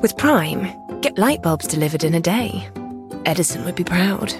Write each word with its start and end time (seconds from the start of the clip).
With 0.00 0.16
Prime, 0.16 0.66
get 1.02 1.18
light 1.18 1.42
bulbs 1.42 1.66
delivered 1.66 2.04
in 2.04 2.14
a 2.14 2.20
day. 2.20 2.66
Edison 3.26 3.66
would 3.66 3.74
be 3.74 3.84
proud. 3.84 4.32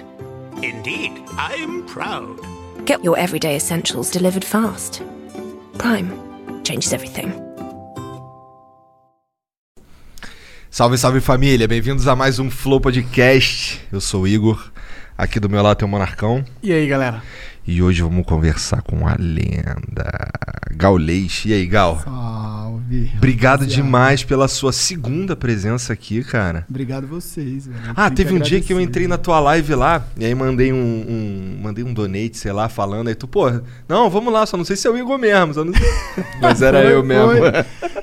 Indeed, 0.63 1.11
I'm 1.37 1.85
proud. 1.85 2.39
Get 2.87 3.03
your 3.03 3.15
everyday 3.15 3.57
essentials 3.57 4.09
delivered 4.09 4.43
fast. 4.43 5.03
Prime 5.77 6.09
changes 6.63 6.93
everything. 6.93 7.31
Salve, 10.71 10.97
salve 10.97 11.21
família, 11.21 11.67
bem-vindos 11.67 12.07
a 12.07 12.15
mais 12.15 12.39
um 12.39 12.49
Flow 12.49 12.81
Podcast. 12.81 13.79
Eu 13.91 14.01
sou 14.01 14.23
o 14.23 14.27
Igor, 14.27 14.71
aqui 15.15 15.39
do 15.39 15.47
meu 15.47 15.61
lado 15.61 15.77
tem 15.77 15.87
o 15.87 15.91
Monarcão. 15.91 16.43
E 16.63 16.73
aí, 16.73 16.87
galera? 16.87 17.21
E 17.65 17.81
hoje 17.81 18.01
vamos 18.01 18.25
conversar 18.25 18.81
com 18.81 19.07
a 19.07 19.15
lenda 19.19 20.29
Gaulês. 20.75 21.43
E 21.45 21.53
aí, 21.53 21.65
Gal? 21.67 21.99
Salve. 22.03 23.11
Obrigado 23.17 23.59
rapaziada. 23.61 23.83
demais 23.83 24.23
pela 24.23 24.47
sua 24.47 24.73
segunda 24.73 25.35
presença 25.35 25.93
aqui, 25.93 26.23
cara. 26.23 26.65
Obrigado 26.69 27.05
vocês, 27.07 27.67
velho. 27.67 27.79
Ah, 27.95 28.09
teve 28.09 28.33
um 28.33 28.39
dia 28.39 28.59
que 28.59 28.73
eu 28.73 28.81
entrei 28.81 29.07
na 29.07 29.17
tua 29.17 29.39
live 29.39 29.75
lá, 29.75 30.03
e 30.17 30.25
aí 30.25 30.33
mandei 30.35 30.73
um, 30.73 30.75
um- 30.75 31.59
mandei 31.61 31.83
um 31.83 31.93
donate, 31.93 32.35
sei 32.37 32.51
lá, 32.51 32.67
falando, 32.67 33.07
aí 33.09 33.15
tu, 33.15 33.27
pô, 33.27 33.45
não, 33.87 34.09
vamos 34.09 34.33
lá, 34.33 34.45
só 34.45 34.57
não 34.57 34.65
sei 34.65 34.75
se 34.75 34.87
é 34.87 34.89
o 34.91 34.97
Igor 34.97 35.17
mesmo, 35.19 35.53
só 35.53 35.63
não. 35.63 35.71
Mas 36.41 36.61
era 36.61 36.83
eu 36.83 37.03
mesmo. 37.03 37.31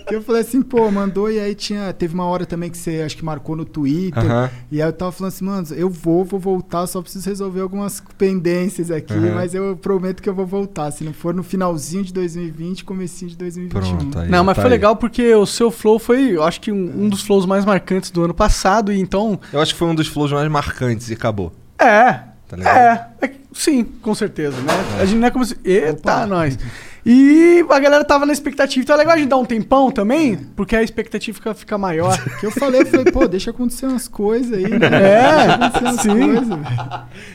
Que 0.06 0.14
eu 0.14 0.22
falei 0.22 0.40
assim, 0.42 0.62
pô, 0.62 0.90
mandou 0.90 1.30
e 1.30 1.38
aí 1.38 1.54
tinha. 1.54 1.92
Teve 1.92 2.14
uma 2.14 2.24
hora 2.24 2.46
também 2.46 2.70
que 2.70 2.78
você 2.78 3.02
acho 3.04 3.16
que 3.16 3.24
marcou 3.24 3.54
no 3.56 3.64
Twitter. 3.66 4.24
Aham. 4.24 4.50
E 4.70 4.80
aí 4.80 4.88
eu 4.88 4.92
tava 4.92 5.12
falando 5.12 5.32
assim, 5.32 5.44
mano, 5.44 5.66
eu 5.72 5.90
vou, 5.90 6.24
vou 6.24 6.40
voltar, 6.40 6.86
só 6.86 7.02
preciso 7.02 7.28
resolver 7.28 7.60
algumas 7.60 8.02
pendências 8.16 8.90
aqui, 8.90 9.12
Aham. 9.12 9.34
mas 9.34 9.47
eu 9.54 9.76
prometo 9.76 10.22
que 10.22 10.28
eu 10.28 10.34
vou 10.34 10.46
voltar. 10.46 10.90
Se 10.90 11.04
não 11.04 11.12
for 11.12 11.34
no 11.34 11.42
finalzinho 11.42 12.04
de 12.04 12.12
2020, 12.12 12.84
comecinho 12.84 13.30
de 13.30 13.36
2021. 13.36 13.96
Pronto, 13.96 14.18
aí. 14.18 14.28
Não, 14.28 14.44
mas 14.44 14.56
tá 14.56 14.62
foi 14.62 14.70
aí. 14.70 14.76
legal 14.76 14.96
porque 14.96 15.34
o 15.34 15.46
seu 15.46 15.70
flow 15.70 15.98
foi, 15.98 16.36
eu 16.36 16.42
acho 16.42 16.60
que 16.60 16.72
um, 16.72 17.04
um 17.04 17.08
dos 17.08 17.22
flows 17.22 17.46
mais 17.46 17.64
marcantes 17.64 18.10
do 18.10 18.24
ano 18.24 18.34
passado, 18.34 18.92
e 18.92 19.00
então. 19.00 19.38
Eu 19.52 19.60
acho 19.60 19.72
que 19.72 19.78
foi 19.78 19.88
um 19.88 19.94
dos 19.94 20.06
flows 20.06 20.32
mais 20.32 20.48
marcantes 20.50 21.10
e 21.10 21.14
acabou. 21.14 21.52
É. 21.78 22.20
Tá 22.48 22.56
ligado? 22.56 22.76
É, 22.76 23.08
é 23.22 23.30
sim, 23.52 23.84
com 23.84 24.14
certeza, 24.14 24.56
né? 24.62 24.72
A 25.00 25.04
gente 25.04 25.18
não 25.18 25.28
é 25.28 25.30
como 25.30 25.44
se. 25.44 25.56
Eita, 25.64 25.92
Opa. 25.92 26.26
nós. 26.26 26.58
E 27.10 27.64
a 27.70 27.78
galera 27.78 28.04
tava 28.04 28.26
na 28.26 28.34
expectativa, 28.34 28.82
então 28.82 28.94
é 28.94 28.98
legal 28.98 29.14
a 29.14 29.16
gente 29.16 29.30
dar 29.30 29.38
um 29.38 29.44
tempão 29.46 29.90
também, 29.90 30.36
porque 30.54 30.76
a 30.76 30.82
expectativa 30.82 31.34
fica, 31.34 31.54
fica 31.54 31.78
maior. 31.78 32.18
Que 32.38 32.44
eu 32.44 32.50
falei, 32.50 32.82
eu 32.82 32.86
falei, 32.86 33.10
pô, 33.10 33.26
deixa 33.26 33.50
acontecer 33.50 33.86
umas 33.86 34.06
coisas 34.06 34.52
aí, 34.52 34.78
né? 34.78 34.88
É, 34.92 36.02
sim. 36.02 36.08
coisas. 36.08 36.58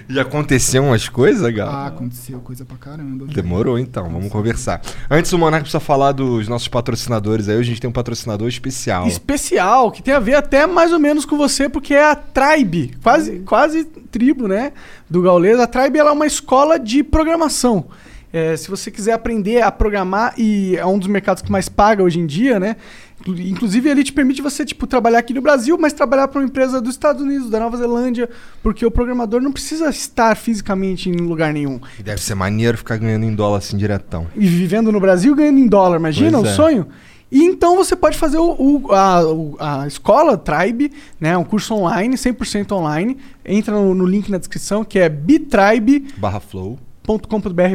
Já 0.08 0.22
aconteceu 0.22 0.84
umas 0.84 1.10
coisas, 1.10 1.54
Gal? 1.54 1.68
Ah, 1.68 1.88
aconteceu 1.88 2.40
coisa 2.40 2.64
pra 2.64 2.78
caramba. 2.78 3.26
Demorou 3.26 3.80
então, 3.80 4.10
vamos 4.10 4.32
conversar. 4.32 4.80
Antes 5.10 5.34
o 5.34 5.40
Monark 5.40 5.64
precisa 5.64 5.80
falar 5.80 6.12
dos 6.12 6.48
nossos 6.48 6.68
patrocinadores 6.68 7.50
aí. 7.50 7.56
Hoje 7.56 7.70
a 7.70 7.74
gente 7.74 7.82
tem 7.82 7.90
um 7.90 7.94
patrocinador 7.94 8.48
especial. 8.48 9.08
Especial, 9.08 9.92
que 9.92 10.04
tem 10.04 10.14
a 10.14 10.20
ver 10.20 10.36
até 10.36 10.68
mais 10.68 10.94
ou 10.94 11.00
menos 11.00 11.26
com 11.26 11.36
você, 11.36 11.68
porque 11.68 11.96
é 11.96 12.12
a 12.12 12.16
Tribe, 12.16 12.96
quase, 13.02 13.40
quase 13.40 13.86
tribo, 13.86 14.48
né? 14.48 14.72
Do 15.10 15.24
Gaules. 15.24 15.60
A 15.60 15.66
Tribe 15.66 15.98
ela 15.98 16.12
é 16.12 16.14
uma 16.14 16.28
escola 16.28 16.78
de 16.78 17.04
programação. 17.04 17.88
É, 18.34 18.58
se 18.58 18.68
você 18.68 18.90
quiser 18.90 19.14
aprender 19.14 19.62
a 19.62 19.72
programar, 19.72 20.34
e 20.40 20.76
é 20.76 20.84
um 20.86 20.98
dos 20.98 21.08
mercados 21.08 21.44
que 21.44 21.52
mais 21.52 21.70
paga 21.70 22.02
hoje 22.02 22.20
em 22.20 22.26
dia, 22.26 22.60
né? 22.60 22.76
Inclu- 23.22 23.40
Inclusive, 23.40 23.88
ele 23.88 24.04
te 24.04 24.12
permite 24.12 24.42
você, 24.42 24.66
tipo, 24.66 24.88
trabalhar 24.88 25.20
aqui 25.20 25.36
no 25.36 25.42
Brasil, 25.42 25.78
mas 25.80 25.94
trabalhar 25.94 26.28
para 26.28 26.40
uma 26.42 26.46
empresa 26.48 26.82
dos 26.82 26.96
Estados 26.96 27.22
Unidos, 27.22 27.48
da 27.52 27.60
Nova 27.60 27.78
Zelândia, 27.78 28.28
porque 28.64 28.84
o 28.84 28.90
programador 28.90 29.40
não 29.40 29.52
precisa 29.52 29.88
estar 29.88 30.36
fisicamente 30.36 31.10
em 31.10 31.16
lugar 31.18 31.54
nenhum. 31.54 31.80
E 32.00 32.02
deve 32.02 32.20
ser 32.24 32.34
maneiro 32.34 32.76
ficar 32.76 32.98
ganhando 32.98 33.24
em 33.24 33.36
dólar 33.36 33.60
assim 33.60 33.78
diretão. 33.78 34.26
E 34.36 34.48
vivendo 34.48 34.92
no 34.92 35.00
Brasil 35.00 35.36
ganhando 35.36 35.60
em 35.60 35.68
dólar, 35.68 35.98
imagina 36.00 36.40
o 36.40 36.46
é. 36.46 36.54
sonho? 36.54 36.88
E 37.32 37.44
então 37.44 37.76
você 37.76 37.96
pode 37.96 38.18
fazer 38.18 38.38
o, 38.40 38.52
o- 38.88 38.92
a, 38.92 39.84
a 39.84 39.88
escola 39.88 40.36
Tribe, 40.38 40.92
né? 41.20 41.38
Um 41.38 41.44
curso 41.44 41.76
online, 41.76 42.16
100% 42.16 42.72
online. 42.72 43.18
Entra 43.46 43.74
no, 43.76 43.94
no 43.94 44.06
link 44.08 44.30
na 44.32 44.40
descrição, 44.40 44.84
que 44.84 44.98
é 44.98 45.08
bitribe.com.br 45.08 46.20
Barra 46.20 46.40
flow. 46.40 46.80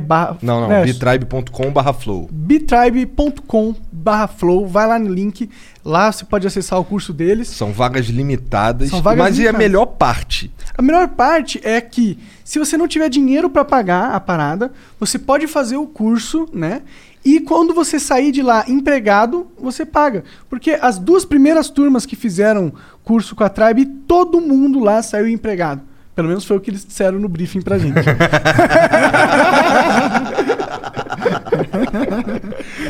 Barra... 0.02 0.38
Não, 0.40 0.62
não. 0.62 0.68
né, 0.68 0.84
bitribe.com 0.84 1.70
barra 1.70 1.92
flow. 1.92 2.28
bitribe.com 2.30 3.74
barra 3.92 4.26
flow. 4.26 4.66
Vai 4.66 4.86
lá 4.86 4.98
no 4.98 5.12
link. 5.12 5.50
Lá 5.84 6.10
você 6.10 6.24
pode 6.24 6.46
acessar 6.46 6.78
o 6.78 6.84
curso 6.84 7.12
deles. 7.12 7.48
São 7.48 7.72
vagas 7.72 8.06
limitadas. 8.06 8.90
São 8.90 9.02
vagas 9.02 9.18
mas 9.18 9.36
e 9.36 9.42
a 9.42 9.52
limitadas. 9.52 9.58
melhor 9.58 9.86
parte? 9.86 10.50
A 10.76 10.82
melhor 10.82 11.08
parte 11.08 11.60
é 11.62 11.80
que, 11.80 12.18
se 12.44 12.58
você 12.58 12.76
não 12.76 12.88
tiver 12.88 13.08
dinheiro 13.08 13.50
para 13.50 13.64
pagar 13.64 14.12
a 14.12 14.20
parada, 14.20 14.72
você 14.98 15.18
pode 15.18 15.46
fazer 15.46 15.76
o 15.76 15.86
curso, 15.86 16.48
né? 16.52 16.82
E 17.24 17.40
quando 17.40 17.74
você 17.74 17.98
sair 17.98 18.32
de 18.32 18.42
lá 18.42 18.64
empregado, 18.68 19.46
você 19.58 19.84
paga. 19.84 20.24
Porque 20.48 20.78
as 20.80 20.98
duas 20.98 21.24
primeiras 21.24 21.68
turmas 21.68 22.06
que 22.06 22.16
fizeram 22.16 22.72
curso 23.04 23.34
com 23.34 23.44
a 23.44 23.48
Tribe, 23.48 23.84
todo 24.06 24.40
mundo 24.40 24.78
lá 24.78 25.02
saiu 25.02 25.28
empregado. 25.28 25.82
Pelo 26.18 26.26
menos 26.26 26.44
foi 26.44 26.56
o 26.56 26.60
que 26.60 26.68
eles 26.68 26.84
disseram 26.84 27.16
no 27.20 27.28
briefing 27.28 27.62
pra 27.62 27.78
gente. 27.78 27.94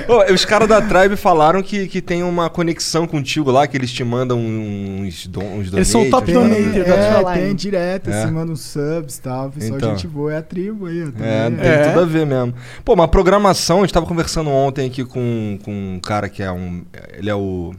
Ô, 0.08 0.32
os 0.32 0.44
caras 0.46 0.66
da 0.66 0.80
Tribe 0.80 1.14
falaram 1.14 1.62
que, 1.62 1.86
que 1.88 2.00
tem 2.00 2.22
uma 2.22 2.48
conexão 2.48 3.06
contigo 3.06 3.50
lá, 3.50 3.66
que 3.66 3.76
eles 3.76 3.92
te 3.92 4.02
mandam 4.02 4.38
uns, 4.40 5.26
don, 5.26 5.44
uns 5.58 5.70
Eles 5.72 5.88
são 5.88 6.08
donates, 6.08 6.10
top 6.10 6.32
donator 6.32 6.84
da 6.84 6.94
é, 6.96 7.22
Tribe. 7.22 7.32
tem 7.46 7.54
direto, 7.54 8.08
É. 8.10 8.22
assim, 8.22 8.32
manda 8.32 8.50
uns 8.50 8.60
subs 8.62 9.16
e 9.18 9.20
tal. 9.20 9.50
Pessoal, 9.50 9.76
Então. 9.76 9.90
gente 9.90 10.06
boa, 10.08 10.32
é 10.32 10.38
a 10.38 10.42
tribo 10.42 10.86
aí. 10.86 11.02
É, 11.20 11.50
tem 11.50 11.66
É. 11.70 11.88
tudo 11.88 12.00
a 12.00 12.06
ver 12.06 12.24
mesmo. 12.24 12.54
Pô, 12.82 12.94
uma 12.94 13.06
programação, 13.08 13.78
a 13.78 13.80
gente 13.82 13.92
tava 13.92 14.06
conversando 14.06 14.48
ontem 14.48 14.86
aqui 14.86 15.04
com, 15.04 15.58
com 15.62 15.70
um 15.96 16.00
cara 16.00 16.30
que 16.30 16.42
é 16.42 16.50
um. 16.50 16.82
Ele 17.12 17.28
é 17.28 17.34
o. 17.34 17.74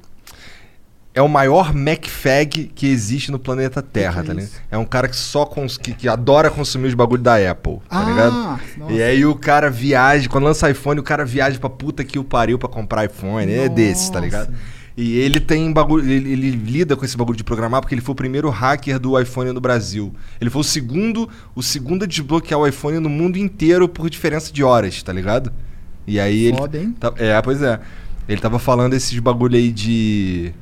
É 1.19 1.21
o 1.21 1.27
maior 1.27 1.73
MacFag 1.75 2.71
que 2.73 2.87
existe 2.87 3.29
no 3.29 3.37
planeta 3.37 3.81
Terra, 3.81 4.23
tá 4.23 4.31
é 4.31 4.35
ligado? 4.35 4.51
É 4.71 4.77
um 4.77 4.85
cara 4.85 5.09
que 5.09 5.17
só 5.17 5.45
cons- 5.45 5.77
que, 5.77 5.93
que 5.93 6.07
adora 6.07 6.49
consumir 6.49 6.87
os 6.87 6.93
bagulhos 6.93 7.23
da 7.23 7.35
Apple, 7.51 7.79
tá 7.89 7.99
Ah, 7.99 8.03
ligado? 8.09 8.33
nossa. 8.79 8.93
E 8.93 9.03
aí 9.03 9.25
o 9.25 9.35
cara 9.35 9.69
viaja, 9.69 10.29
quando 10.29 10.45
lança 10.45 10.69
iPhone, 10.71 10.97
o 10.99 11.03
cara 11.03 11.25
viaja 11.25 11.59
pra 11.59 11.69
puta 11.69 12.05
que 12.05 12.17
o 12.17 12.23
pariu 12.23 12.57
pra 12.57 12.69
comprar 12.69 13.03
iPhone. 13.03 13.51
É 13.51 13.67
desses, 13.67 14.09
tá 14.09 14.19
ligado? 14.21 14.51
Nossa. 14.51 14.63
E 14.95 15.17
ele 15.17 15.39
tem 15.41 15.71
bagulho, 15.73 16.09
ele, 16.09 16.31
ele 16.31 16.51
lida 16.51 16.95
com 16.95 17.03
esse 17.03 17.17
bagulho 17.17 17.37
de 17.37 17.43
programar 17.43 17.81
porque 17.81 17.93
ele 17.95 18.01
foi 18.01 18.13
o 18.13 18.15
primeiro 18.15 18.49
hacker 18.49 18.97
do 18.97 19.19
iPhone 19.19 19.51
no 19.51 19.59
Brasil. 19.59 20.13
Ele 20.39 20.49
foi 20.49 20.61
o 20.61 20.63
segundo, 20.63 21.27
o 21.53 21.61
segundo 21.61 22.03
a 22.03 22.07
desbloquear 22.07 22.59
o 22.61 22.65
iPhone 22.67 22.97
no 22.99 23.09
mundo 23.09 23.37
inteiro 23.37 23.89
por 23.89 24.09
diferença 24.09 24.53
de 24.53 24.63
horas, 24.63 25.03
tá 25.03 25.11
ligado? 25.11 25.51
E 26.07 26.17
aí 26.19 26.53
Foda, 26.57 26.77
ele 26.77 26.85
hein? 26.87 26.95
tá- 26.99 27.13
é, 27.17 27.41
pois 27.41 27.61
é. 27.61 27.77
Ele 28.27 28.39
tava 28.39 28.57
falando 28.57 28.93
esses 28.93 29.17
bagulho 29.19 29.55
aí 29.57 29.71
de 29.71 30.53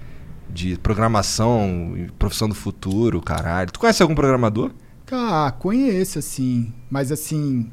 de 0.50 0.78
programação, 0.78 1.96
profissão 2.18 2.48
do 2.48 2.56
futuro, 2.56 3.22
caralho. 3.22 3.72
Tu 3.72 3.80
conhece 3.80 4.02
algum 4.02 4.16
programador? 4.16 4.72
Ah, 5.12 5.54
conheço, 5.58 6.20
assim. 6.20 6.74
Mas, 6.90 7.12
assim, 7.12 7.70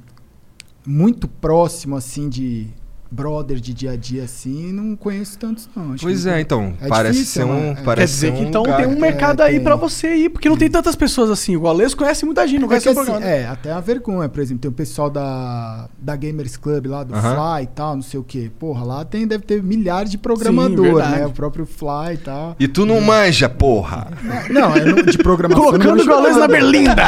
muito 0.86 1.26
próximo, 1.26 1.96
assim, 1.96 2.28
de 2.28 2.68
brother 3.14 3.58
de 3.58 3.72
dia 3.72 3.92
a 3.92 3.96
dia, 3.96 4.24
assim, 4.24 4.72
não 4.72 4.96
conheço 4.96 5.38
tantos, 5.38 5.68
não. 5.74 5.92
Acho 5.92 6.02
pois 6.04 6.22
que 6.22 6.28
é, 6.28 6.32
não- 6.32 6.38
então, 6.40 6.74
É 6.80 6.88
parece 6.88 7.18
difícil, 7.18 7.42
ser 7.42 7.48
um? 7.48 7.70
É. 7.70 7.74
parece 7.84 7.84
Quer 7.84 8.04
dizer 8.06 8.26
ser 8.28 8.32
que 8.32 8.44
um 8.44 8.48
então 8.48 8.62
lugar 8.62 8.76
tem 8.78 8.86
um 8.86 8.98
mercado 9.00 9.40
é, 9.42 9.46
aí 9.46 9.54
tem. 9.54 9.62
pra 9.64 9.76
você 9.76 10.14
ir, 10.16 10.28
porque 10.30 10.48
não 10.48 10.56
tem 10.56 10.68
tantas 10.70 10.94
pessoas 10.96 11.30
assim. 11.30 11.56
O 11.56 11.60
Gaules 11.60 11.94
conhece 11.94 12.24
muita 12.24 12.46
gente, 12.46 12.58
não 12.60 12.66
É, 12.66 12.68
conhece 12.68 12.88
o 12.88 12.90
assim, 12.92 13.04
programa. 13.04 13.26
é, 13.26 13.46
até 13.46 13.70
a 13.72 13.80
vergonha, 13.80 14.28
por 14.28 14.40
exemplo, 14.40 14.60
tem 14.62 14.70
o 14.70 14.74
pessoal 14.74 15.08
da, 15.10 15.88
da 15.98 16.16
Gamers 16.16 16.56
Club 16.56 16.86
lá, 16.86 17.04
do 17.04 17.14
Aham. 17.14 17.34
Fly 17.34 17.62
e 17.64 17.66
tal, 17.68 17.94
não 17.96 18.02
sei 18.02 18.18
o 18.20 18.24
quê. 18.24 18.50
Porra, 18.58 18.84
lá 18.84 19.04
tem, 19.04 19.26
deve 19.26 19.44
ter 19.44 19.62
milhares 19.62 20.10
de 20.10 20.18
programadores, 20.18 21.08
né? 21.10 21.26
O 21.26 21.30
próprio 21.30 21.64
Fly 21.66 22.14
e 22.14 22.18
tal. 22.18 22.56
E 22.58 22.66
tu 22.68 22.84
não 22.84 23.00
manja, 23.00 23.48
porra. 23.48 24.08
Não, 24.50 24.74
é 24.76 24.84
no- 24.84 25.02
de 25.02 25.18
programação. 25.18 25.64
eu 25.66 25.72
não 25.72 25.78
Colocando 25.78 26.02
o 26.02 26.06
Gaules 26.06 26.36
na 26.36 26.48
berlinda! 26.48 27.02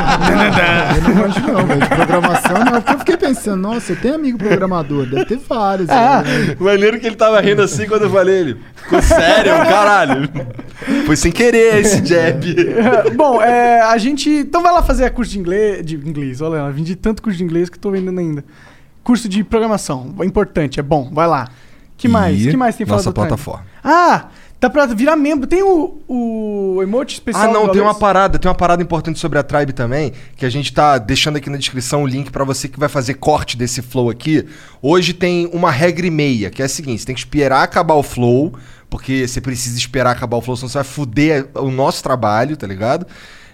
Eu 0.96 1.02
não 1.08 1.14
manjo 1.14 1.40
não, 1.40 1.66
velho. 1.66 1.80
De 1.80 1.88
programação 1.88 2.64
não. 2.64 2.72
Porque 2.80 2.92
eu 2.94 2.98
fiquei 3.00 3.16
pensando, 3.16 3.56
nossa, 3.56 3.92
eu 3.92 3.96
tenho 4.00 4.14
amigo 4.14 4.38
programador, 4.38 5.06
deve 5.06 5.24
ter 5.24 5.38
vários. 5.48 5.88
Maneiro 6.58 7.00
que 7.00 7.06
ele 7.06 7.16
tava 7.16 7.40
rindo 7.40 7.62
assim 7.62 7.86
quando 7.86 8.02
eu 8.02 8.10
falei 8.10 8.38
ele. 8.38 8.60
Ficou 8.76 9.02
sério, 9.02 9.52
caralho. 9.52 10.30
Foi 11.06 11.16
sem 11.16 11.32
querer 11.32 11.80
esse 11.80 12.04
jab. 12.04 12.44
Bom, 13.16 13.42
é, 13.42 13.80
a 13.80 13.96
gente. 13.98 14.28
Então 14.30 14.62
vai 14.62 14.72
lá 14.72 14.82
fazer 14.82 15.10
curso 15.10 15.32
de 15.32 15.38
inglês. 15.38 15.84
De 15.84 15.96
inglês, 15.96 16.40
olha, 16.40 16.58
eu 16.58 16.72
vendi 16.72 16.94
tanto 16.94 17.22
curso 17.22 17.38
de 17.38 17.44
inglês 17.44 17.68
que 17.68 17.78
tô 17.78 17.90
vendendo 17.90 18.18
ainda. 18.18 18.44
Curso 19.02 19.28
de 19.28 19.42
programação. 19.44 20.14
É 20.20 20.24
importante, 20.24 20.80
é 20.80 20.82
bom, 20.82 21.10
vai 21.12 21.26
lá. 21.26 21.48
Que 21.96 22.08
mais? 22.08 22.44
E 22.44 22.50
que 22.50 22.56
mais 22.56 22.76
tem 22.76 22.86
nossa 22.86 23.10
falado 23.10 23.14
do 23.14 23.18
Time? 23.18 23.28
plataforma. 23.28 23.66
Ah! 23.82 24.28
Dá 24.58 24.70
pra 24.70 24.86
virar 24.86 25.16
membro. 25.16 25.46
Tem 25.46 25.62
o, 25.62 26.00
o 26.08 26.82
emote 26.82 27.14
especial. 27.14 27.50
Ah, 27.50 27.52
não, 27.52 27.68
tem 27.68 27.82
uma 27.82 27.94
parada, 27.94 28.38
tem 28.38 28.48
uma 28.48 28.54
parada 28.54 28.82
importante 28.82 29.18
sobre 29.18 29.38
a 29.38 29.42
Tribe 29.42 29.72
também, 29.72 30.12
que 30.34 30.46
a 30.46 30.50
gente 30.50 30.72
tá 30.72 30.96
deixando 30.96 31.36
aqui 31.36 31.50
na 31.50 31.58
descrição 31.58 32.02
o 32.02 32.06
link 32.06 32.30
pra 32.30 32.42
você 32.42 32.66
que 32.68 32.78
vai 32.78 32.88
fazer 32.88 33.14
corte 33.14 33.56
desse 33.56 33.82
flow 33.82 34.08
aqui. 34.08 34.46
Hoje 34.80 35.12
tem 35.12 35.48
uma 35.52 35.70
regra 35.70 36.06
e 36.06 36.10
meia, 36.10 36.50
que 36.50 36.62
é 36.62 36.64
a 36.64 36.68
seguinte, 36.68 37.00
você 37.00 37.06
tem 37.06 37.14
que 37.14 37.20
esperar 37.20 37.62
acabar 37.62 37.94
o 37.94 38.02
flow, 38.02 38.54
porque 38.88 39.28
você 39.28 39.40
precisa 39.40 39.76
esperar 39.78 40.12
acabar 40.12 40.38
o 40.38 40.40
flow, 40.40 40.56
senão 40.56 40.70
você 40.70 40.78
vai 40.78 40.84
fuder 40.84 41.48
o 41.54 41.70
nosso 41.70 42.02
trabalho, 42.02 42.56
tá 42.56 42.66
ligado? 42.66 43.06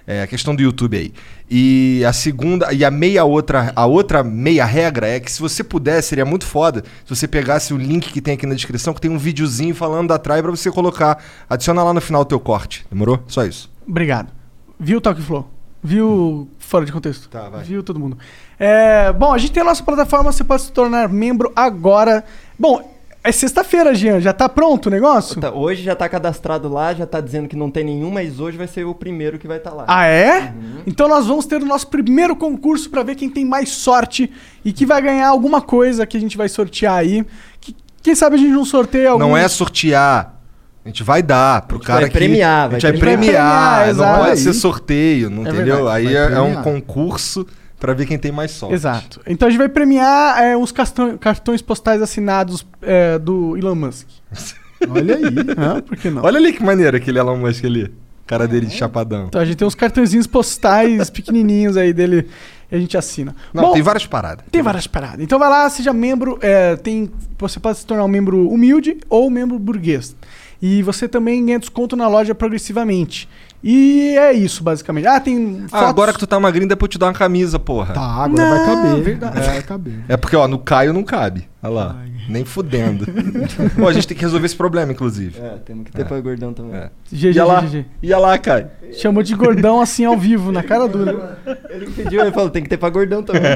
É 0.07 0.23
a 0.23 0.27
questão 0.27 0.55
do 0.55 0.63
YouTube 0.63 0.97
aí. 0.97 1.13
E 1.51 2.05
a 2.05 2.13
segunda, 2.13 2.73
e 2.73 2.85
a 2.85 2.91
meia 2.91 3.25
outra, 3.25 3.73
a 3.77 3.87
outra 3.87 4.23
meia 4.23 4.65
regra 4.65 5.07
é 5.07 5.21
que 5.21 5.31
se 5.31 5.41
você 5.41 5.63
puder, 5.63 6.03
seria 6.03 6.25
muito 6.25 6.45
foda 6.45 6.83
se 7.05 7.15
você 7.15 7.29
pegasse 7.29 7.73
o 7.73 7.77
link 7.77 8.13
que 8.13 8.21
tem 8.21 8.35
aqui 8.35 8.47
na 8.47 8.55
descrição, 8.55 8.93
que 8.93 9.01
tem 9.01 9.11
um 9.11 9.19
videozinho 9.19 9.75
falando 9.75 10.09
da 10.09 10.19
Trai 10.19 10.43
pra 10.43 10.51
você 10.51 10.71
colocar. 10.71 11.23
Adiciona 11.49 11.83
lá 11.83 11.93
no 11.93 12.01
final 12.01 12.23
o 12.23 12.25
teu 12.25 12.41
corte. 12.41 12.85
Demorou? 12.91 13.23
Só 13.29 13.45
isso. 13.45 13.71
Obrigado. 13.87 14.33
Viu 14.79 14.99
o 14.99 15.01
Talk 15.01 15.21
Flow? 15.21 15.49
Viu 15.83 16.49
fora 16.59 16.85
de 16.85 16.93
contexto? 16.93 17.29
Tá, 17.29 17.49
vai. 17.49 17.65
Viu 17.65 17.83
todo 17.83 17.99
mundo. 17.99 18.17
É, 18.59 19.13
bom, 19.13 19.33
a 19.33 19.39
gente 19.39 19.53
tem 19.53 19.63
a 19.63 19.67
nossa 19.67 19.83
plataforma, 19.83 20.31
você 20.31 20.45
pode 20.45 20.63
se 20.63 20.73
tornar 20.73 21.09
membro 21.09 21.53
agora. 21.57 22.25
Bom, 22.57 22.92
é 23.25 23.31
sexta-feira, 23.31 23.95
Jean. 23.95 24.21
Já 24.21 24.33
tá 24.33 24.49
pronto 24.49 24.87
o 24.87 24.91
negócio? 24.91 25.41
Tá, 25.41 25.51
hoje 25.53 25.83
já 25.83 25.95
tá 25.95 26.09
cadastrado 26.09 26.69
lá, 26.69 26.93
já 26.93 27.07
tá 27.07 27.21
dizendo 27.21 27.49
que 27.49 27.55
não 27.57 27.71
tem 27.71 27.85
nenhum, 27.85 28.11
mas 28.11 28.41
hoje 28.41 28.57
vai 28.59 28.67
ser 28.67 28.85
o 28.85 28.95
primeiro 28.95 29.39
que 29.39 29.47
vai 29.47 29.59
estar 29.59 29.71
lá. 29.73 29.85
Ah, 29.87 30.07
é? 30.07 30.53
Então 30.87 31.09
nós 31.09 31.27
vamos 31.27 31.47
ter 31.47 31.63
o 31.63 31.65
nosso 31.65 31.87
primeiro 31.87 32.35
concurso 32.35 32.91
pra 32.91 33.03
ver 33.03 33.15
quem 33.15 33.31
tem 33.31 33.45
mais 33.45 33.69
sorte 33.71 34.31
e 34.65 34.73
que 34.73 34.85
vai 34.85 35.01
ganhar 35.01 35.29
alguma 35.29 35.61
coisa 35.61 36.05
que 36.07 36.17
a 36.17 36.21
gente 36.21 36.37
vai 36.37 36.49
sortear 36.49 36.95
aí. 36.97 37.25
Que- 37.61 37.77
quem 38.03 38.15
sabe 38.15 38.35
a 38.35 38.39
gente 38.39 38.51
não 38.51 38.65
sorteia 38.65 39.11
algum... 39.11 39.25
Não 39.25 39.37
é 39.37 39.47
sortear. 39.47 40.41
A 40.85 40.89
gente 40.89 41.05
vai 41.05 41.23
dar 41.23 41.63
pro 41.63 41.77
gente 41.77 41.87
cara 41.87 42.01
vai 42.01 42.11
que. 42.11 42.19
premiar, 42.19 42.65
a 42.65 42.69
vai 42.69 42.81
gente 42.81 42.91
vai 42.91 42.99
premiar. 42.99 43.19
premiar. 43.21 43.77
Vai 43.77 43.85
premiar, 43.95 44.19
não 44.19 44.25
pode 44.25 44.41
ser 44.41 44.53
sorteio, 44.53 45.31
não 45.31 45.47
É 45.47 45.51
entendeu? 45.51 45.77
verdade, 45.77 46.09
Aí 46.09 46.17
é, 46.17 46.33
é 46.33 46.41
um 46.41 46.61
concurso 46.61 47.47
pra 47.83 47.95
ver 47.95 48.07
quem 48.07 48.17
tem 48.17 48.31
mais 48.31 48.53
sorte. 48.53 48.75
Exato. 48.75 49.21
Então 49.27 49.49
a 49.49 49.51
gente 49.51 49.59
vai 49.59 49.69
premiar 49.69 50.41
é, 50.41 50.57
uns 50.57 50.71
cartão- 50.71 51.19
cartões 51.19 51.61
postais 51.61 52.01
assinados 52.01 52.65
é, 52.81 53.19
do 53.19 53.57
Elon 53.57 53.75
Musk. 53.75 54.07
Olha 54.89 55.17
aí. 55.17 55.25
Hã? 55.59 55.81
Por 55.81 55.97
que 55.97 56.09
não? 56.09 56.23
Olha 56.23 56.39
ali 56.39 56.53
que 56.53 56.63
maneiro 56.63 56.97
aquele 56.97 57.19
Elon 57.19 57.37
Musk 57.39 57.65
ali. 57.65 57.93
Cara 58.25 58.47
dele 58.47 58.67
de 58.67 58.75
chapadão. 58.75 59.27
Então 59.27 59.41
a 59.41 59.45
gente 59.45 59.57
tem 59.57 59.67
uns 59.67 59.75
cartõezinhos 59.75 60.29
postais 60.29 61.11
pequenininhos 61.11 61.77
aí 61.77 61.93
dele 61.93 62.29
e 62.71 62.77
a 62.77 62.79
gente 62.79 62.97
assina. 62.97 63.35
Não, 63.53 63.65
Bom, 63.65 63.73
tem 63.73 63.83
várias 63.83 64.07
paradas. 64.07 64.45
Tem 64.53 64.63
várias 64.63 64.87
paradas. 64.87 65.21
Então 65.21 65.37
vai 65.37 65.51
lá, 65.51 65.69
seja 65.69 65.93
membro. 65.93 66.39
é, 66.41 66.77
tem, 66.77 67.11
você 67.37 67.59
pode 67.59 67.79
se 67.79 67.85
tornar 67.85 68.05
um 68.05 68.09
membro 68.09 68.49
humilde 68.49 68.99
ou 69.11 69.27
um 69.27 69.31
membro 69.31 69.59
burguês. 69.59 70.15
E 70.63 70.85
você 70.85 71.09
também 71.09 71.45
ganha 71.45 71.59
desconto 71.59 71.97
na 71.97 72.07
loja 72.07 72.33
progressivamente. 72.33 73.29
E 73.65 74.17
é 74.19 74.33
isso, 74.33 74.63
basicamente. 74.65 75.07
Ah, 75.07 75.21
tem 75.21 75.65
Ah, 75.71 75.89
agora 75.89 76.13
que 76.13 76.19
tu 76.19 76.27
tá 76.27 76.39
magrinho, 76.41 76.69
depois 76.69 76.89
eu 76.89 76.93
te 76.93 76.99
dar 76.99 77.07
uma 77.07 77.13
camisa, 77.13 77.59
porra. 77.59 77.95
Tá, 77.95 78.01
agora 78.01 78.43
Não, 78.43 78.51
vai 78.51 78.67
caber. 78.67 79.03
verdade. 79.03 79.39
É, 79.39 79.43
vai 79.43 79.63
caber. 79.63 79.95
É 80.09 80.17
porque, 80.17 80.35
ó, 80.37 80.49
no 80.49 80.59
Caio 80.59 80.93
não 80.93 81.03
cabe. 81.05 81.49
Olha 81.63 81.73
lá. 81.73 81.97
Nem 82.29 82.45
fudendo. 82.45 83.07
Pô, 83.79 83.87
a 83.89 83.93
gente 83.93 84.07
tem 84.09 84.17
que 84.17 84.23
resolver 84.25 84.47
esse 84.47 84.57
problema, 84.57 84.91
inclusive. 84.93 85.39
É, 85.41 85.57
temos 85.65 85.85
que 85.85 85.93
ter 85.93 86.05
pra 86.05 86.21
gordão 86.21 86.53
também. 86.53 86.75
É. 86.75 86.91
GG, 87.13 87.33
Ia 87.37 87.45
lá, 87.45 87.61
GG. 87.61 87.85
ia 88.03 88.19
lá, 88.19 88.39
Caio. 88.39 88.69
Chamou 88.93 89.23
de 89.23 89.35
gordão 89.35 89.81
assim 89.81 90.05
ao 90.05 90.17
vivo, 90.17 90.51
na 90.51 90.63
cara 90.63 90.89
dura. 90.89 91.39
Ele 91.71 91.87
pediu, 91.87 92.21
ele 92.21 92.33
falou, 92.33 92.51
tem 92.51 92.63
que 92.63 92.69
ter 92.69 92.77
pra 92.77 92.91
gordão 92.91 93.23
também. 93.23 93.43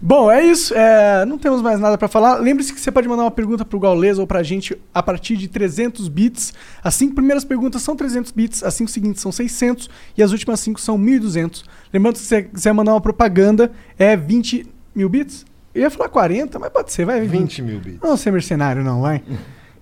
Bom, 0.00 0.30
é 0.30 0.44
isso. 0.44 0.74
é, 0.74 1.24
não 1.24 1.38
temos 1.38 1.62
mais 1.62 1.80
nada 1.80 1.96
pra 1.96 2.08
falar. 2.08 2.36
Lembre-se 2.36 2.72
que 2.72 2.80
você 2.80 2.90
pode 2.92 3.08
mandar 3.08 3.22
uma 3.24 3.30
pergunta 3.30 3.64
pro 3.64 3.80
Gaules 3.80 4.18
ou 4.18 4.26
pra 4.26 4.42
gente 4.42 4.76
a 4.92 5.02
partir 5.02 5.36
de 5.36 5.48
300 5.48 6.08
bits. 6.08 6.52
As 6.82 6.94
cinco 6.94 7.14
primeiras 7.14 7.44
perguntas 7.44 7.82
são 7.82 7.96
300 7.96 8.32
bits, 8.32 8.62
as 8.62 8.74
cinco 8.74 8.90
seguintes 8.90 9.22
são 9.22 9.32
600 9.32 9.88
e 10.16 10.22
as 10.22 10.32
últimas 10.32 10.60
cinco 10.60 10.80
são 10.80 10.98
1.200. 10.98 11.64
Lembrando 11.92 12.14
que 12.14 12.20
se 12.20 12.26
você 12.26 12.42
quiser 12.42 12.72
mandar 12.72 12.92
uma 12.92 13.00
propaganda, 13.00 13.72
é 13.98 14.16
20 14.16 14.66
mil 14.94 15.08
bits? 15.08 15.44
Eu 15.74 15.82
ia 15.82 15.90
falar 15.90 16.08
40, 16.08 16.58
mas 16.58 16.70
pode 16.70 16.92
ser, 16.92 17.04
vai 17.04 17.20
20. 17.20 17.30
20 17.30 17.62
mil 17.62 17.80
bits. 17.80 18.00
Não 18.02 18.16
ser 18.16 18.30
mercenário, 18.30 18.82
não, 18.82 19.02
vai. 19.02 19.22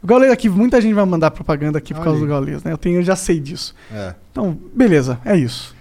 O 0.02 0.06
Gaules 0.06 0.30
aqui, 0.30 0.48
muita 0.48 0.80
gente 0.80 0.92
vai 0.94 1.04
mandar 1.04 1.30
propaganda 1.30 1.78
aqui 1.78 1.94
por 1.94 2.00
Olha 2.00 2.04
causa 2.04 2.18
do 2.20 2.24
aí. 2.26 2.30
Gaules, 2.30 2.62
né? 2.62 2.72
Eu, 2.72 2.78
tenho, 2.78 2.96
eu 2.98 3.02
já 3.02 3.16
sei 3.16 3.40
disso. 3.40 3.74
É. 3.92 4.14
Então, 4.30 4.58
beleza, 4.74 5.18
é 5.24 5.36
isso. 5.36 5.73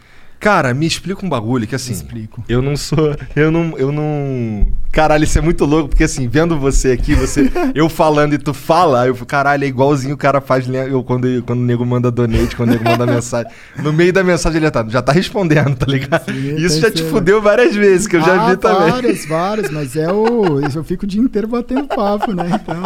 Cara, 0.44 0.74
me 0.74 0.86
explica 0.86 1.26
um 1.26 1.30
bagulho 1.30 1.66
que 1.66 1.74
assim. 1.74 1.94
Explico. 1.94 2.44
Eu 2.50 2.62
não 2.62 2.76
sou. 2.76 3.16
Eu 3.34 3.50
não. 3.50 3.78
Eu 3.78 3.94
não. 3.94 4.68
Caralho, 4.92 5.24
isso 5.24 5.40
é 5.40 5.42
muito 5.42 5.64
louco, 5.64 5.88
porque 5.88 6.04
assim, 6.04 6.28
vendo 6.28 6.60
você 6.60 6.92
aqui, 6.92 7.16
você. 7.16 7.50
eu 7.74 7.88
falando 7.88 8.34
e 8.34 8.38
tu 8.38 8.54
fala, 8.54 9.08
eu 9.08 9.16
caralho, 9.26 9.64
é 9.64 9.68
igualzinho 9.68 10.16
o 10.16 10.18
cara 10.18 10.42
faz 10.42 10.68
eu, 10.68 11.02
quando, 11.02 11.42
quando 11.44 11.60
o 11.60 11.64
nego 11.64 11.86
manda 11.86 12.12
donate, 12.12 12.58
quando 12.58 12.72
o 12.72 12.72
nego 12.74 12.84
manda 12.84 13.06
mensagem. 13.06 13.50
No 13.82 13.94
meio 13.94 14.12
da 14.12 14.22
mensagem 14.22 14.58
ele 14.60 14.70
tá, 14.70 14.86
já 14.90 15.02
tá 15.02 15.14
respondendo, 15.14 15.78
tá 15.78 15.86
ligado? 15.86 16.26
Sim, 16.26 16.58
isso 16.58 16.82
já 16.82 16.92
te 16.92 17.04
fudeu 17.04 17.42
várias 17.42 17.74
vezes, 17.74 18.06
que 18.06 18.18
eu 18.18 18.22
ah, 18.22 18.26
já 18.26 18.50
vi 18.50 18.58
também. 18.58 18.92
Várias, 18.92 19.26
várias, 19.26 19.72
mas 19.72 19.96
é 19.96 20.12
o. 20.12 20.60
Eu 20.60 20.84
fico 20.84 21.06
o 21.06 21.08
dia 21.08 21.22
inteiro 21.22 21.48
batendo 21.48 21.88
papo, 21.88 22.34
né? 22.34 22.50
Então. 22.54 22.82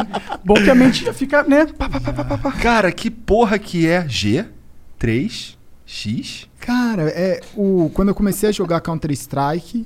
Bom 0.42 0.54
que 0.54 0.70
a 0.70 0.74
mente 0.74 1.04
já 1.04 1.12
fica, 1.12 1.42
né? 1.42 1.66
Pá, 1.76 1.90
pá, 1.90 2.00
pá, 2.38 2.52
cara, 2.52 2.90
que 2.90 3.10
porra 3.10 3.58
que 3.58 3.86
é 3.86 4.02
G3? 4.02 5.60
X? 5.92 6.48
Cara, 6.58 7.02
é, 7.10 7.40
o, 7.54 7.90
quando 7.92 8.08
eu 8.08 8.14
comecei 8.14 8.48
a 8.48 8.52
jogar 8.52 8.80
Counter-Strike, 8.80 9.84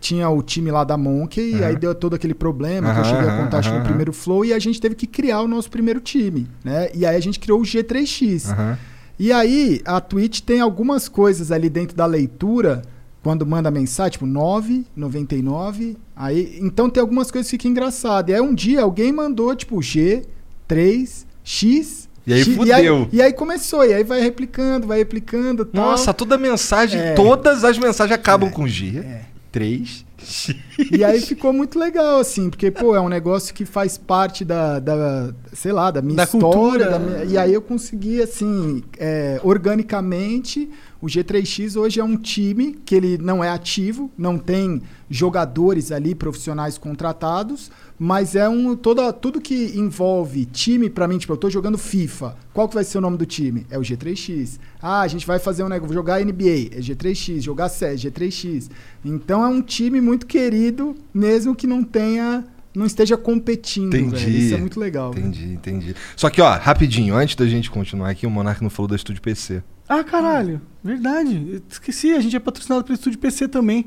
tinha 0.00 0.28
o 0.30 0.42
time 0.42 0.70
lá 0.70 0.82
da 0.82 0.96
Monkey, 0.96 1.50
e 1.50 1.54
Aham. 1.56 1.66
aí 1.66 1.76
deu 1.76 1.94
todo 1.94 2.16
aquele 2.16 2.32
problema 2.32 2.94
que 2.94 3.00
eu 3.00 3.04
cheguei 3.04 3.28
a 3.28 3.36
contar 3.36 3.58
acho, 3.58 3.72
no 3.72 3.84
primeiro 3.84 4.12
flow, 4.12 4.44
e 4.44 4.54
a 4.54 4.58
gente 4.58 4.80
teve 4.80 4.94
que 4.94 5.06
criar 5.06 5.42
o 5.42 5.48
nosso 5.48 5.70
primeiro 5.70 6.00
time, 6.00 6.48
né? 6.64 6.88
E 6.94 7.04
aí 7.04 7.14
a 7.14 7.20
gente 7.20 7.38
criou 7.38 7.60
o 7.60 7.64
G3X. 7.64 8.50
Aham. 8.50 8.78
E 9.18 9.32
aí, 9.32 9.80
a 9.84 10.00
Twitch 10.00 10.40
tem 10.40 10.60
algumas 10.60 11.08
coisas 11.08 11.50
ali 11.50 11.68
dentro 11.68 11.96
da 11.96 12.06
leitura, 12.06 12.82
quando 13.22 13.46
manda 13.46 13.70
mensagem, 13.70 14.12
tipo 14.12 14.26
9, 14.26 14.86
99. 14.94 15.96
Aí, 16.14 16.58
então 16.60 16.88
tem 16.88 17.00
algumas 17.00 17.30
coisas 17.30 17.50
que 17.50 17.56
ficam 17.56 17.70
engraçadas. 17.70 18.30
E 18.30 18.34
aí 18.34 18.40
um 18.40 18.54
dia 18.54 18.82
alguém 18.82 19.12
mandou, 19.12 19.54
tipo, 19.56 19.82
G, 19.82 20.22
3, 20.68 21.26
X. 21.42 22.05
E 22.26 22.32
aí 22.34 22.44
fudeu. 22.44 22.66
E 22.66 22.72
aí, 22.72 23.08
e 23.12 23.22
aí 23.22 23.32
começou, 23.32 23.84
e 23.84 23.94
aí 23.94 24.02
vai 24.02 24.20
replicando, 24.20 24.86
vai 24.86 24.98
replicando 24.98 25.64
tal. 25.64 25.90
Nossa, 25.90 26.12
toda 26.12 26.36
mensagem, 26.36 27.00
É. 27.00 27.14
todas 27.14 27.62
as 27.64 27.78
mensagens 27.78 28.18
acabam 28.18 28.50
com 28.50 28.66
G. 28.66 29.04
3, 29.52 30.04
X. 30.18 30.54
E 30.92 31.02
aí 31.04 31.20
ficou 31.20 31.52
muito 31.52 31.78
legal, 31.78 32.18
assim, 32.18 32.50
porque, 32.50 32.70
pô, 32.70 32.94
é 32.96 33.00
um 33.00 33.08
negócio 33.08 33.54
que 33.54 33.64
faz 33.64 33.96
parte 33.96 34.44
da, 34.44 34.78
da 34.80 35.32
sei 35.52 35.72
lá, 35.72 35.90
da 35.90 36.02
minha 36.02 36.16
Da 36.16 36.24
história. 36.24 36.48
cultura. 36.50 36.90
da 36.90 36.98
minha- 36.98 37.24
e 37.24 37.38
aí 37.38 37.54
eu 37.54 37.62
consegui, 37.62 38.20
assim, 38.20 38.82
é, 38.98 39.40
organicamente, 39.42 40.68
o 41.06 41.08
G3X 41.08 41.80
hoje 41.80 42.00
é 42.00 42.04
um 42.04 42.16
time 42.16 42.72
que 42.84 42.92
ele 42.92 43.16
não 43.16 43.42
é 43.42 43.48
ativo, 43.48 44.10
não 44.18 44.36
tem 44.36 44.82
jogadores 45.08 45.92
ali, 45.92 46.16
profissionais 46.16 46.76
contratados, 46.76 47.70
mas 47.96 48.34
é 48.34 48.48
um, 48.48 48.74
toda, 48.74 49.12
tudo 49.12 49.40
que 49.40 49.78
envolve 49.78 50.44
time, 50.46 50.90
pra 50.90 51.06
mim, 51.06 51.16
tipo, 51.16 51.32
eu 51.32 51.36
tô 51.36 51.48
jogando 51.48 51.78
FIFA, 51.78 52.36
qual 52.52 52.68
que 52.68 52.74
vai 52.74 52.82
ser 52.82 52.98
o 52.98 53.00
nome 53.00 53.16
do 53.16 53.24
time? 53.24 53.64
É 53.70 53.78
o 53.78 53.82
G3X. 53.82 54.58
Ah, 54.82 55.02
a 55.02 55.06
gente 55.06 55.24
vai 55.24 55.38
fazer 55.38 55.62
um 55.62 55.68
negócio, 55.68 55.94
jogar 55.94 56.24
NBA, 56.24 56.72
é 56.72 56.80
G3X, 56.80 57.40
jogar 57.40 57.68
CS, 57.68 58.00
G3X. 58.00 58.68
Então 59.04 59.44
é 59.44 59.46
um 59.46 59.62
time 59.62 60.00
muito 60.00 60.26
querido, 60.26 60.96
mesmo 61.14 61.54
que 61.54 61.68
não 61.68 61.84
tenha, 61.84 62.44
não 62.76 62.86
esteja 62.86 63.16
competindo, 63.16 63.96
Entendi. 63.96 64.24
velho. 64.24 64.38
Isso 64.38 64.54
é 64.54 64.58
muito 64.58 64.78
legal. 64.78 65.10
velho. 65.10 65.26
Entendi, 65.26 65.52
entendi. 65.54 65.96
Só 66.14 66.28
que, 66.28 66.42
ó, 66.42 66.56
rapidinho, 66.56 67.14
antes 67.14 67.34
da 67.34 67.46
gente 67.46 67.70
continuar 67.70 68.10
aqui, 68.10 68.26
o 68.26 68.30
Monark 68.30 68.62
não 68.62 68.70
falou 68.70 68.88
da 68.88 68.96
Estúdio 68.96 69.22
PC. 69.22 69.62
Ah, 69.88 70.04
caralho. 70.04 70.60
Verdade. 70.84 71.46
Eu 71.54 71.62
Esqueci, 71.68 72.12
a 72.12 72.20
gente 72.20 72.36
é 72.36 72.40
patrocinado 72.40 72.84
pelo 72.84 72.94
Estúdio 72.94 73.18
PC 73.18 73.48
também. 73.48 73.86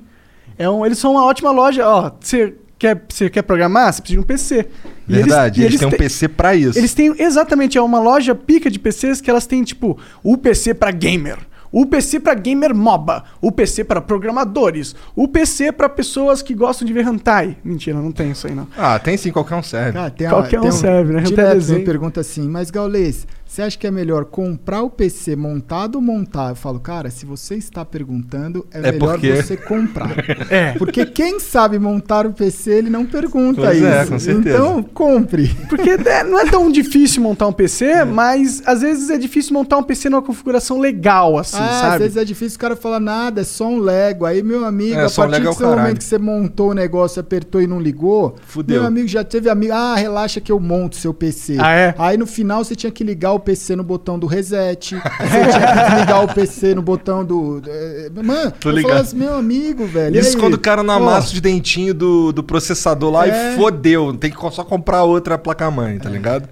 É 0.58 0.70
um, 0.70 0.86
eles 0.86 0.98
são 0.98 1.12
uma 1.12 1.24
ótima 1.24 1.52
loja. 1.52 1.88
Ó, 1.88 2.12
você 2.20 2.56
quer, 2.80 3.06
você 3.08 3.30
quer 3.30 3.44
programar? 3.44 3.94
Você 3.94 4.02
precisa 4.02 4.20
de 4.20 4.24
um 4.24 4.28
PC. 4.28 4.68
E 5.08 5.14
Verdade, 5.14 5.62
e 5.62 5.66
eles, 5.66 5.80
têm 5.80 5.88
um 5.88 5.92
PC 5.92 6.28
pra 6.28 6.56
isso. 6.56 6.80
Eles 6.80 6.94
têm, 6.94 7.14
exatamente, 7.20 7.78
é 7.78 7.82
uma 7.82 8.00
loja 8.00 8.34
pica 8.34 8.72
de 8.72 8.80
PCs 8.80 9.22
que 9.22 9.30
elas 9.30 9.46
têm, 9.46 9.64
tipo, 9.64 10.00
o 10.24 10.38
PC 10.38 10.74
pra 10.74 10.90
gamer. 10.92 11.38
O 11.72 11.86
PC 11.86 12.20
pra 12.20 12.34
gamer 12.34 12.74
MOBA, 12.74 13.24
o 13.42 13.52
PC 13.52 13.84
pra 13.84 14.02
programadores, 14.02 14.96
o 15.16 15.28
PC 15.28 15.72
pra 15.72 15.88
pessoas 15.88 16.42
que 16.42 16.54
gostam 16.54 16.86
de 16.86 16.94
ver 16.94 17.06
hentai. 17.06 17.58
Mentira, 17.64 18.00
não 18.00 18.12
tem 18.12 18.32
isso 18.32 18.48
aí 18.48 18.56
não. 18.56 18.68
Ah, 18.78 18.98
tem 18.98 19.16
sim, 19.18 19.32
qualquer 19.32 19.56
um 19.56 19.64
serve. 19.64 19.94
Cara, 19.94 20.10
tem 20.10 20.28
Qualquer 20.30 20.62
um 20.62 20.72
serve, 20.72 21.14
né? 21.14 21.22
Direto 21.22 21.54
desenho. 21.54 21.80
me 21.80 21.86
pergunta 21.86 22.20
assim, 22.22 22.48
mas 22.50 22.72
Gaules, 22.72 23.28
você 23.52 23.64
acha 23.64 23.78
que 23.78 23.88
é 23.88 23.92
melhor 23.92 24.26
comprar 24.26 24.84
o 24.84 24.90
PC 24.92 25.36
montado 25.36 25.96
ou 25.96 26.02
montar? 26.02 26.50
Eu 26.50 26.56
falo, 26.56 26.80
cara, 26.80 27.10
se 27.10 27.26
você 27.26 27.56
está 27.56 27.84
perguntando, 27.84 28.66
é, 28.72 28.90
É 28.90 28.92
melhor 28.92 29.14
porque- 29.14 29.36
você 29.42 29.58
comprar. 29.58 30.10
É. 30.52 30.74
Porque 30.74 31.06
quem 31.06 31.40
sabe 31.40 31.78
montar 31.80 32.26
o 32.28 32.32
PC, 32.34 32.72
ele 32.72 32.90
não 32.90 33.06
pergunta 33.06 33.62
Pois 33.62 33.78
isso. 33.78 33.86
é, 33.88 34.06
com 34.06 34.20
certeza. 34.20 34.56
Então, 34.58 34.84
compre. 34.84 35.48
Porque 35.68 35.90
é, 35.92 36.24
não 36.24 36.40
é 36.40 36.46
tão 36.46 36.72
difícil 36.72 37.22
montar 37.24 37.48
um 37.48 37.52
PC, 37.54 38.06
mas 38.06 38.62
às 38.66 38.82
vezes 38.82 39.10
é 39.10 39.18
difícil 39.18 39.54
montar 39.54 39.78
um 39.78 39.84
PC 39.84 40.10
numa 40.10 40.22
configuração 40.22 40.80
legal, 40.80 41.38
assim, 41.38 41.58
ah, 41.60 41.70
às 41.70 41.80
sabe? 41.82 41.98
vezes 42.04 42.18
é 42.18 42.24
difícil 42.26 42.58
o 42.58 42.60
cara 42.60 42.76
falar 42.76 43.00
nada, 43.00 43.42
é 43.42 43.44
só 43.44 43.68
um 43.68 43.80
Lego. 43.80 44.26
Aí, 44.26 44.44
meu 44.44 44.64
amigo, 44.66 44.94
É, 45.00 45.06
a 45.06 45.10
só 45.10 45.24
um 45.24 45.30
partir 45.30 45.44
Lego 45.44 45.56
é 45.56 45.66
do 45.66 45.68
momento 45.78 45.98
que 45.98 46.04
você 46.04 46.18
montou 46.20 46.70
o 46.72 46.74
negócio, 46.74 47.20
apertou 47.20 47.62
e 47.62 47.68
não 47.68 47.80
ligou, 47.80 48.36
Fudeu. 48.46 48.80
meu 48.82 48.88
amigo 48.88 49.08
já 49.08 49.24
teve 49.24 49.50
amigo, 49.50 49.74
ah, 49.74 49.96
relaxa 49.96 50.40
que 50.40 50.52
eu 50.52 50.60
monto 50.60 50.96
seu 50.96 51.14
PC. 51.14 51.58
Ah, 51.60 51.72
é? 51.74 51.96
Aí 51.98 52.16
no 52.18 52.28
final 52.28 52.64
você 52.64 52.76
tinha 52.76 52.92
que 52.92 53.04
ligar 53.04 53.34
o 53.34 53.39
PC 53.40 53.76
no 53.76 53.84
botão 53.84 54.18
do 54.20 54.28
reset, 54.28 54.96
você 54.96 55.02
tinha 55.52 55.86
que 55.90 55.96
ligar 56.02 56.24
o 56.24 56.28
PC 56.34 56.76
no 56.76 56.82
botão 56.82 57.24
do... 57.26 57.62
eh, 57.68 58.10
Mano, 58.24 58.52
Tô 58.60 58.70
eu 58.70 58.76
ligado. 58.76 58.98
assim, 59.02 59.16
meu 59.18 59.36
amigo, 59.36 59.86
velho. 59.88 60.20
Isso 60.20 60.38
quando 60.38 60.56
o 60.56 60.60
cara 60.60 60.84
não 60.84 60.94
amassa 60.94 61.34
os 61.34 61.42
dentinhos 61.42 61.96
do, 61.96 62.32
do 62.32 62.44
processador 62.44 63.12
lá 63.12 63.28
É. 63.28 63.54
e 63.54 63.58
fodeu. 63.58 64.14
Tem 64.16 64.32
que 64.32 64.38
só 64.52 64.64
comprar 64.64 65.04
outra 65.04 65.38
placa-mãe, 65.38 65.98
tá 66.00 66.10
ligado? 66.10 66.48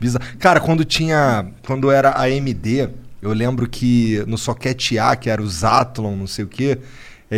Bizarro. 0.00 0.24
Cara, 0.38 0.58
quando 0.60 0.84
tinha. 0.84 1.46
Quando 1.66 1.90
era 1.90 2.10
a 2.10 2.22
AMD, 2.24 2.88
Eu 3.22 3.32
lembro 3.32 3.68
que 3.68 4.22
no 4.26 4.36
soquete 4.36 4.98
A, 4.98 5.14
que 5.14 5.30
era 5.30 5.40
o 5.40 5.46
Zatlon, 5.48 6.16
não 6.16 6.26
sei 6.26 6.44
o 6.44 6.48
quê, 6.48 6.76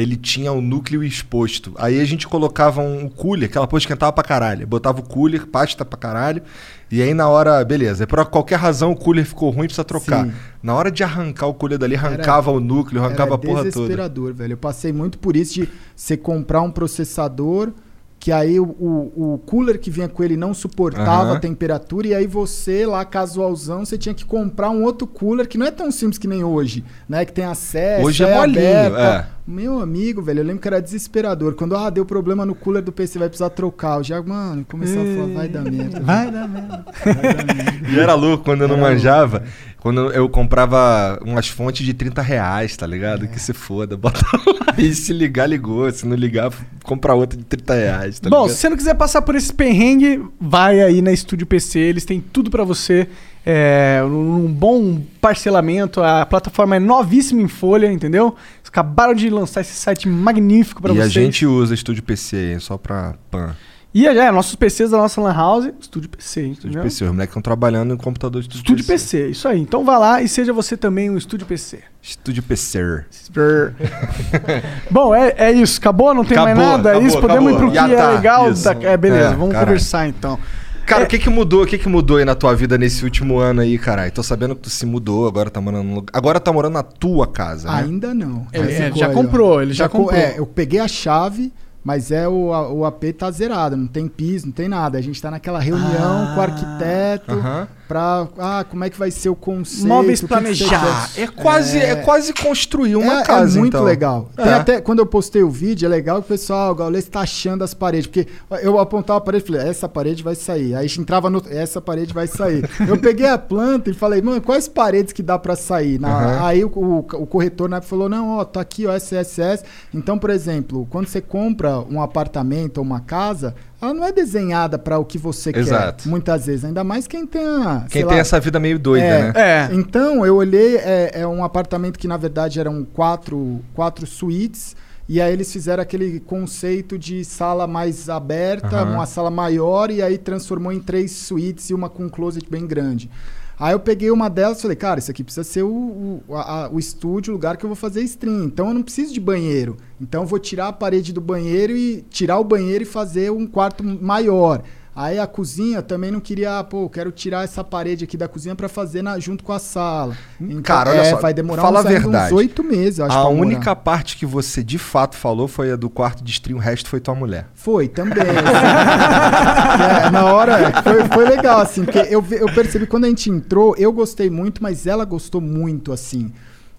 ele 0.01 0.17
tinha 0.17 0.53
o 0.53 0.61
núcleo 0.61 1.03
exposto. 1.05 1.73
Aí 1.77 2.01
a 2.01 2.05
gente 2.05 2.27
colocava 2.27 2.81
um 2.81 3.09
cooler, 3.09 3.49
aquela 3.49 3.67
porra 3.67 3.79
esquentava 3.81 4.13
pra 4.13 4.25
caralho. 4.25 4.67
Botava 4.67 5.01
o 5.01 5.03
cooler, 5.03 5.47
pasta 5.47 5.85
pra 5.85 5.99
caralho. 5.99 6.43
E 6.91 7.01
aí 7.01 7.15
na 7.15 7.29
hora, 7.29 7.65
beleza. 7.65 8.07
Por 8.07 8.25
qualquer 8.27 8.57
razão 8.59 8.93
o 8.93 8.97
cooler 8.97 9.25
ficou 9.25 9.51
ruim, 9.51 9.67
precisa 9.67 9.85
trocar. 9.85 10.27
Sim. 10.27 10.33
Na 10.63 10.75
hora 10.75 10.91
de 10.91 11.03
arrancar 11.03 11.47
o 11.47 11.55
cooler 11.55 11.79
dali, 11.79 11.95
arrancava 11.97 12.51
o 12.51 12.61
núcleo, 12.61 13.03
arrancava 13.03 13.31
Era 13.31 13.35
a 13.35 13.39
porra 13.39 13.59
toda. 13.65 13.71
desesperador, 13.71 14.33
velho. 14.35 14.53
Eu 14.53 14.59
passei 14.59 14.93
muito 14.93 15.19
por 15.19 15.37
isso 15.37 15.55
de 15.55 15.69
você 15.95 16.17
comprar 16.17 16.61
um 16.63 16.71
processador 16.71 17.73
que 18.19 18.33
aí 18.33 18.59
o, 18.59 18.65
o, 18.65 19.35
o 19.35 19.39
cooler 19.45 19.79
que 19.79 19.91
vinha 19.91 20.09
com 20.09 20.25
ele 20.25 20.35
não 20.35 20.55
suportava 20.55 21.25
Aham. 21.29 21.37
a 21.37 21.39
temperatura 21.41 22.07
e 22.07 22.15
aí 22.15 22.27
você 22.27 22.87
lá 22.87 23.05
casualzão 23.05 23.85
você 23.85 23.99
tinha 23.99 24.15
que 24.15 24.25
comprar 24.25 24.71
um 24.71 24.83
outro 24.83 25.07
cooler 25.07 25.47
que 25.47 25.59
não 25.59 25.67
é 25.67 25.71
tão 25.71 25.93
simples 25.93 26.17
que 26.17 26.27
nem 26.27 26.43
hoje, 26.43 26.83
né? 27.07 27.27
Que 27.27 27.33
tem 27.35 27.45
acesso, 27.45 28.07
Hoje 28.07 28.25
é 28.25 28.35
molinho, 28.35 28.59
aberta. 28.61 29.29
é. 29.29 29.44
Meu 29.47 29.79
amigo, 29.79 30.23
velho, 30.23 30.41
eu 30.41 30.45
lembro 30.45 30.63
que 30.63 30.69
era 30.69 30.81
desesperador. 30.81 31.55
Quando 31.55 31.77
ah, 31.77 31.91
deu 31.91 32.07
problema 32.07 32.47
no 32.47 32.55
cooler 32.55 32.83
do 32.83 32.91
PC, 32.91 33.19
vai 33.19 33.29
precisar 33.29 33.51
trocar. 33.51 33.99
Eu 33.99 34.05
já, 34.05 34.23
mano, 34.23 34.65
começava 34.65 35.03
a 35.03 35.17
falar, 35.17 35.35
vai 35.35 35.49
dar 35.49 35.63
merda. 35.63 36.01
Vai 36.01 36.31
dar 36.31 36.49
merda. 36.49 36.85
vai 37.05 37.15
dar 37.45 37.55
merda. 37.55 37.91
E 37.91 37.99
era 38.01 38.15
louco 38.15 38.43
quando 38.43 38.63
eu 38.63 38.69
não 38.69 38.77
Era 38.77 38.85
louco, 38.85 38.95
manjava. 38.95 39.45
Quando 39.79 40.11
eu 40.13 40.27
comprava 40.31 41.21
umas 41.23 41.47
fontes 41.47 41.85
de 41.85 41.93
30 41.93 42.23
reais, 42.23 42.75
tá 42.75 42.87
ligado? 42.87 43.29
Que 43.29 43.39
se 43.39 43.53
foda, 43.53 43.99
bota 43.99 44.19
lá 44.67 44.75
e 44.79 44.95
se 44.95 45.13
ligar, 45.13 45.47
ligou. 45.47 45.91
Se 45.93 46.07
não 46.07 46.17
ligar, 46.17 46.51
compra 46.83 47.13
outra 47.13 47.39
de 47.39 47.45
30 47.45 47.75
reais, 47.75 48.19
tá 48.19 48.31
Bom, 48.31 48.45
ligado? 48.45 48.55
se 48.55 48.61
você 48.63 48.69
não 48.71 48.79
quiser 48.79 48.95
passar 48.95 49.21
por 49.21 49.35
esse 49.35 49.53
perrengue, 49.53 50.25
vai 50.41 50.81
aí 50.81 51.03
na 51.03 51.13
Estúdio 51.13 51.47
PC, 51.47 51.81
eles 51.81 52.07
têm 52.07 52.19
tudo 52.19 52.51
pra 52.51 52.65
você. 52.65 53.07
É, 53.47 54.01
um 54.05 54.47
bom 54.51 55.03
parcelamento, 55.21 56.03
a 56.03 56.25
plataforma 56.25 56.77
é 56.77 56.79
novíssima 56.79 57.43
em 57.43 57.49
folha, 57.49 57.93
entendeu? 57.93 58.35
Eles 58.59 58.69
acabaram 58.69 59.13
de 59.15 59.29
lançar 59.29 59.61
esse 59.61 59.75
site 59.75 60.09
magnífico 60.09 60.81
pra 60.81 60.93
e 60.93 60.97
vocês. 60.97 61.07
a 61.07 61.11
gente 61.11 61.45
usa 61.47 61.75
Estúdio 61.75 62.03
PC 62.03 62.57
só 62.61 62.79
pra 62.79 63.15
pan. 63.31 63.55
E 63.97 64.09
é, 64.09 64.33
nossos 64.33 64.57
PCs 64.57 64.91
da 64.91 64.97
nossa 64.99 65.21
Lan 65.21 65.33
House, 65.33 65.71
Estúdio 65.81 66.09
PC. 66.11 66.47
Estúdio? 66.49 66.83
PC. 66.83 67.05
Os 67.05 67.11
moleques 67.13 67.31
estão 67.31 67.41
trabalhando 67.43 67.95
em 67.95 67.97
computador 67.97 68.43
de 68.43 68.49
Estúdio, 68.49 68.63
Estúdio 68.75 68.85
PC, 68.87 69.29
isso 69.29 69.47
aí. 69.47 69.61
Então 69.61 69.85
vá 69.85 69.99
lá 69.99 70.21
e 70.21 70.27
seja 70.27 70.53
você 70.53 70.77
também 70.77 71.09
um 71.11 71.17
Estúdio 71.17 71.47
PC. 71.47 71.79
Estúdio 72.03 72.43
PC. 72.43 73.05
Bom, 74.91 75.15
é, 75.15 75.35
é 75.37 75.53
isso. 75.53 75.79
Acabou? 75.79 76.13
Não 76.13 76.25
tem 76.25 76.37
mais 76.37 76.59
Acabou, 76.59 76.71
nada? 76.77 76.89
é 76.89 76.93
acabou, 76.93 77.09
isso? 77.09 77.21
Podemos 77.21 77.53
ir 77.53 77.57
pro 77.57 77.69
acabou. 77.71 77.89
que 77.89 77.95
é 77.95 77.97
tá, 77.97 78.11
legal? 78.11 78.51
isso. 78.51 78.65
da- 78.65 78.83
É, 78.83 78.97
beleza. 78.97 79.29
É, 79.29 79.31
vamos 79.37 79.49
caralho. 79.53 79.67
conversar 79.67 80.09
então. 80.09 80.39
Cara, 80.87 81.03
É. 81.03 81.07
o 81.07 81.09
que 81.09 81.19
que 81.19 81.31
mudou? 81.31 81.63
O 81.63 81.67
que 81.67 81.79
que 81.79 81.89
mudou 81.89 82.19
aí 82.19 82.25
na 82.25 82.35
tua 82.35 82.55
vida 82.55 82.77
nesse 82.77 83.05
último 83.05 83.39
ano 83.39 83.61
aí, 83.63 83.79
caralho? 83.79 84.13
Tô 84.13 84.23
sabendo 84.23 84.55
que 84.55 84.63
tu 84.63 84.71
se 84.71 84.85
mudou, 84.85 85.27
agora 85.27 85.51
tá 85.51 85.61
morando 85.61 85.85
no. 85.85 86.05
Agora 86.13 86.39
tá 86.39 86.53
morando 86.53 86.75
na 86.75 86.83
tua 86.83 87.27
casa, 87.27 87.71
né? 87.71 87.79
Ainda 87.83 88.13
não. 88.15 88.47
Ele- 88.53 88.73
é, 88.73 88.77
ficou 88.87 88.99
já 88.99 89.07
aí, 89.07 89.13
ó. 89.13 89.15
comprou, 89.15 89.63
ele 89.63 89.73
já 89.73 89.89
co- 89.89 89.99
comprou. 89.99 90.19
É, 90.19 90.39
eu 90.39 90.47
peguei 90.47 90.81
a 90.81 90.89
chave, 90.89 91.53
mas 91.83 92.11
é 92.11 92.29
o, 92.29 92.53
a- 92.53 92.71
o 92.71 92.85
AP 92.85 93.13
tá 93.13 93.31
zerado, 93.31 93.77
não 93.77 93.87
tem 93.87 94.07
piso, 94.09 94.47
não 94.47 94.53
tem 94.53 94.69
nada. 94.69 94.99
A 94.99 95.01
gente 95.01 95.21
tá 95.21 95.31
naquela 95.31 95.59
reunião 95.59 95.89
Ah. 96.29 96.33
com 96.35 96.41
o 96.41 96.43
arquiteto 96.43 97.33
Aham. 97.33 97.69
Pra. 97.87 98.27
Ah, 98.39 98.65
como 98.69 98.85
é 98.85 98.91
que 98.91 98.99
vai 98.99 99.11
ser 99.11 99.29
o 99.29 99.37
conceito? 99.37 99.87
Móveis 99.87 100.21
que 100.21 100.27
que 100.27 100.69
quer? 100.69 101.23
É 101.23 101.27
quase, 101.27 101.79
é... 101.79 101.97
quase 101.97 102.33
construir 102.33 102.97
uma 102.97 103.21
é, 103.21 103.23
casa, 103.25 103.59
é 103.59 103.61
muito 103.61 103.75
então. 103.77 103.85
legal. 103.85 104.29
Tem 104.37 104.47
É. 104.47 104.55
até 104.55 104.81
quando 104.81 104.99
eu 105.01 105.07
postei 105.07 105.43
o 105.43 105.51
vídeo, 105.51 105.87
é 105.87 105.89
legal 105.89 106.21
que 106.21 106.27
o 106.27 106.29
pessoal, 106.29 106.73
o 106.73 106.75
Gaules 106.75 107.07
tá 107.09 107.21
achando 107.21 107.63
as 107.63 107.75
paredes, 107.75 108.07
porque 108.07 108.27
eu 108.63 108.79
apontava 108.79 109.19
a 109.19 109.21
parede 109.21 109.45
e 109.45 109.47
falei, 109.47 109.69
essa 109.69 109.89
parede 109.89 110.23
vai 110.23 110.35
sair. 110.35 110.75
Aí 110.75 110.85
a 110.85 110.89
gente 110.89 111.01
entrava 111.01 111.29
no, 111.31 111.43
essa 111.49 111.81
parede 111.81 112.13
vai 112.13 112.27
sair. 112.27 112.69
eu 112.87 112.99
peguei 112.99 113.27
a 113.27 113.39
planta 113.39 113.91
e 113.91 113.95
falei, 113.95 114.21
mano, 114.23 114.41
quais 114.41 114.69
paredes 114.69 115.13
que 115.13 115.23
dá 115.23 115.39
pra 115.39 115.57
sair? 115.57 115.99
Na- 116.01 116.15
Aham. 116.15 116.47
Aí 116.47 116.65
o, 116.65 116.69
o, 116.69 116.99
o 116.99 117.27
corretor 117.27 117.69
na 117.69 117.77
época 117.77 117.91
falou, 117.91 118.09
não, 118.09 118.39
ó, 118.39 118.45
tá 118.45 118.61
aqui, 118.61 118.87
ó, 118.87 118.95
SSS. 118.95 119.65
Então, 119.93 120.19
por 120.19 120.31
exemplo, 120.31 120.87
quando 120.91 121.07
você 121.07 121.21
compra 121.21 121.79
um 121.81 122.01
apartamento 122.01 122.79
ou 122.79 122.85
uma 122.85 123.01
casa, 123.01 123.55
ela 123.85 123.95
não 123.95 124.05
é 124.05 124.13
desenhada 124.13 124.79
pra 124.79 124.99
o 124.99 125.05
que 125.05 125.19
você 125.19 125.51
Exato. 125.55 126.05
quer. 126.05 126.09
Muitas 126.11 126.47
vezes, 126.47 126.65
ainda 126.65 126.83
mais 126.85 127.07
quem 127.07 127.27
tem 127.27 127.45
a, 127.47 127.81
Quem 127.89 128.01
sei 128.01 128.05
tem 128.05 128.15
lá, 128.15 128.19
essa 128.19 128.41
vida 128.41 128.59
meio 128.59 128.79
doida, 128.79 129.05
É. 129.07 129.23
né? 129.23 129.33
É. 129.37 129.69
então, 129.75 130.25
eu 130.27 130.37
olhei, 130.37 130.77
é, 130.77 131.11
é 131.21 131.27
um 131.27 131.45
apartamento 131.45 131.99
que 131.99 132.09
na 132.09 132.17
verdade 132.17 132.59
eram 132.61 132.85
quatro, 132.85 133.61
quatro 133.75 134.07
suítes, 134.07 134.75
e 135.09 135.21
aí 135.21 135.33
eles 135.33 135.53
fizeram 135.53 135.83
aquele 135.83 136.19
conceito 136.21 136.99
de 136.99 137.25
sala 137.25 137.67
mais 137.67 138.09
aberta, 138.09 138.77
Aham. 138.81 138.95
uma 138.95 139.07
sala 139.07 139.31
maior, 139.31 139.91
e 139.91 140.01
aí 140.03 140.17
transformou 140.17 140.73
em 140.73 140.81
três 140.81 141.13
suítes 141.13 141.69
e 141.71 141.75
uma 141.75 141.91
com 141.91 142.05
um 142.05 142.09
closet 142.09 142.49
bem 142.51 142.67
grande. 142.67 143.11
Aí 143.59 143.73
eu 143.73 143.81
peguei 143.81 144.11
uma 144.11 144.29
delas 144.29 144.59
e 144.59 144.63
falei, 144.63 144.77
cara, 144.77 144.99
isso 144.99 145.11
aqui 145.11 145.23
precisa 145.23 145.45
ser 145.45 145.63
o, 145.63 146.21
o, 146.29 146.35
a- 146.35 146.69
o 146.73 146.79
estúdio, 146.79 147.33
o 147.33 147.37
lugar 147.37 147.57
que 147.57 147.65
eu 147.65 147.69
vou 147.69 147.77
fazer 147.77 148.03
stream. 148.03 148.45
Então 148.45 148.69
eu 148.69 148.75
não 148.75 148.83
preciso 148.83 149.13
de 149.15 149.21
banheiro. 149.21 149.77
Então 150.01 150.23
eu 150.23 150.27
vou 150.27 150.39
tirar 150.39 150.69
a 150.69 150.73
parede 150.73 151.13
do 151.13 151.21
banheiro 151.21 151.77
e 151.77 152.03
tirar 152.11 152.39
o 152.39 152.45
banheiro 152.45 152.83
e 152.83 152.87
fazer 152.87 153.31
um 153.31 153.47
quarto 153.47 153.83
maior. 153.85 154.63
Aí 154.97 155.19
a 155.19 155.27
cozinha 155.27 155.83
também 155.83 156.13
não 156.13 156.21
queria, 156.21 156.63
pô, 156.63 156.89
quero 156.89 157.11
tirar 157.11 157.43
essa 157.43 157.65
parede 157.65 158.05
aqui 158.05 158.17
da 158.17 158.29
cozinha 158.29 158.55
pra 158.55 158.69
fazer 158.69 159.03
na- 159.03 159.19
junto 159.19 159.43
com 159.43 159.53
a 159.53 159.59
sala. 159.59 160.17
Então, 160.41 160.63
Cara, 160.63 160.91
olha 160.91 161.01
é, 161.01 161.11
só, 161.11 161.17
vai 161.17 161.35
demorar 161.35 161.63
fala 161.63 161.81
uns, 161.81 161.87
a 161.87 161.89
verdade. 161.89 162.33
uns 162.33 162.37
oito 162.39 162.63
meses, 162.63 163.01
eu 163.01 163.07
acho. 163.07 163.17
A 163.19 163.23
pra 163.23 163.31
morar. 163.31 163.41
única 163.47 163.75
parte 163.75 164.17
que 164.17 164.25
você 164.25 164.63
de 164.63 164.79
fato 164.79 165.17
falou 165.17 165.49
foi 165.49 165.73
a 165.73 165.77
do 165.77 165.91
quarto 165.91 166.23
de 166.23 166.31
stream, 166.31 166.59
o 166.59 166.61
resto 166.61 166.89
foi 166.89 167.01
tua 167.01 167.15
mulher. 167.15 167.49
Foi, 167.55 167.89
também. 167.89 168.23
assim. 168.23 168.25
É, 170.07 170.11
na 170.11 170.27
hora, 170.33 170.83
foi, 170.83 171.05
foi 171.09 171.25
legal, 171.29 171.61
assim, 171.61 171.85
porque 171.85 171.99
eu, 171.99 172.25
eu 172.31 172.47
percebi 172.55 172.87
quando 172.87 173.05
a 173.05 173.09
gente 173.09 173.29
entrou, 173.29 173.75
eu 173.77 173.93
gostei 173.93 174.31
muito, 174.31 174.63
mas 174.63 174.87
ela 174.87 175.05
gostou 175.05 175.41
muito, 175.41 175.93
assim. 175.93 176.33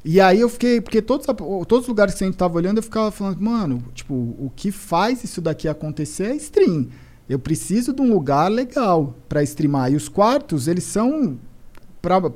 E 0.03 0.21
aí 0.21 0.39
eu 0.39 0.47
fiquei, 0.47 0.79
porque 0.79 1.01
todos, 1.01 1.25
todos 1.67 1.81
os 1.83 1.87
lugares 1.87 2.13
que 2.15 2.23
a 2.23 2.27
gente 2.27 2.37
tava 2.37 2.55
olhando, 2.55 2.77
eu 2.77 2.83
ficava 2.83 3.11
falando, 3.11 3.41
mano, 3.41 3.83
tipo, 3.93 4.13
o 4.13 4.51
que 4.55 4.71
faz 4.71 5.23
isso 5.23 5.41
daqui 5.41 5.67
acontecer 5.67 6.27
é 6.27 6.35
stream. 6.35 6.87
Eu 7.27 7.39
preciso 7.39 7.91
de 7.91 8.01
um 8.01 8.13
lugar 8.13 8.49
legal 8.49 9.15
pra 9.27 9.41
streamar. 9.43 9.91
E 9.91 9.95
os 9.95 10.07
quartos, 10.07 10.67
eles 10.67 10.83
são. 10.83 11.37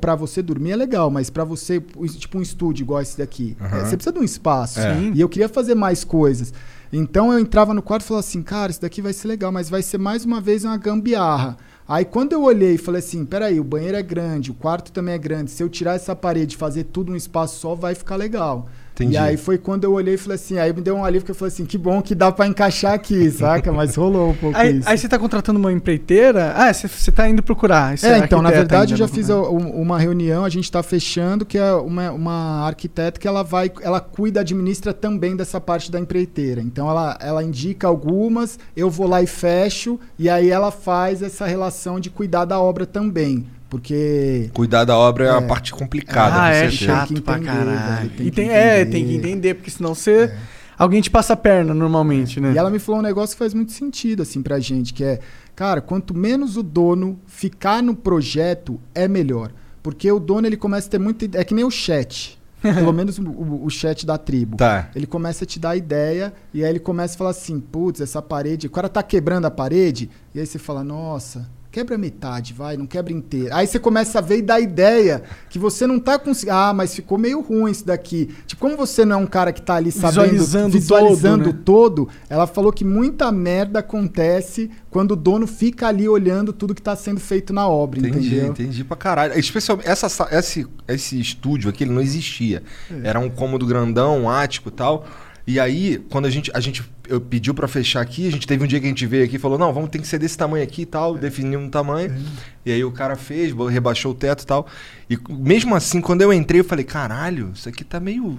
Pra 0.02 0.16
você 0.16 0.42
dormir 0.42 0.72
é 0.72 0.76
legal, 0.76 1.12
mas 1.12 1.30
pra 1.30 1.44
você, 1.44 1.80
tipo 2.18 2.40
um 2.40 2.42
estúdio 2.42 2.84
igual 2.84 3.04
esse 3.04 3.16
daqui, 3.16 3.56
Aham. 3.62 3.78
é, 3.78 3.86
você 3.86 3.96
precisa 3.96 4.12
de 4.12 4.18
um 4.18 4.24
espaço. 4.24 4.80
É. 4.80 5.12
E 5.14 5.22
eu 5.22 5.30
queria 5.30 5.48
fazer 5.48 5.76
mais 5.76 6.04
coisas. 6.04 6.52
Então 6.92 7.32
eu 7.32 7.38
entrava 7.38 7.72
no 7.72 7.84
quarto 7.84 8.04
e 8.04 8.08
falava 8.08 8.26
assim, 8.26 8.42
cara, 8.42 8.72
isso 8.72 8.82
daqui 8.82 9.00
vai 9.00 9.14
ser 9.14 9.28
legal, 9.28 9.52
mas 9.52 9.70
vai 9.70 9.84
ser 9.84 10.00
mais 10.00 10.26
uma 10.26 10.42
vez 10.42 10.64
uma 10.66 10.76
gambiarra. 10.76 11.56
Aí 11.88 12.04
quando 12.04 12.34
eu 12.34 12.42
olhei 12.42 12.74
e 12.74 12.78
falei 12.80 12.98
assim, 12.98 13.24
peraí, 13.24 13.60
o 13.60 13.64
banheiro 13.64 13.96
é 13.96 14.02
grande, 14.02 14.50
o 14.50 14.56
quarto 14.56 14.92
também 14.92 15.14
é 15.14 15.18
grande, 15.20 15.52
se 15.52 15.62
eu 15.62 15.70
tirar 15.70 15.94
essa 15.94 16.16
parede 16.16 16.56
e 16.56 16.58
fazer 16.58 16.86
tudo 16.86 17.12
num 17.12 17.16
espaço 17.16 17.60
só, 17.60 17.76
vai 17.76 17.94
ficar 17.94 18.16
legal. 18.16 18.68
Entendi. 19.04 19.16
E 19.16 19.18
aí 19.18 19.38
foi 19.38 19.58
quando 19.58 19.84
eu 19.86 19.94
olhei 19.94 20.16
e 20.16 20.18
falei 20.18 20.36
assim, 20.36 20.58
aí 20.58 20.74
me 20.74 20.82
deu 20.82 20.96
um 20.96 21.06
alívio 21.06 21.26
que 21.26 21.32
eu 21.32 21.36
falei 21.36 21.54
assim, 21.54 21.66
que 21.66 21.78
bom 21.78 22.02
que 22.02 22.14
dá 22.14 22.32
pra 22.32 22.46
encaixar 22.48 22.94
aqui, 22.94 23.30
saca? 23.32 23.72
Mas 23.72 23.96
rolou 23.96 24.32
um 24.32 24.36
pouco 24.36 24.58
Aí, 24.58 24.78
isso. 24.80 24.90
aí 24.90 24.98
você 24.98 25.08
tá 25.08 25.18
contratando 25.18 25.58
uma 25.60 25.72
empreiteira. 25.72 26.54
Ah, 26.56 26.74
você, 26.74 26.88
você 26.88 27.12
tá 27.12 27.28
indo 27.30 27.42
procurar. 27.42 27.94
É, 28.04 28.18
então, 28.20 28.42
na 28.42 28.50
verdade, 28.52 28.94
eu 28.94 28.98
já 28.98 29.08
fiz 29.08 29.30
a- 29.30 29.42
um- 29.42 29.82
uma 29.82 29.98
reunião, 29.98 30.44
a 30.44 30.50
gente 30.50 30.66
está 30.66 30.84
fechando, 30.84 31.46
que 31.46 31.58
é 31.58 31.74
uma, 31.74 32.12
uma 32.12 32.66
arquiteta 32.68 33.20
que 33.20 33.28
ela 33.28 33.44
vai, 33.44 33.72
ela 33.82 34.00
cuida, 34.02 34.42
administra 34.42 34.94
também 34.94 35.36
dessa 35.36 35.62
parte 35.62 35.92
da 35.92 36.00
empreiteira. 36.00 36.62
Então 36.62 36.90
ela, 36.90 37.18
ela 37.22 37.44
indica 37.44 37.88
algumas, 37.88 38.60
eu 38.76 38.90
vou 38.90 39.08
lá 39.08 39.22
e 39.22 39.28
fecho, 39.28 40.00
e 40.18 40.30
aí 40.30 40.50
ela 40.50 40.72
faz 40.72 41.22
essa 41.22 41.46
relação 41.46 42.00
de 42.00 42.10
cuidar 42.10 42.46
da 42.46 42.60
obra 42.60 42.86
também. 42.86 43.46
Porque 43.70 44.50
Cuidar 44.54 44.84
da 44.84 44.98
obra 44.98 45.26
é, 45.26 45.30
a 45.30 45.36
É. 45.38 45.42
parte 45.42 45.72
complicada, 45.74 46.42
Ah, 46.42 46.50
é 46.50 46.70
certeza. 46.70 46.86
chato 46.86 47.08
Tem 47.10 47.18
que 47.18 47.22
pra 47.24 47.38
entender, 47.38 47.54
caralho. 47.54 48.10
tem 48.10 48.28
e 48.28 48.32
tem, 48.32 48.50
é, 48.50 48.82
entender. 48.82 48.92
tem 48.92 49.06
que 49.08 49.16
entender, 49.16 49.54
porque 49.56 49.70
senão 49.72 49.94
você. 49.94 50.34
Alguém 50.78 51.02
te 51.02 51.10
passa 51.12 51.34
a 51.34 51.36
perna 51.36 51.74
normalmente, 51.74 52.40
né? 52.40 52.54
E 52.54 52.58
ela 52.58 52.70
me 52.70 52.80
falou 52.80 53.00
um 53.00 53.04
negócio 53.04 53.36
que 53.36 53.40
faz 53.40 53.54
muito 53.54 53.72
sentido, 53.74 54.24
assim, 54.24 54.42
pra 54.42 54.60
gente, 54.60 54.94
que 54.94 55.04
é, 55.04 55.20
cara, 55.56 55.82
quanto 55.82 56.16
menos 56.16 56.56
o 56.58 56.64
dono 56.64 57.20
ficar 57.28 57.84
no 57.84 57.94
projeto, 57.94 58.80
é 58.96 59.06
melhor. 59.08 59.52
Porque 59.84 60.10
o 60.12 60.20
dono, 60.20 60.48
ele 60.48 60.56
começa 60.58 60.88
a 60.88 60.92
ter 60.92 60.98
muito... 61.00 61.30
É 61.38 61.44
que 61.44 61.54
nem 61.54 61.66
o 61.66 61.70
chat. 61.72 62.40
Pelo 62.62 62.94
menos 62.94 63.18
o, 63.20 63.24
o- 63.24 63.66
o 63.66 63.70
chat 63.70 64.06
da 64.06 64.18
tribo. 64.18 64.56
Tá. 64.58 64.90
Ele 64.96 65.06
começa 65.06 65.44
a 65.44 65.48
te 65.48 65.60
dar 65.60 65.76
ideia, 65.76 66.34
e 66.54 66.64
aí 66.64 66.70
ele 66.70 66.80
começa 66.80 67.16
a 67.16 67.18
falar 67.18 67.30
assim, 67.32 67.60
putz, 67.60 68.00
essa 68.02 68.22
parede... 68.22 68.68
O 68.68 68.70
cara 68.70 68.88
tá 68.90 69.04
quebrando 69.04 69.46
a 69.46 69.52
parede, 69.52 70.10
e 70.34 70.40
aí 70.40 70.46
você 70.46 70.58
fala, 70.58 70.82
nossa... 70.84 71.46
Quebra 71.80 71.98
metade, 71.98 72.54
vai, 72.54 72.76
não 72.76 72.86
quebra 72.86 73.14
inteira. 73.14 73.56
Aí 73.56 73.66
você 73.66 73.80
começa 73.80 74.20
a 74.20 74.22
ver 74.22 74.40
e 74.40 74.42
dá 74.42 74.60
ideia 74.60 75.24
que 75.50 75.58
você 75.58 75.88
não 75.88 75.98
tá 75.98 76.20
conseguindo. 76.20 76.58
Ah, 76.58 76.74
mas 76.74 76.94
ficou 76.94 77.18
meio 77.18 77.40
ruim 77.40 77.72
isso 77.72 77.86
daqui. 77.86 78.30
Tipo, 78.46 78.60
como 78.62 78.76
você 78.76 79.06
não 79.06 79.16
é 79.16 79.20
um 79.20 79.26
cara 79.26 79.54
que 79.54 79.62
tá 79.62 79.76
ali 79.76 79.90
sabendo, 79.92 80.32
Visualizando 80.32 80.70
visualizando 80.74 81.44
todo, 81.46 81.56
né? 81.56 81.62
todo, 81.64 82.10
ela 82.30 82.46
falou 82.46 82.74
que 82.74 82.84
muita 82.84 83.32
merda 83.32 83.80
acontece 83.80 84.70
quando 84.90 85.12
o 85.12 85.16
dono 85.16 85.48
fica 85.48 85.88
ali 85.88 86.06
olhando 86.10 86.52
tudo 86.52 86.76
que 86.76 86.82
tá 86.82 86.98
sendo 86.98 87.22
feito 87.22 87.54
na 87.54 87.66
obra, 87.66 88.00
Entendi, 88.00 88.28
entendeu? 88.28 88.48
entendi 88.52 88.84
pra 88.84 88.98
caralho. 88.98 89.40
Especialmente, 89.40 89.88
essa, 89.88 90.10
sa- 90.10 90.28
esse, 90.32 90.68
esse 90.86 91.18
estúdio 91.18 91.70
aqui, 91.70 91.86
ele 91.86 91.92
não 91.94 92.02
existia. 92.02 92.62
É. 92.92 93.08
Era 93.08 93.20
um 93.22 93.30
cômodo 93.30 93.66
grandão, 93.66 94.24
um 94.24 94.30
ático 94.30 94.68
e 94.68 94.72
tal. 94.74 95.06
E 95.50 95.60
aí, 95.60 95.98
quando 96.12 96.28
a 96.28 96.30
gente, 96.30 96.52
a 96.54 96.60
gente 96.60 96.84
eu 97.08 97.20
pediu 97.20 97.56
pra 97.56 97.68
fechar 97.68 98.02
aqui, 98.02 98.28
a 98.28 98.32
gente 98.32 98.46
teve 98.46 98.64
um 98.64 98.68
dia 98.68 98.80
que 98.80 98.86
a 98.86 98.90
gente 98.90 99.08
veio 99.08 99.26
aqui 99.26 99.38
e 99.38 99.40
falou: 99.40 99.58
não, 99.58 99.74
vamos 99.74 99.90
ter 99.90 99.98
que 99.98 100.08
ser 100.08 100.20
desse 100.20 100.38
tamanho 100.38 100.64
aqui 100.64 100.84
e 100.84 100.86
tal, 100.86 101.18
definimos 101.18 101.66
um 101.66 101.70
tamanho. 101.72 102.16
E 102.64 102.72
aí 102.72 102.84
o 102.84 102.92
cara 102.92 103.16
fez, 103.16 103.52
rebaixou 103.68 104.12
o 104.12 104.16
teto 104.16 104.44
e 104.44 104.46
tal. 104.46 104.68
E 105.10 105.18
mesmo 105.28 105.74
assim, 105.74 106.02
quando 106.02 106.22
eu 106.22 106.32
entrei, 106.32 106.60
eu 106.60 106.64
falei: 106.64 106.86
caralho, 106.86 107.52
isso 107.56 107.68
aqui 107.68 107.84
tá 107.84 108.00
meio. 108.00 108.38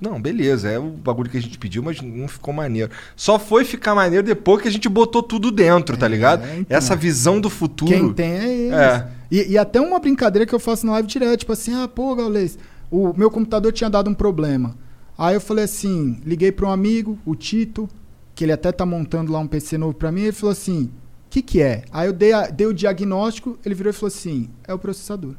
Não, 0.00 0.22
beleza, 0.22 0.70
é 0.70 0.78
o 0.78 0.90
bagulho 0.90 1.28
que 1.28 1.36
a 1.36 1.42
gente 1.42 1.58
pediu, 1.58 1.82
mas 1.82 2.00
não 2.00 2.28
ficou 2.28 2.54
maneiro. 2.54 2.92
Só 3.16 3.40
foi 3.40 3.64
ficar 3.64 3.96
maneiro 3.96 4.24
depois 4.24 4.62
que 4.62 4.68
a 4.68 4.70
gente 4.70 4.88
botou 4.88 5.20
tudo 5.20 5.50
dentro, 5.50 5.96
tá 5.96 6.06
ligado? 6.06 6.44
então. 6.44 6.76
Essa 6.76 6.94
visão 6.94 7.40
do 7.40 7.50
futuro. 7.50 7.90
Quem 7.90 8.12
tem 8.12 8.32
é 8.34 8.48
eles. 8.48 8.72
É. 8.72 9.08
E, 9.32 9.50
e 9.50 9.58
até 9.58 9.80
uma 9.80 9.98
brincadeira 9.98 10.46
que 10.46 10.54
eu 10.54 10.60
faço 10.60 10.86
na 10.86 10.92
live 10.92 11.08
direto, 11.08 11.40
tipo 11.40 11.52
assim, 11.52 11.74
ah, 11.74 11.88
pô, 11.88 12.14
Gaules, 12.14 12.56
o 12.88 13.12
meu 13.16 13.32
computador 13.32 13.72
tinha 13.72 13.90
dado 13.90 14.08
um 14.08 14.14
problema. 14.14 14.76
Aí 15.16 15.34
eu 15.34 15.40
falei 15.40 15.64
assim, 15.64 16.20
liguei 16.24 16.50
para 16.50 16.66
um 16.66 16.70
amigo, 16.70 17.18
o 17.24 17.34
Tito, 17.34 17.88
que 18.34 18.44
ele 18.44 18.52
até 18.52 18.72
tá 18.72 18.84
montando 18.86 19.30
lá 19.32 19.38
um 19.38 19.46
PC 19.46 19.76
novo 19.78 19.94
para 19.94 20.10
mim, 20.10 20.22
ele 20.22 20.32
falou 20.32 20.52
assim, 20.52 20.84
o 20.84 20.90
que 21.30 21.42
que 21.42 21.60
é? 21.60 21.84
Aí 21.92 22.08
eu 22.08 22.12
dei, 22.12 22.32
a- 22.32 22.48
dei 22.48 22.66
o 22.66 22.74
diagnóstico, 22.74 23.58
ele 23.64 23.74
virou 23.74 23.90
e 23.90 23.94
falou 23.94 24.08
assim, 24.08 24.48
é 24.66 24.72
o 24.72 24.78
processador. 24.78 25.34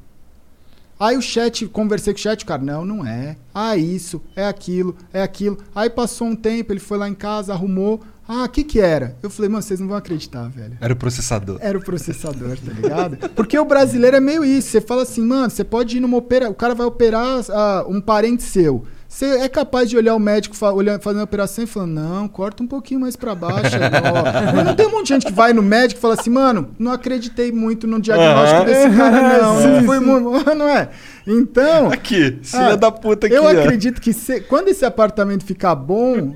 Aí 1.00 1.18
o 1.18 1.22
chat, 1.22 1.66
conversei 1.68 2.14
com 2.14 2.20
o 2.20 2.22
chat, 2.22 2.44
o 2.44 2.46
cara, 2.46 2.62
não, 2.62 2.86
não 2.86 3.06
é. 3.06 3.36
Ah, 3.54 3.76
isso, 3.76 4.22
é 4.36 4.46
aquilo, 4.46 4.96
é 5.12 5.22
aquilo. 5.22 5.58
Aí 5.76 5.90
passou 5.90 6.28
um 6.28 6.36
tempo, 6.36 6.72
ele 6.72 6.80
foi 6.80 6.98
lá 6.98 7.10
em 7.10 7.16
casa, 7.16 7.52
arrumou. 7.52 8.02
Ah, 8.26 8.46
o 8.46 8.50
que 8.50 8.64
que 8.64 8.80
era? 8.80 9.18
Eu 9.22 9.30
falei, 9.30 9.50
mano, 9.50 9.62
vocês 9.62 9.82
não 9.82 9.88
vão 9.88 9.98
acreditar, 9.98 10.48
velho. 10.48 10.78
Era 10.80 10.94
o 10.94 10.96
processador. 10.96 11.58
Era 11.60 11.78
o 11.78 11.84
processador, 11.84 12.58
tá 12.58 12.72
ligado? 12.72 13.18
Porque 13.32 13.60
o 13.60 13.66
brasileiro 13.66 14.16
é 14.16 14.22
meio 14.22 14.46
isso. 14.46 14.70
Você 14.70 14.80
fala 14.80 15.02
assim, 15.04 15.22
mano, 15.22 15.50
você 15.50 15.64
pode 15.66 15.98
ir 15.98 16.00
numa 16.00 16.16
opera... 16.16 16.50
O 16.50 16.54
cara 16.56 16.74
vai 16.74 16.86
operar 16.86 17.44
ah, 17.50 17.84
um 17.86 18.00
parente 18.00 18.44
seu. 18.44 18.86
Você 19.14 19.26
é 19.38 19.48
capaz 19.48 19.88
de 19.92 19.96
olhar 19.96 20.16
o 20.16 20.20
médico 20.20 20.56
olhando, 20.74 21.00
fazendo 21.00 21.22
a 21.22 21.24
operação 21.26 21.64
e 21.64 21.68
falando, 21.68 21.92
não, 21.92 22.28
corta 22.28 22.64
um 22.64 22.68
pouquinho 22.68 23.00
mais 23.00 23.16
pra 23.16 23.36
baixo. 23.36 23.76
ó. 23.78 24.50
Mas 24.56 24.66
não 24.66 24.74
tem 24.76 24.88
um 24.88 24.90
monte 24.90 25.04
de 25.04 25.14
gente 25.14 25.26
que 25.28 25.32
vai 25.32 25.54
no 25.54 25.62
médico 25.62 26.00
e 26.00 26.02
fala 26.02 26.16
assim, 26.16 26.32
mano, 26.32 26.72
não 26.80 26.92
acreditei 26.92 27.52
muito 27.52 27.86
no 27.86 28.02
diagnóstico 28.02 28.62
Aham. 28.62 28.66
desse 28.66 28.98
cara, 28.98 29.22
não. 29.38 29.62
não, 29.62 29.84
foi 29.84 30.00
muito... 30.00 30.32
não 30.58 30.68
é? 30.68 30.90
Então. 31.28 31.92
Aqui, 31.92 32.40
filha 32.42 32.70
Ah, 32.70 32.76
da 32.76 32.92
puta 32.92 33.28
aqui. 33.28 33.36
Eu 33.36 33.44
ó. 33.44 33.50
acredito 33.50 34.02
que 34.02 34.12
cê- 34.14 34.42
quando 34.42 34.70
esse 34.70 34.84
apartamento 34.84 35.46
ficar 35.46 35.76
bom, 35.76 36.36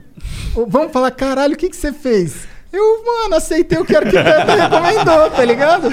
vamos 0.68 0.92
falar, 0.92 1.10
caralho, 1.10 1.56
o 1.56 1.58
que 1.58 1.70
que 1.72 1.76
você 1.76 1.92
fez? 1.92 2.48
Eu, 2.72 3.04
mano, 3.04 3.38
aceitei 3.38 3.80
o 3.80 3.86
que 3.86 3.94
o 3.94 3.98
arquiteto 3.98 4.52
recomendou, 4.52 5.32
tá 5.32 5.44
ligado? 5.44 5.90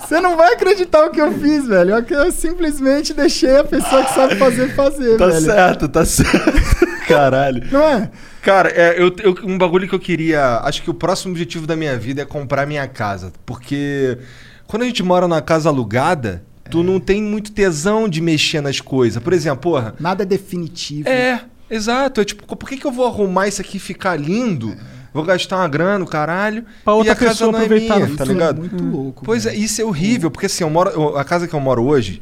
Você 0.00 0.20
não 0.20 0.36
vai 0.36 0.52
acreditar 0.54 1.04
o 1.06 1.10
que 1.10 1.20
eu 1.20 1.32
fiz, 1.32 1.66
velho. 1.66 1.90
Eu, 1.94 2.04
eu 2.24 2.32
simplesmente 2.32 3.14
deixei 3.14 3.56
a 3.56 3.64
pessoa 3.64 4.04
que 4.04 4.14
sabe 4.14 4.36
fazer 4.36 4.74
fazer, 4.74 5.16
Tá 5.16 5.26
velho. 5.28 5.40
certo, 5.44 5.88
tá 5.88 6.04
certo. 6.04 6.52
Caralho. 7.08 7.62
Não 7.70 7.82
é? 7.82 8.10
Cara, 8.42 8.68
é, 8.70 9.00
eu, 9.00 9.14
eu- 9.22 9.36
um 9.44 9.56
bagulho 9.56 9.88
que 9.88 9.94
eu 9.94 9.98
queria. 9.98 10.58
Acho 10.58 10.82
que 10.82 10.90
o 10.90 10.94
próximo 10.94 11.32
objetivo 11.32 11.66
da 11.66 11.74
minha 11.76 11.96
vida 11.98 12.22
é 12.22 12.24
comprar 12.24 12.66
minha 12.66 12.86
casa. 12.86 13.32
Porque 13.46 14.18
quando 14.66 14.82
a 14.82 14.86
gente 14.86 15.02
mora 15.02 15.26
numa 15.26 15.40
casa 15.42 15.68
alugada, 15.68 16.42
tu 16.70 16.82
não 16.82 17.00
tem 17.00 17.22
muito 17.22 17.52
tesão 17.52 18.08
de 18.08 18.20
mexer 18.20 18.60
nas 18.60 18.80
coisas. 18.80 19.22
Por 19.22 19.32
exemplo, 19.32 19.60
porra. 19.60 19.94
Nada 19.98 20.22
é 20.22 20.26
definitivo. 20.26 21.08
É, 21.08 21.40
exato. 21.70 22.20
É 22.20 22.24
tipo, 22.24 22.44
por 22.56 22.68
que, 22.68 22.76
que 22.76 22.86
eu 22.86 22.92
vou 22.92 23.06
arrumar 23.06 23.48
isso 23.48 23.60
aqui 23.62 23.78
e 23.78 23.80
ficar 23.80 24.16
lindo? 24.16 24.76
Vou 25.14 25.22
gastar 25.24 25.58
uma 25.58 25.68
grana, 25.68 26.04
o 26.04 26.08
caralho. 26.08 26.64
Pra 26.84 26.92
outra 26.92 27.12
e 27.12 27.12
a 27.12 27.16
casa 27.16 27.46
não 27.46 27.58
é 27.60 27.68
minha, 27.68 28.16
tá 28.16 28.24
ligado? 28.24 28.56
É 28.56 28.60
muito 28.68 28.84
louco. 28.84 29.24
Pois 29.24 29.46
é, 29.46 29.54
isso 29.54 29.80
é 29.80 29.84
horrível, 29.84 30.28
porque 30.30 30.46
assim, 30.46 30.64
eu 30.64 30.68
moro, 30.70 30.90
eu- 30.90 31.16
a 31.16 31.22
casa 31.24 31.46
que 31.46 31.54
eu 31.54 31.60
moro 31.60 31.84
hoje, 31.84 32.20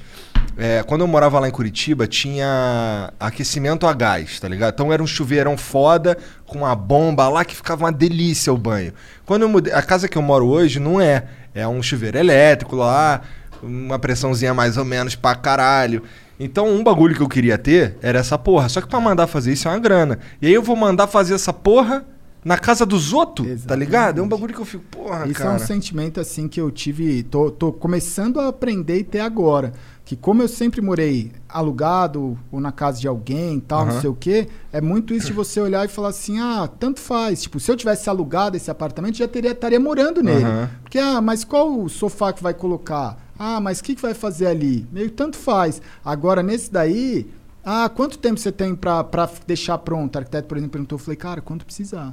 é, 0.59 0.83
quando 0.83 1.01
eu 1.01 1.07
morava 1.09 1.41
lá 1.41 1.49
em 1.49 1.51
Curitiba, 1.51 2.07
tinha 2.07 3.11
aquecimento 3.19 3.87
a 3.87 3.95
gás, 3.95 4.39
tá 4.39 4.47
ligado? 4.47 4.75
Então 4.75 4.93
era 4.93 5.03
um 5.03 5.07
chuveirão 5.07 5.57
foda, 5.57 6.19
com 6.47 6.59
uma 6.59 6.77
bomba 6.77 7.29
lá 7.31 7.45
que 7.47 7.57
ficava 7.57 7.85
uma 7.85 7.93
delícia 7.93 8.53
o 8.53 8.59
banho. 8.59 8.93
Quando 9.25 9.43
eu 9.43 9.49
mudei, 9.49 9.73
a 9.73 9.81
casa 9.83 10.07
que 10.07 10.19
eu 10.19 10.23
moro 10.23 10.47
hoje 10.47 10.79
não 10.79 11.01
é. 11.01 11.25
É 11.55 11.67
um 11.67 11.83
chuveiro 11.83 12.19
elétrico 12.19 12.77
lá, 12.77 13.23
uma 13.63 13.99
pressãozinha 13.99 14.53
mais 14.53 14.77
ou 14.77 14.85
menos 14.85 15.15
pra 15.15 15.35
caralho. 15.35 16.03
Então, 16.39 16.69
um 16.69 16.83
bagulho 16.85 17.15
que 17.15 17.23
eu 17.23 17.29
queria 17.29 17.57
ter 17.57 17.97
era 18.03 18.19
essa 18.19 18.37
porra. 18.37 18.69
Só 18.69 18.81
que 18.83 18.89
pra 18.89 19.01
mandar 19.01 19.27
fazer 19.27 19.53
isso 19.53 19.67
é 19.69 19.71
uma 19.71 19.79
grana. 19.79 20.19
E 20.43 20.47
aí 20.47 20.53
eu 20.53 20.63
vou 20.63 20.75
mandar 20.77 21.07
fazer 21.07 21.35
essa 21.35 21.53
porra 21.53 22.05
na 22.45 22.59
casa 22.59 22.85
dos 22.85 23.13
outros, 23.13 23.65
tá 23.65 23.77
ligado? 23.77 24.19
É 24.19 24.23
um 24.23 24.29
bagulho 24.29 24.53
que 24.53 24.61
eu 24.61 24.65
fico, 24.65 24.85
porra, 24.91 25.27
Isso 25.27 25.39
cara. 25.39 25.53
é 25.53 25.57
um 25.57 25.59
sentimento 25.59 26.21
assim 26.21 26.49
que 26.49 26.61
eu 26.61 26.71
tive, 26.71 27.23
tô, 27.23 27.51
tô 27.51 27.73
começando 27.73 28.41
a 28.41 28.49
aprender 28.49 28.99
e 28.99 29.05
ter 29.05 29.21
agora. 29.21 29.73
Que 30.05 30.17
como 30.17 30.43
eu 30.43 30.49
sempre 30.49 30.81
morei 30.81 31.31
alugado 31.49 32.37
ou 32.51 32.61
na 32.61 32.73
casa 32.73 33.01
de 33.01 33.07
alguém 33.07 33.61
tal, 33.61 33.83
Aham. 33.83 33.93
não 33.93 34.01
sei 34.01 34.11
o 34.11 34.15
quê, 34.15 34.49
é 34.73 34.81
muito 34.81 35.15
isso 35.15 35.29
de 35.29 35.33
você 35.33 35.61
olhar 35.61 35.85
e 35.85 35.89
falar 35.89 36.09
assim, 36.09 36.41
ah, 36.41 36.69
tanto 36.81 36.99
faz. 36.99 37.43
Tipo, 37.43 37.61
se 37.61 37.71
eu 37.71 37.77
tivesse 37.77 38.11
alugado 38.11 38.57
esse 38.57 38.71
apartamento, 38.71 39.17
já 39.17 39.29
teria 39.29 39.53
estaria 39.53 39.79
morando 39.79 40.21
nele. 40.21 40.45
Aham. 40.45 40.71
Porque, 40.83 40.99
ah, 40.99 41.21
mas 41.21 41.45
qual 41.45 41.79
o 41.79 41.89
sofá 41.89 42.33
que 42.33 42.43
vai 42.43 42.53
colocar? 42.53 43.17
Ah, 43.39 43.61
mas 43.61 43.79
o 43.79 43.85
que, 43.85 43.95
que 43.95 44.03
vai 44.03 44.15
fazer 44.15 44.47
ali? 44.47 44.87
Meio 44.93 45.11
tanto 45.13 45.37
faz. 45.37 45.81
Agora, 46.05 46.43
nesse 46.43 46.71
daí, 46.71 47.31
ah, 47.65 47.89
quanto 47.89 48.19
tempo 48.19 48.41
você 48.41 48.51
tem 48.51 48.75
pra 48.75 49.07
deixar 49.47 49.79
pronto? 49.79 50.17
O 50.17 50.19
arquiteto, 50.19 50.49
por 50.49 50.57
exemplo, 50.57 50.73
perguntou, 50.73 50.97
eu 50.99 51.03
falei, 51.03 51.17
cara, 51.17 51.41
quanto 51.41 51.65
precisar. 51.65 52.13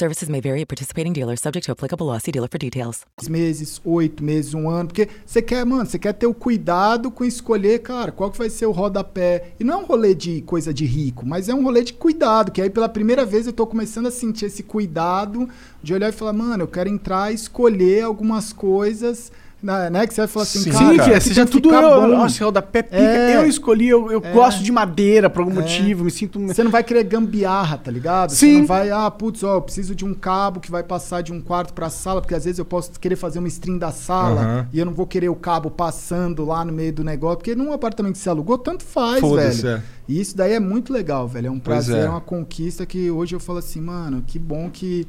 Services 0.00 0.30
may 0.30 0.40
vary 0.40 0.62
at 0.62 0.68
participating 0.68 1.12
dealers, 1.12 1.42
subject 1.42 1.66
to 1.66 1.72
applicable 1.72 2.06
law. 2.06 2.16
See 2.16 2.32
dealer 2.32 2.48
for 2.48 2.56
details. 2.56 3.04
meses, 3.28 3.82
oito 3.84 4.24
meses, 4.24 4.54
um 4.54 4.66
ano, 4.66 4.86
porque 4.86 5.10
você 5.26 5.42
quer, 5.42 5.62
mano, 5.66 5.84
você 5.84 5.98
quer 5.98 6.14
ter 6.14 6.26
o 6.26 6.32
cuidado 6.32 7.10
com 7.10 7.22
escolher, 7.22 7.80
cara, 7.80 8.10
qual 8.10 8.30
que 8.30 8.38
vai 8.38 8.48
ser 8.48 8.64
o 8.64 8.70
rodapé. 8.70 9.52
E 9.60 9.64
não 9.64 9.74
é 9.74 9.76
um 9.76 9.84
rolê 9.84 10.14
de 10.14 10.40
coisa 10.40 10.72
de 10.72 10.86
rico, 10.86 11.26
mas 11.26 11.50
é 11.50 11.54
um 11.54 11.62
rolê 11.62 11.82
de 11.82 11.92
cuidado, 11.92 12.50
que 12.50 12.62
aí 12.62 12.70
pela 12.70 12.88
primeira 12.88 13.26
vez 13.26 13.46
eu 13.46 13.52
tô 13.52 13.66
começando 13.66 14.06
a 14.06 14.10
sentir 14.10 14.46
esse 14.46 14.62
cuidado 14.62 15.46
de 15.82 15.92
olhar 15.92 16.08
e 16.08 16.12
falar, 16.12 16.32
mano, 16.32 16.62
eu 16.62 16.68
quero 16.68 16.88
entrar 16.88 17.30
e 17.30 17.34
escolher 17.34 18.02
algumas 18.02 18.54
coisas, 18.54 19.30
né, 19.62 19.90
né, 19.90 20.06
que 20.06 20.14
você 20.14 20.22
vai 20.22 20.28
falar 20.28 20.42
assim, 20.44 20.58
Sim, 20.60 20.70
cara, 20.72 21.04
que 21.04 21.10
é, 21.12 21.20
seja 21.20 21.44
tudo 21.46 21.72
eu. 21.74 22.00
bom. 22.00 22.06
Nossa, 22.08 22.46
o 22.46 22.50
da 22.50 22.62
pé 22.62 22.82
pica. 22.82 22.96
É. 22.96 23.36
Eu 23.36 23.46
escolhi, 23.46 23.88
eu, 23.88 24.10
eu 24.10 24.20
É. 24.24 24.32
gosto 24.32 24.62
de 24.62 24.72
madeira 24.72 25.28
por 25.28 25.40
algum 25.40 25.54
motivo, 25.54 26.04
me 26.04 26.10
sinto. 26.10 26.38
Você 26.46 26.62
não 26.64 26.70
vai 26.70 26.82
querer 26.82 27.04
gambiarra, 27.04 27.76
tá 27.78 27.90
ligado? 27.90 28.30
Você 28.30 28.46
Sim. 28.46 28.58
não 28.60 28.66
vai, 28.66 28.90
ah, 28.90 29.10
putz, 29.10 29.42
ó, 29.44 29.56
eu 29.56 29.62
preciso 29.62 29.94
de 29.94 30.04
um 30.04 30.14
cabo 30.14 30.60
que 30.60 30.70
vai 30.70 30.82
passar 30.82 31.22
de 31.22 31.32
um 31.32 31.40
quarto 31.40 31.72
pra 31.74 31.90
sala, 31.90 32.20
porque 32.20 32.34
às 32.34 32.44
vezes 32.44 32.58
eu 32.58 32.64
posso 32.64 32.92
querer 32.98 33.16
fazer 33.16 33.38
uma 33.38 33.48
stream 33.48 33.76
da 33.78 33.90
sala 33.92 34.40
Aham. 34.40 34.68
e 34.72 34.78
eu 34.78 34.86
não 34.86 34.94
vou 34.94 35.06
querer 35.06 35.28
o 35.28 35.34
cabo 35.36 35.70
passando 35.70 36.44
lá 36.44 36.64
no 36.64 36.72
meio 36.72 36.92
do 36.92 37.04
negócio, 37.04 37.38
porque 37.38 37.54
num 37.54 37.72
apartamento 37.72 38.12
que 38.14 38.18
você 38.20 38.28
alugou, 38.30 38.56
tanto 38.58 38.82
faz, 38.84 39.20
velho. 39.22 39.68
é. 39.76 39.82
E 40.08 40.20
isso 40.20 40.36
daí 40.36 40.54
é 40.54 40.60
muito 40.60 40.92
legal, 40.92 41.28
velho. 41.28 41.46
É 41.46 41.50
um 41.50 41.58
prazer, 41.60 41.96
é. 41.96 42.00
é 42.06 42.08
uma 42.08 42.20
conquista 42.20 42.84
que 42.84 43.10
hoje 43.10 43.34
eu 43.36 43.40
falo 43.40 43.58
assim, 43.58 43.80
mano, 43.80 44.22
que 44.26 44.38
bom 44.38 44.68
que. 44.72 45.06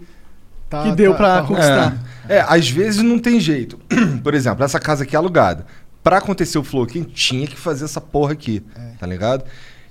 Tá, 0.72 0.84
Que 0.84 0.92
deu 0.94 1.14
pra 1.14 1.42
tá 1.42 1.48
conquistar. 1.48 1.98
É, 2.30 2.38
é, 2.38 2.46
às 2.48 2.70
vezes 2.70 3.04
não 3.04 3.20
tem 3.20 3.40
jeito. 3.42 3.78
Por 4.24 4.34
exemplo, 4.34 4.64
essa 4.64 4.80
casa 4.80 5.04
aqui 5.04 5.16
é 5.16 5.20
alugada. 5.20 5.66
Pra 6.02 6.18
acontecer 6.20 6.58
o 6.58 6.64
flow 6.64 6.84
aqui, 6.84 7.04
tinha 7.04 7.46
que 7.46 7.58
fazer 7.60 7.84
essa 7.86 8.00
porra 8.00 8.32
aqui, 8.32 8.64
É. 8.76 8.94
tá 8.98 9.06
ligado? 9.06 9.44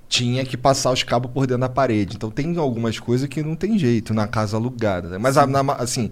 Tinha 0.08 0.44
que 0.44 0.56
passar 0.56 0.90
os 0.90 1.02
cabos 1.02 1.30
por 1.30 1.46
dentro 1.46 1.60
da 1.60 1.68
parede. 1.68 2.16
Então 2.16 2.30
tem 2.30 2.56
algumas 2.56 2.98
coisas 2.98 3.28
que 3.28 3.42
não 3.42 3.54
tem 3.54 3.78
jeito 3.78 4.12
na 4.14 4.26
casa 4.26 4.56
alugada. 4.56 5.08
né? 5.10 5.18
Mas 5.18 5.36
a- 5.36 5.46
na- 5.46 5.60
assim, 5.74 6.10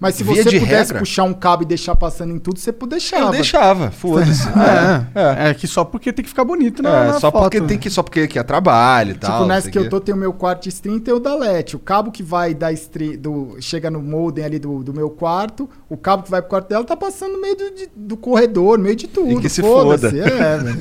Mas 0.00 0.14
se 0.14 0.24
Via 0.24 0.42
você 0.42 0.48
de 0.48 0.58
pudesse 0.60 0.88
regra- 0.92 0.98
puxar 1.00 1.24
um 1.24 1.34
cabo 1.34 1.62
e 1.62 1.66
deixar 1.66 1.94
passando 1.94 2.32
em 2.34 2.38
tudo, 2.38 2.58
você 2.58 2.72
deixava. 2.88 3.26
eu 3.26 3.30
deixava, 3.32 3.90
foda-se. 3.90 4.48
É, 5.14 5.50
é. 5.50 5.54
que 5.54 5.66
só 5.66 5.84
porque 5.84 6.10
tem 6.10 6.22
que 6.22 6.28
ficar 6.30 6.42
bonito 6.44 6.82
na, 6.82 6.88
É, 6.88 7.06
na 7.08 7.20
só 7.20 7.30
foto. 7.30 7.42
porque 7.42 7.60
tem 7.60 7.76
que 7.78 7.90
só 7.90 8.02
porque 8.02 8.20
aqui 8.20 8.38
é 8.38 8.42
trabalho 8.42 9.10
e 9.10 9.14
tal. 9.14 9.32
Tipo, 9.32 9.44
nessa 9.46 9.70
que 9.70 9.78
o 9.78 9.84
eu 9.84 9.90
tô, 9.90 10.00
tem 10.00 10.14
o 10.14 10.18
meu 10.18 10.32
quarto 10.32 10.62
de 10.62 10.70
stream 10.70 10.96
e 10.96 11.00
tem 11.00 11.12
o 11.12 11.18
da 11.20 11.34
LED. 11.34 11.76
O 11.76 11.78
cabo 11.78 12.10
que 12.10 12.22
vai 12.22 12.54
da 12.54 12.72
stream, 12.72 13.18
do, 13.18 13.56
chega 13.60 13.90
no 13.90 14.00
modem 14.00 14.42
ali 14.42 14.58
do, 14.58 14.82
do 14.82 14.94
meu 14.94 15.10
quarto, 15.10 15.68
o 15.88 15.98
cabo 15.98 16.22
que 16.22 16.30
vai 16.30 16.40
pro 16.40 16.48
quarto 16.48 16.68
dela 16.68 16.82
tá 16.84 16.96
passando 16.96 17.32
no 17.34 17.40
meio 17.42 17.56
do, 17.56 17.70
de- 17.74 17.90
do 17.94 18.16
corredor, 18.16 18.78
no 18.78 18.84
meio 18.84 18.96
de 18.96 19.06
tudo. 19.06 19.38
que 19.38 19.50
se 19.50 19.60
Foda-se, 19.60 20.16
foda. 20.18 20.18
É, 20.18 20.56
velho. 20.64 20.78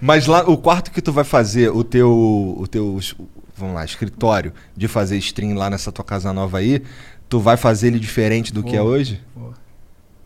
Mas 0.00 0.26
lá, 0.26 0.44
o 0.48 0.56
quarto 0.56 0.90
que 0.90 1.00
tu 1.02 1.12
vai 1.12 1.24
fazer, 1.24 1.70
o 1.70 1.82
teu, 1.84 2.10
o 2.58 2.66
teu, 2.66 2.98
vamos 3.64 3.76
lá, 3.76 3.84
escritório 3.84 4.52
de 4.76 4.86
fazer 4.88 5.16
stream 5.18 5.54
lá 5.56 5.68
nessa 5.70 5.90
tua 5.90 6.04
casa 6.04 6.32
nova 6.32 6.58
aí, 6.58 6.82
tu 7.28 7.40
vai 7.40 7.56
fazer 7.56 7.88
ele 7.88 7.98
diferente 7.98 8.52
do 8.52 8.62
que 8.62 8.76
é 8.76 8.80
Vou, 8.80 8.88
hoje? 8.90 9.20
vou. 9.34 9.52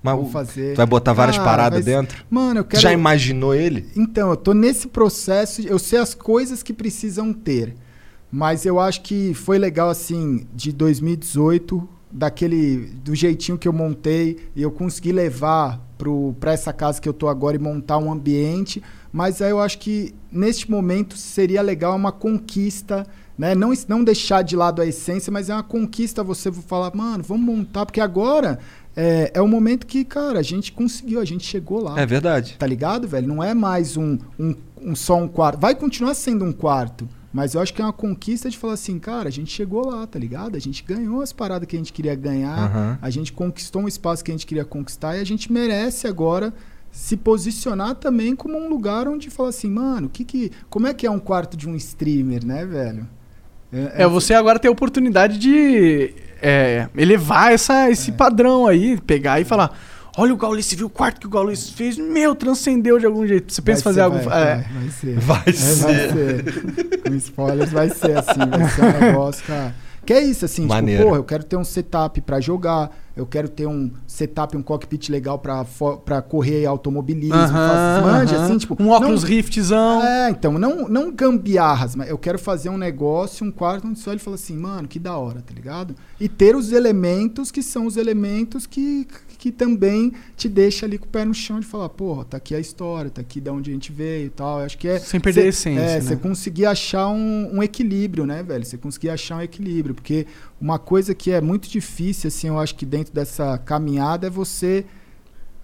Mas 0.03 0.15
Vou 0.15 0.31
fazer. 0.31 0.75
tu 0.75 0.77
vai 0.77 0.87
botar 0.87 1.13
várias 1.13 1.37
Cara, 1.37 1.49
paradas 1.51 1.79
mas- 1.79 1.85
dentro? 1.87 2.25
Mano, 2.31 2.61
eu 2.61 2.65
quero. 2.65 2.81
já 2.83 2.93
imaginou 2.93 3.55
ele? 3.55 3.87
Então, 3.97 4.31
eu 4.31 4.37
tô 4.37 4.53
nesse 4.55 4.87
processo, 4.89 5.61
eu 5.63 5.79
sei 5.79 5.99
as 5.99 6.15
coisas 6.15 6.63
que 6.63 6.73
precisam 6.73 7.33
ter. 7.33 7.75
Mas 8.31 8.65
eu 8.67 8.79
acho 8.79 9.01
que 9.03 9.35
foi 9.35 9.59
legal, 9.59 9.89
assim, 9.89 10.47
de 10.55 10.71
2018, 10.73 11.89
daquele. 12.13 12.93
do 13.03 13.15
jeitinho 13.15 13.59
que 13.59 13.67
eu 13.67 13.73
montei, 13.73 14.37
e 14.55 14.63
eu 14.63 14.71
consegui 14.71 15.11
levar 15.13 15.81
pro, 15.99 16.35
pra 16.39 16.53
essa 16.53 16.73
casa 16.73 17.01
que 17.01 17.09
eu 17.09 17.13
tô 17.13 17.27
agora 17.27 17.57
e 17.57 17.59
montar 17.59 17.99
um 17.99 18.13
ambiente. 18.13 18.81
Mas 19.13 19.43
aí 19.43 19.51
eu 19.51 19.59
acho 19.61 19.79
que 19.79 20.15
neste 20.31 20.71
momento 20.71 21.17
seria 21.17 21.61
legal 21.63 21.97
uma 21.97 22.13
conquista. 22.13 23.05
Né? 23.39 23.55
Não, 23.55 23.73
não 23.87 24.03
deixar 24.03 24.43
de 24.43 24.57
lado 24.57 24.83
a 24.83 24.87
essência, 24.87 25.31
mas 25.31 25.49
é 25.49 25.55
uma 25.55 25.63
conquista 25.63 26.25
você 26.25 26.51
falar, 26.51 26.93
mano, 26.95 27.23
vamos 27.23 27.47
montar, 27.47 27.87
porque 27.87 28.01
agora 28.01 28.59
é, 28.97 29.31
é 29.33 29.41
o 29.41 29.47
momento 29.47 29.87
que, 29.87 30.05
cara, 30.05 30.41
a 30.41 30.43
gente 30.43 30.73
conseguiu, 30.73 31.21
a 31.21 31.25
gente 31.25 31.45
chegou 31.45 31.81
lá. 31.81 31.99
É 31.99 32.05
verdade. 32.05 32.57
Tá 32.59 32.67
ligado, 32.67 33.07
velho? 33.07 33.29
Não 33.29 33.43
é 33.43 33.55
mais 33.55 33.97
um, 33.97 34.19
um, 34.39 34.57
um 34.83 34.97
só 34.97 35.17
um 35.17 35.29
quarto. 35.29 35.61
Vai 35.61 35.77
continuar 35.77 36.15
sendo 36.15 36.45
um 36.45 36.53
quarto. 36.53 37.09
Mas 37.33 37.55
eu 37.55 37.61
acho 37.61 37.73
que 37.75 37.81
é 37.81 37.85
uma 37.85 37.93
conquista 37.93 38.51
de 38.51 38.59
falar 38.59 38.73
assim, 38.73 38.99
cara, 38.99 39.29
a 39.29 39.31
gente 39.31 39.53
chegou 39.53 39.87
lá, 39.87 40.07
tá 40.07 40.19
ligado? 40.19 40.57
A 40.57 40.59
gente 40.59 40.83
ganhou 40.83 41.21
as 41.21 41.33
paradas 41.33 41.69
que 41.69 41.77
a 41.77 41.79
gente 41.79 41.93
queria 41.93 42.15
ganhar, 42.15 42.59
Aham. 42.59 42.99
a 43.01 43.11
gente 43.11 43.33
conquistou 43.33 43.83
um 43.83 43.89
espaço 43.89 44.25
que 44.25 44.31
a 44.31 44.35
gente 44.35 44.47
queria 44.47 44.65
conquistar 44.65 45.17
e 45.17 45.21
a 45.21 45.25
gente 45.25 45.53
merece 45.53 46.09
agora 46.09 46.53
se 46.91 47.17
posicionar 47.17 47.95
também 47.97 48.35
como 48.35 48.57
um 48.57 48.69
lugar 48.69 49.07
onde 49.07 49.29
fala 49.29 49.51
assim, 49.51 49.71
mano, 49.71 50.09
que 50.09 50.25
que, 50.25 50.51
como 50.71 50.87
é 50.87 50.95
que 50.95 51.07
é 51.07 51.11
um 51.11 51.19
quarto 51.19 51.57
de 51.57 51.69
um 51.69 51.77
streamer, 51.77 52.45
né, 52.45 52.65
velho? 52.65 53.07
É, 53.73 54.07
você 54.07 54.35
agora 54.35 54.59
tem 54.59 54.69
a 54.69 54.73
oportunidade 54.73 55.39
de 55.39 56.15
é, 56.41 56.89
elevar 56.97 57.53
essa, 57.53 57.91
esse 57.91 58.13
padrão 58.13 58.67
aí, 58.67 58.99
pegar 59.01 59.41
e 59.41 59.45
falar. 59.45 59.77
Olha 60.17 60.35
o 60.35 60.37
Gaules, 60.37 60.73
viu 60.73 60.87
o 60.87 60.91
quarto 60.91 61.21
que 61.21 61.27
o 61.27 61.31
Gaules 61.31 61.71
fez? 61.71 61.97
Meu, 61.97 62.35
transcendeu 62.35 62.99
de 62.99 63.07
algum 63.07 63.25
jeito. 63.27 63.53
Você 63.53 63.63
pensa 63.63 63.81
em 63.81 63.85
Vai 63.85 63.95
fazer 63.95 64.01
ser, 64.01 64.05
algo. 64.05 64.19
Vai, 64.19 64.43
é, 64.43 64.55
vai, 64.57 64.65
vai 64.65 64.91
ser. 64.91 65.21
Vai 65.21 65.43
É, 65.47 65.53
ser. 65.53 65.77
vai 65.85 65.95
ser. 65.95 67.01
Com 67.03 67.15
spoilers 67.15 67.71
vai 67.71 67.89
ser 67.91 68.19
assim, 68.19 68.41
vai 68.51 68.69
ser 68.71 68.85
um 68.85 68.99
negócio, 69.07 69.45
cara. 69.47 69.75
Que 70.09 70.15
é 70.15 70.25
isso, 70.25 70.47
assim, 70.47 70.65
Maneiro. 70.65 71.01
tipo, 71.01 71.09
porra, 71.11 71.19
eu 71.21 71.25
quero 71.25 71.45
ter 71.45 71.57
um 71.59 71.65
setup 71.65 72.19
pra 72.23 72.41
jogar, 72.41 72.97
eu 73.15 73.27
quero 73.27 73.47
ter 73.47 73.67
um 73.67 73.91
setup, 74.07 74.57
um 74.57 74.63
cockpit 74.63 75.11
legal 75.11 75.39
pra 75.39 76.23
correr 76.23 76.65
automobilismo, 76.65 77.35
aham, 77.37 77.51
faço- 77.69 78.07
manja, 78.07 78.37
aham. 78.37 78.45
assim, 78.47 78.57
tipo... 78.57 78.83
um 78.83 78.89
óculos 78.89 79.23
não, 79.23 79.29
Riftzão. 79.29 80.03
É, 80.03 80.31
então, 80.31 80.59
não, 80.59 80.89
não 80.89 81.13
gambiarras, 81.13 81.95
mas 81.95 82.09
eu 82.09 82.17
quero 82.17 82.39
fazer 82.39 82.71
um 82.71 82.79
negócio, 82.79 83.47
um 83.47 83.51
quarto 83.51 83.87
onde 83.87 83.99
você 83.99 84.09
olha 84.09 84.17
e 84.17 84.21
fala 84.21 84.37
assim, 84.37 84.57
mano, 84.57 84.89
que 84.89 84.99
da 84.99 85.15
hora, 85.19 85.43
tá 85.43 85.53
ligado? 85.53 85.95
E 86.19 86.27
ter 86.27 86.57
os 86.57 86.73
elementos 86.73 87.51
que 87.51 87.63
são 87.63 87.85
os 87.85 87.99
elementos 87.99 88.65
que, 88.67 89.07
que 89.39 89.53
também 89.53 90.13
te 90.37 90.49
deixa 90.49 90.85
ali 90.85 90.99
com 90.99 91.07
o 91.07 91.09
pé 91.09 91.25
no 91.25 91.33
chão 91.33 91.61
de 91.61 91.67
falar, 91.67 91.89
porra, 91.91 92.25
tá 92.25 92.37
aqui 92.39 92.55
a 92.57 92.59
história, 92.61 93.09
tá 93.09 93.21
aqui 93.21 93.41
de 93.41 93.49
onde 93.49 93.71
a 93.71 93.73
gente 93.73 93.93
veio 93.93 94.27
e 94.27 94.31
tal. 94.31 94.59
Eu 94.59 94.67
acho 94.67 94.77
que 94.77 94.89
é. 94.89 94.99
Sem 94.99 95.21
perder 95.21 95.43
cê- 95.43 95.47
a 95.47 95.49
essência, 95.51 95.81
É, 95.81 95.95
né? 95.95 96.01
você 96.01 96.17
conseguir 96.17 96.67
achar 96.67 97.07
um, 97.09 97.57
um 97.57 97.63
equilíbrio, 97.63 98.27
né, 98.27 98.43
velho? 98.43 98.65
Você 98.67 98.77
conseguir 98.77 99.11
achar 99.11 99.37
um 99.37 99.41
equilíbrio. 99.41 99.95
Porque 99.95 100.27
uma 100.61 100.77
coisa 100.79 101.15
que 101.15 101.31
é 101.31 101.41
muito 101.41 101.69
difícil, 101.71 102.27
assim, 102.29 102.49
eu 102.49 102.59
acho 102.59 102.75
que 102.75 102.85
dentro 102.85 103.15
dessa 103.15 103.57
caminhada 103.59 104.27
é 104.27 104.31
você 104.31 104.85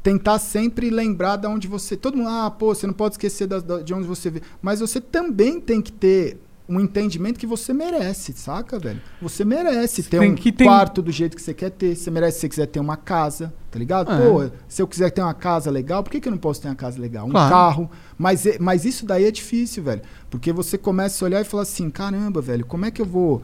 tentar 0.03 0.39
sempre 0.39 0.91
lembrar 0.91 1.37
de 1.37 1.47
onde 1.47 1.67
você. 1.67 1.97
Todo 1.97 2.17
mundo, 2.17 2.29
ah, 2.29 2.51
pô, 2.51 2.75
você 2.75 2.87
não 2.87 2.95
pode 2.95 3.15
esquecer 3.15 3.47
da- 3.47 3.59
da- 3.59 3.81
de 3.81 3.93
onde 3.95 4.07
você 4.07 4.31
veio. 4.31 4.45
Mas 4.63 4.81
você 4.81 5.01
também 5.01 5.61
tem 5.61 5.81
que 5.83 5.91
ter 5.91 6.39
um 6.69 6.81
entendimento 6.81 7.39
que 7.39 7.47
você 7.47 7.75
merece, 7.75 8.33
saca, 8.33 8.79
velho? 8.79 9.01
Você 9.21 9.45
merece 9.45 10.03
ter 10.03 10.19
tem 10.21 10.33
um 10.33 10.35
ter- 10.35 10.65
quarto 10.65 11.03
do 11.03 11.13
jeito 11.13 11.37
que 11.37 11.43
você 11.43 11.53
quer 11.53 11.71
ter. 11.71 11.95
Você 11.95 12.11
merece 12.11 12.37
se 12.37 12.41
você 12.43 12.49
quiser 12.49 12.67
ter 12.67 12.81
uma 12.81 12.97
casa, 12.97 13.53
tá 13.71 13.79
ligado? 13.79 14.11
É. 14.11 14.17
Pô, 14.29 14.51
se 14.67 14.81
eu 14.81 14.89
quiser 14.89 15.11
ter 15.11 15.21
uma 15.21 15.35
casa 15.35 15.71
legal, 15.71 16.03
por 16.03 16.11
que, 16.11 16.21
que 16.21 16.29
eu 16.29 16.33
não 16.33 16.39
posso 16.39 16.63
ter 16.63 16.69
uma 16.69 16.75
casa 16.75 16.99
legal? 17.01 17.27
Um 17.27 17.31
Claro. 17.31 17.51
carro. 17.51 17.91
Mas, 18.17 18.45
mas 18.59 18.85
isso 18.87 19.05
daí 19.05 19.25
é 19.25 19.31
difícil, 19.31 19.83
velho. 19.83 20.01
Porque 20.31 20.53
você 20.53 20.79
começa 20.79 21.23
a 21.23 21.27
olhar 21.27 21.41
e 21.43 21.45
falar 21.45 21.65
assim: 21.65 21.91
caramba, 21.91 22.41
velho, 22.41 22.65
como 22.65 22.87
é 22.87 22.91
que 22.91 23.03
eu 23.03 23.07
vou. 23.07 23.43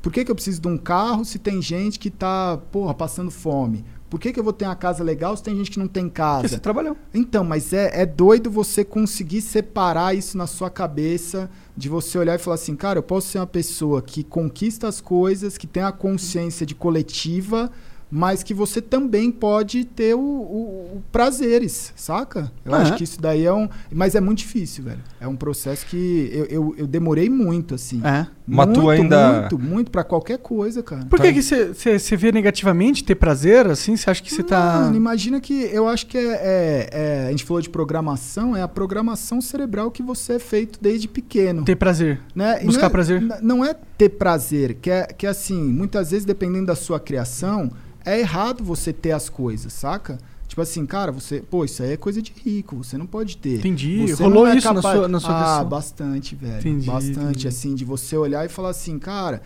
Por 0.00 0.10
que, 0.12 0.24
que 0.24 0.30
eu 0.30 0.34
preciso 0.34 0.60
de 0.60 0.66
um 0.66 0.76
carro 0.78 1.24
se 1.24 1.38
tem 1.38 1.62
gente 1.62 1.98
que 1.98 2.10
tá, 2.10 2.58
porra, 2.72 2.92
passando 2.94 3.30
fome? 3.30 3.84
Por 4.12 4.20
que, 4.20 4.30
que 4.30 4.38
eu 4.38 4.44
vou 4.44 4.52
ter 4.52 4.66
uma 4.66 4.76
casa 4.76 5.02
legal 5.02 5.34
se 5.34 5.42
tem 5.42 5.56
gente 5.56 5.70
que 5.70 5.78
não 5.78 5.88
tem 5.88 6.02
Porque 6.02 6.16
casa? 6.18 6.48
você 6.48 6.58
trabalhou. 6.58 6.94
Então, 7.14 7.42
mas 7.42 7.72
é, 7.72 8.02
é 8.02 8.04
doido 8.04 8.50
você 8.50 8.84
conseguir 8.84 9.40
separar 9.40 10.14
isso 10.14 10.36
na 10.36 10.46
sua 10.46 10.68
cabeça, 10.68 11.48
de 11.74 11.88
você 11.88 12.18
olhar 12.18 12.34
e 12.34 12.38
falar 12.38 12.56
assim, 12.56 12.76
cara, 12.76 12.98
eu 12.98 13.02
posso 13.02 13.28
ser 13.28 13.38
uma 13.38 13.46
pessoa 13.46 14.02
que 14.02 14.22
conquista 14.22 14.86
as 14.86 15.00
coisas, 15.00 15.56
que 15.56 15.66
tem 15.66 15.82
a 15.82 15.90
consciência 15.90 16.66
de 16.66 16.74
coletiva, 16.74 17.72
mas 18.14 18.42
que 18.42 18.52
você 18.52 18.82
também 18.82 19.30
pode 19.30 19.86
ter 19.86 20.14
o, 20.14 20.18
o- 20.20 20.96
o 20.98 21.02
prazeres, 21.10 21.94
saca? 21.96 22.52
Eu 22.62 22.74
Ah, 22.74 22.82
acho 22.82 22.94
que 22.96 23.04
isso 23.04 23.18
daí 23.18 23.46
é 23.46 23.52
um. 23.52 23.66
Mas 23.90 24.14
é 24.14 24.20
muito 24.20 24.38
difícil, 24.40 24.84
velho. 24.84 25.00
É 25.18 25.26
um 25.26 25.34
processo 25.34 25.86
que 25.86 26.30
eu, 26.30 26.44
eu, 26.44 26.74
eu 26.76 26.86
demorei 26.86 27.30
muito, 27.30 27.74
assim. 27.74 28.02
É. 28.04 28.26
Mas 28.46 28.66
tu 28.74 28.82
muito, 28.82 28.90
ainda- 28.90 29.40
Muito, 29.40 29.58
muito, 29.58 29.90
pra 29.90 30.04
qualquer 30.04 30.36
coisa, 30.38 30.82
cara. 30.82 31.06
Por 31.06 31.18
que 31.20 31.40
você- 31.40 31.68
você 31.72 31.98
você 31.98 32.16
vê 32.16 32.30
negativamente 32.32 33.02
ter 33.02 33.14
prazer, 33.14 33.66
assim? 33.68 33.96
Você 33.96 34.10
acha 34.10 34.22
que 34.22 34.34
você 34.34 34.42
tá... 34.42 34.80
Mano, 34.82 34.96
imagina 34.96 35.40
que 35.40 35.54
eu 35.72 35.88
acho 35.88 36.06
que 36.06 36.18
é, 36.18 36.22
é- 36.32 36.88
é- 36.92 37.26
A 37.28 37.30
gente 37.30 37.44
falou 37.44 37.62
de 37.62 37.70
programação, 37.70 38.54
é 38.54 38.60
a 38.62 38.68
programação 38.68 39.40
cerebral 39.40 39.90
que 39.90 40.02
você 40.02 40.34
é 40.34 40.38
feito 40.38 40.78
desde 40.82 41.08
pequeno. 41.08 41.64
Ter 41.64 41.76
prazer. 41.76 42.20
né? 42.34 42.60
Buscar 42.64 42.82
não 42.82 42.86
é, 42.86 42.90
prazer. 42.90 43.22
Não 43.40 43.64
é 43.64 43.74
ter 43.96 44.10
prazer, 44.10 44.74
que 44.74 44.90
é, 44.90 45.04
que 45.06 45.24
é 45.26 45.30
assim, 45.30 45.62
muitas 45.62 46.10
vezes, 46.10 46.26
dependendo 46.26 46.66
da 46.66 46.74
sua 46.74 46.98
criação, 47.00 47.70
é 48.04 48.18
errado 48.20 48.62
você 48.64 48.92
ter 48.92 49.12
as 49.12 49.28
coisas, 49.28 49.72
saca? 49.72 50.18
Tipo 50.48 50.60
assim, 50.60 50.84
cara, 50.84 51.10
você. 51.10 51.40
Pô, 51.40 51.64
isso 51.64 51.82
aí 51.82 51.92
é 51.92 51.96
coisa 51.96 52.20
de 52.20 52.30
rico, 52.44 52.76
você 52.76 52.98
não 52.98 53.06
pode 53.06 53.38
ter. 53.38 53.58
Entendi. 53.60 54.06
Você 54.06 54.22
Rolou 54.22 54.46
é 54.46 54.54
isso 54.56 54.68
na 54.68 54.74
capaz- 54.74 54.98
sua- 54.98 55.08
na 55.08 55.18
sua 55.20 55.60
Ah, 55.60 55.64
bastante, 55.64 56.34
velho. 56.34 56.58
Entendi, 56.60 56.86
bastante, 56.86 57.18
entendi. 57.20 57.48
assim, 57.48 57.74
de 57.74 57.84
você 57.86 58.16
olhar 58.18 58.44
e 58.44 58.50
falar 58.50 58.68
assim, 58.68 58.98
cara, 58.98 59.40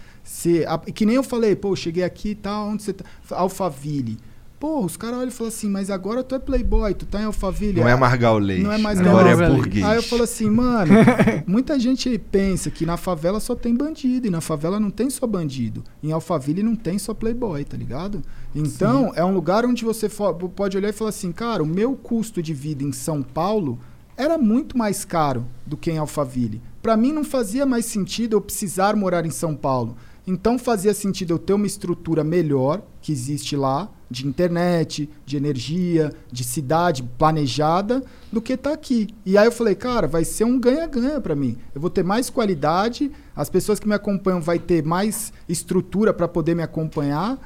a- 0.66 0.79
que 0.79 1.07
nem 1.07 1.14
eu 1.14 1.23
falei, 1.23 1.55
pô, 1.55 1.71
eu 1.71 1.77
cheguei 1.77 2.03
aqui 2.03 2.31
e 2.31 2.35
tal, 2.35 2.69
onde 2.71 2.83
você 2.83 2.92
tá? 2.92 3.05
Alphaville. 3.31 4.19
Pô, 4.59 4.83
os 4.83 4.97
caras 4.97 5.19
olham 5.19 5.29
e 5.29 5.33
falam 5.33 5.49
assim, 5.49 5.69
mas 5.69 5.90
agora 5.90 6.25
tu 6.25 6.35
é 6.35 6.38
playboy, 6.38 6.95
tu 6.95 7.05
tá 7.05 7.21
em 7.21 7.25
Alphaville. 7.25 7.81
Não 7.81 7.88
é 7.88 7.92
Ah, 7.92 7.97
Margal 7.97 8.38
Leite. 8.38 8.62
Não 8.62 8.73
é 8.73 8.79
mais 8.79 8.99
Agora 8.99 9.29
é 9.29 9.51
burguês. 9.51 9.85
Aí 9.85 9.97
eu 9.97 10.03
falo 10.03 10.23
assim, 10.23 10.49
mano, 10.49 10.92
muita 11.47 11.79
gente 11.79 12.19
pensa 12.19 12.71
que 12.71 12.87
na 12.87 12.97
favela 12.97 13.38
só 13.38 13.55
tem 13.55 13.75
bandido, 13.75 14.27
e 14.27 14.31
na 14.31 14.40
favela 14.40 14.81
não 14.81 14.90
tem 14.90 15.11
só 15.11 15.27
bandido. 15.27 15.85
Em 16.03 16.11
Alphaville 16.11 16.62
não 16.62 16.75
tem 16.75 16.99
só 16.99 17.12
playboy, 17.12 17.64
tá 17.64 17.77
ligado? 17.77 18.23
Então, 18.55 19.12
é 19.14 19.23
um 19.25 19.35
lugar 19.35 19.66
onde 19.66 19.85
você 19.85 20.09
pode 20.55 20.77
olhar 20.77 20.88
e 20.88 20.92
falar 20.92 21.11
assim, 21.11 21.33
cara, 21.33 21.62
o 21.62 21.66
meu 21.66 21.95
custo 21.95 22.42
de 22.42 22.55
vida 22.55 22.83
em 22.83 22.92
São 22.92 23.23
Paulo 23.23 23.79
era 24.16 24.38
muito 24.38 24.79
mais 24.79 25.05
caro 25.05 25.45
do 25.66 25.77
que 25.77 25.90
em 25.90 25.99
Alphaville. 25.99 26.62
Pra 26.81 26.97
mim 26.97 27.12
não 27.12 27.25
fazia 27.25 27.66
mais 27.66 27.85
sentido 27.85 28.37
eu 28.37 28.40
precisar 28.40 28.97
morar 28.97 29.27
em 29.27 29.31
São 29.31 29.55
Paulo. 29.55 29.97
Então 30.27 30.59
fazia 30.59 30.95
sentido 30.95 31.35
eu 31.35 31.38
ter 31.38 31.53
uma 31.53 31.66
estrutura 31.66 32.25
melhor 32.25 32.81
que 33.03 33.12
existe 33.12 33.55
lá, 33.55 33.88
de 34.11 34.27
internet, 34.27 35.09
de 35.25 35.37
energia, 35.37 36.12
de 36.31 36.45
cidade 36.45 37.03
planejada, 37.03 38.03
do 38.33 38.40
que 38.40 38.57
tá 38.57 38.73
aqui. 38.73 39.09
E 39.25 39.37
aí 39.37 39.47
eu 39.47 39.53
falei, 39.53 39.75
cara, 39.75 40.07
vai 40.07 40.25
ser 40.25 40.45
um 40.45 40.59
ganha-ganha 40.59 41.21
pra 41.21 41.35
mim. 41.35 41.57
Eu 41.75 41.81
vou 41.81 41.90
ter 41.90 42.05
mais 42.05 42.31
qualidade, 42.31 43.11
as 43.35 43.51
pessoas 43.51 43.79
que 43.81 43.88
me 43.88 43.95
acompanham 43.95 44.40
vai 44.40 44.59
ter 44.59 44.83
mais 44.83 45.33
estrutura 45.49 46.14
para 46.14 46.29
poder 46.29 46.55
me 46.55 46.62
acompanhar. 46.62 47.38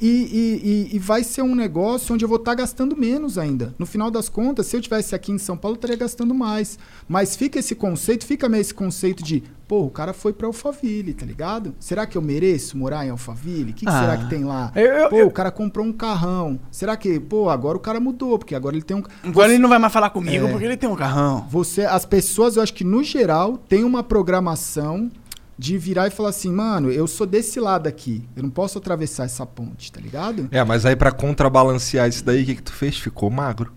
E, 0.00 0.90
e- 0.92 0.96
e- 0.96 0.98
vai 0.98 1.22
ser 1.22 1.42
um 1.42 1.54
negócio 1.54 2.14
onde 2.14 2.24
eu 2.24 2.28
vou 2.28 2.38
estar 2.38 2.54
gastando 2.54 2.96
menos 2.96 3.38
ainda. 3.38 3.74
No 3.78 3.86
final 3.86 4.10
das 4.10 4.28
contas, 4.28 4.66
se 4.66 4.76
eu 4.76 4.80
tivesse 4.80 5.14
aqui 5.14 5.30
em 5.32 5.38
São 5.38 5.56
Paulo, 5.56 5.74
eu 5.74 5.78
estaria 5.78 5.96
gastando 5.96 6.34
mais. 6.34 6.78
Mas 7.08 7.36
fica 7.36 7.58
esse 7.58 7.74
conceito, 7.74 8.26
fica 8.26 8.48
meio 8.48 8.60
esse 8.60 8.74
conceito 8.74 9.22
de, 9.22 9.42
pô, 9.68 9.82
o 9.84 9.90
cara 9.90 10.12
foi 10.12 10.32
pra 10.32 10.46
Alphaville, 10.48 11.14
tá 11.14 11.24
ligado? 11.24 11.74
Será 11.78 12.06
que 12.06 12.18
eu 12.18 12.22
mereço 12.22 12.76
morar 12.76 13.06
em 13.06 13.10
Alphaville? 13.10 13.70
O 13.70 13.74
que, 13.74 13.86
que 13.86 13.90
Ah. 13.92 14.00
será 14.00 14.16
que 14.16 14.28
tem 14.28 14.44
lá? 14.44 14.72
Eu- 14.74 14.82
eu- 14.84 15.08
pô, 15.10 15.16
eu- 15.16 15.26
o 15.28 15.30
cara 15.30 15.50
comprou 15.50 15.86
um 15.86 15.92
carrão. 15.92 16.58
Será 16.70 16.96
que, 16.96 17.20
pô, 17.20 17.48
agora 17.48 17.76
o 17.76 17.80
cara 17.80 18.00
mudou, 18.00 18.38
porque 18.38 18.54
agora 18.54 18.74
ele 18.74 18.84
tem 18.84 18.96
um. 18.96 19.02
Agora 19.22 19.52
ele 19.52 19.62
não 19.62 19.68
vai 19.68 19.78
mais 19.78 19.92
falar 19.92 20.10
comigo 20.10 20.46
É. 20.46 20.50
porque 20.50 20.64
ele 20.64 20.76
tem 20.76 20.88
um 20.88 20.96
carrão. 20.96 21.46
Você, 21.50 21.82
as 21.82 22.04
pessoas, 22.04 22.56
eu 22.56 22.62
acho 22.62 22.74
que 22.74 22.84
no 22.84 23.02
geral, 23.04 23.56
tem 23.68 23.84
uma 23.84 24.02
programação 24.02 25.10
de 25.58 25.78
virar 25.78 26.06
e 26.06 26.10
falar 26.10 26.30
assim, 26.30 26.52
mano, 26.52 26.90
eu 26.90 27.06
sou 27.06 27.26
desse 27.26 27.60
lado 27.60 27.86
aqui, 27.86 28.22
eu 28.36 28.42
não 28.42 28.50
posso 28.50 28.78
atravessar 28.78 29.24
essa 29.24 29.46
ponte, 29.46 29.92
tá 29.92 30.00
ligado? 30.00 30.48
É, 30.50 30.62
mas 30.64 30.84
aí 30.84 30.96
pra 30.96 31.12
contrabalancear 31.12 32.08
isso 32.08 32.24
daí, 32.24 32.42
o 32.42 32.46
que, 32.46 32.54
que 32.56 32.62
tu 32.62 32.72
fez? 32.72 32.98
Ficou 32.98 33.30
magro. 33.30 33.72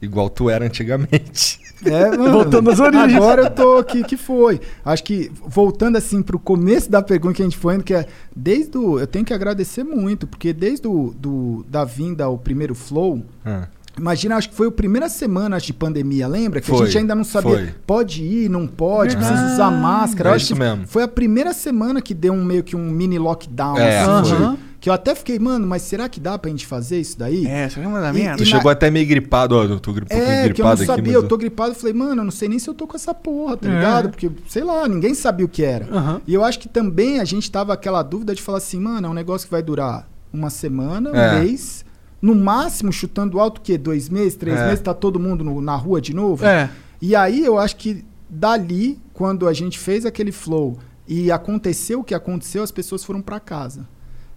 Igual 0.00 0.28
tu 0.28 0.50
era 0.50 0.64
antigamente. 0.64 1.60
É, 1.84 2.10
mano. 2.16 2.32
Voltando 2.32 2.70
às 2.72 2.80
origens. 2.80 3.14
Agora 3.14 3.42
eu 3.42 3.50
tô 3.50 3.76
aqui, 3.78 4.02
que 4.02 4.16
foi. 4.16 4.60
Acho 4.84 5.04
que, 5.04 5.30
voltando 5.46 5.96
assim 5.96 6.20
pro 6.22 6.40
começo 6.40 6.90
da 6.90 7.00
pergunta 7.00 7.34
que 7.36 7.42
a 7.42 7.44
gente 7.44 7.56
foi 7.56 7.76
indo, 7.76 7.84
que 7.84 7.94
é, 7.94 8.06
desde 8.34 8.76
o, 8.76 8.98
eu 8.98 9.06
tenho 9.06 9.24
que 9.24 9.32
agradecer 9.32 9.84
muito, 9.84 10.26
porque 10.26 10.52
desde 10.52 10.88
o, 10.88 11.14
do, 11.16 11.64
da 11.68 11.84
vinda 11.84 12.24
ao 12.24 12.36
primeiro 12.36 12.74
Flow, 12.74 13.24
Ah. 13.44 13.68
Imagina, 13.98 14.36
acho 14.36 14.48
que 14.50 14.54
foi 14.56 14.68
a 14.68 14.70
primeira 14.70 15.08
semana 15.08 15.58
de 15.58 15.72
pandemia, 15.72 16.26
lembra? 16.26 16.60
Que 16.60 16.66
Foi, 16.68 16.82
a 16.82 16.86
gente 16.86 16.98
ainda 16.98 17.14
não 17.14 17.24
sabia. 17.24 17.50
foi. 17.50 17.74
Pode 17.86 18.22
ir, 18.24 18.48
não 18.48 18.66
pode, 18.66 19.14
Verdade. 19.14 19.32
precisa 19.34 19.54
usar 19.54 19.70
máscara. 19.70 20.30
É 20.30 20.34
acho 20.34 20.44
isso 20.46 20.54
que 20.54 20.58
mesmo. 20.60 20.86
Foi 20.86 21.02
a 21.02 21.08
primeira 21.08 21.52
semana 21.52 22.00
que 22.00 22.14
deu 22.14 22.32
um 22.32 22.42
meio 22.42 22.62
que 22.64 22.74
um 22.74 22.90
mini 22.90 23.18
lockdown, 23.18 23.76
É, 23.76 24.00
assim, 24.02 24.56
que 24.80 24.88
eu 24.88 24.94
até 24.94 25.14
fiquei, 25.14 25.38
mano, 25.38 25.66
mas 25.66 25.82
será 25.82 26.08
que 26.08 26.18
dá 26.18 26.36
pra 26.38 26.50
gente 26.50 26.66
fazer 26.66 26.98
isso 27.00 27.18
daí? 27.18 27.46
É, 27.46 27.68
você 27.68 27.78
vai 27.80 27.88
mandar 27.88 28.10
E- 28.16 28.18
merda. 28.18 28.38
Tu 28.38 28.46
chegou 28.46 28.70
até 28.70 28.90
meio 28.90 29.06
gripado, 29.06 29.54
ó. 29.56 29.62
Eu 29.64 29.78
tô 29.78 29.92
gri- 29.92 30.06
um 30.10 30.14
É, 30.16 30.18
que 30.18 30.22
eu 30.24 30.36
não 30.36 30.42
gripado 30.44 30.72
aqui. 30.82 30.86
sabia, 30.86 31.04
mas 31.04 31.14
eu 31.14 31.28
tô 31.28 31.36
gripado, 31.36 31.70
eu 31.72 31.74
falei, 31.76 31.92
mano, 31.92 32.22
eu 32.22 32.24
não 32.24 32.32
sei 32.32 32.48
nem 32.48 32.58
se 32.58 32.68
eu 32.68 32.74
tô 32.74 32.86
com 32.86 32.96
essa 32.96 33.12
porra, 33.14 33.56
tá 33.58 33.68
É. 33.68 33.74
ligado? 33.74 34.08
Porque, 34.08 34.30
sei 34.48 34.64
lá, 34.64 34.88
ninguém 34.88 35.14
sabia 35.14 35.44
o 35.44 35.48
que 35.48 35.62
era. 35.62 35.86
E 36.26 36.32
eu 36.34 36.42
acho 36.42 36.58
que 36.58 36.68
também 36.68 37.20
a 37.20 37.24
gente 37.24 37.48
tava 37.50 37.74
aquela 37.74 38.02
dúvida 38.02 38.34
de 38.34 38.40
falar 38.42 38.58
assim, 38.58 38.80
mano, 38.80 39.06
é 39.06 39.10
um 39.10 39.14
negócio 39.14 39.46
que 39.46 39.52
vai 39.52 39.62
durar 39.62 40.08
uma 40.32 40.48
semana, 40.50 41.10
um 41.10 41.14
É. 41.14 41.40
mês, 41.40 41.84
no 42.22 42.34
máximo 42.34 42.92
chutando 42.92 43.38
alto 43.40 43.58
o 43.58 43.60
quê? 43.60 43.76
Dois 43.76 44.08
meses, 44.08 44.36
três 44.36 44.58
É. 44.58 44.64
meses, 44.68 44.80
tá 44.80 44.94
todo 44.94 45.18
mundo 45.18 45.42
no- 45.44 45.60
na 45.60 45.74
rua 45.76 46.00
de 46.00 46.14
novo? 46.14 46.44
É. 46.46 46.70
E 47.00 47.14
aí 47.16 47.44
eu 47.44 47.58
acho 47.58 47.76
que 47.76 48.04
dali, 48.30 48.98
quando 49.12 49.48
a 49.48 49.52
gente 49.52 49.78
fez 49.78 50.06
aquele 50.06 50.30
flow 50.32 50.78
e 51.06 51.30
aconteceu 51.32 52.00
o 52.00 52.04
que 52.04 52.14
aconteceu, 52.14 52.62
as 52.62 52.70
pessoas 52.70 53.02
foram 53.04 53.20
pra 53.20 53.40
casa. 53.40 53.86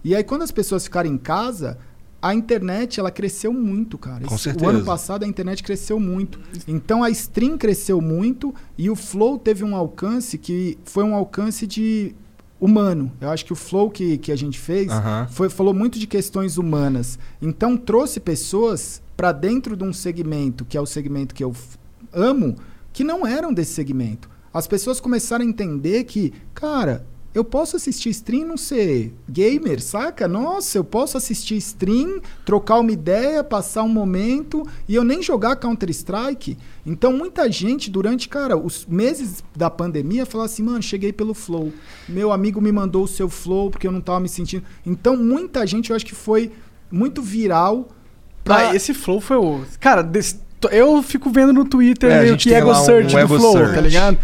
E 0.04 0.14
aí 0.16 0.24
quando 0.24 0.42
as 0.42 0.50
pessoas 0.50 0.82
ficaram 0.84 1.08
em 1.08 1.16
casa, 1.16 1.78
a 2.20 2.34
internet 2.34 2.98
ela 2.98 3.10
cresceu 3.10 3.52
muito, 3.52 3.96
cara. 3.96 4.24
Com 4.26 4.34
Esse- 4.34 4.44
certeza. 4.44 4.66
O 4.66 4.68
ano 4.68 4.84
passado 4.84 5.22
a 5.22 5.28
internet 5.28 5.62
cresceu 5.62 6.00
muito. 6.00 6.40
Então 6.66 7.04
a 7.04 7.10
stream 7.10 7.56
cresceu 7.56 8.00
muito 8.00 8.52
e 8.76 8.90
o 8.90 8.96
flow 8.96 9.38
teve 9.38 9.62
um 9.62 9.76
alcance 9.76 10.36
que 10.36 10.76
foi 10.84 11.04
um 11.04 11.14
alcance 11.14 11.66
de 11.68 12.14
humano. 12.60 13.12
Eu 13.20 13.30
acho 13.30 13.44
que 13.44 13.52
o 13.52 13.56
flow 13.56 13.90
que, 13.90 14.18
que 14.18 14.32
a 14.32 14.36
gente 14.36 14.58
fez 14.58 14.90
Aham. 14.90 15.26
foi, 15.30 15.48
falou 15.48 15.74
muito 15.74 15.98
de 15.98 16.06
questões 16.06 16.56
humanas. 16.58 17.18
Então 17.40 17.76
trouxe 17.76 18.20
pessoas 18.20 19.02
para 19.16 19.32
dentro 19.32 19.76
de 19.76 19.84
um 19.84 19.92
segmento, 19.92 20.64
que 20.64 20.76
é 20.76 20.80
o 20.80 20.86
segmento 20.86 21.34
que 21.34 21.44
eu 21.44 21.54
amo, 22.12 22.56
que 22.92 23.04
não 23.04 23.26
eram 23.26 23.52
desse 23.52 23.74
segmento. 23.74 24.28
As 24.52 24.66
pessoas 24.66 25.00
começaram 25.00 25.44
a 25.44 25.48
entender 25.48 26.04
que, 26.04 26.32
cara, 26.54 27.06
eu 27.36 27.44
posso 27.44 27.76
assistir 27.76 28.08
stream 28.10 28.42
e 28.42 28.44
não 28.46 28.56
ser 28.56 29.12
gamer, 29.28 29.82
saca? 29.82 30.26
Nossa, 30.26 30.78
eu 30.78 30.84
posso 30.84 31.16
assistir 31.16 31.56
stream, 31.56 32.20
trocar 32.44 32.78
uma 32.80 32.90
ideia, 32.90 33.44
passar 33.44 33.82
um 33.82 33.88
momento 33.88 34.66
e 34.88 34.94
eu 34.94 35.04
nem 35.04 35.22
jogar 35.22 35.56
Counter-Strike. 35.56 36.56
Então 36.84 37.12
muita 37.12 37.50
gente 37.50 37.90
durante, 37.90 38.28
cara, 38.28 38.56
os 38.56 38.86
meses 38.86 39.44
da 39.54 39.68
pandemia 39.68 40.24
falou 40.24 40.44
assim, 40.44 40.62
mano, 40.62 40.82
cheguei 40.82 41.12
pelo 41.12 41.34
Flow. 41.34 41.72
Meu 42.08 42.32
amigo 42.32 42.60
me 42.60 42.72
mandou 42.72 43.04
o 43.04 43.08
seu 43.08 43.28
Flow 43.28 43.70
porque 43.70 43.86
eu 43.86 43.92
não 43.92 44.00
tava 44.00 44.20
me 44.20 44.28
sentindo. 44.28 44.64
Então 44.84 45.16
muita 45.16 45.66
gente, 45.66 45.90
eu 45.90 45.96
acho 45.96 46.06
que 46.06 46.14
foi 46.14 46.50
muito 46.90 47.20
viral 47.20 47.88
pra... 48.42 48.70
Ah, 48.70 48.74
esse 48.76 48.94
flow 48.94 49.20
foi 49.20 49.36
o. 49.36 49.60
Cara, 49.80 50.02
desse- 50.02 50.40
eu 50.70 51.02
fico 51.02 51.28
vendo 51.30 51.52
no 51.52 51.64
Twitter 51.64 52.10
É, 52.10 52.18
a 52.18 52.22
meio 52.22 52.36
que 52.36 52.54
ego 52.54 52.70
lá 52.70 52.80
um- 52.80 52.84
search 52.84 53.08
um 53.08 53.10
do 53.10 53.18
ego 53.18 53.36
flow, 53.38 53.52
search. 53.52 53.74
tá 53.74 53.80
ligado? 53.80 54.18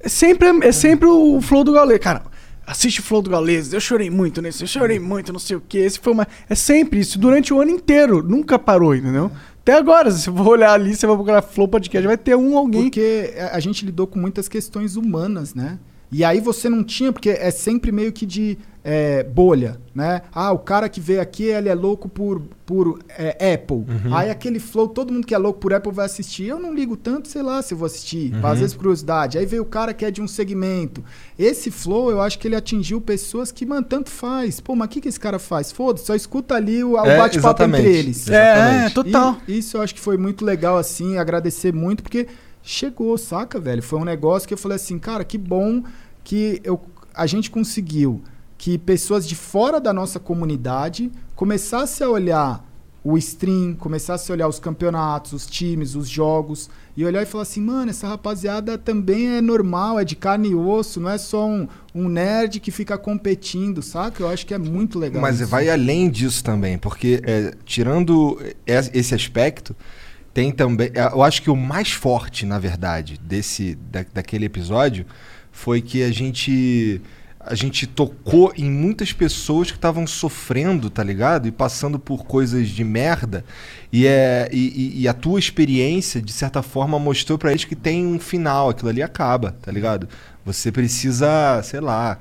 É 0.00 0.08
sempre, 0.08 0.48
é 0.66 0.72
sempre 0.72 1.06
o 1.06 1.40
flow 1.40 1.62
do 1.62 1.72
Gaules. 1.72 1.98
Cara, 1.98 2.22
assiste 2.66 3.00
o 3.00 3.02
flow 3.02 3.22
do 3.22 3.30
Gaules. 3.30 3.72
Eu 3.72 3.80
chorei 3.80 4.10
muito 4.10 4.40
nesse, 4.40 4.62
eu 4.62 4.68
chorei 4.68 4.98
muito, 4.98 5.32
não 5.32 5.40
sei 5.40 5.56
o 5.56 5.60
que. 5.60 5.78
Esse 5.78 5.98
foi 5.98 6.12
uma. 6.12 6.26
É 6.48 6.54
sempre 6.54 7.00
isso, 7.00 7.18
durante 7.18 7.52
o 7.52 7.60
ano 7.60 7.70
inteiro. 7.70 8.22
Nunca 8.22 8.58
parou, 8.58 8.94
entendeu? 8.94 9.30
Até 9.60 9.74
agora, 9.74 10.10
se 10.10 10.24
você 10.24 10.30
for 10.30 10.48
olhar 10.48 10.72
ali, 10.72 10.94
você 10.94 11.06
vai 11.06 11.14
procurar 11.14 11.42
flow 11.42 11.68
podcast, 11.68 12.06
vai 12.06 12.18
ter 12.18 12.34
um 12.34 12.58
alguém. 12.58 12.82
Porque 12.82 13.32
a 13.52 13.60
gente 13.60 13.84
lidou 13.86 14.06
com 14.06 14.18
muitas 14.18 14.48
questões 14.48 14.96
humanas, 14.96 15.54
né? 15.54 15.78
E 16.12 16.22
aí 16.22 16.40
você 16.40 16.68
não 16.68 16.84
tinha, 16.84 17.12
porque 17.12 17.30
é 17.30 17.50
sempre 17.50 17.90
meio 17.90 18.12
que 18.12 18.26
de 18.26 18.58
é, 18.84 19.22
bolha, 19.22 19.78
né? 19.94 20.22
Ah, 20.32 20.50
o 20.52 20.58
cara 20.58 20.88
que 20.88 21.00
veio 21.00 21.20
aqui, 21.20 21.44
ele 21.44 21.68
é 21.68 21.74
louco 21.74 22.08
por, 22.08 22.42
por 22.66 22.98
é, 23.08 23.54
Apple. 23.54 23.76
Uhum. 23.76 24.14
Aí 24.14 24.28
aquele 24.28 24.58
flow, 24.58 24.88
todo 24.88 25.12
mundo 25.12 25.26
que 25.26 25.34
é 25.34 25.38
louco 25.38 25.60
por 25.60 25.72
Apple 25.72 25.92
vai 25.92 26.06
assistir. 26.06 26.46
Eu 26.46 26.58
não 26.58 26.74
ligo 26.74 26.96
tanto, 26.96 27.28
sei 27.28 27.42
lá 27.42 27.62
se 27.62 27.74
eu 27.74 27.78
vou 27.78 27.86
assistir. 27.86 28.34
Uhum. 28.34 28.46
Às 28.46 28.58
vezes 28.58 28.76
curiosidade. 28.76 29.38
Aí 29.38 29.46
veio 29.46 29.62
o 29.62 29.66
cara 29.66 29.94
que 29.94 30.04
é 30.04 30.10
de 30.10 30.20
um 30.20 30.26
segmento. 30.26 31.04
Esse 31.38 31.70
flow, 31.70 32.10
eu 32.10 32.20
acho 32.20 32.38
que 32.38 32.48
ele 32.48 32.56
atingiu 32.56 33.00
pessoas 33.00 33.52
que, 33.52 33.64
mano, 33.64 33.86
tanto 33.86 34.10
faz. 34.10 34.58
Pô, 34.60 34.74
mas 34.74 34.86
o 34.86 34.90
que, 34.90 35.00
que 35.00 35.08
esse 35.08 35.20
cara 35.20 35.38
faz? 35.38 35.70
Foda-se, 35.70 36.06
só 36.06 36.14
escuta 36.14 36.56
ali 36.56 36.82
o, 36.82 36.92
o 36.92 37.06
É, 37.06 37.18
bate-papo 37.18 37.62
entre 37.62 37.86
eles. 37.86 38.28
É, 38.28 38.52
Exatamente. 38.52 38.94
total. 38.94 39.36
E 39.46 39.58
isso 39.58 39.76
eu 39.76 39.82
acho 39.82 39.94
que 39.94 40.00
foi 40.00 40.16
muito 40.16 40.44
legal, 40.44 40.76
assim, 40.76 41.16
agradecer 41.16 41.72
muito, 41.72 42.02
porque 42.02 42.26
chegou, 42.62 43.16
saca, 43.18 43.58
velho? 43.60 43.82
Foi 43.82 43.98
um 43.98 44.04
negócio 44.04 44.46
que 44.46 44.54
eu 44.54 44.58
falei 44.58 44.76
assim, 44.76 44.98
cara, 44.98 45.24
que 45.24 45.36
bom 45.38 45.82
que 46.24 46.60
eu, 46.64 46.80
a 47.14 47.26
gente 47.26 47.50
conseguiu 47.50 48.22
que 48.56 48.78
pessoas 48.78 49.26
de 49.26 49.34
fora 49.34 49.80
da 49.80 49.92
nossa 49.92 50.20
comunidade 50.20 51.10
começassem 51.34 52.06
a 52.06 52.10
olhar 52.10 52.64
o 53.04 53.18
stream, 53.18 53.74
começassem 53.74 54.32
a 54.32 54.34
olhar 54.36 54.46
os 54.48 54.60
campeonatos, 54.60 55.32
os 55.32 55.46
times, 55.46 55.96
os 55.96 56.08
jogos, 56.08 56.70
e 56.96 57.04
olhar 57.04 57.20
e 57.20 57.26
falar 57.26 57.42
assim, 57.42 57.60
mano, 57.60 57.90
essa 57.90 58.06
rapaziada 58.06 58.78
também 58.78 59.36
é 59.38 59.40
normal, 59.40 59.98
é 59.98 60.04
de 60.04 60.14
carne 60.14 60.50
e 60.50 60.54
osso, 60.54 61.00
não 61.00 61.10
é 61.10 61.18
só 61.18 61.44
um, 61.48 61.66
um 61.92 62.08
nerd 62.08 62.60
que 62.60 62.70
fica 62.70 62.96
competindo, 62.96 63.82
saca? 63.82 64.22
Eu 64.22 64.28
acho 64.28 64.46
que 64.46 64.54
é 64.54 64.58
muito 64.58 65.00
legal. 65.00 65.20
Mas 65.20 65.40
isso. 65.40 65.48
vai 65.50 65.68
além 65.68 66.08
disso 66.08 66.44
também, 66.44 66.78
porque 66.78 67.20
é, 67.24 67.52
tirando 67.64 68.38
es- 68.64 68.90
esse 68.94 69.12
aspecto, 69.12 69.74
tem 70.34 70.50
também. 70.50 70.90
é, 70.94 71.04
Eu 71.12 71.22
acho 71.22 71.42
que 71.42 71.50
o 71.50 71.56
mais 71.56 71.90
forte, 71.90 72.44
na 72.46 72.58
verdade, 72.58 73.18
desse 73.22 73.74
da, 73.90 74.04
daquele 74.12 74.44
episódio 74.46 75.04
foi 75.50 75.80
que 75.82 76.02
a 76.02 76.10
gente 76.12 77.00
a 77.44 77.56
gente 77.56 77.88
tocou 77.88 78.52
em 78.56 78.70
muitas 78.70 79.12
pessoas 79.12 79.68
que 79.68 79.76
estavam 79.76 80.06
sofrendo, 80.06 80.88
tá 80.88 81.02
ligado? 81.02 81.48
E 81.48 81.50
passando 81.50 81.98
por 81.98 82.24
coisas 82.24 82.68
de 82.68 82.84
merda. 82.84 83.44
E, 83.92 84.06
é, 84.06 84.48
e, 84.52 85.02
e- 85.02 85.08
a 85.08 85.12
tua 85.12 85.40
experiência, 85.40 86.22
de 86.22 86.32
certa 86.32 86.62
forma, 86.62 87.00
mostrou 87.00 87.36
pra 87.36 87.50
eles 87.50 87.64
que 87.64 87.74
tem 87.74 88.06
um 88.06 88.20
final, 88.20 88.68
aquilo 88.70 88.90
ali 88.90 89.02
acaba, 89.02 89.56
tá 89.60 89.72
ligado? 89.72 90.08
Você 90.46 90.70
precisa, 90.70 91.60
sei 91.64 91.80
lá, 91.80 92.16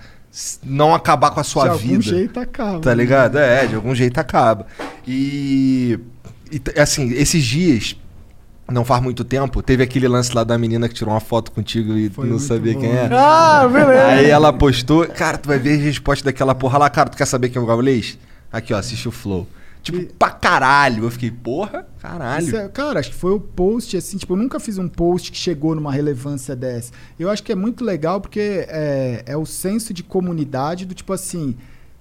não 0.63 0.91
acabar 0.95 1.29
com 1.29 1.39
a 1.39 1.43
sua 1.43 1.69
de 1.69 1.77
vida. 1.77 1.93
algum 1.93 2.01
jeito 2.01 2.39
acaba. 2.39 2.79
Tá 2.79 2.93
ligado? 2.95 3.37
É, 3.37 3.67
de 3.67 3.75
algum 3.75 3.93
jeito 3.93 4.17
acaba. 4.17 4.65
E, 5.07 5.99
e 6.51 6.79
assim, 6.79 7.11
esses 7.13 7.43
dias, 7.43 7.95
não 8.69 8.85
faz 8.85 9.01
muito 9.03 9.23
tempo, 9.23 9.61
teve 9.61 9.83
aquele 9.83 10.07
lance 10.07 10.33
lá 10.33 10.43
da 10.43 10.57
menina 10.57 10.87
que 10.87 10.95
tirou 10.95 11.13
uma 11.13 11.19
foto 11.19 11.51
contigo 11.51 11.93
e 11.97 12.09
Foi 12.09 12.27
não 12.27 12.39
sabia 12.39 12.73
bom. 12.73 12.79
quem 12.79 12.89
é. 12.91 13.09
Ah, 13.11 13.67
beleza. 13.71 14.05
Aí 14.07 14.29
ela 14.29 14.53
postou, 14.53 15.05
cara, 15.07 15.37
tu 15.37 15.47
vai 15.47 15.59
ver 15.59 15.73
a 15.79 15.83
resposta 15.83 16.23
daquela 16.25 16.55
porra 16.55 16.77
lá, 16.77 16.89
cara, 16.89 17.09
tu 17.09 17.17
quer 17.17 17.25
saber 17.25 17.49
quem 17.49 17.59
é 17.59 17.63
o 17.63 17.67
Gaulês? 17.67 18.17
Aqui, 18.51 18.73
ó, 18.73 18.77
assiste 18.77 19.07
o 19.07 19.11
Flow. 19.11 19.47
Tipo, 19.83 19.97
E- 19.97 20.05
pra 20.05 20.29
caralho. 20.29 21.05
Eu 21.05 21.11
fiquei, 21.11 21.31
porra, 21.31 21.87
caralho. 21.99 22.55
É- 22.55 22.69
cara, 22.69 22.99
acho 22.99 23.09
que 23.09 23.15
foi 23.15 23.31
o 23.33 23.39
post, 23.39 23.97
assim, 23.97 24.15
tipo, 24.17 24.33
eu 24.33 24.37
nunca 24.37 24.59
fiz 24.59 24.77
um 24.77 24.87
post 24.87 25.31
que 25.31 25.37
chegou 25.37 25.73
numa 25.73 25.91
relevância 25.91 26.55
dessa. 26.55 26.91
Eu 27.19 27.29
acho 27.31 27.41
que 27.41 27.51
é 27.51 27.55
muito 27.55 27.83
legal 27.83 28.21
porque 28.21 28.65
é, 28.69 29.23
é 29.25 29.35
o 29.35 29.45
senso 29.45 29.91
de 29.93 30.03
comunidade 30.03 30.85
do 30.85 30.93
tipo 30.93 31.11
assim. 31.11 31.55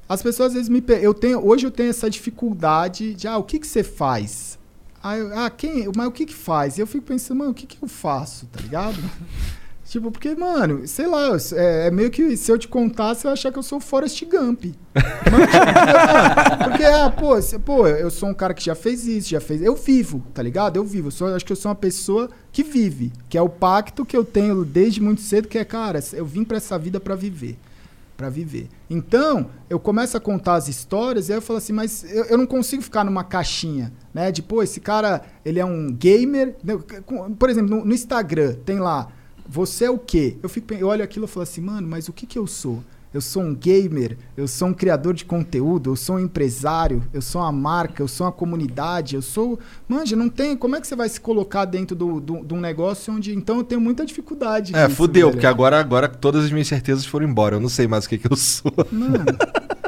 As 0.09 0.23
pessoas 0.23 0.49
às 0.49 0.55
vezes 0.55 0.68
me. 0.68 0.85
Eu 1.01 1.14
tenho, 1.14 1.42
hoje 1.44 1.66
eu 1.66 1.70
tenho 1.70 1.88
essa 1.88 2.11
dificuldade 2.11 3.14
de, 3.14 3.27
ah, 3.27 3.38
o 3.38 3.42
que, 3.44 3.59
que 3.59 3.66
você 3.66 3.83
faz? 3.83 4.59
Ah, 5.03 5.17
eu- 5.17 5.39
ah, 5.39 5.51
quem. 5.51 5.91
Mas 5.97 6.07
o 6.07 6.11
que 6.13 6.27
que 6.27 6.35
faz? 6.35 6.77
E 6.79 6.81
eu 6.81 6.87
fico 6.87 7.05
pensando, 7.07 7.39
mano, 7.39 7.51
o 7.51 7.55
que, 7.55 7.67
que 7.67 7.79
eu 7.83 7.89
faço, 7.89 8.47
tá 8.47 8.61
ligado? 8.61 8.97
Tipo, 9.91 10.13
porque, 10.13 10.37
mano, 10.37 10.87
sei 10.87 11.05
lá, 11.09 11.37
é, 11.53 11.89
é 11.89 11.91
meio 11.91 12.13
que 12.13 12.37
se 12.37 12.53
eu 12.53 12.57
te 12.57 12.69
contar, 12.69 13.13
você 13.13 13.25
vai 13.25 13.33
achar 13.33 13.51
que 13.51 13.59
eu 13.59 13.63
sou 13.65 13.79
o 13.79 13.81
Forrest 13.81 14.25
Gump. 14.25 14.67
Mano, 14.67 15.47
tipo, 15.51 16.65
porque, 16.71 16.85
ah, 16.85 17.11
pô, 17.11 17.43
cê- 17.43 17.59
pô, 17.59 17.89
eu 17.89 18.09
sou 18.09 18.29
um 18.29 18.35
cara 18.35 18.55
que 18.55 18.65
já 18.65 18.77
fez 18.77 19.05
isso, 19.05 19.31
já 19.31 19.41
fez. 19.41 19.61
Eu 19.61 19.75
vivo, 19.75 20.23
tá 20.33 20.45
ligado? 20.45 20.77
Eu 20.77 20.85
vivo. 20.85 21.09
Eu 21.09 21.11
sou, 21.11 21.35
acho 21.35 21.45
que 21.45 21.51
eu 21.51 21.57
sou 21.57 21.71
uma 21.71 21.75
pessoa 21.75 22.31
que 22.53 22.63
vive. 22.63 23.13
Que 23.29 23.37
é 23.37 23.43
o 23.43 23.49
pacto 23.49 24.07
que 24.07 24.17
eu 24.17 24.25
tenho 24.25 24.65
desde 24.65 25.01
muito 25.03 25.23
cedo, 25.23 25.49
que 25.49 25.59
é, 25.59 25.65
cara, 25.65 25.99
eu 26.13 26.25
vim 26.25 26.45
pra 26.45 26.59
essa 26.59 26.79
vida 26.79 27.01
pra 27.01 27.17
viver. 27.17 27.59
Pra 28.20 28.28
viver. 28.28 28.68
Então, 28.90 29.48
eu 29.70 29.80
começo 29.80 30.14
a 30.14 30.20
contar 30.20 30.56
as 30.56 30.68
histórias 30.68 31.30
e 31.30 31.33
aí 31.33 31.38
eu 31.38 31.42
falo 31.42 31.56
assim, 31.56 31.72
mas 31.72 32.04
eu, 32.04 32.26
eu 32.26 32.37
não 32.37 32.44
consigo 32.44 32.83
ficar 32.83 33.02
numa 33.02 33.24
caixinha, 33.24 33.90
né? 34.12 34.30
De, 34.30 34.42
pô, 34.42 34.62
esse 34.62 34.78
cara, 34.78 35.22
ele 35.42 35.59
é 35.59 35.64
um 35.64 35.90
gamer. 35.90 36.54
né? 36.62 36.78
Por 37.38 37.48
exemplo, 37.48 37.76
no, 37.76 37.83
no 37.87 37.94
Instagram, 37.94 38.56
tem 38.62 38.78
lá, 38.78 39.09
você 39.48 39.87
é 39.87 39.90
o 39.90 39.96
quê? 39.96 40.37
Eu, 40.42 40.50
fico, 40.50 40.74
eu 40.74 40.88
olho 40.88 41.02
aquilo 41.02 41.24
e 41.24 41.28
falo 41.28 41.44
assim, 41.44 41.62
mano, 41.62 41.88
mas 41.88 42.11
o 42.11 42.12
que 42.12 42.26
que 42.26 42.38
eu 42.38 42.46
sou? 42.46 42.85
Eu 43.12 43.20
sou 43.20 43.42
um 43.42 43.53
gamer, 43.55 44.16
eu 44.37 44.46
sou 44.46 44.68
um 44.68 44.73
criador 44.75 45.14
de 45.14 45.25
conteúdo, 45.25 45.90
eu 45.90 45.96
sou 45.96 46.14
um 46.14 46.20
empresário, 46.20 47.03
eu 47.12 47.20
sou 47.20 47.40
uma 47.40 47.51
marca, 47.51 48.01
eu 48.03 48.07
sou 48.07 48.25
uma 48.25 48.33
comunidade, 48.33 49.16
eu 49.16 49.23
sou. 49.23 49.59
Manja, 49.88 50.14
não 50.14 50.29
tem. 50.29 50.57
Como 50.57 50.77
é 50.77 50.81
que 50.81 50.87
você 50.87 50.94
vai 50.94 51.09
se 51.09 51.20
colocar 51.20 51.64
dentro 51.64 51.96
do- 51.96 52.20
do- 52.20 52.44
de 52.44 52.55
um 52.55 52.61
negócio 52.61 53.12
onde. 53.12 53.35
Então 53.35 53.57
eu 53.59 53.64
tenho 53.64 53.81
muita 53.81 54.07
dificuldade. 54.07 54.77
É, 54.77 54.88
fudeu, 54.88 55.27
velho. 55.27 55.33
porque 55.33 55.46
agora, 55.46 55.81
agora 55.81 56.09
todas 56.09 56.44
as 56.44 56.53
minhas 56.53 56.68
certezas 56.68 57.05
foram 57.05 57.27
embora. 57.27 57.57
Eu 57.57 57.61
não 57.61 57.68
sei 57.68 57.88
mais 57.88 58.05
o 58.05 58.09
que, 58.09 58.16
que 58.18 58.31
eu 58.33 58.37
sou. 58.37 58.73
Mano. 58.92 59.25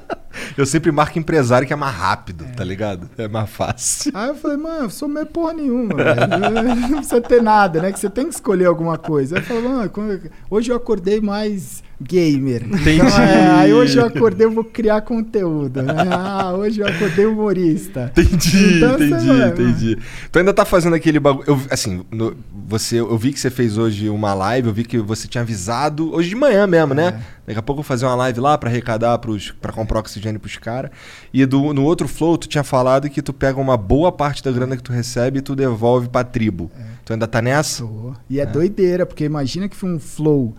Eu 0.57 0.67
sempre 0.67 0.93
marco 0.93 1.19
empresário 1.19 1.67
que 1.67 1.73
é 1.73 1.77
mais 1.77 1.95
rápido, 1.95 2.45
tá 2.55 2.63
ligado? 2.63 3.09
É 3.17 3.27
mais 3.27 3.49
fácil. 3.49 4.13
Aí 4.15 4.29
eu 4.29 4.35
falei, 4.35 4.59
mano, 4.59 4.85
eu 4.85 4.91
sou 4.91 5.09
meio 5.09 5.25
porra 5.25 5.55
nenhuma, 5.55 5.95
velho. 5.97 6.21
Não 6.91 6.97
precisa 6.99 7.23
ter 7.23 7.43
nada, 7.43 7.81
né? 7.81 7.91
Que 7.91 7.99
você 7.99 8.11
tem 8.11 8.29
que 8.29 8.35
escolher 8.35 8.67
alguma 8.67 8.99
coisa. 8.99 9.37
Aí 9.37 9.41
eu 9.43 9.47
falei, 9.47 9.63
mano, 9.63 9.89
quando- 9.89 10.31
hoje 10.51 10.71
eu 10.71 10.77
acordei 10.77 11.23
mais 11.23 11.83
gamer. 12.03 12.65
Entendi. 12.67 12.91
Então, 12.97 13.23
é, 13.23 13.51
aí 13.51 13.73
hoje 13.73 13.99
eu 13.99 14.05
acordei, 14.07 14.47
eu 14.47 14.51
vou 14.51 14.65
criar 14.65 15.01
conteúdo. 15.03 15.83
né? 15.83 15.95
Ah, 16.11 16.53
hoje 16.57 16.81
eu 16.81 16.87
acordei 16.87 17.27
humorista. 17.27 18.13
Entendi, 18.17 18.77
Então 18.77 18.95
entendi, 18.95 19.27
vai, 19.27 19.49
entendi. 19.49 19.99
Tu 20.31 20.39
ainda 20.39 20.53
tá 20.53 20.65
fazendo 20.65 20.95
aquele 20.95 21.19
bagulho. 21.21 21.45
Eu, 21.49 21.61
assim, 21.71 22.05
no- 22.11 22.35
você, 22.69 23.01
eu 23.01 23.17
vi 23.19 23.33
que 23.33 23.41
você 23.41 23.51
fez 23.51 23.77
hoje 23.79 24.09
uma 24.09 24.35
live, 24.35 24.69
eu 24.69 24.75
vi 24.75 24.85
que 24.85 24.99
você 24.99 25.27
tinha 25.29 25.43
avisado, 25.43 26.13
hoje 26.15 26.29
de 26.31 26.35
manhã 26.37 26.67
mesmo, 26.67 26.95
né? 26.95 27.23
Daqui 27.47 27.59
a 27.59 27.63
pouco 27.63 27.81
eu 27.81 27.83
vou 27.83 27.89
fazer 27.89 28.07
uma 28.07 28.15
live 28.15 28.39
lá 28.41 28.57
pra 28.57 28.71
arrecadar, 28.71 29.19
pros, 29.19 29.51
pra 29.61 29.73
comprar 29.73 29.99
oxigênio 29.99 30.39
pros 30.41 30.57
caras. 30.57 30.91
E 31.35 31.45
do, 31.45 31.73
no 31.75 31.83
outro 31.83 32.07
flow, 32.07 32.39
tu 32.39 32.47
tinha 32.49 32.63
falado 32.65 33.11
que 33.11 33.21
tu 33.21 33.33
pega 33.33 33.61
uma 33.61 33.77
boa 33.77 34.13
parte 34.13 34.43
da 34.45 34.53
grana 34.53 34.77
que 34.77 34.83
tu 34.83 34.93
recebe 34.93 35.39
e 35.41 35.43
tu 35.43 35.55
devolve 35.57 36.09
pra 36.09 36.23
tribo. 36.25 36.71
Tu 37.05 37.13
ainda 37.13 37.27
tá 37.27 37.43
nessa? 37.43 37.83
Tô. 37.83 38.13
E 38.31 38.39
é, 38.39 38.47
doideira, 38.47 39.05
porque 39.05 39.25
imagina 39.25 39.69
que 39.69 39.75
foi 39.77 39.93
um 39.93 39.99
flow 39.99 40.55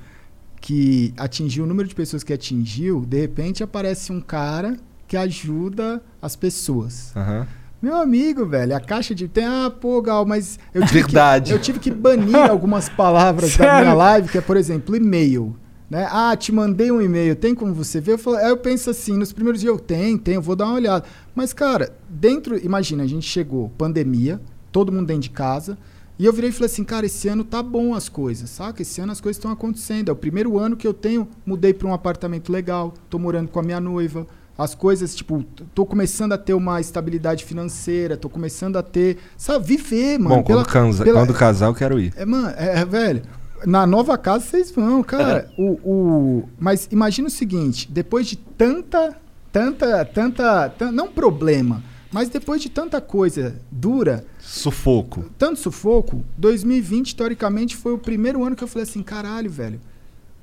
que 0.64 1.14
atingiu 1.18 1.66
o 1.66 1.68
número 1.68 1.90
de 1.90 1.94
pessoas 1.94 2.24
que 2.24 2.32
atingiu, 2.32 3.02
de 3.06 3.20
repente 3.20 3.62
aparece 3.62 4.14
um 4.14 4.22
cara 4.22 4.78
que 5.06 5.18
ajuda 5.18 6.02
as 6.22 6.38
pessoas. 6.38 7.12
Aham. 7.18 7.46
Meu 7.82 7.98
amigo, 7.98 8.46
velho, 8.46 8.74
a 8.74 8.80
caixa 8.80 9.14
de. 9.14 9.28
Tem, 9.28 9.44
ah, 9.44 9.70
pô, 9.70 10.02
Gal, 10.02 10.26
mas. 10.26 10.58
Eu 10.74 10.86
tive 10.86 11.02
Verdade. 11.02 11.50
Que, 11.52 11.58
eu 11.58 11.60
tive 11.62 11.80
que 11.80 11.92
banir 11.92 12.38
algumas 12.50 12.88
palavras 12.88 13.58
da 13.58 13.82
minha 13.82 13.94
live, 13.94 14.30
que 14.30 14.38
é, 14.38 14.42
por 14.42 14.56
exemplo, 14.56 14.96
e-mail. 14.96 15.54
Né? 15.90 16.08
Ah, 16.10 16.34
te 16.38 16.54
mandei 16.54 16.90
um 16.90 17.02
e-mail, 17.02 17.36
tem 17.36 17.54
como 17.54 17.74
você 17.74 18.00
ver? 18.00 18.14
Eu 18.14 18.18
falo- 18.18 18.38
aí 18.38 18.48
eu 18.50 18.56
penso 18.56 18.90
assim, 18.90 19.18
nos 19.18 19.34
primeiros 19.34 19.60
dias 19.60 19.70
eu 19.74 19.78
tenho, 19.78 20.18
tenho, 20.18 20.42
vou 20.42 20.56
dar 20.56 20.68
uma 20.68 20.76
olhada. 20.76 21.04
Mas, 21.36 21.52
cara, 21.52 21.94
dentro. 22.10 22.58
Imagina, 22.66 23.04
a 23.04 23.08
gente 23.08 23.28
chegou, 23.28 23.68
pandemia, 23.78 24.40
todo 24.72 24.94
mundo 24.94 25.08
dentro 25.08 25.24
de 25.24 25.30
casa. 25.32 25.78
E 26.20 26.26
eu 26.26 26.32
virei 26.34 26.50
e 26.52 26.54
falei 26.54 26.68
assim, 26.68 26.84
cara, 26.84 27.06
esse 27.06 27.28
ano 27.28 27.44
tá 27.44 27.62
bom 27.64 27.94
as 27.96 28.08
coisas, 28.08 28.50
saca? 28.50 28.82
Esse 28.84 29.02
ano 29.02 29.12
as 29.12 29.20
coisas 29.20 29.38
estão 29.38 29.52
acontecendo. 29.52 30.10
É 30.10 30.12
o 30.12 30.16
primeiro 30.16 30.60
ano 30.60 30.78
que 30.78 30.86
eu 30.88 30.94
tenho, 30.94 31.28
mudei 31.46 31.74
para 31.74 31.88
um 31.88 31.94
apartamento 31.94 32.52
legal, 32.52 32.94
tô 33.10 33.18
morando 33.18 33.50
com 33.50 33.60
a 33.60 33.64
minha 33.64 33.80
noiva. 33.80 34.28
As 34.56 34.76
coisas, 34.76 35.16
tipo, 35.16 35.44
tô 35.74 35.84
começando 35.84 36.34
a 36.34 36.38
ter 36.38 36.54
uma 36.54 36.80
estabilidade 36.80 37.44
financeira, 37.44 38.16
tô 38.16 38.30
começando 38.30 38.78
a 38.78 38.84
ter, 38.84 39.18
sabe, 39.36 39.66
viver, 39.66 40.20
mano. 40.20 40.36
Bom, 40.36 40.44
quando, 40.44 40.66
pela- 41.04 41.20
quando 41.26 41.34
casar, 41.34 41.66
eu 41.68 41.74
quero 41.74 42.00
ir. 42.00 42.14
é, 42.16 42.24
mano, 42.24 42.50
é, 42.56 42.82
é, 42.82 42.86
velho. 42.86 43.24
Na 43.66 43.88
nova 43.88 44.16
casa 44.18 44.46
vocês 44.46 44.70
vão, 44.70 45.02
cara. 45.02 45.50
o, 45.58 45.72
o, 45.84 46.50
mas 46.60 46.88
imagina 46.92 47.28
o 47.28 47.32
seguinte: 47.32 47.90
depois 47.92 48.28
de 48.28 48.36
tanta, 48.36 49.16
tanta, 49.52 50.06
tanta, 50.06 50.70
tan- 50.70 50.92
não 50.92 51.08
problema, 51.08 51.82
mas 52.12 52.30
depois 52.30 52.62
de 52.62 52.70
tanta 52.70 53.02
coisa 53.02 53.56
dura, 53.72 54.24
Sufoco. 54.46 55.26
tanto 55.38 55.60
sufoco, 55.60 56.24
2020 56.38 57.16
teoricamente 57.16 57.78
foi 57.78 57.94
o 57.94 57.98
primeiro 57.98 58.44
ano 58.44 58.56
que 58.56 58.64
eu 58.64 58.68
falei 58.68 58.84
assim, 58.84 59.02
caralho, 59.02 59.50
velho. 59.50 59.80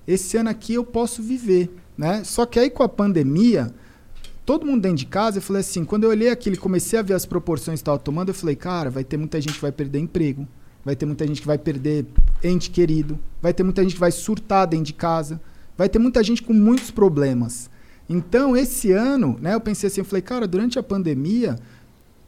Esse 0.08 0.38
ano 0.38 0.48
aqui 0.48 0.74
eu 0.74 0.84
posso 0.84 1.22
viver, 1.22 1.70
né? 1.96 2.24
Só 2.24 2.46
que 2.46 2.58
aí 2.58 2.70
com 2.70 2.82
a 2.82 2.88
pandemia, 2.88 3.72
todo 4.44 4.66
mundo 4.66 4.82
dentro 4.82 4.96
de 4.96 5.06
casa, 5.06 5.38
eu 5.38 5.42
falei 5.42 5.60
assim, 5.60 5.84
quando 5.84 6.04
eu 6.04 6.10
olhei 6.10 6.30
aquilo 6.30 6.56
comecei 6.56 6.98
a 6.98 7.02
ver 7.02 7.12
as 7.12 7.26
proporções 7.26 7.78
que 7.78 7.82
estava 7.82 7.98
tomando, 7.98 8.30
eu 8.30 8.34
falei, 8.34 8.56
cara, 8.56 8.90
vai 8.90 9.04
ter 9.04 9.18
muita 9.18 9.38
gente 9.40 9.54
que 9.54 9.60
vai 9.60 9.70
perder 9.70 9.98
emprego, 9.98 10.48
vai 10.82 10.96
ter 10.96 11.04
muita 11.04 11.26
gente 11.26 11.42
que 11.42 11.46
vai 11.46 11.58
perder 11.58 12.06
ente 12.42 12.70
querido, 12.70 13.18
vai 13.40 13.52
ter 13.52 13.62
muita 13.62 13.82
gente 13.82 13.94
que 13.94 14.00
vai 14.00 14.10
surtar 14.10 14.66
dentro 14.66 14.86
de 14.86 14.94
casa, 14.94 15.40
vai 15.76 15.88
ter 15.88 15.98
muita 15.98 16.24
gente 16.24 16.42
com 16.42 16.54
muitos 16.54 16.90
problemas. 16.90 17.70
Então, 18.08 18.56
esse 18.56 18.90
ano, 18.90 19.38
né, 19.40 19.54
eu 19.54 19.60
pensei 19.60 19.88
assim, 19.88 20.00
eu 20.00 20.06
falei, 20.06 20.22
cara, 20.22 20.48
durante 20.48 20.78
a 20.78 20.82
pandemia, 20.82 21.56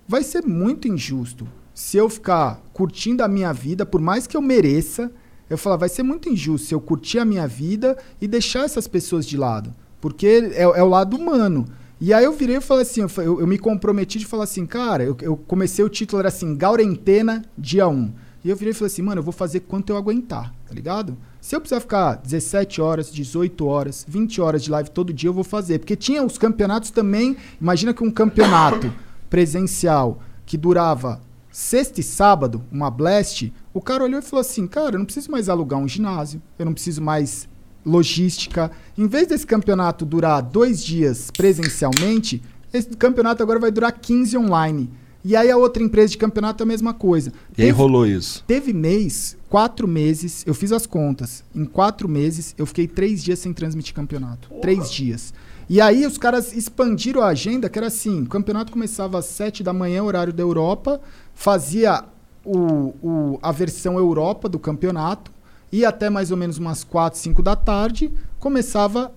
vai 0.07 0.23
ser 0.23 0.45
muito 0.45 0.87
injusto 0.87 1.49
se 1.75 1.97
eu 1.97 2.09
ficar 2.09 2.61
curtindo 2.73 3.23
a 3.23 3.29
minha 3.29 3.53
vida, 3.53 3.85
por 3.87 4.01
mais 4.01 4.27
que 4.27 4.37
eu 4.37 4.43
mereça, 4.43 5.11
eu 5.49 5.59
falar, 5.59 5.77
vai 5.77 5.89
ser 5.89 6.03
muito 6.03 6.29
injusto 6.29 6.69
se 6.69 6.75
eu 6.75 6.81
curtir 6.81 7.19
a 7.19 7.25
minha 7.25 7.47
vida 7.47 7.97
e 8.21 8.27
deixar 8.27 8.65
essas 8.65 8.87
pessoas 8.89 9.27
de 9.27 9.37
lado. 9.37 9.75
Porque 10.01 10.27
é, 10.55 10.63
é 10.63 10.83
o 10.83 10.89
lado 10.89 11.17
humano. 11.17 11.67
E 12.01 12.13
aí 12.13 12.25
eu 12.25 12.33
virei 12.33 12.57
e 12.57 12.61
falei 12.61 12.83
assim, 12.83 13.03
eu- 13.03 13.41
eu 13.41 13.47
me 13.47 13.59
comprometi 13.59 14.19
de 14.19 14.27
falar 14.27 14.45
assim, 14.45 14.67
cara, 14.67 15.05
eu, 15.05 15.17
eu 15.21 15.37
comecei 15.37 15.85
o 15.85 15.89
título, 15.89 16.21
era 16.21 16.29
assim, 16.29 16.57
Gaurentena, 16.57 17.45
dia 17.57 17.87
1. 17.87 18.13
E 18.45 18.51
eu 18.51 18.57
virei 18.57 18.73
e 18.73 18.75
falei 18.75 18.93
assim, 18.93 19.03
mano, 19.03 19.21
eu 19.21 19.23
vou 19.23 19.33
fazer 19.33 19.61
quanto 19.61 19.91
eu 19.91 19.97
aguentar, 19.97 20.53
tá 20.67 20.75
ligado? 20.75 21.17
Se 21.41 21.55
eu 21.55 21.61
precisar 21.61 21.81
ficar 21.81 22.17
17 22.17 22.81
horas, 22.81 23.13
18 23.13 23.65
horas, 23.67 24.05
20 24.09 24.41
horas 24.41 24.65
de 24.65 24.71
live 24.71 24.91
todo 24.91 25.13
dia, 25.13 25.29
eu 25.29 25.35
vou 25.35 25.45
fazer. 25.45 25.79
Porque 25.79 25.95
tinha 25.95 26.25
os 26.25 26.39
campeonatos 26.39 26.91
também. 26.91 27.37
Imagina 27.61 27.95
que 27.95 28.03
um 28.03 28.11
campeonato 28.11 28.93
presencial 29.31 30.21
que 30.45 30.57
durava 30.57 31.21
sexta 31.53 32.01
e 32.01 32.03
sábado, 32.03 32.65
uma 32.73 32.91
blast, 32.91 33.53
o 33.75 33.81
cara 33.81 34.03
olhou 34.03 34.19
e 34.19 34.23
falou 34.23 34.41
assim: 34.41 34.67
cara, 34.67 34.95
eu 34.97 34.99
não 34.99 35.05
preciso 35.05 35.31
mais 35.31 35.49
alugar 35.49 35.79
um 35.79 35.87
ginásio, 35.87 36.43
eu 36.59 36.65
não 36.65 36.73
preciso 36.73 37.01
mais 37.03 37.49
logística. 37.85 38.71
Em 38.97 39.07
vez 39.07 39.27
desse 39.29 39.47
campeonato 39.47 40.05
durar 40.07 40.41
dois 40.43 40.83
dias 40.85 41.31
presencialmente, 41.37 42.43
esse 42.73 42.89
campeonato 42.91 43.43
agora 43.43 43.59
vai 43.59 43.71
durar 43.71 43.93
15 43.93 44.37
online. 44.39 44.91
E 45.25 45.37
aí 45.37 45.51
a 45.51 45.57
outra 45.57 45.83
empresa 45.83 46.09
de 46.11 46.19
campeonato 46.19 46.63
é 46.63 46.65
a 46.65 46.67
mesma 46.67 46.93
coisa. 46.93 47.31
E 47.57 47.63
aí 47.63 47.69
Teve- 47.69 47.71
rolou 47.79 48.05
isso. 48.07 48.43
Teve 48.45 48.73
mês, 48.73 49.37
quatro 49.49 49.87
meses, 49.87 50.43
eu 50.47 50.53
fiz 50.55 50.73
as 50.73 50.85
contas. 50.85 51.45
Em 51.55 51.65
quatro 51.65 52.09
meses, 52.09 52.55
eu 52.59 52.67
fiquei 52.67 52.89
três 52.89 53.23
dias 53.23 53.39
sem 53.39 53.53
transmitir 53.53 53.95
campeonato. 53.95 54.49
Três 54.61 54.91
dias. 54.91 55.33
E 55.73 55.81
aí 55.81 56.05
os 56.05 56.19
caras 56.19 56.53
expandiram 56.55 57.23
a 57.23 57.29
agenda, 57.29 57.67
que 57.67 57.79
era 57.79 57.87
assim: 57.87 58.25
o 58.25 58.29
campeonato 58.29 58.71
começava 58.71 59.19
às 59.19 59.25
sete 59.25 59.63
da 59.63 59.73
manhã, 59.73 60.03
horário 60.03 60.31
da 60.31 60.43
Europa, 60.43 61.01
fazia 61.35 62.05
o, 62.45 62.93
o- 63.03 63.39
a 63.41 63.51
versão 63.51 63.97
Europa 63.97 64.51
do 64.51 64.59
campeonato, 64.59 65.31
ia 65.73 65.89
até 65.89 66.11
mais 66.11 66.31
ou 66.31 66.37
menos 66.37 66.59
umas 66.59 66.85
quatro, 66.85 67.19
cinco 67.19 67.43
da 67.43 67.57
tarde, 67.57 68.13
começava 68.39 69.15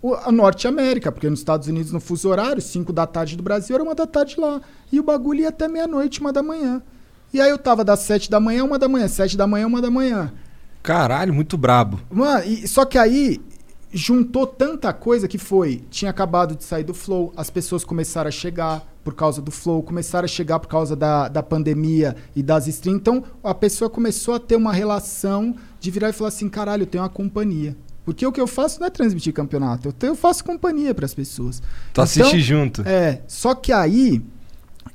o, 0.00 0.14
a 0.14 0.32
Norte 0.32 0.66
América, 0.66 1.12
porque 1.12 1.28
nos 1.28 1.40
Estados 1.40 1.68
Unidos, 1.68 1.92
no 1.92 2.00
fuso 2.00 2.26
horário, 2.30 2.62
5 2.62 2.90
da 2.90 3.06
tarde 3.06 3.36
do 3.36 3.42
Brasil, 3.42 3.74
era 3.76 3.82
uma 3.84 3.94
da 3.94 4.06
tarde 4.06 4.40
lá. 4.40 4.62
E 4.90 4.98
o 4.98 5.02
bagulho 5.02 5.40
ia 5.40 5.50
até 5.50 5.68
meia-noite, 5.68 6.22
uma 6.22 6.32
da 6.32 6.42
manhã. 6.42 6.80
E 7.34 7.38
aí 7.38 7.50
eu 7.50 7.58
tava 7.58 7.84
das 7.84 7.98
7 8.00 8.30
da 8.30 8.40
manhã, 8.40 8.64
uma 8.64 8.78
da 8.78 8.88
manhã, 8.88 9.06
7 9.08 9.36
da 9.36 9.46
manhã, 9.46 9.66
uma 9.66 9.82
da 9.82 9.90
manhã. 9.90 10.32
Caralho, 10.82 11.34
muito 11.34 11.58
brabo. 11.58 12.00
Mano, 12.10 12.44
e- 12.46 12.66
só 12.66 12.86
que 12.86 12.96
aí 12.96 13.40
juntou 13.92 14.46
tanta 14.46 14.92
coisa 14.92 15.26
que 15.28 15.38
foi. 15.38 15.82
Tinha 15.90 16.10
acabado 16.10 16.54
de 16.56 16.64
sair 16.64 16.84
do 16.84 16.94
Flow, 16.94 17.32
as 17.36 17.48
pessoas 17.50 17.84
começaram 17.84 18.28
a 18.28 18.32
chegar 18.32 18.86
por 19.02 19.14
causa 19.14 19.40
do 19.40 19.50
Flow, 19.50 19.82
começaram 19.82 20.24
a 20.26 20.28
chegar 20.28 20.58
por 20.58 20.68
causa 20.68 20.94
da, 20.94 21.28
da 21.28 21.42
pandemia 21.42 22.14
e 22.36 22.42
das 22.42 22.66
streams. 22.66 23.00
Então 23.00 23.24
a 23.42 23.54
pessoa 23.54 23.88
começou 23.88 24.34
a 24.34 24.38
ter 24.40 24.56
uma 24.56 24.72
relação 24.72 25.54
de 25.80 25.90
virar 25.90 26.10
e 26.10 26.12
falar 26.12 26.28
assim: 26.28 26.48
caralho, 26.48 26.82
eu 26.82 26.86
tenho 26.86 27.02
uma 27.02 27.08
companhia. 27.10 27.76
Porque 28.04 28.26
o 28.26 28.32
que 28.32 28.40
eu 28.40 28.46
faço 28.46 28.80
não 28.80 28.86
é 28.86 28.90
transmitir 28.90 29.34
campeonato, 29.34 29.88
eu, 29.88 29.92
tenho- 29.92 30.12
eu 30.12 30.16
faço 30.16 30.42
companhia 30.42 30.94
para 30.94 31.04
as 31.04 31.14
pessoas. 31.14 31.62
Tu 31.92 32.00
assiste 32.00 32.40
junto. 32.40 32.80
É, 32.88 33.20
só 33.28 33.54
que 33.54 33.70
aí 33.72 34.22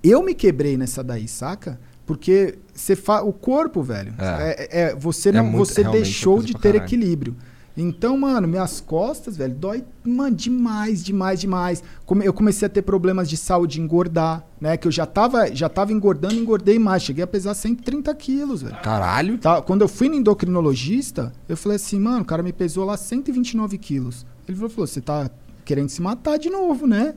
eu 0.04 0.24
me 0.24 0.34
quebrei 0.34 0.78
nessa 0.78 1.04
daí, 1.04 1.28
saca? 1.28 1.80
Porque 2.08 2.58
você 2.74 2.96
fa... 2.96 3.22
o 3.22 3.32
corpo, 3.32 3.82
velho, 3.84 4.14
É. 4.18 4.68
é, 4.70 4.82
é- 4.92 4.96
você 4.96 5.30
É 5.30 5.32
não, 5.34 5.46
muito- 5.46 5.68
você 5.70 5.82
é 5.82 5.90
deixou 5.90 6.42
de 6.42 6.54
ter 6.54 6.74
caralho. 6.74 6.84
equilíbrio. 6.84 7.36
Então, 7.76 8.16
mano, 8.18 8.48
minhas 8.48 8.80
costas, 8.80 9.36
velho, 9.36 9.56
dói, 9.56 9.84
mano, 10.06 10.36
demais, 10.36 11.04
demais, 11.04 11.40
demais. 11.40 11.84
Come- 12.06 12.24
Eu 12.26 12.32
comecei 12.32 12.66
a 12.68 12.70
ter 12.70 12.84
problemas 12.84 13.28
de 13.28 13.36
saúde, 13.36 13.82
engordar, 13.82 14.46
né? 14.62 14.78
Que 14.78 14.88
eu 14.88 14.92
já 14.92 15.06
tava, 15.08 15.54
já 15.54 15.68
tava 15.68 15.92
engordando, 15.92 16.36
engordei 16.36 16.78
mais. 16.78 17.02
Cheguei 17.02 17.24
a 17.24 17.28
pesar 17.28 17.56
130 17.56 18.14
quilos, 18.14 18.62
velho. 18.62 18.76
Caralho. 18.84 19.38
Tá, 19.40 19.62
quando 19.62 19.82
eu 19.82 19.88
fui 19.88 20.08
no 20.08 20.16
endocrinologista, 20.16 21.34
eu 21.50 21.58
falei 21.58 21.76
assim, 21.78 22.00
mano, 22.00 22.22
o 22.22 22.26
cara 22.26 22.44
me 22.44 22.54
pesou 22.54 22.86
lá 22.86 22.96
129 22.96 23.78
quilos. 23.78 24.26
Ele 24.48 24.56
falou, 24.58 24.70
você 24.88 25.02
tá 25.02 25.30
querendo 25.66 25.90
se 25.90 26.02
matar 26.02 26.38
de 26.38 26.50
novo, 26.50 26.86
né? 26.86 27.16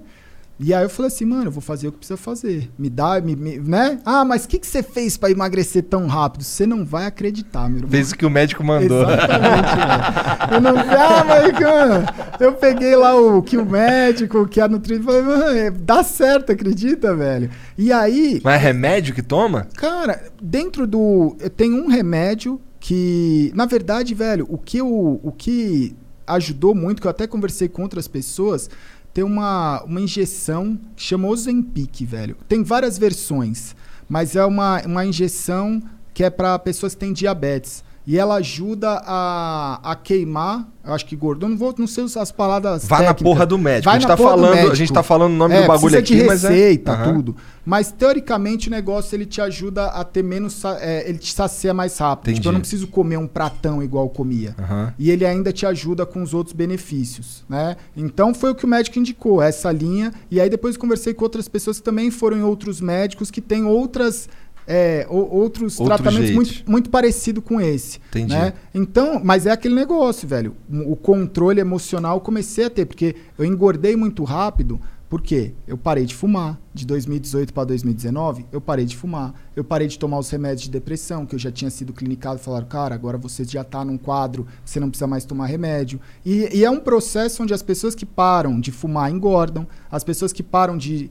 E 0.59 0.73
aí 0.73 0.83
eu 0.85 0.89
falei 0.89 1.09
assim, 1.09 1.27
mano, 1.27 1.45
eu 1.45 1.51
vou 1.51 1.61
fazer 1.61 1.87
o 1.89 1.93
que 1.93 1.99
precisa 1.99 2.17
fazer. 2.17 2.71
Me 2.79 2.89
dá, 2.89 3.21
me, 3.21 3.37
me- 3.37 3.59
né? 3.59 3.99
Ah, 4.07 4.25
mas 4.25 4.45
o 4.47 4.49
que, 4.49 4.59
que 4.59 4.67
você 4.67 4.83
fez 4.83 5.17
pra 5.19 5.31
emagrecer 5.31 5.83
tão 5.83 6.07
rápido? 6.07 6.45
Você 6.45 6.67
não 6.67 6.83
vai 6.83 7.05
acreditar, 7.05 7.69
meu 7.69 7.79
irmão. 7.79 7.91
Fez 7.91 8.11
o 8.11 8.17
que 8.17 8.25
o 8.25 8.31
médico 8.31 8.65
mandou. 8.65 9.03
Exatamente. 9.03 10.53
Eu 10.55 10.61
não. 10.63 10.79
Ah, 10.79 11.25
mas, 11.29 11.59
cara, 11.59 12.15
eu 12.41 12.53
peguei 12.55 12.97
lá 12.97 13.15
o 13.15 13.43
que 13.43 13.59
o 13.59 13.67
médico, 13.67 14.49
que 14.49 14.59
a 14.61 14.67
nutrição. 14.67 15.05
Falei, 15.05 15.23
mano, 15.23 15.45
é, 15.59 15.71
dá 15.71 16.03
certo, 16.03 16.53
acredita, 16.53 17.15
velho? 17.15 17.51
E 17.77 17.93
aí. 17.93 18.41
Mas 18.43 18.55
é 18.55 18.59
remédio 18.59 19.15
que 19.15 19.23
toma? 19.23 19.67
Cara, 19.77 20.23
dentro 20.43 20.87
do. 20.87 21.37
Eu 21.39 21.51
tenho 21.51 21.77
um 21.85 21.89
remédio 21.89 22.59
que. 22.81 23.53
Na 23.55 23.67
verdade, 23.67 24.15
velho, 24.15 24.47
o 24.49 24.57
que, 24.57 24.79
eu, 24.79 25.21
o 25.23 25.33
que 25.33 25.95
ajudou 26.27 26.75
muito, 26.75 27.01
que 27.01 27.07
eu 27.07 27.11
até 27.11 27.27
conversei 27.27 27.69
com 27.69 27.83
outras 27.83 28.09
pessoas, 28.09 28.69
tem 29.17 29.25
uma, 29.25 29.83
uma 29.85 29.99
injeção 29.99 30.79
que 30.95 31.03
chama 31.03 31.27
Ozempic, 31.29 32.05
velho. 32.05 32.37
Tem 32.47 32.63
várias 32.63 32.99
versões, 32.99 33.75
mas 34.07 34.37
é 34.37 34.45
uma, 34.45 34.83
uma 34.83 35.07
injeção 35.07 35.83
que 36.13 36.23
é 36.23 36.29
para 36.29 36.59
pessoas 36.59 36.93
que 36.93 37.01
têm 37.01 37.15
diabetes. 37.15 37.83
E 38.07 38.17
ela 38.19 38.37
ajuda 38.37 39.03
a, 39.05 39.81
a 39.83 39.97
queimar, 39.97 40.69
eu 40.85 40.93
acho 40.95 41.05
que 41.07 41.17
gordura, 41.17 41.51
não 41.51 41.59
vou, 41.59 41.75
não 41.77 41.87
sei 41.89 42.05
as 42.05 42.31
palavras 42.31 42.87
Vá 42.87 42.99
na 42.99 43.07
técnicas. 43.07 43.23
porra 43.25 43.45
do 43.45 43.59
médico. 43.59 43.87
Vai 43.87 43.97
a 43.97 43.99
gente, 43.99 44.09
na 44.09 44.17
tá 44.17 44.23
falando, 44.23 44.53
a 44.53 44.55
médico. 44.55 44.75
gente 44.77 44.93
tá 44.93 45.03
falando 45.03 45.33
o 45.33 45.37
nome 45.37 45.55
É, 45.57 45.63
do 45.63 45.67
bagulho 45.67 45.99
aqui, 45.99 46.15
de 46.15 46.23
mas 46.23 46.45
é- 46.45 46.49
receita, 46.49 46.93
Aham. 46.93 47.15
tudo. 47.15 47.37
Mas 47.65 47.91
teoricamente 47.91 48.69
o 48.69 48.71
negócio 48.71 49.17
ele 49.17 49.27
te 49.27 49.41
ajuda 49.41 49.87
a 49.87 50.05
ter 50.05 50.23
menos, 50.23 50.65
é, 50.65 51.09
ele 51.09 51.19
te 51.19 51.33
sacia 51.33 51.75
mais 51.75 51.99
rápido. 51.99 52.27
Entendi. 52.29 52.39
Tipo, 52.41 52.49
eu 52.51 52.53
não 52.53 52.61
preciso 52.61 52.87
comer 52.87 53.17
um 53.17 53.27
pratão 53.27 53.83
igual 53.83 54.05
eu 54.05 54.11
comia. 54.11 54.55
Aham. 54.57 54.95
E 54.97 55.11
ele 55.11 55.27
ainda 55.27 55.53
te 55.53 55.67
ajuda 55.67 56.07
com 56.07 56.23
os 56.23 56.33
outros 56.33 56.55
benefícios, 56.55 57.45
né? 57.49 57.77
Então 57.97 58.33
foi 58.33 58.51
o 58.51 58.55
que 58.55 58.65
o 58.65 58.69
médico 58.69 58.97
indicou, 59.01 59.43
essa 59.43 59.73
linha. 59.73 60.13
E 60.31 60.41
aí 60.41 60.49
depois 60.49 60.77
conversei 60.77 61.13
com 61.13 61.25
outras 61.25 61.49
pessoas 61.49 61.79
que 61.79 61.83
também 61.83 62.13
foram 62.13 62.37
em 62.37 62.43
outros 62.43 62.81
médicos 62.81 63.33
que 63.33 63.41
têm 63.41 63.65
outras 63.65 64.29
é, 64.67 65.07
outros, 65.09 65.79
Outros 65.79 66.01
tratamentos 66.01 66.31
muito, 66.33 66.71
muito 66.71 66.91
parecido 66.91 67.41
com 67.41 67.61
esse. 67.61 68.01
Entendi. 68.09 68.33
Né? 68.33 68.53
Então, 68.75 69.21
mas 69.23 69.47
é 69.47 69.51
aquele 69.51 69.75
negócio, 69.75 70.27
velho. 70.27 70.57
O 70.87 70.97
controle 70.97 71.61
emocional 71.61 72.17
eu 72.17 72.21
comecei 72.21 72.65
a 72.65 72.71
ter, 72.71 72.85
porque 72.85 73.15
eu 73.39 73.45
engordei 73.45 73.95
muito 73.95 74.25
rápido. 74.25 74.81
Por 75.09 75.23
quê? 75.23 75.55
Eu 75.69 75.79
parei 75.79 76.05
de 76.05 76.15
fumar. 76.17 76.59
De 76.75 76.85
2018 76.85 77.55
para 77.55 77.65
2019, 77.65 78.45
eu 78.51 78.61
parei 78.61 78.85
de 78.85 78.97
fumar. 78.97 79.33
Eu 79.55 79.63
parei 79.63 79.87
de 79.87 79.99
tomar 79.99 80.19
os 80.19 80.29
remédios 80.29 80.63
de 80.63 80.71
depressão, 80.71 81.25
que 81.25 81.37
eu 81.37 81.39
já 81.39 81.51
tinha 81.51 81.71
sido 81.71 81.93
clinicado. 81.93 82.41
Falaram, 82.41 82.67
cara, 82.67 82.95
agora 82.95 83.17
você 83.17 83.45
já 83.45 83.63
tá 83.63 83.85
num 83.85 83.97
quadro 83.97 84.47
você 84.65 84.81
não 84.81 84.89
precisa 84.89 85.07
mais 85.07 85.25
tomar 85.25 85.47
remédio. 85.47 86.01
E, 86.25 86.49
e 86.53 86.65
é 86.65 86.71
um 86.71 86.81
processo 86.81 87.43
onde 87.43 87.55
as 87.55 87.63
pessoas 87.63 87.95
que 87.95 88.05
param 88.05 88.61
de 88.61 88.73
fumar 88.73 89.11
engordam, 89.11 89.67
as 89.91 90.03
pessoas 90.03 90.33
que 90.33 90.43
param 90.43 90.77
de 90.77 91.09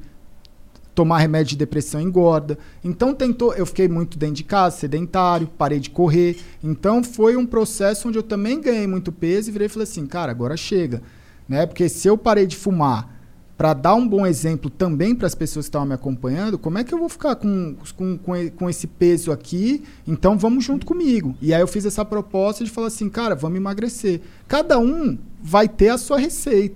tomar 0.95 1.19
remédio 1.19 1.49
de 1.49 1.57
depressão 1.57 1.99
engorda. 1.99 2.57
Então 2.83 3.13
tentou, 3.13 3.53
eu 3.53 3.65
fiquei 3.65 3.87
muito 3.87 4.17
dentro 4.17 4.35
de 4.35 4.43
casa, 4.43 4.77
sedentário, 4.77 5.47
parei 5.57 5.79
de 5.79 5.89
correr. 5.89 6.37
Então 6.63 7.03
foi 7.03 7.35
um 7.35 7.45
processo 7.45 8.07
onde 8.07 8.17
eu 8.17 8.23
também 8.23 8.61
ganhei 8.61 8.87
muito 8.87 9.11
peso 9.11 9.49
e 9.49 9.51
virei 9.51 9.67
e 9.67 9.69
falei 9.69 9.83
assim, 9.83 10.07
cara, 10.07 10.31
agora 10.31 10.55
chega, 10.55 11.03
né? 11.47 11.65
Porque 11.65 11.89
se 11.89 12.07
eu 12.07 12.17
parei 12.17 12.47
de 12.47 12.55
fumar 12.55 13.13
para 13.57 13.73
dar 13.73 13.95
um 13.95 14.07
bom 14.07 14.25
exemplo 14.25 14.69
também 14.69 15.15
para 15.15 15.27
as 15.27 15.35
pessoas 15.35 15.65
que 15.65 15.69
estavam 15.69 15.87
me 15.87 15.93
acompanhando, 15.93 16.57
como 16.57 16.77
é 16.77 16.83
que 16.83 16.93
eu 16.93 16.99
vou 16.99 17.07
ficar 17.07 17.35
com, 17.35 17.75
com, 17.95 18.17
com, 18.55 18.69
esse 18.69 18.87
peso 18.87 19.31
aqui? 19.31 19.83
Então 20.07 20.37
vamos 20.37 20.63
junto 20.63 20.85
comigo. 20.85 21.35
E 21.41 21.53
aí 21.53 21.61
eu 21.61 21.67
fiz 21.67 21.85
essa 21.85 22.03
proposta 22.03 22.63
de 22.63 22.71
falar 22.71 22.87
assim, 22.87 23.09
cara, 23.09 23.35
vamos 23.35 23.57
emagrecer. 23.57 24.21
Cada 24.47 24.79
um 24.79 25.17
vai 25.41 25.69
ter 25.69 25.89
a 25.89 25.97
sua 25.97 26.17
receita. 26.17 26.75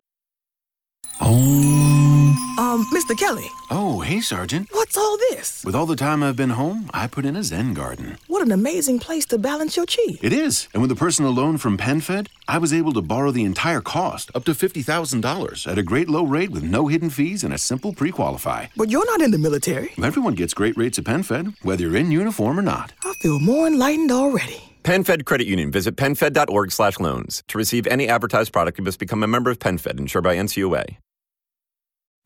Um, 2.57 2.85
Mr. 2.93 3.17
Kelly, 3.17 3.47
Oh, 3.71 4.01
hey, 4.01 4.19
Sergeant. 4.21 4.67
what's 4.71 4.97
all 4.97 5.17
this? 5.17 5.63
With 5.65 5.75
all 5.75 5.85
the 5.85 5.95
time 5.95 6.21
I've 6.21 6.35
been 6.35 6.51
home, 6.51 6.89
I 6.93 7.07
put 7.07 7.25
in 7.25 7.35
a 7.35 7.43
Zen 7.43 7.73
garden. 7.73 8.17
What 8.27 8.41
an 8.41 8.51
amazing 8.51 8.99
place 8.99 9.25
to 9.27 9.37
balance 9.37 9.75
your 9.77 9.85
chi. 9.85 10.17
It 10.21 10.33
is. 10.33 10.67
And 10.73 10.81
with 10.81 10.91
a 10.91 10.95
personal 10.95 11.31
loan 11.31 11.57
from 11.57 11.77
PenFed, 11.77 12.27
I 12.47 12.57
was 12.57 12.73
able 12.73 12.93
to 12.93 13.01
borrow 13.01 13.31
the 13.31 13.43
entire 13.45 13.81
cost, 13.81 14.29
up 14.35 14.43
to 14.45 14.51
$50,000, 14.51 15.67
at 15.71 15.77
a 15.77 15.83
great 15.83 16.09
low 16.09 16.23
rate 16.23 16.51
with 16.51 16.63
no 16.63 16.87
hidden 16.87 17.09
fees 17.09 17.43
and 17.43 17.53
a 17.53 17.57
simple 17.57 17.93
pre 17.93 18.11
qualify. 18.11 18.67
But 18.75 18.89
you're 18.89 19.05
not 19.05 19.21
in 19.21 19.31
the 19.31 19.37
military. 19.39 19.91
Everyone 20.01 20.35
gets 20.35 20.53
great 20.53 20.77
rates 20.77 20.99
at 20.99 21.05
PenFed, 21.05 21.55
whether 21.63 21.83
you're 21.83 21.95
in 21.95 22.11
uniform 22.11 22.59
or 22.59 22.63
not. 22.63 22.91
I 23.03 23.13
feel 23.21 23.39
more 23.39 23.65
enlightened 23.67 24.11
already. 24.11 24.61
PenFed 24.83 25.25
Credit 25.25 25.47
Union. 25.47 25.71
Visit 25.71 25.95
PenFed.org 25.95 26.71
slash 26.71 26.99
loans. 26.99 27.43
To 27.47 27.57
receive 27.57 27.87
any 27.87 28.07
advertised 28.07 28.51
product, 28.53 28.77
you 28.77 28.83
must 28.83 28.99
become 28.99 29.23
a 29.23 29.27
member 29.27 29.49
of 29.51 29.59
PenFed, 29.59 29.99
insured 29.99 30.23
by 30.23 30.35
NCUA. 30.35 30.97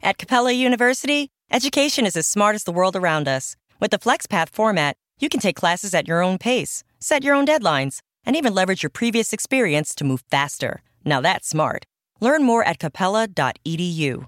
At 0.05 0.17
Capella 0.17 0.51
University, 0.51 1.29
education 1.49 2.05
is 2.05 2.17
as 2.17 2.27
smart 2.27 2.55
as 2.55 2.65
the 2.65 2.73
world 2.73 2.97
around 2.97 3.25
us. 3.25 3.55
With 3.79 3.91
the 3.91 3.97
FlexPath 3.97 4.49
format, 4.49 4.97
you 5.21 5.29
can 5.29 5.39
take 5.39 5.55
classes 5.55 5.93
at 5.93 6.09
your 6.09 6.21
own 6.21 6.37
pace, 6.37 6.83
set 6.99 7.23
your 7.23 7.33
own 7.33 7.45
deadlines, 7.45 8.01
and 8.25 8.35
even 8.35 8.53
leverage 8.53 8.83
your 8.83 8.89
previous 8.89 9.31
experience 9.31 9.95
to 9.95 10.03
move 10.03 10.21
faster. 10.29 10.81
Now 11.05 11.21
that's 11.21 11.47
smart. 11.47 11.85
Learn 12.19 12.43
more 12.43 12.65
at 12.65 12.79
capella.edu. 12.79 14.27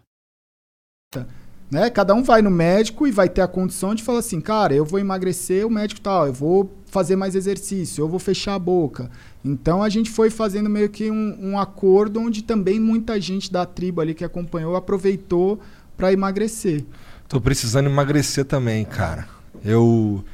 né? 1.70 1.90
Cada 1.90 2.14
um 2.14 2.24
vai 2.24 2.42
no 2.42 2.50
médico 2.50 3.06
e 3.06 3.12
vai 3.12 3.28
ter 3.28 3.42
a 3.42 3.48
condição 3.48 3.94
de 3.94 4.02
falar 4.02 4.20
assim, 4.20 4.40
cara, 4.40 4.74
eu 4.74 4.86
vou 4.86 4.98
emagrecer, 4.98 5.68
o 5.68 5.70
médico 5.70 6.00
tal, 6.00 6.28
eu 6.28 6.34
vou 6.34 6.72
fazer 6.86 7.18
mais 7.18 7.36
exercício, 7.36 8.02
eu 8.02 8.08
vou 8.08 8.20
fechar 8.20 8.56
a 8.56 8.60
boca. 8.60 9.12
Então 9.46 9.84
a 9.84 9.90
gente 9.90 10.10
foi 10.10 10.32
fazendo 10.32 10.68
meio 10.70 10.90
que 10.90 11.12
um, 11.12 11.38
um 11.40 11.60
acordo 11.60 12.20
onde 12.20 12.42
também 12.44 12.80
muita 12.80 13.22
gente 13.22 13.52
da 13.52 13.64
tribo 13.64 14.02
ali 14.02 14.16
que 14.16 14.24
acompanhou 14.26 14.76
aproveitou 14.76 15.60
para 15.96 16.12
emagrecer. 16.12 16.84
Tô 17.30 17.40
precisando 17.40 17.88
emagrecer 17.88 18.44
também, 18.46 18.84
cara. 18.84 19.28
Eu 19.64 20.26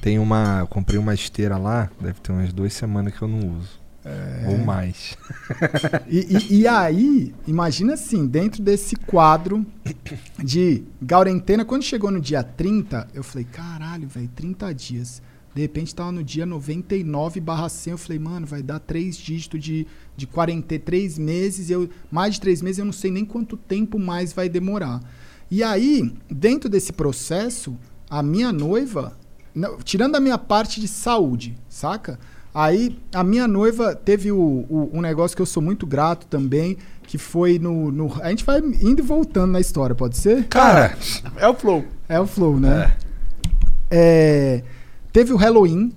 tenho 0.00 0.22
uma. 0.22 0.60
Eu 0.60 0.66
comprei 0.68 0.98
uma 0.98 1.12
esteira 1.12 1.56
lá, 1.58 1.90
deve 2.00 2.20
ter 2.20 2.30
umas 2.32 2.52
duas 2.52 2.72
semanas 2.72 3.12
que 3.12 3.20
eu 3.22 3.28
não 3.28 3.38
uso. 3.58 3.80
Ou 4.48 4.56
mais. 4.64 5.16
E, 6.08 6.36
e- 6.50 6.60
e 6.60 6.66
aí, 6.68 7.34
imagina 7.46 7.94
assim, 7.94 8.26
dentro 8.26 8.62
desse 8.62 8.96
quadro 8.96 9.66
de 10.42 10.82
Gaurentena, 11.02 11.64
quando 11.64 11.82
chegou 11.82 12.10
no 12.10 12.20
dia 12.20 12.42
30, 12.42 13.08
eu 13.12 13.22
falei, 13.22 13.44
caralho, 13.50 14.08
velho, 14.08 14.30
30 14.34 14.72
dias. 14.74 15.20
De 15.54 15.60
repente 15.62 15.94
tava 15.94 16.12
no 16.12 16.22
dia 16.22 16.46
99 16.46 17.40
barra 17.40 17.68
100, 17.68 17.90
eu 17.92 17.98
falei, 17.98 18.18
mano, 18.18 18.46
vai 18.46 18.62
dar 18.62 18.78
três 18.78 19.16
dígitos 19.16 19.60
de, 19.60 19.86
de 20.16 20.26
43 20.26 21.18
meses, 21.18 21.70
eu, 21.70 21.88
mais 22.10 22.34
de 22.34 22.40
três 22.40 22.62
meses, 22.62 22.78
eu 22.78 22.84
não 22.84 22.92
sei 22.92 23.10
nem 23.10 23.24
quanto 23.24 23.56
tempo 23.56 23.98
mais 23.98 24.32
vai 24.32 24.48
demorar. 24.48 25.00
E 25.50 25.62
aí, 25.64 26.14
dentro 26.30 26.68
desse 26.70 26.92
processo, 26.92 27.76
a 28.08 28.22
minha 28.22 28.52
noiva, 28.52 29.18
tirando 29.82 30.14
a 30.14 30.20
minha 30.20 30.38
parte 30.38 30.80
de 30.80 30.86
saúde, 30.86 31.58
saca? 31.68 32.18
Aí 32.54 32.96
a 33.12 33.22
minha 33.24 33.46
noiva 33.48 33.94
teve 33.94 34.30
o, 34.32 34.38
o- 34.38 34.90
um 34.92 35.00
negócio 35.00 35.36
que 35.36 35.42
eu 35.42 35.46
sou 35.46 35.62
muito 35.62 35.86
grato 35.86 36.26
também, 36.28 36.76
que 37.02 37.18
foi 37.18 37.58
no, 37.58 37.90
no- 37.90 38.20
A 38.22 38.30
gente 38.30 38.44
vai 38.44 38.58
indo 38.60 39.00
e 39.00 39.02
voltando 39.02 39.50
na 39.52 39.60
história, 39.60 39.94
pode 39.96 40.16
ser? 40.16 40.46
Cara, 40.48 40.96
É 41.36 41.48
o 41.48 41.54
flow. 41.54 41.84
É 42.08 42.20
o 42.20 42.26
flow, 42.26 42.58
né? 42.60 42.96
É, 43.90 44.62
teve 45.12 45.32
o 45.32 45.36
Halloween. 45.36 45.92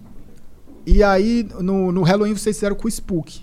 E 0.85 1.01
aí, 1.01 1.47
no, 1.59 1.91
no 1.91 2.03
Halloween, 2.03 2.35
vocês 2.35 2.57
fizeram 2.57 2.75
com 2.75 2.87
o 2.87 2.89
Spook. 2.89 3.41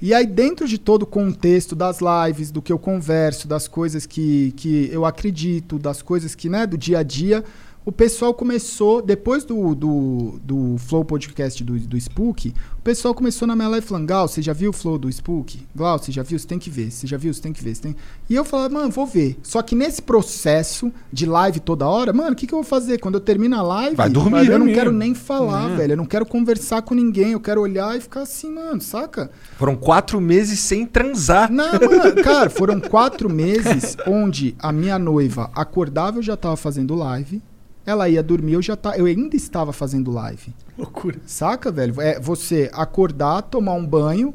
E 0.00 0.12
aí, 0.12 0.26
dentro 0.26 0.68
de 0.68 0.76
todo 0.76 1.04
o 1.04 1.06
contexto 1.06 1.74
das 1.74 1.98
lives, 2.00 2.50
do 2.50 2.60
que 2.60 2.72
eu 2.72 2.78
converso, 2.78 3.48
das 3.48 3.66
coisas 3.66 4.04
que, 4.04 4.52
que 4.56 4.90
eu 4.92 5.04
acredito, 5.06 5.78
das 5.78 6.02
coisas 6.02 6.34
que, 6.34 6.48
né, 6.48 6.66
do 6.66 6.76
dia 6.76 6.98
a 6.98 7.02
dia, 7.02 7.42
o 7.86 7.92
pessoal 7.92 8.32
começou, 8.32 9.02
depois 9.02 9.44
do, 9.44 9.74
do, 9.74 10.40
do 10.42 10.76
Flow 10.78 11.04
Podcast 11.04 11.62
do, 11.62 11.78
do 11.78 11.96
Spook, 11.98 12.54
o 12.78 12.82
pessoal 12.82 13.14
começou 13.14 13.46
na 13.46 13.54
minha 13.54 13.68
live 13.68 13.86
falando, 13.86 14.06
Gal, 14.06 14.26
você 14.26 14.40
já 14.40 14.54
viu 14.54 14.70
o 14.70 14.72
Flow 14.72 14.96
do 14.96 15.10
Spook? 15.10 15.66
Gal, 15.76 15.98
você 15.98 16.10
já 16.10 16.22
viu? 16.22 16.38
Você 16.38 16.46
tem 16.46 16.58
que 16.58 16.70
ver. 16.70 16.90
Você 16.90 17.06
já 17.06 17.18
viu? 17.18 17.32
Você 17.32 17.42
tem 17.42 17.52
que 17.52 17.62
ver. 17.62 17.76
Tem... 17.76 17.94
E 18.28 18.34
eu 18.34 18.42
falava, 18.44 18.72
mano, 18.72 18.90
vou 18.90 19.06
ver. 19.06 19.38
Só 19.42 19.60
que 19.60 19.74
nesse 19.74 20.00
processo 20.00 20.90
de 21.12 21.26
live 21.26 21.60
toda 21.60 21.86
hora, 21.86 22.10
mano, 22.12 22.32
o 22.32 22.34
que, 22.34 22.46
que 22.46 22.54
eu 22.54 22.58
vou 22.58 22.64
fazer? 22.64 22.98
Quando 23.00 23.16
eu 23.16 23.20
termino 23.20 23.54
a 23.56 23.62
live, 23.62 23.96
Vai 23.96 24.08
dormir. 24.08 24.46
eu 24.46 24.52
não 24.52 24.58
dormir. 24.60 24.74
quero 24.74 24.90
nem 24.92 25.14
falar, 25.14 25.68
velho. 25.76 25.92
Eu 25.92 25.96
não 25.98 26.06
quero 26.06 26.24
conversar 26.24 26.80
com 26.80 26.94
ninguém. 26.94 27.32
Eu 27.32 27.40
quero 27.40 27.60
olhar 27.60 27.96
e 27.96 28.00
ficar 28.00 28.22
assim, 28.22 28.50
mano, 28.50 28.80
saca? 28.80 29.30
foram 29.58 29.76
quatro 29.76 30.20
meses 30.20 30.58
sem 30.58 30.86
transar. 30.86 31.52
Não, 31.52 31.72
mano, 31.72 32.22
cara, 32.22 32.48
foram 32.48 32.80
quatro 32.80 33.28
meses 33.28 33.94
onde 34.06 34.54
a 34.58 34.72
minha 34.72 34.98
noiva 34.98 35.50
acordava, 35.54 36.18
eu 36.18 36.22
já 36.22 36.36
tava 36.36 36.56
fazendo 36.56 36.94
live. 36.94 37.42
Ela 37.86 38.08
ia 38.08 38.22
dormir, 38.22 38.54
eu 38.54 38.62
já 38.62 38.76
tá, 38.76 38.96
eu 38.96 39.04
ainda 39.06 39.36
estava 39.36 39.72
fazendo 39.72 40.10
live. 40.10 40.54
Loucura. 40.78 41.20
Saca, 41.26 41.70
velho? 41.70 42.00
É 42.00 42.18
você 42.18 42.70
acordar, 42.72 43.42
tomar 43.42 43.74
um 43.74 43.86
banho, 43.86 44.34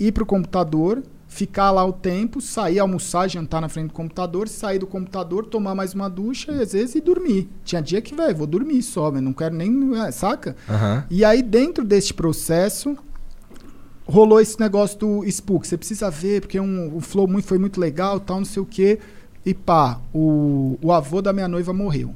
ir 0.00 0.12
pro 0.12 0.24
computador, 0.24 1.02
ficar 1.28 1.70
lá 1.70 1.84
o 1.84 1.92
tempo, 1.92 2.40
sair, 2.40 2.78
almoçar, 2.78 3.28
jantar 3.28 3.60
na 3.60 3.68
frente 3.68 3.88
do 3.88 3.92
computador, 3.92 4.48
sair 4.48 4.78
do 4.78 4.86
computador, 4.86 5.44
tomar 5.46 5.74
mais 5.74 5.92
uma 5.92 6.08
ducha 6.08 6.50
e 6.52 6.62
às 6.62 6.72
vezes 6.72 6.94
ir 6.94 7.02
dormir. 7.02 7.48
Tinha 7.64 7.82
dia 7.82 8.00
que, 8.00 8.14
velho, 8.14 8.34
vou 8.34 8.46
dormir 8.46 8.82
só, 8.82 9.10
velho, 9.10 9.24
não 9.24 9.34
quero 9.34 9.54
nem, 9.54 9.70
é, 10.00 10.10
saca? 10.10 10.56
Aham. 10.68 11.04
E 11.10 11.24
aí, 11.24 11.42
dentro 11.42 11.84
deste 11.84 12.14
processo, 12.14 12.96
rolou 14.06 14.40
esse 14.40 14.58
negócio 14.58 14.98
do 14.98 15.24
Spook. 15.26 15.66
Você 15.66 15.76
precisa 15.76 16.10
ver, 16.10 16.40
porque 16.40 16.58
um, 16.58 16.96
o 16.96 17.00
flow 17.00 17.28
muito, 17.28 17.46
foi 17.46 17.58
muito 17.58 17.78
legal, 17.78 18.18
tal, 18.18 18.38
não 18.38 18.44
sei 18.46 18.62
o 18.62 18.66
quê. 18.66 18.98
E 19.44 19.52
pá, 19.52 20.00
o, 20.12 20.78
o 20.82 20.92
avô 20.92 21.20
da 21.20 21.32
minha 21.32 21.46
noiva 21.46 21.72
morreu. 21.72 22.14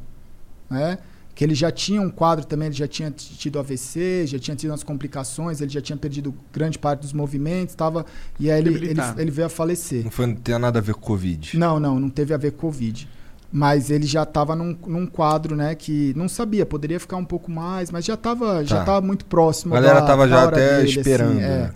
Né? 0.72 0.98
Que 1.34 1.44
ele 1.44 1.54
já 1.54 1.70
tinha 1.70 2.00
um 2.00 2.10
quadro 2.10 2.44
também, 2.44 2.66
ele 2.66 2.74
já 2.74 2.86
tinha 2.86 3.10
tido 3.10 3.58
AVC, 3.58 4.26
já 4.26 4.38
tinha 4.38 4.54
tido 4.56 4.70
umas 4.70 4.82
complicações, 4.82 5.60
ele 5.62 5.70
já 5.70 5.80
tinha 5.80 5.96
perdido 5.96 6.34
grande 6.52 6.78
parte 6.78 7.00
dos 7.00 7.12
movimentos, 7.12 7.74
tava, 7.74 8.04
e 8.38 8.50
aí 8.50 8.58
ele, 8.60 8.74
ele, 8.90 9.00
ele 9.16 9.30
veio 9.30 9.46
a 9.46 9.48
falecer. 9.48 10.04
Não, 10.04 10.10
foi, 10.10 10.26
não 10.26 10.34
tem 10.34 10.58
nada 10.58 10.78
a 10.78 10.82
ver 10.82 10.94
com 10.94 11.00
Covid. 11.00 11.56
Não, 11.58 11.80
não, 11.80 11.98
não 11.98 12.10
teve 12.10 12.34
a 12.34 12.36
ver 12.36 12.50
com 12.52 12.58
Covid. 12.66 13.08
Mas 13.50 13.90
ele 13.90 14.06
já 14.06 14.22
estava 14.24 14.54
num, 14.56 14.76
num 14.86 15.06
quadro, 15.06 15.54
né, 15.56 15.74
que 15.74 16.12
não 16.16 16.28
sabia, 16.28 16.64
poderia 16.66 16.98
ficar 17.00 17.16
um 17.16 17.24
pouco 17.24 17.50
mais, 17.50 17.90
mas 17.90 18.04
já 18.04 18.14
estava 18.14 18.64
já 18.64 18.78
Tá. 18.78 18.84
tava 18.84 19.00
muito 19.06 19.24
próximo 19.26 19.74
A 19.74 19.80
galera 19.80 20.00
da- 20.00 20.06
tava 20.06 20.26
da 20.26 20.36
já 20.36 20.44
até 20.48 20.76
dele, 20.78 20.90
assim, 20.90 21.00
esperando. 21.00 21.40
é. 21.40 21.70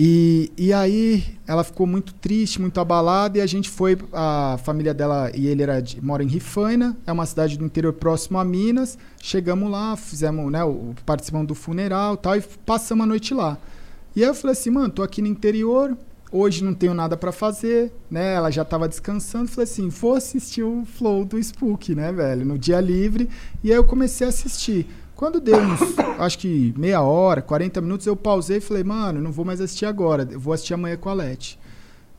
E, 0.00 0.52
e 0.56 0.72
aí 0.72 1.24
ela 1.44 1.64
ficou 1.64 1.84
muito 1.84 2.14
triste, 2.14 2.60
muito 2.60 2.78
abalada, 2.78 3.38
e 3.38 3.40
a 3.40 3.46
gente 3.46 3.68
foi, 3.68 3.98
a 4.12 4.56
família 4.62 4.94
dela 4.94 5.28
e 5.34 5.48
ele 5.48 5.60
era 5.60 5.80
de, 5.80 6.00
mora 6.00 6.22
em 6.22 6.28
Rifaina, 6.28 6.96
é 7.04 7.10
uma 7.10 7.26
cidade 7.26 7.58
do 7.58 7.64
interior 7.64 7.92
próximo 7.92 8.38
a 8.38 8.44
Minas. 8.44 8.96
Chegamos 9.20 9.68
lá, 9.68 9.96
fizemos, 9.96 10.52
né, 10.52 10.62
o, 10.62 10.94
participamos 11.04 11.48
do 11.48 11.54
funeral 11.56 12.16
tal, 12.16 12.36
e 12.36 12.40
passamos 12.64 13.02
a 13.02 13.06
noite 13.08 13.34
lá. 13.34 13.58
E 14.14 14.22
aí 14.22 14.30
eu 14.30 14.34
falei 14.34 14.52
assim, 14.52 14.70
mano, 14.70 14.88
tô 14.88 15.02
aqui 15.02 15.20
no 15.20 15.26
interior, 15.26 15.98
hoje 16.30 16.62
não 16.62 16.74
tenho 16.74 16.94
nada 16.94 17.16
para 17.16 17.32
fazer, 17.32 17.92
né? 18.08 18.34
Ela 18.34 18.52
já 18.52 18.64
tava 18.64 18.88
descansando, 18.88 19.48
falei 19.48 19.64
assim, 19.64 19.88
vou 19.88 20.14
assistir 20.14 20.62
o 20.62 20.84
Flow 20.84 21.24
do 21.24 21.36
Spook, 21.42 21.96
né, 21.96 22.12
velho, 22.12 22.46
no 22.46 22.56
dia 22.56 22.80
livre. 22.80 23.28
E 23.64 23.72
aí 23.72 23.76
eu 23.76 23.84
comecei 23.84 24.28
a 24.28 24.30
assistir. 24.30 24.86
Quando 25.18 25.40
deu 25.40 25.58
uns, 25.58 25.80
acho 26.16 26.38
que 26.38 26.72
meia 26.78 27.02
hora, 27.02 27.42
40 27.42 27.80
minutos, 27.80 28.06
eu 28.06 28.14
pausei 28.14 28.58
e 28.58 28.60
falei, 28.60 28.84
mano, 28.84 29.20
não 29.20 29.32
vou 29.32 29.44
mais 29.44 29.60
assistir 29.60 29.84
agora, 29.84 30.28
eu 30.30 30.38
vou 30.38 30.52
assistir 30.52 30.74
amanhã 30.74 30.96
com 30.96 31.08
a 31.08 31.12
Leti. 31.12 31.58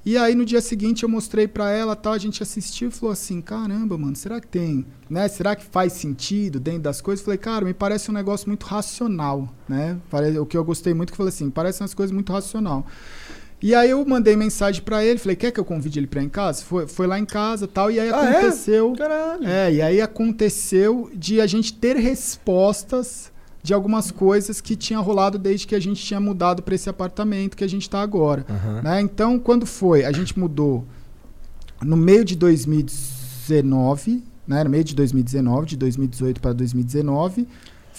E 0.06 0.18
aí 0.18 0.36
no 0.36 0.44
dia 0.44 0.60
seguinte 0.60 1.04
eu 1.04 1.08
mostrei 1.08 1.48
pra 1.48 1.72
ela, 1.72 1.96
tal, 1.96 2.12
a 2.12 2.18
gente 2.18 2.44
assistiu 2.44 2.90
e 2.90 2.92
falou 2.92 3.14
assim, 3.14 3.40
caramba, 3.40 3.98
mano, 3.98 4.18
será 4.18 4.42
que 4.42 4.48
tem, 4.48 4.86
né? 5.10 5.30
Será 5.30 5.56
que 5.56 5.64
faz 5.64 5.94
sentido 5.94 6.60
dentro 6.60 6.82
das 6.82 7.00
coisas? 7.00 7.24
Falei, 7.24 7.38
cara, 7.38 7.64
me 7.64 7.74
parece 7.74 8.12
um 8.12 8.14
negócio 8.14 8.50
muito 8.50 8.66
racional, 8.66 9.48
né? 9.66 9.98
O 10.38 10.46
que 10.46 10.58
eu 10.58 10.64
gostei 10.66 10.94
muito 10.94 11.08
que 11.08 11.14
eu 11.14 11.18
falei 11.18 11.30
assim, 11.30 11.50
parece 11.50 11.82
umas 11.82 11.94
coisas 11.94 12.12
muito 12.12 12.34
racional. 12.34 12.86
E 13.62 13.76
aí 13.76 13.90
eu 13.90 14.06
mandei 14.06 14.36
mensagem 14.38 14.82
pra 14.82 15.04
ele, 15.04 15.20
falei, 15.20 15.36
quer 15.36 15.52
que 15.52 15.60
eu 15.60 15.66
convide 15.66 16.00
ele 16.00 16.08
pra 16.08 16.22
ir 16.22 16.26
em 16.26 16.30
casa? 16.30 16.64
Foi, 16.64 16.88
foi 16.88 17.06
lá 17.08 17.20
em 17.20 17.26
casa 17.26 17.68
tal, 17.68 17.92
e 17.92 18.00
aí 18.00 18.10
Ah, 18.10 18.24
é? 18.26 18.38
aconteceu. 18.38 18.94
Caralho. 18.98 19.46
É, 19.48 19.74
e 19.74 19.82
aí 19.82 20.00
aconteceu 20.02 21.10
de 21.14 21.42
a 21.42 21.46
gente 21.48 21.74
ter 21.74 21.98
respostas 21.98 23.32
de 23.62 23.74
algumas 23.74 24.10
coisas 24.12 24.62
que 24.62 24.76
tinha 24.78 24.98
rolado 25.00 25.38
desde 25.38 25.68
que 25.68 25.76
a 25.76 25.80
gente 25.82 26.02
tinha 26.04 26.20
mudado 26.22 26.64
para 26.64 26.74
esse 26.74 26.90
apartamento 26.90 27.58
que 27.58 27.64
a 27.64 27.68
gente 27.68 27.82
está 27.82 28.02
agora. 28.02 28.46
né? 28.82 29.02
Então, 29.02 29.38
quando 29.38 29.66
foi? 29.66 30.06
A 30.06 30.12
gente 30.14 30.40
mudou 30.40 30.86
no 31.84 31.98
meio 31.98 32.24
de 32.24 32.38
2019, 32.38 34.24
né? 34.48 34.64
no 34.64 34.70
meio 34.70 34.84
de 34.84 34.96
2019, 34.96 35.66
de 35.68 35.78
2018 35.78 36.40
para 36.42 36.54
2019. 36.54 37.48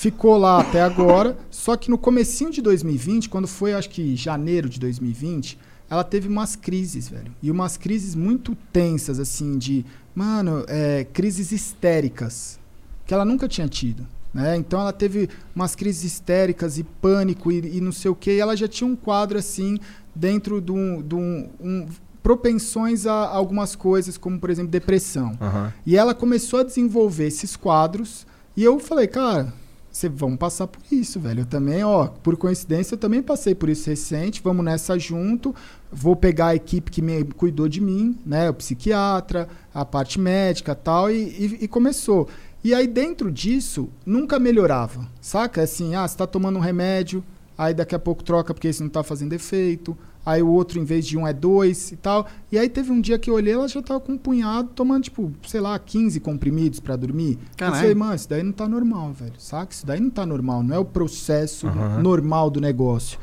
Ficou 0.01 0.39
lá 0.39 0.63
até 0.63 0.81
agora, 0.81 1.37
só 1.51 1.77
que 1.77 1.91
no 1.91 1.99
comecinho 1.99 2.51
de 2.51 2.63
2020, 2.63 3.29
quando 3.29 3.47
foi 3.47 3.75
acho 3.75 3.91
que 3.91 4.17
janeiro 4.17 4.67
de 4.67 4.81
2020, 4.81 5.59
ela 5.91 6.03
teve 6.03 6.27
umas 6.27 6.57
crises, 6.57 7.07
velho. 7.07 7.31
E 7.43 7.51
umas 7.51 7.77
crises 7.77 8.15
muito 8.15 8.57
tensas, 8.73 9.21
assim, 9.21 9.59
de, 9.59 9.85
mano, 10.15 10.65
é, 10.69 11.05
crises 11.13 11.53
histéricas, 11.53 12.59
que 13.05 13.13
ela 13.13 13.27
nunca 13.27 13.47
tinha 13.47 13.69
tido. 13.69 14.07
Né? 14.33 14.57
Então 14.57 14.81
ela 14.81 14.91
teve 14.95 15.29
umas 15.55 15.75
crises 15.75 16.03
histéricas 16.03 16.79
e 16.79 16.83
pânico 16.83 17.53
e, 17.53 17.77
e 17.77 17.79
não 17.83 17.93
sei 17.93 18.11
o 18.11 18.15
que, 18.15 18.31
e 18.31 18.41
ela 18.41 18.57
já 18.57 18.67
tinha 18.67 18.89
um 18.89 18.97
quadro 18.97 19.37
assim 19.39 19.79
dentro 20.15 20.63
de 20.63 20.73
um, 20.73 21.03
de 21.03 21.15
um- 21.15 21.51
um- 21.61 21.87
propensões 22.23 23.07
a 23.07 23.13
algumas 23.29 23.77
coisas, 23.77 24.17
como 24.17 24.41
por 24.41 24.49
exemplo 24.49 24.71
depressão. 24.71 25.37
Aham. 25.39 25.71
E 25.85 25.95
ela 25.95 26.15
começou 26.15 26.61
a 26.61 26.63
desenvolver 26.63 27.27
esses 27.27 27.55
quadros 27.55 28.27
e 28.57 28.65
eu 28.65 28.79
falei, 28.79 29.07
cara, 29.07 29.53
você 29.91 30.09
vamos 30.09 30.39
passar 30.39 30.69
por 30.69 30.81
isso, 30.91 31.19
velho. 31.19 31.41
Eu 31.41 31.47
também, 31.47 31.83
ó, 31.83 32.07
por 32.07 32.37
coincidência, 32.37 32.95
eu 32.95 32.99
também 32.99 33.23
passei 33.23 33.55
por 33.55 33.69
isso 33.69 33.91
recente. 33.91 34.41
Vamos 34.43 34.65
nessa 34.65 34.99
junto. 34.99 35.55
Vou 35.91 36.15
pegar 36.15 36.49
a 36.49 36.55
equipe 36.55 36.91
que 36.91 37.03
me 37.03 37.25
cuidou 37.25 37.69
de 37.69 37.81
mim, 37.81 38.17
né? 38.25 38.49
O 38.51 38.55
psiquiatra, 38.55 39.49
a 39.75 39.85
parte 39.85 40.21
médica 40.21 40.75
tal, 40.75 41.11
e, 41.11 41.17
e, 41.17 41.59
e 41.63 41.69
começou. 41.69 42.29
E 42.63 42.73
aí, 42.73 42.87
dentro 42.87 43.33
disso, 43.33 43.89
nunca 44.07 44.39
melhorava, 44.39 45.09
saca? 45.21 45.63
Assim, 45.63 45.95
ah, 45.95 46.07
você 46.07 46.17
tá 46.17 46.27
tomando 46.27 46.59
um 46.59 46.63
remédio, 46.63 47.25
aí 47.59 47.75
daqui 47.75 47.95
a 47.95 47.99
pouco 47.99 48.23
troca 48.23 48.55
porque 48.55 48.69
esse 48.69 48.83
não 48.83 48.91
tá 48.91 49.03
fazendo 49.03 49.33
efeito. 49.33 49.97
Aí 50.25 50.43
o 50.43 50.49
outro, 50.49 50.79
em 50.79 50.85
vez 50.85 51.07
de 51.07 51.17
um, 51.17 51.27
é 51.27 51.33
dois 51.33 51.93
e 51.93 51.97
tal. 51.97 52.27
E 52.53 52.59
aí 52.59 52.69
teve 52.69 52.93
um 52.93 53.01
dia 53.01 53.19
que 53.19 53.31
eu 53.31 53.35
olhei, 53.35 53.55
ela 53.55 53.67
já 53.67 53.81
tava 53.83 54.01
com 54.01 54.13
um 54.13 54.19
punhado, 54.19 54.69
tomando, 54.75 55.05
tipo, 55.05 55.33
sei 55.47 55.61
lá, 55.61 55.79
15 55.79 56.21
comprimidos 56.21 56.79
pra 56.79 56.95
dormir. 56.97 57.33
Eu 57.33 57.57
Caralho. 57.57 57.81
falei, 57.81 57.95
mano, 57.95 58.15
isso 58.15 58.29
daí 58.29 58.43
não 58.43 58.53
tá 58.53 58.69
normal, 58.69 59.13
velho. 59.13 59.33
Saca? 59.39 59.73
Isso 59.73 59.87
daí 59.87 59.99
não 59.99 60.11
tá 60.11 60.27
normal. 60.27 60.63
Não 60.63 60.77
é 60.77 60.79
o 60.79 60.85
processo 60.85 61.67
Aham. 61.67 62.03
normal 62.03 62.51
do 62.51 62.61
negócio. 62.61 63.19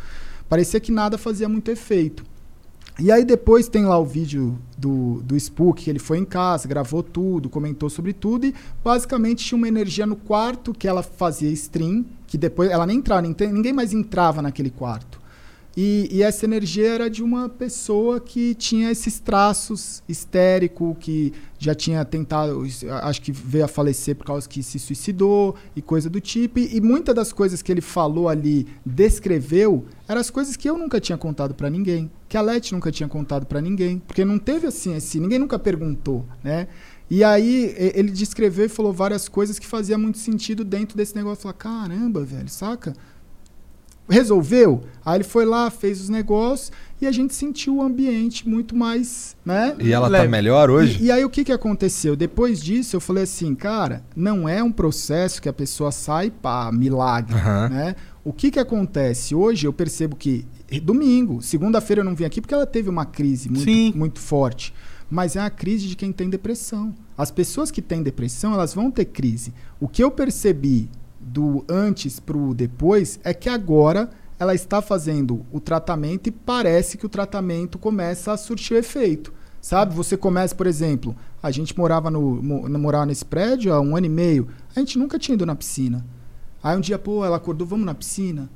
Parecia 0.49 0.79
que 0.79 0.91
nada 0.91 1.17
fazia 1.17 1.47
muito 1.47 1.69
efeito. 1.69 2.23
E 2.99 3.11
aí 3.11 3.23
depois 3.23 3.67
tem 3.67 3.85
lá 3.85 3.99
o 3.99 4.05
vídeo 4.05 4.57
do, 4.75 5.21
do 5.23 5.37
Spook, 5.37 5.83
que 5.83 5.89
ele 5.89 5.99
foi 5.99 6.17
em 6.17 6.25
casa, 6.25 6.67
gravou 6.67 7.03
tudo, 7.03 7.47
comentou 7.47 7.91
sobre 7.91 8.11
tudo 8.11 8.47
e 8.47 8.55
basicamente 8.83 9.45
tinha 9.45 9.55
uma 9.55 9.67
energia 9.67 10.07
no 10.07 10.15
quarto 10.15 10.73
que 10.73 10.87
ela 10.87 11.03
fazia 11.03 11.49
stream, 11.51 12.03
que 12.25 12.39
depois 12.39 12.71
ela 12.71 12.87
nem 12.87 12.97
entrava, 12.97 13.21
ninguém 13.21 13.71
mais 13.71 13.93
entrava 13.93 14.41
naquele 14.41 14.71
quarto. 14.71 15.21
E, 15.79 16.09
e 16.11 16.23
essa 16.23 16.43
energia 16.43 16.89
era 16.89 17.07
de 17.07 17.21
uma 17.21 17.47
pessoa 17.47 18.19
que 18.19 18.55
tinha 18.55 18.89
esses 18.89 19.19
traços 19.19 20.01
histérico, 20.09 20.97
que 20.99 21.31
já 21.59 21.75
tinha 21.75 22.03
tentado, 22.03 22.65
acho 23.03 23.21
que 23.21 23.31
veio 23.31 23.65
a 23.65 23.67
falecer 23.67 24.15
por 24.15 24.25
causa 24.25 24.49
que 24.49 24.63
se 24.63 24.79
suicidou 24.79 25.55
e 25.75 25.81
coisa 25.83 26.09
do 26.09 26.19
tipo. 26.19 26.57
E, 26.57 26.77
e 26.77 26.81
muitas 26.81 27.13
das 27.13 27.31
coisas 27.31 27.61
que 27.61 27.71
ele 27.71 27.81
falou 27.81 28.27
ali, 28.27 28.65
descreveu, 28.83 29.85
eram 30.07 30.19
as 30.19 30.31
coisas 30.31 30.55
que 30.55 30.67
eu 30.67 30.75
nunca 30.79 30.99
tinha 30.99 31.17
contado 31.17 31.53
pra 31.53 31.69
ninguém, 31.69 32.09
que 32.27 32.35
a 32.35 32.41
Leti 32.41 32.73
nunca 32.73 32.91
tinha 32.91 33.07
contado 33.07 33.45
pra 33.45 33.61
ninguém, 33.61 33.99
porque 33.99 34.25
não 34.25 34.39
teve 34.39 34.65
assim, 34.65 34.95
assim, 34.95 35.19
ninguém 35.19 35.37
nunca 35.37 35.59
perguntou, 35.59 36.25
né? 36.43 36.67
E 37.07 37.23
aí 37.23 37.73
ele 37.77 38.09
descreveu 38.09 38.65
e 38.65 38.69
falou 38.69 38.91
várias 38.91 39.29
coisas 39.29 39.59
que 39.59 39.67
fazia 39.67 39.97
muito 39.97 40.17
sentido 40.17 40.65
dentro 40.65 40.97
desse 40.97 41.15
negócio. 41.15 41.43
Falar, 41.43 41.53
caramba, 41.53 42.23
velho, 42.25 42.49
saca? 42.49 42.93
Resolveu. 44.09 44.83
Aí 45.05 45.17
ele 45.17 45.23
foi 45.23 45.45
lá, 45.45 45.69
fez 45.69 46.01
os 46.01 46.09
negócios 46.09 46.71
e 47.01 47.07
a 47.07 47.11
gente 47.11 47.33
sentiu 47.33 47.77
o 47.77 47.81
ambiente 47.81 48.47
muito 48.47 48.75
mais, 48.75 49.35
né? 49.45 49.75
E 49.79 49.91
ela 49.91 50.07
tá 50.07 50.13
leve. 50.13 50.27
melhor 50.27 50.69
hoje? 50.69 51.01
E, 51.01 51.05
e 51.05 51.11
aí 51.11 51.23
o 51.23 51.29
que 51.29 51.43
que 51.43 51.51
aconteceu? 51.51 52.15
Depois 52.15 52.61
disso 52.61 52.95
eu 52.95 52.99
falei 53.01 53.23
assim, 53.23 53.53
cara, 53.53 54.03
não 54.15 54.47
é 54.47 54.63
um 54.63 54.71
processo 54.71 55.41
que 55.41 55.49
a 55.49 55.53
pessoa 55.53 55.91
sai 55.91 56.31
pá, 56.31 56.71
milagre, 56.71 57.35
Aham. 57.35 57.69
né? 57.69 57.95
O 58.23 58.33
que 58.33 58.51
que 58.51 58.59
acontece? 58.59 59.33
Hoje 59.33 59.67
eu 59.67 59.71
percebo 59.73 60.15
que 60.15 60.45
domingo, 60.83 61.41
segunda-feira 61.41 62.01
eu 62.01 62.05
não 62.05 62.13
vim 62.15 62.25
aqui 62.25 62.41
porque 62.41 62.53
ela 62.53 62.65
teve 62.65 62.89
uma 62.89 63.05
crise 63.05 63.47
muito, 63.49 63.63
Sim. 63.63 63.93
muito 63.95 64.19
forte. 64.19 64.73
Mas 65.09 65.37
é 65.37 65.39
a 65.39 65.49
crise 65.49 65.87
de 65.87 65.95
quem 65.95 66.11
tem 66.11 66.29
depressão. 66.29 66.93
As 67.17 67.31
pessoas 67.31 67.71
que 67.71 67.81
têm 67.81 68.03
depressão, 68.03 68.53
elas 68.53 68.73
vão 68.73 68.91
ter 68.91 69.05
crise. 69.05 69.53
O 69.79 69.87
que 69.87 70.03
eu 70.03 70.11
percebi 70.11 70.89
do 71.37 71.63
antes 71.69 72.19
pro 72.19 72.53
depois 72.55 73.19
é 73.23 73.31
que 73.31 73.47
agora 73.47 74.09
ela 74.39 74.55
está 74.55 74.81
fazendo 74.81 75.45
o 75.51 75.59
tratamento 75.59 76.27
e 76.27 76.31
parece 76.31 76.97
que 76.97 77.05
o 77.05 77.09
tratamento 77.09 77.77
começa 77.77 78.31
a 78.31 78.37
surtir 78.37 78.77
efeito. 78.77 79.31
Sabe? 79.61 79.93
Você 79.93 80.15
começa, 80.17 80.55
por 80.55 80.65
exemplo, 80.65 81.15
a 81.41 81.51
gente 81.51 81.77
morava 81.77 82.09
no, 82.09 82.21
mo- 82.41 82.67
morava 82.79 83.05
nesse 83.05 83.25
prédio 83.25 83.71
há 83.73 83.79
um 83.81 83.95
ano 83.95 84.05
e 84.05 84.09
meio, 84.09 84.47
a 84.75 84.79
gente 84.79 84.97
nunca 84.97 85.19
tinha 85.19 85.35
ido 85.35 85.45
na 85.45 85.55
piscina. 85.55 86.03
Aí 86.63 86.75
um 86.75 86.81
dia, 86.81 86.97
pô, 86.97 87.23
ela 87.23 87.37
acordou, 87.37 87.67
vamos 87.67 87.85
na 87.85 87.93
piscina. 87.93 88.49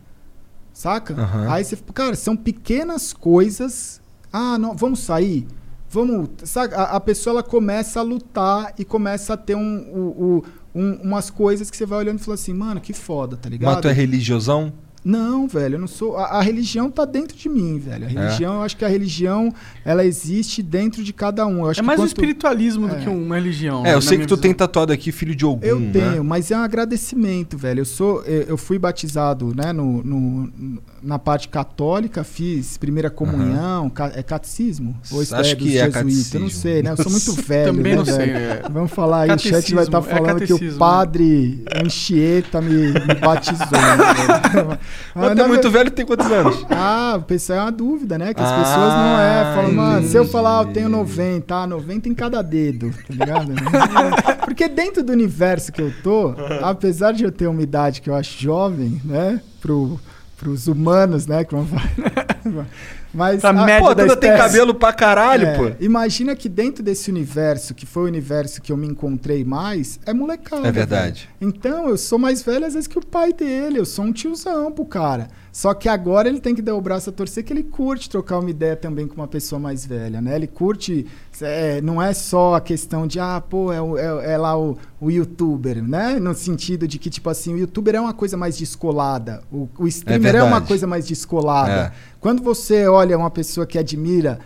Saca? 0.73 1.13
Aham. 1.13 1.51
Aí 1.51 1.63
você, 1.63 1.75
cara, 1.93 2.15
são 2.15 2.35
pequenas 2.35 3.13
coisas. 3.13 4.01
Ah, 4.31 4.57
não, 4.57 4.75
vamos 4.75 4.99
sair? 5.01 5.47
Vamos. 5.89 6.29
Sabe? 6.45 6.73
A, 6.73 6.83
a 6.83 6.99
pessoa 6.99 7.33
ela 7.35 7.43
começa 7.43 7.99
a 7.99 8.03
lutar 8.03 8.73
e 8.79 8.85
começa 8.85 9.33
a 9.33 9.37
ter 9.37 9.55
um, 9.55 9.77
o- 9.91 10.23
o- 10.37 10.43
um- 10.73 10.95
umas 11.03 11.29
coisas 11.29 11.69
que 11.69 11.77
você 11.77 11.85
vai 11.85 11.99
olhando 11.99 12.19
e 12.19 12.21
fala 12.23 12.35
assim, 12.35 12.53
mano, 12.53 12.79
que 12.81 12.93
foda, 12.93 13.35
tá 13.37 13.49
ligado? 13.49 13.73
Mas 13.73 13.81
tu 13.81 13.87
é 13.87 13.91
religiosão? 13.93 14.71
Não, 15.03 15.47
velho, 15.47 15.75
eu 15.75 15.79
não 15.79 15.87
sou. 15.87 16.15
A, 16.15 16.25
a 16.37 16.41
religião 16.41 16.89
tá 16.91 17.05
dentro 17.05 17.35
de 17.35 17.49
mim, 17.49 17.79
velho. 17.79 18.05
A 18.05 18.07
religião, 18.07 18.53
eu 18.55 18.61
acho 18.61 18.77
que 18.77 18.85
a 18.85 18.87
religião, 18.87 19.51
ela 19.83 20.05
existe 20.05 20.61
dentro 20.61 21.03
de 21.03 21.11
cada 21.11 21.45
um. 21.47 21.59
Eu 21.63 21.69
acho 21.71 21.79
É 21.79 21.83
que 21.83 21.87
mais 21.87 21.99
um 21.99 22.03
quanto- 22.03 22.09
espiritualismo 22.09 22.87
do 22.87 22.95
É. 22.95 22.99
que 22.99 23.09
uma 23.09 23.35
religião. 23.35 23.83
É, 23.85 23.91
eu 23.91 23.95
na 23.95 24.01
sei 24.01 24.17
que 24.19 24.25
tu 24.25 24.35
visão. 24.35 24.41
tem 24.43 24.53
tatuado 24.53 24.93
aqui 24.93 25.11
filho 25.11 25.33
de 25.35 25.43
algum, 25.43 25.65
Eu 25.65 25.79
né? 25.79 25.89
tenho, 25.91 26.23
mas 26.23 26.51
é 26.51 26.57
um 26.57 26.61
agradecimento, 26.61 27.57
velho. 27.57 27.79
Eu 27.81 27.85
sou, 27.85 28.21
eu, 28.25 28.41
eu 28.43 28.57
fui 28.57 28.77
batizado, 28.77 29.53
né, 29.55 29.73
no, 29.73 30.03
no- 30.03 30.81
na 31.01 31.17
parte 31.17 31.47
católica, 31.49 32.23
fiz 32.23 32.77
primeira 32.77 33.09
comunhão, 33.09 33.89
ca- 33.89 34.11
é 34.13 34.21
catecismo? 34.21 34.95
Ou 35.11 35.23
isso 35.23 35.35
Acho 35.35 35.53
é 35.53 35.55
dos 35.55 35.67
que 35.67 35.77
é 35.79 35.85
jesuítas? 35.85 35.95
Eu 36.35 36.39
não 36.41 36.47
catecismo. 36.47 36.49
sei, 36.61 36.83
né? 36.83 36.91
Eu 36.91 36.97
sou 36.97 37.11
muito 37.11 37.33
velho, 37.41 37.73
Também 37.73 37.93
né, 37.93 37.97
não 37.97 38.05
sei, 38.05 38.15
velho? 38.17 38.35
é. 38.37 38.61
Vamos 38.71 38.91
falar 38.91 39.21
aí, 39.21 39.31
o 39.31 39.39
chat 39.39 39.73
vai 39.73 39.83
estar 39.83 39.97
Catecismo, 39.97 39.97
é 39.97 40.27
falando 40.27 40.37
que 40.45 40.53
o 40.53 40.57
catecismo, 40.57 40.77
padre 40.79 41.65
Anchieta 41.83 42.61
me, 42.61 42.91
me 42.91 43.15
batizou. 43.19 43.65
né, 43.71 44.77
velho? 45.15 45.15
Mas 45.15 45.29
tu 45.31 45.35
na 45.35 45.43
é 45.43 45.47
muito 45.47 45.71
velho, 45.71 45.91
tem 45.91 46.05
quantos 46.05 46.31
anos? 46.31 46.65
ah, 46.71 47.15
o 47.17 47.21
pessoal 47.23 47.59
é 47.59 47.61
uma 47.63 47.71
dúvida, 47.71 48.17
né? 48.17 48.33
Que 48.33 48.41
as 48.41 48.49
Ah, 48.49 48.55
pessoas 48.59 48.93
não 48.93 49.19
é. 49.19 49.55
Falam, 49.55 49.71
mano, 49.73 50.07
se 50.07 50.15
eu 50.17 50.25
falar, 50.25 50.63
eu 50.63 50.73
tenho 50.73 50.89
90, 50.89 51.55
ah, 51.55 51.67
90 51.67 52.09
em 52.09 52.13
cada 52.15 52.41
dedo, 52.41 52.91
tá 52.91 53.13
ligado? 53.13 53.51
Porque 54.45 54.67
dentro 54.67 55.03
do 55.03 55.11
universo 55.11 55.71
que 55.71 55.81
eu 55.81 55.93
tô, 56.03 56.33
apesar 56.61 57.11
de 57.13 57.23
eu 57.23 57.31
ter 57.31 57.47
uma 57.47 57.61
idade 57.61 58.01
que 58.01 58.09
eu 58.09 58.15
acho 58.15 58.41
jovem, 58.41 59.01
né? 59.03 59.41
Pro, 59.61 59.99
pros 60.37 60.67
humanos, 60.67 61.27
né? 61.27 61.43
Que 61.43 61.53
vão 61.55 61.65
falar. 61.65 62.65
Mas 63.13 63.41
Pra 63.41 63.49
a- 63.49 63.53
média 63.65 63.79
Pô, 63.87 63.93
da 63.93 64.15
tem 64.15 64.31
cabelo 64.37 64.73
pra 64.73 64.93
caralho, 64.93 65.47
É, 65.47 65.53
pô. 65.57 65.71
Imagina 65.79 66.35
que 66.35 66.47
dentro 66.47 66.81
desse 66.83 67.09
universo, 67.09 67.73
que 67.73 67.85
foi 67.85 68.03
o 68.03 68.05
universo 68.05 68.61
que 68.61 68.71
eu 68.71 68.77
me 68.77 68.87
encontrei 68.87 69.43
mais, 69.43 69.99
é 70.05 70.13
molecada. 70.13 70.67
É 70.67 70.71
verdade. 70.71 71.29
velho. 71.39 71.51
Então, 71.53 71.89
eu 71.89 71.97
sou 71.97 72.17
mais 72.17 72.41
velho 72.41 72.65
às 72.65 72.73
vezes 72.73 72.87
que 72.87 72.97
o 72.97 73.05
pai 73.05 73.33
dele, 73.33 73.79
eu 73.79 73.85
sou 73.85 74.05
um 74.05 74.11
tiozão 74.13 74.71
pro 74.71 74.85
cara. 74.85 75.27
Só 75.51 75.73
que 75.73 75.89
agora 75.89 76.29
ele 76.29 76.39
tem 76.39 76.55
que 76.55 76.61
dar 76.61 76.75
o 76.75 76.79
braço 76.81 77.09
a 77.09 77.13
torcer 77.13 77.43
que 77.43 77.51
ele 77.51 77.63
curte 77.63 78.09
trocar 78.09 78.39
uma 78.39 78.49
ideia 78.49 78.73
também 78.75 79.05
com 79.05 79.15
uma 79.15 79.27
pessoa 79.27 79.59
mais 79.59 79.85
velha, 79.85 80.21
né? 80.21 80.33
Ele 80.35 80.47
curte, 80.47 81.05
é, 81.41 81.81
não 81.81 82.01
é 82.01 82.13
só 82.13 82.55
a 82.55 82.61
questão 82.61 83.05
de, 83.05 83.19
ah, 83.19 83.41
pô, 83.41 83.71
é, 83.73 83.81
o- 83.81 83.97
é- 83.97 84.33
é 84.33 84.37
lá 84.37 84.57
o, 84.57 84.77
o 85.01 85.11
youtuber, 85.11 85.83
né? 85.83 86.19
No 86.21 86.33
sentido 86.33 86.87
de 86.87 86.97
que, 86.97 87.09
tipo 87.09 87.29
assim, 87.29 87.53
o 87.53 87.57
youtuber 87.57 87.95
é 87.95 87.99
uma 87.99 88.13
coisa 88.13 88.37
mais 88.37 88.57
descolada, 88.57 89.43
o, 89.51 89.67
o 89.77 89.87
streamer 89.89 90.35
é, 90.35 90.43
uma 90.43 90.61
coisa 90.61 90.87
mais 90.87 91.05
descolada. 91.05 91.71
É. 91.71 91.91
Quando 92.21 92.41
você 92.41 92.87
olha 92.87 93.17
uma 93.17 93.29
pessoa 93.29 93.65
que 93.67 93.77
admira 93.77 94.39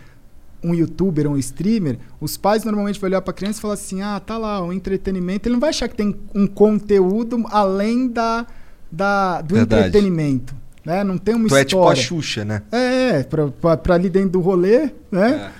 um 0.64 0.74
youtuber, 0.74 1.28
um 1.30 1.36
streamer, 1.36 1.98
os 2.20 2.36
pais 2.36 2.64
normalmente 2.64 2.98
vão 2.98 3.08
olhar 3.08 3.20
pra 3.22 3.32
criança 3.32 3.60
e 3.60 3.62
falar 3.62 3.74
assim: 3.74 4.02
ah, 4.02 4.18
tá 4.18 4.36
lá, 4.36 4.60
um 4.60 4.72
entretenimento. 4.72 5.46
Ele 5.48 5.52
não 5.52 5.60
vai 5.60 5.70
achar 5.70 5.86
que 5.86 5.94
tem 5.94 6.16
um 6.34 6.48
conteúdo 6.48 7.44
além 7.50 8.08
da, 8.08 8.44
da, 8.90 9.40
do 9.42 9.54
Verdade. 9.54 9.86
entretenimento. 9.88 10.65
Né? 10.86 11.02
Não 11.02 11.18
tem 11.18 11.34
uma 11.34 11.48
Tu 11.48 11.56
é 11.56 11.62
história. 11.62 11.66
tipo 11.66 11.88
a 11.88 11.94
Xuxa, 11.96 12.44
né? 12.44 12.62
É, 12.70 13.24
pra, 13.24 13.48
pra, 13.48 13.76
pra 13.76 13.94
ali 13.96 14.08
dentro 14.08 14.30
do 14.30 14.40
rolê, 14.40 14.90
né? 15.10 15.50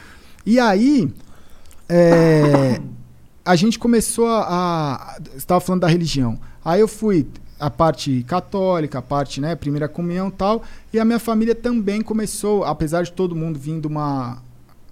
E 0.47 0.61
aí, 0.61 1.13
é, 1.89 2.81
a 3.45 3.57
gente 3.57 3.77
começou 3.77 4.29
a. 4.29 4.95
a 4.95 5.17
você 5.25 5.39
estava 5.39 5.61
falando 5.61 5.81
da 5.83 5.89
religião. 5.89 6.39
Aí 6.65 6.81
eu 6.81 6.87
fui 6.87 7.27
a 7.59 7.69
parte 7.69 8.23
católica, 8.29 9.01
a 9.01 9.03
parte, 9.03 9.41
né, 9.41 9.57
primeira 9.57 9.89
comunhão 9.89 10.29
e 10.29 10.33
tal. 10.33 10.63
E 10.93 11.01
a 11.01 11.05
minha 11.05 11.19
família 11.19 11.57
também 11.57 12.03
começou, 12.03 12.65
apesar 12.65 13.03
de 13.03 13.11
todo 13.11 13.35
mundo 13.35 13.59
vindo 13.59 13.87
uma, 13.87 14.41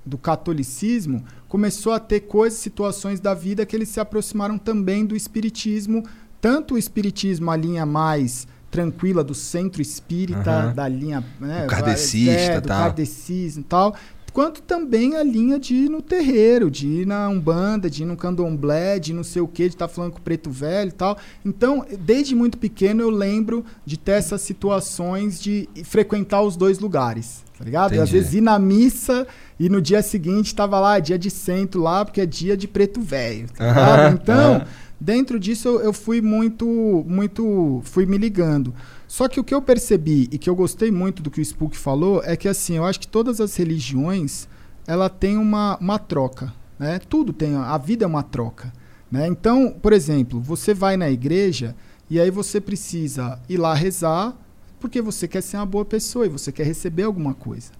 do 0.05 0.19
catolicismo, 0.19 1.25
começou 1.49 1.93
a 1.93 2.01
ter 2.01 2.21
coisas, 2.21 2.59
situações 2.59 3.21
da 3.21 3.35
vida 3.35 3.65
que 3.65 3.77
eles 3.77 3.89
se 3.89 4.01
aproximaram 4.01 4.59
também 4.59 5.07
do 5.07 5.15
espiritismo. 5.15 6.03
Tanto 6.41 6.75
o 6.75 6.79
espiritismo, 6.79 7.51
a 7.53 7.57
linha 7.57 7.87
mais 7.87 8.49
tranquila 8.75 9.23
do 9.23 9.35
centro 9.35 9.81
espírita, 9.81 10.51
Aham. 10.51 10.75
da 10.75 10.89
linha. 10.89 11.25
Né, 11.41 11.67
kardecista, 11.69 12.33
é, 12.33 12.61
do 12.61 12.67
tal. 12.67 12.83
kardecismo 12.83 13.61
e 13.61 13.65
tal. 13.65 13.95
Quanto 14.33 14.63
também 14.63 15.15
a 15.15 15.23
linha 15.23 15.61
de 15.61 15.75
ir 15.75 15.89
no 15.89 16.03
terreiro, 16.03 16.69
de 16.69 16.89
ir 16.89 17.07
na 17.07 17.29
Umbanda, 17.29 17.89
de 17.89 18.03
ir 18.03 18.05
no 18.05 18.17
candomblé, 18.17 18.99
de 18.99 19.13
não 19.13 19.23
sei 19.23 19.41
o 19.41 19.47
que, 19.47 19.69
de 19.69 19.77
estar 19.77 19.87
falando 19.87 20.11
com 20.11 20.19
o 20.19 20.23
preto 20.23 20.51
velho 20.51 20.89
e 20.89 20.93
tal. 20.93 21.17
Então, 21.45 21.87
desde 22.01 22.35
muito 22.35 22.59
pequeno 22.59 23.01
eu 23.01 23.11
lembro 23.11 23.65
de 23.87 23.97
ter 23.97 24.13
essas 24.13 24.41
situações 24.41 25.41
de 25.41 25.69
frequentar 25.85 26.43
os 26.43 26.57
dois 26.57 26.81
lugares, 26.81 27.45
tá 27.57 27.65
ligado? 27.65 27.95
E 27.95 28.01
às 28.01 28.11
vezes 28.11 28.35
ir 28.35 28.41
na 28.41 28.59
missa 28.59 29.25
e 29.57 29.69
no 29.69 29.81
dia 29.81 30.03
seguinte 30.03 30.53
tava 30.53 30.81
lá, 30.81 30.99
é 30.99 31.01
dia 31.01 31.19
de 31.19 31.31
centro 31.31 31.81
lá, 31.81 32.05
porque 32.05 32.21
é 32.21 32.27
dia 32.27 32.57
de 32.57 32.67
preto 32.67 33.01
velho, 33.01 33.47
tá 33.53 33.65
ligado? 33.65 34.15
Então. 34.21 34.67
Dentro 35.05 35.39
disso 35.39 35.69
eu, 35.69 35.81
eu 35.81 35.93
fui 35.93 36.23
muito, 36.23 37.05
muito, 37.07 37.83
fui 37.85 38.07
me 38.07 38.17
ligando. 38.17 38.75
Só 39.07 39.29
que 39.29 39.39
o 39.39 39.45
que 39.45 39.55
eu 39.55 39.61
percebi 39.61 40.29
e 40.33 40.39
que 40.39 40.49
eu 40.49 40.57
gostei 40.57 40.91
muito 40.91 41.23
do 41.23 41.31
que 41.31 41.41
o 41.41 41.45
Spook 41.45 41.77
falou 41.77 42.23
é 42.25 42.37
que 42.37 42.49
assim, 42.49 42.77
eu 42.77 42.85
acho 42.85 42.99
que 42.99 43.07
todas 43.07 43.39
as 43.39 43.55
religiões 43.55 44.49
ela 44.87 45.11
tem 45.11 45.37
uma, 45.37 45.77
uma 45.79 45.99
troca, 45.99 46.53
né? 46.79 46.99
Tudo 46.99 47.33
tem, 47.33 47.55
a 47.55 47.77
vida 47.77 48.05
é 48.05 48.09
uma 48.09 48.23
troca, 48.23 48.73
né? 49.11 49.27
Então, 49.27 49.71
por 49.71 49.93
exemplo, 49.93 50.41
você 50.41 50.73
vai 50.73 50.97
na 50.97 51.11
igreja 51.11 51.77
e 52.09 52.19
aí 52.19 52.31
você 52.31 52.59
precisa 52.59 53.39
ir 53.47 53.59
lá 53.59 53.75
rezar 53.75 54.35
porque 54.81 55.03
você 55.03 55.29
quer 55.29 55.43
ser 55.43 55.59
uma 55.59 55.67
boa 55.67 55.85
pessoa 55.85 56.25
e 56.25 56.31
você 56.31 56.51
quer 56.51 56.65
receber 56.65 57.03
alguma 57.03 57.35
coisa 57.35 57.73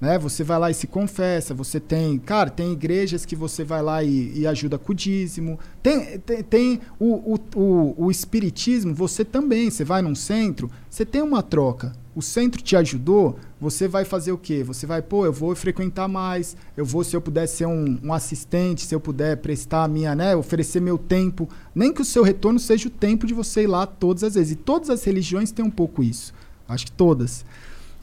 né? 0.00 0.18
Você 0.18 0.44
vai 0.44 0.58
lá 0.58 0.70
e 0.70 0.74
se 0.74 0.86
confessa, 0.86 1.54
você 1.54 1.80
tem, 1.80 2.18
cara, 2.18 2.50
tem 2.50 2.72
igrejas 2.72 3.24
que 3.24 3.34
você 3.34 3.64
vai 3.64 3.82
lá 3.82 4.02
e, 4.02 4.38
e 4.38 4.46
ajuda 4.46 4.78
com 4.78 4.92
o 4.92 4.94
dízimo. 4.94 5.58
Tem, 5.82 6.18
tem, 6.18 6.42
tem 6.42 6.80
o, 6.98 7.34
o, 7.34 7.38
o, 7.56 8.04
o 8.06 8.10
espiritismo, 8.10 8.94
você 8.94 9.24
também, 9.24 9.70
você 9.70 9.84
vai 9.84 10.02
num 10.02 10.14
centro, 10.14 10.70
você 10.88 11.04
tem 11.04 11.22
uma 11.22 11.42
troca. 11.42 11.92
O 12.14 12.22
centro 12.22 12.60
te 12.60 12.74
ajudou, 12.74 13.38
você 13.60 13.86
vai 13.86 14.04
fazer 14.04 14.32
o 14.32 14.38
quê? 14.38 14.64
Você 14.64 14.86
vai, 14.86 15.00
pô, 15.00 15.24
eu 15.24 15.32
vou 15.32 15.54
frequentar 15.54 16.08
mais, 16.08 16.56
eu 16.76 16.84
vou, 16.84 17.04
se 17.04 17.14
eu 17.14 17.20
puder 17.20 17.46
ser 17.46 17.66
um, 17.66 17.96
um 18.02 18.12
assistente, 18.12 18.84
se 18.84 18.92
eu 18.92 18.98
puder 18.98 19.36
prestar 19.36 19.84
a 19.84 19.88
minha, 19.88 20.16
né, 20.16 20.34
oferecer 20.34 20.80
meu 20.80 20.98
tempo, 20.98 21.48
nem 21.72 21.92
que 21.92 22.02
o 22.02 22.04
seu 22.04 22.24
retorno 22.24 22.58
seja 22.58 22.88
o 22.88 22.90
tempo 22.90 23.24
de 23.24 23.32
você 23.32 23.62
ir 23.62 23.66
lá 23.68 23.86
todas 23.86 24.24
as 24.24 24.34
vezes. 24.34 24.52
E 24.52 24.56
todas 24.56 24.90
as 24.90 25.04
religiões 25.04 25.52
têm 25.52 25.64
um 25.64 25.70
pouco 25.70 26.02
isso. 26.02 26.34
Acho 26.68 26.86
que 26.86 26.92
todas. 26.92 27.44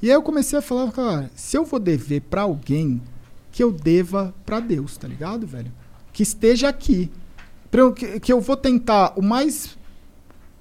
E 0.02 0.08
aí 0.10 0.16
eu 0.16 0.22
comecei 0.22 0.58
a 0.60 0.62
falar, 0.62 0.91
cara, 0.91 1.32
se 1.36 1.58
eu 1.58 1.66
vou 1.66 1.80
dever 1.80 2.22
pra 2.22 2.41
alguém, 2.43 3.02
que 3.52 3.64
eu 3.64 3.72
deva 3.72 4.34
pra 4.46 4.60
Deus, 4.60 4.98
tá 4.98 5.08
ligado, 5.08 5.48
velho? 5.48 5.72
Que 6.14 6.24
esteja 6.24 6.70
aqui. 6.70 7.10
Eu- 7.72 7.91
que, 7.93 8.20
que 8.20 8.32
eu 8.32 8.39
vou 8.39 8.56
tentar 8.56 9.14
o 9.18 9.22
mais. 9.22 9.78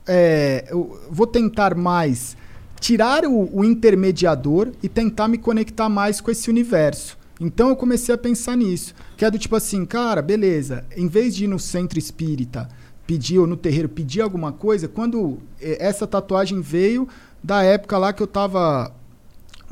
é, 0.06 0.66
eu 0.70 1.00
vou 1.10 1.26
tentar 1.26 1.74
mais 1.74 2.36
tirar 2.80 3.24
o, 3.24 3.48
o 3.60 3.64
intermediador 3.64 4.72
e 4.82 4.88
tentar 4.88 5.28
me 5.28 5.38
conectar 5.38 5.88
mais 5.88 6.20
com 6.20 6.30
esse 6.30 6.50
universo. 6.50 7.16
Então 7.40 7.68
eu 7.70 7.76
comecei 7.76 8.14
a 8.14 8.18
pensar 8.18 8.56
nisso. 8.56 8.94
Que 9.16 9.24
é 9.24 9.30
do 9.30 9.38
tipo 9.38 9.56
assim, 9.56 9.84
cara, 9.86 10.20
beleza, 10.20 10.84
em 10.96 11.08
vez 11.08 11.34
de 11.34 11.44
ir 11.44 11.48
no 11.48 11.58
centro 11.58 11.98
espírita 11.98 12.68
pedir, 13.06 13.38
ou 13.38 13.46
no 13.46 13.56
terreiro 13.56 13.88
pedir 13.88 14.20
alguma 14.22 14.50
coisa, 14.52 14.88
quando 14.88 15.38
eh, 15.60 15.76
essa 15.80 16.06
tatuagem 16.06 16.60
veio 16.60 17.08
da 17.42 17.62
época 17.62 17.96
lá 17.98 18.12
que 18.12 18.22
eu 18.22 18.26
tava 18.26 18.92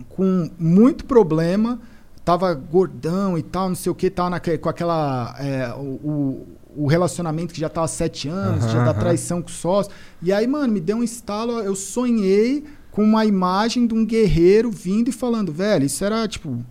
com 0.09 0.51
muito 0.59 1.05
problema, 1.05 1.81
tava 2.25 2.55
gordão 2.55 3.37
e 3.37 3.43
tal, 3.43 3.69
não 3.69 3.77
sei 3.77 3.91
o 3.91 3.95
que, 3.95 4.09
tava 4.11 4.31
naque- 4.31 4.59
com 4.59 4.69
aquela. 4.69 5.35
é, 5.39 5.73
o, 5.77 6.47
o- 6.77 6.87
relacionamento 6.87 7.53
que 7.53 7.61
já 7.61 7.69
tava 7.69 7.85
há 7.85 7.89
sete 7.89 8.29
anos, 8.29 8.65
Aham, 8.65 8.73
já 8.73 8.85
da 8.85 8.91
aham. 8.93 9.01
traição 9.01 9.43
com 9.43 9.49
o 9.49 9.53
sócio. 9.53 9.93
E 10.23 10.33
aí, 10.33 10.47
mano, 10.47 10.73
me 10.73 10.81
deu 10.81 10.97
um 10.99 11.03
estalo, 11.03 11.59
eu 11.61 11.75
sonhei 11.77 12.65
com 12.91 13.03
uma 13.05 13.25
imagem 13.27 13.87
de 13.87 13.95
um 13.95 14.05
guerreiro 14.07 14.71
vindo 14.71 15.09
e 15.09 15.13
falando, 15.13 15.53
velho, 15.53 15.85
isso 15.85 16.05
era 16.05 16.27
tipo 16.29 16.65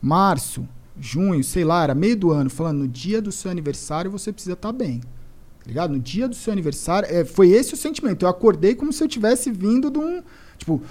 março, 0.00 0.66
junho, 1.00 1.42
sei 1.42 1.64
lá, 1.64 1.82
era 1.84 1.94
meio 1.94 2.16
do 2.16 2.30
ano, 2.30 2.48
falando, 2.50 2.78
no 2.80 2.88
dia 2.88 3.20
do 3.20 3.32
seu 3.32 3.50
aniversário 3.50 4.10
você 4.10 4.32
precisa 4.32 4.54
estar 4.54 4.72
bem. 4.72 5.00
Tá 5.00 5.68
ligado? 5.68 5.92
No 5.92 5.98
dia 5.98 6.28
do 6.28 6.34
seu 6.34 6.52
aniversário, 6.52 7.08
é, 7.10 7.24
foi 7.24 7.48
esse 7.48 7.72
o 7.74 7.76
sentimento. 7.76 8.24
Eu 8.24 8.28
acordei 8.28 8.74
como 8.74 8.92
se 8.92 9.02
eu 9.02 9.08
tivesse 9.08 9.50
vindo 9.50 9.90
de 9.90 9.98
um. 9.98 10.22
Tipo, 10.58 10.82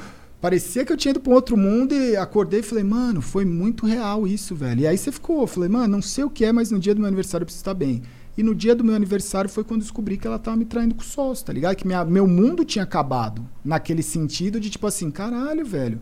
parecia 0.44 0.84
que 0.84 0.91
eu 0.91 0.98
tinha 0.98 1.12
ido 1.12 1.22
para 1.22 1.32
um 1.32 1.36
outro 1.36 1.56
mundo 1.56 1.96
e 1.96 2.18
acordei 2.18 2.60
e 2.60 2.64
falei, 2.64 2.84
mano, 2.84 3.22
foi 3.22 3.46
muito 3.46 3.86
real 3.86 4.28
isso, 4.28 4.54
velho. 4.54 4.82
E 4.82 4.88
aí 4.88 4.98
você 4.98 5.10
ficou, 5.10 5.39
eu 5.39 5.48
falei, 5.48 5.70
mano, 5.70 5.88
não 5.88 6.02
sei 6.02 6.26
o 6.26 6.30
que 6.30 6.44
é, 6.44 6.52
mas 6.52 6.70
no 6.70 6.80
dia 6.80 6.94
do 6.94 7.00
meu 7.00 7.08
aniversário 7.08 7.44
eu 7.44 7.46
preciso 7.46 7.62
estar 7.62 7.74
bem. 7.74 8.02
E 8.38 8.44
no 8.44 8.54
dia 8.54 8.76
do 8.76 8.84
meu 8.84 8.94
aniversário 8.94 9.50
foi 9.50 9.64
quando 9.64 9.84
descobri 9.84 10.18
que 10.18 10.28
ela 10.28 10.38
tava 10.38 10.58
me 10.58 10.66
traindo 10.66 10.96
com 10.96 11.02
o 11.02 11.06
sócio, 11.06 11.46
tá 11.46 11.54
ligado? 11.54 11.78
Que 11.78 11.88
minha, 11.88 12.04
meu 12.04 12.28
mundo 12.28 12.66
tinha 12.66 12.84
acabado. 12.84 13.41
Naquele 13.64 14.04
sentido 14.04 14.60
de 14.60 14.70
tipo 14.70 14.86
assim, 14.86 15.10
caralho, 15.10 15.66
velho. 15.66 16.02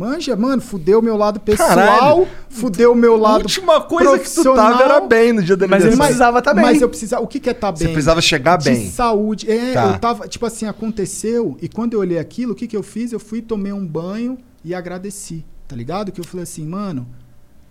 Manja, 0.00 0.34
mano, 0.34 0.62
fudeu 0.62 1.00
o 1.00 1.02
meu 1.02 1.14
lado 1.14 1.38
pessoal, 1.38 1.68
Caralho. 1.68 2.28
fudeu 2.48 2.92
o 2.92 2.94
meu 2.94 3.18
lado. 3.18 3.40
A 3.40 3.42
última 3.42 3.82
coisa 3.82 4.18
que 4.18 4.30
tu 4.34 4.42
tava 4.54 4.82
era 4.82 4.98
bem 5.00 5.30
no 5.34 5.42
dia 5.42 5.54
da 5.58 5.68
Mas 5.68 5.82
ele 5.84 5.88
aniversário. 5.92 5.98
precisava 6.06 6.40
tá 6.40 6.54
bem. 6.54 6.64
Mas 6.64 6.80
eu 6.80 6.88
precisava. 6.88 7.22
O 7.22 7.26
que, 7.26 7.38
que 7.38 7.50
é 7.50 7.52
tá 7.52 7.70
bem? 7.70 7.80
Você 7.80 7.88
precisava 7.88 8.22
chegar 8.22 8.56
de 8.56 8.70
bem. 8.70 8.90
saúde. 8.90 9.50
É, 9.50 9.74
Tá. 9.74 9.86
eu 9.92 9.98
tava, 9.98 10.26
tipo 10.26 10.46
assim, 10.46 10.64
aconteceu, 10.64 11.54
e 11.60 11.68
quando 11.68 11.92
eu 11.92 12.00
olhei 12.00 12.18
aquilo, 12.18 12.52
o 12.52 12.54
que 12.54 12.66
que 12.66 12.74
eu 12.74 12.82
fiz? 12.82 13.12
Eu 13.12 13.20
fui, 13.20 13.42
tomei 13.42 13.74
um 13.74 13.86
banho 13.86 14.38
e 14.64 14.74
agradeci, 14.74 15.44
tá 15.68 15.76
ligado? 15.76 16.10
Que 16.10 16.20
eu 16.20 16.24
falei 16.24 16.44
assim, 16.44 16.66
mano, 16.66 17.06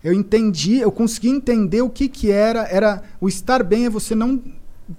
eu 0.04 0.14
entendi, 0.14 0.78
eu 0.78 0.92
consegui 0.92 1.30
entender 1.30 1.82
o 1.82 1.90
que 1.90 2.08
que 2.08 2.30
era, 2.30 2.62
era 2.70 3.02
o 3.20 3.28
estar 3.28 3.64
bem 3.64 3.88
é 3.88 3.90
você 3.90 4.14
não 4.14 4.40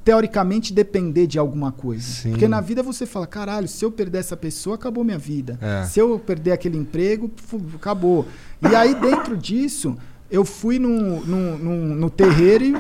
teoricamente 0.05 0.73
depender 0.73 1.27
de 1.27 1.39
alguma 1.39 1.73
coisa. 1.73 2.03
Sim. 2.03 2.31
Porque 2.31 2.47
na 2.49 2.61
vida 2.61 2.83
você 2.83 3.07
fala, 3.07 3.27
caralho, 3.27 3.69
se 3.69 3.85
eu 3.85 3.91
perder 3.91 4.19
essa 4.19 4.37
pessoa, 4.37 4.77
acabou 4.77 5.03
minha 5.05 5.19
vida. 5.19 5.59
É. 5.61 5.85
Se 5.85 5.99
eu 6.01 6.19
perder 6.19 6.53
aquele 6.53 6.77
emprego, 6.79 7.31
acabou. 7.75 8.27
E 8.63 8.75
aí 8.75 8.95
dentro 8.95 9.37
disso, 9.37 9.97
eu 10.31 10.45
fui 10.45 10.79
no, 10.79 11.25
no, 11.25 11.59
no, 11.59 11.95
no 11.95 12.11
terreiro 12.11 12.65
e 12.65 12.75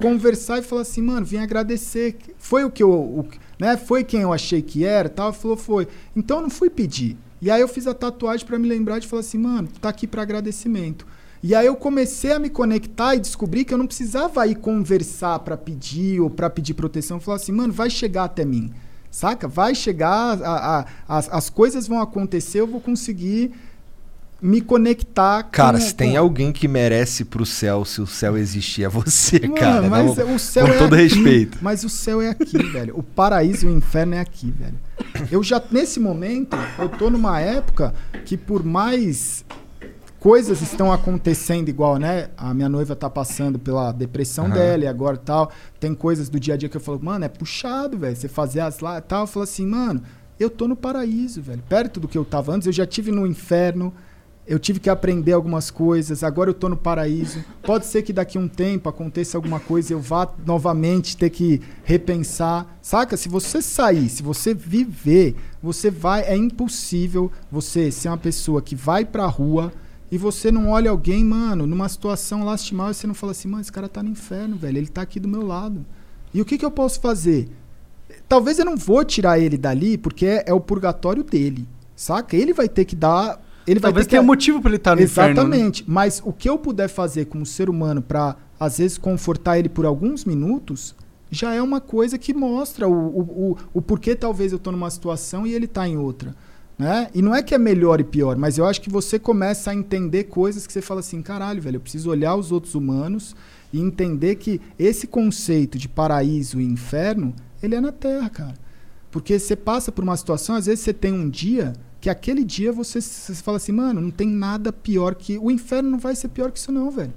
conversar 0.00 0.58
e 0.58 0.62
falar 0.62 0.82
assim, 0.82 1.02
mano, 1.02 1.24
vim 1.24 1.38
agradecer. 1.38 2.16
Foi 2.38 2.64
o 2.64 2.70
que 2.70 2.82
eu, 2.82 2.90
o- 2.92 3.26
né? 3.58 3.76
Foi 3.76 4.04
quem 4.04 4.20
eu 4.22 4.32
achei 4.32 4.60
que 4.60 4.84
era, 4.84 5.08
tal. 5.08 5.32
Falou, 5.32 5.56
foi. 5.56 5.88
Então 6.14 6.38
eu 6.38 6.42
não 6.42 6.50
fui 6.50 6.68
pedir. 6.68 7.16
E 7.40 7.50
aí 7.50 7.60
eu 7.60 7.68
fiz 7.68 7.86
a 7.86 7.94
tatuagem 7.94 8.46
pra 8.46 8.58
me 8.58 8.66
lembrar 8.68 8.98
de 8.98 9.06
falar 9.06 9.20
assim, 9.20 9.38
mano, 9.38 9.68
tá 9.80 9.88
aqui 9.88 10.06
pra 10.06 10.22
agradecimento. 10.22 11.06
E 11.46 11.54
aí 11.54 11.66
eu 11.66 11.76
comecei 11.76 12.32
a 12.32 12.38
me 12.38 12.48
conectar 12.48 13.14
e 13.14 13.20
descobri 13.20 13.66
que 13.66 13.74
eu 13.74 13.76
não 13.76 13.86
precisava 13.86 14.46
ir 14.46 14.54
conversar 14.54 15.38
pra 15.40 15.58
pedir 15.58 16.18
ou 16.18 16.30
pra 16.30 16.48
pedir 16.48 16.72
proteção. 16.72 17.20
Falar 17.20 17.36
assim, 17.36 17.52
mano, 17.52 17.70
vai 17.70 17.90
chegar 17.90 18.24
até 18.24 18.46
mim. 18.46 18.72
Saca? 19.10 19.46
Vai 19.46 19.74
chegar, 19.74 20.40
a- 20.42 20.78
a- 20.80 20.86
as, 21.18 21.28
as 21.30 21.50
coisas 21.50 21.86
vão 21.86 22.00
acontecer, 22.00 22.60
eu 22.60 22.66
vou 22.66 22.80
conseguir 22.80 23.52
me 24.40 24.62
conectar 24.62 25.42
Cara, 25.44 25.78
com, 25.78 25.84
se 25.84 25.94
tem 25.94 26.12
com- 26.12 26.18
alguém 26.18 26.50
que 26.50 26.66
merece 26.66 27.26
pro 27.26 27.44
céu, 27.44 27.84
se 27.84 28.00
o 28.00 28.06
céu 28.06 28.38
existir, 28.38 28.84
é 28.84 28.88
você, 28.88 29.40
Mano, 29.40 29.54
cara. 29.54 29.88
mas 29.90 30.16
Não- 30.16 30.34
o 30.34 30.38
céu 30.38 30.66
com 30.66 30.72
é 30.72 30.78
todo 30.78 30.94
aqui. 30.94 31.02
respeito. 31.04 31.58
Mas 31.60 31.84
o 31.84 31.90
céu 31.90 32.22
é 32.22 32.30
aqui, 32.30 32.56
velho. 32.72 32.98
O 32.98 33.02
paraíso 33.02 33.66
e 33.66 33.68
o 33.68 33.76
inferno 33.76 34.14
é 34.14 34.20
aqui, 34.20 34.50
velho. 34.50 34.78
Eu 35.30 35.42
já, 35.42 35.62
nesse 35.70 36.00
momento, 36.00 36.56
eu 36.78 36.88
tô 36.88 37.10
numa 37.10 37.38
época 37.38 37.94
que 38.24 38.36
por 38.38 38.64
mais 38.64 39.44
coisas 40.24 40.62
estão 40.62 40.90
acontecendo 40.90 41.68
igual, 41.68 41.98
né? 41.98 42.30
A 42.34 42.54
minha 42.54 42.66
noiva 42.66 42.96
tá 42.96 43.10
passando 43.10 43.58
pela 43.58 43.92
depressão 43.92 44.46
Aham. 44.46 44.54
dela 44.54 44.84
e 44.84 44.86
agora 44.86 45.18
tal. 45.18 45.52
Tem 45.78 45.94
coisas 45.94 46.30
do 46.30 46.40
dia 46.40 46.54
a 46.54 46.56
dia 46.56 46.66
que 46.66 46.78
eu 46.78 46.80
falo, 46.80 46.98
mano, 47.02 47.26
é 47.26 47.28
puxado, 47.28 47.98
velho. 47.98 48.16
Você 48.16 48.26
fazer 48.26 48.60
as 48.60 48.80
lá 48.80 48.96
e 48.96 49.02
tal. 49.02 49.24
Eu 49.24 49.26
falo 49.26 49.44
assim, 49.44 49.66
mano, 49.66 50.00
eu 50.40 50.48
tô 50.48 50.66
no 50.66 50.74
paraíso, 50.74 51.42
velho. 51.42 51.62
Perto 51.68 52.00
do 52.00 52.08
que 52.08 52.16
eu 52.16 52.24
tava 52.24 52.54
antes, 52.54 52.66
eu 52.66 52.72
já 52.72 52.86
tive 52.86 53.12
no 53.12 53.26
inferno. 53.26 53.92
Eu 54.46 54.58
tive 54.58 54.80
que 54.80 54.88
aprender 54.88 55.32
algumas 55.32 55.70
coisas, 55.70 56.24
agora 56.24 56.48
eu 56.48 56.54
tô 56.54 56.70
no 56.70 56.76
paraíso. 56.76 57.44
Pode 57.62 57.84
ser 57.84 58.00
que 58.00 58.12
daqui 58.12 58.38
a 58.38 58.40
um 58.40 58.48
tempo 58.48 58.88
aconteça 58.88 59.36
alguma 59.36 59.60
coisa 59.60 59.92
e 59.92 59.94
eu 59.94 60.00
vá 60.00 60.26
novamente 60.46 61.18
ter 61.18 61.28
que 61.28 61.60
repensar. 61.82 62.78
Saca? 62.80 63.18
Se 63.18 63.28
você 63.28 63.60
sair, 63.60 64.08
se 64.08 64.22
você 64.22 64.54
viver, 64.54 65.36
você 65.62 65.90
vai. 65.90 66.22
É 66.22 66.34
impossível 66.34 67.30
você 67.52 67.90
ser 67.90 68.08
uma 68.08 68.16
pessoa 68.16 68.62
que 68.62 68.74
vai 68.74 69.04
pra 69.04 69.26
rua 69.26 69.70
e 70.14 70.18
você 70.18 70.52
não 70.52 70.68
olha 70.68 70.92
alguém, 70.92 71.24
mano, 71.24 71.66
numa 71.66 71.88
situação 71.88 72.44
lastimável 72.44 72.92
e 72.92 72.94
você 72.94 73.04
não 73.04 73.14
fala 73.14 73.32
assim, 73.32 73.48
mano, 73.48 73.62
esse 73.62 73.72
cara 73.72 73.88
tá 73.88 74.00
no 74.00 74.08
inferno, 74.08 74.54
velho. 74.54 74.78
Ele 74.78 74.86
tá 74.86 75.02
aqui 75.02 75.18
do 75.18 75.26
meu 75.26 75.44
lado. 75.44 75.84
E 76.32 76.40
o 76.40 76.44
que, 76.44 76.56
que 76.56 76.64
eu 76.64 76.70
posso 76.70 77.00
fazer? 77.00 77.48
Talvez 78.28 78.60
eu 78.60 78.64
não 78.64 78.76
vou 78.76 79.04
tirar 79.04 79.40
ele 79.40 79.58
dali 79.58 79.98
porque 79.98 80.24
é, 80.24 80.44
é 80.46 80.54
o 80.54 80.60
purgatório 80.60 81.24
dele. 81.24 81.66
Saca? 81.96 82.36
Ele 82.36 82.52
vai 82.52 82.68
ter 82.68 82.84
que 82.84 82.94
dar. 82.94 83.42
Ele 83.66 83.80
vai 83.80 83.90
Talvez 83.90 84.06
ter 84.06 84.10
que 84.10 84.10
tenha 84.10 84.22
motivo 84.22 84.60
pra 84.60 84.70
ele 84.70 84.76
estar 84.76 84.94
no 84.94 85.02
inferno, 85.02 85.34
né? 85.34 85.56
Exatamente. 85.56 85.84
Mas 85.84 86.22
o 86.24 86.32
que 86.32 86.48
eu 86.48 86.58
puder 86.58 86.88
fazer 86.88 87.24
como 87.24 87.44
ser 87.44 87.68
humano 87.68 88.00
pra, 88.00 88.36
às 88.60 88.78
vezes, 88.78 88.96
confortar 88.96 89.58
ele 89.58 89.68
por 89.68 89.84
alguns 89.84 90.24
minutos, 90.24 90.94
já 91.28 91.52
é 91.52 91.60
uma 91.60 91.80
coisa 91.80 92.16
que 92.18 92.32
mostra 92.32 92.86
o, 92.86 92.92
o, 92.92 93.20
o, 93.20 93.56
o 93.74 93.82
porquê 93.82 94.14
talvez 94.14 94.52
eu 94.52 94.60
tô 94.60 94.70
numa 94.70 94.90
situação 94.90 95.44
e 95.44 95.52
ele 95.52 95.66
tá 95.66 95.88
em 95.88 95.96
outra. 95.96 96.36
Né? 96.78 97.08
E 97.14 97.22
não 97.22 97.34
é 97.34 97.42
que 97.42 97.54
é 97.54 97.58
melhor 97.58 98.00
e 98.00 98.04
pior, 98.04 98.36
mas 98.36 98.58
eu 98.58 98.66
acho 98.66 98.80
que 98.80 98.90
você 98.90 99.18
começa 99.18 99.70
a 99.70 99.74
entender 99.74 100.24
coisas 100.24 100.66
que 100.66 100.72
você 100.72 100.82
fala 100.82 101.00
assim, 101.00 101.22
caralho, 101.22 101.62
velho, 101.62 101.76
eu 101.76 101.80
preciso 101.80 102.10
olhar 102.10 102.34
os 102.34 102.50
outros 102.50 102.74
humanos 102.74 103.36
e 103.72 103.80
entender 103.80 104.34
que 104.36 104.60
esse 104.78 105.06
conceito 105.06 105.78
de 105.78 105.88
paraíso 105.88 106.60
e 106.60 106.64
inferno, 106.64 107.32
ele 107.62 107.76
é 107.76 107.80
na 107.80 107.92
Terra, 107.92 108.28
cara. 108.28 108.54
Porque 109.10 109.38
você 109.38 109.54
passa 109.54 109.92
por 109.92 110.02
uma 110.02 110.16
situação, 110.16 110.56
às 110.56 110.66
vezes 110.66 110.80
você 110.80 110.92
tem 110.92 111.12
um 111.12 111.30
dia 111.30 111.72
que 112.00 112.10
aquele 112.10 112.44
dia 112.44 112.70
você, 112.70 113.00
você 113.00 113.34
fala 113.34 113.56
assim, 113.56 113.72
mano, 113.72 113.98
não 113.98 114.10
tem 114.10 114.28
nada 114.28 114.70
pior 114.70 115.14
que. 115.14 115.38
O 115.38 115.50
inferno 115.50 115.90
não 115.90 115.98
vai 115.98 116.14
ser 116.14 116.28
pior 116.28 116.50
que 116.50 116.58
isso, 116.58 116.70
não, 116.70 116.90
velho. 116.90 117.14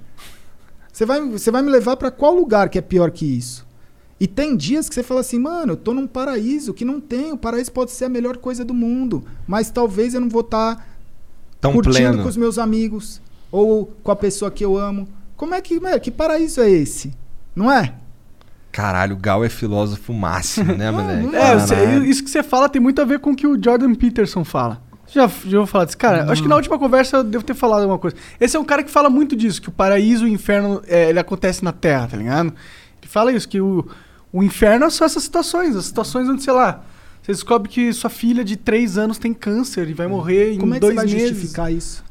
Você 0.90 1.04
vai, 1.04 1.20
você 1.28 1.50
vai 1.50 1.60
me 1.60 1.70
levar 1.70 1.96
pra 1.96 2.10
qual 2.10 2.34
lugar 2.34 2.70
que 2.70 2.78
é 2.78 2.80
pior 2.80 3.10
que 3.10 3.26
isso? 3.26 3.67
E 4.20 4.26
tem 4.26 4.56
dias 4.56 4.88
que 4.88 4.94
você 4.94 5.02
fala 5.02 5.20
assim, 5.20 5.38
mano, 5.38 5.72
eu 5.72 5.76
tô 5.76 5.94
num 5.94 6.06
paraíso 6.06 6.74
que 6.74 6.84
não 6.84 7.00
tem. 7.00 7.32
O 7.32 7.36
paraíso 7.38 7.70
pode 7.70 7.92
ser 7.92 8.06
a 8.06 8.08
melhor 8.08 8.36
coisa 8.36 8.64
do 8.64 8.74
mundo. 8.74 9.24
Mas 9.46 9.70
talvez 9.70 10.12
eu 10.14 10.20
não 10.20 10.28
vou 10.28 10.40
estar 10.40 10.86
Tão 11.60 11.72
curtindo 11.72 11.94
pleno. 11.96 12.22
com 12.22 12.28
os 12.28 12.36
meus 12.36 12.58
amigos. 12.58 13.20
Ou 13.50 13.86
com 14.02 14.10
a 14.10 14.16
pessoa 14.16 14.50
que 14.50 14.64
eu 14.64 14.76
amo. 14.76 15.08
Como 15.36 15.54
é 15.54 15.60
que. 15.60 15.78
Mano, 15.78 16.00
que 16.00 16.10
paraíso 16.10 16.60
é 16.60 16.68
esse? 16.68 17.12
Não 17.54 17.70
é? 17.70 17.94
Caralho, 18.72 19.14
o 19.16 19.18
Gal 19.18 19.44
é 19.44 19.48
filósofo 19.48 20.12
máximo, 20.12 20.74
né, 20.74 20.90
moleque? 20.92 21.34
É, 21.34 21.56
Caralho. 21.56 22.04
isso 22.04 22.22
que 22.22 22.30
você 22.30 22.42
fala 22.42 22.68
tem 22.68 22.80
muito 22.82 23.00
a 23.00 23.04
ver 23.04 23.18
com 23.18 23.30
o 23.30 23.36
que 23.36 23.46
o 23.46 23.60
Jordan 23.62 23.94
Peterson 23.94 24.44
fala. 24.44 24.82
Já, 25.06 25.26
já 25.46 25.58
vou 25.58 25.66
falar 25.66 25.86
disso. 25.86 25.96
Cara, 25.96 26.30
acho 26.30 26.42
que 26.42 26.48
na 26.48 26.56
última 26.56 26.78
conversa 26.78 27.18
eu 27.18 27.24
devo 27.24 27.42
ter 27.42 27.54
falado 27.54 27.80
alguma 27.80 27.98
coisa. 27.98 28.14
Esse 28.38 28.56
é 28.56 28.60
um 28.60 28.64
cara 28.64 28.82
que 28.82 28.90
fala 28.90 29.08
muito 29.08 29.34
disso, 29.34 29.62
que 29.62 29.68
o 29.68 29.72
paraíso 29.72 30.26
e 30.26 30.30
o 30.30 30.34
inferno 30.34 30.82
é, 30.86 31.08
ele 31.08 31.18
acontece 31.18 31.64
na 31.64 31.72
Terra, 31.72 32.08
tá 32.08 32.16
ligado? 32.16 32.48
Ele 32.48 33.10
fala 33.10 33.32
isso, 33.32 33.48
que 33.48 33.58
o, 33.58 33.86
o 34.32 34.42
inferno 34.42 34.90
são 34.90 35.04
essas 35.06 35.22
situações, 35.22 35.74
as 35.76 35.86
situações 35.86 36.28
onde, 36.28 36.42
sei 36.42 36.52
lá, 36.52 36.84
você 37.22 37.32
descobre 37.32 37.68
que 37.68 37.92
sua 37.92 38.10
filha 38.10 38.44
de 38.44 38.56
3 38.56 38.96
anos 38.98 39.18
tem 39.18 39.32
câncer 39.34 39.88
e 39.88 39.92
vai 39.94 40.06
morrer 40.06 40.52
em 40.52 40.58
Como 40.58 40.74
é 40.74 40.76
que 40.76 40.80
dois 40.80 40.94
você 40.94 40.96
vai 40.96 41.06
meses. 41.06 41.28
justificar 41.30 41.72
isso? 41.72 42.04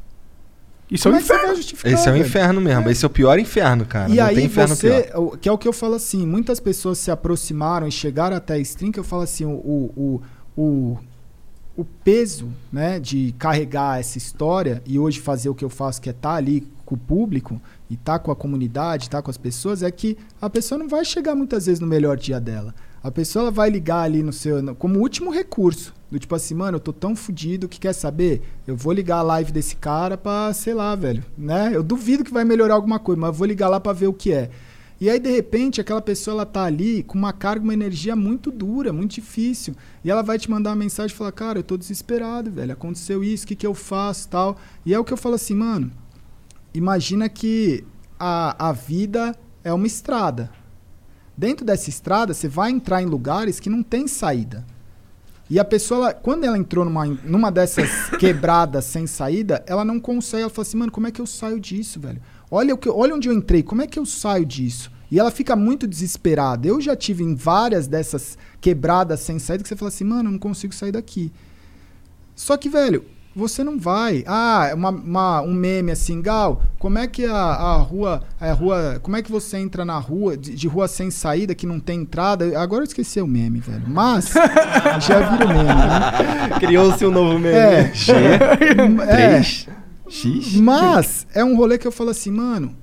Isso 0.90 1.06
é 1.06 1.10
Como 1.10 1.20
um 1.20 1.24
é 1.24 1.26
vai 1.28 1.36
inferno. 1.38 1.56
justificar? 1.56 1.92
Esse 1.92 2.08
é 2.08 2.10
o 2.10 2.14
velho? 2.14 2.26
inferno 2.26 2.60
mesmo. 2.62 2.88
Esse 2.90 3.04
é 3.04 3.06
o 3.06 3.10
pior 3.10 3.38
inferno, 3.38 3.84
cara. 3.84 4.10
E 4.10 4.16
não 4.16 4.24
aí 4.24 4.34
tem 4.36 4.46
inferno 4.46 4.74
você, 4.74 5.02
pior. 5.02 5.22
o- 5.22 5.36
que 5.36 5.48
é 5.48 5.52
o 5.52 5.58
que 5.58 5.68
eu 5.68 5.72
falo 5.72 5.94
assim, 5.94 6.26
muitas 6.26 6.58
pessoas 6.60 6.98
se 6.98 7.10
aproximaram 7.10 7.86
e 7.86 7.92
chegaram 7.92 8.36
até 8.36 8.54
a 8.54 8.58
stream 8.58 8.90
que 8.90 8.98
eu 8.98 9.04
falo 9.04 9.22
assim, 9.22 9.44
o, 9.44 9.50
o, 9.50 9.92
o, 10.56 10.62
o, 10.62 10.98
o 11.76 11.84
peso 11.84 12.48
né, 12.72 12.98
de 12.98 13.34
carregar 13.38 14.00
essa 14.00 14.16
história 14.16 14.82
e 14.86 14.98
hoje 14.98 15.20
fazer 15.20 15.50
o 15.50 15.54
que 15.54 15.64
eu 15.64 15.68
faço, 15.70 16.00
que 16.00 16.08
é 16.08 16.12
estar 16.12 16.34
ali 16.36 16.66
com 16.88 16.94
o 16.94 16.98
público 16.98 17.60
e 17.90 17.94
estar 17.94 18.18
com 18.18 18.32
a 18.32 18.36
comunidade, 18.36 19.04
estar 19.04 19.20
com 19.20 19.30
as 19.30 19.36
pessoas, 19.36 19.82
é 19.82 19.90
que 19.90 20.16
a 20.40 20.48
pessoa 20.48 20.78
não 20.78 20.88
vai 20.88 21.04
chegar 21.04 21.34
muitas 21.34 21.66
vezes 21.66 21.80
no 21.80 21.86
melhor 21.86 22.16
dia 22.16 22.40
dela. 22.40 22.74
A 23.02 23.10
pessoa 23.10 23.42
ela 23.42 23.50
vai 23.50 23.68
ligar 23.68 24.00
ali 24.00 24.22
no 24.22 24.32
seu. 24.32 24.74
como 24.76 24.98
último 24.98 25.30
recurso. 25.30 25.94
Do 26.10 26.18
tipo 26.18 26.34
assim, 26.34 26.54
mano, 26.54 26.76
eu 26.76 26.80
tô 26.80 26.90
tão 26.90 27.14
fudido 27.14 27.68
que 27.68 27.78
quer 27.78 27.92
saber? 27.92 28.40
Eu 28.66 28.74
vou 28.74 28.94
ligar 28.94 29.18
a 29.18 29.22
live 29.22 29.52
desse 29.52 29.76
cara 29.76 30.16
pra, 30.16 30.50
sei 30.54 30.72
lá, 30.72 30.94
velho. 30.94 31.22
Né? 31.36 31.72
Eu 31.74 31.82
duvido 31.82 32.24
que 32.24 32.32
vai 32.32 32.42
melhorar 32.42 32.74
alguma 32.74 32.98
coisa, 32.98 33.20
mas 33.20 33.28
eu 33.28 33.34
vou 33.34 33.46
ligar 33.46 33.68
lá 33.68 33.78
pra 33.78 33.92
ver 33.92 34.06
o 34.06 34.14
que 34.14 34.32
é. 34.32 34.48
E 34.98 35.10
aí, 35.10 35.20
de 35.20 35.30
repente, 35.30 35.82
aquela 35.82 36.00
pessoa 36.00 36.36
ela 36.36 36.46
tá 36.46 36.64
ali 36.64 37.02
com 37.02 37.18
uma 37.18 37.34
carga, 37.34 37.62
uma 37.62 37.74
energia 37.74 38.16
muito 38.16 38.50
dura, 38.50 38.94
muito 38.94 39.14
difícil. 39.16 39.76
E 40.02 40.10
ela 40.10 40.22
vai 40.22 40.38
te 40.38 40.50
mandar 40.50 40.70
uma 40.70 40.76
mensagem 40.76 41.14
e 41.14 41.18
falar, 41.18 41.32
cara, 41.32 41.58
eu 41.58 41.62
tô 41.62 41.76
desesperado, 41.76 42.50
velho. 42.50 42.72
Aconteceu 42.72 43.22
isso, 43.22 43.44
o 43.44 43.48
que, 43.48 43.54
que 43.54 43.66
eu 43.66 43.74
faço 43.74 44.28
tal. 44.30 44.56
E 44.86 44.94
é 44.94 44.98
o 44.98 45.04
que 45.04 45.12
eu 45.12 45.18
falo 45.18 45.34
assim, 45.34 45.54
mano. 45.54 45.92
Imagina 46.78 47.28
que 47.28 47.84
a, 48.16 48.68
a 48.68 48.72
vida 48.72 49.34
é 49.64 49.72
uma 49.72 49.86
estrada. 49.86 50.48
Dentro 51.36 51.66
dessa 51.66 51.90
estrada, 51.90 52.32
você 52.32 52.46
vai 52.46 52.70
entrar 52.70 53.02
em 53.02 53.06
lugares 53.06 53.58
que 53.58 53.68
não 53.68 53.82
tem 53.82 54.06
saída. 54.06 54.64
E 55.50 55.58
a 55.58 55.64
pessoa, 55.64 55.98
ela- 55.98 56.14
quando 56.14 56.44
ela 56.44 56.56
entrou 56.56 56.84
numa, 56.84 57.04
numa 57.04 57.50
dessas 57.50 58.10
quebradas 58.16 58.84
sem 58.84 59.08
saída, 59.08 59.64
ela 59.66 59.84
não 59.84 59.98
consegue. 59.98 60.42
Ela 60.42 60.50
fala 60.50 60.62
assim, 60.68 60.76
mano, 60.76 60.92
como 60.92 61.08
é 61.08 61.10
que 61.10 61.20
eu 61.20 61.26
saio 61.26 61.58
disso, 61.58 61.98
velho? 61.98 62.20
Olha, 62.48 62.72
o 62.74 62.78
que, 62.78 62.88
olha 62.88 63.12
onde 63.12 63.28
eu 63.28 63.32
entrei, 63.32 63.64
como 63.64 63.82
é 63.82 63.86
que 63.88 63.98
eu 63.98 64.06
saio 64.06 64.46
disso? 64.46 64.88
E 65.10 65.18
ela 65.18 65.32
fica 65.32 65.56
muito 65.56 65.84
desesperada. 65.84 66.68
Eu 66.68 66.80
já 66.80 66.94
tive 66.94 67.24
em 67.24 67.34
várias 67.34 67.88
dessas 67.88 68.38
quebradas 68.60 69.18
sem 69.18 69.40
saída 69.40 69.64
que 69.64 69.68
você 69.68 69.74
fala 69.74 69.88
assim, 69.88 70.04
mano, 70.04 70.28
eu 70.28 70.32
não 70.32 70.38
consigo 70.38 70.72
sair 70.72 70.92
daqui. 70.92 71.32
Só 72.36 72.56
que, 72.56 72.68
velho, 72.68 73.04
você 73.38 73.62
não 73.64 73.78
vai. 73.78 74.24
Ah, 74.26 74.70
uma, 74.74 74.90
uma- 74.90 75.40
um 75.42 75.54
meme 75.54 75.92
assim, 75.92 76.20
Gal, 76.20 76.62
como 76.78 76.98
é 76.98 77.06
que 77.06 77.24
a, 77.24 77.34
a 77.36 77.76
rua. 77.76 78.22
A 78.40 78.52
rua. 78.52 78.98
Como 79.02 79.16
é 79.16 79.22
que 79.22 79.30
você 79.30 79.56
entra 79.58 79.84
na 79.84 79.98
rua, 79.98 80.36
de, 80.36 80.54
de 80.54 80.66
rua 80.68 80.88
sem 80.88 81.10
saída, 81.10 81.54
que 81.54 81.66
não 81.66 81.78
tem 81.80 82.00
entrada? 82.00 82.58
Agora 82.60 82.82
eu 82.82 82.86
esqueci 82.86 83.20
o 83.20 83.26
meme, 83.26 83.60
velho. 83.60 83.84
Mas. 83.86 84.32
já 85.00 85.30
vira 85.30 85.44
o 85.46 85.48
meme, 85.48 85.64
né? 85.64 86.58
Criou-se 86.60 87.06
um 87.06 87.10
novo 87.10 87.38
meme. 87.38 87.56
É. 87.56 87.94
G, 87.94 88.12
É. 89.08 89.30
3, 89.40 89.68
X. 90.08 90.54
Mas 90.56 91.26
é 91.34 91.44
um 91.44 91.56
rolê 91.56 91.78
que 91.78 91.86
eu 91.86 91.92
falo 91.92 92.10
assim, 92.10 92.30
mano, 92.30 92.74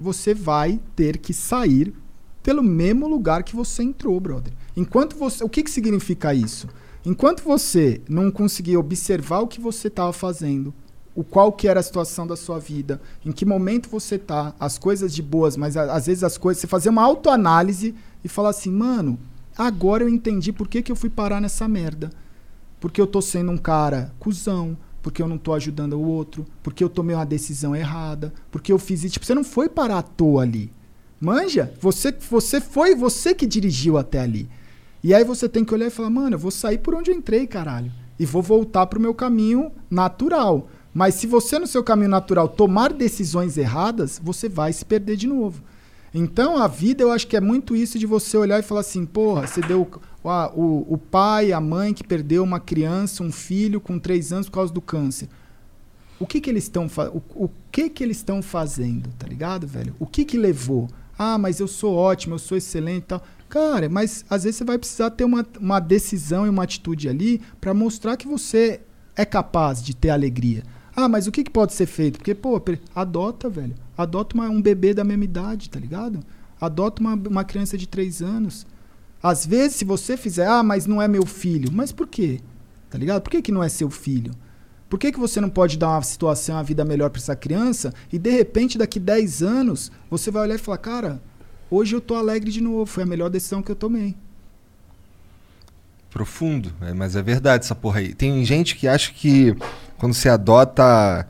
você 0.00 0.34
vai 0.34 0.78
ter 0.94 1.18
que 1.18 1.32
sair 1.32 1.94
pelo 2.42 2.62
mesmo 2.62 3.08
lugar 3.08 3.42
que 3.42 3.56
você 3.56 3.82
entrou, 3.82 4.20
brother. 4.20 4.52
Enquanto 4.76 5.16
você, 5.16 5.42
o 5.42 5.48
que 5.48 5.62
que 5.62 5.70
significa 5.70 6.34
isso? 6.34 6.68
Enquanto 7.04 7.42
você 7.42 8.00
não 8.08 8.30
conseguir 8.30 8.76
observar 8.76 9.40
o 9.40 9.48
que 9.48 9.60
você 9.60 9.88
estava 9.88 10.12
fazendo, 10.12 10.72
o 11.14 11.22
qual 11.22 11.52
que 11.52 11.68
era 11.68 11.80
a 11.80 11.82
situação 11.82 12.26
da 12.26 12.36
sua 12.36 12.58
vida, 12.58 13.00
em 13.24 13.30
que 13.30 13.44
momento 13.44 13.88
você 13.88 14.18
tá, 14.18 14.54
as 14.58 14.78
coisas 14.78 15.14
de 15.14 15.22
boas, 15.22 15.56
mas 15.56 15.76
a- 15.76 15.92
às 15.92 16.06
vezes 16.06 16.24
as 16.24 16.38
coisas, 16.38 16.60
você 16.60 16.66
fazer 16.66 16.88
uma 16.88 17.02
autoanálise 17.02 17.94
e 18.24 18.28
falar 18.28 18.50
assim, 18.50 18.70
mano, 18.70 19.18
agora 19.56 20.02
eu 20.02 20.08
entendi 20.08 20.52
por 20.52 20.66
que, 20.66 20.82
que 20.82 20.90
eu 20.90 20.96
fui 20.96 21.10
parar 21.10 21.40
nessa 21.40 21.68
merda 21.68 22.10
porque 22.84 23.00
eu 23.00 23.06
tô 23.06 23.22
sendo 23.22 23.50
um 23.50 23.56
cara 23.56 24.12
cuzão, 24.18 24.76
porque 25.00 25.22
eu 25.22 25.26
não 25.26 25.38
tô 25.38 25.54
ajudando 25.54 25.94
o 25.94 26.02
outro, 26.06 26.44
porque 26.62 26.84
eu 26.84 26.88
tomei 26.90 27.16
uma 27.16 27.24
decisão 27.24 27.74
errada, 27.74 28.30
porque 28.50 28.70
eu 28.70 28.78
fiz 28.78 29.02
isso. 29.02 29.14
Tipo, 29.14 29.24
você 29.24 29.34
não 29.34 29.42
foi 29.42 29.70
parar 29.70 29.98
à 30.00 30.02
toa 30.02 30.42
ali. 30.42 30.70
Manja? 31.18 31.72
Você, 31.80 32.14
você 32.30 32.60
foi 32.60 32.94
você 32.94 33.34
que 33.34 33.46
dirigiu 33.46 33.96
até 33.96 34.20
ali. 34.20 34.50
E 35.04 35.12
aí 35.12 35.22
você 35.22 35.46
tem 35.46 35.62
que 35.62 35.74
olhar 35.74 35.88
e 35.88 35.90
falar, 35.90 36.08
mano, 36.08 36.36
eu 36.36 36.38
vou 36.38 36.50
sair 36.50 36.78
por 36.78 36.94
onde 36.94 37.10
eu 37.10 37.14
entrei, 37.14 37.46
caralho. 37.46 37.92
E 38.18 38.24
vou 38.24 38.40
voltar 38.40 38.86
pro 38.86 38.98
meu 38.98 39.12
caminho 39.12 39.70
natural. 39.90 40.66
Mas 40.94 41.16
se 41.16 41.26
você, 41.26 41.58
no 41.58 41.66
seu 41.66 41.84
caminho 41.84 42.08
natural, 42.08 42.48
tomar 42.48 42.90
decisões 42.90 43.58
erradas, 43.58 44.18
você 44.24 44.48
vai 44.48 44.72
se 44.72 44.82
perder 44.82 45.16
de 45.16 45.26
novo. 45.26 45.62
Então, 46.14 46.56
a 46.56 46.66
vida, 46.66 47.02
eu 47.02 47.12
acho 47.12 47.26
que 47.26 47.36
é 47.36 47.40
muito 47.40 47.76
isso 47.76 47.98
de 47.98 48.06
você 48.06 48.38
olhar 48.38 48.58
e 48.58 48.62
falar 48.62 48.80
assim, 48.80 49.04
porra, 49.04 49.46
você 49.46 49.60
deu 49.60 49.82
o, 50.22 50.30
o, 50.58 50.94
o 50.94 50.96
pai, 50.96 51.52
a 51.52 51.60
mãe 51.60 51.92
que 51.92 52.02
perdeu 52.02 52.42
uma 52.42 52.58
criança, 52.58 53.22
um 53.22 53.30
filho 53.30 53.82
com 53.82 53.98
três 53.98 54.32
anos 54.32 54.48
por 54.48 54.54
causa 54.54 54.72
do 54.72 54.80
câncer. 54.80 55.28
O 56.18 56.26
que 56.26 56.40
que 56.40 56.48
eles 56.48 56.64
estão 56.64 56.86
o, 57.12 57.44
o 57.44 57.50
que 57.70 57.90
que 57.90 58.02
eles 58.02 58.16
estão 58.16 58.40
fazendo, 58.40 59.10
tá 59.18 59.26
ligado, 59.26 59.66
velho? 59.66 59.94
O 59.98 60.06
que 60.06 60.24
que 60.24 60.38
levou? 60.38 60.88
Ah, 61.18 61.36
mas 61.36 61.60
eu 61.60 61.68
sou 61.68 61.94
ótimo, 61.94 62.36
eu 62.36 62.38
sou 62.38 62.56
excelente 62.56 63.02
e 63.02 63.06
tal. 63.06 63.22
Cara, 63.54 63.88
mas 63.88 64.24
às 64.28 64.42
vezes 64.42 64.56
você 64.56 64.64
vai 64.64 64.76
precisar 64.76 65.10
ter 65.10 65.22
uma, 65.22 65.46
uma 65.60 65.78
decisão 65.78 66.44
e 66.44 66.48
uma 66.48 66.64
atitude 66.64 67.08
ali 67.08 67.40
pra 67.60 67.72
mostrar 67.72 68.16
que 68.16 68.26
você 68.26 68.80
é 69.14 69.24
capaz 69.24 69.80
de 69.80 69.94
ter 69.94 70.10
alegria. 70.10 70.64
Ah, 70.96 71.08
mas 71.08 71.28
o 71.28 71.30
que, 71.30 71.44
que 71.44 71.52
pode 71.52 71.72
ser 71.72 71.86
feito? 71.86 72.18
Porque, 72.18 72.34
pô, 72.34 72.60
adota, 72.92 73.48
velho. 73.48 73.76
Adota 73.96 74.34
uma- 74.34 74.48
um 74.50 74.60
bebê 74.60 74.92
da 74.92 75.04
mesma 75.04 75.22
idade, 75.22 75.70
tá 75.70 75.78
ligado? 75.78 76.18
Adota 76.60 77.00
uma, 77.00 77.14
uma 77.14 77.44
criança 77.44 77.78
de 77.78 77.86
três 77.86 78.20
anos. 78.20 78.66
Às 79.22 79.46
vezes, 79.46 79.76
se 79.76 79.84
você 79.84 80.16
fizer, 80.16 80.48
ah, 80.48 80.64
mas 80.64 80.84
não 80.84 81.00
é 81.00 81.06
meu 81.06 81.24
filho. 81.24 81.70
Mas 81.72 81.92
por 81.92 82.08
quê? 82.08 82.40
Tá 82.90 82.98
ligado? 82.98 83.22
Por 83.22 83.30
que, 83.30 83.40
que 83.40 83.52
não 83.52 83.62
é 83.62 83.68
seu 83.68 83.88
filho? 83.88 84.32
Por 84.90 84.98
que, 84.98 85.12
que 85.12 85.18
você 85.20 85.40
não 85.40 85.48
pode 85.48 85.78
dar 85.78 85.90
uma 85.90 86.02
situação, 86.02 86.56
uma 86.56 86.64
vida 86.64 86.84
melhor 86.84 87.08
para 87.08 87.20
essa 87.20 87.36
criança 87.36 87.94
e 88.12 88.18
de 88.18 88.30
repente 88.30 88.76
daqui 88.76 88.98
10 88.98 89.44
anos 89.44 89.92
você 90.10 90.28
vai 90.28 90.42
olhar 90.42 90.56
e 90.56 90.58
falar, 90.58 90.78
cara, 90.78 91.22
hoje 91.74 91.94
eu 91.94 92.00
tô 92.00 92.14
alegre 92.14 92.50
de 92.50 92.60
novo, 92.60 92.86
foi 92.86 93.02
a 93.02 93.06
melhor 93.06 93.28
decisão 93.28 93.62
que 93.62 93.70
eu 93.70 93.76
tomei. 93.76 94.14
Profundo, 96.10 96.72
é, 96.80 96.92
mas 96.94 97.16
é 97.16 97.22
verdade 97.22 97.64
essa 97.64 97.74
porra 97.74 97.98
aí. 97.98 98.14
Tem 98.14 98.44
gente 98.44 98.76
que 98.76 98.86
acha 98.86 99.12
que 99.12 99.56
quando 99.98 100.14
você 100.14 100.28
adota 100.28 101.28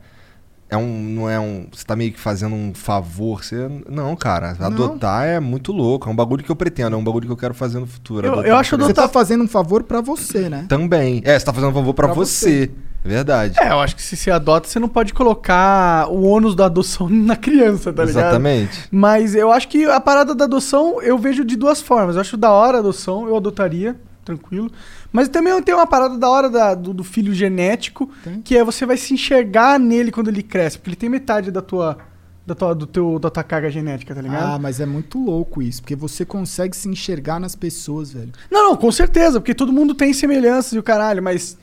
é 0.69 0.75
um 0.77 0.87
não 1.03 1.29
é 1.29 1.39
um 1.39 1.67
você 1.71 1.85
tá 1.85 1.95
meio 1.95 2.11
que 2.11 2.19
fazendo 2.19 2.55
um 2.55 2.73
favor, 2.73 3.43
você 3.43 3.69
não, 3.89 4.15
cara, 4.15 4.55
Não. 4.59 4.65
adotar 4.67 5.25
é 5.25 5.39
muito 5.39 5.71
louco, 5.71 6.09
é 6.09 6.11
um 6.11 6.15
bagulho 6.15 6.43
que 6.43 6.49
eu 6.51 6.55
pretendo, 6.55 6.95
é 6.95 6.99
um 6.99 7.03
bagulho 7.03 7.27
que 7.27 7.31
eu 7.31 7.37
quero 7.37 7.53
fazer 7.53 7.79
no 7.79 7.85
futuro. 7.87 8.25
Eu- 8.27 8.43
eu 8.43 8.55
acho 8.55 8.75
criança. 8.75 8.89
Você 8.89 8.93
tá 8.93 9.07
fazendo 9.07 9.43
um 9.43 9.47
favor 9.47 9.83
para 9.83 10.01
você, 10.01 10.49
né? 10.49 10.65
também. 10.67 11.21
É, 11.23 11.37
você 11.37 11.45
tá 11.45 11.53
fazendo 11.53 11.69
um 11.69 11.73
favor 11.73 11.93
pra, 11.93 12.07
Pra 12.07 12.15
você. 12.15 12.71
É 13.03 13.07
verdade. 13.07 13.59
É, 13.59 13.69
eu 13.71 13.79
acho 13.79 13.95
que 13.95 14.01
se 14.01 14.17
você 14.17 14.31
adota, 14.31 14.67
você 14.67 14.79
não 14.79 14.87
pode 14.89 15.13
colocar 15.13 16.07
o 16.09 16.23
ônus 16.23 16.55
da 16.55 16.65
adoção 16.65 17.07
na 17.09 17.35
criança, 17.35 17.93
tá 17.93 18.03
ligado? 18.03 18.23
Exatamente. 18.23 18.87
Mas 18.89 19.35
eu 19.35 19.51
acho 19.51 19.67
que 19.67 19.85
a 19.85 19.99
parada 19.99 20.33
da 20.33 20.45
adoção 20.45 20.99
eu 21.03 21.15
vejo 21.19 21.45
de 21.45 21.55
duas 21.55 21.79
formas. 21.81 22.15
Eu 22.15 22.21
acho 22.21 22.35
da 22.35 22.51
hora 22.51 22.77
a 22.77 22.79
adoção, 22.79 23.27
eu 23.27 23.37
adotaria, 23.37 23.95
tranquilo. 24.23 24.71
Mas 25.15 25.29
também 25.29 25.61
tem 25.61 25.73
uma 25.73 25.87
parada 25.87 26.17
da 26.17 26.29
hora 26.29 26.49
da- 26.49 26.75
do, 26.75 26.93
do 26.93 27.03
filho 27.03 27.33
genético, 27.33 28.09
que 28.43 28.57
é 28.57 28.63
você 28.63 28.85
vai 28.85 28.97
se 28.97 29.13
enxergar 29.13 29.79
nele 29.79 30.11
quando 30.11 30.27
ele 30.27 30.43
cresce, 30.43 30.77
porque 30.77 30.89
ele 30.89 30.95
tem 30.95 31.09
metade 31.09 31.49
da 31.51 31.61
tua, 31.61 31.97
da 32.45 32.53
tua, 32.53 32.75
do 32.75 32.85
teu, 32.85 33.17
da 33.17 33.29
tua 33.29 33.43
carga 33.43 33.69
genética, 33.69 34.13
tá 34.13 34.21
ligado? 34.21 34.55
Ah, 34.55 34.59
mas 34.59 34.79
é 34.79 34.85
muito 34.85 35.17
louco 35.23 35.61
isso, 35.61 35.81
porque 35.81 35.95
você 35.95 36.25
consegue 36.25 36.75
se 36.75 36.87
enxergar 36.89 37.39
nas 37.39 37.55
pessoas, 37.55 38.11
velho. 38.11 38.31
Não, 38.51 38.69
não, 38.69 38.75
com 38.75 38.91
certeza, 38.91 39.39
porque 39.39 39.55
todo 39.55 39.71
mundo 39.73 39.95
tem 39.95 40.13
semelhanças 40.13 40.73
e 40.73 40.77
o 40.79 40.83
caralho, 40.83 41.23
mas 41.23 41.57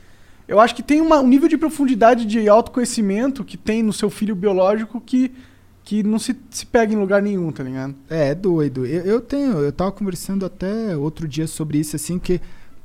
eu 0.49 0.59
acho 0.59 0.75
que 0.75 0.83
tem 0.83 1.01
uma- 1.01 1.21
um 1.21 1.27
nível 1.29 1.49
de 1.49 1.57
profundidade 1.59 2.25
de 2.25 2.49
autoconhecimento 2.49 3.45
que 3.45 3.57
tem 3.57 3.83
no 3.83 3.93
seu 3.93 4.11
filho 4.11 4.35
biológico 4.35 5.01
que, 5.01 5.31
que 5.85 6.03
não 6.03 6.19
se, 6.19 6.35
se 6.51 6.67
pega 6.67 6.93
em 6.93 6.97
lugar 6.97 7.23
nenhum, 7.23 7.51
tá 7.53 7.63
ligado? 7.63 7.95
É, 8.11 8.29
é 8.31 8.35
doido. 8.35 8.85
Eu, 8.87 9.03
eu 9.05 9.21
tenho, 9.21 9.59
eu 9.59 9.73
tava 9.73 9.93
conversando 9.93 10.45
até 10.47 10.97
outro 10.97 11.27
dia 11.29 11.47
sobre 11.47 11.79
isso, 11.79 11.95
assim, 11.97 12.19
que 12.19 12.41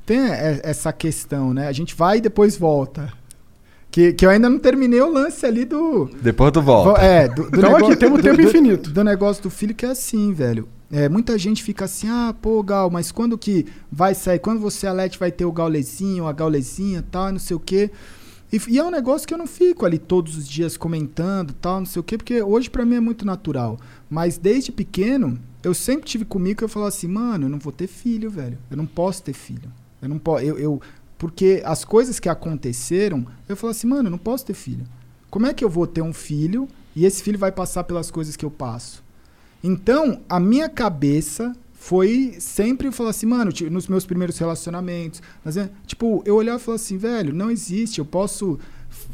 tem 0.08 0.20
é- 0.20 0.60
essa 0.64 0.92
questão, 0.92 1.52
né? 1.52 1.68
A 1.68 1.72
gente 1.72 1.94
vai 1.94 2.18
e 2.18 2.20
depois 2.20 2.56
volta. 2.56 3.12
Que, 3.90 4.12
que 4.12 4.24
eu 4.26 4.30
ainda 4.30 4.48
não 4.50 4.58
terminei 4.58 5.00
o 5.00 5.10
lance 5.10 5.44
ali 5.46 5.64
do. 5.64 6.10
Depois 6.22 6.52
tu 6.52 6.60
volta. 6.60 7.00
É, 7.00 7.26
do, 7.28 7.50
do 7.50 7.58
Então 7.58 7.76
aqui, 7.76 7.96
temos 7.96 8.18
do- 8.20 8.22
tempo 8.22 8.36
do- 8.36 8.42
infinito. 8.42 8.90
Do 8.90 9.02
negócio 9.04 9.42
do 9.42 9.50
filho 9.50 9.74
que 9.74 9.86
é 9.86 9.90
assim, 9.90 10.32
velho. 10.32 10.68
É, 10.90 11.08
muita 11.08 11.36
gente 11.38 11.62
fica 11.62 11.84
assim, 11.84 12.06
ah, 12.08 12.34
pô, 12.40 12.62
Gal, 12.62 12.90
mas 12.90 13.10
quando 13.12 13.36
que 13.36 13.66
vai 13.92 14.14
sair? 14.14 14.38
Quando 14.38 14.60
você, 14.60 14.86
Alete, 14.86 15.18
vai 15.18 15.30
ter 15.30 15.44
o 15.44 15.52
gaulezinho, 15.52 16.26
a 16.26 16.32
gaulezinha 16.32 17.04
tal, 17.10 17.30
não 17.32 17.38
sei 17.38 17.56
o 17.56 17.60
quê. 17.60 17.90
E, 18.52 18.58
e 18.68 18.78
é 18.78 18.84
um 18.84 18.90
negócio 18.90 19.26
que 19.28 19.34
eu 19.34 19.38
não 19.38 19.46
fico 19.46 19.84
ali 19.84 19.98
todos 19.98 20.36
os 20.36 20.48
dias 20.48 20.76
comentando 20.78 21.52
tal, 21.54 21.80
não 21.80 21.86
sei 21.86 22.00
o 22.00 22.02
quê, 22.02 22.16
porque 22.16 22.42
hoje 22.42 22.70
pra 22.70 22.84
mim 22.86 22.94
é 22.96 23.00
muito 23.00 23.26
natural. 23.26 23.78
Mas 24.08 24.38
desde 24.38 24.72
pequeno, 24.72 25.38
eu 25.62 25.74
sempre 25.74 26.06
tive 26.08 26.24
comigo 26.24 26.58
que 26.58 26.64
eu 26.64 26.68
falava 26.68 26.88
assim, 26.88 27.06
mano, 27.08 27.46
eu 27.46 27.50
não 27.50 27.58
vou 27.58 27.72
ter 27.72 27.86
filho, 27.86 28.30
velho. 28.30 28.56
Eu 28.70 28.76
não 28.78 28.86
posso 28.86 29.22
ter 29.22 29.34
filho. 29.34 29.70
Eu 30.00 30.08
não 30.08 30.18
posso. 30.18 30.44
Eu, 30.44 30.58
eu, 30.58 30.82
porque 31.16 31.62
as 31.64 31.84
coisas 31.84 32.20
que 32.20 32.28
aconteceram, 32.28 33.26
eu 33.48 33.56
falo 33.56 33.70
assim, 33.70 33.86
mano, 33.86 34.06
eu 34.06 34.10
não 34.10 34.18
posso 34.18 34.46
ter 34.46 34.54
filho. 34.54 34.86
Como 35.30 35.46
é 35.46 35.52
que 35.52 35.64
eu 35.64 35.68
vou 35.68 35.86
ter 35.86 36.02
um 36.02 36.12
filho 36.12 36.68
e 36.94 37.04
esse 37.04 37.22
filho 37.22 37.38
vai 37.38 37.52
passar 37.52 37.84
pelas 37.84 38.10
coisas 38.10 38.36
que 38.36 38.44
eu 38.44 38.50
passo? 38.50 39.04
Então, 39.62 40.20
a 40.28 40.38
minha 40.38 40.68
cabeça 40.68 41.52
foi 41.74 42.36
sempre 42.38 42.90
falar 42.90 43.10
assim, 43.10 43.26
mano, 43.26 43.52
nos 43.70 43.88
meus 43.88 44.06
primeiros 44.06 44.38
relacionamentos, 44.38 45.22
mas 45.44 45.56
tipo, 45.86 46.22
eu 46.24 46.36
olhava 46.36 46.60
e 46.60 46.64
falava 46.64 46.82
assim, 46.82 46.96
velho, 46.96 47.34
não 47.34 47.50
existe, 47.50 47.98
eu 47.98 48.04
posso 48.04 48.58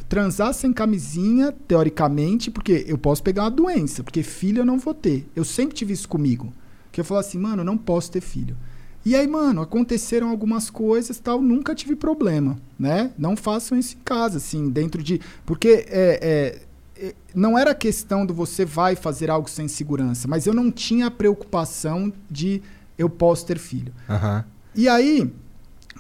transar 0.09 0.53
sem 0.55 0.73
camisinha, 0.73 1.53
teoricamente, 1.53 2.51
porque 2.51 2.85
eu 2.87 2.99
posso 2.99 3.23
pegar 3.23 3.45
uma 3.45 3.51
doença, 3.51 4.03
porque 4.03 4.23
filho 4.23 4.61
eu 4.61 4.65
não 4.65 4.79
vou 4.79 4.95
ter. 4.95 5.27
Eu 5.35 5.45
sempre 5.45 5.75
tive 5.75 5.93
isso 5.93 6.09
comigo. 6.09 6.53
Que 6.93 7.01
eu 7.01 7.05
falava 7.05 7.27
assim, 7.27 7.39
mano, 7.39 7.63
eu 7.63 7.65
não 7.65 7.77
posso 7.77 8.11
ter 8.11 8.21
filho. 8.21 8.57
E 9.05 9.15
aí, 9.15 9.27
mano, 9.27 9.61
aconteceram 9.61 10.31
algumas 10.31 10.71
coisas 10.71 11.19
tal, 11.19 11.43
nunca 11.43 11.75
tive 11.75 11.95
problema, 11.95 12.57
né? 12.79 13.11
Não 13.19 13.37
façam 13.37 13.79
isso 13.79 13.97
em 13.97 14.01
casa, 14.03 14.39
assim, 14.39 14.71
dentro 14.71 15.03
de. 15.03 15.21
Porque 15.45 15.87
é, 15.89 16.63
é, 16.99 17.07
é, 17.09 17.15
não 17.35 17.59
era 17.59 17.75
questão 17.75 18.25
do 18.25 18.33
você 18.33 18.65
vai 18.65 18.97
fazer 18.97 19.31
algo 19.31 19.49
sem 19.49 19.69
segurança, 19.69 20.27
mas 20.27 20.47
eu 20.47 20.55
não 20.55 20.71
tinha 20.71 21.09
a 21.09 21.11
preocupação 21.11 22.11
de 22.31 22.63
eu 22.97 23.11
posso 23.11 23.45
ter 23.45 23.59
filho. 23.59 23.93
Aham. 24.09 24.45
E 24.75 24.89
aí, 24.89 25.31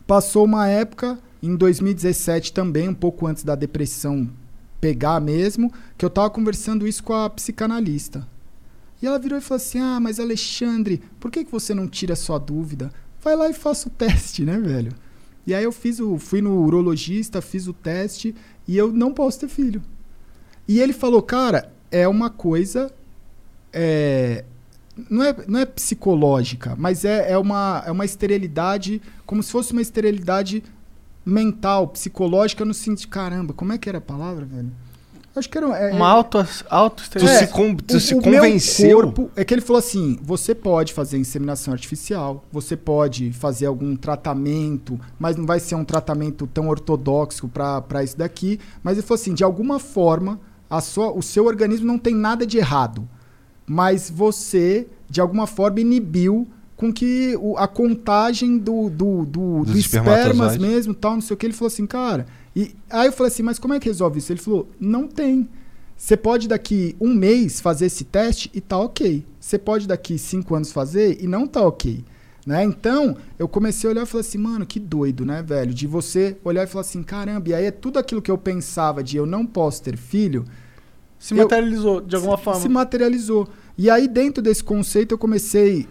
passou 0.06 0.44
uma 0.44 0.66
época, 0.66 1.18
em 1.42 1.54
2017 1.54 2.52
também, 2.54 2.88
um 2.88 2.94
pouco 2.94 3.26
antes 3.26 3.44
da 3.44 3.54
depressão 3.54 4.30
pegar 4.80 5.20
mesmo, 5.20 5.72
que 5.96 6.04
eu 6.04 6.10
tava 6.10 6.30
conversando 6.30 6.86
isso 6.86 7.02
com 7.02 7.12
a 7.12 7.28
psicanalista. 7.28 8.26
E 9.04 9.06
ela 9.06 9.18
virou 9.18 9.38
e 9.38 9.42
falou 9.42 9.56
assim: 9.56 9.78
Ah, 9.78 10.00
mas 10.00 10.18
Alexandre, 10.18 11.02
por 11.20 11.30
que, 11.30 11.44
que 11.44 11.52
você 11.52 11.74
não 11.74 11.86
tira 11.86 12.14
a 12.14 12.16
sua 12.16 12.38
dúvida? 12.38 12.90
Vai 13.22 13.36
lá 13.36 13.50
e 13.50 13.52
faça 13.52 13.86
o 13.86 13.90
teste, 13.90 14.46
né, 14.46 14.58
velho? 14.58 14.94
E 15.46 15.54
aí 15.54 15.62
eu 15.62 15.72
fiz 15.72 16.00
o, 16.00 16.18
fui 16.18 16.40
no 16.40 16.62
urologista, 16.62 17.42
fiz 17.42 17.68
o 17.68 17.74
teste 17.74 18.34
e 18.66 18.74
eu 18.74 18.90
não 18.90 19.12
posso 19.12 19.40
ter 19.40 19.48
filho. 19.48 19.82
E 20.66 20.80
ele 20.80 20.94
falou, 20.94 21.20
cara, 21.20 21.70
é 21.90 22.08
uma 22.08 22.30
coisa. 22.30 22.90
é, 23.74 24.46
não, 25.10 25.22
é, 25.22 25.36
não 25.46 25.60
é 25.60 25.66
psicológica, 25.66 26.74
mas 26.78 27.04
é, 27.04 27.32
é, 27.32 27.36
uma, 27.36 27.82
é 27.86 27.90
uma 27.90 28.06
esterilidade, 28.06 29.02
como 29.26 29.42
se 29.42 29.52
fosse 29.52 29.72
uma 29.72 29.82
esterilidade 29.82 30.64
mental, 31.26 31.88
psicológica, 31.88 32.64
no 32.64 32.72
sentido. 32.72 33.10
Caramba, 33.10 33.52
como 33.52 33.70
é 33.70 33.76
que 33.76 33.86
era 33.86 33.98
a 33.98 34.00
palavra, 34.00 34.46
velho? 34.46 34.72
Acho 35.36 35.48
que 35.50 35.58
era. 35.58 35.66
É, 35.76 35.92
Uma 35.92 36.08
auto, 36.08 36.46
auto 36.70 37.02
Tu 37.10 37.26
se, 37.26 37.46
con- 37.48 37.74
tu 37.74 37.96
o- 37.96 38.00
se 38.00 38.14
o 38.14 38.22
meu 38.22 38.40
convenceu. 38.40 38.96
corpo- 39.02 39.30
é 39.34 39.44
que 39.44 39.52
ele 39.52 39.60
falou 39.60 39.78
assim: 39.80 40.16
você 40.22 40.54
pode 40.54 40.92
fazer 40.92 41.18
inseminação 41.18 41.72
artificial, 41.74 42.44
você 42.52 42.76
pode 42.76 43.32
fazer 43.32 43.66
algum 43.66 43.96
tratamento, 43.96 44.98
mas 45.18 45.36
não 45.36 45.44
vai 45.44 45.58
ser 45.58 45.74
um 45.74 45.84
tratamento 45.84 46.46
tão 46.46 46.68
ortodoxo 46.68 47.48
para 47.48 48.04
isso 48.04 48.16
daqui. 48.16 48.60
Mas 48.82 48.96
ele 48.96 49.06
falou 49.06 49.20
assim: 49.20 49.34
de 49.34 49.42
alguma 49.42 49.78
forma, 49.80 50.38
a 50.70 50.80
sua, 50.80 51.10
o 51.12 51.22
seu 51.22 51.46
organismo 51.46 51.86
não 51.86 51.98
tem 51.98 52.14
nada 52.14 52.46
de 52.46 52.58
errado, 52.58 53.08
mas 53.66 54.08
você, 54.10 54.86
de 55.10 55.20
alguma 55.20 55.46
forma, 55.46 55.80
inibiu 55.80 56.46
com 56.76 56.92
que 56.92 57.36
o- 57.40 57.56
a 57.56 57.66
contagem 57.68 58.58
do, 58.58 58.90
do, 58.90 59.24
do, 59.24 59.64
Dos 59.64 59.72
do 59.72 59.78
espermas 59.78 60.56
mesmo, 60.58 60.92
tal, 60.94 61.12
não 61.14 61.20
sei 61.20 61.34
o 61.34 61.36
que. 61.36 61.46
Ele 61.46 61.52
falou 61.52 61.68
assim, 61.68 61.86
cara. 61.86 62.26
E 62.56 62.74
aí 62.88 63.06
eu 63.08 63.12
falei 63.12 63.32
assim, 63.32 63.42
mas 63.42 63.58
como 63.58 63.74
é 63.74 63.80
que 63.80 63.88
resolve 63.88 64.18
isso? 64.18 64.32
Ele 64.32 64.40
falou, 64.40 64.68
não 64.78 65.08
tem. 65.08 65.48
Você 65.96 66.16
pode 66.16 66.48
daqui 66.48 66.94
um 67.00 67.12
mês 67.14 67.60
fazer 67.60 67.86
esse 67.86 68.04
teste 68.04 68.50
e 68.54 68.60
tá 68.60 68.78
ok. 68.78 69.24
Você 69.40 69.58
pode 69.58 69.86
daqui 69.88 70.18
cinco 70.18 70.54
anos 70.54 70.70
fazer 70.72 71.22
e 71.22 71.26
não 71.26 71.46
tá 71.46 71.60
ok. 71.62 72.04
Né? 72.46 72.62
Então, 72.62 73.16
eu 73.38 73.48
comecei 73.48 73.88
a 73.88 73.92
olhar 73.92 74.02
e 74.02 74.06
falei 74.06 74.20
assim, 74.26 74.36
mano, 74.38 74.66
que 74.66 74.78
doido, 74.78 75.24
né, 75.24 75.42
velho? 75.42 75.72
De 75.72 75.86
você 75.86 76.36
olhar 76.44 76.64
e 76.64 76.66
falar 76.66 76.82
assim, 76.82 77.02
caramba, 77.02 77.48
e 77.48 77.54
aí 77.54 77.64
é 77.64 77.70
tudo 77.70 77.98
aquilo 77.98 78.20
que 78.20 78.30
eu 78.30 78.36
pensava 78.36 79.02
de 79.02 79.16
eu 79.16 79.24
não 79.24 79.46
posso 79.46 79.82
ter 79.82 79.96
filho, 79.96 80.44
Se 81.18 81.32
Eu- 81.32 81.38
materializou 81.44 82.00
de 82.02 82.14
alguma 82.16 82.36
se- 82.36 82.42
forma. 82.44 82.60
Se 82.60 82.68
materializou. 82.68 83.48
E 83.78 83.88
aí, 83.88 84.06
dentro 84.06 84.42
desse 84.42 84.62
conceito, 84.62 85.12
eu 85.12 85.18
comecei, 85.18 85.88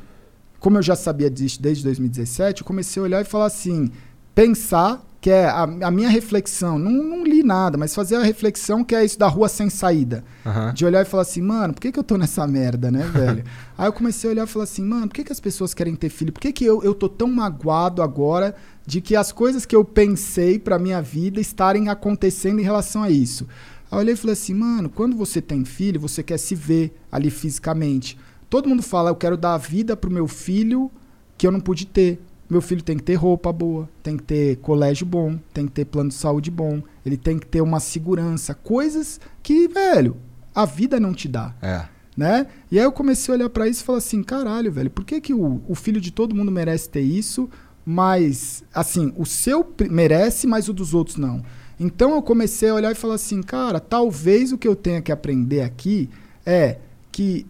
como 0.59 0.77
eu 0.77 0.81
já 0.83 0.95
sabia 0.95 1.27
disso 1.29 1.59
desde 1.59 1.83
2017, 1.83 2.61
eu 2.61 2.67
comecei 2.67 3.01
a 3.01 3.03
olhar 3.05 3.21
e 3.21 3.25
falar 3.25 3.45
assim, 3.47 3.89
pensar, 4.35 5.03
que 5.23 5.29
é 5.29 5.45
a, 5.45 5.63
a 5.63 5.89
minha 5.89 6.09
reflexão, 6.09 6.77
não, 6.77 6.91
não 6.91 7.23
li 7.23 7.43
nada, 7.43 7.77
mas 7.77 7.95
fazer 7.95 8.17
a 8.17 8.23
reflexão 8.23 8.83
que 8.83 8.93
é 8.93 9.05
isso 9.05 9.17
da 9.17 9.25
rua 9.25 9.47
sem 9.47 9.69
saída. 9.69 10.21
Aham. 10.45 10.73
De 10.73 10.85
olhar 10.85 11.01
e 11.01 11.05
falar 11.05 11.23
assim, 11.23 11.41
mano, 11.41 11.73
por 11.73 11.79
que, 11.79 11.93
que 11.93 11.97
eu 11.97 12.03
tô 12.03 12.17
nessa 12.17 12.45
merda, 12.45 12.91
né, 12.91 13.05
velho? 13.07 13.41
Aí 13.77 13.87
eu 13.87 13.93
comecei 13.93 14.29
a 14.29 14.33
olhar 14.33 14.43
e 14.43 14.49
falar 14.49 14.65
assim, 14.65 14.83
mano, 14.83 15.07
por 15.07 15.13
que, 15.13 15.23
que 15.23 15.31
as 15.31 15.39
pessoas 15.39 15.73
querem 15.73 15.95
ter 15.95 16.09
filho? 16.09 16.33
Por 16.33 16.41
que, 16.41 16.51
que 16.51 16.65
eu, 16.65 16.83
eu 16.83 16.93
tô 16.93 17.07
tão 17.07 17.29
magoado 17.29 18.01
agora 18.01 18.53
de 18.85 18.99
que 18.99 19.15
as 19.15 19.31
coisas 19.31 19.65
que 19.65 19.73
eu 19.73 19.85
pensei 19.85 20.59
pra 20.59 20.77
minha 20.77 21.01
vida 21.01 21.39
estarem 21.39 21.87
acontecendo 21.87 22.59
em 22.59 22.63
relação 22.63 23.01
a 23.01 23.09
isso? 23.09 23.47
Aí 23.89 23.95
eu 23.95 23.99
olhei 23.99 24.15
e 24.15 24.17
falei 24.17 24.33
assim, 24.33 24.53
mano, 24.53 24.89
quando 24.89 25.15
você 25.15 25.41
tem 25.41 25.63
filho, 25.63 26.01
você 26.01 26.21
quer 26.21 26.37
se 26.37 26.53
ver 26.53 26.99
ali 27.09 27.29
fisicamente. 27.29 28.19
Todo 28.49 28.67
mundo 28.67 28.83
fala, 28.83 29.09
eu 29.09 29.15
quero 29.15 29.37
dar 29.37 29.53
a 29.53 29.57
vida 29.57 29.95
pro 29.95 30.11
meu 30.11 30.27
filho 30.27 30.91
que 31.37 31.47
eu 31.47 31.51
não 31.51 31.61
pude 31.61 31.85
ter. 31.85 32.19
Meu 32.53 32.61
filho 32.61 32.83
tem 32.83 32.95
que 32.95 33.01
ter 33.01 33.15
roupa 33.15 33.51
boa, 33.51 33.89
tem 34.03 34.15
que 34.15 34.21
ter 34.21 34.57
colégio 34.57 35.07
bom, 35.07 35.39
tem 35.51 35.65
que 35.65 35.71
ter 35.71 35.85
plano 35.85 36.09
de 36.09 36.15
saúde 36.15 36.51
bom, 36.51 36.83
ele 37.03 37.17
tem 37.17 37.39
que 37.39 37.47
ter 37.47 37.61
uma 37.61 37.79
segurança, 37.79 38.53
coisas 38.53 39.19
que, 39.41 39.67
velho, 39.67 40.17
a 40.53 40.63
vida 40.63 40.99
não 40.99 41.15
te 41.15 41.27
dá, 41.27 41.55
É. 41.63 41.85
né? 42.15 42.45
E 42.71 42.77
aí 42.77 42.85
eu 42.85 42.91
comecei 42.91 43.33
a 43.33 43.37
olhar 43.37 43.49
pra 43.49 43.67
isso 43.67 43.81
e 43.81 43.85
falar 43.85 43.97
assim, 43.97 44.21
caralho, 44.21 44.71
velho, 44.71 44.91
por 44.91 45.03
que, 45.03 45.19
que 45.19 45.33
o, 45.33 45.63
o 45.67 45.73
filho 45.73 45.99
de 45.99 46.11
todo 46.11 46.35
mundo 46.35 46.51
merece 46.51 46.87
ter 46.87 47.01
isso, 47.01 47.49
mas, 47.83 48.63
assim, 48.71 49.11
o 49.17 49.25
seu 49.25 49.67
merece, 49.89 50.45
mas 50.45 50.69
o 50.69 50.73
dos 50.73 50.93
outros 50.93 51.17
não. 51.17 51.43
Então 51.79 52.11
eu 52.11 52.21
comecei 52.21 52.69
a 52.69 52.75
olhar 52.75 52.91
e 52.91 52.95
falar 52.95 53.15
assim, 53.15 53.41
cara, 53.41 53.79
talvez 53.79 54.51
o 54.51 54.59
que 54.59 54.67
eu 54.67 54.75
tenha 54.75 55.01
que 55.01 55.11
aprender 55.11 55.61
aqui 55.61 56.07
é 56.45 56.77
que 57.11 57.47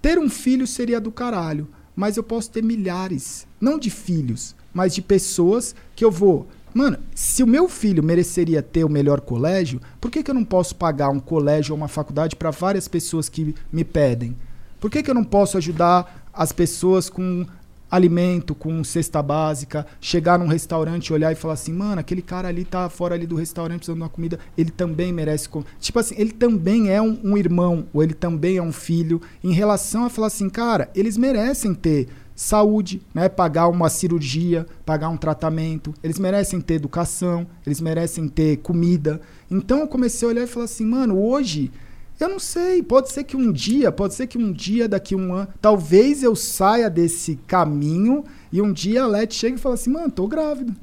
ter 0.00 0.20
um 0.20 0.28
filho 0.30 0.68
seria 0.68 1.00
do 1.00 1.10
caralho, 1.10 1.66
mas 1.96 2.16
eu 2.16 2.22
posso 2.22 2.48
ter 2.50 2.62
milhares, 2.62 3.44
não 3.62 3.78
de 3.78 3.88
filhos, 3.88 4.54
mas 4.74 4.94
de 4.94 5.00
pessoas 5.00 5.74
que 5.94 6.04
eu 6.04 6.10
vou 6.10 6.46
Mano, 6.74 6.98
se 7.14 7.42
o 7.42 7.46
meu 7.46 7.68
filho 7.68 8.02
mereceria 8.02 8.62
ter 8.62 8.82
o 8.82 8.88
melhor 8.88 9.20
colégio, 9.20 9.80
por 10.00 10.10
que, 10.10 10.22
que 10.22 10.30
eu 10.30 10.34
não 10.34 10.44
posso 10.44 10.74
pagar 10.74 11.10
um 11.10 11.20
colégio 11.20 11.74
ou 11.74 11.76
uma 11.76 11.88
faculdade 11.88 12.34
para 12.34 12.50
várias 12.50 12.88
pessoas 12.88 13.28
que 13.28 13.54
me 13.70 13.84
pedem? 13.84 14.34
Por 14.80 14.90
que, 14.90 15.02
que 15.02 15.10
eu 15.10 15.14
não 15.14 15.22
posso 15.22 15.58
ajudar 15.58 16.26
as 16.32 16.50
pessoas 16.50 17.10
com 17.10 17.46
alimento, 17.90 18.54
com 18.54 18.82
cesta 18.82 19.22
básica, 19.22 19.86
chegar 20.00 20.38
num 20.38 20.46
restaurante, 20.46 21.12
olhar 21.12 21.30
e 21.30 21.34
falar 21.34 21.54
assim, 21.54 21.74
mano, 21.74 22.00
aquele 22.00 22.22
cara 22.22 22.48
ali 22.48 22.64
tá 22.64 22.88
fora 22.88 23.14
ali 23.14 23.26
do 23.26 23.36
restaurante 23.36 23.80
precisando 23.80 23.98
de 23.98 24.02
uma 24.04 24.08
comida, 24.08 24.38
ele 24.56 24.70
também 24.70 25.12
merece. 25.12 25.46
Com... 25.46 25.62
Tipo 25.78 25.98
assim, 25.98 26.14
ele 26.16 26.32
também 26.32 26.88
é 26.88 27.02
um, 27.02 27.20
um 27.22 27.36
irmão, 27.36 27.84
ou 27.92 28.02
ele 28.02 28.14
também 28.14 28.56
é 28.56 28.62
um 28.62 28.72
filho, 28.72 29.20
em 29.44 29.52
relação 29.52 30.06
a 30.06 30.08
falar 30.08 30.28
assim, 30.28 30.48
cara, 30.48 30.90
eles 30.94 31.18
merecem 31.18 31.74
ter 31.74 32.08
saúde, 32.42 33.00
né? 33.14 33.28
Pagar 33.28 33.68
uma 33.68 33.88
cirurgia, 33.88 34.66
pagar 34.84 35.08
um 35.08 35.16
tratamento. 35.16 35.94
Eles 36.02 36.18
merecem 36.18 36.60
ter 36.60 36.74
educação, 36.74 37.46
eles 37.64 37.80
merecem 37.80 38.26
ter 38.26 38.56
comida. 38.58 39.20
Então 39.48 39.78
eu 39.78 39.86
comecei 39.86 40.26
a 40.26 40.30
olhar 40.30 40.42
e 40.42 40.48
falar 40.48 40.64
assim, 40.64 40.84
mano, 40.84 41.22
hoje 41.22 41.70
eu 42.18 42.28
não 42.28 42.40
sei, 42.40 42.82
pode 42.82 43.10
ser 43.12 43.24
que 43.24 43.36
um 43.36 43.52
dia, 43.52 43.92
pode 43.92 44.14
ser 44.14 44.26
que 44.26 44.36
um 44.36 44.52
dia 44.52 44.88
daqui 44.88 45.14
um 45.14 45.32
ano, 45.34 45.48
talvez 45.60 46.22
eu 46.22 46.34
saia 46.34 46.90
desse 46.90 47.36
caminho 47.46 48.24
e 48.52 48.60
um 48.60 48.72
dia 48.72 49.04
a 49.04 49.06
Let 49.06 49.32
chegue 49.32 49.56
e 49.56 49.60
fale 49.60 49.74
assim, 49.74 49.90
mano, 49.90 50.10
tô 50.10 50.26
grávida. 50.26 50.74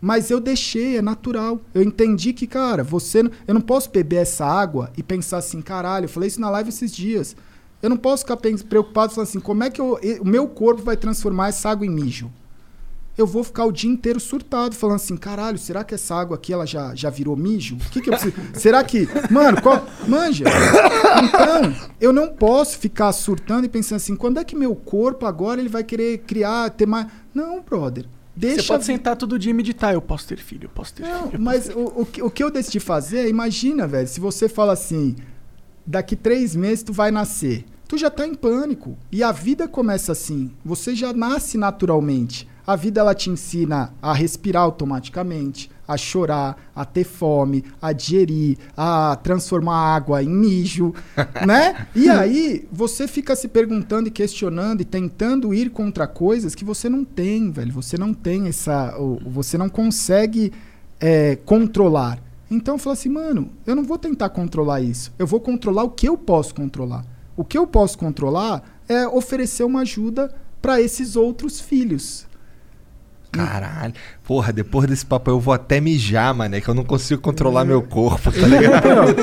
Mas 0.00 0.30
eu 0.30 0.40
deixei, 0.40 0.96
é 0.96 1.02
natural. 1.02 1.60
Eu 1.72 1.82
entendi 1.82 2.32
que, 2.32 2.46
cara, 2.46 2.84
você. 2.84 3.20
Eu 3.46 3.54
não 3.54 3.62
posso 3.62 3.90
beber 3.90 4.16
essa 4.16 4.44
água 4.44 4.90
e 4.96 5.02
pensar 5.02 5.38
assim, 5.38 5.62
caralho, 5.62 6.04
eu 6.04 6.08
falei 6.08 6.26
isso 6.26 6.40
na 6.40 6.50
live 6.50 6.68
esses 6.68 6.94
dias. 6.94 7.34
Eu 7.86 7.90
não 7.90 7.96
posso 7.96 8.22
ficar 8.24 8.36
preocupado 8.36 9.12
falando 9.14 9.28
assim, 9.28 9.40
como 9.40 9.62
é 9.62 9.70
que 9.70 9.80
eu- 9.80 9.98
o 10.20 10.24
meu 10.26 10.48
corpo 10.48 10.82
vai 10.82 10.96
transformar 10.96 11.48
essa 11.48 11.70
água 11.70 11.86
em 11.86 11.90
mijo? 11.90 12.30
Eu 13.16 13.26
vou 13.26 13.42
ficar 13.42 13.64
o 13.64 13.72
dia 13.72 13.88
inteiro 13.90 14.20
surtado, 14.20 14.74
falando 14.74 14.96
assim, 14.96 15.16
caralho, 15.16 15.56
será 15.56 15.82
que 15.82 15.94
essa 15.94 16.14
água 16.14 16.36
aqui 16.36 16.52
ela 16.52 16.66
já, 16.66 16.94
já 16.94 17.08
virou 17.08 17.34
mijo? 17.34 17.76
O 17.76 17.90
que, 17.90 18.00
que 18.02 18.10
eu 18.10 18.12
preciso? 18.12 18.34
será 18.54 18.84
que. 18.84 19.08
Mano, 19.30 19.62
qual. 19.62 19.86
Manja! 20.06 20.44
Então, 21.24 21.74
eu 22.00 22.12
não 22.12 22.28
posso 22.28 22.76
ficar 22.78 23.12
surtando 23.12 23.64
e 23.64 23.68
pensando 23.68 23.96
assim, 23.96 24.14
quando 24.16 24.38
é 24.38 24.44
que 24.44 24.54
meu 24.54 24.74
corpo 24.74 25.24
agora 25.24 25.60
ele 25.60 25.68
vai 25.70 25.82
querer 25.84 26.18
criar, 26.26 26.68
ter 26.70 26.86
mais. 26.86 27.06
Não, 27.34 27.62
brother. 27.62 28.04
Deixa 28.34 28.60
Você 28.60 28.68
pode 28.68 28.84
sentar 28.84 29.16
todo 29.16 29.38
dia 29.38 29.50
e 29.50 29.54
meditar. 29.54 29.94
Eu 29.94 30.02
posso 30.02 30.28
ter 30.28 30.36
filho, 30.38 30.64
eu 30.66 30.68
posso 30.70 30.92
ter 30.92 31.04
não, 31.04 31.30
filho. 31.30 31.42
mas 31.42 31.70
o, 31.70 32.02
o, 32.02 32.04
que- 32.04 32.22
o 32.22 32.30
que 32.30 32.44
eu 32.44 32.50
decidi 32.50 32.78
fazer, 32.80 33.20
é, 33.20 33.28
imagina, 33.30 33.86
velho, 33.86 34.06
se 34.06 34.20
você 34.20 34.46
fala 34.46 34.74
assim, 34.74 35.16
daqui 35.86 36.14
três 36.14 36.54
meses 36.54 36.82
tu 36.84 36.92
vai 36.92 37.10
nascer. 37.10 37.64
Tu 37.88 37.96
já 37.96 38.10
tá 38.10 38.26
em 38.26 38.34
pânico. 38.34 38.96
E 39.12 39.22
a 39.22 39.30
vida 39.30 39.68
começa 39.68 40.12
assim. 40.12 40.50
Você 40.64 40.94
já 40.94 41.12
nasce 41.12 41.56
naturalmente. 41.56 42.48
A 42.66 42.74
vida 42.74 43.00
ela 43.00 43.14
te 43.14 43.30
ensina 43.30 43.94
a 44.02 44.12
respirar 44.12 44.64
automaticamente, 44.64 45.70
a 45.86 45.96
chorar, 45.96 46.56
a 46.74 46.84
ter 46.84 47.04
fome, 47.04 47.64
a 47.80 47.92
digerir, 47.92 48.58
a 48.76 49.14
transformar 49.22 49.94
água 49.94 50.20
em 50.20 50.28
mijo, 50.28 50.92
né? 51.46 51.86
E 51.94 52.08
aí 52.08 52.66
você 52.72 53.06
fica 53.06 53.36
se 53.36 53.46
perguntando 53.46 54.08
e 54.08 54.10
questionando 54.10 54.80
e 54.80 54.84
tentando 54.84 55.54
ir 55.54 55.70
contra 55.70 56.08
coisas 56.08 56.56
que 56.56 56.64
você 56.64 56.88
não 56.88 57.04
tem, 57.04 57.52
velho. 57.52 57.72
Você 57.72 57.96
não 57.96 58.12
tem 58.12 58.48
essa, 58.48 58.96
você 59.24 59.56
não 59.56 59.68
consegue 59.68 60.52
é, 60.98 61.36
controlar. 61.36 62.18
Então 62.50 62.74
eu 62.74 62.78
falo 62.78 62.94
assim, 62.94 63.10
mano, 63.10 63.50
eu 63.64 63.76
não 63.76 63.84
vou 63.84 63.96
tentar 63.96 64.30
controlar 64.30 64.80
isso. 64.80 65.12
Eu 65.16 65.26
vou 65.26 65.40
controlar 65.40 65.84
o 65.84 65.90
que 65.90 66.08
eu 66.08 66.18
posso 66.18 66.52
controlar. 66.52 67.04
O 67.36 67.44
que 67.44 67.58
eu 67.58 67.66
posso 67.66 67.98
controlar 67.98 68.62
é 68.88 69.06
oferecer 69.06 69.64
uma 69.64 69.80
ajuda 69.82 70.34
para 70.62 70.80
esses 70.80 71.16
outros 71.16 71.60
filhos. 71.60 72.26
Caralho. 73.30 73.92
Porra, 74.24 74.52
depois 74.52 74.86
desse 74.88 75.04
papo 75.04 75.30
eu 75.30 75.38
vou 75.38 75.52
até 75.52 75.80
mijar, 75.80 76.34
mané, 76.34 76.60
que 76.60 76.68
eu 76.68 76.74
não 76.74 76.84
consigo 76.84 77.20
controlar 77.20 77.64
meu 77.64 77.82
corpo, 77.82 78.32
tá 78.32 78.46
ligado? 78.48 79.14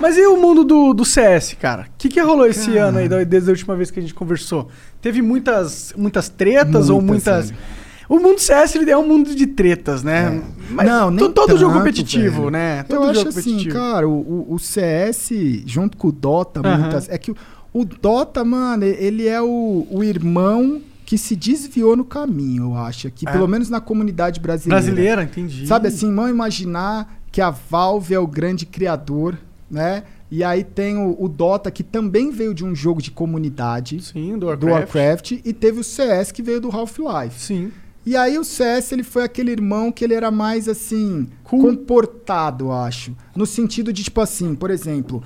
Mas 0.00 0.16
e 0.16 0.26
o 0.26 0.36
mundo 0.36 0.64
do, 0.64 0.94
do 0.94 1.04
CS, 1.04 1.54
cara? 1.60 1.82
O 1.82 1.86
que, 1.98 2.08
que 2.08 2.20
rolou 2.20 2.46
esse 2.46 2.76
ano 2.76 2.98
aí, 2.98 3.08
da- 3.08 3.24
desde 3.24 3.50
a 3.50 3.52
última 3.52 3.74
vez 3.76 3.90
que 3.90 3.98
a 3.98 4.02
gente 4.02 4.14
conversou? 4.14 4.68
Teve 5.00 5.20
muitas, 5.22 5.92
muitas 5.96 6.28
tretas 6.28 6.88
ou 6.90 7.00
Muitas, 7.02 7.50
muitas. 7.50 7.64
O 8.08 8.18
mundo 8.18 8.38
CS 8.38 8.76
ele 8.76 8.90
é 8.90 8.96
um 8.96 9.06
mundo 9.06 9.34
de 9.34 9.46
tretas, 9.46 10.02
né? 10.02 10.40
Mas 10.70 10.86
não, 10.86 11.10
nem 11.10 11.26
to- 11.26 11.32
todo 11.32 11.56
jogo 11.56 11.72
tanto, 11.72 11.78
competitivo, 11.78 12.36
velho. 12.42 12.50
né? 12.50 12.82
Todo 12.84 13.02
eu 13.04 13.10
acho 13.10 13.14
jogo 13.14 13.28
assim, 13.30 13.42
competitivo. 13.50 13.74
cara, 13.74 14.08
o, 14.08 14.46
o- 14.52 14.58
CS, 14.58 15.30
junto 15.66 15.96
com 15.96 16.08
o 16.08 16.12
Dota, 16.12 16.60
Aham. 16.64 16.78
muitas. 16.78 17.08
É 17.08 17.18
que 17.18 17.30
o, 17.32 17.36
o 17.72 17.84
Dota, 17.84 18.44
mano, 18.44 18.84
ele 18.84 19.26
é 19.26 19.40
o, 19.42 19.86
o 19.90 20.04
irmão 20.04 20.80
que 21.04 21.16
se 21.18 21.34
desviou 21.36 21.96
no 21.96 22.04
caminho, 22.04 22.64
eu 22.64 22.76
acho. 22.76 23.06
Aqui, 23.08 23.28
É. 23.28 23.32
pelo 23.32 23.46
menos 23.48 23.68
na 23.70 23.80
comunidade 23.80 24.40
brasileira. 24.40 24.82
Brasileira, 24.82 25.22
entendi. 25.24 25.66
Sabe 25.66 25.88
assim, 25.88 26.10
não 26.10 26.28
imaginar 26.28 27.20
que 27.32 27.40
a 27.40 27.50
Valve 27.50 28.14
é 28.14 28.18
o 28.18 28.26
grande 28.26 28.66
criador, 28.66 29.36
né? 29.70 30.02
E 30.30 30.42
aí 30.42 30.64
tem 30.64 30.96
o, 30.96 31.16
o 31.20 31.28
Dota, 31.28 31.70
que 31.70 31.84
também 31.84 32.30
veio 32.32 32.52
de 32.52 32.64
um 32.64 32.74
jogo 32.74 33.00
de 33.00 33.10
comunidade. 33.12 34.02
Sim, 34.02 34.32
do 34.32 34.40
do 34.40 34.46
Warcraft. 34.66 34.72
Warcraft. 34.96 35.32
E 35.44 35.52
teve 35.52 35.78
o 35.80 35.84
CS, 35.84 36.32
que 36.32 36.42
veio 36.42 36.60
do 36.60 36.68
Half-Life. 36.70 37.38
Sim. 37.40 37.70
E 38.06 38.16
aí 38.16 38.38
o 38.38 38.44
CS, 38.44 38.92
ele 38.92 39.02
foi 39.02 39.24
aquele 39.24 39.50
irmão 39.50 39.90
que 39.90 40.04
ele 40.04 40.14
era 40.14 40.30
mais, 40.30 40.68
assim, 40.68 41.26
comportado, 41.42 42.66
eu 42.66 42.72
acho. 42.72 43.12
No 43.34 43.44
sentido 43.44 43.92
de, 43.92 44.04
tipo 44.04 44.20
assim, 44.20 44.54
por 44.54 44.70
exemplo... 44.70 45.22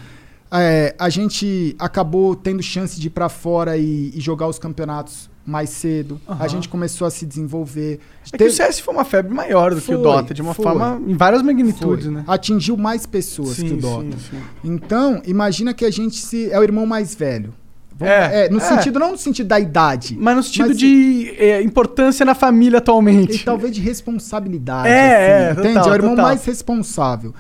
é, 0.51 0.95
a 0.99 1.09
gente 1.09 1.76
acabou 1.78 2.35
tendo 2.35 2.62
chance 2.62 2.99
de 2.99 3.07
ir 3.07 3.11
pra 3.11 3.28
fora 3.28 3.76
e, 3.76 4.11
e 4.14 4.20
jogar 4.20 4.49
os 4.49 4.59
campeonatos 4.59 5.31
mais 5.47 5.70
cedo. 5.70 6.20
A 6.26 6.33
Aham. 6.35 6.49
gente 6.49 6.68
começou 6.68 7.07
a 7.07 7.11
se 7.11 7.24
desenvolver. 7.26 8.01
É 8.39 8.45
o 8.45 8.51
CS 8.51 8.81
foi 8.81 8.95
uma 8.95 9.05
febre 9.05 9.33
maior 9.33 9.74
do 9.74 9.81
que 9.81 9.93
o 9.93 9.95
Foi, 9.95 10.03
Dota, 10.03 10.35
de 10.35 10.43
uma 10.43 10.55
foi. 10.55 10.64
forma. 10.64 11.01
em 11.07 11.14
várias 11.14 11.43
magnitudes, 11.43 12.07
Foi. 12.07 12.14
né? 12.14 12.24
Atingiu 12.26 12.76
mais 12.76 13.07
pessoas 13.07 13.57
Sim, 13.57 13.68
que 13.68 13.74
o 13.74 13.76
Dota. 13.76 14.11
sim, 14.18 14.31
sim. 14.31 14.43
Então, 14.64 15.22
imagina 15.26 15.72
que 15.74 15.85
a 15.85 15.91
gente 15.91 16.16
se, 16.16 16.51
é 16.51 16.59
o 16.59 16.62
irmão 16.62 16.85
mais 16.87 17.14
velho. 17.14 17.53
Vamos- 18.01 18.14
É, 18.14 18.48
no 18.48 18.59
é. 18.59 18.61
sentido, 18.61 18.98
não 18.98 19.12
no 19.12 19.18
sentido 19.18 19.46
da 19.46 19.61
idade. 19.61 20.16
Mas 20.18 20.36
no 20.36 20.42
sentido 20.42 20.68
Mas- 20.68 20.78
de 20.78 21.34
é, 21.38 21.62
importância 21.62 22.24
na 22.24 22.34
família 22.34 22.78
atualmente. 22.78 23.36
E 23.36 23.44
talvez 23.44 23.74
de 23.74 23.80
responsabilidade. 23.80 24.88
É, 24.88 25.48
é, 25.48 25.53
entende? 25.53 25.74
total, 25.74 25.88
é 25.88 25.90
o 25.90 25.94
irmão 25.94 26.11
total. 26.11 26.24
mais 26.26 26.44
responsável. 26.44 27.34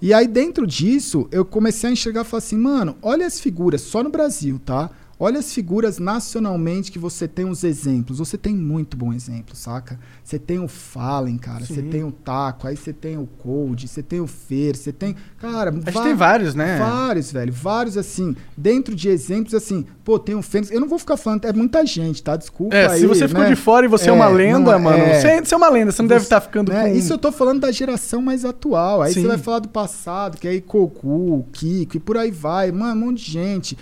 E 0.00 0.12
aí, 0.12 0.26
dentro 0.26 0.66
disso, 0.66 1.28
eu 1.30 1.44
comecei 1.44 1.88
a 1.88 1.92
enxergar 1.92 2.22
e 2.22 2.24
falar 2.24 2.38
assim, 2.38 2.56
mano, 2.58 2.96
olha 3.00 3.24
as 3.26 3.38
figuras, 3.40 3.80
só 3.82 4.02
no 4.02 4.10
Brasil, 4.10 4.60
tá? 4.64 4.90
Olha 5.24 5.38
as 5.38 5.54
figuras 5.54 6.00
nacionalmente 6.00 6.90
que 6.90 6.98
você 6.98 7.28
tem 7.28 7.44
os 7.44 7.62
exemplos. 7.62 8.18
Você 8.18 8.36
tem 8.36 8.56
muito 8.56 8.96
bom 8.96 9.12
exemplo, 9.12 9.54
saca? 9.54 9.96
Você 10.24 10.36
tem 10.36 10.58
o 10.58 10.66
Fallen, 10.66 11.38
cara. 11.38 11.64
Você 11.64 11.80
tem 11.80 12.02
o 12.02 12.10
Taco, 12.10 12.66
aí 12.66 12.76
você 12.76 12.92
tem 12.92 13.16
o 13.16 13.28
Cold, 13.38 13.86
você 13.86 14.02
tem 14.02 14.20
o 14.20 14.26
Fer, 14.26 14.76
você 14.76 14.92
tem. 14.92 15.14
Cara, 15.38 15.70
A 15.70 15.90
gente 15.92 16.02
tem 16.02 16.14
vários, 16.16 16.56
né? 16.56 16.76
Vários, 16.76 17.30
velho. 17.30 17.52
Vários, 17.52 17.96
assim. 17.96 18.34
Dentro 18.56 18.96
de 18.96 19.08
exemplos, 19.10 19.54
assim, 19.54 19.86
pô, 20.02 20.18
tem 20.18 20.34
o 20.34 20.42
Fênix. 20.42 20.72
Eu 20.72 20.80
não 20.80 20.88
vou 20.88 20.98
ficar 20.98 21.16
falando, 21.16 21.44
é 21.44 21.52
muita 21.52 21.86
gente, 21.86 22.20
tá? 22.20 22.34
Desculpa. 22.34 22.74
É, 22.74 22.88
aí, 22.88 22.98
se 22.98 23.06
você 23.06 23.28
ficou 23.28 23.44
né? 23.44 23.50
de 23.50 23.54
fora 23.54 23.86
e 23.86 23.88
você 23.88 24.08
é, 24.08 24.12
uma 24.12 24.26
lenda, 24.26 24.72
não 24.72 24.80
mano. 24.80 25.04
é. 25.04 25.20
Você, 25.20 25.40
você 25.40 25.54
é 25.54 25.56
uma 25.56 25.70
lenda, 25.70 25.92
você 25.92 26.02
não 26.02 26.08
deve 26.08 26.24
estar 26.24 26.40
ficando 26.40 26.72
né? 26.72 26.90
com. 26.90 26.96
Isso 26.96 27.12
eu 27.12 27.18
tô 27.18 27.30
falando 27.30 27.60
da 27.60 27.70
geração 27.70 28.20
mais 28.20 28.44
atual. 28.44 29.00
Aí 29.00 29.14
Sim. 29.14 29.22
você 29.22 29.28
vai 29.28 29.38
falar 29.38 29.60
do 29.60 29.68
passado, 29.68 30.36
que 30.36 30.48
é 30.48 30.50
aí 30.50 30.60
Goku, 30.60 31.46
Kiko 31.52 31.96
e 31.96 32.00
por 32.00 32.16
aí 32.16 32.32
vai. 32.32 32.72
Mano, 32.72 33.00
um 33.00 33.06
monte 33.06 33.24
de 33.24 33.30
gente. 33.30 33.78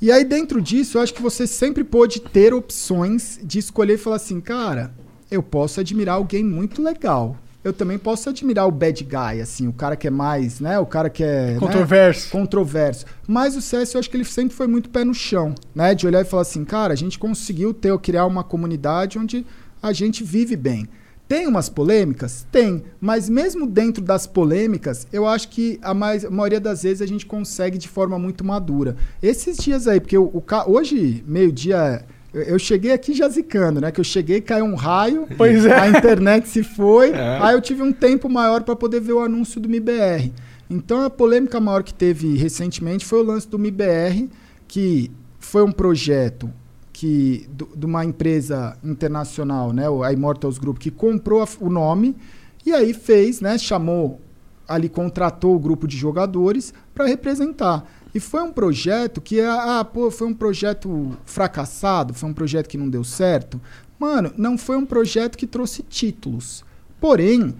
E 0.00 0.12
aí, 0.12 0.24
dentro 0.24 0.60
disso, 0.60 0.98
eu 0.98 1.02
acho 1.02 1.14
que 1.14 1.22
você 1.22 1.46
sempre 1.46 1.82
pôde 1.82 2.20
ter 2.20 2.52
opções 2.52 3.40
de 3.42 3.58
escolher 3.58 3.94
e 3.94 3.98
falar 3.98 4.16
assim, 4.16 4.40
cara, 4.40 4.92
eu 5.30 5.42
posso 5.42 5.80
admirar 5.80 6.16
alguém 6.16 6.44
muito 6.44 6.82
legal. 6.82 7.36
Eu 7.64 7.72
também 7.72 7.98
posso 7.98 8.28
admirar 8.28 8.68
o 8.68 8.70
bad 8.70 9.02
guy, 9.02 9.40
assim, 9.40 9.66
o 9.66 9.72
cara 9.72 9.96
que 9.96 10.06
é 10.06 10.10
mais, 10.10 10.60
né? 10.60 10.78
O 10.78 10.86
cara 10.86 11.10
que 11.10 11.24
é. 11.24 11.54
né, 11.54 11.58
Controverso. 11.58 12.30
controverso. 12.30 13.06
Mas 13.26 13.56
o 13.56 13.60
CS, 13.60 13.94
eu 13.94 13.98
acho 13.98 14.08
que 14.08 14.16
ele 14.16 14.24
sempre 14.24 14.54
foi 14.54 14.68
muito 14.68 14.88
pé 14.88 15.02
no 15.02 15.12
chão, 15.14 15.52
né? 15.74 15.92
De 15.92 16.06
olhar 16.06 16.20
e 16.20 16.24
falar 16.24 16.42
assim, 16.42 16.64
cara, 16.64 16.92
a 16.92 16.96
gente 16.96 17.18
conseguiu 17.18 17.74
ter, 17.74 17.98
criar 17.98 18.26
uma 18.26 18.44
comunidade 18.44 19.18
onde 19.18 19.44
a 19.82 19.92
gente 19.92 20.22
vive 20.22 20.54
bem. 20.54 20.86
Tem 21.28 21.46
umas 21.48 21.68
polêmicas? 21.68 22.46
Tem. 22.52 22.84
Mas 23.00 23.28
mesmo 23.28 23.66
dentro 23.66 24.02
das 24.02 24.26
polêmicas, 24.28 25.06
eu 25.12 25.26
acho 25.26 25.48
que 25.48 25.78
a, 25.82 25.92
mais, 25.92 26.24
a 26.24 26.30
maioria 26.30 26.60
das 26.60 26.84
vezes 26.84 27.02
a 27.02 27.06
gente 27.06 27.26
consegue 27.26 27.76
de 27.78 27.88
forma 27.88 28.16
muito 28.18 28.44
madura. 28.44 28.96
Esses 29.20 29.56
dias 29.56 29.88
aí, 29.88 29.98
porque 30.00 30.16
o, 30.16 30.24
o 30.24 30.42
hoje, 30.70 31.24
meio-dia, 31.26 32.04
eu, 32.32 32.42
eu 32.42 32.58
cheguei 32.60 32.92
aqui 32.92 33.12
já 33.12 33.28
zicando, 33.28 33.80
né? 33.80 33.90
Que 33.90 33.98
eu 33.98 34.04
cheguei, 34.04 34.40
caiu 34.40 34.64
um 34.66 34.76
raio, 34.76 35.26
Pois 35.36 35.66
é. 35.66 35.74
a 35.74 35.88
internet 35.88 36.48
se 36.48 36.62
foi, 36.62 37.10
É. 37.10 37.38
aí 37.42 37.54
eu 37.56 37.60
tive 37.60 37.82
um 37.82 37.92
tempo 37.92 38.28
maior 38.28 38.62
para 38.62 38.76
poder 38.76 39.00
ver 39.00 39.14
o 39.14 39.20
anúncio 39.20 39.60
do 39.60 39.68
MIBR. 39.68 40.32
Então 40.70 41.04
a 41.04 41.10
polêmica 41.10 41.58
maior 41.58 41.82
que 41.82 41.92
teve 41.94 42.36
recentemente 42.36 43.04
foi 43.04 43.18
o 43.20 43.22
lance 43.24 43.48
do 43.48 43.58
MIBR, 43.58 44.28
que 44.68 45.10
foi 45.40 45.62
um 45.64 45.72
projeto 45.72 46.52
que 46.96 47.46
de 47.76 47.84
uma 47.84 48.06
empresa 48.06 48.74
internacional, 48.82 49.70
né, 49.70 49.84
a 50.02 50.12
Immortals 50.14 50.56
Group, 50.56 50.78
que 50.78 50.90
comprou 50.90 51.42
a 51.42 51.48
o 51.60 51.68
nome 51.68 52.16
e 52.64 52.72
aí 52.72 52.94
fez, 52.94 53.42
né, 53.42 53.58
chamou 53.58 54.18
ali 54.66 54.88
contratou 54.88 55.54
o 55.54 55.58
grupo 55.58 55.86
de 55.86 55.94
jogadores 55.94 56.72
para 56.94 57.04
representar. 57.04 57.86
E 58.14 58.18
foi 58.18 58.40
um 58.40 58.50
projeto 58.50 59.20
que 59.20 59.42
ah, 59.42 59.84
pô, 59.84 60.10
foi 60.10 60.26
um 60.26 60.32
projeto 60.32 61.14
fracassado, 61.26 62.14
foi 62.14 62.30
um 62.30 62.32
projeto 62.32 62.66
que 62.66 62.78
não 62.78 62.88
deu 62.88 63.04
certo. 63.04 63.60
Mano, 63.98 64.32
não 64.34 64.56
foi 64.56 64.78
um 64.78 64.86
projeto 64.86 65.36
que 65.36 65.46
trouxe 65.46 65.82
títulos. 65.82 66.64
Porém, 66.98 67.54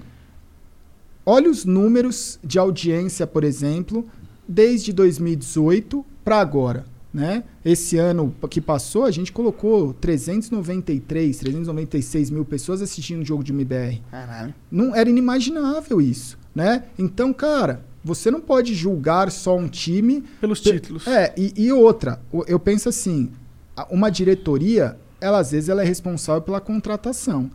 olha 1.26 1.50
os 1.50 1.66
números 1.66 2.38
de 2.42 2.58
audiência, 2.58 3.26
por 3.26 3.44
exemplo, 3.44 4.06
desde 4.48 4.94
2018 4.94 6.02
para 6.24 6.40
agora. 6.40 6.95
Né? 7.14 7.44
Esse 7.64 7.96
ano 7.96 8.34
que 8.50 8.60
passou, 8.60 9.04
a 9.04 9.10
gente 9.10 9.32
colocou 9.32 9.94
393, 9.94 11.38
396 11.38 12.30
mil 12.30 12.44
pessoas 12.44 12.82
assistindo 12.82 13.22
o 13.22 13.24
jogo 13.24 13.42
de 13.42 13.52
MBR. 13.52 14.02
Caralho. 14.10 14.54
Não 14.70 14.94
era 14.94 15.08
inimaginável 15.08 16.00
isso, 16.00 16.38
né? 16.54 16.84
Então, 16.98 17.32
cara, 17.32 17.84
você 18.04 18.30
não 18.30 18.40
pode 18.40 18.74
julgar 18.74 19.30
só 19.30 19.56
um 19.56 19.66
time 19.68 20.24
Pelos 20.40 20.60
Pe- 20.60 20.72
títulos. 20.72 21.06
É, 21.06 21.32
e, 21.36 21.52
e 21.56 21.72
outra, 21.72 22.20
eu 22.46 22.58
penso 22.58 22.88
assim, 22.88 23.30
uma 23.90 24.10
diretoria, 24.10 24.98
ela 25.20 25.38
às 25.38 25.52
vezes 25.52 25.68
ela 25.70 25.82
é 25.82 25.86
responsável 25.86 26.42
pela 26.42 26.60
contratação. 26.60 27.50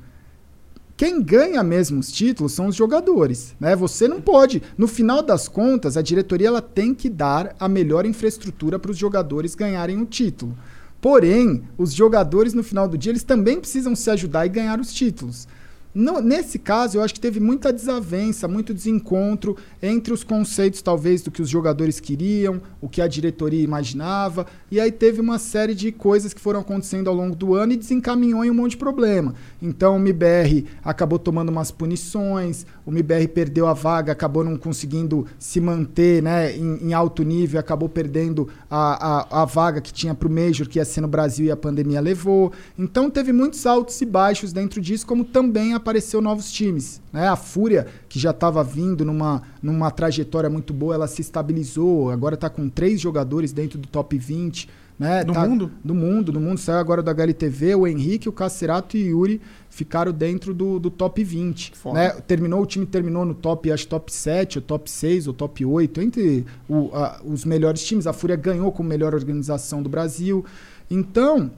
Quem 1.02 1.20
ganha 1.20 1.64
mesmo 1.64 2.00
os 2.00 2.12
títulos 2.12 2.52
são 2.52 2.68
os 2.68 2.76
jogadores, 2.76 3.56
né? 3.60 3.76
Você 3.76 4.08
não 4.08 4.22
pode, 4.22 4.62
no 4.78 4.88
final 4.88 5.24
das 5.24 5.48
contas, 5.48 5.98
a 5.98 6.02
diretoria 6.04 6.50
ela 6.50 6.62
tem 6.62 6.94
que 6.94 7.10
dar 7.10 7.56
a 7.60 7.68
melhor 7.68 8.06
infraestrutura 8.06 8.78
para 8.78 8.92
os 8.92 8.98
jogadores 9.00 9.56
ganharem 9.56 10.00
o 10.00 10.06
título. 10.06 10.56
Porém, 11.02 11.64
os 11.76 11.92
jogadores 11.92 12.54
no 12.54 12.62
final 12.62 12.88
do 12.88 13.00
dia 13.00 13.12
eles 13.12 13.24
também 13.24 13.60
precisam 13.60 13.96
se 13.96 14.12
ajudar 14.12 14.46
e 14.46 14.50
ganhar 14.50 14.80
os 14.80 14.94
títulos. 14.94 15.48
Não- 15.94 16.22
nesse 16.22 16.58
caso, 16.58 16.98
eu 16.98 17.04
acho 17.04 17.14
que 17.14 17.20
teve 17.20 17.40
muita 17.40 17.74
desavença, 17.74 18.48
muito 18.48 18.74
desencontro 18.74 19.58
entre 19.82 20.14
os 20.14 20.24
conceitos, 20.24 20.82
talvez, 20.82 21.22
do 21.22 21.30
que 21.30 21.42
os 21.42 21.50
jogadores 21.50 22.00
queriam, 22.00 22.62
o 22.80 22.88
que 22.88 23.02
a 23.02 23.08
diretoria 23.08 23.62
imaginava, 23.62 24.46
e 24.72 24.80
aí 24.80 24.92
teve 24.92 25.20
uma 25.20 25.38
série 25.38 25.76
de 25.76 25.92
coisas 25.92 26.34
que 26.34 26.40
foram 26.40 26.62
acontecendo 26.62 27.10
ao 27.10 27.16
longo 27.16 27.36
do 27.36 27.56
ano 27.56 27.74
e 27.74 27.78
desencaminhou 27.78 28.46
em 28.46 28.50
um 28.50 28.54
monte 28.54 28.72
de 28.72 28.78
problema. 28.78 29.34
Então, 29.62 29.96
o 29.96 30.00
MBR 30.00 30.66
acabou 30.84 31.20
tomando 31.20 31.50
umas 31.50 31.72
punições, 31.72 32.66
o 32.86 32.92
MBR 32.92 33.28
perdeu 33.28 33.68
a 33.68 33.74
vaga, 33.74 34.14
acabou 34.14 34.44
não 34.44 34.56
conseguindo 34.56 35.28
se 35.38 35.60
manter 35.60 36.24
né, 36.24 36.56
em, 36.56 36.88
em 36.88 36.94
alto 36.94 37.24
nível, 37.24 37.60
acabou 37.60 37.90
perdendo 37.90 38.48
a, 38.70 39.40
a, 39.40 39.42
a 39.42 39.46
vaga 39.46 39.82
que 39.82 39.92
tinha 39.92 40.16
para 40.16 40.28
o 40.28 40.32
Major, 40.32 40.68
que 40.68 40.80
ia 40.80 40.86
ser 40.86 41.02
no 41.02 41.08
Brasil 41.08 41.48
e 41.48 41.52
a 41.52 41.58
pandemia 41.58 42.00
levou. 42.00 42.54
Então, 42.80 43.10
teve 43.10 43.34
muitos 43.34 43.66
altos 43.66 44.00
e 44.02 44.06
baixos 44.06 44.54
dentro 44.54 44.80
disso, 44.80 45.06
como 45.06 45.26
também 45.26 45.74
apareceu 45.82 46.22
novos 46.22 46.52
times. 46.52 47.02
Né? 47.12 47.28
A 47.28 47.36
Fúria, 47.36 47.88
que 48.08 48.18
já 48.20 48.32
estava 48.32 48.64
vindo 48.64 49.04
numa, 49.04 49.42
numa 49.62 49.92
trajetória 49.92 50.50
muito 50.50 50.74
boa, 50.74 50.96
ela 50.96 51.08
se 51.08 51.22
estabilizou, 51.22 52.10
agora 52.12 52.36
está 52.36 52.50
com 52.50 52.70
três 52.70 53.02
jogadores 53.02 53.52
dentro 53.52 53.78
do 53.78 53.88
top 53.88 54.18
20. 54.18 54.70
Né? 55.00 55.24
Do 55.24 55.34
Tá- 55.34 55.48
mundo? 55.48 55.72
Do 55.84 55.96
mundo, 55.96 56.32
do 56.32 56.40
mundo. 56.40 56.60
Saiu 56.60 56.78
agora 56.78 57.02
do 57.02 57.10
HLTV, 57.10 57.74
o 57.74 57.88
Henrique, 57.88 58.30
o 58.30 58.32
Cacerato 58.32 58.96
e 58.96 59.04
o 59.06 59.18
Yuri 59.20 59.42
ficaram 59.68 60.12
dentro 60.12 60.54
do, 60.54 60.78
do 60.78 60.92
top 60.92 61.24
20. 61.24 61.72
Foda. 61.76 61.98
Né? 62.00 62.10
Terminou, 62.28 62.62
o 62.62 62.66
time 62.68 62.86
terminou 62.86 63.26
no 63.26 63.34
top, 63.34 63.72
acho 63.72 63.88
top 63.88 64.14
7, 64.14 64.60
ou 64.60 64.62
top 64.62 64.92
6, 64.92 65.26
ou 65.28 65.34
top 65.34 65.66
8, 65.66 66.00
entre 66.02 66.46
o- 66.70 66.92
a- 66.94 67.20
os 67.26 67.44
melhores 67.46 67.84
times. 67.84 68.06
A 68.06 68.14
Fúria 68.14 68.36
ganhou 68.36 68.72
como 68.72 68.88
melhor 68.90 69.16
organização 69.16 69.82
do 69.82 69.90
Brasil. 69.90 70.46
Então, 70.90 71.50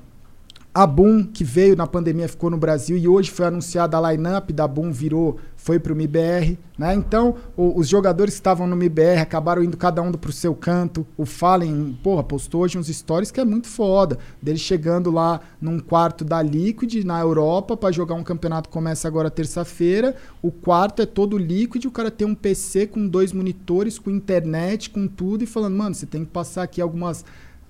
a 0.76 0.88
Boom, 0.88 1.24
que 1.24 1.44
veio 1.44 1.76
na 1.76 1.86
pandemia, 1.86 2.28
ficou 2.28 2.50
no 2.50 2.58
Brasil 2.58 2.98
e 2.98 3.08
hoje 3.08 3.30
foi 3.30 3.46
anunciada 3.46 3.96
a 3.96 4.12
line-up 4.12 4.52
da 4.52 4.68
Boom, 4.68 4.92
virou, 4.92 5.38
foi 5.56 5.78
pro 5.78 5.96
MIBR, 5.96 6.58
né? 6.78 6.96
Então, 6.96 7.36
o- 7.56 7.80
os 7.80 7.88
jogadores 7.88 8.34
que 8.34 8.40
estavam 8.40 8.66
no 8.66 8.76
MIBR 8.76 9.20
acabaram 9.22 9.64
indo 9.64 9.78
cada 9.78 10.02
um 10.02 10.12
pro 10.12 10.32
seu 10.32 10.56
canto. 10.56 11.06
O 11.16 11.28
Fallen, 11.28 11.98
porra, 12.04 12.24
postou 12.24 12.62
hoje 12.62 12.78
uns 12.80 12.88
stories 12.88 13.30
que 13.30 13.40
é 13.40 13.46
muito 13.46 13.68
foda. 13.68 14.18
Dele 14.42 14.58
chegando 14.58 15.12
lá 15.12 15.42
num 15.62 15.80
quarto 15.80 16.26
da 16.26 16.42
Liquid, 16.42 17.04
na 17.06 17.20
Europa, 17.20 17.78
para 17.78 17.92
jogar 17.92 18.16
um 18.16 18.24
campeonato 18.24 18.68
que 18.68 18.74
começa 18.74 19.08
agora 19.08 19.30
terça-feira. 19.30 20.16
O 20.42 20.52
quarto 20.52 21.04
é 21.04 21.06
todo 21.06 21.38
Liquid, 21.38 21.86
o 21.86 21.92
cara 21.92 22.10
tem 22.10 22.28
um 22.28 22.34
PC 22.34 22.88
com 22.88 23.08
dois 23.08 23.32
monitores, 23.32 24.00
com 24.00 24.10
internet, 24.10 24.90
com 24.90 25.08
tudo, 25.08 25.44
e 25.44 25.48
falando, 25.48 25.78
mano, 25.78 25.94
você 25.94 26.08
tem 26.08 26.26
que 26.26 26.32
passar 26.32 26.64
aqui 26.64 26.82
algumas 26.82 27.24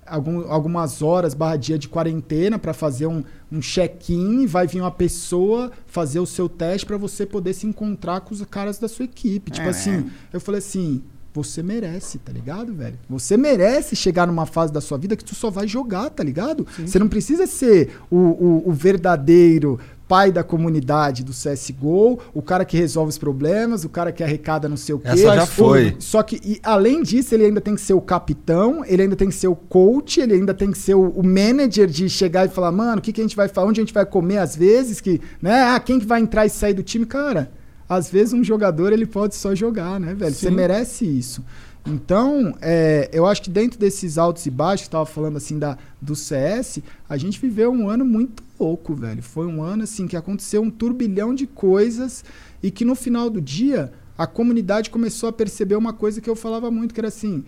algum- 0.06 0.50
algumas 0.50 1.02
horas 1.02 1.34
barra 1.34 1.56
dia 1.56 1.78
de 1.78 1.88
quarentena 1.88 2.58
para 2.58 2.72
fazer 2.72 3.06
um, 3.06 3.22
um 3.50 3.60
check-in 3.60 4.46
vai 4.46 4.66
vir 4.66 4.80
uma 4.80 4.90
pessoa 4.90 5.70
fazer 5.86 6.20
o 6.20 6.26
seu 6.26 6.48
teste 6.48 6.86
para 6.86 6.96
você 6.96 7.24
poder 7.26 7.54
se 7.54 7.66
encontrar 7.66 8.20
com 8.22 8.34
os 8.34 8.42
caras 8.44 8.78
da 8.78 8.88
sua 8.88 9.04
equipe. 9.04 9.50
Tipo 9.50 9.66
É, 9.66 9.70
assim, 9.70 10.10
eu 10.32 10.40
falei 10.40 10.58
assim, 10.58 11.02
você 11.32 11.64
merece, 11.64 12.18
tá 12.18 12.30
ligado, 12.32 12.72
velho? 12.72 12.96
Você 13.10 13.36
merece 13.36 13.96
chegar 13.96 14.24
numa 14.24 14.46
fase 14.46 14.72
da 14.72 14.80
sua 14.80 14.96
vida 14.96 15.16
que 15.16 15.24
tu 15.24 15.34
só 15.34 15.50
vai 15.50 15.66
jogar, 15.66 16.08
tá 16.10 16.22
ligado? 16.22 16.64
Você 16.86 16.96
não 16.98 17.08
precisa 17.08 17.44
ser 17.46 17.98
o, 18.08 18.16
o, 18.16 18.68
o 18.68 18.72
verdadeiro 18.72 19.78
pai 20.06 20.30
da 20.30 20.42
comunidade 20.42 21.24
do 21.24 21.32
CSGO, 21.32 22.18
o 22.32 22.42
cara 22.42 22.64
que 22.64 22.76
resolve 22.76 23.10
os 23.10 23.18
problemas, 23.18 23.84
o 23.84 23.88
cara 23.88 24.12
que 24.12 24.22
arrecada 24.22 24.68
não 24.68 24.76
sei 24.76 24.94
o 24.94 24.98
quê. 24.98 25.08
Essa 25.08 25.34
já 25.34 25.46
foi. 25.46 25.96
só 25.98 26.22
que, 26.22 26.40
e, 26.44 26.60
além 26.62 27.02
disso, 27.02 27.34
ele 27.34 27.46
ainda 27.46 27.60
tem 27.60 27.74
que 27.74 27.80
ser 27.80 27.94
o 27.94 28.00
capitão, 28.00 28.84
ele 28.84 29.02
ainda 29.02 29.16
tem 29.16 29.28
que 29.28 29.34
ser 29.34 29.48
o 29.48 29.56
coach, 29.56 30.20
ele 30.20 30.34
ainda 30.34 30.52
tem 30.52 30.70
que 30.70 30.78
ser 30.78 30.94
o, 30.94 31.08
o 31.08 31.22
manager 31.24 31.86
de 31.86 32.08
chegar 32.08 32.46
e 32.46 32.48
falar, 32.48 32.70
mano, 32.70 32.98
o 32.98 33.00
que, 33.00 33.12
que 33.12 33.20
a 33.20 33.24
gente 33.24 33.36
vai 33.36 33.48
fazer, 33.48 33.68
onde 33.68 33.80
a 33.80 33.84
gente 33.84 33.94
vai 33.94 34.04
comer 34.04 34.38
às 34.38 34.54
vezes, 34.54 35.00
que, 35.00 35.20
né? 35.40 35.62
Ah, 35.62 35.80
quem 35.80 35.98
que 35.98 36.06
vai 36.06 36.20
entrar 36.20 36.44
e 36.44 36.50
sair 36.50 36.74
do 36.74 36.82
time? 36.82 37.06
Cara, 37.06 37.50
às 37.88 38.10
vezes 38.10 38.32
um 38.32 38.44
jogador 38.44 38.92
ele 38.92 39.06
pode 39.06 39.34
só 39.34 39.54
jogar, 39.54 39.98
né, 39.98 40.14
velho? 40.14 40.34
Você 40.34 40.48
Sim. 40.48 40.54
merece 40.54 41.06
isso. 41.06 41.44
Então, 41.86 42.56
é, 42.62 43.10
eu 43.12 43.26
acho 43.26 43.42
que 43.42 43.50
dentro 43.50 43.78
desses 43.78 44.16
altos 44.16 44.46
e 44.46 44.50
baixos, 44.50 44.86
que 44.86 44.90
tava 44.90 45.04
falando 45.04 45.36
assim 45.36 45.58
da, 45.58 45.76
do 46.00 46.16
CS, 46.16 46.80
a 47.06 47.16
gente 47.18 47.38
viveu 47.38 47.70
um 47.70 47.88
ano 47.88 48.04
muito 48.06 48.42
louco, 48.58 48.94
velho. 48.94 49.22
Foi 49.22 49.46
um 49.46 49.62
ano 49.62 49.82
assim 49.82 50.06
que 50.06 50.16
aconteceu 50.16 50.62
um 50.62 50.70
turbilhão 50.70 51.34
de 51.34 51.46
coisas 51.46 52.24
e 52.62 52.70
que 52.70 52.84
no 52.84 52.94
final 52.94 53.28
do 53.28 53.40
dia 53.40 53.92
a 54.16 54.26
comunidade 54.26 54.88
começou 54.88 55.28
a 55.28 55.32
perceber 55.32 55.76
uma 55.76 55.92
coisa 55.92 56.20
que 56.20 56.30
eu 56.30 56.36
falava 56.36 56.70
muito, 56.70 56.94
que 56.94 57.00
era 57.00 57.08
assim, 57.08 57.44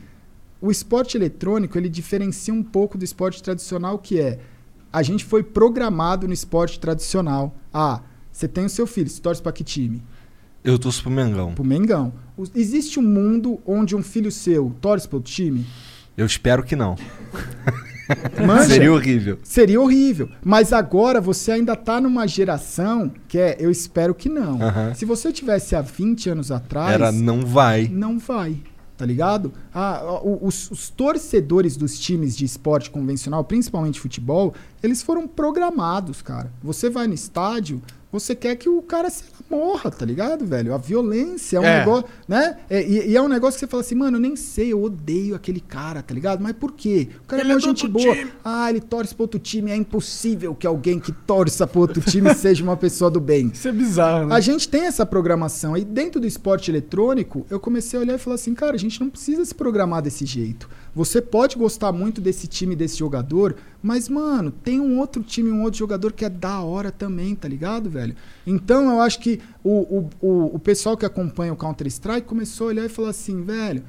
o 0.60 0.70
esporte 0.70 1.16
eletrônico, 1.16 1.78
ele 1.78 1.88
diferencia 1.88 2.52
um 2.52 2.62
pouco 2.62 2.98
do 2.98 3.04
esporte 3.04 3.42
tradicional, 3.42 3.98
que 3.98 4.20
é 4.20 4.40
a 4.92 5.02
gente 5.02 5.24
foi 5.24 5.42
programado 5.42 6.26
no 6.26 6.34
esporte 6.34 6.78
tradicional. 6.78 7.54
Ah, 7.72 8.02
você 8.30 8.46
tem 8.46 8.64
o 8.66 8.68
seu 8.68 8.86
filho, 8.86 9.08
você 9.08 9.20
torce 9.20 9.40
para 9.40 9.52
que 9.52 9.64
time? 9.64 10.02
Eu 10.66 10.78
torço 10.78 11.00
pro 11.02 11.10
Mengão. 11.10 11.52
Pro 11.54 11.64
Mengão. 11.64 12.12
O- 12.36 12.44
Existe 12.54 12.98
um 12.98 13.02
mundo 13.02 13.58
onde 13.64 13.94
um 13.96 14.02
filho 14.02 14.30
seu 14.32 14.74
torce 14.80 15.08
pro 15.08 15.20
time? 15.20 15.64
Eu 16.16 16.26
espero 16.26 16.62
que 16.62 16.74
não. 16.76 16.96
Manja? 18.44 18.68
Seria 18.74 18.92
horrível. 18.92 19.38
Seria 19.42 19.80
horrível. 19.80 20.28
Mas 20.44 20.72
agora 20.72 21.20
você 21.20 21.52
ainda 21.52 21.74
tá 21.76 22.00
numa 22.00 22.26
geração 22.26 23.10
que 23.28 23.38
é, 23.38 23.56
eu 23.60 23.70
espero 23.70 24.14
que 24.14 24.28
não. 24.28 24.58
Se 24.94 25.04
você 25.04 25.32
tivesse 25.32 25.74
há 25.76 25.80
20 25.80 26.30
anos 26.30 26.50
atrás. 26.50 26.92
Era 26.92 27.12
não 27.12 27.44
vai. 27.46 27.88
Não 27.88 28.18
vai. 28.18 28.56
Tá 28.96 29.04
ligado? 29.04 29.52
Ah, 29.74 30.20
os, 30.40 30.70
os 30.70 30.88
torcedores 30.88 31.76
dos 31.76 31.98
times 32.00 32.34
de 32.34 32.46
esporte 32.46 32.90
convencional, 32.90 33.44
principalmente 33.44 34.00
futebol, 34.00 34.54
eles 34.82 35.02
foram 35.02 35.26
programados, 35.26 36.22
cara. 36.22 36.52
Você 36.62 36.88
vai 36.90 37.06
no 37.06 37.14
estádio, 37.14 37.80
você 38.12 38.34
quer 38.34 38.56
que 38.56 38.68
o 38.68 38.80
cara 38.82 39.10
se 39.10 39.24
morra, 39.50 39.90
tá 39.90 40.04
ligado, 40.04 40.44
velho? 40.44 40.74
A 40.74 40.78
violência 40.78 41.58
é 41.58 41.60
um 41.60 41.64
É. 41.64 41.78
negócio, 41.80 42.04
né? 42.26 42.56
É, 42.70 42.82
e, 42.82 43.10
e 43.10 43.16
é 43.16 43.20
um 43.22 43.28
negócio 43.28 43.54
que 43.54 43.60
você 43.60 43.66
fala 43.66 43.82
assim, 43.82 43.94
mano, 43.94 44.16
eu 44.16 44.20
nem 44.20 44.34
sei, 44.36 44.72
eu 44.72 44.82
odeio 44.82 45.34
aquele 45.34 45.60
cara, 45.60 46.02
tá 46.02 46.12
ligado? 46.14 46.42
Mas 46.42 46.52
por 46.56 46.72
quê? 46.72 47.08
O 47.24 47.26
cara 47.26 47.42
Ele 47.42 47.50
é 47.50 47.52
é 47.52 47.54
uma 47.56 47.60
do 47.60 47.64
gente 47.66 47.86
boa. 47.86 48.14
time. 48.16 48.32
Ah, 48.44 48.70
ele 48.70 48.80
torce 48.80 49.14
pro 49.14 49.24
outro 49.24 49.38
time. 49.38 49.70
É 49.70 49.76
impossível 49.76 50.54
que 50.54 50.66
alguém 50.66 50.98
que 50.98 51.12
torça 51.12 51.66
pro 51.66 51.80
outro 51.80 52.00
time 52.00 52.32
seja 52.34 52.62
uma 52.64 52.76
pessoa 52.76 53.10
do 53.10 53.20
bem. 53.20 53.50
Isso 53.52 53.68
é 53.68 53.72
bizarro, 53.72 54.26
né? 54.28 54.34
A 54.34 54.40
gente 54.40 54.68
tem 54.68 54.82
essa 54.86 55.04
programação. 55.06 55.76
E 55.76 55.84
dentro 55.84 56.20
do 56.20 56.26
esporte 56.26 56.70
eletrônico, 56.70 57.46
eu 57.50 57.60
comecei 57.60 57.98
a 57.98 58.02
olhar 58.02 58.14
e 58.14 58.18
falar 58.18 58.34
assim, 58.34 58.54
cara, 58.54 58.74
a 58.74 58.78
gente 58.78 59.00
não 59.00 59.10
precisa 59.10 59.44
se 59.44 59.54
programar 59.54 60.00
desse 60.02 60.24
jeito. 60.26 60.68
Você 60.94 61.20
pode 61.20 61.56
gostar 61.56 61.92
muito 61.92 62.20
desse 62.20 62.46
time, 62.46 62.74
desse 62.74 62.96
jogador, 62.98 63.54
mas, 63.82 64.08
mano, 64.08 64.50
tem 64.50 64.75
um 64.80 64.98
outro 64.98 65.22
time, 65.22 65.50
um 65.50 65.62
outro 65.62 65.78
jogador 65.78 66.12
que 66.12 66.24
é 66.24 66.28
da 66.30 66.60
hora 66.60 66.90
também, 66.90 67.34
tá 67.34 67.48
ligado, 67.48 67.88
velho? 67.90 68.14
Então 68.46 68.90
eu 68.90 69.00
acho 69.00 69.18
que 69.20 69.40
o, 69.64 69.70
o, 69.70 70.10
o, 70.20 70.54
o 70.56 70.58
pessoal 70.58 70.96
que 70.96 71.04
acompanha 71.06 71.52
o 71.52 71.56
Counter-Strike 71.56 72.26
começou 72.26 72.66
a 72.66 72.70
olhar 72.70 72.84
e 72.86 72.88
falar 72.88 73.10
assim, 73.10 73.42
velho. 73.42 73.82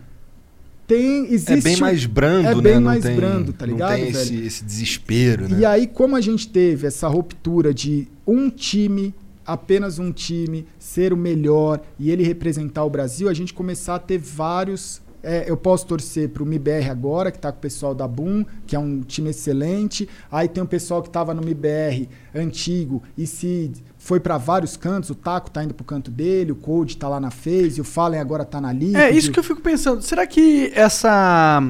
Tem, 0.86 1.26
existe 1.34 1.52
É 1.52 1.62
bem 1.62 1.78
mais 1.78 2.06
brando, 2.06 2.48
é 2.48 2.56
né? 2.56 2.62
bem 2.62 2.76
Não 2.76 2.82
mais 2.84 3.04
tem- 3.04 3.16
brando, 3.16 3.52
tá 3.52 3.66
ligado, 3.66 3.90
Não 3.90 3.98
tem 3.98 4.12
velho? 4.14 4.24
esse, 4.24 4.36
esse 4.46 4.64
desespero, 4.64 5.50
né? 5.50 5.60
E 5.60 5.66
aí, 5.66 5.86
como 5.86 6.16
a 6.16 6.22
gente 6.22 6.48
teve 6.48 6.88
essa 6.88 7.10
ruptura 7.10 7.74
de 7.74 8.08
um 8.26 8.50
time, 8.50 9.14
apenas 9.46 10.00
um 10.00 10.14
time, 10.14 10.66
ser 10.80 11.12
o 11.12 11.18
melhor 11.18 11.82
e 12.00 12.10
ele 12.10 12.24
representar 12.24 12.86
o 12.86 12.90
Brasil, 12.90 13.28
a 13.28 13.34
gente 13.34 13.54
começar 13.54 13.96
a 13.96 14.00
ter 14.00 14.18
vários. 14.18 15.02
É, 15.28 15.44
eu 15.46 15.58
posso 15.58 15.86
torcer 15.86 16.30
pro 16.30 16.46
MIBR 16.46 16.90
agora, 16.90 17.30
que 17.34 17.38
tá 17.38 17.52
com 17.52 17.58
o 17.58 17.62
pessoal 17.62 17.94
da 17.94 18.08
Boom, 18.08 18.46
que 18.66 18.78
é 18.78 18.80
um 18.80 19.02
time 19.02 19.32
excelente. 19.32 20.08
Aí 20.32 20.48
tem 20.48 20.64
o 20.64 20.66
pessoal 20.66 21.04
que 21.04 21.10
tava 21.10 21.34
no 21.34 21.42
MIBR 21.42 22.08
antigo 22.34 23.04
e 23.18 23.28
se 23.28 23.74
foi 23.98 24.22
para 24.22 24.38
vários 24.38 24.78
cantos. 24.78 25.10
O 25.10 25.16
Taco 25.16 25.52
tá 25.52 25.62
indo 25.62 25.74
pro 25.74 25.84
canto 25.84 26.10
dele, 26.10 26.54
o 26.54 26.56
Code 26.56 26.96
tá 26.96 27.10
lá 27.10 27.20
na 27.20 27.30
FaZe, 27.30 27.82
o 27.82 27.84
Fallen 27.84 28.22
agora 28.22 28.46
tá 28.46 28.62
na 28.62 28.72
Liquid. 28.72 28.96
É 28.96 29.12
isso 29.12 29.30
que 29.30 29.38
eu 29.38 29.44
fico 29.44 29.60
pensando. 29.60 30.02
Será 30.02 30.26
que 30.26 30.72
essa 30.74 31.62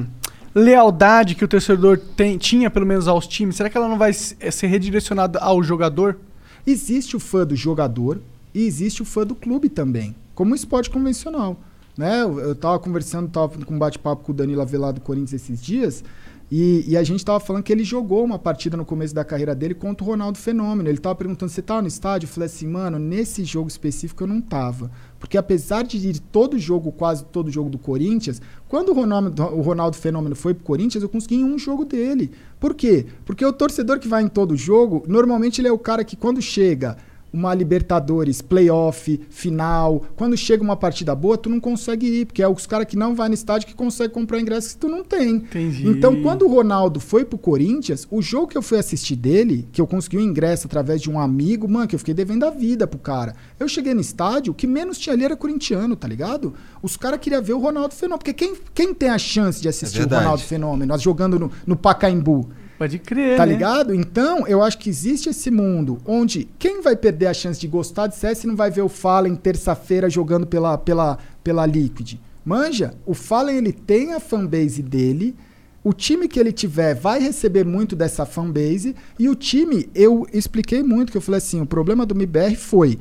lealdade 0.54 1.34
que 1.34 1.44
o 1.44 1.48
torcedor 1.48 1.98
tem, 1.98 2.38
tinha, 2.38 2.70
pelo 2.70 2.86
menos 2.86 3.08
aos 3.08 3.26
times, 3.26 3.56
será 3.56 3.68
que 3.68 3.76
ela 3.76 3.88
não 3.88 3.98
vai 3.98 4.12
eh, 4.38 4.50
ser 4.52 4.68
redirecionada 4.68 5.40
ao 5.40 5.64
jogador? 5.64 6.16
Existe 6.64 7.16
o 7.16 7.20
fã 7.20 7.44
do 7.44 7.56
jogador, 7.56 8.20
e 8.54 8.66
existe 8.66 9.02
o 9.02 9.04
fã 9.04 9.26
do 9.26 9.34
clube 9.34 9.68
também, 9.68 10.14
como 10.32 10.52
um 10.52 10.54
esporte 10.54 10.90
convencional. 10.90 11.56
Né? 11.98 12.22
Eu, 12.22 12.38
eu 12.38 12.54
tava 12.54 12.78
conversando, 12.78 13.28
tava 13.28 13.58
com 13.64 13.74
um 13.74 13.78
bate-papo 13.78 14.22
com 14.22 14.30
o 14.30 14.34
Danilo 14.34 14.62
Avelar 14.62 14.92
do 14.92 15.00
Corinthians 15.00 15.42
esses 15.42 15.60
dias, 15.60 16.04
e, 16.50 16.84
e 16.88 16.96
a 16.96 17.02
gente 17.02 17.22
tava 17.22 17.40
falando 17.40 17.62
que 17.62 17.72
ele 17.72 17.84
jogou 17.84 18.24
uma 18.24 18.38
partida 18.38 18.74
no 18.74 18.84
começo 18.84 19.14
da 19.14 19.22
carreira 19.22 19.54
dele 19.54 19.74
contra 19.74 20.02
o 20.02 20.06
Ronaldo 20.06 20.38
Fenômeno. 20.38 20.88
Ele 20.88 20.96
tava 20.96 21.14
perguntando, 21.14 21.52
você 21.52 21.60
tava 21.60 21.82
no 21.82 21.88
estádio? 21.88 22.26
Eu 22.26 22.30
falei 22.30 22.46
assim, 22.46 22.66
mano, 22.66 22.98
nesse 22.98 23.44
jogo 23.44 23.68
específico 23.68 24.22
eu 24.22 24.26
não 24.28 24.40
tava. 24.40 24.90
Porque 25.18 25.36
apesar 25.36 25.82
de 25.82 25.98
ir 25.98 26.20
todo 26.20 26.58
jogo, 26.58 26.90
quase 26.90 27.24
todo 27.24 27.50
jogo 27.50 27.68
do 27.68 27.76
Corinthians, 27.76 28.40
quando 28.66 28.90
o 28.90 28.94
Ronaldo, 28.94 29.42
o 29.42 29.60
Ronaldo 29.60 29.96
Fenômeno 29.96 30.34
foi 30.34 30.54
pro 30.54 30.64
Corinthians, 30.64 31.02
eu 31.02 31.08
consegui 31.10 31.44
um 31.44 31.58
jogo 31.58 31.84
dele. 31.84 32.30
Por 32.58 32.74
quê? 32.74 33.04
Porque 33.26 33.44
o 33.44 33.52
torcedor 33.52 33.98
que 33.98 34.08
vai 34.08 34.22
em 34.22 34.28
todo 34.28 34.56
jogo, 34.56 35.04
normalmente 35.06 35.60
ele 35.60 35.68
é 35.68 35.72
o 35.72 35.78
cara 35.78 36.02
que 36.02 36.16
quando 36.16 36.40
chega 36.40 36.96
uma 37.32 37.54
Libertadores, 37.54 38.40
playoff, 38.40 39.20
final, 39.30 40.04
quando 40.16 40.36
chega 40.36 40.62
uma 40.62 40.76
partida 40.76 41.14
boa, 41.14 41.36
tu 41.36 41.48
não 41.48 41.60
consegue 41.60 42.06
ir, 42.06 42.26
porque 42.26 42.42
é 42.42 42.48
os 42.48 42.66
caras 42.66 42.86
que 42.86 42.96
não 42.96 43.14
vai 43.14 43.28
no 43.28 43.34
estádio 43.34 43.66
que 43.66 43.74
consegue 43.74 44.12
comprar 44.12 44.40
ingresso 44.40 44.70
que 44.70 44.78
tu 44.78 44.88
não 44.88 45.04
tem. 45.04 45.36
Entendi. 45.36 45.88
Então, 45.88 46.22
quando 46.22 46.46
o 46.46 46.48
Ronaldo 46.48 47.00
foi 47.00 47.24
pro 47.24 47.38
Corinthians, 47.38 48.06
o 48.10 48.22
jogo 48.22 48.48
que 48.48 48.56
eu 48.56 48.62
fui 48.62 48.78
assistir 48.78 49.16
dele, 49.16 49.68
que 49.72 49.80
eu 49.80 49.86
consegui 49.86 50.18
um 50.18 50.20
ingresso 50.20 50.66
através 50.66 51.00
de 51.00 51.10
um 51.10 51.18
amigo, 51.18 51.68
mano, 51.68 51.86
que 51.86 51.94
eu 51.94 51.98
fiquei 51.98 52.14
devendo 52.14 52.44
a 52.44 52.50
vida 52.50 52.86
pro 52.86 52.98
cara. 52.98 53.34
Eu 53.58 53.68
cheguei 53.68 53.94
no 53.94 54.00
estádio, 54.00 54.52
o 54.52 54.54
que 54.54 54.66
menos 54.66 54.98
tinha 54.98 55.14
ali 55.14 55.24
era 55.24 55.36
corintiano, 55.36 55.96
tá 55.96 56.08
ligado? 56.08 56.54
Os 56.82 56.96
caras 56.96 57.20
queriam 57.20 57.42
ver 57.42 57.52
o 57.52 57.58
Ronaldo 57.58 57.94
Fenômeno, 57.94 58.18
porque 58.18 58.32
quem, 58.32 58.54
quem 58.74 58.94
tem 58.94 59.10
a 59.10 59.18
chance 59.18 59.60
de 59.60 59.68
assistir 59.68 59.98
o 59.98 60.00
verdade. 60.00 60.22
Ronaldo 60.22 60.42
Fenômeno, 60.42 60.86
nós 60.86 61.02
jogando 61.02 61.38
no, 61.38 61.50
no 61.66 61.76
Pacaembu? 61.76 62.48
Pode 62.78 62.98
crer, 63.00 63.36
Tá 63.36 63.44
né? 63.44 63.52
ligado? 63.52 63.92
Então, 63.92 64.46
eu 64.46 64.62
acho 64.62 64.78
que 64.78 64.88
existe 64.88 65.28
esse 65.28 65.50
mundo 65.50 65.98
onde 66.06 66.48
quem 66.58 66.80
vai 66.80 66.94
perder 66.94 67.26
a 67.26 67.34
chance 67.34 67.58
de 67.60 67.66
gostar 67.66 68.06
de 68.06 68.14
CS 68.16 68.44
não 68.44 68.54
vai 68.54 68.70
ver 68.70 68.82
o 68.82 68.88
Fallen 68.88 69.34
terça-feira 69.34 70.08
jogando 70.08 70.46
pela, 70.46 70.78
pela, 70.78 71.18
pela 71.42 71.66
Liquid. 71.66 72.14
Manja, 72.44 72.94
o 73.04 73.14
Fallen 73.14 73.56
ele 73.56 73.72
tem 73.72 74.14
a 74.14 74.20
fanbase 74.20 74.80
dele, 74.82 75.34
o 75.82 75.92
time 75.92 76.28
que 76.28 76.38
ele 76.38 76.52
tiver 76.52 76.94
vai 76.94 77.20
receber 77.20 77.64
muito 77.64 77.96
dessa 77.96 78.24
fanbase, 78.24 78.94
e 79.18 79.28
o 79.28 79.34
time, 79.34 79.88
eu 79.94 80.26
expliquei 80.32 80.82
muito, 80.82 81.10
que 81.10 81.18
eu 81.18 81.22
falei 81.22 81.38
assim, 81.38 81.60
o 81.60 81.66
problema 81.66 82.06
do 82.06 82.14
MBR 82.14 82.56
foi 82.56 82.98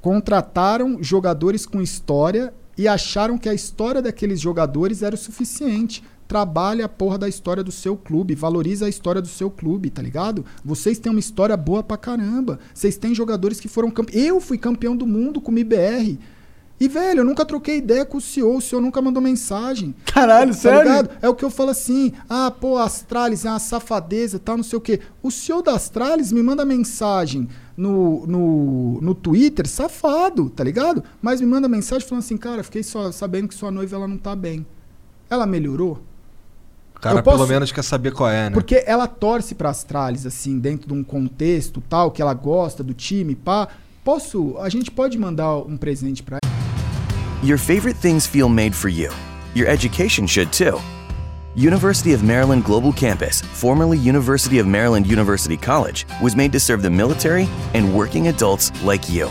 contrataram 0.00 1.02
jogadores 1.02 1.66
com 1.66 1.80
história 1.82 2.52
e 2.76 2.86
acharam 2.86 3.36
que 3.36 3.48
a 3.48 3.54
história 3.54 4.00
daqueles 4.00 4.40
jogadores 4.40 5.02
era 5.02 5.14
o 5.14 5.18
suficiente. 5.18 6.02
Trabalha 6.28 6.84
a 6.84 6.88
porra 6.88 7.16
da 7.16 7.26
história 7.28 7.64
do 7.64 7.72
seu 7.72 7.96
clube, 7.96 8.34
valoriza 8.34 8.84
a 8.84 8.88
história 8.88 9.22
do 9.22 9.28
seu 9.28 9.50
clube, 9.50 9.88
tá 9.88 10.02
ligado? 10.02 10.44
Vocês 10.62 10.98
têm 10.98 11.10
uma 11.10 11.18
história 11.18 11.56
boa 11.56 11.82
pra 11.82 11.96
caramba. 11.96 12.58
Vocês 12.74 12.98
têm 12.98 13.14
jogadores 13.14 13.58
que 13.58 13.66
foram 13.66 13.90
campeões. 13.90 14.26
Eu 14.26 14.38
fui 14.38 14.58
campeão 14.58 14.94
do 14.94 15.06
mundo 15.06 15.40
com 15.40 15.50
o 15.50 15.54
MBR. 15.54 16.18
E, 16.80 16.86
velho, 16.86 17.20
eu 17.20 17.24
nunca 17.24 17.44
troquei 17.44 17.78
ideia 17.78 18.04
com 18.04 18.18
o 18.18 18.20
senhor, 18.20 18.54
o 18.54 18.60
senhor 18.60 18.80
nunca 18.80 19.02
mandou 19.02 19.20
mensagem. 19.20 19.92
Caralho, 20.04 20.52
Tá 20.52 20.56
sério? 20.60 20.82
ligado? 20.82 21.10
É 21.20 21.28
o 21.28 21.34
que 21.34 21.44
eu 21.44 21.50
falo 21.50 21.70
assim, 21.70 22.12
ah, 22.28 22.52
pô, 22.52 22.76
a 22.76 22.84
Astralis 22.84 23.44
é 23.44 23.50
uma 23.50 23.58
safadeza, 23.58 24.38
tal, 24.38 24.56
não 24.58 24.62
sei 24.62 24.76
o 24.78 24.80
quê. 24.80 25.00
O 25.20 25.28
senhor 25.30 25.60
da 25.62 25.72
Astralis 25.74 26.30
me 26.30 26.40
manda 26.40 26.64
mensagem 26.64 27.48
no, 27.76 28.24
no, 28.28 29.00
no 29.00 29.12
Twitter, 29.14 29.66
safado, 29.66 30.50
tá 30.50 30.62
ligado? 30.62 31.02
Mas 31.20 31.40
me 31.40 31.48
manda 31.48 31.66
mensagem 31.68 32.06
falando 32.06 32.22
assim, 32.22 32.36
cara, 32.36 32.62
fiquei 32.62 32.84
só 32.84 33.10
sabendo 33.10 33.48
que 33.48 33.54
sua 33.56 33.72
noiva 33.72 33.96
ela 33.96 34.06
não 34.06 34.18
tá 34.18 34.36
bem. 34.36 34.64
Ela 35.28 35.46
melhorou? 35.46 35.98
O 36.98 37.00
cara 37.00 37.22
posso- 37.22 37.36
pelo 37.38 37.48
menos 37.48 37.70
quer 37.70 37.82
saber 37.84 38.12
qual 38.12 38.28
é, 38.28 38.50
né? 38.50 38.54
Porque 38.54 38.82
ela 38.86 39.06
torce 39.06 39.54
pra 39.54 39.70
Astralis, 39.70 40.26
assim, 40.26 40.58
dentro 40.58 40.88
de 40.88 40.94
um 40.94 41.04
contexto 41.04 41.80
tal, 41.88 42.10
que 42.10 42.20
ela 42.20 42.34
gosta 42.34 42.82
do 42.82 42.92
time, 42.92 43.34
pá. 43.36 43.68
Posso, 44.04 44.56
a 44.58 44.68
gente 44.68 44.90
pode 44.90 45.16
mandar 45.18 45.56
um 45.58 45.76
presente 45.76 46.22
pra 46.22 46.38
Your 47.42 47.58
favorite 47.58 48.00
things 48.00 48.26
feel 48.26 48.48
made 48.48 48.72
for 48.74 48.88
you. 48.90 49.10
Your 49.54 49.68
education 49.68 50.26
should 50.26 50.50
too. 50.50 50.80
University 51.56 52.12
of 52.14 52.24
Maryland 52.24 52.62
Global 52.64 52.92
Campus, 52.92 53.40
formerly 53.52 53.96
University 53.98 54.58
of 54.60 54.68
Maryland 54.68 55.06
University 55.10 55.56
College, 55.56 56.04
was 56.20 56.34
made 56.34 56.50
to 56.52 56.58
serve 56.60 56.82
the 56.82 56.90
military 56.90 57.48
and 57.74 57.94
working 57.94 58.28
adults 58.28 58.72
like 58.84 59.08
you. 59.12 59.28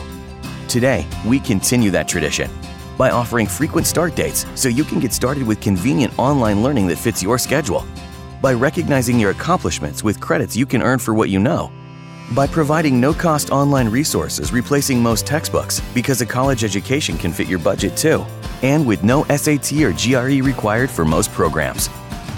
Today, 0.69 1.05
we 1.25 1.39
continue 1.39 1.89
that 1.91 2.07
tradition 2.07 2.49
by 2.97 3.11
offering 3.11 3.47
frequent 3.47 3.85
start 3.85 4.15
dates 4.15 4.45
so 4.55 4.69
you 4.69 4.83
can 4.83 4.99
get 4.99 5.13
started 5.13 5.43
with 5.45 5.61
convenient 5.61 6.17
online 6.17 6.63
learning 6.63 6.87
that 6.87 6.97
fits 6.97 7.21
your 7.21 7.37
schedule, 7.37 7.85
by 8.41 8.53
recognizing 8.53 9.19
your 9.19 9.31
accomplishments 9.31 10.03
with 10.03 10.19
credits 10.19 10.55
you 10.55 10.65
can 10.65 10.81
earn 10.81 10.99
for 10.99 11.13
what 11.13 11.29
you 11.29 11.39
know, 11.39 11.71
by 12.33 12.45
providing 12.45 12.99
no 12.99 13.13
cost 13.13 13.51
online 13.51 13.87
resources 13.87 14.51
replacing 14.51 15.01
most 15.01 15.25
textbooks 15.25 15.79
because 15.93 16.21
a 16.21 16.25
college 16.25 16.63
education 16.63 17.17
can 17.17 17.31
fit 17.31 17.47
your 17.47 17.59
budget 17.59 17.95
too, 17.95 18.25
and 18.63 18.85
with 18.85 19.03
no 19.03 19.23
SAT 19.25 19.71
or 19.83 19.93
GRE 19.93 20.43
required 20.43 20.89
for 20.89 21.05
most 21.05 21.31
programs. 21.31 21.89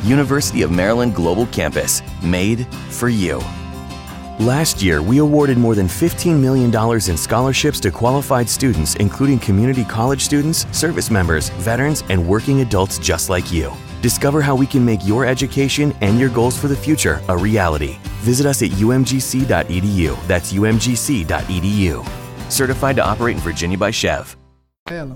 University 0.03 0.61
of 0.61 0.71
Maryland 0.71 1.15
Global 1.15 1.45
Campus, 1.47 2.01
made 2.23 2.67
for 2.89 3.09
you. 3.09 3.41
Last 4.39 4.81
year, 4.81 5.01
we 5.01 5.17
awarded 5.17 5.57
more 5.57 5.75
than 5.75 5.87
$15 5.87 6.39
million 6.39 6.73
in 7.09 7.17
scholarships 7.17 7.77
to 7.81 7.91
qualified 7.91 8.47
students, 8.47 8.95
including 8.95 9.37
community 9.37 9.83
college 9.83 10.21
students, 10.21 10.65
service 10.71 11.11
members, 11.11 11.49
veterans, 11.59 12.05
and 12.07 12.25
working 12.25 12.61
adults 12.61 12.99
just 12.99 13.29
like 13.29 13.51
you. 13.51 13.69
Discover 14.01 14.41
how 14.41 14.55
we 14.55 14.65
can 14.65 14.85
make 14.85 15.05
your 15.05 15.25
education 15.25 15.93
and 15.99 16.17
your 16.17 16.29
goals 16.29 16.57
for 16.57 16.69
the 16.69 16.75
future 16.75 17.19
a 17.27 17.37
reality. 17.37 17.97
Visit 18.23 18.45
us 18.45 18.61
at 18.61 18.69
umgc.edu. 18.69 20.27
That's 20.27 20.53
umgc.edu. 20.53 22.05
Certified 22.49 22.95
to 22.95 23.03
operate 23.05 23.35
in 23.35 23.41
Virginia 23.41 23.77
by 23.77 23.91
Chev. 23.91 24.37
ela. 24.89 25.15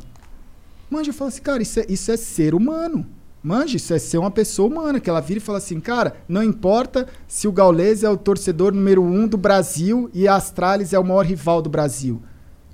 Manja 0.91 1.13
fala 1.13 1.29
assim, 1.29 1.41
cara, 1.41 1.63
isso 1.63 1.79
é, 1.79 1.85
isso 1.87 2.11
é 2.11 2.17
ser 2.17 2.53
humano. 2.53 3.05
Manja, 3.43 3.75
isso 3.75 3.93
é 3.93 3.99
ser 3.99 4.17
uma 4.17 4.31
pessoa 4.31 4.69
humana, 4.69 5.01
que 5.01 5.09
ela 5.09 5.19
vira 5.19 5.37
e 5.37 5.41
fala 5.41 5.57
assim, 5.57 5.79
cara, 5.81 6.15
não 6.29 6.41
importa 6.41 7.07
se 7.27 7.45
o 7.45 7.51
Gaules 7.51 8.01
é 8.01 8.09
o 8.09 8.15
torcedor 8.15 8.73
número 8.73 9.03
um 9.03 9.27
do 9.27 9.35
Brasil 9.37 10.09
e 10.13 10.27
a 10.29 10.35
Astralis 10.35 10.93
é 10.93 10.99
o 10.99 11.03
maior 11.03 11.25
rival 11.25 11.61
do 11.61 11.69
Brasil. 11.69 12.21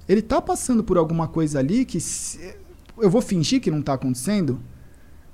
Ele 0.08 0.22
tá 0.22 0.40
passando 0.40 0.84
por 0.84 0.98
alguma 0.98 1.28
coisa 1.28 1.58
ali 1.58 1.86
que 1.86 2.00
se- 2.00 2.56
eu 3.00 3.10
vou 3.10 3.22
fingir 3.22 3.60
que 3.62 3.72
não 3.72 3.82
tá 3.82 3.94
acontecendo? 3.94 4.60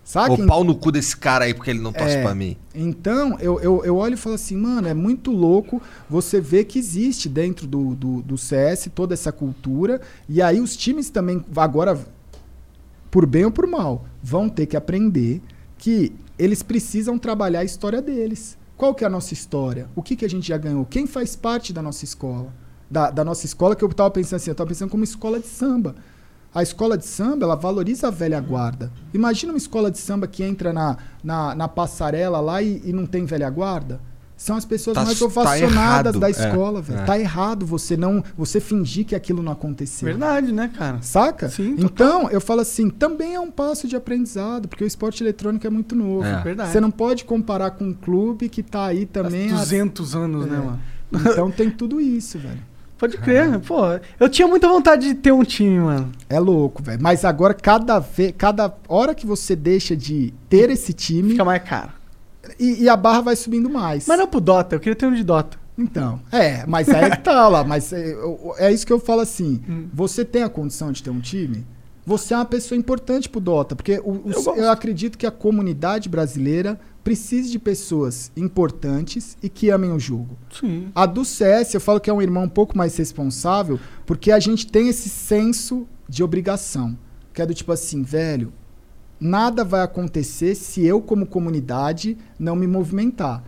Saca? 0.05 0.33
O 0.33 0.45
pau 0.45 0.63
no 0.63 0.75
cu 0.75 0.91
desse 0.91 1.17
cara 1.17 1.45
aí 1.45 1.53
porque 1.53 1.71
ele 1.71 1.79
não 1.81 1.91
torce 1.91 2.15
É. 2.15 2.21
pra 2.21 2.35
mim. 2.35 2.55
Então, 2.73 3.37
eu, 3.39 3.59
eu, 3.59 3.83
eu 3.83 3.95
olho 3.97 4.13
e 4.13 4.17
falo 4.17 4.35
assim, 4.35 4.55
mano, 4.55 4.87
é 4.87 4.93
muito 4.93 5.31
louco 5.31 5.81
você 6.09 6.39
ver 6.39 6.65
que 6.65 6.77
existe 6.79 7.27
dentro 7.27 7.65
do, 7.67 7.95
do, 7.95 8.21
do 8.21 8.37
CS 8.37 8.87
toda 8.93 9.13
essa 9.15 9.31
cultura. 9.31 9.99
E 10.29 10.41
aí 10.41 10.61
os 10.61 10.77
times 10.77 11.09
também, 11.09 11.43
agora, 11.57 11.99
por 13.09 13.25
bem 13.25 13.45
ou 13.45 13.51
por 13.51 13.65
mal, 13.65 14.05
vão 14.25 14.49
ter 14.49 14.65
que 14.65 14.75
aprender 14.75 15.39
que 15.77 16.11
eles 16.37 16.63
precisam 16.63 17.15
trabalhar 17.15 17.59
a 17.59 17.63
história 17.63 18.01
deles. 18.01 18.57
Qual 18.75 18.95
que 18.95 19.03
é 19.03 19.07
a 19.07 19.09
nossa 19.09 19.35
história? 19.35 19.87
O 19.95 20.01
que, 20.01 20.15
que 20.15 20.25
a 20.25 20.27
gente 20.27 20.47
já 20.47 20.57
ganhou? 20.57 20.83
Quem 20.83 21.05
faz 21.05 21.35
parte 21.35 21.71
da 21.71 21.79
nossa 21.79 22.03
escola? 22.03 22.51
Da, 22.89 23.11
da 23.11 23.23
nossa 23.23 23.45
escola 23.45 23.75
que 23.75 23.83
eu 23.83 23.89
tava 23.93 24.09
pensando 24.09 24.37
assim, 24.37 24.49
eu 24.49 24.55
tava 24.55 24.67
pensando 24.67 24.89
como 24.89 25.03
escola 25.03 25.39
de 25.39 25.45
samba. 25.45 25.95
A 26.51 26.63
escola 26.63 26.97
de 26.97 27.05
samba, 27.05 27.45
ela 27.45 27.55
valoriza 27.55 28.07
a 28.07 28.11
velha 28.11 28.39
guarda. 28.39 28.91
Imagina 29.13 29.53
uma 29.53 29.59
escola 29.59 29.91
de 29.91 29.99
samba 29.99 30.25
que 30.25 30.43
entra 30.43 30.73
na, 30.73 30.97
na, 31.23 31.53
na 31.53 31.67
passarela 31.67 32.39
lá 32.39 32.63
e, 32.63 32.81
e 32.83 32.91
não 32.91 33.05
tem 33.05 33.25
velha 33.25 33.49
guarda. 33.51 34.01
São 34.37 34.57
as 34.57 34.65
pessoas 34.65 34.95
Tá- 34.95 35.05
mais 35.05 35.17
tá 35.17 35.25
ovacionadas 35.25 36.15
errado. 36.15 36.19
da 36.19 36.27
É, 36.27 36.31
escola, 36.31 36.81
velho. 36.81 36.99
é. 36.99 37.03
Tá 37.05 37.17
errado 37.19 37.65
você 37.65 37.95
não, 37.95 38.21
você 38.37 38.59
fingir 38.59 39.05
que 39.05 39.15
aquilo 39.15 39.41
não 39.41 39.51
aconteceu. 39.53 40.05
Verdade, 40.07 40.51
né, 40.51 40.69
cara? 40.77 40.97
Saca? 41.01 41.47
Sim, 41.49 41.75
então, 41.79 42.29
eu 42.29 42.41
falo 42.41 42.59
assim, 42.61 42.89
também 42.89 43.33
é 43.35 43.39
um 43.39 43.49
passo 43.49 43.87
de 43.87 43.95
aprendizado, 43.95 44.67
porque 44.67 44.83
o 44.83 44.87
esporte 44.87 45.23
eletrônico 45.23 45.65
é 45.65 45.69
muito 45.69 45.95
novo. 45.95 46.25
É. 46.25 46.41
Verdade. 46.43 46.71
Você 46.71 46.79
não 46.81 46.91
pode 46.91 47.23
comparar 47.23 47.71
com 47.71 47.85
um 47.85 47.93
clube 47.93 48.49
que 48.49 48.61
tá 48.61 48.85
aí 48.87 49.05
também 49.05 49.49
há 49.51 49.55
200 49.55 50.15
anos, 50.15 50.45
né, 50.45 50.57
É. 50.57 50.65
mano? 50.65 50.79
Então 51.31 51.49
tem 51.49 51.69
tudo 51.69 52.01
isso, 52.01 52.37
velho. 52.37 52.59
Pode 52.97 53.17
crer, 53.17 53.59
pô. 53.59 53.81
Eu 54.19 54.27
tinha 54.29 54.47
muita 54.47 54.67
vontade 54.67 55.07
de 55.07 55.15
ter 55.15 55.31
um 55.31 55.43
time, 55.43 55.79
mano. 55.79 56.11
É 56.29 56.39
louco, 56.39 56.81
velho. 56.81 57.01
Mas 57.01 57.23
agora, 57.25 57.53
cada, 57.53 57.99
ve 57.99 58.31
cada 58.31 58.73
hora 58.87 59.13
que 59.13 59.25
você 59.25 59.55
deixa 59.55 59.95
de 59.95 60.33
ter 60.49 60.69
esse 60.69 60.93
time. 60.93 61.31
Fica 61.31 61.43
mais 61.45 61.61
caro. 61.63 61.91
E, 62.59 62.83
e 62.83 62.89
a 62.89 62.95
barra 62.95 63.21
vai 63.21 63.35
subindo 63.35 63.69
mais. 63.69 64.07
Mas 64.07 64.17
não 64.19 64.27
pro 64.27 64.39
Dota, 64.41 64.75
eu 64.75 64.79
queria 64.79 64.95
ter 64.95 65.05
um 65.05 65.13
de 65.13 65.23
Dota. 65.23 65.57
Então, 65.77 66.21
é, 66.31 66.65
mas 66.65 66.87
aí 66.87 67.03
é 67.05 67.09
que 67.09 67.21
tá 67.23 67.47
lá. 67.49 67.63
Mas 67.63 67.91
é, 67.91 68.15
é 68.59 68.71
isso 68.71 68.85
que 68.87 68.93
eu 68.93 68.99
falo 68.99 69.21
assim. 69.21 69.61
Hum. 69.67 69.87
Você 69.93 70.23
tem 70.23 70.43
a 70.43 70.49
condição 70.49 70.91
de 70.91 71.03
ter 71.03 71.09
um 71.09 71.19
time? 71.19 71.65
Você 72.05 72.33
é 72.33 72.37
uma 72.37 72.45
pessoa 72.45 72.77
importante 72.77 73.27
pro 73.27 73.41
Dota. 73.41 73.75
Porque 73.75 73.99
o- 74.03 74.11
o- 74.25 74.31
Eu 74.31 74.55
eu, 74.57 74.71
acredito 74.71 75.17
que 75.17 75.25
a 75.25 75.31
comunidade 75.31 76.07
brasileira 76.07 76.79
precise 77.03 77.51
de 77.51 77.59
pessoas 77.59 78.31
importantes 78.37 79.37
e 79.43 79.49
que 79.49 79.69
amem 79.69 79.91
o 79.91 79.99
jogo. 79.99 80.37
Sim. 80.59 80.87
A 80.95 81.05
do 81.05 81.25
CS, 81.25 81.73
eu 81.73 81.81
falo 81.81 81.99
que 81.99 82.09
é 82.09 82.13
um 82.13 82.21
irmão 82.21 82.43
um 82.43 82.49
pouco 82.49 82.77
mais 82.77 82.95
responsável, 82.97 83.79
porque 84.05 84.31
a 84.31 84.39
gente 84.39 84.67
tem 84.67 84.87
esse 84.87 85.09
senso 85.09 85.87
de 86.07 86.23
obrigação. 86.23 86.97
Que 87.33 87.41
é 87.41 87.45
do 87.45 87.53
tipo 87.53 87.71
assim, 87.71 88.01
velho, 88.01 88.53
nada 89.25 89.63
vai 89.63 89.81
acontecer 89.81 90.53
se 90.55 90.85
eu, 90.85 91.01
como 91.01 91.25
comunidade, 91.25 92.17
não 92.37 92.55
me 92.55 92.67
movimentar. 92.67 93.43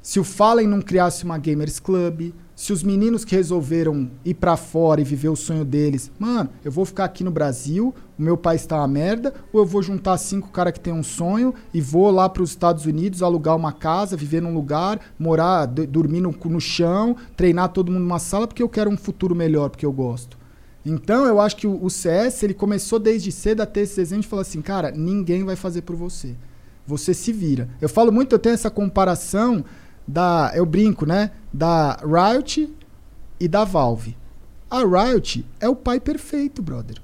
se 0.00 0.18
o 0.18 0.24
Fallen 0.24 0.66
não 0.66 0.80
criasse 0.80 1.24
uma 1.24 1.36
Gamers 1.36 1.78
Club, 1.78 2.32
se 2.56 2.72
os 2.72 2.82
meninos 2.82 3.26
que 3.26 3.36
resolveram 3.36 4.10
ir 4.24 4.34
pra 4.34 4.56
fora 4.56 5.02
e 5.02 5.04
viver 5.04 5.28
o 5.28 5.36
sonho 5.36 5.66
deles, 5.66 6.10
mano, 6.18 6.48
eu 6.64 6.72
vou 6.72 6.86
ficar 6.86 7.04
aqui 7.04 7.22
no 7.22 7.30
Brasil, 7.30 7.94
o 8.18 8.22
meu 8.22 8.36
país 8.36 8.64
tá 8.64 8.78
uma 8.78 8.88
merda, 8.88 9.34
ou 9.52 9.60
eu 9.60 9.66
vou 9.66 9.82
juntar 9.82 10.16
cinco 10.16 10.48
caras 10.48 10.72
que 10.72 10.80
tem 10.80 10.92
um 10.92 11.02
sonho 11.02 11.52
e 11.74 11.80
vou 11.80 12.10
lá 12.10 12.26
pros 12.28 12.50
Estados 12.50 12.86
Unidos 12.86 13.22
alugar 13.22 13.54
uma 13.54 13.72
casa, 13.72 14.16
viver 14.16 14.40
num 14.40 14.54
lugar, 14.54 14.98
morar, 15.18 15.66
dormir 15.66 16.22
no, 16.22 16.32
no 16.32 16.60
chão, 16.60 17.14
treinar 17.36 17.68
todo 17.68 17.92
mundo 17.92 18.04
numa 18.04 18.18
sala 18.18 18.46
porque 18.46 18.62
eu 18.62 18.68
quero 18.68 18.88
um 18.88 18.96
futuro 18.96 19.34
melhor, 19.34 19.68
porque 19.68 19.84
eu 19.84 19.92
gosto. 19.92 20.37
Então 20.84 21.26
eu 21.26 21.40
acho 21.40 21.56
que 21.56 21.66
o, 21.66 21.88
CS 21.90 22.42
ele 22.42 22.54
começou 22.54 22.98
desde 22.98 23.30
cedo 23.30 23.60
a 23.60 23.66
ter 23.66 23.80
esse 23.80 23.96
desenho 23.96 24.22
de 24.22 24.28
falar 24.28 24.42
assim, 24.42 24.62
cara, 24.62 24.90
ninguém 24.90 25.44
vai 25.44 25.56
fazer 25.56 25.82
por 25.82 25.96
você. 25.96 26.34
Você 26.86 27.12
se 27.12 27.32
vira. 27.32 27.68
Eu 27.80 27.88
falo 27.88 28.10
muito, 28.10 28.32
eu 28.32 28.38
tenho 28.38 28.54
essa 28.54 28.70
comparação 28.70 29.64
da, 30.06 30.52
eu 30.54 30.64
brinco, 30.64 31.04
né, 31.04 31.32
da 31.52 31.98
Riot 32.02 32.72
e 33.38 33.48
da 33.48 33.64
Valve. 33.64 34.16
A 34.70 34.78
Riot 34.78 35.44
é 35.60 35.68
o 35.68 35.76
pai 35.76 36.00
perfeito, 36.00 36.62
brother. 36.62 36.96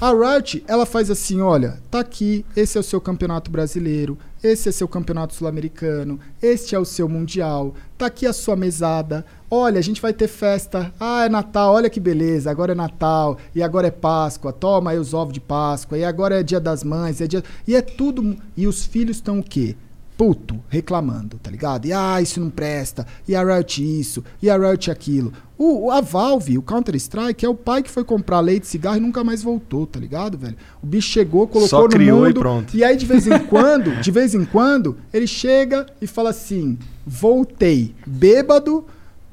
A 0.00 0.10
Riot, 0.10 0.62
ela 0.66 0.84
faz 0.84 1.10
assim, 1.10 1.40
olha, 1.40 1.80
tá 1.90 2.00
aqui, 2.00 2.44
esse 2.54 2.76
é 2.76 2.80
o 2.80 2.84
seu 2.84 3.00
campeonato 3.00 3.50
brasileiro, 3.50 4.18
esse 4.46 4.68
é 4.68 4.72
seu 4.72 4.86
campeonato 4.86 5.34
sul-americano, 5.34 6.20
este 6.40 6.74
é 6.74 6.78
o 6.78 6.84
seu 6.84 7.08
mundial, 7.08 7.74
tá 7.98 8.06
aqui 8.06 8.26
a 8.26 8.32
sua 8.32 8.56
mesada. 8.56 9.24
Olha, 9.50 9.78
a 9.78 9.82
gente 9.82 10.00
vai 10.00 10.12
ter 10.12 10.28
festa. 10.28 10.92
Ah, 10.98 11.24
é 11.24 11.28
Natal, 11.28 11.74
olha 11.74 11.90
que 11.90 12.00
beleza, 12.00 12.50
agora 12.50 12.72
é 12.72 12.74
Natal, 12.74 13.38
e 13.54 13.62
agora 13.62 13.88
é 13.88 13.90
Páscoa, 13.90 14.52
toma 14.52 14.90
aí 14.92 14.98
os 14.98 15.14
ovos 15.14 15.34
de 15.34 15.40
Páscoa, 15.40 15.98
e 15.98 16.04
agora 16.04 16.40
é 16.40 16.42
dia 16.42 16.60
das 16.60 16.84
mães, 16.84 17.20
é 17.20 17.26
dia... 17.26 17.42
e 17.66 17.74
é 17.74 17.82
tudo, 17.82 18.36
e 18.56 18.66
os 18.66 18.84
filhos 18.84 19.16
estão 19.16 19.38
o 19.40 19.42
quê? 19.42 19.76
Puto, 20.16 20.58
reclamando, 20.68 21.38
tá 21.42 21.50
ligado? 21.50 21.86
E 21.86 21.92
ah, 21.92 22.20
isso 22.22 22.40
não 22.40 22.48
presta, 22.48 23.06
e 23.28 23.34
a 23.34 23.42
Riot 23.44 24.00
isso, 24.00 24.24
e 24.40 24.48
a 24.48 24.56
Riot 24.56 24.90
aquilo. 24.90 25.32
O, 25.58 25.90
a 25.90 26.00
Valve, 26.00 26.58
o 26.58 26.62
Counter-Strike, 26.62 27.44
é 27.44 27.48
o 27.48 27.54
pai 27.54 27.82
que 27.82 27.90
foi 27.90 28.04
comprar 28.04 28.40
leite 28.40 28.64
e 28.64 28.66
cigarro 28.66 28.96
e 28.96 29.00
nunca 29.00 29.24
mais 29.24 29.42
voltou, 29.42 29.86
tá 29.86 29.98
ligado, 29.98 30.36
velho? 30.36 30.56
O 30.82 30.86
bicho 30.86 31.08
chegou, 31.08 31.46
colocou 31.46 31.68
Só 31.68 31.82
no 31.82 31.88
criou 31.88 32.24
e 32.24 32.28
mundo. 32.28 32.40
pronto. 32.40 32.76
E 32.76 32.84
aí, 32.84 32.96
de 32.96 33.06
vez 33.06 33.26
em 33.26 33.38
quando, 33.46 34.00
de 34.00 34.10
vez 34.10 34.34
em 34.34 34.44
quando, 34.44 34.96
ele 35.12 35.26
chega 35.26 35.86
e 36.00 36.06
fala 36.06 36.30
assim: 36.30 36.78
voltei, 37.06 37.94
bêbado, 38.06 38.86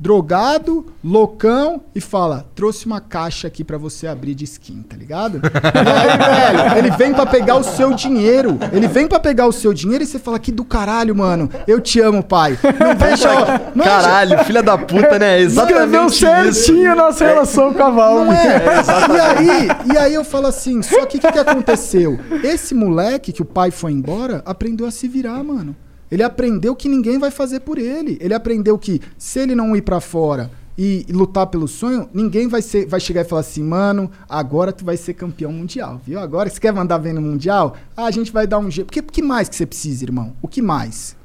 drogado, 0.04 0.86
loucão, 1.02 1.82
e 1.96 2.02
fala: 2.02 2.46
trouxe 2.54 2.86
uma 2.86 3.00
caixa 3.00 3.48
aqui 3.48 3.64
pra 3.64 3.78
você 3.78 4.06
abrir 4.06 4.36
de 4.36 4.44
skin, 4.44 4.82
tá 4.82 4.98
ligado? 4.98 5.38
E 5.38 5.90
aí, 5.90 6.18
velho, 6.68 6.78
ele 6.78 6.92
vem 6.92 7.14
pra 7.14 7.26
pegar 7.26 7.56
o 7.56 7.64
seu 7.64 7.94
dinheiro. 7.94 8.60
Ele 8.74 8.88
vem 8.90 9.08
pra 9.08 9.18
pegar 9.18 9.48
o 9.48 9.54
seu 9.54 9.74
dinheiro 9.74 10.04
e 10.04 10.08
você 10.08 10.20
fala: 10.20 10.38
que 10.38 10.52
do 10.52 10.66
caralho, 10.66 11.16
mano. 11.16 11.50
Eu 11.66 11.80
te 11.80 12.02
amo, 12.02 12.22
pai. 12.22 12.60
Não 12.80 12.94
deixa. 13.08 13.30
Caralho, 13.82 14.44
filha 14.44 14.62
da 14.62 14.78
puta, 14.78 15.18
né? 15.18 15.40
É 15.40 15.42
Escreveu 15.44 16.06
Exatamente 16.06 16.12
isso. 16.12 16.20
certinho 16.66 16.92
a 16.92 16.96
nossa 16.96 17.26
relação 17.26 17.74
com 17.74 17.84
a 17.84 17.90
Valve. 17.90 18.26
Não 18.26 18.34
é? 18.34 18.62
e, 19.10 19.20
aí, 19.20 19.68
e 19.94 19.98
aí 19.98 20.14
eu 20.14 20.26
falo 20.26 20.48
assim, 20.48 20.82
só 20.82 21.06
que 21.06 21.18
o 21.18 21.22
que, 21.22 21.32
que 21.32 21.40
aconteceu? 21.40 22.20
Esse 22.44 22.76
moleque 22.76 23.32
que 23.32 23.42
o 23.42 23.46
pai 23.46 23.72
foi 23.72 23.94
embora, 23.94 24.42
aprendeu 24.46 24.86
a 24.86 24.92
se 24.92 25.08
virar, 25.08 25.42
mano. 25.44 25.74
Ele 26.14 26.22
aprendeu 26.22 26.76
que 26.76 26.88
ninguém 26.88 27.18
vai 27.18 27.32
fazer 27.32 27.62
por 27.62 27.80
ele. 27.80 28.20
Ele 28.22 28.36
aprendeu 28.36 28.78
que 28.78 29.02
se 29.18 29.40
ele 29.40 29.56
não 29.56 29.76
ir 29.76 29.82
pra 29.82 30.00
fora 30.00 30.52
e, 30.78 31.04
e 31.10 31.12
lutar 31.12 31.48
pelo 31.48 31.68
sonho, 31.68 32.08
ninguém 32.14 32.48
vai, 32.48 32.62
ser, 32.62 32.86
vai 32.86 33.00
chegar 33.00 33.22
e 33.22 33.24
falar 33.24 33.42
assim, 33.42 33.64
mano, 33.64 34.12
agora 34.30 34.72
tu 34.72 34.86
vai 34.86 34.96
ser 34.96 35.16
campeão 35.16 35.52
mundial, 35.52 36.00
viu? 36.06 36.20
Agora, 36.20 36.48
você 36.48 36.60
quer 36.60 36.72
mandar 36.72 37.00
bem 37.00 37.14
no 37.14 37.22
mundial? 37.22 37.76
Ah, 37.98 38.06
a 38.06 38.12
gente 38.12 38.32
vai 38.32 38.46
dar 38.46 38.60
um 38.60 38.70
jeito. 38.70 38.86
Porque 38.86 39.00
o 39.00 39.04
que 39.04 39.24
mais 39.24 39.50
que 39.50 39.56
você 39.56 39.66
precisa, 39.66 40.06
irmão? 40.06 40.36
O 40.40 40.48
que 40.48 40.62
mais? 40.62 41.16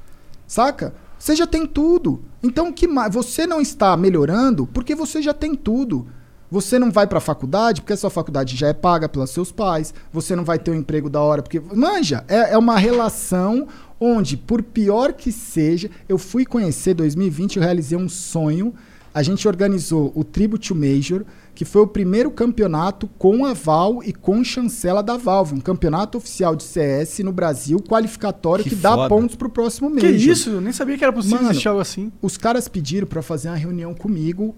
Saca? 0.46 0.94
Você 1.18 1.36
já 1.36 1.46
tem 1.46 1.66
tudo. 1.66 2.22
Então, 2.42 2.70
o 2.70 2.72
que 2.72 2.88
mais? 2.88 3.12
Você 3.12 3.46
não 3.46 3.60
está 3.60 3.94
melhorando 3.94 4.66
porque 4.68 4.94
você 4.94 5.20
já 5.20 5.34
tem 5.34 5.54
tudo. 5.54 6.06
Você 6.50 6.78
não 6.78 6.90
vai 6.90 7.06
pra 7.06 7.20
faculdade 7.20 7.82
porque 7.82 7.92
a 7.92 7.96
sua 7.96 8.08
faculdade 8.08 8.56
já 8.56 8.68
é 8.68 8.72
paga 8.72 9.06
pelos 9.06 9.28
seus 9.28 9.52
pais. 9.52 9.92
Você 10.10 10.34
não 10.34 10.44
vai 10.44 10.58
ter 10.58 10.70
um 10.70 10.74
emprego 10.74 11.10
da 11.10 11.20
hora 11.20 11.42
porque. 11.42 11.60
Manja, 11.60 12.24
é, 12.26 12.54
é 12.54 12.58
uma 12.58 12.78
relação 12.78 13.68
onde, 14.00 14.36
por 14.36 14.62
pior 14.62 15.12
que 15.12 15.32
seja, 15.32 15.90
eu 16.08 16.18
fui 16.18 16.44
conhecer 16.44 16.94
2020, 16.94 17.56
eu 17.56 17.62
realizei 17.62 17.96
um 17.98 18.08
sonho. 18.08 18.74
A 19.12 19.22
gente 19.22 19.48
organizou 19.48 20.12
o 20.14 20.22
Tribute 20.22 20.72
Major, 20.74 21.24
que 21.54 21.64
foi 21.64 21.82
o 21.82 21.86
primeiro 21.86 22.30
campeonato 22.30 23.08
com 23.18 23.44
aval 23.44 24.00
e 24.04 24.12
com 24.12 24.44
chancela 24.44 25.02
da 25.02 25.16
Valve. 25.16 25.54
Um 25.56 25.60
campeonato 25.60 26.18
oficial 26.18 26.54
de 26.54 26.62
CS 26.62 27.18
no 27.20 27.32
Brasil, 27.32 27.80
qualificatório, 27.80 28.62
que, 28.62 28.70
Que 28.70 28.76
dá 28.76 29.08
pontos 29.08 29.34
pro 29.34 29.50
próximo 29.50 29.88
Que 29.96 30.06
Major. 30.06 30.30
isso? 30.30 30.50
Eu 30.50 30.60
nem 30.60 30.72
sabia 30.72 30.96
que 30.96 31.02
era 31.02 31.12
possível 31.12 31.38
Mano, 31.38 31.50
existir 31.50 31.68
algo 31.68 31.80
assim. 31.80 32.12
Os 32.22 32.36
caras 32.36 32.68
pediram 32.68 33.08
pra 33.08 33.22
fazer 33.22 33.48
uma 33.48 33.56
reunião 33.56 33.92
comigo 33.92 34.54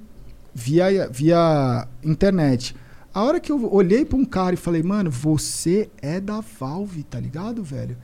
via, 0.54 1.08
via 1.10 1.88
internet. 2.04 2.76
A 3.14 3.24
hora 3.24 3.40
que 3.40 3.50
eu 3.50 3.72
olhei 3.72 4.04
pra 4.04 4.18
um 4.18 4.24
cara 4.24 4.54
e 4.54 4.58
falei, 4.58 4.82
mano, 4.82 5.10
você 5.10 5.88
é 6.02 6.20
da 6.20 6.40
Valve, 6.40 7.02
tá 7.02 7.18
ligado, 7.18 7.62
velho? 7.62 7.96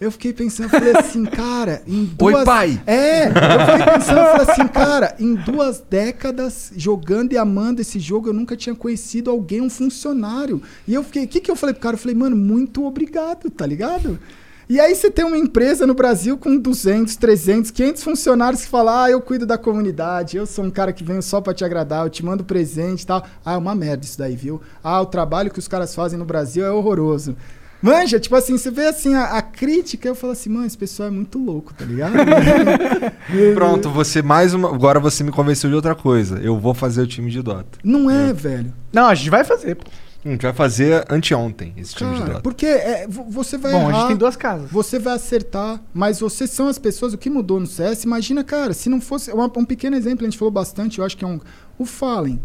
Eu 0.00 0.12
fiquei 0.12 0.32
pensando, 0.32 0.66
eu 0.66 0.70
falei 0.70 0.96
assim, 0.96 1.24
cara, 1.26 1.82
em 1.84 2.04
duas... 2.04 2.34
Oi, 2.36 2.44
pai! 2.44 2.82
É, 2.86 3.26
eu 3.26 3.30
fiquei 3.30 3.94
pensando, 3.94 4.20
falei 4.30 4.46
assim, 4.48 4.68
cara, 4.68 5.16
em 5.18 5.34
duas 5.34 5.82
décadas 5.90 6.72
jogando 6.76 7.32
e 7.32 7.38
amando 7.38 7.80
esse 7.80 7.98
jogo, 7.98 8.28
eu 8.28 8.32
nunca 8.32 8.56
tinha 8.56 8.76
conhecido 8.76 9.28
alguém, 9.28 9.60
um 9.60 9.68
funcionário. 9.68 10.62
E 10.86 10.94
eu 10.94 11.02
fiquei, 11.02 11.24
o 11.24 11.28
que 11.28 11.40
que 11.40 11.50
eu 11.50 11.56
falei 11.56 11.74
pro 11.74 11.82
cara? 11.82 11.94
Eu 11.94 11.98
falei, 11.98 12.14
mano, 12.14 12.36
muito 12.36 12.84
obrigado, 12.84 13.50
tá 13.50 13.66
ligado? 13.66 14.20
E 14.68 14.78
aí 14.78 14.94
você 14.94 15.10
tem 15.10 15.24
uma 15.24 15.38
empresa 15.38 15.86
no 15.86 15.94
Brasil 15.94 16.36
com 16.36 16.56
200, 16.56 17.16
300, 17.16 17.70
500 17.70 18.02
funcionários 18.04 18.62
que 18.62 18.68
falam, 18.68 18.94
ah, 18.94 19.10
eu 19.10 19.20
cuido 19.20 19.46
da 19.46 19.58
comunidade, 19.58 20.36
eu 20.36 20.46
sou 20.46 20.62
um 20.62 20.70
cara 20.70 20.92
que 20.92 21.02
venho 21.02 21.22
só 21.22 21.40
pra 21.40 21.54
te 21.54 21.64
agradar, 21.64 22.04
eu 22.04 22.10
te 22.10 22.22
mando 22.24 22.44
presente 22.44 23.00
e 23.00 23.06
tal. 23.06 23.26
Ah, 23.44 23.54
é 23.54 23.56
uma 23.56 23.74
merda 23.74 24.04
isso 24.04 24.18
daí, 24.18 24.36
viu? 24.36 24.60
Ah, 24.84 25.00
o 25.00 25.06
trabalho 25.06 25.50
que 25.50 25.58
os 25.58 25.66
caras 25.66 25.94
fazem 25.94 26.18
no 26.18 26.24
Brasil 26.26 26.64
é 26.64 26.70
horroroso. 26.70 27.34
Manja, 27.80 28.18
tipo 28.18 28.34
assim, 28.34 28.58
você 28.58 28.70
vê 28.70 28.86
assim 28.86 29.14
a, 29.14 29.24
a 29.36 29.42
crítica, 29.42 30.08
eu 30.08 30.14
falo 30.14 30.32
assim, 30.32 30.48
mano, 30.50 30.66
esse 30.66 30.76
pessoal 30.76 31.08
é 31.08 31.12
muito 31.12 31.38
louco, 31.38 31.72
tá 31.72 31.84
ligado? 31.84 32.14
Pronto, 33.54 33.88
você 33.90 34.20
mais 34.22 34.52
uma. 34.54 34.74
Agora 34.74 34.98
você 34.98 35.22
me 35.22 35.30
convenceu 35.30 35.70
de 35.70 35.76
outra 35.76 35.94
coisa. 35.94 36.38
Eu 36.40 36.58
vou 36.58 36.74
fazer 36.74 37.02
o 37.02 37.06
time 37.06 37.30
de 37.30 37.40
Dota. 37.42 37.78
Não 37.84 38.10
é, 38.10 38.32
velho. 38.32 38.72
Não, 38.92 39.06
a 39.06 39.14
gente 39.14 39.30
vai 39.30 39.44
fazer, 39.44 39.76
pô. 39.76 39.84
A 40.24 40.28
gente 40.30 40.42
vai 40.42 40.52
fazer 40.52 41.04
anteontem 41.08 41.72
esse 41.76 41.94
time 41.94 42.10
de 42.12 42.18
Cara, 42.18 42.30
Dota. 42.32 42.42
porque 42.42 42.66
é, 42.66 43.06
vo- 43.08 43.24
você 43.30 43.56
vai 43.56 43.70
Bom, 43.70 43.86
a 43.86 43.88
errar, 43.90 43.98
gente 44.00 44.08
tem 44.08 44.16
duas 44.16 44.34
casas. 44.36 44.70
Você 44.70 44.98
vai 44.98 45.14
acertar, 45.14 45.80
mas 45.94 46.18
vocês 46.18 46.50
são 46.50 46.66
as 46.68 46.78
pessoas. 46.78 47.12
O 47.14 47.18
que 47.18 47.30
mudou 47.30 47.60
no 47.60 47.66
CS? 47.66 48.02
Imagina, 48.04 48.42
cara, 48.42 48.74
se 48.74 48.88
não 48.88 49.00
fosse. 49.00 49.30
uma- 49.30 49.50
um 49.56 49.64
pequeno 49.64 49.96
exemplo, 49.96 50.26
a 50.26 50.28
gente 50.28 50.38
falou 50.38 50.50
bastante, 50.52 50.98
eu 50.98 51.04
acho 51.04 51.16
que 51.16 51.24
é 51.24 51.28
um. 51.28 51.38
O 51.78 51.84
Fallen. 51.86 52.40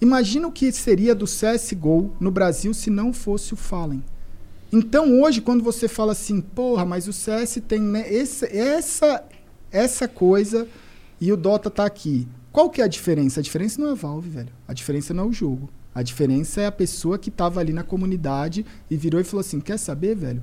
Imagina 0.00 0.48
o 0.48 0.52
que 0.52 0.72
seria 0.72 1.14
do 1.14 1.26
CSGO 1.26 2.12
no 2.18 2.32
Brasil 2.32 2.74
se 2.74 2.90
não 2.90 3.12
fosse 3.12 3.54
o 3.54 3.56
Fallen. 3.56 4.02
Então 4.72 5.20
hoje, 5.20 5.40
quando 5.40 5.62
você 5.62 5.86
fala 5.86 6.12
assim, 6.12 6.40
porra, 6.40 6.84
mas 6.84 7.06
o 7.06 7.12
CS 7.12 7.60
tem 7.68 7.80
né, 7.80 8.10
esse- 8.12 8.46
essa, 8.46 9.22
essa 9.70 10.08
coisa 10.08 10.66
e 11.20 11.30
o 11.30 11.36
Dota 11.36 11.68
tá 11.70 11.84
aqui. 11.84 12.26
Qual 12.50 12.70
que 12.70 12.80
é 12.80 12.84
a 12.84 12.88
diferença? 12.88 13.40
A 13.40 13.42
diferença 13.42 13.80
não 13.80 13.88
é 13.88 13.92
a 13.92 13.94
Valve, 13.94 14.28
velho. 14.30 14.48
A 14.66 14.72
diferença 14.72 15.12
não 15.14 15.24
é 15.24 15.26
o 15.26 15.32
jogo. 15.32 15.68
A 15.94 16.02
diferença 16.02 16.60
é 16.62 16.66
a 16.66 16.72
pessoa 16.72 17.18
que 17.18 17.30
tava 17.30 17.60
ali 17.60 17.72
na 17.72 17.82
comunidade 17.82 18.64
e 18.90 18.96
virou 18.96 19.20
e 19.20 19.24
falou 19.24 19.40
assim: 19.40 19.60
quer 19.60 19.78
saber, 19.78 20.14
velho? 20.16 20.42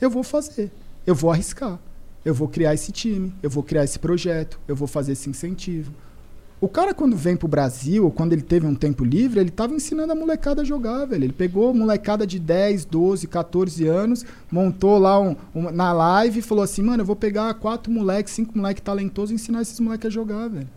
Eu 0.00 0.08
vou 0.10 0.22
fazer. 0.22 0.70
Eu 1.06 1.14
vou 1.14 1.30
arriscar. 1.30 1.78
Eu 2.24 2.34
vou 2.34 2.48
criar 2.48 2.74
esse 2.74 2.90
time. 2.92 3.34
Eu 3.42 3.50
vou 3.50 3.62
criar 3.62 3.84
esse 3.84 3.98
projeto. 3.98 4.58
Eu 4.66 4.74
vou 4.76 4.88
fazer 4.88 5.12
esse 5.12 5.28
incentivo. 5.28 5.92
O 6.60 6.68
cara, 6.68 6.92
quando 6.92 7.16
vem 7.16 7.36
pro 7.36 7.46
Brasil, 7.46 8.10
quando 8.10 8.32
ele 8.32 8.42
teve 8.42 8.66
um 8.66 8.74
tempo 8.74 9.04
livre, 9.04 9.38
ele 9.38 9.50
tava 9.50 9.72
ensinando 9.74 10.12
a 10.12 10.16
molecada 10.16 10.62
a 10.62 10.64
jogar, 10.64 11.04
velho. 11.04 11.22
Ele 11.22 11.32
pegou 11.32 11.72
molecada 11.72 12.26
de 12.26 12.36
10, 12.40 12.84
12, 12.84 13.28
14 13.28 13.86
anos, 13.86 14.24
montou 14.50 14.98
lá 14.98 15.20
um, 15.20 15.36
um- 15.54 15.70
na 15.70 15.92
live 15.92 16.40
e 16.40 16.42
falou 16.42 16.64
assim: 16.64 16.82
mano, 16.82 17.02
eu 17.02 17.06
vou 17.06 17.14
pegar 17.14 17.54
quatro 17.54 17.92
moleques, 17.92 18.32
cinco 18.32 18.58
moleques 18.58 18.82
talentosos 18.82 19.30
e 19.30 19.34
ensinar 19.34 19.62
esses 19.62 19.78
moleques 19.78 20.06
a 20.08 20.10
jogar, 20.10 20.48
velho. 20.48 20.68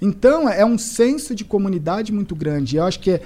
Então, 0.00 0.48
é 0.48 0.64
um 0.64 0.78
senso 0.78 1.34
de 1.34 1.44
comunidade 1.44 2.12
muito 2.12 2.36
grande. 2.36 2.76
Eu 2.76 2.84
acho 2.84 3.00
que 3.00 3.20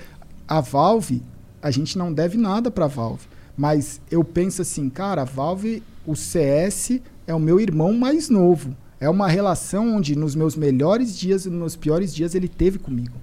a 0.48 0.60
Valve, 0.62 1.22
a 1.60 1.70
gente 1.70 1.98
não 1.98 2.10
deve 2.12 2.38
nada 2.38 2.70
pra 2.70 2.86
Valve. 2.86 3.26
Mas 3.56 4.00
eu 4.10 4.24
penso 4.24 4.62
assim, 4.62 4.88
cara, 4.88 5.20
a 5.22 5.24
Valve, 5.26 5.82
o 6.06 6.16
CS 6.16 7.00
é 7.26 7.34
o 7.34 7.40
meu 7.40 7.60
irmão 7.60 7.92
mais 7.92 8.30
novo. 8.30 8.74
É 9.00 9.08
uma 9.08 9.26
relação 9.26 9.96
onde 9.96 10.14
nos 10.14 10.34
meus 10.34 10.54
melhores 10.54 11.18
dias 11.18 11.46
e 11.46 11.50
nos 11.50 11.58
meus 11.58 11.76
piores 11.76 12.14
dias 12.14 12.34
ele 12.34 12.48
teve 12.48 12.78
comigo. 12.78 13.16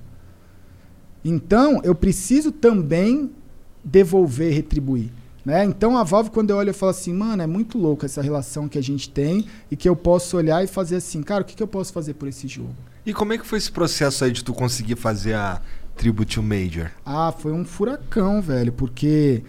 Então, 1.23 1.79
eu 1.83 1.93
preciso 1.93 2.51
também 2.51 3.31
devolver, 3.83 4.53
retribuir. 4.53 5.11
Né? 5.47 5.63
Então 5.63 5.97
a 5.97 6.03
Valve, 6.03 6.29
quando 6.29 6.49
eu 6.49 6.57
olho, 6.57 6.71
eu 6.71 6.73
falo 6.73 6.89
assim, 6.89 7.13
mano, 7.13 7.41
é 7.41 7.47
muito 7.47 7.77
louco 7.77 8.05
essa 8.05 8.21
relação 8.21 8.67
que 8.67 8.77
a 8.77 8.83
gente 8.83 9.09
tem 9.09 9.45
e 9.71 9.77
que 9.77 9.87
eu 9.87 9.95
posso 9.95 10.35
olhar 10.35 10.61
e 10.61 10.67
fazer 10.67 10.97
assim, 10.97 11.23
cara, 11.23 11.41
o 11.41 11.45
que, 11.45 11.55
que 11.55 11.63
eu 11.63 11.67
posso 11.67 11.93
fazer 11.93 12.15
por 12.15 12.27
esse 12.27 12.49
jogo? 12.49 12.75
E 13.05 13.13
como 13.13 13.31
é 13.31 13.37
que 13.37 13.47
foi 13.47 13.57
esse 13.57 13.71
processo 13.71 14.25
aí 14.25 14.31
de 14.31 14.43
tu 14.43 14.53
conseguir 14.53 14.97
fazer 14.97 15.35
a 15.35 15.61
Tribute 15.95 16.35
to 16.35 16.43
Major? 16.43 16.91
Ah, 17.05 17.31
foi 17.31 17.53
um 17.53 17.63
furacão, 17.63 18.41
velho, 18.41 18.73
porque 18.73 19.41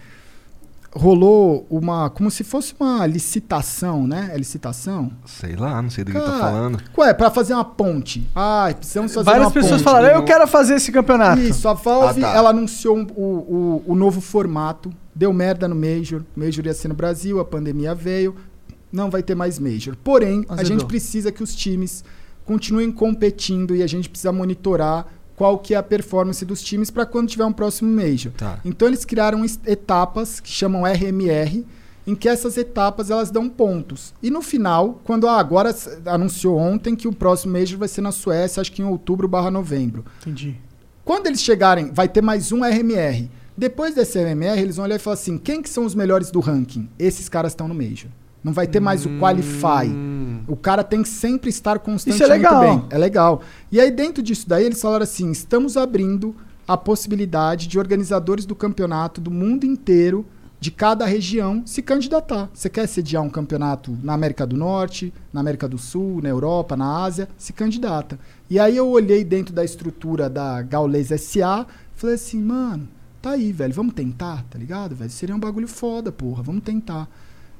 rolou 0.91 1.65
uma. 1.69 2.09
como 2.09 2.29
se 2.31 2.43
fosse 2.43 2.73
uma 2.79 3.05
licitação, 3.05 4.07
né? 4.07 4.31
É 4.33 4.37
licitação? 4.37 5.11
Sei 5.25 5.55
lá, 5.55 5.81
não 5.81 5.89
sei 5.89 6.03
do 6.03 6.11
que 6.11 6.17
eu 6.17 6.21
tô 6.21 6.27
Cara, 6.27 6.39
falando. 6.39 6.79
Ué, 6.97 7.13
pra 7.13 7.29
fazer 7.31 7.53
uma 7.53 7.65
ponte. 7.65 8.27
Ah, 8.35 8.73
precisamos 8.75 9.13
fazer 9.13 9.25
Várias 9.25 9.45
uma 9.47 9.51
pessoas 9.51 9.81
ponte. 9.81 9.83
falaram, 9.83 10.07
eu 10.15 10.23
quero 10.25 10.47
fazer 10.47 10.75
esse 10.75 10.91
campeonato. 10.91 11.41
Isso, 11.41 11.67
a 11.67 11.73
Valve, 11.73 12.23
Ah, 12.23 12.27
tá. 12.31 12.35
ela 12.37 12.49
anunciou 12.49 12.97
um- 12.97 13.07
o, 13.15 13.23
o, 13.23 13.83
o 13.87 13.95
novo 13.95 14.19
formato, 14.21 14.91
deu 15.13 15.31
merda 15.31 15.67
no 15.67 15.75
Major, 15.75 16.21
o 16.35 16.39
Major 16.39 16.65
ia 16.65 16.73
ser 16.73 16.87
no 16.87 16.95
Brasil, 16.95 17.39
a 17.39 17.45
pandemia 17.45 17.93
veio, 17.93 18.35
não 18.91 19.09
vai 19.09 19.21
ter 19.21 19.35
mais 19.35 19.59
Major. 19.59 19.95
Porém, 20.03 20.43
a 20.49 20.53
Azedou. 20.53 20.65
gente 20.71 20.85
precisa 20.85 21.31
que 21.31 21.43
os 21.43 21.53
times 21.55 22.03
continuem 22.45 22.91
competindo 22.91 23.75
e 23.75 23.83
a 23.83 23.87
gente 23.87 24.09
precisa 24.09 24.31
monitorar 24.31 25.05
qual 25.39 25.57
que 25.57 25.73
é 25.73 25.77
a 25.77 25.81
performance 25.81 26.43
dos 26.43 26.61
times 26.61 26.91
para 26.91 27.05
quando 27.05 27.29
tiver 27.29 27.45
um 27.45 27.53
próximo 27.53 27.89
Major. 27.89 28.33
Tá. 28.33 28.59
Então 28.65 28.89
eles 28.89 29.05
criaram 29.05 29.45
etapas 29.65 30.41
que 30.41 30.51
chamam 30.51 30.83
RMR, 30.83 31.65
em 32.05 32.13
que 32.13 32.27
essas 32.27 32.57
etapas 32.57 33.09
elas 33.09 33.31
dão 33.31 33.47
pontos. 33.47 34.13
E 34.21 34.29
no 34.29 34.41
final, 34.41 34.99
quando 35.05 35.29
ah, 35.29 35.39
agora 35.39 35.73
anunciou 36.05 36.57
ontem 36.57 36.93
que 36.93 37.07
o 37.07 37.13
próximo 37.13 37.57
Major 37.57 37.79
vai 37.79 37.87
ser 37.87 38.01
na 38.01 38.11
Suécia, 38.11 38.59
acho 38.59 38.73
que 38.73 38.81
em 38.81 38.85
outubro 38.85 39.29
barra 39.29 39.49
novembro. 39.49 40.03
Entendi. 40.19 40.57
Quando 41.05 41.27
eles 41.27 41.41
chegarem, 41.41 41.89
vai 41.89 42.09
ter 42.09 42.21
mais 42.21 42.51
um 42.51 42.61
RMR. 42.61 43.31
Depois 43.57 43.95
desse 43.95 44.21
RMR, 44.21 44.59
eles 44.59 44.75
vão 44.75 44.83
olhar 44.83 44.97
e 44.97 44.99
falar 44.99 45.13
assim: 45.13 45.37
quem 45.37 45.61
que 45.61 45.69
são 45.69 45.85
os 45.85 45.95
melhores 45.95 46.31
do 46.31 46.41
ranking? 46.41 46.89
Esses 46.99 47.29
caras 47.29 47.53
estão 47.53 47.67
no 47.67 47.73
Major. 47.73 48.11
Não 48.43 48.53
vai 48.53 48.67
ter 48.67 48.79
mais 48.79 49.05
o 49.05 49.09
Qualify. 49.19 49.89
O 50.47 50.55
cara 50.55 50.83
tem 50.83 51.03
que 51.03 51.09
sempre 51.09 51.49
estar 51.49 51.79
constantemente 51.79 52.23
Isso 52.23 52.31
é 52.31 52.35
legal. 52.35 52.61
bem. 52.61 52.85
É 52.89 52.97
legal. 52.97 53.41
E 53.71 53.79
aí, 53.79 53.91
dentro 53.91 54.23
disso 54.23 54.47
daí, 54.47 54.65
eles 54.65 54.81
falaram 54.81 55.03
assim: 55.03 55.29
estamos 55.31 55.77
abrindo 55.77 56.35
a 56.67 56.77
possibilidade 56.77 57.67
de 57.67 57.79
organizadores 57.79 58.45
do 58.45 58.55
campeonato 58.55 59.19
do 59.19 59.31
mundo 59.31 59.65
inteiro, 59.65 60.25
de 60.59 60.71
cada 60.71 61.05
região, 61.05 61.63
se 61.65 61.81
candidatar. 61.81 62.49
Você 62.53 62.69
quer 62.69 62.87
sediar 62.87 63.23
um 63.23 63.29
campeonato 63.29 63.97
na 64.03 64.13
América 64.13 64.45
do 64.45 64.57
Norte, 64.57 65.13
na 65.31 65.39
América 65.39 65.67
do 65.67 65.77
Sul, 65.77 66.21
na 66.21 66.29
Europa, 66.29 66.75
na 66.75 67.03
Ásia, 67.03 67.29
se 67.37 67.53
candidata. 67.53 68.19
E 68.49 68.59
aí 68.59 68.75
eu 68.75 68.87
olhei 68.87 69.23
dentro 69.23 69.53
da 69.53 69.63
estrutura 69.63 70.29
da 70.29 70.61
Gaules 70.61 71.07
SA, 71.21 71.65
falei 71.95 72.15
assim, 72.15 72.41
mano, 72.41 72.87
tá 73.21 73.31
aí, 73.31 73.51
velho, 73.51 73.73
vamos 73.73 73.93
tentar, 73.93 74.43
tá 74.49 74.59
ligado, 74.59 74.95
velho? 74.95 75.09
Seria 75.09 75.35
um 75.35 75.39
bagulho 75.39 75.67
foda, 75.67 76.11
porra, 76.11 76.43
vamos 76.43 76.63
tentar. 76.63 77.09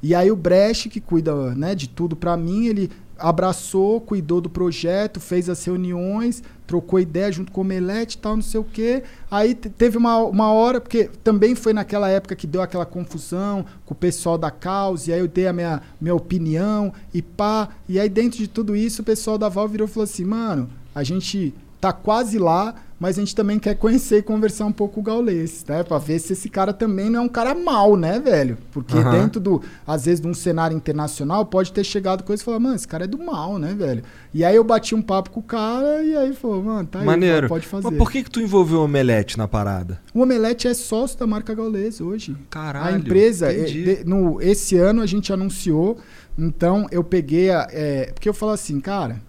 E 0.02 0.16
aí 0.16 0.32
o 0.32 0.36
Brecht, 0.36 0.90
que 0.90 1.02
cuida 1.02 1.54
né, 1.56 1.76
de 1.76 1.88
tudo 1.90 2.16
pra 2.16 2.38
mim, 2.38 2.68
ele 2.68 2.90
abraçou, 3.18 4.00
cuidou 4.00 4.40
do 4.40 4.50
projeto, 4.50 5.20
fez 5.20 5.50
as 5.50 5.64
reuniões, 5.66 6.42
trocou 6.66 7.00
ideia 7.00 7.30
junto 7.32 7.52
com 7.52 7.60
o 7.62 7.64
Omelete 7.64 8.16
e 8.16 8.20
tal, 8.20 8.36
não 8.36 8.42
sei 8.44 8.60
o 8.60 8.64
quê. 8.64 9.04
Aí 9.30 9.54
te- 9.54 9.70
teve 9.70 9.98
uma, 9.98 10.18
uma 10.20 10.52
hora, 10.52 10.80
porque 10.80 11.10
também 11.24 11.54
foi 11.54 11.74
naquela 11.74 12.10
época 12.10 12.36
que 12.36 12.48
deu 12.48 12.62
aquela 12.62 12.86
confusão 12.86 13.66
com 13.86 13.94
o 13.94 13.98
pessoal 13.98 14.38
da 14.38 14.50
causa, 14.50 15.10
e 15.10 15.14
aí 15.14 15.20
eu 15.20 15.28
dei 15.28 15.48
a 15.48 15.54
minha, 15.54 15.82
minha 16.00 16.16
opinião 16.16 16.94
e 17.14 17.22
pá. 17.22 17.70
E 17.90 18.00
aí 18.00 18.08
dentro 18.08 18.40
de 18.40 18.48
tudo 18.48 18.76
isso, 18.76 19.02
o 19.02 19.06
pessoal 19.06 19.38
da 19.38 19.50
Val 19.50 19.68
virou 19.68 19.88
e 19.88 19.92
falou 19.92 20.06
assim, 20.06 20.24
mano, 20.24 20.70
a 20.96 21.04
gente 21.04 21.54
tá 21.82 21.92
quase 21.92 22.38
lá, 22.40 22.74
mas 23.00 23.18
a 23.18 23.22
gente 23.22 23.34
também 23.36 23.58
quer 23.58 23.76
conhecer 23.76 24.18
e 24.18 24.22
conversar 24.22 24.66
um 24.66 24.72
pouco 24.72 24.96
com 24.96 25.00
o 25.00 25.04
Gaules, 25.04 25.64
né? 25.68 25.84
Pra 25.84 25.98
ver 25.98 26.20
se 26.20 26.34
esse 26.34 26.50
cara 26.50 26.74
também 26.74 27.10
não 27.10 27.22
é 27.22 27.24
um 27.24 27.30
cara 27.30 27.56
mal, 27.56 27.96
né, 27.96 28.20
velho? 28.20 28.58
Porque 28.72 28.98
Aham. 28.98 29.12
dentro 29.12 29.40
do, 29.40 29.62
às 29.88 30.06
vezes, 30.06 30.20
de 30.20 30.28
um 30.28 30.34
cenário 30.34 30.76
internacional, 30.76 31.46
pode 31.46 31.72
ter 31.72 31.84
chegado 31.84 32.24
coisa 32.24 32.42
e 32.42 32.46
falar, 32.46 32.60
mano, 32.60 32.76
esse 32.76 32.88
cara 32.88 33.06
é 33.06 33.08
do 33.08 33.18
mal, 33.18 33.58
né, 33.58 33.74
velho? 33.78 34.04
E 34.34 34.44
aí 34.44 34.56
eu 34.56 34.64
bati 34.64 34.94
um 34.94 35.02
papo 35.02 35.30
com 35.30 35.40
o 35.40 35.44
cara 35.44 36.04
e 36.04 36.16
aí 36.16 36.34
falou, 36.34 36.62
mano, 36.64 36.88
tá 36.88 37.00
aí, 37.00 37.06
Maneiro. 37.06 37.48
pode 37.48 37.66
fazer. 37.66 37.88
Mas 37.90 37.98
por 37.98 38.12
que 38.12 38.24
que 38.24 38.30
tu 38.30 38.42
envolveu 38.42 38.80
o 38.80 38.84
Omelete 38.84 39.38
na 39.38 39.48
parada? 39.48 40.00
O 40.14 40.22
Omelete 40.22 40.68
é 40.68 40.74
sócio 40.74 41.18
da 41.18 41.26
marca 41.26 41.54
Gaules 41.56 42.02
hoje. 42.02 42.36
Caralho, 42.50 42.96
A 42.96 43.00
empresa, 43.00 43.52
eh, 43.54 43.64
de- 43.66 44.04
no, 44.06 44.42
esse 44.42 44.76
ano 44.78 45.02
a 45.02 45.06
gente 45.06 45.32
anunciou, 45.32 45.98
então 46.38 46.88
eu 46.92 47.04
peguei 47.04 47.50
a. 47.50 47.68
eh, 47.72 48.12
porque 48.14 48.28
eu 48.28 48.34
falo 48.34 48.52
assim, 48.52 48.80
cara, 48.80 49.22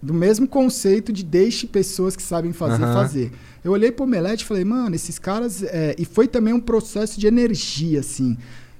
do 0.00 0.14
mesmo 0.14 0.46
conceito 0.46 1.12
de 1.12 1.22
deixe 1.24 1.66
pessoas 1.66 2.14
que 2.14 2.22
sabem 2.22 2.52
fazer, 2.52 2.82
Aham. 2.84 2.92
fazer. 2.92 3.32
Eu 3.64 3.72
olhei 3.72 3.90
pro 3.90 4.04
Omelete 4.04 4.44
e 4.44 4.46
falei, 4.46 4.64
mano, 4.64 4.94
esses 4.94 5.18
caras. 5.18 5.62
eh, 5.62 5.94
e 5.98 6.04
foi 6.04 6.28
também 6.28 6.54
um 6.54 6.60
processo 6.60 7.18
de 7.18 7.26
energia, 7.26 8.00
assim. 8.00 8.36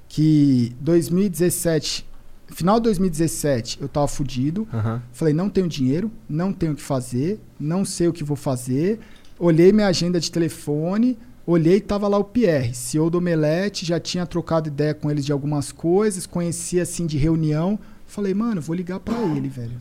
Que 0.07 0.73
2017, 0.79 2.05
final 2.47 2.77
de 2.79 2.83
2017, 2.83 3.79
eu 3.81 3.87
tava 3.87 4.07
fudido. 4.07 4.67
Aham. 4.73 5.01
Falei, 5.11 5.33
não 5.33 5.49
tenho 5.49 5.67
dinheiro, 5.67 6.11
não 6.27 6.51
tenho 6.53 6.71
o 6.71 6.75
que 6.75 6.81
fazer, 6.81 7.39
não 7.59 7.83
sei 7.85 8.07
o 8.07 8.13
que 8.13 8.23
vou 8.23 8.37
fazer. 8.37 8.99
Olhei 9.37 9.71
minha 9.71 9.87
agenda 9.87 10.19
de 10.19 10.31
telefone, 10.31 11.17
olhei 11.45 11.75
e 11.77 11.81
tava 11.81 12.07
lá 12.07 12.17
o 12.17 12.23
Pierre, 12.23 12.73
CEO 12.73 13.09
do 13.09 13.17
Omelete, 13.19 13.85
já 13.85 13.99
tinha 13.99 14.25
trocado 14.25 14.67
ideia 14.67 14.93
com 14.93 15.09
eles 15.11 15.25
de 15.25 15.31
algumas 15.31 15.71
coisas, 15.71 16.25
conhecia 16.25 16.83
assim 16.83 17.05
de 17.05 17.17
reunião. 17.17 17.77
Falei, 18.07 18.33
mano, 18.33 18.59
vou 18.59 18.75
ligar 18.75 18.99
pra 18.99 19.17
ele, 19.35 19.47
velho. 19.47 19.77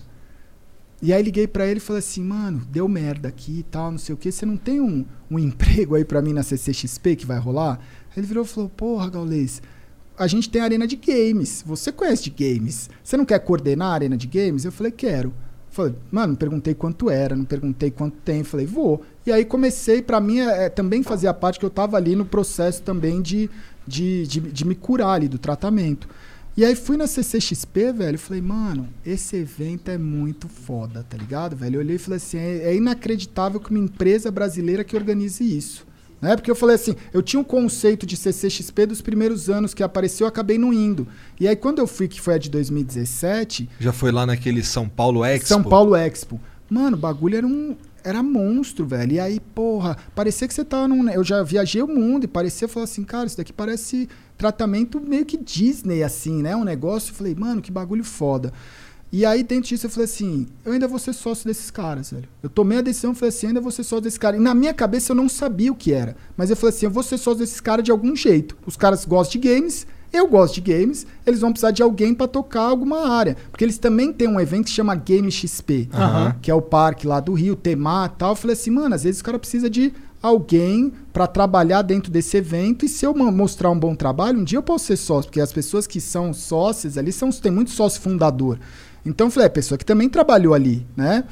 E 1.00 1.12
aí 1.12 1.22
liguei 1.22 1.46
pra 1.46 1.66
ele 1.66 1.78
e 1.78 1.80
falei 1.80 2.00
assim, 2.00 2.24
mano, 2.24 2.62
deu 2.70 2.88
merda 2.88 3.28
aqui 3.28 3.60
e 3.60 3.62
tal, 3.62 3.92
não 3.92 3.98
sei 3.98 4.14
o 4.14 4.18
que. 4.18 4.32
Você 4.32 4.44
não 4.44 4.56
tem 4.56 4.80
um, 4.80 5.04
um 5.30 5.38
emprego 5.38 5.94
aí 5.94 6.04
pra 6.04 6.20
mim 6.20 6.32
na 6.32 6.42
CCXP 6.42 7.16
que 7.16 7.26
vai 7.26 7.38
rolar? 7.38 7.78
Ele 8.16 8.26
virou 8.26 8.44
e 8.44 8.48
falou, 8.48 8.68
porra, 8.68 9.08
Gaules, 9.08 9.62
a 10.18 10.26
gente 10.26 10.50
tem 10.50 10.60
a 10.60 10.64
arena 10.64 10.86
de 10.86 10.96
games. 10.96 11.62
Você 11.64 11.92
conhece 11.92 12.24
de 12.24 12.30
games. 12.30 12.90
Você 13.02 13.16
não 13.16 13.24
quer 13.24 13.38
coordenar 13.38 13.92
a 13.92 13.94
arena 13.94 14.16
de 14.16 14.26
games? 14.26 14.64
Eu 14.64 14.72
falei, 14.72 14.90
quero. 14.90 15.32
Falei, 15.70 15.94
mano, 16.10 16.28
não 16.28 16.34
perguntei 16.34 16.74
quanto 16.74 17.08
era, 17.08 17.36
não 17.36 17.44
perguntei 17.44 17.90
quanto 17.92 18.16
tem. 18.24 18.42
Falei, 18.42 18.66
vou. 18.66 19.02
E 19.24 19.30
aí 19.30 19.44
comecei, 19.44 20.02
pra 20.02 20.20
mim, 20.20 20.40
é, 20.40 20.64
é, 20.64 20.68
também 20.68 21.04
fazia 21.04 21.32
parte 21.32 21.60
que 21.60 21.64
eu 21.64 21.70
tava 21.70 21.96
ali 21.96 22.16
no 22.16 22.24
processo 22.24 22.82
também 22.82 23.22
de, 23.22 23.48
de, 23.86 24.26
de, 24.26 24.40
de 24.40 24.64
me 24.64 24.74
curar 24.74 25.10
ali 25.10 25.28
do 25.28 25.38
tratamento. 25.38 26.08
E 26.58 26.64
aí 26.64 26.74
fui 26.74 26.96
na 26.96 27.06
CCXP, 27.06 27.92
velho, 27.92 28.16
e 28.16 28.18
falei, 28.18 28.42
mano, 28.42 28.88
esse 29.06 29.36
evento 29.36 29.92
é 29.92 29.96
muito 29.96 30.48
foda, 30.48 31.06
tá 31.08 31.16
ligado, 31.16 31.54
velho? 31.54 31.76
Eu 31.76 31.80
olhei 31.82 31.94
e 31.94 31.98
falei 32.00 32.16
assim, 32.16 32.36
é, 32.36 32.70
é 32.70 32.74
inacreditável 32.74 33.60
que 33.60 33.70
uma 33.70 33.78
empresa 33.78 34.28
brasileira 34.28 34.82
que 34.82 34.96
organize 34.96 35.44
isso. 35.56 35.86
Né? 36.20 36.34
Porque 36.34 36.50
eu 36.50 36.56
falei 36.56 36.74
assim, 36.74 36.96
eu 37.12 37.22
tinha 37.22 37.38
um 37.38 37.44
conceito 37.44 38.04
de 38.04 38.16
CCXP 38.16 38.86
dos 38.86 39.00
primeiros 39.00 39.48
anos 39.48 39.72
que 39.72 39.84
apareceu, 39.84 40.24
eu 40.24 40.28
acabei 40.28 40.58
não 40.58 40.72
indo. 40.72 41.06
E 41.38 41.46
aí 41.46 41.54
quando 41.54 41.78
eu 41.78 41.86
fui, 41.86 42.08
que 42.08 42.20
foi 42.20 42.34
a 42.34 42.38
de 42.38 42.50
2017, 42.50 43.70
Já 43.78 43.92
foi 43.92 44.10
lá 44.10 44.26
naquele 44.26 44.64
São 44.64 44.88
Paulo 44.88 45.24
Expo? 45.24 45.46
São 45.46 45.62
Paulo 45.62 45.94
Expo. 45.94 46.40
Mano, 46.68 46.96
o 46.96 47.00
bagulho 47.00 47.36
era 47.36 47.46
um. 47.46 47.76
Era 48.02 48.22
monstro, 48.22 48.86
velho. 48.86 49.12
E 49.12 49.20
aí, 49.20 49.40
porra, 49.40 49.96
parecia 50.14 50.46
que 50.46 50.54
você 50.54 50.64
tava 50.64 50.88
num. 50.88 51.08
Eu 51.08 51.22
já 51.22 51.42
viajei 51.42 51.82
o 51.82 51.88
mundo 51.88 52.24
e 52.24 52.28
parecia 52.28 52.66
falar 52.66 52.84
assim, 52.84 53.04
cara, 53.04 53.26
isso 53.26 53.36
daqui 53.36 53.52
parece 53.52 54.08
tratamento 54.38 55.00
meio 55.00 55.26
que 55.26 55.36
Disney, 55.36 56.02
assim, 56.02 56.42
né? 56.42 56.56
Um 56.56 56.64
negócio. 56.64 57.10
Eu 57.10 57.14
falei, 57.16 57.34
mano, 57.34 57.60
que 57.60 57.70
bagulho 57.72 58.04
foda. 58.04 58.52
E 59.10 59.24
aí, 59.24 59.42
dentro 59.42 59.70
disso, 59.70 59.86
eu 59.86 59.90
falei 59.90 60.04
assim: 60.04 60.46
eu 60.64 60.72
ainda 60.72 60.86
vou 60.86 60.98
ser 60.98 61.14
sócio 61.14 61.46
desses 61.46 61.70
caras, 61.70 62.10
velho. 62.10 62.28
Eu 62.42 62.48
tomei 62.50 62.78
a 62.78 62.82
decisão, 62.82 63.14
falei 63.14 63.30
assim: 63.30 63.46
eu 63.46 63.48
ainda 63.50 63.60
vou 63.60 63.70
ser 63.70 63.82
sócio 63.82 64.02
desses 64.02 64.18
caras. 64.18 64.38
E 64.38 64.42
na 64.42 64.54
minha 64.54 64.74
cabeça 64.74 65.12
eu 65.12 65.16
não 65.16 65.28
sabia 65.28 65.72
o 65.72 65.74
que 65.74 65.92
era. 65.92 66.14
Mas 66.36 66.50
eu 66.50 66.56
falei 66.56 66.74
assim: 66.76 66.86
eu 66.86 66.90
vou 66.90 67.02
ser 67.02 67.16
sócio 67.16 67.40
desses 67.40 67.60
caras 67.60 67.84
de 67.84 67.90
algum 67.90 68.14
jeito. 68.14 68.56
Os 68.66 68.76
caras 68.76 69.06
gostam 69.06 69.40
de 69.40 69.48
games, 69.48 69.86
eu 70.12 70.28
gosto 70.28 70.60
de 70.60 70.60
games, 70.60 71.06
eles 71.26 71.40
vão 71.40 71.52
precisar 71.52 71.70
de 71.70 71.82
alguém 71.82 72.12
pra 72.14 72.28
tocar 72.28 72.62
alguma 72.62 73.08
área. 73.08 73.36
Porque 73.50 73.64
eles 73.64 73.78
também 73.78 74.12
têm 74.12 74.28
um 74.28 74.38
evento 74.38 74.66
que 74.66 74.72
chama 74.72 74.94
Game 74.94 75.30
XP, 75.30 75.88
Aham. 75.94 76.36
que 76.42 76.50
é 76.50 76.54
o 76.54 76.60
parque 76.60 77.06
lá 77.06 77.18
do 77.18 77.32
Rio, 77.32 77.56
Temar 77.56 78.12
e 78.14 78.18
tal. 78.18 78.32
Eu 78.32 78.36
falei 78.36 78.54
assim: 78.54 78.70
mano, 78.70 78.94
às 78.94 79.04
vezes 79.04 79.22
o 79.22 79.24
cara 79.24 79.38
precisa 79.38 79.70
de 79.70 79.90
alguém 80.22 80.92
pra 81.12 81.26
trabalhar 81.26 81.82
dentro 81.82 82.10
desse 82.10 82.36
evento 82.36 82.84
e 82.84 82.88
se 82.88 83.04
eu 83.04 83.14
mostrar 83.14 83.70
um 83.70 83.78
bom 83.78 83.94
trabalho, 83.94 84.40
um 84.40 84.44
dia 84.44 84.58
eu 84.58 84.62
posso 84.62 84.86
ser 84.86 84.96
sócio, 84.96 85.28
porque 85.28 85.40
as 85.40 85.52
pessoas 85.52 85.86
que 85.86 86.00
são 86.00 86.32
sócias 86.32 86.98
ali 86.98 87.12
são 87.12 87.30
tem 87.30 87.52
muito 87.52 87.70
sócio 87.70 88.00
fundador. 88.00 88.58
Então 89.04 89.28
eu 89.28 89.30
falei, 89.30 89.46
é 89.46 89.50
pessoa 89.50 89.78
que 89.78 89.84
também 89.84 90.08
trabalhou 90.08 90.54
ali, 90.54 90.86
né? 90.96 91.24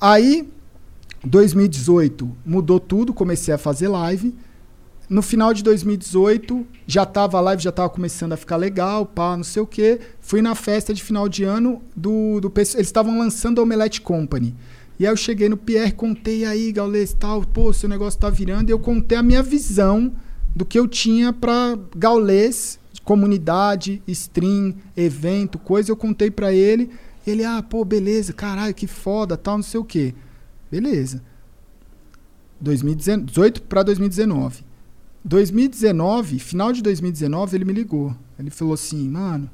Aí 0.00 0.48
2018 1.24 2.30
mudou 2.44 2.80
tudo, 2.80 3.12
comecei 3.12 3.52
a 3.52 3.58
fazer 3.58 3.88
live. 3.88 4.34
No 5.08 5.22
final 5.22 5.54
de 5.54 5.62
2018, 5.62 6.66
já 6.84 7.06
tava 7.06 7.38
a 7.38 7.40
live, 7.40 7.62
já 7.62 7.70
tava 7.70 7.88
começando 7.88 8.32
a 8.32 8.36
ficar 8.36 8.56
legal, 8.56 9.06
pá, 9.06 9.36
não 9.36 9.44
sei 9.44 9.62
o 9.62 9.66
quê. 9.66 10.00
Fui 10.20 10.42
na 10.42 10.56
festa 10.56 10.92
de 10.92 11.02
final 11.02 11.28
de 11.28 11.44
ano 11.44 11.80
do, 11.94 12.40
do 12.40 12.52
eles 12.56 12.74
estavam 12.74 13.16
lançando 13.16 13.60
a 13.60 13.62
Omelette 13.62 14.00
Company. 14.00 14.56
E 14.98 15.06
aí 15.06 15.12
eu 15.12 15.16
cheguei 15.16 15.48
no 15.48 15.56
Pierre, 15.56 15.92
contei 15.92 16.44
aí, 16.44 16.72
Gaules, 16.72 17.12
tal, 17.12 17.42
pô, 17.42 17.72
seu 17.72 17.88
negócio 17.88 18.18
tá 18.18 18.30
virando, 18.30 18.70
e 18.70 18.72
eu 18.72 18.78
contei 18.78 19.18
a 19.18 19.22
minha 19.22 19.42
visão 19.42 20.14
do 20.54 20.64
que 20.64 20.78
eu 20.78 20.88
tinha 20.88 21.32
pra 21.32 21.78
Gaules, 21.94 22.78
comunidade, 23.04 24.02
stream, 24.06 24.74
evento, 24.96 25.58
coisa, 25.58 25.90
eu 25.90 25.96
contei 25.96 26.30
pra 26.30 26.52
ele. 26.52 26.90
Ele, 27.26 27.44
ah, 27.44 27.62
pô, 27.62 27.84
beleza, 27.84 28.32
caralho, 28.32 28.74
que 28.74 28.86
foda, 28.86 29.36
tal, 29.36 29.56
não 29.56 29.62
sei 29.62 29.80
o 29.80 29.84
quê. 29.84 30.14
Beleza. 30.70 31.22
2018 32.60 33.62
para 33.62 33.82
2019. 33.82 34.64
2019, 35.24 36.38
final 36.38 36.72
de 36.72 36.82
2019, 36.82 37.56
ele 37.56 37.64
me 37.64 37.72
ligou. 37.72 38.14
Ele 38.38 38.50
falou 38.50 38.74
assim, 38.74 39.08
mano, 39.08 39.50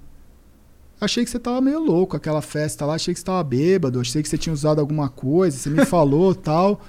achei 1.04 1.24
que 1.24 1.30
você 1.30 1.38
tava 1.38 1.60
meio 1.60 1.78
louco 1.80 2.16
aquela 2.16 2.40
festa 2.42 2.86
lá, 2.86 2.94
achei 2.94 3.12
que 3.14 3.20
você 3.20 3.26
tava 3.26 3.42
bêbado, 3.44 4.00
achei 4.00 4.22
que 4.22 4.28
você 4.28 4.38
tinha 4.38 4.52
usado 4.52 4.80
alguma 4.80 5.08
coisa, 5.08 5.56
você 5.56 5.70
me 5.70 5.84
falou 5.86 6.34
tal. 6.34 6.80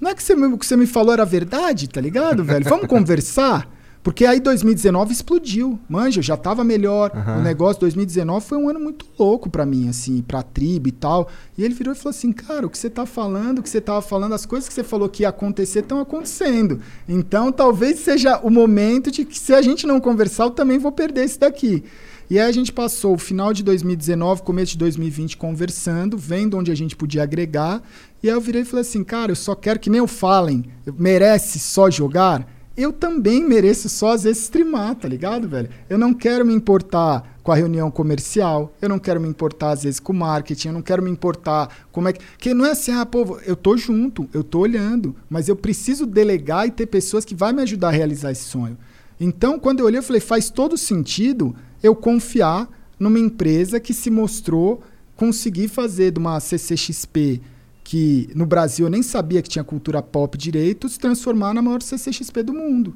Não 0.00 0.10
é 0.10 0.14
que 0.14 0.22
você, 0.22 0.34
me- 0.34 0.46
o 0.46 0.56
que 0.58 0.64
você 0.66 0.76
me 0.76 0.86
falou 0.86 1.12
era 1.12 1.24
verdade, 1.24 1.88
tá 1.88 2.00
ligado, 2.00 2.44
velho? 2.44 2.64
Vamos 2.68 2.86
conversar? 2.88 3.68
Porque 4.00 4.24
aí 4.24 4.38
2019 4.40 5.12
explodiu. 5.12 5.78
Manja, 5.88 6.22
já 6.22 6.36
tava 6.36 6.62
melhor. 6.62 7.10
Aham. 7.12 7.38
O 7.40 7.42
negócio 7.42 7.80
2019 7.80 8.46
foi 8.46 8.56
um 8.56 8.68
ano 8.68 8.78
muito 8.80 9.04
louco 9.18 9.50
pra 9.50 9.66
mim, 9.66 9.88
assim, 9.88 10.22
pra 10.22 10.40
tribo 10.40 10.88
e 10.88 10.92
tal. 10.92 11.28
E 11.58 11.64
ele 11.64 11.74
virou 11.74 11.92
e 11.92 11.96
falou 11.96 12.10
assim: 12.10 12.32
"Cara, 12.32 12.64
o 12.64 12.70
que 12.70 12.78
você 12.78 12.88
tá 12.88 13.04
falando, 13.04 13.58
o 13.58 13.62
que 13.62 13.68
você 13.68 13.80
tava 13.80 14.00
falando, 14.00 14.34
as 14.34 14.46
coisas 14.46 14.68
que 14.68 14.74
você 14.74 14.84
falou 14.84 15.08
que 15.08 15.24
ia 15.24 15.28
acontecer 15.30 15.80
estão 15.80 16.00
acontecendo. 16.00 16.80
Então, 17.08 17.50
talvez 17.50 17.98
seja 17.98 18.38
o 18.38 18.48
momento 18.48 19.10
de 19.10 19.24
que 19.24 19.36
se 19.38 19.52
a 19.52 19.60
gente 19.60 19.84
não 19.86 20.00
conversar, 20.00 20.44
eu 20.44 20.50
também 20.50 20.78
vou 20.78 20.92
perder 20.92 21.24
esse 21.24 21.38
daqui." 21.38 21.82
E 22.30 22.38
aí 22.38 22.46
a 22.46 22.52
gente 22.52 22.70
passou 22.70 23.14
o 23.14 23.18
final 23.18 23.54
de 23.54 23.62
2019, 23.62 24.42
começo 24.42 24.72
de 24.72 24.78
2020 24.78 25.38
conversando, 25.38 26.18
vendo 26.18 26.58
onde 26.58 26.70
a 26.70 26.74
gente 26.74 26.94
podia 26.94 27.22
agregar. 27.22 27.82
E 28.22 28.28
aí 28.28 28.34
eu 28.34 28.40
virei 28.40 28.62
e 28.62 28.64
falei 28.66 28.82
assim, 28.82 29.02
cara, 29.02 29.32
eu 29.32 29.36
só 29.36 29.54
quero 29.54 29.80
que 29.80 29.88
nem 29.88 30.02
o 30.02 30.06
Fallen, 30.06 30.66
merece 30.98 31.58
só 31.58 31.90
jogar. 31.90 32.46
Eu 32.76 32.92
também 32.92 33.42
mereço 33.42 33.88
só 33.88 34.12
às 34.12 34.24
vezes 34.24 34.42
streamar, 34.42 34.94
tá 34.94 35.08
ligado, 35.08 35.48
velho? 35.48 35.70
Eu 35.88 35.96
não 35.96 36.12
quero 36.12 36.44
me 36.44 36.52
importar 36.54 37.38
com 37.42 37.50
a 37.50 37.54
reunião 37.54 37.90
comercial, 37.90 38.74
eu 38.82 38.90
não 38.90 38.98
quero 38.98 39.18
me 39.18 39.26
importar 39.26 39.70
às 39.70 39.84
vezes 39.84 39.98
com 39.98 40.12
o 40.12 40.16
marketing, 40.16 40.68
eu 40.68 40.74
não 40.74 40.82
quero 40.82 41.02
me 41.02 41.10
importar 41.10 41.86
como 41.90 42.08
é 42.08 42.12
que. 42.12 42.20
Que 42.36 42.52
não 42.52 42.66
é 42.66 42.72
assim, 42.72 42.92
ah, 42.92 43.06
pô, 43.06 43.40
eu 43.46 43.56
tô 43.56 43.74
junto, 43.76 44.28
eu 44.34 44.44
tô 44.44 44.58
olhando, 44.58 45.16
mas 45.30 45.48
eu 45.48 45.56
preciso 45.56 46.04
delegar 46.04 46.66
e 46.66 46.70
ter 46.70 46.84
pessoas 46.86 47.24
que 47.24 47.34
vai 47.34 47.54
me 47.54 47.62
ajudar 47.62 47.88
a 47.88 47.92
realizar 47.92 48.30
esse 48.30 48.44
sonho. 48.44 48.76
Então, 49.20 49.58
quando 49.58 49.80
eu 49.80 49.86
olhei, 49.86 49.98
eu 49.98 50.02
falei, 50.02 50.20
faz 50.20 50.48
todo 50.50 50.76
sentido 50.76 51.54
eu 51.82 51.94
confiar 51.94 52.68
numa 52.98 53.18
empresa 53.18 53.78
que 53.80 53.92
se 53.94 54.10
mostrou 54.10 54.82
conseguir 55.16 55.68
fazer 55.68 56.12
de 56.12 56.18
uma 56.18 56.38
CCXP 56.38 57.40
que 57.82 58.28
no 58.34 58.44
Brasil 58.44 58.86
eu 58.86 58.90
nem 58.90 59.02
sabia 59.02 59.40
que 59.40 59.48
tinha 59.48 59.64
cultura 59.64 60.02
pop 60.02 60.36
direito, 60.36 60.88
se 60.88 60.98
transformar 60.98 61.54
na 61.54 61.62
maior 61.62 61.80
CCXP 61.82 62.42
do 62.42 62.52
mundo. 62.52 62.94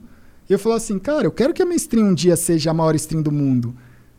E 0.49 0.53
eu 0.53 0.59
falei 0.59 0.77
assim, 0.77 0.99
cara, 0.99 1.25
eu 1.27 1.33
quero 1.33 1.55
que 1.55 1.63
a 1.63 1.65
minha 1.65 1.77
stream 1.77 2.09
um 2.09 2.15
dia 2.15 2.37
seja 2.37 2.71
a 2.71 2.75
maior 2.75 2.95
stream 2.97 3.23
do 3.23 3.33
mundo. 3.33 3.75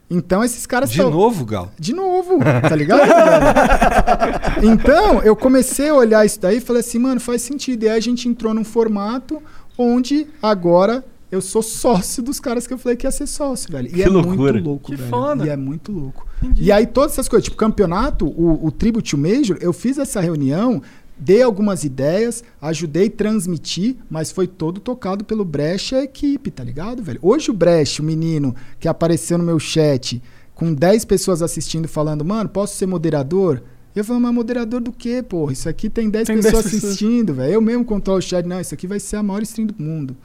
Então 0.10 0.44
esses 0.44 0.66
caras 0.66 0.90
De 0.92 0.98
tão- 0.98 1.12
novo, 1.12 1.46
Gal? 1.46 1.72
de 1.80 1.94
novo, 1.94 2.40
tá 2.40 2.76
ligado? 2.76 3.02
então, 4.64 5.22
eu 5.24 5.36
comecei 5.36 5.90
a 5.90 5.96
olhar 5.96 6.26
isso 6.26 6.40
daí 6.40 6.58
e 6.58 6.62
falei 6.62 6.80
assim, 6.82 7.00
mano, 7.00 7.20
faz 7.20 7.42
sentido. 7.42 7.84
E 7.84 7.90
aí 7.90 7.98
a 7.98 8.02
gente 8.02 8.28
entrou 8.28 8.54
num 8.54 8.64
formato 8.64 9.42
onde 9.78 10.28
agora 10.42 11.04
eu 11.34 11.42
sou 11.42 11.62
sócio 11.64 12.22
dos 12.22 12.40
caras 12.40 12.68
que 12.68 12.74
eu 12.74 12.78
falei 12.78 12.96
que 12.96 13.08
ia 13.08 13.12
ser 13.12 13.28
sócio, 13.28 13.72
velho. 13.72 13.88
E 13.88 13.92
Que 13.94 14.04
é 14.04 14.08
loucura. 14.10 14.54
muito 14.54 14.66
louco, 14.66 14.92
Que 14.92 14.96
velho. 14.98 15.10
foda. 15.10 15.46
E 15.46 15.50
é 15.50 15.58
muito 15.58 15.92
louco. 15.92 16.28
E 16.56 16.72
aí 16.72 16.86
todas 16.86 17.14
essas 17.14 17.28
coisas, 17.28 17.46
tipo 17.46 17.58
campeonato, 17.58 18.26
o, 18.28 18.66
o 18.68 18.72
Tribute 18.72 19.16
Major, 19.18 19.58
eu 19.62 19.74
fiz 19.74 19.98
essa 19.98 20.20
reunião, 20.22 20.82
dei 21.18 21.42
algumas 21.42 21.84
ideias, 21.84 22.44
ajudei 22.62 23.08
a 23.08 23.12
transmitir, 23.12 23.96
mas 24.10 24.32
foi 24.32 24.46
todo 24.48 24.80
tocado 24.80 25.24
pelo 25.24 25.44
Brecht 25.46 25.94
e 25.94 25.98
a 25.98 26.04
equipe, 26.04 26.52
tá 26.52 26.64
ligado, 26.64 27.02
velho? 27.02 27.20
Hoje 27.22 27.50
o 27.50 27.54
Brecht, 27.54 28.02
o 28.02 28.04
menino 28.04 28.56
que 28.80 28.88
apareceu 28.88 29.38
no 29.38 29.44
meu 29.44 29.58
chat, 29.60 30.22
com 30.54 30.74
10 30.74 31.06
pessoas 31.06 31.42
assistindo, 31.42 31.88
falando, 31.88 32.24
mano, 32.24 32.50
posso 32.50 32.76
ser 32.76 32.86
moderador? 32.86 33.62
E 33.96 34.00
eu 34.00 34.04
falei, 34.04 34.22
mas 34.22 34.34
moderador 34.34 34.82
do 34.82 34.92
quê, 34.92 35.22
porra? 35.24 35.54
Isso 35.54 35.70
aqui 35.70 35.90
tem 35.90 36.10
10 36.10 36.28
Tem 36.28 36.36
10 36.36 36.46
pessoas 36.46 36.64
pessoas. 36.66 36.84
assistindo, 36.84 37.34
velho. 37.34 37.54
Eu 37.54 37.62
mesmo 37.62 37.86
controlo 37.86 38.20
o 38.20 38.22
chat, 38.22 38.46
não, 38.46 38.60
isso 38.60 38.74
aqui 38.74 38.88
vai 38.88 39.00
ser 39.00 39.18
a 39.18 39.24
maior 39.24 39.42
stream 39.44 39.68
do 39.68 39.76
mundo. 39.82 40.16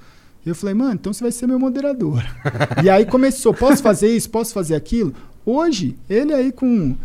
Eu 0.45 0.55
falei, 0.55 0.75
mano, 0.75 0.95
então 0.95 1.13
você 1.13 1.23
vai 1.23 1.33
ser 1.33 1.47
meu 1.47 1.59
moderador. 1.59 2.23
e 2.83 2.89
aí 2.89 3.05
começou, 3.05 3.53
posso 3.53 3.83
fazer 3.83 4.15
isso, 4.15 4.31
posso 4.31 4.53
fazer 4.53 4.75
aquilo? 4.75 5.13
Hoje, 5.45 5.97
ele 6.09 6.33
aí 6.33 6.53
com. 6.53 6.97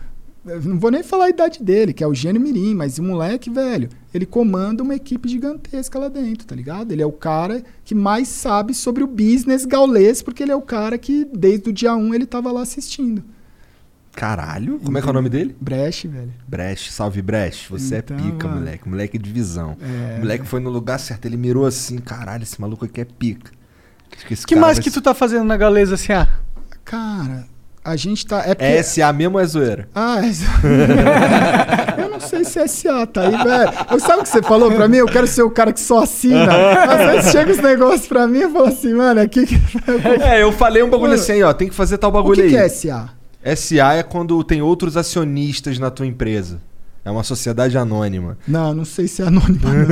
Não 0.45 0.77
vou 0.77 0.91
nem 0.91 1.01
falar 1.03 1.25
a 1.25 1.29
idade 1.29 1.63
dele, 1.63 1.93
que 1.93 2.03
é 2.03 2.07
o 2.07 2.13
Gênio 2.13 2.41
Mirim, 2.41 2.75
mas 2.75 2.99
o 2.99 3.03
moleque, 3.03 3.49
velho, 3.49 3.87
ele 4.13 4.25
comanda 4.25 4.83
uma 4.83 4.93
equipe 4.93 5.29
gigantesca 5.29 5.97
lá 5.97 6.09
dentro, 6.09 6.45
tá 6.45 6.53
ligado? 6.53 6.91
Ele 6.91 7.01
é 7.01 7.05
o 7.05 7.13
cara 7.13 7.63
que 7.85 7.95
mais 7.95 8.27
sabe 8.27 8.73
sobre 8.73 9.03
o 9.03 9.07
business 9.07 9.65
gaulês, 9.65 10.21
porque 10.21 10.43
ele 10.43 10.51
é 10.51 10.55
o 10.55 10.61
cara 10.61 10.97
que, 10.97 11.25
desde 11.33 11.69
o 11.69 11.73
dia 11.73 11.95
1, 11.95 12.13
ele 12.13 12.25
tava 12.25 12.51
lá 12.51 12.61
assistindo. 12.61 13.23
Caralho. 14.15 14.79
Como 14.83 14.97
é 14.97 15.01
que 15.01 15.07
é 15.07 15.09
o 15.09 15.13
nome 15.13 15.27
dele? 15.29 15.55
Brecht, 15.59 16.07
velho. 16.07 16.31
Brecht, 16.47 16.91
salve 16.93 17.21
Brecht. 17.21 17.69
Você 17.71 17.97
Então, 17.97 18.15
é 18.17 18.21
pica, 18.21 18.47
mano. 18.47 18.59
moleque. 18.61 18.89
Moleque 18.89 19.17
de 19.17 19.31
visão. 19.31 19.75
É, 19.81 20.17
o 20.17 20.19
moleque 20.19 20.45
foi 20.45 20.59
no 20.59 20.69
lugar 20.69 20.99
certo. 20.99 21.25
Ele 21.25 21.35
mirou 21.37 21.65
assim, 21.65 21.97
caralho, 21.97 22.43
esse 22.43 22.59
maluco 22.61 22.85
aqui 22.85 23.01
é 23.01 23.05
pica. 23.05 23.51
Que 24.27 24.35
cara 24.35 24.61
mais 24.61 24.77
que 24.77 24.91
ser- 24.91 24.99
tu 24.99 25.01
tá 25.01 25.13
fazendo 25.15 25.43
na 25.45 25.57
Galeza 25.57 25.97
SA? 25.97 26.27
Cara, 26.85 27.45
a 27.83 27.95
gente 27.95 28.25
tá. 28.27 28.43
É 28.45 28.53
porque... 28.53 28.63
É 28.63 28.83
SA 28.83 29.11
mesmo 29.11 29.37
ou 29.37 29.41
é 29.43 29.45
zoeira? 29.47 29.89
Ah, 29.95 30.17
é... 30.23 30.29
eu 32.03 32.09
não 32.09 32.19
sei 32.19 32.43
se 32.43 32.59
é 32.59 32.67
SA, 32.67 33.07
tá 33.07 33.21
aí, 33.21 33.31
velho. 33.31 33.71
Eu 33.89 33.99
sabe 33.99 34.19
o 34.19 34.23
que 34.23 34.29
você 34.29 34.43
falou 34.43 34.71
pra 34.71 34.87
mim? 34.87 34.97
Eu 34.97 35.07
quero 35.07 35.25
ser 35.25 35.41
o 35.41 35.49
cara 35.49 35.73
que 35.73 35.79
só 35.79 36.03
assina. 36.03 36.51
Às 36.83 37.05
vezes 37.15 37.31
chega 37.31 37.51
os 37.51 37.57
negócios 37.57 38.05
pra 38.07 38.27
mim 38.27 38.41
e 38.41 38.49
falo 38.49 38.65
assim, 38.67 38.93
mano, 38.93 39.21
aqui 39.21 39.45
que. 39.47 39.55
É, 40.23 40.43
eu 40.43 40.51
falei 40.51 40.83
um 40.83 40.89
bagulho 40.89 41.09
Mano, 41.11 41.21
assim, 41.21 41.41
ó, 41.41 41.51
tem 41.53 41.67
que 41.67 41.73
fazer 41.75 41.97
tal 41.97 42.11
O 42.11 42.13
bagulho 42.13 42.35
que, 42.35 42.41
aí. 42.43 42.49
que 42.51 42.57
é 42.57 42.69
SA? 42.69 43.09
SA 43.55 43.93
é 43.95 44.03
quando 44.03 44.43
tem 44.43 44.61
outros 44.61 44.95
acionistas 44.95 45.77
na 45.77 45.91
tua 45.91 46.05
empresa. 46.05 46.61
É 47.05 47.11
uma 47.11 47.23
sociedade 47.23 47.77
anônima. 47.77 48.37
Não, 48.47 48.73
não 48.73 48.85
sei 48.85 49.07
se 49.09 49.21
é 49.21 49.25
anônimo, 49.25 49.59
não. 49.61 49.73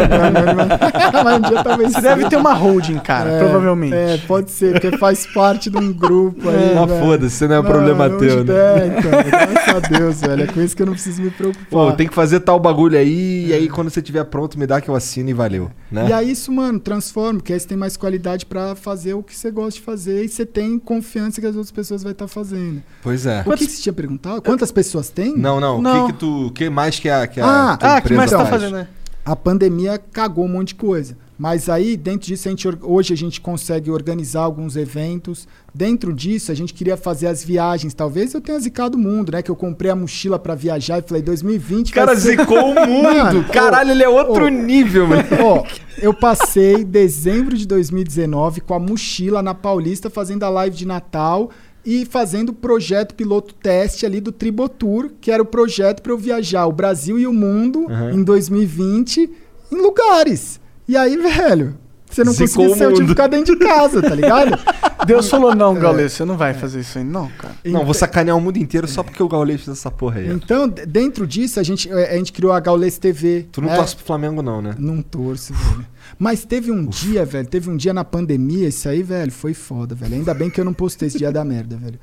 É. 0.00 1.22
Mas 1.22 1.38
um 1.38 1.40
dia 1.42 1.62
talvez 1.62 1.92
Você 1.92 2.00
deve 2.00 2.28
ter 2.28 2.36
uma 2.36 2.52
holding, 2.54 2.98
cara, 2.98 3.30
É, 3.30 3.38
provavelmente. 3.38 3.94
É, 3.94 4.18
pode 4.26 4.50
ser, 4.50 4.72
porque 4.72 4.96
faz 4.98 5.26
parte 5.26 5.70
de 5.70 5.76
um 5.76 5.92
grupo 5.92 6.48
aí. 6.48 6.74
Mas 6.74 6.88
velho. 6.88 7.04
foda-se, 7.04 7.36
você 7.36 7.48
não 7.48 7.56
é 7.56 7.62
problema 7.62 8.08
não, 8.08 8.18
teu, 8.18 8.44
né? 8.44 8.52
É, 8.54 8.86
então, 8.86 9.10
graças 9.10 9.74
a 9.74 9.88
Deus, 9.98 10.20
velho. 10.20 10.42
É 10.42 10.46
com 10.46 10.60
isso 10.60 10.74
que 10.76 10.82
eu 10.82 10.86
não 10.86 10.92
preciso 10.94 11.22
me 11.22 11.30
preocupar. 11.30 11.66
Pô, 11.70 11.92
tem 11.92 12.08
que 12.08 12.14
fazer 12.14 12.40
tal 12.40 12.58
bagulho 12.58 12.98
aí, 12.98 13.46
e 13.46 13.52
aí 13.52 13.68
quando 13.68 13.90
você 13.90 14.02
tiver 14.02 14.24
pronto, 14.24 14.58
me 14.58 14.66
dá 14.66 14.80
que 14.80 14.88
eu 14.88 14.94
assino 14.94 15.30
e 15.30 15.32
valeu. 15.32 15.70
Né? 15.90 16.08
E 16.08 16.12
aí 16.12 16.30
isso, 16.30 16.50
mano, 16.52 16.78
transforma, 16.80 17.34
porque 17.38 17.52
aí 17.52 17.60
você 17.60 17.68
tem 17.68 17.76
mais 17.78 17.96
qualidade 17.96 18.46
pra 18.46 18.74
fazer 18.74 19.14
o 19.14 19.22
que 19.22 19.36
você 19.36 19.50
gosta 19.50 19.78
de 19.78 19.84
fazer 19.84 20.24
e 20.24 20.28
você 20.28 20.44
tem 20.46 20.78
confiança 20.78 21.40
que 21.40 21.46
as 21.46 21.54
outras 21.54 21.70
pessoas 21.72 22.02
vão 22.02 22.12
estar 22.12 22.28
fazendo. 22.28 22.82
Pois 23.02 23.26
é. 23.26 23.42
O 23.46 23.50
que, 23.52 23.66
que 23.66 23.72
você 23.72 23.82
tinha 23.82 23.92
perguntado? 23.92 24.42
Quantas 24.42 24.72
pessoas 24.72 25.10
tem? 25.10 25.36
Não, 25.36 25.60
não. 25.60 25.78
O 25.78 25.82
Não. 25.82 26.06
que, 26.06 26.12
que 26.12 26.18
tu. 26.18 26.39
O 26.46 26.50
que 26.50 26.68
mais 26.70 26.98
que 26.98 27.08
a, 27.08 27.26
que 27.26 27.40
a 27.40 27.72
Ah, 27.72 27.76
tua 27.76 27.96
Ah, 27.96 28.00
que 28.00 28.12
mais 28.14 28.30
tá 28.30 28.38
faz? 28.38 28.50
fazendo, 28.50 28.72
né? 28.72 28.88
A 29.24 29.36
pandemia 29.36 29.98
cagou 30.12 30.44
um 30.44 30.48
monte 30.48 30.68
de 30.68 30.74
coisa. 30.76 31.16
Mas 31.38 31.70
aí, 31.70 31.96
dentro 31.96 32.26
disso, 32.26 32.48
a 32.48 32.50
gente, 32.50 32.68
hoje 32.82 33.14
a 33.14 33.16
gente 33.16 33.40
consegue 33.40 33.90
organizar 33.90 34.42
alguns 34.42 34.76
eventos. 34.76 35.48
Dentro 35.74 36.12
disso, 36.12 36.52
a 36.52 36.54
gente 36.54 36.74
queria 36.74 36.98
fazer 36.98 37.28
as 37.28 37.42
viagens. 37.42 37.94
Talvez 37.94 38.34
eu 38.34 38.42
tenha 38.42 38.58
zicado 38.60 38.98
o 38.98 39.00
mundo, 39.00 39.32
né? 39.32 39.40
Que 39.40 39.50
eu 39.50 39.56
comprei 39.56 39.90
a 39.90 39.96
mochila 39.96 40.38
pra 40.38 40.54
viajar 40.54 40.98
e 40.98 41.02
falei, 41.02 41.22
2020 41.22 41.92
O 41.92 41.94
cara 41.94 42.14
ser- 42.14 42.36
zicou 42.38 42.72
o 42.72 42.74
mundo. 42.86 43.02
Mano, 43.04 43.44
Caralho, 43.44 43.90
ele 43.90 44.02
é 44.02 44.08
outro 44.08 44.46
ô, 44.46 44.48
nível, 44.50 45.06
mano. 45.06 45.22
Ó, 45.42 45.64
eu 45.98 46.12
passei 46.12 46.84
dezembro 46.84 47.56
de 47.56 47.66
2019 47.66 48.60
com 48.60 48.74
a 48.74 48.78
mochila 48.78 49.42
na 49.42 49.54
Paulista 49.54 50.10
fazendo 50.10 50.42
a 50.44 50.50
live 50.50 50.76
de 50.76 50.86
Natal 50.86 51.50
e 51.84 52.04
fazendo 52.04 52.50
o 52.50 52.54
projeto 52.54 53.14
piloto 53.14 53.54
teste 53.54 54.04
ali 54.04 54.20
do 54.20 54.32
Tribotour, 54.32 55.10
que 55.20 55.30
era 55.30 55.42
o 55.42 55.46
projeto 55.46 56.02
para 56.02 56.12
eu 56.12 56.18
viajar 56.18 56.66
o 56.66 56.72
Brasil 56.72 57.18
e 57.18 57.26
o 57.26 57.32
mundo 57.32 57.86
Aham. 57.88 58.12
em 58.12 58.22
2020 58.22 59.30
em 59.72 59.76
lugares. 59.76 60.60
E 60.86 60.96
aí, 60.96 61.16
velho, 61.16 61.78
você 62.10 62.24
não 62.24 62.32
Zicou 62.32 62.46
conseguia 62.46 62.74
o 62.74 62.78
sair, 62.78 62.86
eu 62.86 62.92
tive 62.92 63.02
que 63.04 63.08
ficar 63.10 63.26
dentro 63.28 63.56
de 63.56 63.64
casa, 63.64 64.02
tá 64.02 64.14
ligado? 64.14 64.58
Deus 65.06 65.28
falou, 65.28 65.54
não, 65.54 65.76
É. 65.76 65.80
Galeza, 65.80 66.16
você 66.16 66.24
não 66.24 66.36
vai 66.36 66.52
fazer 66.54 66.80
isso 66.80 66.98
aí, 66.98 67.04
não, 67.04 67.28
cara. 67.28 67.54
Não, 67.64 67.84
vou 67.84 67.94
sacanear 67.94 68.36
o 68.36 68.40
mundo 68.40 68.58
inteiro 68.58 68.86
só 68.86 69.02
porque 69.02 69.22
o 69.22 69.28
Gaulês 69.28 69.62
fez 69.62 69.78
essa 69.78 69.90
porra 69.90 70.20
aí. 70.20 70.28
Então, 70.30 70.68
dentro 70.68 71.26
disso, 71.26 71.58
a 71.58 71.62
gente, 71.62 71.90
eh, 71.90 72.14
a 72.14 72.16
gente 72.16 72.32
criou 72.32 72.52
a 72.52 72.60
Gaules 72.60 72.98
TV. 72.98 73.46
Tu 73.50 73.60
não 73.60 73.68
né? 73.68 73.76
torce 73.76 73.96
pro 73.96 74.04
Flamengo, 74.04 74.42
não, 74.42 74.60
né? 74.60 74.74
Não 74.78 75.00
torço, 75.00 75.54
velho. 75.54 75.86
Mas 76.18 76.44
teve 76.44 76.70
um 76.70 76.84
dia, 76.84 77.24
velho, 77.24 77.46
teve 77.46 77.70
um 77.70 77.76
dia 77.76 77.94
na 77.94 78.04
pandemia, 78.04 78.68
isso 78.68 78.88
aí, 78.88 79.02
velho, 79.02 79.32
foi 79.32 79.54
foda, 79.54 79.94
velho. 79.94 80.14
Ainda 80.14 80.34
bem 80.34 80.50
que 80.50 80.60
eu 80.60 80.64
não 80.64 80.74
postei 80.74 81.08
esse 81.08 81.18
dia 81.18 81.32
da 81.32 81.44
merda, 81.44 81.76
velho. 81.76 81.98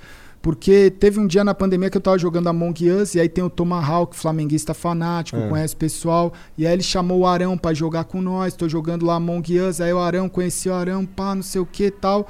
Porque 0.47 0.89
teve 0.89 1.19
um 1.19 1.27
dia 1.27 1.43
na 1.43 1.53
pandemia 1.53 1.89
que 1.89 1.97
eu 1.97 2.01
tava 2.01 2.17
jogando 2.17 2.47
Among 2.47 2.89
Us 2.89 3.15
e 3.15 3.19
aí 3.19 3.27
tem 3.27 3.43
o 3.43 3.49
Tomahawk, 3.49 4.15
flamenguista 4.15 4.73
fanático, 4.73 5.37
É. 5.37 5.49
conhece 5.49 5.73
o 5.73 5.77
pessoal. 5.77 6.31
E 6.57 6.65
aí 6.65 6.71
ele 6.71 6.83
chamou 6.83 7.19
o 7.19 7.27
Arão 7.27 7.57
pra 7.57 7.73
jogar 7.73 8.05
com 8.05 8.21
nós, 8.21 8.55
tô 8.55 8.69
jogando 8.69 9.05
lá 9.05 9.15
Among 9.15 9.59
Us, 9.59 9.81
aí 9.81 9.91
o 9.91 9.99
Arão 9.99 10.29
conheceu 10.29 10.71
o 10.71 10.75
Arão, 10.77 11.05
pá, 11.05 11.35
não 11.35 11.43
sei 11.43 11.59
o 11.59 11.65
que 11.65 11.91
tal. 11.91 12.29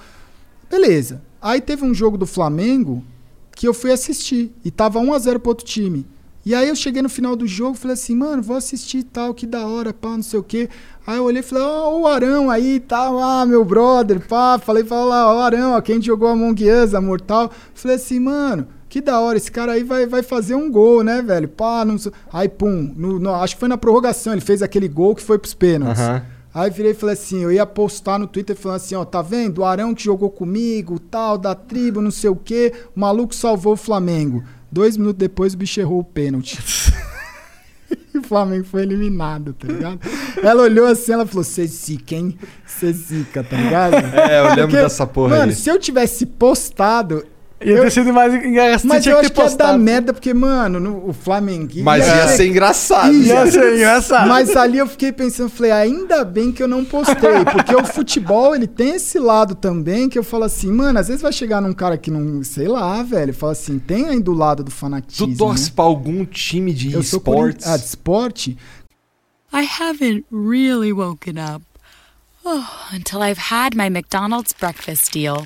Beleza. 0.68 1.22
Aí 1.40 1.62
teve 1.62 1.86
um 1.86 1.94
jogo 1.94 2.18
do 2.18 2.26
Flamengo 2.26 3.04
que 3.56 3.68
eu 3.68 3.74
fui 3.74 3.92
assistir 3.92 4.52
e 4.66 4.72
tava 4.72 4.98
1 4.98 5.14
a 5.14 5.20
0 5.20 5.40
pro 5.40 5.50
outro 5.52 5.64
time. 5.68 6.04
E 6.48 6.56
aí 6.56 6.70
eu 6.70 6.76
cheguei 6.78 7.02
no 7.02 7.10
final 7.10 7.36
do 7.36 7.46
jogo 7.46 7.76
falei 7.76 7.96
assim, 7.96 8.16
mano, 8.16 8.42
vou 8.42 8.56
assistir 8.56 9.04
tal, 9.04 9.34
que 9.34 9.46
da 9.46 9.68
hora, 9.68 9.94
pá, 9.94 10.12
não 10.12 10.24
sei 10.24 10.40
o 10.40 10.44
quê. 10.44 10.70
Aí 11.06 11.18
eu 11.18 11.26
olhei 11.26 11.42
e 11.42 11.44
falei, 11.44 11.62
ó, 11.66 12.00
o 12.00 12.08
Arão 12.08 12.50
aí 12.50 12.80
tal, 12.80 13.20
ah, 13.22 13.46
meu 13.46 13.66
brother, 13.66 14.26
pá. 14.26 14.58
Falei, 14.58 14.86
fala 14.86 15.04
lá, 15.04 15.34
ó, 15.34 15.36
o 15.36 15.40
Arão, 15.42 15.74
ó, 15.74 15.82
quem 15.82 16.02
jogou 16.02 16.30
Among 16.30 16.64
Us, 16.72 16.94
a 16.94 17.02
Mortal. 17.02 17.52
Falei 17.74 17.98
assim, 17.98 18.22
mano, 18.22 18.66
que 18.88 19.02
da 19.02 19.20
hora, 19.20 19.36
esse 19.38 19.52
cara 19.52 19.74
aí 19.74 19.84
vai, 19.84 20.06
vai 20.06 20.24
fazer 20.24 20.56
um 20.56 20.72
gol, 20.72 21.04
né, 21.04 21.22
velho? 21.22 21.50
Pá, 21.50 21.84
não 21.84 21.98
sei. 21.98 22.14
Aí, 22.32 22.48
pum, 22.48 22.94
no- 22.96 23.20
no- 23.20 23.34
acho 23.36 23.56
que 23.56 23.60
foi 23.60 23.68
na 23.68 23.78
prorrogação, 23.78 24.32
ele 24.32 24.40
fez 24.42 24.62
aquele 24.62 24.88
gol 24.88 25.16
que 25.16 25.24
foi 25.24 25.38
pros 25.38 25.54
pênaltis. 25.54 26.00
Aham. 26.02 26.24
Aí 26.54 26.72
virei 26.72 26.92
e 26.94 26.96
falei 26.96 27.14
assim, 27.14 27.44
eu 27.44 27.52
ia 27.52 27.66
postar 27.66 28.18
no 28.18 28.26
Twitter 28.26 28.56
falando 28.56 28.78
assim, 28.78 28.96
ó, 28.96 29.04
tá 29.04 29.22
vendo? 29.22 29.60
O 29.60 29.66
Arão 29.66 29.94
que 29.94 30.02
jogou 30.04 30.30
comigo, 30.30 30.98
tal, 30.98 31.38
da 31.38 31.54
tribo, 31.54 32.02
não 32.02 32.10
sei 32.10 32.30
o 32.30 32.36
quê, 32.38 32.72
o 32.96 33.00
maluco 33.02 33.36
salvou 33.36 33.74
o 33.74 33.78
Flamengo. 33.78 34.44
Dois 34.72 34.98
minutos 34.98 35.18
depois 35.18 35.54
o 35.54 35.58
bicho 35.58 35.80
errou 35.80 36.00
o 36.00 36.04
pênalti. 36.04 36.58
e 38.14 38.22
Flamengo 38.22 38.66
foi 38.66 38.82
eliminado, 38.82 39.54
tá 39.54 39.68
ligado? 39.68 40.00
Ela 40.42 40.64
olhou 40.64 40.86
assim, 40.86 41.14
ela 41.14 41.26
falou, 41.26 41.44
cê 41.44 41.66
zica, 41.66 42.16
hein? 42.16 42.38
Cê 42.66 42.92
zica, 42.92 43.44
tá 43.44 43.56
ligado? 43.58 43.96
É, 43.96 44.40
eu 44.40 44.56
lembro 44.56 44.72
dessa 44.72 45.08
porra 45.08 45.38
Mano, 45.38 45.52
aí. 45.52 45.56
se 45.56 45.70
eu 45.70 45.80
tivesse 45.80 46.26
postado... 46.26 47.26
Ia 47.60 47.82
ter 47.82 47.92
sido 47.92 48.14
mais 48.14 48.34
engraçado. 48.34 48.88
Mas 48.88 49.02
tinha 49.04 49.16
eu 49.16 49.20
que 49.20 49.26
acho 49.26 49.34
ter 49.34 49.42
que 49.44 49.50
ia 49.52 49.58
dar 49.58 49.78
merda, 49.80 50.14
porque, 50.14 50.32
mano, 50.34 50.80
no- 50.80 51.10
o 51.10 51.14
Flamengo... 51.14 51.72
Mas 51.82 52.06
ia 52.06 52.28
ser 52.28 52.48
engraçado. 52.48 53.12
Ia 53.14 53.50
ser 53.52 53.76
engraçado. 53.76 54.28
Mas 54.28 54.56
ali 54.56 54.78
eu 54.78 54.88
fiquei 54.88 55.12
pensando, 55.12 55.50
falei, 55.50 55.72
ainda 55.72 56.24
bem 56.24 56.52
que 56.52 56.62
eu 56.62 56.68
não 56.68 56.86
postei, 56.86 57.44
porque 57.52 57.76
o 57.76 57.84
futebol, 57.84 58.56
ele 58.56 58.68
tem 58.68 58.92
esse 58.92 59.18
lado 59.18 59.56
também, 59.56 60.08
que 60.08 60.20
eu 60.20 60.24
falo 60.24 60.44
assim, 60.44 60.72
mano, 60.72 61.00
às 61.00 61.08
vezes 61.08 61.22
vai 61.24 61.32
chegar 61.34 61.60
num 61.60 61.74
cara 61.74 61.98
que 61.98 62.12
não, 62.12 62.44
sei 62.44 62.68
lá, 62.68 63.02
velho, 63.02 63.34
fala 63.34 63.54
assim, 63.54 63.80
tem 63.80 64.06
ainda 64.08 64.30
o 64.30 64.36
lado 64.36 64.64
do 64.64 64.70
fanatismo, 64.72 65.28
Tu 65.34 65.38
torce 65.38 65.66
né? 65.66 65.72
pra 65.76 65.86
algum 65.86 66.24
time 66.26 66.72
de 66.74 66.94
Eu 66.94 67.02
sou 67.02 67.18
esportes? 67.18 67.66
corin- 67.66 67.74
ah, 67.74 67.78
de 67.78 67.86
esporte? 67.86 68.58
I 69.52 69.66
haven't 69.80 70.26
really 70.32 70.94
woken 70.94 71.36
up. 71.40 71.64
Oh, 72.46 72.64
until 72.94 73.22
I've 73.24 73.40
had 73.52 73.76
my 73.76 73.88
McDonald's 73.88 74.54
breakfast 74.58 75.12
deal. 75.12 75.46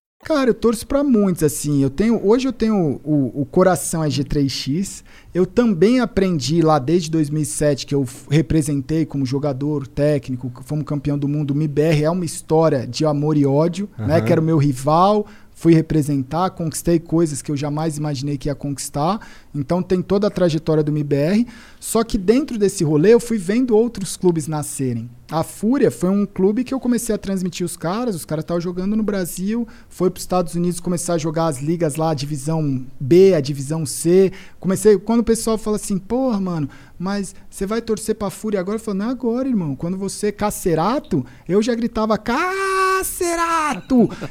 Cara, 0.23 0.51
eu 0.51 0.53
torço 0.53 0.85
pra 0.85 1.03
muitos, 1.03 1.41
assim. 1.41 1.81
Eu 1.81 1.89
tenho, 1.89 2.23
hoje 2.25 2.47
eu 2.47 2.53
tenho 2.53 3.01
o, 3.03 3.41
o 3.41 3.45
coração 3.45 4.03
é 4.03 4.07
G3X. 4.07 5.03
Eu 5.33 5.45
também 5.45 5.99
aprendi 5.99 6.61
lá 6.61 6.77
desde 6.77 7.09
2007 7.09 7.85
que 7.87 7.95
eu 7.95 8.05
representei 8.29 9.05
como 9.05 9.25
jogador 9.25 9.87
técnico, 9.87 10.51
fomos 10.63 10.85
campeão 10.85 11.17
do 11.17 11.27
mundo. 11.27 11.51
O 11.51 11.55
MIBR 11.55 12.03
é 12.03 12.09
uma 12.09 12.25
história 12.25 12.85
de 12.85 13.05
amor 13.05 13.35
e 13.35 13.45
ódio, 13.45 13.89
né? 13.97 14.17
Aham. 14.17 14.21
Que 14.21 14.31
era 14.31 14.41
o 14.41 14.43
meu 14.43 14.57
rival, 14.57 15.25
fui 15.53 15.73
representar, 15.73 16.51
conquistei 16.51 16.99
coisas 16.99 17.41
que 17.41 17.51
eu 17.51 17.57
jamais 17.57 17.97
imaginei 17.97 18.37
que 18.37 18.47
ia 18.49 18.55
conquistar. 18.55 19.19
Então 19.53 19.81
tem 19.81 20.01
toda 20.01 20.27
a 20.27 20.31
trajetória 20.31 20.83
do 20.83 20.91
MIBR. 20.91 21.45
Só 21.81 22.03
que 22.03 22.15
dentro 22.15 22.59
desse 22.59 22.83
rolê 22.83 23.11
eu 23.11 23.19
fui 23.19 23.39
vendo 23.39 23.75
outros 23.75 24.15
clubes 24.15 24.47
nascerem. 24.47 25.09
A 25.31 25.43
Fúria 25.43 25.89
foi 25.89 26.09
um 26.09 26.27
clube 26.27 26.63
que 26.63 26.73
eu 26.73 26.79
comecei 26.79 27.15
a 27.15 27.17
transmitir 27.17 27.65
os 27.65 27.75
caras, 27.75 28.13
os 28.15 28.23
caras 28.23 28.43
estavam 28.43 28.61
jogando 28.61 28.95
no 28.95 29.01
Brasil, 29.01 29.67
foi 29.89 30.11
para 30.11 30.19
os 30.19 30.23
Estados 30.23 30.53
Unidos 30.53 30.79
começar 30.79 31.15
a 31.15 31.17
jogar 31.17 31.47
as 31.47 31.59
ligas 31.59 31.95
lá, 31.95 32.11
a 32.11 32.13
divisão 32.13 32.85
B, 32.99 33.33
a 33.33 33.41
divisão 33.41 33.83
C. 33.83 34.31
Comecei, 34.59 34.95
quando 34.99 35.21
o 35.21 35.23
pessoal 35.23 35.57
fala 35.57 35.77
assim, 35.77 35.97
porra, 35.97 36.39
mano, 36.39 36.69
mas 36.99 37.33
você 37.49 37.65
vai 37.65 37.81
torcer 37.81 38.13
pra 38.13 38.29
Fúria 38.29 38.59
agora? 38.59 38.75
Eu 38.75 38.79
falo, 38.79 38.99
não 38.99 39.07
é 39.07 39.09
agora, 39.09 39.47
irmão. 39.47 39.75
Quando 39.75 39.97
você 39.97 40.31
Cacerato, 40.31 41.25
eu 41.49 41.59
já 41.63 41.73
gritava 41.73 42.15
Cacerato! 42.15 42.61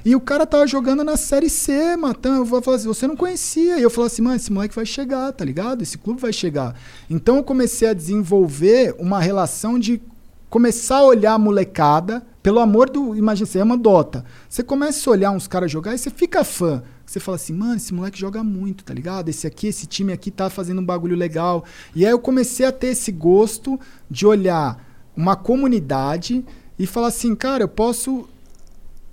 e 0.04 0.14
o 0.14 0.20
cara 0.20 0.46
tava 0.46 0.68
jogando 0.68 1.02
na 1.02 1.16
Série 1.16 1.50
C, 1.50 1.96
matando. 1.96 2.36
Eu 2.36 2.44
vou 2.44 2.60
assim, 2.72 2.86
você 2.86 3.08
não 3.08 3.16
conhecia. 3.16 3.76
E 3.78 3.82
eu 3.82 3.90
falo 3.90 4.06
assim, 4.06 4.22
mano, 4.22 4.36
esse 4.36 4.52
moleque 4.52 4.76
vai 4.76 4.86
chegar, 4.86 5.32
tá 5.32 5.44
ligado? 5.44 5.82
Esse 5.82 5.98
clube 5.98 6.20
vai 6.20 6.32
chegar. 6.32 6.76
Então 7.08 7.39
eu 7.40 7.44
comecei 7.44 7.88
a 7.88 7.94
desenvolver 7.94 8.94
uma 8.98 9.18
relação 9.20 9.78
de 9.78 10.00
começar 10.48 10.98
a 10.98 11.04
olhar 11.04 11.34
a 11.34 11.38
molecada, 11.38 12.26
pelo 12.42 12.58
amor 12.60 12.88
do. 12.90 13.16
Imagina, 13.16 13.46
você 13.46 13.58
é 13.58 13.64
uma 13.64 13.76
Dota. 13.76 14.24
Você 14.48 14.62
começa 14.62 15.08
a 15.08 15.12
olhar 15.12 15.30
uns 15.30 15.46
caras 15.46 15.70
jogar 15.70 15.94
e 15.94 15.98
você 15.98 16.10
fica 16.10 16.44
fã. 16.44 16.82
Você 17.04 17.18
fala 17.18 17.36
assim, 17.36 17.52
mano, 17.52 17.76
esse 17.76 17.92
moleque 17.92 18.18
joga 18.18 18.44
muito, 18.44 18.84
tá 18.84 18.94
ligado? 18.94 19.28
Esse 19.28 19.46
aqui, 19.46 19.66
esse 19.68 19.86
time 19.86 20.12
aqui 20.12 20.30
tá 20.30 20.48
fazendo 20.48 20.80
um 20.80 20.84
bagulho 20.84 21.16
legal. 21.16 21.64
E 21.94 22.04
aí 22.04 22.12
eu 22.12 22.18
comecei 22.18 22.64
a 22.64 22.72
ter 22.72 22.88
esse 22.88 23.10
gosto 23.10 23.78
de 24.10 24.26
olhar 24.26 24.84
uma 25.16 25.34
comunidade 25.34 26.44
e 26.78 26.86
falar 26.86 27.08
assim, 27.08 27.34
cara, 27.34 27.64
eu 27.64 27.68
posso 27.68 28.28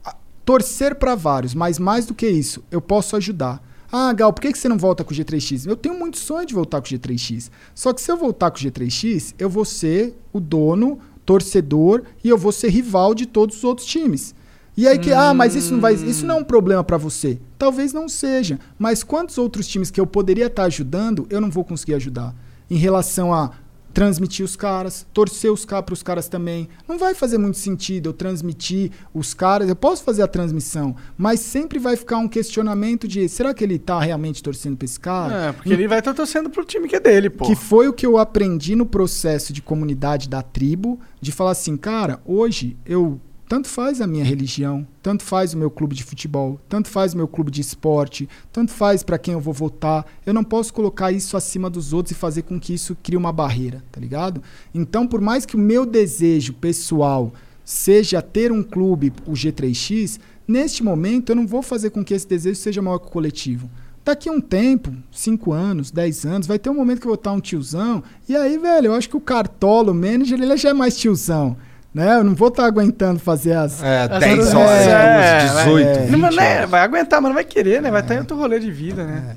a- 0.05 0.15
torcer 0.45 0.95
pra 0.95 1.15
vários, 1.15 1.53
mas 1.55 1.79
mais 1.79 2.05
do 2.05 2.13
que 2.13 2.27
isso, 2.27 2.63
eu 2.69 2.79
posso 2.81 3.15
ajudar. 3.15 3.61
Ah, 3.91 4.11
Gal, 4.13 4.33
por 4.33 4.41
que 4.41 4.53
você 4.53 4.67
não 4.67 4.77
volta 4.77 5.03
com 5.03 5.13
o 5.13 5.15
G3X? 5.15 5.65
Eu 5.65 5.75
tenho 5.75 5.97
muito 5.97 6.17
sonho 6.17 6.45
de 6.45 6.53
voltar 6.53 6.81
com 6.81 6.87
o 6.87 6.89
G3X. 6.89 7.49
Só 7.73 7.93
que 7.93 8.01
se 8.01 8.11
eu 8.11 8.17
voltar 8.17 8.51
com 8.51 8.57
o 8.57 8.59
G3X, 8.59 9.33
eu 9.39 9.49
vou 9.49 9.63
ser 9.63 10.17
o 10.33 10.39
dono, 10.39 10.99
torcedor 11.25 12.03
e 12.23 12.29
eu 12.29 12.37
vou 12.37 12.51
ser 12.51 12.69
rival 12.69 13.13
de 13.13 13.25
todos 13.25 13.57
os 13.57 13.63
outros 13.63 13.87
times. 13.87 14.35
E 14.75 14.87
aí 14.87 14.99
que, 14.99 15.11
ah, 15.11 15.33
mas 15.33 15.55
isso 15.55 15.73
não 15.73 15.81
vai, 15.81 15.95
isso 15.95 16.25
não 16.25 16.35
é 16.35 16.39
um 16.39 16.43
problema 16.43 16.83
pra 16.83 16.97
você. 16.97 17.39
Talvez 17.57 17.93
não 17.93 18.07
seja, 18.07 18.59
mas 18.77 19.03
quantos 19.03 19.37
outros 19.37 19.67
times 19.67 19.89
que 19.89 19.99
eu 19.99 20.05
poderia 20.05 20.45
estar 20.45 20.65
ajudando, 20.65 21.25
eu 21.29 21.41
não 21.41 21.49
vou 21.49 21.63
conseguir 21.63 21.95
ajudar 21.95 22.35
em 22.69 22.77
relação 22.77 23.33
a 23.33 23.51
transmitir 23.97 24.45
os 24.45 24.55
caras, 24.55 25.07
torcer 25.11 25.51
os 25.51 25.65
caras 25.65 25.85
para 25.85 25.93
os 25.93 26.03
caras 26.03 26.29
também. 26.29 26.69
Não 26.87 26.99
vai 26.99 27.15
fazer 27.15 27.39
muito 27.39 27.57
sentido 27.57 28.09
eu 28.09 28.13
transmitir 28.13 28.91
os 29.11 29.33
caras. 29.33 29.67
Eu 29.67 29.75
posso 29.75 30.03
fazer 30.03 30.21
a 30.21 30.27
transmissão, 30.27 30.95
mas 31.17 31.39
sempre 31.39 31.79
vai 31.79 31.95
ficar 31.95 32.17
um 32.17 32.27
questionamento 32.27 33.07
de 33.07 33.27
será 33.27 33.55
que 33.55 33.63
ele 33.63 33.79
tá 33.79 33.99
realmente 33.99 34.43
torcendo 34.43 34.77
para 34.77 34.85
esse 34.85 34.99
cara? 34.99 35.47
É, 35.47 35.51
porque 35.51 35.73
ele 35.73 35.87
vai 35.87 35.97
estar 35.97 36.13
torcendo 36.13 36.47
pro 36.47 36.63
time 36.63 36.87
que 36.87 36.95
é 36.95 36.99
dele, 36.99 37.27
pô. 37.27 37.47
Que 37.47 37.55
foi 37.55 37.87
o 37.87 37.93
que 37.93 38.05
eu 38.05 38.19
aprendi 38.19 38.75
no 38.75 38.85
processo 38.85 39.51
de 39.51 39.63
comunidade 39.63 40.29
da 40.29 40.43
tribo, 40.43 40.99
de 41.19 41.31
falar 41.31 41.53
assim, 41.53 41.75
cara, 41.75 42.21
hoje 42.23 42.77
eu 42.85 43.19
tanto 43.47 43.69
faz 43.69 44.01
a 44.01 44.07
minha 44.07 44.25
religião, 44.25 44.85
tanto 45.01 45.23
faz 45.23 45.53
o 45.53 45.57
meu 45.57 45.71
clube 45.71 45.95
de 45.95 46.03
futebol, 46.03 46.59
tanto 46.67 46.89
faz 46.89 47.13
o 47.13 47.17
meu 47.17 47.27
clube 47.27 47.49
de 47.49 47.61
esporte, 47.61 48.27
tanto 48.51 48.71
faz 48.71 49.03
para 49.03 49.17
quem 49.17 49.33
eu 49.33 49.39
vou 49.39 49.53
votar. 49.53 50.05
Eu 50.25 50.33
não 50.33 50.43
posso 50.43 50.73
colocar 50.73 51.11
isso 51.11 51.37
acima 51.37 51.69
dos 51.69 51.93
outros 51.93 52.11
e 52.11 52.19
fazer 52.19 52.41
com 52.41 52.59
que 52.59 52.73
isso 52.73 52.97
crie 53.01 53.15
uma 53.15 53.31
barreira, 53.31 53.83
tá 53.91 54.01
ligado? 54.01 54.43
Então, 54.73 55.07
por 55.07 55.21
mais 55.21 55.45
que 55.45 55.55
o 55.55 55.59
meu 55.59 55.85
desejo 55.85 56.53
pessoal 56.53 57.33
seja 57.63 58.21
ter 58.21 58.51
um 58.51 58.61
clube, 58.61 59.13
o 59.25 59.31
G3X, 59.31 60.19
neste 60.45 60.83
momento 60.83 61.29
eu 61.29 61.35
não 61.35 61.47
vou 61.47 61.61
fazer 61.61 61.89
com 61.89 62.03
que 62.03 62.13
esse 62.13 62.27
desejo 62.27 62.59
seja 62.59 62.81
maior 62.81 62.99
que 62.99 63.07
o 63.07 63.11
coletivo. 63.11 63.69
Daqui 64.03 64.29
a 64.29 64.31
um 64.31 64.39
tempo, 64.39 64.93
5 65.11 65.51
anos, 65.51 65.91
10 65.91 66.25
anos, 66.25 66.47
vai 66.47 66.57
ter 66.57 66.69
um 66.69 66.73
momento 66.73 67.01
que 67.01 67.07
eu 67.07 67.09
vou 67.09 67.15
estar 67.15 67.33
um 67.33 67.41
tiozão. 67.41 68.01
E 68.27 68.35
aí, 68.37 68.57
velho, 68.57 68.87
eu 68.87 68.93
acho 68.93 69.09
que 69.09 69.17
o 69.17 69.21
cartola, 69.21 69.91
o 69.91 69.95
manager, 69.95 70.41
ele 70.41 70.55
já 70.55 70.69
é 70.69 70.73
mais 70.73 70.97
tiozão. 70.97 71.57
Né? 71.97 72.19
Eu 72.19 72.23
não 72.23 72.35
vou 72.35 72.49
estar 72.49 72.65
aguentando 72.65 73.19
fazer 73.19 73.53
as. 73.53 73.81
É, 73.81 74.03
as 74.03 74.19
10 74.19 74.37
outras- 74.39 74.53
horas, 74.53 74.87
é, 74.87 75.47
18, 75.47 75.87
é. 75.87 76.07
Não, 76.11 76.29
né, 76.31 76.65
vai 76.67 76.81
aguentar, 76.81 77.19
mas 77.19 77.29
não 77.29 77.33
vai 77.33 77.43
querer, 77.43 77.81
né? 77.81 77.89
Vai 77.89 78.01
estar 78.01 78.13
em 78.13 78.19
outro 78.19 78.37
rolê 78.37 78.59
de 78.59 78.69
vida, 78.71 79.03
né? 79.03 79.35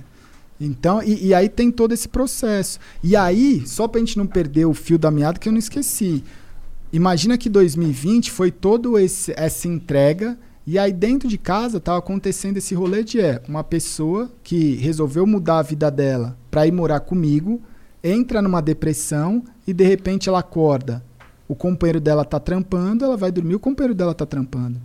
Então, 0.60 1.02
e, 1.02 1.28
e 1.28 1.34
aí 1.34 1.48
tem 1.48 1.70
todo 1.70 1.94
esse 1.94 2.06
processo. 2.06 2.78
E 3.02 3.16
aí, 3.16 3.62
só 3.66 3.88
pra 3.88 3.98
gente 3.98 4.18
não 4.18 4.26
perder 4.26 4.66
o 4.66 4.74
fio 4.74 4.98
da 4.98 5.10
meada, 5.10 5.38
que 5.38 5.48
eu 5.48 5.52
não 5.52 5.58
esqueci. 5.58 6.22
Imagina 6.92 7.38
que 7.38 7.48
2020 7.48 8.30
foi 8.30 8.50
todo 8.50 8.98
esse 8.98 9.32
essa 9.38 9.66
entrega 9.66 10.36
e 10.66 10.78
aí 10.78 10.92
dentro 10.92 11.28
de 11.30 11.38
casa 11.38 11.80
tava 11.80 11.98
acontecendo 11.98 12.58
esse 12.58 12.74
rolê 12.74 13.02
de 13.02 13.20
é, 13.20 13.40
uma 13.48 13.64
pessoa 13.64 14.30
que 14.42 14.74
resolveu 14.74 15.26
mudar 15.26 15.60
a 15.60 15.62
vida 15.62 15.90
dela 15.90 16.36
para 16.50 16.66
ir 16.66 16.72
morar 16.72 17.00
comigo, 17.00 17.62
entra 18.04 18.42
numa 18.42 18.60
depressão 18.60 19.42
e 19.66 19.72
de 19.72 19.84
repente 19.84 20.28
ela 20.28 20.40
acorda. 20.40 21.02
O 21.50 21.56
companheiro 21.56 21.98
dela 21.98 22.24
tá 22.24 22.38
trampando, 22.38 23.04
ela 23.04 23.16
vai 23.16 23.32
dormir, 23.32 23.56
o 23.56 23.58
companheiro 23.58 23.92
dela 23.92 24.14
tá 24.14 24.24
trampando. 24.24 24.80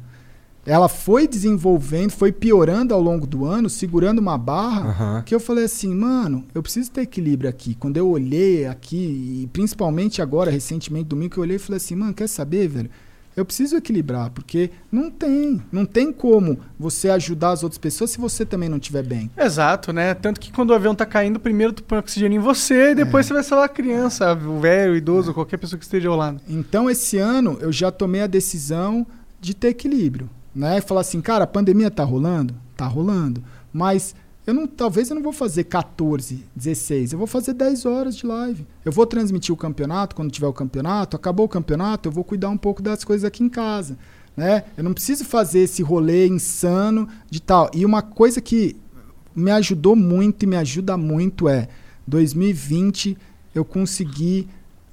Ela 0.65 0.89
foi 0.89 1.27
desenvolvendo, 1.27 2.09
foi 2.09 2.31
piorando 2.31 2.91
ao 2.91 2.99
longo 2.99 3.27
do 3.27 3.45
ano, 3.45 3.69
segurando 3.69 4.17
uma 4.17 4.35
barra, 4.35 4.89
Aham. 4.89 5.21
que 5.21 5.35
eu 5.35 5.39
falei 5.39 5.65
assim, 5.65 5.93
mano, 5.93 6.43
eu 6.55 6.63
preciso 6.63 6.89
ter 6.89 7.01
equilíbrio 7.01 7.47
aqui. 7.47 7.75
Quando 7.75 7.97
eu 7.97 8.09
olhei 8.09 8.65
aqui, 8.65 9.43
e 9.43 9.49
principalmente 9.53 10.23
agora, 10.23 10.49
recentemente, 10.49 11.05
domingo, 11.05 11.33
que 11.33 11.37
eu 11.37 11.43
olhei 11.43 11.57
e 11.57 11.59
falei 11.59 11.77
assim, 11.77 11.95
mano, 11.95 12.15
quer 12.15 12.27
saber, 12.27 12.67
velho? 12.67 12.89
Eu 13.35 13.43
preciso 13.43 13.75
equilibrar, 13.75 14.29
porque 14.29 14.71
não 14.91 15.11
tem, 15.11 15.61
não 15.71 15.85
tem 15.85 16.11
como 16.11 16.57
você 16.79 17.09
ajudar 17.09 17.51
as 17.51 17.63
outras 17.63 17.77
pessoas 17.77 18.11
se 18.11 18.17
você 18.17 18.45
também 18.45 18.69
não 18.69 18.77
estiver 18.77 19.03
bem. 19.03 19.29
Exato, 19.37 19.91
né? 19.91 20.13
Tanto 20.13 20.39
que 20.39 20.51
quando 20.51 20.69
o 20.69 20.73
avião 20.73 20.95
tá 20.95 21.05
caindo, 21.05 21.39
primeiro 21.39 21.73
tu 21.73 21.83
põe 21.83 21.97
oxigênio 21.97 22.37
em 22.37 22.41
você 22.41 22.91
e 22.91 22.95
depois 22.95 23.25
você 23.25 23.33
vai 23.33 23.43
salvar 23.43 23.65
a 23.65 23.69
criança, 23.69 24.33
o 24.33 24.59
velho, 24.59 24.93
o 24.93 24.95
idoso, 24.95 25.33
qualquer 25.33 25.57
pessoa 25.57 25.77
que 25.77 25.85
esteja 25.85 26.07
ao 26.07 26.15
lado. 26.15 26.39
Então, 26.47 26.89
esse 26.89 27.17
ano, 27.17 27.57
eu 27.59 27.71
já 27.71 27.91
tomei 27.91 28.21
a 28.21 28.27
decisão 28.27 29.05
de 29.41 29.53
ter 29.53 29.69
equilíbrio. 29.69 30.29
Né? 30.55 30.79
Falar 30.79 31.01
assim, 31.01 31.19
cara, 31.19 31.43
a 31.43 31.47
pandemia 31.47 31.91
tá 31.91 32.03
rolando? 32.05 32.55
Tá 32.77 32.85
rolando. 32.85 33.43
Mas 33.73 34.15
eu 34.45 34.53
não, 34.53 34.67
talvez 34.67 35.09
eu 35.09 35.15
não 35.15 35.23
vou 35.23 35.33
fazer 35.33 35.63
14, 35.63 36.45
16, 36.55 37.13
eu 37.13 37.17
vou 37.17 37.27
fazer 37.27 37.53
10 37.53 37.85
horas 37.85 38.15
de 38.15 38.25
live. 38.25 38.65
Eu 38.83 38.91
vou 38.91 39.05
transmitir 39.05 39.53
o 39.53 39.57
campeonato 39.57 40.15
quando 40.15 40.31
tiver 40.31 40.47
o 40.47 40.53
campeonato, 40.53 41.15
acabou 41.15 41.45
o 41.45 41.49
campeonato, 41.49 42.07
eu 42.09 42.11
vou 42.11 42.23
cuidar 42.23 42.49
um 42.49 42.57
pouco 42.57 42.81
das 42.81 43.03
coisas 43.03 43.25
aqui 43.25 43.43
em 43.43 43.49
casa. 43.49 43.97
Né? 44.37 44.65
Eu 44.77 44.83
não 44.83 44.93
preciso 44.93 45.25
fazer 45.25 45.59
esse 45.59 45.81
rolê 45.81 46.27
insano 46.27 47.07
de 47.29 47.41
tal. 47.41 47.71
E 47.73 47.85
uma 47.85 48.01
coisa 48.01 48.39
que 48.41 48.75
me 49.35 49.51
ajudou 49.51 49.95
muito 49.95 50.43
e 50.43 50.47
me 50.47 50.55
ajuda 50.57 50.95
muito 50.97 51.49
é 51.49 51.67
2020 52.07 53.17
eu 53.53 53.63
consegui 53.65 54.47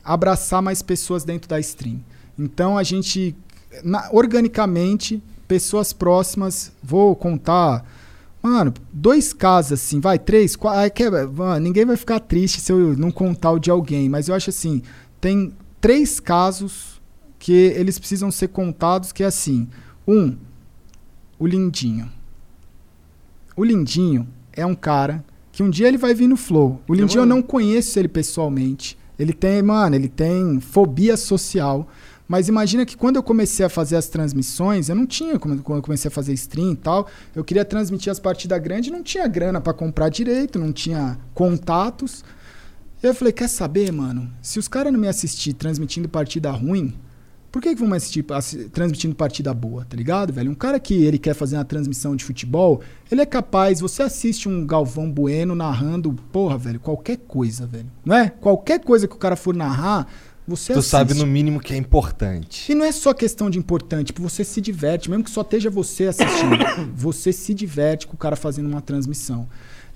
abraçar 0.05 0.63
mais 0.63 0.83
pessoas 0.83 1.25
dentro 1.25 1.49
da 1.49 1.59
stream. 1.61 2.01
Então 2.39 2.79
a 2.79 2.83
gente 2.83 3.37
na- 3.85 4.09
organicamente 4.13 5.23
pessoas 5.49 5.93
próximas, 5.93 6.73
vou 6.83 7.15
contar. 7.15 7.85
Mano, 8.43 8.75
dois 8.93 9.33
casos 9.33 9.73
assim, 9.73 10.01
vai, 10.01 10.19
três, 10.19 10.57
quatro. 10.57 11.33
mano, 11.33 11.61
ninguém 11.61 11.85
vai 11.85 11.97
ficar 11.97 12.19
triste 12.19 12.61
se 12.61 12.73
eu 12.73 12.97
não 12.97 13.13
contar 13.13 13.53
o 13.53 13.59
de 13.59 13.71
alguém, 13.71 14.09
mas 14.09 14.29
eu 14.29 14.35
acho 14.35 14.51
assim: 14.51 14.83
tem 15.21 15.53
três 15.81 16.19
casos 16.19 17.01
que 17.39 17.53
eles 17.53 17.99
precisam 17.99 18.31
ser 18.31 18.49
contados, 18.49 19.13
que 19.13 19.23
é 19.23 19.27
assim. 19.27 19.69
Um, 20.07 20.37
o 21.39 21.47
Lindinho. 21.47 22.11
O 23.57 23.65
Lindinho 23.65 24.27
é 24.53 24.67
um 24.67 24.75
cara 24.75 25.25
que 25.53 25.63
um 25.63 25.71
dia 25.71 25.87
ele 25.87 25.99
vai 25.99 26.15
vir 26.15 26.27
no 26.27 26.37
Flow. 26.37 26.81
O 26.89 26.95
Lindinho 26.95 27.23
eu 27.23 27.27
não 27.27 27.43
conheço 27.43 27.99
ele 27.99 28.09
pessoalmente. 28.09 28.99
Ele 29.19 29.33
tem, 29.33 29.63
mano, 29.63 29.95
ele 29.95 30.09
tem 30.09 30.59
fobia 30.59 31.17
social. 31.17 31.89
Mas 32.29 32.49
imagina 32.49 32.87
que 32.87 32.97
quando 32.97 33.17
eu 33.17 33.23
comecei 33.23 33.67
a 33.67 33.69
fazer 33.69 33.97
as 33.97 34.07
transmissões, 34.07 34.89
eu 34.89 34.95
não 34.95 35.07
tinha, 35.07 35.39
quando 35.39 35.59
eu 35.59 35.83
comecei 35.83 36.09
a 36.09 36.13
fazer 36.13 36.33
stream 36.33 36.73
e 36.73 36.77
tal, 36.77 37.07
eu 37.35 37.45
queria 37.45 37.65
transmitir 37.65 38.11
as 38.11 38.19
partidas 38.19 38.61
grandes, 38.63 38.91
não 38.91 39.03
tinha 39.03 39.27
grana 39.27 39.61
pra 39.61 39.73
comprar 39.73 40.09
direito, 40.09 40.59
não 40.59 40.73
tinha 40.73 41.19
contatos. 41.35 42.25
Eu 43.03 43.13
falei, 43.15 43.33
quer 43.33 43.49
saber, 43.49 43.93
mano? 43.93 44.31
Se 44.41 44.59
os 44.59 44.69
caras 44.69 44.93
não 44.93 45.01
me 45.01 45.09
assistir 45.09 45.53
transmitindo 45.53 46.09
partida 46.09 46.51
ruim, 46.51 46.95
por 47.51 47.61
que, 47.61 47.75
que 47.75 47.81
vão 47.81 47.89
me 47.89 47.97
assistir 47.97 48.25
assi- 48.33 48.71
transmitindo 48.71 49.15
partida 49.15 49.53
boa, 49.53 49.85
tá 49.85 49.95
ligado, 49.95 50.33
velho? 50.33 50.51
Um 50.51 50.55
cara 50.55 50.81
que 50.81 50.95
ele 50.95 51.19
quer 51.19 51.35
fazer 51.35 51.57
uma 51.57 51.65
transmissão 51.67 52.17
de 52.17 52.25
futebol, 52.25 52.81
ele 53.11 53.21
é 53.21 53.27
capaz, 53.27 53.81
você 53.81 54.03
assiste 54.03 54.49
um 54.49 54.65
Galvão 54.65 55.11
Bueno 55.11 55.55
narrando, 55.55 56.15
porra, 56.33 56.57
velho, 56.57 56.81
qualquer 56.81 57.19
coisa, 57.19 57.67
velho. 57.67 57.91
Não 58.03 58.17
é? 58.17 58.31
Qualquer 58.31 58.81
coisa 58.81 59.07
que 59.07 59.15
o 59.15 59.19
cara 59.19 59.37
for 59.37 59.55
narrar, 59.55 60.07
você 60.47 60.73
Tu 60.73 60.79
assiste. 60.81 60.91
sabe 60.91 61.15
no 61.15 61.27
mínimo 61.27 61.61
que 61.61 61.73
é 61.73 61.77
importante. 61.77 62.71
E 62.71 62.75
não 62.75 62.85
é 62.85 62.93
só 62.93 63.13
questão 63.15 63.49
de 63.49 63.59
importante, 63.59 64.07
tipo, 64.09 64.23
você 64.23 64.45
se 64.45 64.61
diverte, 64.61 65.09
mesmo 65.11 65.25
que 65.25 65.31
só 65.31 65.43
esteja 65.43 65.71
você 65.71 66.07
assistindo, 66.07 66.57
você 66.95 67.33
se 67.33 67.55
diverte 67.55 68.07
com 68.07 68.15
o 68.15 68.19
cara 68.19 68.37
fazendo 68.37 68.67
uma 68.69 68.81
transmissão. 68.81 69.47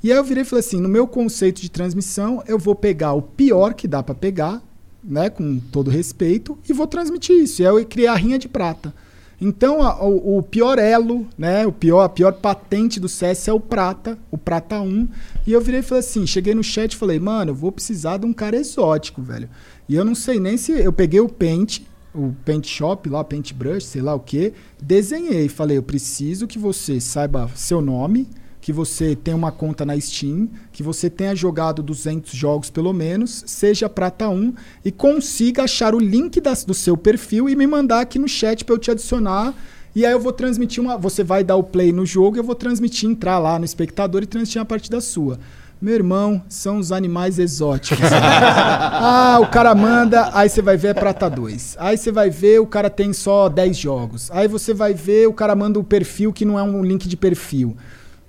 E 0.02 0.12
aí 0.12 0.18
eu 0.18 0.24
virei 0.24 0.42
e 0.42 0.46
falei 0.46 0.60
assim, 0.64 0.80
no 0.80 0.88
meu 0.88 1.06
conceito 1.08 1.60
de 1.60 1.70
transmissão, 1.70 2.42
eu 2.46 2.58
vou 2.58 2.74
pegar 2.74 3.12
o 3.14 3.22
pior 3.22 3.74
que 3.74 3.88
dá 3.88 4.02
pra 4.02 4.14
pegar, 4.14 4.62
né, 5.02 5.30
com 5.30 5.58
todo 5.72 5.90
respeito, 5.90 6.56
e 6.68 6.72
vou 6.72 6.86
transmitir 6.86 7.36
isso. 7.36 7.62
E 7.62 7.66
aí 7.66 7.72
eu 7.74 7.84
criei 7.86 8.08
a 8.08 8.14
rinha 8.14 8.38
de 8.38 8.48
prata. 8.48 8.92
Então, 9.40 9.82
a- 9.82 10.02
o, 10.02 10.38
o 10.38 10.42
pior 10.42 10.78
elo, 10.78 11.26
né, 11.36 11.66
o 11.66 11.72
pior, 11.72 12.02
a 12.02 12.08
pior 12.08 12.32
patente 12.34 12.98
do 12.98 13.08
CS 13.08 13.48
é 13.48 13.52
o 13.52 13.60
prata, 13.60 14.18
o 14.30 14.38
prata 14.38 14.80
1. 14.80 15.08
E 15.46 15.52
eu 15.52 15.60
virei 15.60 15.80
e 15.80 15.82
falei 15.82 16.00
assim, 16.00 16.26
cheguei 16.26 16.54
no 16.54 16.62
chat 16.64 16.92
e 16.92 16.96
falei, 16.96 17.18
mano, 17.20 17.50
eu 17.50 17.54
vou 17.54 17.70
precisar 17.70 18.16
de 18.18 18.26
um 18.26 18.32
cara 18.32 18.56
exótico, 18.56 19.20
velho. 19.22 19.48
E 19.88 19.94
eu 19.94 20.04
não 20.04 20.14
sei 20.14 20.40
nem 20.40 20.56
se 20.56 20.72
eu 20.72 20.92
peguei 20.92 21.20
o 21.20 21.28
Paint, 21.28 21.80
o 22.14 22.34
Paint 22.44 22.66
Shop 22.66 23.08
lá, 23.08 23.22
Paint 23.22 23.52
Brush, 23.52 23.84
sei 23.84 24.02
lá 24.02 24.14
o 24.14 24.20
que, 24.20 24.52
desenhei, 24.82 25.48
falei, 25.48 25.76
eu 25.76 25.82
preciso 25.82 26.46
que 26.46 26.58
você 26.58 27.00
saiba 27.00 27.50
seu 27.54 27.80
nome, 27.80 28.26
que 28.60 28.72
você 28.72 29.14
tenha 29.14 29.36
uma 29.36 29.52
conta 29.52 29.86
na 29.86 29.98
Steam, 30.00 30.48
que 30.72 30.82
você 30.82 31.08
tenha 31.08 31.36
jogado 31.36 31.84
200 31.84 32.32
jogos 32.32 32.68
pelo 32.68 32.92
menos, 32.92 33.44
seja 33.46 33.88
prata 33.88 34.28
1 34.28 34.54
e 34.84 34.90
consiga 34.90 35.62
achar 35.62 35.94
o 35.94 36.00
link 36.00 36.40
das- 36.40 36.64
do 36.64 36.74
seu 36.74 36.96
perfil 36.96 37.48
e 37.48 37.54
me 37.54 37.66
mandar 37.66 38.00
aqui 38.00 38.18
no 38.18 38.26
chat 38.26 38.64
para 38.64 38.74
eu 38.74 38.78
te 38.78 38.90
adicionar. 38.90 39.54
E 39.94 40.04
aí 40.04 40.12
eu 40.12 40.20
vou 40.20 40.32
transmitir 40.32 40.82
uma. 40.82 40.98
Você 40.98 41.22
vai 41.22 41.44
dar 41.44 41.56
o 41.56 41.62
play 41.62 41.92
no 41.92 42.04
jogo 42.04 42.36
eu 42.36 42.42
vou 42.42 42.54
transmitir, 42.56 43.08
entrar 43.08 43.38
lá 43.38 43.58
no 43.58 43.64
espectador 43.64 44.22
e 44.22 44.26
transmitir 44.26 44.58
uma 44.60 44.66
partida 44.66 45.00
sua. 45.00 45.38
Meu 45.80 45.94
irmão, 45.94 46.42
são 46.48 46.78
os 46.78 46.90
animais 46.90 47.38
exóticos. 47.38 48.06
ah, 48.10 49.38
o 49.42 49.48
cara 49.48 49.74
manda, 49.74 50.30
aí 50.32 50.48
você 50.48 50.62
vai 50.62 50.76
ver 50.76 50.88
é 50.88 50.94
prata 50.94 51.28
2. 51.28 51.76
Aí 51.78 51.98
você 51.98 52.10
vai 52.10 52.30
ver, 52.30 52.60
o 52.60 52.66
cara 52.66 52.88
tem 52.88 53.12
só 53.12 53.48
10 53.48 53.76
jogos. 53.76 54.30
Aí 54.30 54.48
você 54.48 54.72
vai 54.72 54.94
ver, 54.94 55.28
o 55.28 55.34
cara 55.34 55.54
manda 55.54 55.78
um 55.78 55.84
perfil 55.84 56.32
que 56.32 56.46
não 56.46 56.58
é 56.58 56.62
um 56.62 56.82
link 56.82 57.06
de 57.06 57.16
perfil. 57.16 57.76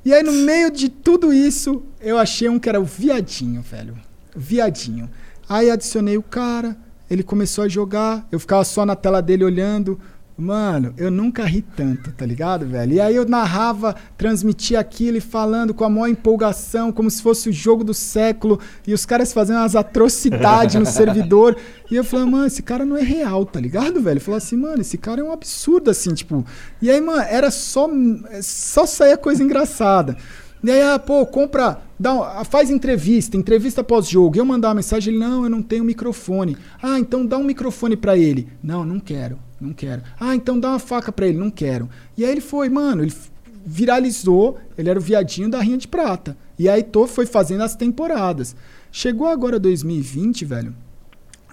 E 0.04 0.14
aí, 0.14 0.24
no 0.24 0.32
meio 0.32 0.70
de 0.70 0.90
tudo 0.90 1.34
isso, 1.34 1.84
eu 2.02 2.18
achei 2.18 2.50
um 2.50 2.60
que 2.60 2.68
era 2.68 2.80
o 2.80 2.86
viadinho, 2.86 3.62
velho. 3.62 3.98
Viadinho. 4.36 5.10
Aí 5.48 5.72
adicionei 5.72 6.18
o 6.18 6.24
cara, 6.24 6.78
ele 7.10 7.24
começou 7.24 7.64
a 7.64 7.68
jogar, 7.70 8.28
eu 8.30 8.40
ficava 8.40 8.66
só 8.66 8.86
na 8.86 8.96
tela 8.96 9.22
dele 9.22 9.46
olhando. 9.46 9.98
Mano, 10.38 10.94
eu 10.98 11.10
nunca 11.10 11.44
ri 11.46 11.64
tanto, 11.64 12.12
tá 12.12 12.24
ligado, 12.24 12.64
velho? 12.68 12.94
E 12.94 13.02
aí 13.02 13.16
eu 13.16 13.28
narrava, 13.28 13.96
transmitia 14.16 14.80
aquilo 14.80 15.18
e 15.18 15.22
falando 15.22 15.74
com 15.74 15.84
a 15.84 15.90
maior 15.90 16.10
empolgação, 16.10 16.92
como 16.92 17.10
se 17.10 17.24
fosse 17.24 17.50
o 17.50 17.52
jogo 17.52 17.84
do 17.84 17.94
século, 17.94 18.60
e 18.86 18.94
os 18.94 19.04
caras 19.04 19.34
fazendo 19.34 19.58
umas 19.58 19.76
atrocidades 19.76 20.76
no 20.76 20.86
servidor. 20.88 21.58
E 21.90 21.96
eu 21.96 22.04
falava, 22.04 22.30
mano, 22.30 22.46
esse 22.46 22.62
cara 22.62 22.86
não 22.86 22.96
é 22.96 23.02
real, 23.02 23.48
tá 23.48 23.60
ligado, 23.60 24.00
velho? 24.00 24.18
Eu 24.18 24.22
falava 24.22 24.44
assim, 24.44 24.58
mano, 24.58 24.80
esse 24.80 24.96
cara 24.96 25.22
é 25.22 25.24
um 25.24 25.32
absurdo, 25.32 25.90
assim, 25.90 26.14
tipo. 26.14 26.46
E 26.80 26.92
aí, 26.92 27.02
mano, 27.02 27.22
era 27.22 27.50
só. 27.50 27.90
Só 28.40 28.86
saía 28.86 29.18
coisa 29.18 29.44
engraçada. 29.44 30.16
E 30.64 30.70
aí, 30.70 30.82
ah, 30.82 31.00
pô, 31.00 31.26
compra, 31.26 31.80
dá, 32.00 32.12
ah, 32.12 32.44
faz 32.44 32.70
entrevista, 32.70 33.38
entrevista 33.38 33.84
pós-jogo. 33.84 34.36
E 34.36 34.40
eu 34.40 34.46
mandar 34.46 34.68
uma 34.70 34.76
mensagem, 34.76 35.16
ele, 35.16 35.24
não, 35.24 35.44
eu 35.46 35.50
não 35.50 35.64
tenho 35.64 35.84
microfone. 35.84 36.58
Ah, 36.82 37.00
então 37.00 37.26
dá 37.26 37.40
um 37.40 37.44
microfone 37.44 37.96
pra 37.98 38.16
ele. 38.16 38.48
Não, 38.62 38.86
não 38.86 39.00
quero, 39.00 39.40
não 39.60 39.74
quero. 39.74 40.02
Ah, 40.20 40.36
então 40.36 40.60
dá 40.60 40.70
uma 40.70 40.80
faca 40.80 41.12
pra 41.12 41.28
ele, 41.28 41.38
não 41.38 41.50
quero. 41.52 41.90
E 42.18 42.24
aí 42.26 42.32
ele 42.32 42.42
foi, 42.42 42.70
mano, 42.70 43.04
ele 43.04 43.14
viralizou, 43.66 44.58
ele 44.78 44.90
era 44.90 44.98
o 44.98 45.02
viadinho 45.02 45.50
da 45.50 45.62
Rinha 45.62 45.78
de 45.78 45.88
Prata. 45.88 46.38
E 46.58 46.68
aí 46.70 46.82
tô, 46.82 47.06
foi 47.06 47.26
fazendo 47.26 47.62
as 47.64 47.76
temporadas. 47.76 48.56
Chegou 48.92 49.28
agora 49.28 49.60
2020, 49.60 50.46
velho. 50.46 50.76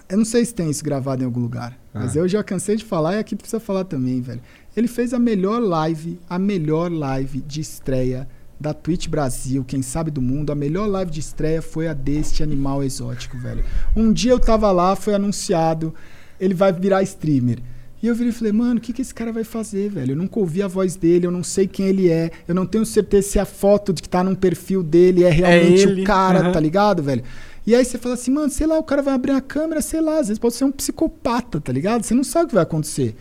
Eu 0.07 0.17
não 0.19 0.25
sei 0.25 0.45
se 0.45 0.53
tem 0.53 0.69
isso 0.69 0.83
gravado 0.83 1.23
em 1.23 1.25
algum 1.25 1.39
lugar, 1.41 1.77
mas 1.93 2.15
Ah. 2.15 2.19
eu 2.19 2.27
já 2.27 2.43
cansei 2.43 2.75
de 2.75 2.83
falar 2.85 3.15
e 3.15 3.19
aqui 3.19 3.35
precisa 3.35 3.59
falar 3.59 3.83
também, 3.85 4.21
velho. 4.21 4.41
Ele 4.77 4.87
fez 4.87 5.13
a 5.13 5.19
melhor 5.19 5.59
live, 5.61 6.19
a 6.29 6.37
melhor 6.39 6.91
live 6.91 7.41
de 7.41 7.59
estreia 7.61 8.27
da 8.59 8.73
Twitch 8.73 9.07
Brasil, 9.07 9.63
quem 9.65 9.81
sabe 9.81 10.11
do 10.11 10.21
mundo. 10.21 10.51
A 10.51 10.55
melhor 10.55 10.87
live 10.87 11.11
de 11.11 11.19
estreia 11.19 11.61
foi 11.61 11.87
a 11.87 11.93
deste 11.93 12.43
animal 12.43 12.83
exótico, 12.83 13.37
velho. 13.37 13.65
Um 13.95 14.13
dia 14.13 14.31
eu 14.31 14.39
tava 14.39 14.71
lá, 14.71 14.95
foi 14.95 15.13
anunciado, 15.15 15.93
ele 16.39 16.53
vai 16.53 16.71
virar 16.71 17.01
streamer. 17.03 17.59
E 18.03 18.07
eu 18.07 18.13
virei 18.13 18.29
e 18.29 18.33
falei, 18.33 18.53
mano, 18.53 18.77
o 18.77 18.81
que, 18.81 18.93
que 18.93 19.01
esse 19.01 19.13
cara 19.13 19.31
vai 19.31 19.43
fazer, 19.43 19.89
velho? 19.89 20.11
Eu 20.11 20.15
nunca 20.15 20.39
ouvi 20.39 20.61
a 20.61 20.67
voz 20.67 20.95
dele, 20.95 21.25
eu 21.25 21.31
não 21.31 21.43
sei 21.43 21.67
quem 21.67 21.87
ele 21.87 22.09
é, 22.09 22.29
eu 22.47 22.53
não 22.53 22.65
tenho 22.65 22.85
certeza 22.85 23.29
se 23.29 23.39
a 23.39 23.45
foto 23.45 23.93
de 23.93 24.01
que 24.01 24.09
tá 24.09 24.23
num 24.23 24.35
perfil 24.35 24.83
dele 24.83 25.23
é 25.23 25.29
realmente 25.29 25.83
ele, 25.83 26.01
o 26.01 26.05
cara, 26.05 26.39
aham. 26.39 26.51
tá 26.51 26.59
ligado, 26.59 27.01
velho? 27.01 27.23
E 27.65 27.73
aí 27.73 27.83
você 27.83 27.97
fala 27.97 28.13
assim, 28.13 28.29
mano, 28.31 28.49
sei 28.49 28.67
lá, 28.67 28.77
o 28.77 28.83
cara 28.83 29.01
vai 29.01 29.13
abrir 29.13 29.31
a 29.31 29.41
câmera, 29.41 29.81
sei 29.81 30.01
lá, 30.01 30.19
às 30.19 30.27
vezes 30.27 30.37
pode 30.37 30.53
ser 30.53 30.65
um 30.65 30.71
psicopata, 30.71 31.59
tá 31.59 31.71
ligado? 31.71 32.03
Você 32.03 32.13
não 32.13 32.23
sabe 32.23 32.45
o 32.45 32.47
que 32.49 32.53
vai 32.53 32.63
acontecer. 32.63 33.15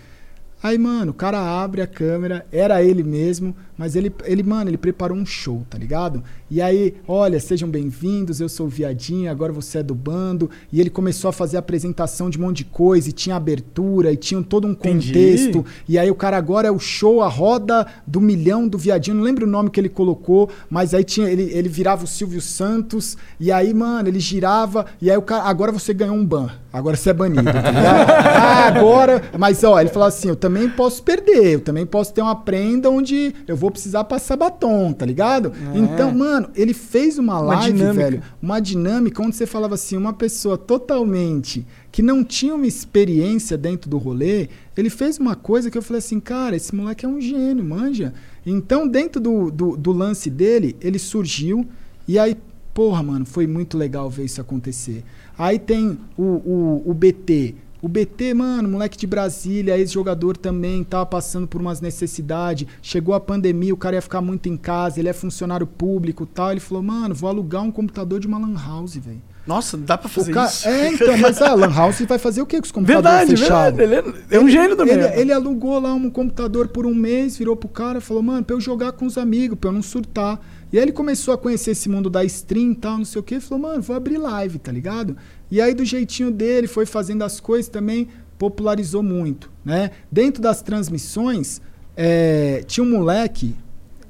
Aí, 0.63 0.79
mano, 0.79 1.13
o 1.13 1.15
cara 1.15 1.39
abre 1.39 1.83
a 1.83 1.87
câmera, 1.87 2.47
era 2.51 2.83
ele 2.83 3.03
mesmo, 3.03 3.55
mas 3.77 3.97
ele, 3.97 4.13
ele, 4.25 4.43
mano, 4.43 4.71
ele 4.71 4.77
preparou 4.77 5.17
um 5.17 5.27
show, 5.27 5.65
tá 5.69 5.77
ligado? 5.77 6.23
E 6.51 6.61
aí, 6.61 6.95
olha, 7.09 7.41
sejam 7.41 7.69
bem-vindos, 7.69 8.41
eu 8.41 8.49
sou 8.49 8.67
o 8.67 8.69
Viadinho, 8.69 9.31
agora 9.31 9.53
você 9.53 9.79
é 9.79 9.83
do 9.83 9.95
bando. 9.95 10.49
E 10.73 10.81
ele 10.81 10.91
começou 10.91 11.29
a 11.29 11.33
fazer 11.33 11.57
apresentação 11.57 12.31
de 12.31 12.39
um 12.39 12.43
monte 12.43 12.59
de 12.59 12.65
coisa, 12.67 13.09
e 13.09 13.13
tinha 13.13 13.35
abertura, 13.35 14.13
e 14.13 14.17
tinha 14.17 14.43
todo 14.43 14.67
um 14.67 14.71
Entendi. 14.71 15.09
contexto. 15.09 15.65
E 15.89 15.99
aí 15.99 16.11
o 16.11 16.15
cara 16.15 16.37
agora 16.37 16.69
é 16.69 16.71
o 16.71 16.79
show, 16.79 17.23
a 17.23 17.29
roda 17.29 17.87
do 18.07 18.21
milhão 18.21 18.69
do 18.69 18.79
Viadinho, 18.79 19.17
não 19.17 19.25
lembro 19.25 19.47
o 19.47 19.51
nome 19.51 19.71
que 19.71 19.81
ele 19.81 19.89
colocou, 19.89 20.49
mas 20.71 20.95
aí 20.95 21.03
tinha, 21.03 21.29
ele, 21.29 21.51
ele 21.53 21.69
virava 21.69 22.05
o 22.05 22.07
Silvio 22.07 22.41
Santos, 22.41 23.17
e 23.41 23.51
aí, 23.51 23.75
mano, 23.75 24.09
ele 24.09 24.21
girava, 24.21 24.87
e 25.01 25.11
aí 25.11 25.17
o 25.17 25.23
cara, 25.23 25.45
agora 25.45 25.73
você 25.73 25.93
ganhou 25.93 26.15
um 26.15 26.25
ban, 26.25 26.51
agora 26.73 26.97
você 26.97 27.11
é 27.11 27.15
banido, 27.15 27.45
tá 27.45 27.71
ligado? 27.71 28.11
ah, 28.11 28.67
agora, 28.67 29.23
mas 29.39 29.65
ó, 29.65 29.81
ele 29.81 29.91
falou 29.91 30.09
assim, 30.09 30.29
eu 30.29 30.37
também 30.37 30.69
posso 30.69 31.03
perder, 31.03 31.55
eu 31.55 31.61
também 31.61 31.85
posso 31.85 32.13
ter 32.13 32.23
uma 32.23 32.37
prenda 32.37 32.91
onde 32.91 33.35
eu 33.49 33.57
vou 33.57 33.64
precisar 33.71 34.05
passar 34.05 34.37
batom, 34.37 34.93
tá 34.93 35.05
ligado? 35.07 35.53
É. 35.75 35.79
Então, 35.79 36.13
mano, 36.13 36.49
ele 36.55 36.75
fez 36.75 37.19
uma 37.19 37.35
Uma 37.41 37.55
live, 37.57 37.73
dinâmica. 37.73 38.05
velho, 38.05 38.23
uma 38.41 38.61
dinâmica 38.61 39.23
onde 39.23 39.37
você 39.37 39.47
falava 39.47 39.75
assim, 39.75 39.97
uma 39.97 40.13
pessoa 40.13 40.57
totalmente 40.57 41.67
que 41.91 42.03
não 42.03 42.25
tinha 42.25 42.55
uma 42.55 42.67
experiência 42.67 43.57
dentro 43.57 43.89
do 43.89 43.99
rolê, 43.99 44.49
ele 44.77 44.91
fez 44.91 45.19
uma 45.19 45.37
coisa 45.37 45.71
que 45.71 45.79
eu 45.79 45.83
falei 45.83 45.99
assim, 45.99 46.19
cara, 46.21 46.57
esse 46.57 46.75
moleque 46.75 47.05
é 47.07 47.09
um 47.09 47.21
gênio, 47.21 47.65
manja. 47.65 48.13
Então, 48.45 48.87
dentro 48.89 49.21
do, 49.21 49.51
do, 49.51 49.77
do 49.77 49.93
lance 49.93 50.29
dele, 50.29 50.77
ele 50.81 50.99
surgiu 50.99 51.67
e 52.07 52.19
aí, 52.19 52.37
porra, 52.75 53.03
mano, 53.03 53.25
foi 53.25 53.47
muito 53.47 53.79
legal 53.79 54.11
ver 54.11 54.25
isso 54.25 54.41
acontecer. 54.41 55.05
Aí 55.39 55.59
tem 55.59 55.99
o, 56.17 56.23
o, 56.23 56.83
o 56.87 56.95
BT. 56.95 57.55
O 57.85 57.89
BT, 57.89 58.33
mano, 58.33 58.67
moleque 58.67 58.97
de 58.97 59.07
Brasília, 59.07 59.77
ex-jogador 59.77 60.39
também, 60.39 60.83
tava 60.83 61.05
passando 61.05 61.47
por 61.47 61.61
umas 61.61 61.83
necessidades. 61.83 62.67
Chegou 62.81 63.15
a 63.15 63.21
pandemia, 63.21 63.75
o 63.75 63.77
cara 63.77 63.97
ia 63.97 64.01
ficar 64.01 64.23
muito 64.23 64.49
em 64.49 64.57
casa, 64.57 64.99
ele 64.99 65.09
é 65.11 65.13
funcionário 65.13 65.67
público 65.67 66.23
e 66.25 66.27
tal. 66.27 66.51
Ele 66.53 66.61
falou, 66.61 66.83
mano, 66.83 67.15
vou 67.15 67.29
alugar 67.29 67.63
um 67.63 67.71
computador 67.71 68.21
de 68.21 68.27
uma 68.27 68.39
lan 68.39 68.55
house, 68.59 68.97
velho. 68.97 69.21
Nossa, 69.47 69.77
dá 69.77 69.99
pra 69.99 70.09
fazer 70.09 70.33
ca- 70.33 70.47
isso? 70.47 70.67
É, 70.67 70.89
então, 70.95 71.19
mas 71.19 71.43
a 71.43 71.53
Lan 71.53 71.71
House 71.71 72.01
vai 72.09 72.17
fazer 72.17 72.41
o 72.41 72.47
que 72.47 72.59
com 72.59 72.65
os 72.65 72.73
computadores 72.73 73.29
Verdade, 73.29 73.37
fechados? 73.43 73.77
verdade. 73.77 74.09
Ele 74.09 74.25
é- 74.33 74.37
é 74.39 74.41
um 74.41 74.49
gênio 74.49 74.75
do 74.75 74.83
ele, 74.85 74.97
mesmo. 74.97 75.15
ele 75.21 75.33
alugou 75.35 75.79
lá 75.79 75.93
um 75.93 76.09
computador 76.09 76.69
por 76.69 76.87
um 76.87 76.95
mês, 76.95 77.37
virou 77.37 77.55
pro 77.55 77.69
cara 77.69 78.01
falou, 78.01 78.23
mano, 78.23 78.43
pra 78.43 78.57
eu 78.57 78.61
jogar 78.63 78.93
com 78.93 79.05
os 79.05 79.19
amigos, 79.19 79.59
pra 79.59 79.69
eu 79.69 79.75
não 79.75 79.83
surtar. 79.83 80.41
E 80.73 80.79
aí 80.79 80.83
ele 80.85 80.93
começou 80.93 81.35
a 81.35 81.37
conhecer 81.39 81.73
esse 81.73 81.91
mundo 81.91 82.09
da 82.09 82.25
stream 82.25 82.73
e 82.73 82.75
tal, 82.75 82.97
não 82.97 83.05
sei 83.05 83.21
o 83.21 83.23
que, 83.23 83.39
falou, 83.39 83.63
mano, 83.69 83.83
vou 83.83 83.95
abrir 83.95 84.17
live, 84.17 84.59
tá 84.59 84.73
ligado? 84.73 85.15
E 85.55 85.61
aí 85.61 85.73
do 85.73 85.85
jeitinho 85.85 86.33
dele, 86.33 86.67
foi 86.67 86.85
fazendo 86.85 87.23
as 87.23 87.39
coisas 87.39 87.69
também, 87.69 88.09
popularizou 88.37 89.05
muito, 89.05 89.53
né? 89.65 89.93
Dentro 90.11 90.43
das 90.43 90.61
transmissões, 90.61 91.63
é, 91.97 92.65
tinha 92.67 92.83
um 92.83 92.91
moleque 92.91 93.55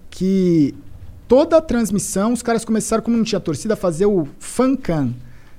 que 0.09 0.75
toda 1.29 1.59
a 1.59 1.61
transmissão, 1.61 2.33
os 2.33 2.41
caras 2.41 2.65
começaram, 2.65 3.03
como 3.03 3.19
não 3.19 3.25
tinha 3.25 3.39
torcida, 3.39 3.75
a 3.75 3.77
fazer 3.77 4.07
o 4.07 4.27
fancam. 4.39 5.15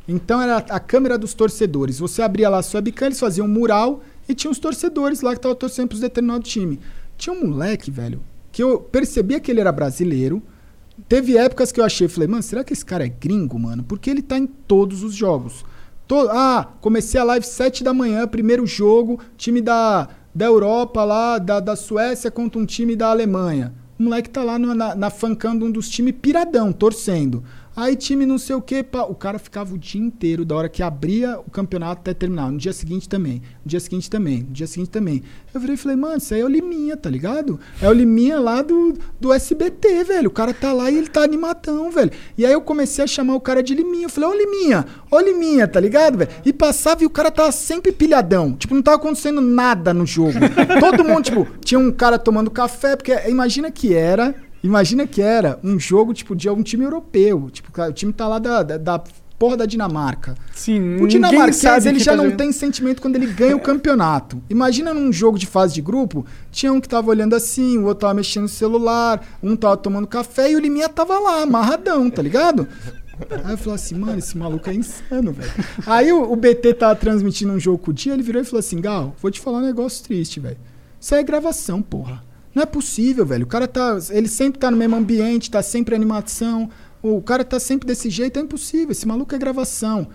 Então 0.08 0.42
era 0.42 0.58
a 0.58 0.80
câmera 0.80 1.20
dos 1.20 1.36
torcedores. 1.36 2.00
Você 2.00 2.24
abria 2.24 2.50
lá 2.50 2.58
a 2.58 2.64
sua 2.64 2.80
webcam, 2.80 3.06
eles 3.06 3.20
faziam 3.20 3.46
um 3.46 3.52
mural 3.52 4.02
e 4.28 4.34
tinha 4.34 4.50
os 4.50 4.58
torcedores 4.58 5.22
lá 5.22 5.34
que 5.34 5.38
estavam 5.38 5.56
torcendo 5.56 5.90
para 5.90 6.00
determinado 6.00 6.44
time. 6.44 6.80
Tinha 7.16 7.36
um 7.36 7.50
moleque, 7.50 7.92
velho, 7.92 8.24
que 8.52 8.64
eu 8.64 8.80
percebia 8.80 9.40
que 9.40 9.52
ele 9.52 9.62
era 9.62 9.72
brasileiro. 9.72 10.42
Teve 11.08 11.38
épocas 11.38 11.72
que 11.72 11.80
eu 11.80 11.86
achei, 11.86 12.08
falei, 12.08 12.28
mano, 12.28 12.42
será 12.42 12.64
que 12.64 12.74
esse 12.74 12.84
cara 12.84 13.06
é 13.06 13.10
gringo, 13.10 13.60
mano? 13.60 13.84
Porque 13.84 14.10
ele 14.10 14.24
tá 14.24 14.36
em 14.36 14.48
todos 14.48 15.04
os 15.04 15.14
jogos. 15.14 15.64
To- 16.08 16.30
ah, 16.30 16.74
comecei 16.82 17.20
a 17.20 17.24
live 17.24 17.46
7 17.46 17.84
da 17.84 17.94
manhã, 17.94 18.28
primeiro 18.28 18.66
jogo, 18.68 19.20
time 19.38 19.60
da, 19.62 20.08
da 20.34 20.46
Europa 20.46 21.04
lá, 21.04 21.38
da, 21.40 21.60
da 21.60 21.76
Suécia 21.76 22.30
contra 22.30 22.60
um 22.60 22.66
time 22.66 22.96
da 22.96 23.10
Alemanha. 23.10 23.74
O 24.00 24.04
moleque 24.04 24.30
tá 24.30 24.44
lá 24.44 24.60
no- 24.60 24.76
na, 24.76 24.94
na 24.94 25.10
fancam 25.10 25.58
de 25.58 25.64
um 25.64 25.72
dos 25.72 25.90
times 25.90 26.14
piradão, 26.22 26.72
torcendo. 26.72 27.44
Aí 27.76 27.96
time 27.96 28.26
não 28.26 28.38
sei 28.38 28.56
o 28.56 28.62
que, 28.62 28.86
o 29.10 29.16
cara 29.16 29.38
ficava 29.38 29.74
o 29.74 29.78
dia 29.78 30.00
inteiro, 30.00 30.46
da 30.46 30.56
hora 30.56 30.70
que 30.70 30.82
abria 30.82 31.38
o 31.40 31.52
campeonato 31.52 32.00
até 32.00 32.14
terminar. 32.14 32.50
No 32.50 32.58
dia 32.58 32.72
seguinte 32.72 33.10
também, 33.10 33.42
no 33.64 33.70
dia 33.70 33.82
seguinte 33.82 34.10
também, 34.10 34.44
no 34.44 34.54
dia 34.54 34.66
seguinte 34.66 34.90
também. 34.90 35.24
Eu 35.54 35.60
virei 35.60 35.76
e 35.76 35.78
falei, 35.78 35.98
mano, 35.98 36.18
isso 36.18 36.34
aí 36.34 36.40
é 36.40 36.46
o 36.46 36.48
Liminha, 36.48 36.96
tá 36.96 37.10
ligado? 37.10 37.60
É 37.82 37.90
o 37.90 37.92
Liminha 37.92 38.40
lá 38.40 38.62
do, 38.62 38.94
do 39.20 39.34
SBT, 39.34 40.06
velho. 40.06 40.30
O 40.30 40.32
cara 40.32 40.54
tá 40.54 40.72
lá 40.72 40.90
e 40.90 40.98
ele 40.98 41.10
tá 41.10 41.22
animadão, 41.22 41.92
velho. 41.92 42.12
E 42.38 42.46
aí 42.46 42.54
eu 42.54 42.62
comecei 42.62 43.04
a 43.04 43.08
chamar 43.08 43.36
o 43.36 43.42
cara 43.42 43.62
de 43.62 43.76
Liminha. 43.76 44.06
Eu 44.06 44.10
falei, 44.10 44.30
ô 44.30 44.34
Liminha, 44.34 44.86
ô 45.12 45.20
Liminha, 45.20 45.68
tá 45.68 45.80
ligado, 45.80 46.18
velho? 46.18 46.32
E 46.46 46.54
passava 46.54 47.04
e 47.04 47.06
o 47.06 47.10
cara 47.10 47.30
tava 47.30 47.52
sempre 47.52 47.92
pilhadão. 47.92 48.54
Tipo, 48.54 48.74
não 48.74 48.82
tava 48.82 48.98
acontecendo 48.98 49.42
nada 49.42 49.94
no 49.94 50.06
jogo. 50.06 50.40
Todo 50.80 51.04
mundo, 51.04 51.24
tipo, 51.24 51.48
tinha 51.60 51.80
um 51.80 51.92
cara 51.92 52.18
tomando 52.18 52.50
café, 52.50 52.96
porque 52.96 53.12
imagina 53.28 53.70
que 53.70 53.94
era. 53.94 54.34
Imagina 54.66 55.06
que 55.06 55.22
era 55.22 55.60
um 55.64 55.80
jogo, 55.80 56.14
tipo, 56.14 56.36
de 56.36 56.50
algum 56.50 56.64
time 56.64 56.84
europeu. 56.84 57.50
Tipo, 57.52 57.70
o 57.82 57.94
time 57.94 58.12
tá 58.12 58.28
lá 58.28 58.40
da, 58.40 58.64
da, 58.64 58.78
da 58.78 59.04
porra 59.38 59.58
da 59.58 59.66
Dinamarca. 59.66 60.36
Sim, 60.54 60.96
O 61.02 61.08
dinamarquês, 61.08 61.86
ele 61.86 62.00
já 62.00 62.12
tá 62.12 62.18
não 62.18 62.24
jogando. 62.26 62.38
tem 62.40 62.52
sentimento 62.52 63.02
quando 63.02 63.16
ele 63.16 63.28
ganha 63.28 63.56
o 63.56 63.60
campeonato. 63.60 64.42
Imagina 64.50 64.94
num 64.94 65.12
jogo 65.14 65.38
de 65.38 65.46
fase 65.46 65.74
de 65.76 65.82
grupo, 65.82 66.26
tinha 66.52 66.74
um 66.74 66.82
que 66.82 66.90
tava 66.90 67.10
olhando 67.10 67.36
assim, 67.36 67.78
o 67.78 67.84
outro 67.86 68.02
tava 68.02 68.14
mexendo 68.16 68.44
no 68.44 68.50
celular, 68.50 69.24
um 69.44 69.56
tava 69.56 69.78
tomando 69.78 70.08
café 70.08 70.52
e 70.52 70.56
o 70.56 70.60
Liminha 70.60 70.90
tava 70.90 71.20
lá, 71.20 71.42
amarradão, 71.44 72.10
tá 72.10 72.22
ligado? 72.22 72.68
Aí 73.44 73.52
eu 73.54 73.58
falei 73.58 73.76
assim, 73.76 73.96
mano, 73.96 74.18
esse 74.18 74.38
maluco 74.38 74.70
é 74.70 74.74
insano, 74.74 75.32
velho. 75.32 75.52
Aí 75.86 76.12
o, 76.12 76.32
o 76.32 76.36
BT 76.36 76.74
tava 76.74 76.96
transmitindo 76.96 77.54
um 77.54 77.60
jogo 77.60 77.78
com 77.78 77.92
o 77.92 77.94
dia, 77.94 78.14
ele 78.14 78.24
virou 78.24 78.42
e 78.42 78.46
falou 78.46 78.60
assim, 78.60 78.82
Gal, 78.82 79.14
vou 79.22 79.30
te 79.30 79.40
falar 79.40 79.60
um 79.60 79.66
negócio 79.66 80.04
triste, 80.04 80.40
velho. 80.40 80.58
Isso 81.00 81.14
aí 81.14 81.22
é 81.22 81.24
gravação, 81.24 81.82
porra. 81.82 82.24
Não 82.56 82.64
é 82.64 82.66
possível, 82.66 83.24
velho. 83.26 83.44
O 83.44 83.48
cara 83.48 83.68
tá. 83.68 84.00
Ele 84.10 84.30
sempre 84.30 84.58
tá 84.58 84.72
no 84.72 84.78
mesmo 84.78 84.96
ambiente, 84.96 85.52
tá 85.52 85.62
sempre 85.62 85.94
animação. 85.94 86.70
O 87.04 87.22
cara 87.22 87.44
tá 87.44 87.60
sempre 87.60 87.86
desse 87.86 88.10
jeito, 88.10 88.40
é 88.40 88.42
impossível. 88.42 88.94
Esse 88.94 89.06
maluco 89.06 89.36
é 89.36 89.38
gravação. 89.38 90.08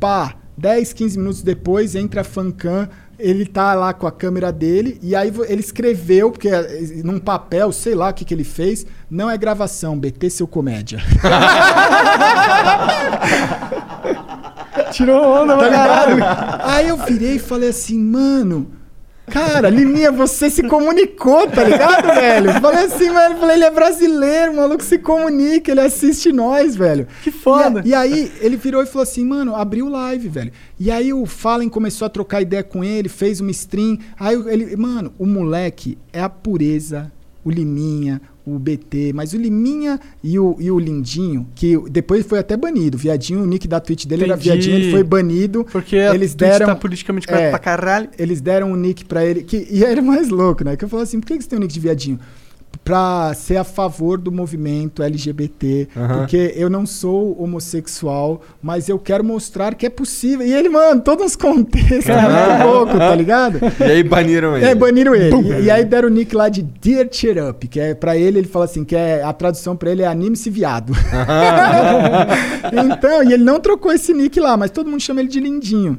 Pá, 0.00 0.34
10, 0.56 0.94
15 0.94 1.18
minutos 1.18 1.42
depois, 1.42 1.94
entra 1.94 2.22
a 2.22 2.24
fancam, 2.24 2.88
ele 3.18 3.44
tá 3.44 3.74
lá 3.74 3.92
com 3.92 4.06
a 4.06 4.12
câmera 4.12 4.50
dele, 4.50 4.98
e 5.02 5.14
aí 5.14 5.30
ele 5.46 5.60
escreveu, 5.60 6.32
porque 6.32 6.48
eh, 6.48 7.02
num 7.04 7.20
papel, 7.20 7.70
sei 7.70 7.94
lá 7.94 8.08
o 8.10 8.14
que, 8.14 8.24
que 8.24 8.34
ele 8.34 8.44
fez, 8.44 8.84
não 9.10 9.28
é 9.30 9.36
gravação, 9.38 9.98
BT 9.98 10.30
seu 10.30 10.48
comédia. 10.48 11.00
Tirou 14.90 15.42
onda, 15.42 15.56
tá 15.56 15.64
ligado? 15.64 16.18
Aí 16.62 16.88
eu 16.88 16.96
virei 16.96 17.36
e 17.36 17.38
falei 17.38 17.68
assim, 17.68 17.98
mano. 17.98 18.83
Cara, 19.26 19.70
Liminha, 19.70 20.12
você 20.12 20.50
se 20.50 20.62
comunicou, 20.64 21.48
tá 21.48 21.64
ligado, 21.64 22.14
velho? 22.14 22.52
Falei 22.60 22.84
assim, 22.84 23.10
velho, 23.10 23.36
falei, 23.36 23.56
ele 23.56 23.64
é 23.64 23.70
brasileiro, 23.70 24.52
o 24.52 24.56
maluco 24.56 24.82
se 24.82 24.98
comunica, 24.98 25.70
ele 25.70 25.80
assiste 25.80 26.30
nós, 26.30 26.76
velho. 26.76 27.08
Que 27.22 27.30
foda. 27.30 27.82
E, 27.84 27.88
e 27.88 27.94
aí 27.94 28.32
ele 28.40 28.56
virou 28.56 28.82
e 28.82 28.86
falou 28.86 29.02
assim, 29.02 29.24
mano, 29.24 29.56
abriu 29.56 29.88
live, 29.88 30.28
velho. 30.28 30.52
E 30.78 30.90
aí 30.90 31.12
o 31.12 31.24
Fallen 31.24 31.68
começou 31.68 32.06
a 32.06 32.10
trocar 32.10 32.42
ideia 32.42 32.62
com 32.62 32.84
ele, 32.84 33.08
fez 33.08 33.40
uma 33.40 33.50
stream. 33.50 33.98
Aí 34.18 34.36
ele, 34.46 34.76
mano, 34.76 35.12
o 35.18 35.26
moleque 35.26 35.96
é 36.12 36.20
a 36.20 36.28
pureza, 36.28 37.10
o 37.44 37.50
Liminha, 37.50 38.20
o 38.46 38.58
BT, 38.58 39.12
mas 39.14 39.32
o 39.32 39.38
Liminha 39.38 39.98
e 40.22 40.38
o, 40.38 40.56
e 40.60 40.70
o 40.70 40.78
Lindinho, 40.78 41.48
que 41.54 41.78
depois 41.90 42.26
foi 42.26 42.38
até 42.38 42.56
banido. 42.56 42.96
O 42.96 43.00
Viadinho, 43.00 43.42
o 43.42 43.46
nick 43.46 43.66
da 43.66 43.80
Twitch 43.80 44.04
dele 44.04 44.24
era 44.24 44.34
Entendi. 44.34 44.50
Viadinho, 44.50 44.76
ele 44.76 44.90
foi 44.90 45.02
banido. 45.02 45.66
Porque 45.72 45.96
eles 45.96 46.34
deram 46.34 46.66
tá 46.66 46.76
politicamente 46.76 47.26
correto 47.26 47.50
pra 47.50 47.58
caralho. 47.58 48.10
Eles 48.18 48.40
deram 48.40 48.70
um 48.72 48.76
nick 48.76 49.04
pra 49.04 49.24
ele, 49.24 49.42
que 49.42 49.66
e 49.70 49.82
era 49.82 50.02
mais 50.02 50.28
louco, 50.28 50.62
né? 50.62 50.76
Que 50.76 50.84
eu 50.84 50.88
falei 50.88 51.04
assim, 51.04 51.20
por 51.20 51.26
que 51.26 51.38
que 51.38 51.42
você 51.42 51.48
tem 51.48 51.58
um 51.58 51.62
nick 51.62 51.72
de 51.72 51.80
Viadinho? 51.80 52.20
Pra 52.84 53.32
ser 53.34 53.56
a 53.56 53.64
favor 53.64 54.18
do 54.18 54.30
movimento 54.30 55.02
LGBT, 55.02 55.88
Aham. 55.96 56.18
porque 56.18 56.52
eu 56.54 56.68
não 56.68 56.84
sou 56.84 57.34
homossexual, 57.42 58.42
mas 58.62 58.90
eu 58.90 58.98
quero 58.98 59.24
mostrar 59.24 59.74
que 59.74 59.86
é 59.86 59.88
possível. 59.88 60.46
E 60.46 60.52
ele, 60.52 60.68
mano, 60.68 61.00
todos 61.00 61.24
os 61.24 61.34
contextos, 61.34 62.08
é 62.10 62.20
muito 62.20 62.66
louco, 62.68 62.98
tá 62.98 63.14
ligado? 63.14 63.58
E 63.80 63.84
aí 63.84 64.02
baniram 64.02 64.54
ele. 64.54 64.66
É, 64.66 64.74
baniram 64.74 65.14
ele. 65.14 65.34
E, 65.34 65.62
e 65.62 65.70
aí 65.70 65.82
deram 65.82 66.08
o 66.08 66.10
nick 66.10 66.36
lá 66.36 66.50
de 66.50 66.60
Dear 66.62 67.08
Cheer 67.10 67.48
Up, 67.48 67.66
que 67.66 67.80
é 67.80 67.94
pra 67.94 68.18
ele, 68.18 68.40
ele 68.40 68.48
fala 68.48 68.66
assim, 68.66 68.84
que 68.84 68.94
é 68.94 69.22
a 69.22 69.32
tradução 69.32 69.74
pra 69.74 69.90
ele 69.90 70.02
é 70.02 70.06
anime-se 70.06 70.50
viado. 70.50 70.92
então, 72.72 73.22
e 73.24 73.32
ele 73.32 73.44
não 73.44 73.58
trocou 73.60 73.92
esse 73.92 74.12
nick 74.12 74.38
lá, 74.38 74.56
mas 74.56 74.70
todo 74.70 74.90
mundo 74.90 75.00
chama 75.00 75.20
ele 75.20 75.28
de 75.30 75.40
lindinho. 75.40 75.98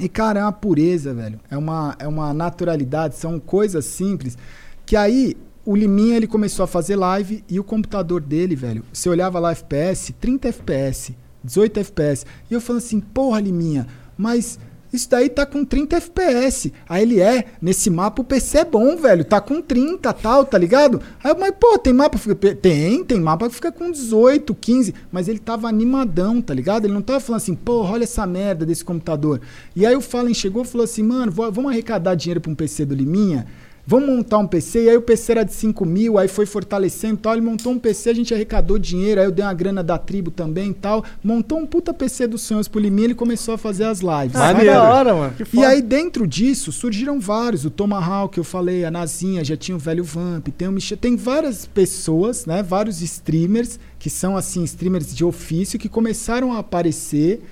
E, 0.00 0.08
cara, 0.08 0.40
é 0.40 0.42
uma 0.42 0.52
pureza, 0.52 1.14
velho. 1.14 1.40
É 1.50 1.56
uma, 1.56 1.94
é 1.98 2.06
uma 2.06 2.32
naturalidade, 2.32 3.16
são 3.16 3.38
coisas 3.38 3.84
simples. 3.84 4.36
Que 4.84 4.96
aí, 4.96 5.36
o 5.64 5.74
Liminha, 5.74 6.16
ele 6.16 6.26
começou 6.26 6.64
a 6.64 6.66
fazer 6.66 6.96
live 6.96 7.42
e 7.48 7.58
o 7.58 7.64
computador 7.64 8.20
dele, 8.20 8.54
velho, 8.54 8.82
você 8.92 9.08
olhava 9.08 9.38
lá 9.38 9.52
FPS, 9.52 10.12
30 10.20 10.48
FPS, 10.48 11.14
18 11.42 11.80
FPS. 11.80 12.26
E 12.50 12.54
eu 12.54 12.60
falando 12.60 12.82
assim, 12.82 13.00
porra, 13.00 13.40
Liminha, 13.40 13.86
mas 14.16 14.58
isso 14.92 15.10
daí 15.10 15.28
tá 15.28 15.44
com 15.44 15.64
30 15.64 15.96
FPS. 15.96 16.72
Aí 16.88 17.02
ele 17.02 17.20
é, 17.20 17.46
nesse 17.60 17.90
mapa 17.90 18.22
o 18.22 18.24
PC 18.24 18.58
é 18.58 18.64
bom, 18.64 18.96
velho, 18.96 19.24
tá 19.24 19.40
com 19.40 19.60
30 19.60 20.12
tal, 20.12 20.44
tá 20.44 20.56
ligado? 20.56 21.00
Aí 21.22 21.30
eu, 21.32 21.36
mas 21.38 21.52
pô, 21.58 21.76
tem 21.78 21.92
mapa, 21.92 22.16
que 22.18 22.24
fica- 22.28 22.54
tem, 22.54 23.02
tem 23.02 23.18
mapa 23.20 23.48
que 23.48 23.54
fica 23.56 23.72
com 23.72 23.90
18, 23.90 24.54
15, 24.54 24.94
mas 25.10 25.26
ele 25.28 25.38
tava 25.40 25.66
animadão, 25.68 26.40
tá 26.40 26.54
ligado? 26.54 26.84
Ele 26.84 26.94
não 26.94 27.02
tava 27.02 27.18
falando 27.20 27.40
assim, 27.40 27.54
porra, 27.56 27.92
olha 27.94 28.04
essa 28.04 28.24
merda 28.26 28.64
desse 28.64 28.84
computador. 28.84 29.40
E 29.74 29.84
aí 29.84 29.96
o 29.96 30.00
Fallen 30.00 30.32
chegou 30.34 30.62
e 30.62 30.66
falou 30.66 30.84
assim, 30.84 31.02
mano, 31.02 31.32
vamos 31.32 31.70
arrecadar 31.72 32.14
dinheiro 32.14 32.40
pra 32.40 32.52
um 32.52 32.54
PC 32.54 32.84
do 32.84 32.94
Liminha? 32.94 33.46
Vamos 33.86 34.08
montar 34.08 34.38
um 34.38 34.46
PC, 34.46 34.84
e 34.84 34.88
aí 34.88 34.96
o 34.96 35.02
PC 35.02 35.32
era 35.32 35.44
de 35.44 35.52
5 35.52 35.84
mil, 35.84 36.16
aí 36.16 36.26
foi 36.26 36.46
fortalecendo 36.46 37.14
e 37.14 37.18
tal. 37.18 37.32
Ele 37.34 37.42
montou 37.42 37.70
um 37.70 37.78
PC, 37.78 38.10
a 38.10 38.14
gente 38.14 38.32
arrecadou 38.32 38.78
dinheiro, 38.78 39.20
aí 39.20 39.26
eu 39.26 39.30
dei 39.30 39.44
uma 39.44 39.52
grana 39.52 39.82
da 39.82 39.98
tribo 39.98 40.30
também 40.30 40.70
e 40.70 40.74
tal. 40.74 41.04
Montou 41.22 41.58
um 41.58 41.66
puta 41.66 41.92
PC 41.92 42.26
dos 42.26 42.42
sonhos 42.42 42.66
pro 42.66 42.80
Liminha, 42.80 43.08
ele 43.08 43.14
começou 43.14 43.54
a 43.54 43.58
fazer 43.58 43.84
as 43.84 44.00
lives. 44.00 44.36
Ah, 44.36 44.52
da 44.52 44.82
hora, 44.82 45.14
mano. 45.14 45.34
Que 45.34 45.44
E 45.54 45.64
aí, 45.64 45.82
dentro 45.82 46.26
disso, 46.26 46.72
surgiram 46.72 47.20
vários. 47.20 47.66
O 47.66 47.70
Tomahawk, 47.70 48.34
que 48.34 48.40
eu 48.40 48.44
falei, 48.44 48.84
a 48.86 48.90
Nazinha, 48.90 49.44
já 49.44 49.56
tinha 49.56 49.76
o 49.76 49.78
Velho 49.78 50.02
Vamp, 50.02 50.48
tem 50.48 50.66
o 50.66 50.72
Michel. 50.72 50.96
Tem 50.96 51.14
várias 51.14 51.66
pessoas, 51.66 52.46
né? 52.46 52.62
Vários 52.62 53.02
streamers, 53.02 53.78
que 53.98 54.08
são, 54.08 54.34
assim, 54.34 54.64
streamers 54.64 55.14
de 55.14 55.24
ofício, 55.24 55.78
que 55.78 55.90
começaram 55.90 56.54
a 56.54 56.58
aparecer 56.58 57.42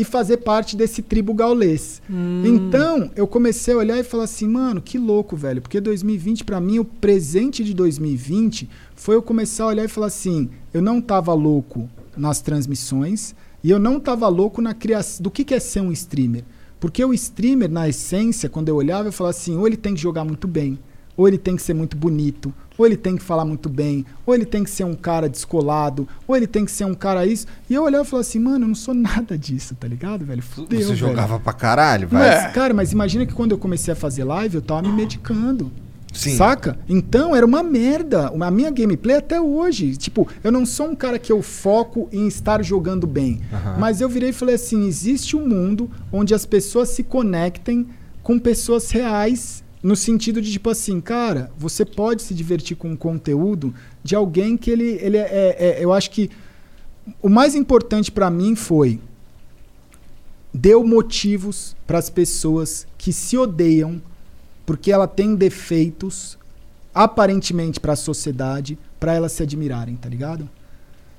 e 0.00 0.04
fazer 0.04 0.38
parte 0.38 0.78
desse 0.78 1.02
tribo 1.02 1.34
gaulês. 1.34 2.00
Hum. 2.08 2.42
Então, 2.42 3.10
eu 3.14 3.26
comecei 3.26 3.74
a 3.74 3.76
olhar 3.76 3.98
e 3.98 4.02
falar 4.02 4.24
assim, 4.24 4.48
mano, 4.48 4.80
que 4.80 4.96
louco, 4.96 5.36
velho. 5.36 5.60
Porque 5.60 5.78
2020, 5.78 6.42
pra 6.42 6.58
mim, 6.58 6.78
o 6.78 6.86
presente 6.86 7.62
de 7.62 7.74
2020 7.74 8.66
foi 8.96 9.14
eu 9.14 9.20
começar 9.20 9.64
a 9.64 9.66
olhar 9.66 9.84
e 9.84 9.88
falar 9.88 10.06
assim, 10.06 10.48
eu 10.72 10.80
não 10.80 11.02
tava 11.02 11.34
louco 11.34 11.86
nas 12.16 12.40
transmissões 12.40 13.34
e 13.62 13.70
eu 13.70 13.78
não 13.78 14.00
tava 14.00 14.26
louco 14.26 14.62
na 14.62 14.72
criação 14.72 15.22
do 15.22 15.30
que, 15.30 15.44
que 15.44 15.52
é 15.52 15.60
ser 15.60 15.82
um 15.82 15.92
streamer. 15.92 16.44
Porque 16.80 17.04
o 17.04 17.12
streamer, 17.12 17.70
na 17.70 17.86
essência, 17.86 18.48
quando 18.48 18.70
eu 18.70 18.76
olhava, 18.76 19.08
eu 19.08 19.12
falava 19.12 19.36
assim, 19.36 19.54
ou 19.54 19.66
ele 19.66 19.76
tem 19.76 19.92
que 19.92 20.00
jogar 20.00 20.24
muito 20.24 20.48
bem, 20.48 20.78
ou 21.20 21.28
ele 21.28 21.36
tem 21.36 21.54
que 21.54 21.60
ser 21.60 21.74
muito 21.74 21.98
bonito, 21.98 22.50
ou 22.78 22.86
ele 22.86 22.96
tem 22.96 23.14
que 23.14 23.22
falar 23.22 23.44
muito 23.44 23.68
bem, 23.68 24.06
ou 24.24 24.34
ele 24.34 24.46
tem 24.46 24.64
que 24.64 24.70
ser 24.70 24.84
um 24.84 24.94
cara 24.94 25.28
descolado, 25.28 26.08
ou 26.26 26.34
ele 26.34 26.46
tem 26.46 26.64
que 26.64 26.70
ser 26.70 26.86
um 26.86 26.94
cara 26.94 27.26
isso. 27.26 27.46
E 27.68 27.74
eu 27.74 27.82
olhava 27.82 28.04
e 28.04 28.06
falava 28.08 28.26
assim, 28.26 28.38
mano, 28.38 28.64
eu 28.64 28.68
não 28.68 28.74
sou 28.74 28.94
nada 28.96 29.36
disso, 29.36 29.74
tá 29.74 29.86
ligado, 29.86 30.24
velho? 30.24 30.40
Fudeu, 30.40 30.78
Você 30.78 30.86
velho. 30.86 30.96
jogava 30.96 31.38
pra 31.38 31.52
caralho, 31.52 32.08
vai. 32.08 32.26
Mas, 32.26 32.52
cara, 32.54 32.72
mas 32.72 32.90
imagina 32.92 33.26
que 33.26 33.34
quando 33.34 33.50
eu 33.50 33.58
comecei 33.58 33.92
a 33.92 33.94
fazer 33.96 34.24
live, 34.24 34.54
eu 34.54 34.62
tava 34.62 34.80
me 34.80 34.88
medicando. 34.94 35.70
Sim. 36.10 36.36
Saca? 36.36 36.78
Então 36.88 37.36
era 37.36 37.44
uma 37.44 37.62
merda. 37.62 38.28
A 38.40 38.50
minha 38.50 38.70
gameplay 38.70 39.16
até 39.16 39.38
hoje. 39.38 39.94
Tipo, 39.98 40.26
eu 40.42 40.50
não 40.50 40.64
sou 40.64 40.88
um 40.88 40.96
cara 40.96 41.18
que 41.18 41.30
eu 41.30 41.42
foco 41.42 42.08
em 42.10 42.26
estar 42.26 42.64
jogando 42.64 43.06
bem. 43.06 43.42
Mas 43.78 44.00
eu 44.00 44.08
virei 44.08 44.30
e 44.30 44.32
falei 44.32 44.54
assim: 44.54 44.88
existe 44.88 45.36
um 45.36 45.46
mundo 45.46 45.88
onde 46.10 46.34
as 46.34 46.46
pessoas 46.46 46.88
se 46.88 47.02
conectem 47.04 47.86
com 48.22 48.38
pessoas 48.38 48.90
reais. 48.90 49.62
No 49.82 49.96
sentido 49.96 50.42
de, 50.42 50.52
tipo 50.52 50.68
assim, 50.68 51.00
cara, 51.00 51.50
você 51.56 51.84
pode 51.84 52.22
se 52.22 52.34
divertir 52.34 52.76
com 52.76 52.90
um 52.90 52.96
conteúdo 52.96 53.74
de 54.04 54.14
alguém 54.14 54.56
que 54.56 54.70
ele, 54.70 54.98
ele 55.00 55.16
é, 55.16 55.20
é- 55.22 55.56
é- 55.80 55.84
Eu 55.84 55.92
acho 55.92 56.10
que 56.10 56.30
o 57.22 57.28
mais 57.28 57.54
importante 57.54 58.12
pra 58.12 58.30
mim 58.30 58.54
foi 58.54 59.00
deu 60.52 60.84
motivos 60.84 61.76
para 61.86 61.98
as 61.98 62.10
pessoas 62.10 62.86
que 62.98 63.12
se 63.12 63.38
odeiam 63.38 64.02
porque 64.66 64.92
ela 64.92 65.06
tem 65.08 65.34
defeitos 65.34 66.36
aparentemente 66.94 67.78
para 67.80 67.92
a 67.92 67.96
sociedade, 67.96 68.78
para 68.98 69.14
elas 69.14 69.32
se 69.32 69.42
admirarem, 69.42 69.96
tá 69.96 70.08
ligado? 70.08 70.48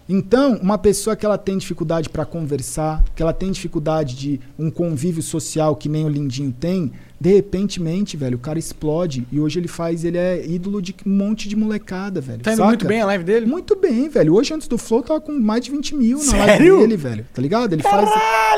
Então, 0.08 0.58
uma 0.62 0.78
pessoa 0.78 1.16
que 1.16 1.26
ela 1.26 1.38
tem 1.38 1.58
dificuldade 1.58 2.10
para 2.10 2.26
conversar, 2.26 3.04
que 3.16 3.22
ela 3.24 3.32
tem 3.34 3.52
dificuldade 3.52 4.16
de 4.16 4.40
um 4.60 4.70
convívio 4.70 5.24
social 5.24 5.76
que 5.76 5.88
nem 5.88 6.04
o 6.06 6.10
Lindinho 6.10 6.52
tem, 6.52 6.92
de 7.22 7.32
repentemente, 7.36 8.18
velho, 8.18 8.36
o 8.36 8.40
cara 8.40 8.58
explode 8.58 9.28
e 9.32 9.40
hoje 9.40 9.60
ele 9.60 9.68
faz, 9.68 10.04
ele 10.04 10.18
é 10.18 10.44
ídolo 10.44 10.82
de 10.82 10.96
um 11.06 11.12
monte 11.12 11.48
de 11.48 11.56
molecada, 11.56 12.20
velho. 12.20 12.40
Tá 12.40 12.52
indo 12.52 12.58
saca? 12.58 12.70
muito 12.70 12.88
bem 12.88 13.00
a 13.00 13.06
live 13.06 13.24
dele? 13.24 13.46
Muito 13.46 13.76
bem, 13.76 14.10
velho. 14.10 14.34
Hoje, 14.34 14.56
antes 14.56 14.68
do 14.68 14.76
Flow, 14.76 15.04
tava 15.04 15.22
com 15.22 15.32
mais 15.32 15.64
de 15.64 15.70
20 15.70 15.96
mil 15.96 16.18
na 16.18 16.24
Sério? 16.24 16.74
live 16.74 16.82
dele, 16.82 16.98
velho. 16.98 17.26
Tá 17.32 17.40
ligado? 17.40 17.74
Ele 17.74 17.84
faz. 17.84 18.10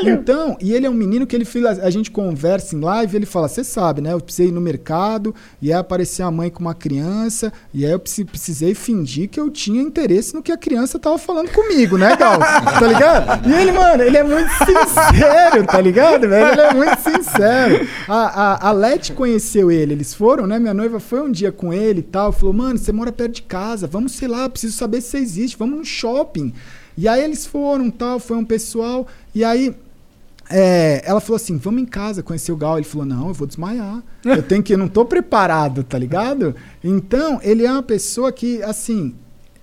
Então, 0.06 0.56
e 0.62 0.72
ele 0.72 0.86
é 0.86 0.90
um 0.90 0.94
menino 0.94 1.28
que 1.28 1.36
ele 1.36 1.46
a 1.82 1.90
gente 1.90 2.10
conversa 2.10 2.74
em 2.74 2.80
live, 2.80 3.18
ele 3.18 3.26
fala: 3.26 3.50
Você 3.50 3.66
sabe, 3.66 4.00
né? 4.00 4.14
Eu 4.14 4.22
precisei 4.22 4.48
ir 4.48 4.52
no 4.54 4.62
mercado 4.62 5.36
e 5.62 5.72
aí 5.72 5.78
aparecer 5.78 6.24
a 6.24 6.32
mãe 6.32 6.50
com 6.50 6.62
uma 6.62 6.74
criança, 6.74 7.52
e 7.74 7.86
aí 7.86 7.92
eu 7.92 8.00
preci- 8.00 8.24
precisei 8.24 8.74
fingir 8.74 9.28
que 9.30 9.40
eu 9.40 9.50
tinha 9.50 9.82
interesse 9.82 10.34
no 10.34 10.42
que 10.42 10.52
a 10.54 10.58
criança 10.58 10.98
tava 10.98 11.18
falando 11.18 11.50
comigo, 11.52 11.98
né, 11.98 12.16
Gal? 12.16 12.40
tá 12.80 12.88
ligado? 12.88 13.50
E 13.50 13.54
ele, 13.54 13.72
mano, 13.74 14.04
ele 14.04 14.18
é 14.18 14.24
muito 14.24 14.50
sincero, 14.52 15.66
tá 15.66 15.82
ligado, 15.82 16.28
velho? 16.30 16.52
Ele 16.54 16.62
é 16.62 16.74
muito 16.74 16.98
sincero. 17.02 17.88
A, 18.08 18.53
a, 18.53 18.53
a 18.56 18.72
Leti 18.72 19.14
conheceu 19.14 19.72
ele, 19.72 19.94
eles 19.94 20.14
foram, 20.14 20.48
né? 20.48 20.60
Minha 20.60 20.74
noiva 20.74 21.00
foi 21.00 21.22
um 21.22 21.32
dia 21.32 21.52
com 21.52 21.74
ele 21.74 22.00
e 22.00 22.04
tal, 22.04 22.32
falou: 22.32 22.54
Mano, 22.54 22.78
você 22.78 22.92
mora 22.92 23.12
perto 23.12 23.36
de 23.36 23.42
casa, 23.44 23.88
vamos, 23.88 24.14
sei 24.14 24.28
lá, 24.28 24.50
preciso 24.50 24.76
saber 24.76 25.02
se 25.02 25.10
você 25.10 25.18
existe, 25.18 25.58
vamos 25.58 25.78
no 25.78 25.86
shopping. 25.86 26.54
E 26.98 27.08
aí 27.08 27.24
eles 27.24 27.46
foram, 27.46 27.90
tal, 27.90 28.20
foi 28.20 28.38
um 28.38 28.46
pessoal, 28.46 29.08
e 29.34 29.44
aí 29.44 29.76
é, 30.50 31.02
ela 31.06 31.20
falou 31.20 31.38
assim: 31.38 31.58
vamos 31.58 31.82
em 31.82 31.86
casa 31.86 32.22
conhecer 32.22 32.52
o 32.52 32.58
Gal. 32.58 32.78
Ele 32.78 32.86
falou: 32.86 33.06
não, 33.06 33.30
eu 33.30 33.34
vou 33.34 33.48
desmaiar. 33.48 34.04
Eu 34.24 34.44
tenho 34.44 34.62
que, 34.62 34.74
eu 34.74 34.78
não 34.78 34.88
tô 34.88 35.06
preparado, 35.06 35.84
tá 35.84 35.98
ligado? 35.98 36.56
Então, 36.84 37.40
ele 37.42 37.66
é 37.66 37.72
uma 37.72 37.84
pessoa 37.84 38.32
que, 38.32 38.62
assim, 38.62 39.16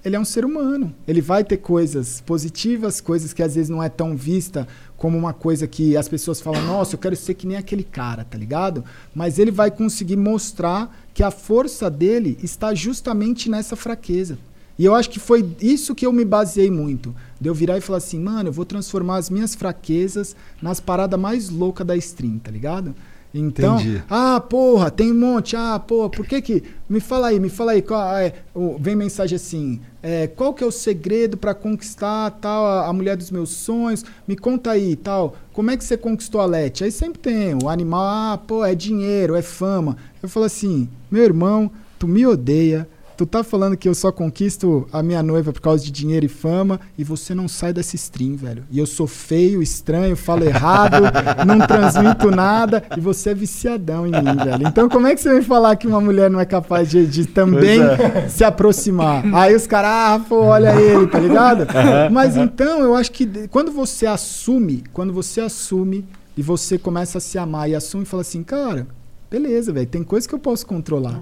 ele 0.05 0.17
é 0.17 0.21
um 0.21 0.25
ser 0.25 0.45
humano. 0.45 0.95
Ele 1.07 1.21
vai 1.21 1.45
ter 1.45 1.59
coisas 1.59 2.21
positivas, 2.23 3.01
coisas 3.01 3.33
que 3.33 3.43
às 3.43 3.55
vezes 3.55 3.69
não 3.69 3.83
é 3.83 3.89
tão 3.89 4.17
vista 4.17 4.67
como 5.01 5.17
uma 5.17 5.33
coisa 5.33 5.67
que 5.67 5.97
as 5.97 6.11
pessoas 6.11 6.43
falam, 6.43 6.63
nossa, 6.67 6.95
eu 6.95 6.99
quero 6.99 7.17
ser 7.17 7.33
que 7.33 7.47
nem 7.47 7.57
aquele 7.57 7.83
cara, 7.83 8.23
tá 8.23 8.37
ligado? 8.37 8.85
Mas 9.15 9.39
ele 9.39 9.51
vai 9.51 9.71
conseguir 9.71 10.15
mostrar 10.15 10.95
que 11.15 11.23
a 11.23 11.31
força 11.31 11.91
dele 11.91 12.37
está 12.43 12.75
justamente 12.75 13.49
nessa 13.49 13.75
fraqueza. 13.75 14.37
E 14.79 14.85
eu 14.85 14.95
acho 14.95 15.09
que 15.09 15.19
foi 15.19 15.57
isso 15.59 15.95
que 15.95 16.05
eu 16.05 16.13
me 16.13 16.23
baseei 16.23 16.71
muito. 16.71 17.17
De 17.41 17.49
eu 17.49 17.55
virar 17.55 17.79
e 17.79 17.81
falar 17.81 17.97
assim, 17.97 18.21
mano, 18.21 18.51
eu 18.51 18.53
vou 18.53 18.67
transformar 18.67 19.17
as 19.17 19.31
minhas 19.31 19.55
fraquezas 19.55 20.37
nas 20.61 20.81
paradas 20.81 21.19
mais 21.19 21.49
loucas 21.49 21.87
da 21.87 21.97
stream, 21.97 22.39
tá 22.39 22.51
ligado? 22.51 22.95
Então, 23.33 23.77
Entendi. 23.77 24.03
ah, 24.11 24.41
porra, 24.41 24.91
tem 24.91 25.13
um 25.13 25.15
monte. 25.15 25.55
Ah, 25.57 25.79
porra, 25.79 26.11
por 26.11 26.27
que 26.27 26.43
que. 26.43 26.63
Me 26.89 26.99
fala 26.99 27.29
aí, 27.29 27.39
me 27.39 27.49
fala 27.49 27.73
aí. 27.73 27.83
Qual, 27.83 28.17
é, 28.17 28.35
vem 28.81 28.97
mensagem 28.97 29.37
assim: 29.37 29.81
é, 30.03 30.27
qual 30.27 30.53
que 30.53 30.65
é 30.65 30.67
o 30.67 30.73
segredo 30.73 31.37
pra 31.37 31.55
conquistar 31.55 32.33
tal, 32.33 32.67
a, 32.67 32.89
a 32.89 32.93
mulher 32.93 33.17
dos 33.17 33.31
meus 33.31 33.51
sonhos? 33.51 34.05
Me 34.27 34.37
conta 34.37 34.73
aí, 34.73 34.97
tal. 34.97 35.37
Como 35.53 35.71
é 35.71 35.77
que 35.77 35.85
você 35.85 35.97
conquistou 35.97 36.41
a 36.41 36.47
Leti? 36.47 36.83
Aí 36.83 36.91
sempre 36.91 37.21
tem 37.21 37.55
o 37.55 37.69
animal, 37.69 38.03
ah, 38.03 38.39
pô, 38.39 38.65
é 38.65 38.75
dinheiro, 38.75 39.37
é 39.37 39.43
fama. 39.43 39.97
Eu 40.21 40.29
falo 40.29 40.47
assim: 40.47 40.89
meu 41.09 41.23
irmão, 41.23 41.71
tu 41.99 42.09
me 42.09 42.27
odeia. 42.27 42.89
Tu 43.21 43.27
tá 43.27 43.45
falando 43.45 43.77
que 43.77 43.87
eu 43.87 43.95
só 43.95 44.11
conquisto 44.11 44.89
a 44.91 45.03
minha 45.03 45.23
noiva 45.23 45.53
por 45.53 45.61
causa 45.61 45.85
de 45.85 45.91
dinheiro 45.91 46.25
e 46.25 46.29
fama 46.29 46.81
e 46.97 47.05
você 47.05 47.35
não 47.35 47.49
sai 47.49 47.71
dessa 47.71 47.95
stream, 47.95 48.35
velho. 48.35 48.65
E 48.71 48.79
eu 48.79 48.87
sou 48.87 49.07
feio, 49.07 49.63
estranho, 49.63 50.17
falo 50.17 50.43
errado, 50.43 51.03
não 51.47 51.59
transmito 51.67 52.31
nada 52.31 52.83
e 52.97 52.99
você 52.99 53.29
é 53.29 53.35
viciadão 53.35 54.07
em 54.07 54.11
mim, 54.11 54.43
velho. 54.43 54.67
Então 54.67 54.89
como 54.89 55.07
é 55.07 55.15
que 55.15 55.21
você 55.21 55.35
vem 55.35 55.43
falar 55.43 55.77
que 55.77 55.87
uma 55.87 56.01
mulher 56.01 56.31
não 56.31 56.41
é 56.41 56.47
capaz 56.47 56.89
de, 56.89 57.07
de 57.07 57.27
também 57.27 57.81
Pois 57.81 58.33
se 58.33 58.43
aproximar? 58.43 59.23
Aí 59.35 59.55
os 59.55 59.67
caras, 59.67 59.91
ah, 59.91 60.25
pô, 60.27 60.37
olha 60.37 60.75
ele, 60.81 61.07
tá 61.07 61.19
ligado? 61.19 61.65
Aham. 61.77 62.09
Mas 62.11 62.39
então 62.39 62.81
eu 62.81 62.95
acho 62.95 63.13
que 63.13 63.27
quando 63.49 63.71
você 63.71 64.07
assume, 64.07 64.83
quando 64.95 65.13
você 65.13 65.43
assume 65.43 66.07
e 66.35 66.41
você 66.41 66.79
começa 66.79 67.19
a 67.19 67.21
se 67.21 67.37
amar 67.37 67.69
e 67.69 67.75
assume 67.75 68.05
e 68.05 68.07
fala 68.07 68.23
assim, 68.23 68.43
cara, 68.43 68.87
beleza, 69.31 69.75
velho, 69.75 69.87
tem 69.87 70.03
coisa 70.03 70.27
que 70.27 70.35
eu 70.35 70.39
posso 70.39 70.67
controlar. 70.67 71.21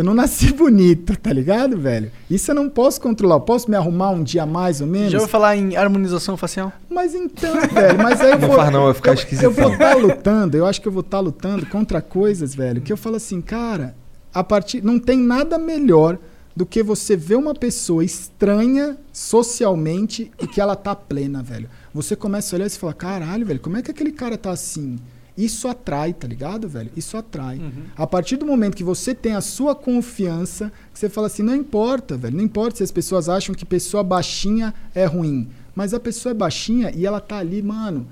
Eu 0.00 0.04
não 0.04 0.14
nasci 0.14 0.52
bonito, 0.54 1.16
tá 1.18 1.32
ligado, 1.32 1.76
velho? 1.78 2.10
Isso 2.30 2.50
eu 2.50 2.54
não 2.54 2.68
posso 2.68 3.00
controlar. 3.00 3.36
Eu 3.36 3.40
posso 3.40 3.70
me 3.70 3.76
arrumar 3.76 4.10
um 4.10 4.22
dia 4.22 4.46
mais 4.46 4.80
ou 4.80 4.86
menos? 4.86 5.12
Já 5.12 5.18
ouviu 5.18 5.30
falar 5.30 5.56
em 5.56 5.76
harmonização 5.76 6.36
facial? 6.36 6.72
Mas 6.88 7.14
então, 7.14 7.54
velho, 7.68 7.98
mas 8.02 8.20
aí 8.20 8.32
eu 8.32 8.38
Não 8.38 8.48
vou. 8.48 8.56
faz 8.56 8.72
não, 8.72 8.84
vai 8.84 8.94
ficar 8.94 9.10
eu, 9.10 9.14
esquisitão. 9.14 9.50
Eu 9.50 9.54
vou 9.54 9.72
estar 9.72 9.94
lutando, 9.94 10.56
eu 10.56 10.66
acho 10.66 10.80
que 10.80 10.88
eu 10.88 10.92
vou 10.92 11.02
estar 11.02 11.20
lutando 11.20 11.66
contra 11.66 12.00
coisas, 12.00 12.54
velho, 12.54 12.80
que 12.80 12.92
eu 12.92 12.96
falo 12.96 13.16
assim, 13.16 13.40
cara, 13.40 13.94
a 14.32 14.42
partir. 14.42 14.82
Não 14.82 14.98
tem 14.98 15.18
nada 15.18 15.58
melhor 15.58 16.18
do 16.56 16.64
que 16.66 16.82
você 16.82 17.14
ver 17.16 17.36
uma 17.36 17.54
pessoa 17.54 18.04
estranha 18.04 18.96
socialmente 19.12 20.30
e 20.40 20.46
que 20.46 20.60
ela 20.60 20.76
tá 20.76 20.94
plena, 20.94 21.42
velho. 21.42 21.68
Você 21.92 22.16
começa 22.16 22.54
a 22.54 22.56
olhar 22.56 22.66
e 22.66 22.70
você 22.70 22.78
fala, 22.78 22.94
caralho, 22.94 23.46
velho, 23.46 23.60
como 23.60 23.76
é 23.76 23.82
que 23.82 23.90
aquele 23.90 24.12
cara 24.12 24.36
tá 24.38 24.50
assim? 24.50 24.96
Isso 25.44 25.68
atrai, 25.68 26.12
tá 26.12 26.28
ligado, 26.28 26.68
velho? 26.68 26.90
Isso 26.94 27.16
atrai. 27.16 27.58
A 27.96 28.06
partir 28.06 28.36
do 28.36 28.44
momento 28.44 28.76
que 28.76 28.84
você 28.84 29.14
tem 29.14 29.34
a 29.34 29.40
sua 29.40 29.74
confiança, 29.74 30.70
você 30.92 31.08
fala 31.08 31.28
assim, 31.28 31.42
não 31.42 31.56
importa, 31.56 32.14
velho, 32.14 32.36
não 32.36 32.44
importa 32.44 32.76
se 32.76 32.82
as 32.82 32.90
pessoas 32.90 33.26
acham 33.26 33.54
que 33.54 33.64
pessoa 33.64 34.02
baixinha 34.04 34.74
é 34.94 35.06
ruim. 35.06 35.48
Mas 35.74 35.94
a 35.94 36.00
pessoa 36.00 36.32
é 36.32 36.34
baixinha 36.34 36.92
e 36.94 37.06
ela 37.06 37.20
tá 37.20 37.38
ali, 37.38 37.62
mano, 37.62 38.06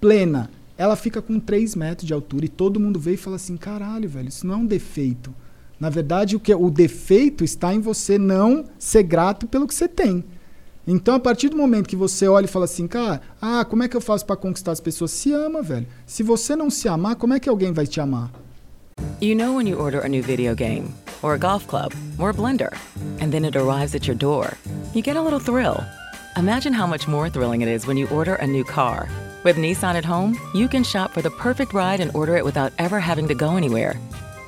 plena. 0.00 0.50
Ela 0.76 0.96
fica 0.96 1.22
com 1.22 1.38
3 1.38 1.76
metros 1.76 2.06
de 2.06 2.12
altura 2.12 2.46
e 2.46 2.48
todo 2.48 2.80
mundo 2.80 2.98
vê 2.98 3.14
e 3.14 3.16
fala 3.16 3.36
assim: 3.36 3.56
caralho, 3.56 4.08
velho, 4.08 4.28
isso 4.28 4.44
não 4.44 4.54
é 4.54 4.58
um 4.58 4.66
defeito. 4.66 5.32
Na 5.78 5.90
verdade, 5.90 6.34
o, 6.34 6.40
que, 6.40 6.52
o 6.52 6.70
defeito 6.70 7.44
está 7.44 7.72
em 7.72 7.80
você 7.80 8.18
não 8.18 8.64
ser 8.78 9.04
grato 9.04 9.46
pelo 9.46 9.68
que 9.68 9.74
você 9.74 9.86
tem. 9.86 10.24
Então, 10.86 11.14
a 11.14 11.20
partir 11.20 11.48
do 11.48 11.56
momento 11.56 11.88
que 11.88 11.94
você 11.94 12.26
olha 12.26 12.46
e 12.46 12.48
fala 12.48 12.64
assim, 12.64 12.88
cara, 12.88 13.22
ah, 13.40 13.64
como 13.64 13.84
é 13.84 13.88
que 13.88 13.96
eu 13.96 14.00
faço 14.00 14.26
para 14.26 14.36
conquistar 14.36 14.72
as 14.72 14.80
pessoas? 14.80 15.12
Se 15.12 15.32
ama, 15.32 15.62
velho. 15.62 15.86
Se 16.06 16.22
você 16.22 16.56
não 16.56 16.70
se 16.70 16.88
amar, 16.88 17.14
como 17.14 17.34
é 17.34 17.40
que 17.40 17.48
alguém 17.48 17.72
vai 17.72 17.86
te 17.86 18.00
amar? 18.00 18.30
You 19.20 19.36
know 19.36 19.54
when 19.56 19.68
you 19.68 19.78
order 19.78 20.00
a 20.04 20.08
new 20.08 20.22
video 20.22 20.54
game, 20.54 20.92
or 21.22 21.34
a 21.34 21.38
golf 21.38 21.66
club, 21.68 21.92
or 22.18 22.30
a 22.30 22.34
blender, 22.34 22.76
and 23.20 23.30
then 23.30 23.44
it 23.44 23.56
arrives 23.56 23.94
at 23.94 24.06
your 24.06 24.16
door, 24.16 24.54
you 24.92 25.02
get 25.02 25.16
a 25.16 25.22
little 25.22 25.38
thrill. 25.38 25.84
Imagine 26.36 26.72
how 26.72 26.86
much 26.86 27.06
more 27.06 27.30
thrilling 27.30 27.62
it 27.62 27.68
is 27.68 27.86
when 27.86 27.96
you 27.96 28.08
order 28.08 28.34
a 28.34 28.46
new 28.46 28.64
car. 28.64 29.08
With 29.44 29.56
Nissan 29.56 29.94
at 29.94 30.04
home, 30.04 30.36
you 30.54 30.66
can 30.66 30.82
shop 30.82 31.12
for 31.12 31.22
the 31.22 31.30
perfect 31.30 31.72
ride 31.72 32.00
and 32.00 32.10
order 32.14 32.36
it 32.36 32.44
without 32.44 32.72
ever 32.78 32.98
having 32.98 33.28
to 33.28 33.34
go 33.34 33.56
anywhere. 33.56 34.00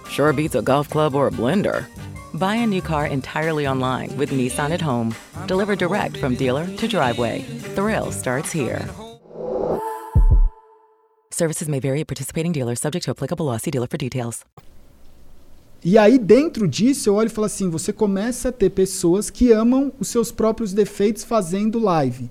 Sure 0.09 0.33
beats 0.33 0.55
a 0.55 0.63
golf 0.63 0.89
club 0.89 1.15
or 1.15 1.29
a 1.29 1.31
blender. 1.31 1.87
Buy 2.35 2.57
a 2.57 2.67
new 2.67 2.83
car 2.83 3.07
entirely 3.07 3.65
online 3.69 4.17
with 4.17 4.31
Nissan 4.31 4.73
at 4.73 4.83
home. 4.83 5.15
Direct 5.47 6.17
from 6.17 6.35
dealer 6.35 6.67
to 6.67 6.89
driveway. 6.89 7.43
Thrill 7.77 8.11
starts 8.11 8.51
here. 8.51 8.89
Services 11.31 11.69
may 11.69 11.79
vary 11.79 12.01
at 12.01 12.09
participating 12.09 12.51
dealers, 12.51 12.81
subject 12.81 13.05
to 13.05 13.13
applicable 13.13 13.47
law. 13.47 13.57
See 13.59 13.71
dealer 13.71 13.87
for 13.87 13.99
details. 13.99 14.45
E 15.85 15.97
aí, 15.97 16.19
dentro 16.19 16.67
disso, 16.67 17.09
eu 17.09 17.15
olho 17.15 17.29
e 17.29 17.31
falo 17.31 17.45
assim: 17.45 17.71
você 17.71 17.93
começa 17.93 18.49
a 18.49 18.53
ter 18.53 18.71
pessoas 18.71 19.31
que 19.31 19.53
amam 19.53 19.93
os 20.01 20.09
seus 20.09 20.33
próprios 20.33 20.73
defeitos 20.73 21.23
fazendo 21.23 21.79
live. 21.79 22.29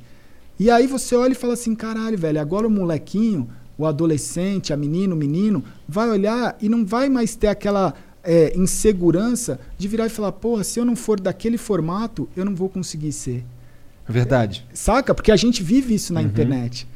E 0.60 0.70
aí 0.70 0.86
você 0.86 1.16
olha 1.16 1.32
e 1.32 1.36
fala 1.36 1.54
assim: 1.54 1.76
caralho, 1.76 2.18
velho, 2.18 2.42
agora 2.42 2.68
o 2.68 2.70
molequinho, 2.70 3.50
o 3.78 3.86
adolescente, 3.86 4.74
a 4.74 4.78
menina, 4.78 5.14
o 5.14 5.18
menino, 5.18 5.64
vai 5.88 6.10
olhar 6.10 6.58
e 6.62 6.68
não 6.68 6.86
vai 6.86 7.08
mais 7.08 7.36
ter 7.36 7.48
aquela 7.48 7.94
é, 8.24 8.54
insegurança 8.56 9.60
de 9.78 9.88
virar 9.88 10.06
e 10.06 10.10
falar: 10.10 10.32
porra, 10.32 10.64
se 10.64 10.80
eu 10.80 10.86
não 10.86 10.96
for 10.96 11.20
daquele 11.20 11.58
formato, 11.58 12.28
eu 12.36 12.46
não 12.46 12.56
vou 12.56 12.70
conseguir 12.70 13.12
ser. 13.12 13.44
Verdade. 14.08 14.66
Saca? 14.74 15.14
Porque 15.14 15.32
a 15.32 15.36
gente 15.36 15.64
vive 15.64 15.96
isso 15.96 16.14
na 16.14 16.22
internet. 16.22 16.88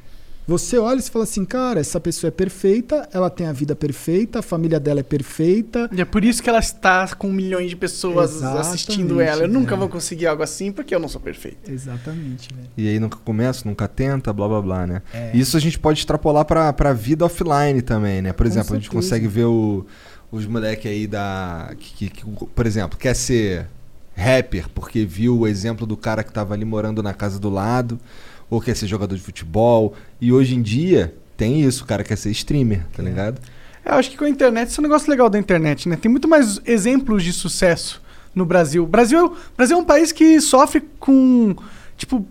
Você 0.45 0.77
olha 0.77 0.99
e 0.99 1.03
fala 1.03 1.23
assim, 1.25 1.43
cara, 1.43 1.81
essa 1.81 1.99
pessoa 1.99 2.29
é 2.29 2.31
perfeita, 2.31 3.09
ela 3.11 3.29
tem 3.29 3.47
a 3.47 3.51
vida 3.51 3.75
perfeita, 3.75 4.39
a 4.39 4.41
família 4.41 4.79
dela 4.79 5.01
é 5.01 5.03
perfeita. 5.03 5.89
E 5.91 5.99
é 5.99 6.05
por 6.05 6.23
isso 6.23 6.41
que 6.41 6.49
ela 6.49 6.59
está 6.59 7.05
com 7.15 7.29
milhões 7.29 7.69
de 7.69 7.75
pessoas 7.75 8.35
Exatamente, 8.35 8.61
assistindo 8.67 9.19
ela. 9.19 9.41
Eu 9.41 9.49
nunca 9.49 9.71
velho. 9.71 9.79
vou 9.81 9.89
conseguir 9.89 10.25
algo 10.25 10.41
assim 10.41 10.71
porque 10.71 10.95
eu 10.95 10.99
não 11.01 11.09
sou 11.09 11.19
perfeito. 11.19 11.69
Exatamente, 11.69 12.47
velho. 12.55 12.69
E 12.77 12.87
aí 12.87 12.97
nunca 12.97 13.17
começa, 13.25 13.67
nunca 13.67 13.89
tenta, 13.89 14.31
blá 14.31 14.47
blá 14.47 14.61
blá, 14.61 14.87
né? 14.87 15.01
É. 15.13 15.31
Isso 15.35 15.57
a 15.57 15.59
gente 15.59 15.77
pode 15.77 15.99
extrapolar 15.99 16.45
pra, 16.45 16.71
pra 16.71 16.93
vida 16.93 17.25
offline 17.25 17.81
também, 17.81 18.21
né? 18.21 18.31
Por 18.31 18.45
Com 18.45 18.49
exemplo, 18.53 18.73
a 18.73 18.77
gente 18.79 18.89
consegue 18.89 19.27
ver 19.27 19.45
o- 19.45 19.85
os 20.31 20.45
moleques 20.45 20.89
aí 20.91 21.07
da. 21.07 21.73
Que, 21.79 22.09
que- 22.09 22.09
que, 22.09 22.45
por 22.47 22.65
exemplo, 22.65 22.97
quer 22.97 23.15
ser 23.15 23.67
rapper 24.15 24.67
porque 24.69 25.05
viu 25.05 25.37
o 25.39 25.47
exemplo 25.47 25.85
do 25.85 25.95
cara 25.95 26.23
que 26.23 26.33
tava 26.33 26.53
ali 26.53 26.65
morando 26.65 27.03
na 27.03 27.13
casa 27.13 27.39
do 27.39 27.49
lado, 27.49 27.99
ou 28.49 28.59
quer 28.59 28.75
ser 28.75 28.87
jogador 28.87 29.15
de 29.15 29.21
futebol. 29.21 29.93
E 30.19 30.31
hoje 30.33 30.55
em 30.55 30.61
dia 30.61 31.13
tem 31.35 31.61
isso, 31.61 31.83
o 31.83 31.87
cara 31.87 32.03
quer 32.03 32.17
ser 32.17 32.31
streamer, 32.31 32.83
tá 32.95 33.03
ligado? 33.03 33.39
É, 33.85 33.91
eu 33.91 33.95
acho 33.95 34.09
que 34.09 34.17
com 34.17 34.25
a 34.25 34.29
internet, 34.29 34.69
isso 34.69 34.79
é 34.79 34.81
um 34.81 34.87
negócio 34.87 35.09
legal 35.09 35.29
da 35.29 35.37
internet, 35.37 35.87
né? 35.87 35.95
Tem 35.95 36.09
muito 36.11 36.27
mais 36.27 36.59
exemplos 36.65 37.23
de 37.23 37.31
sucesso 37.31 38.01
no 38.33 38.43
Brasil. 38.45 38.83
O 38.83 38.87
Brasil, 38.87 39.25
o 39.27 39.37
Brasil 39.55 39.77
é 39.77 39.79
um 39.79 39.85
país 39.85 40.11
que 40.11 40.41
sofre 40.41 40.81
com, 40.99 41.55
tipo, 41.95 42.25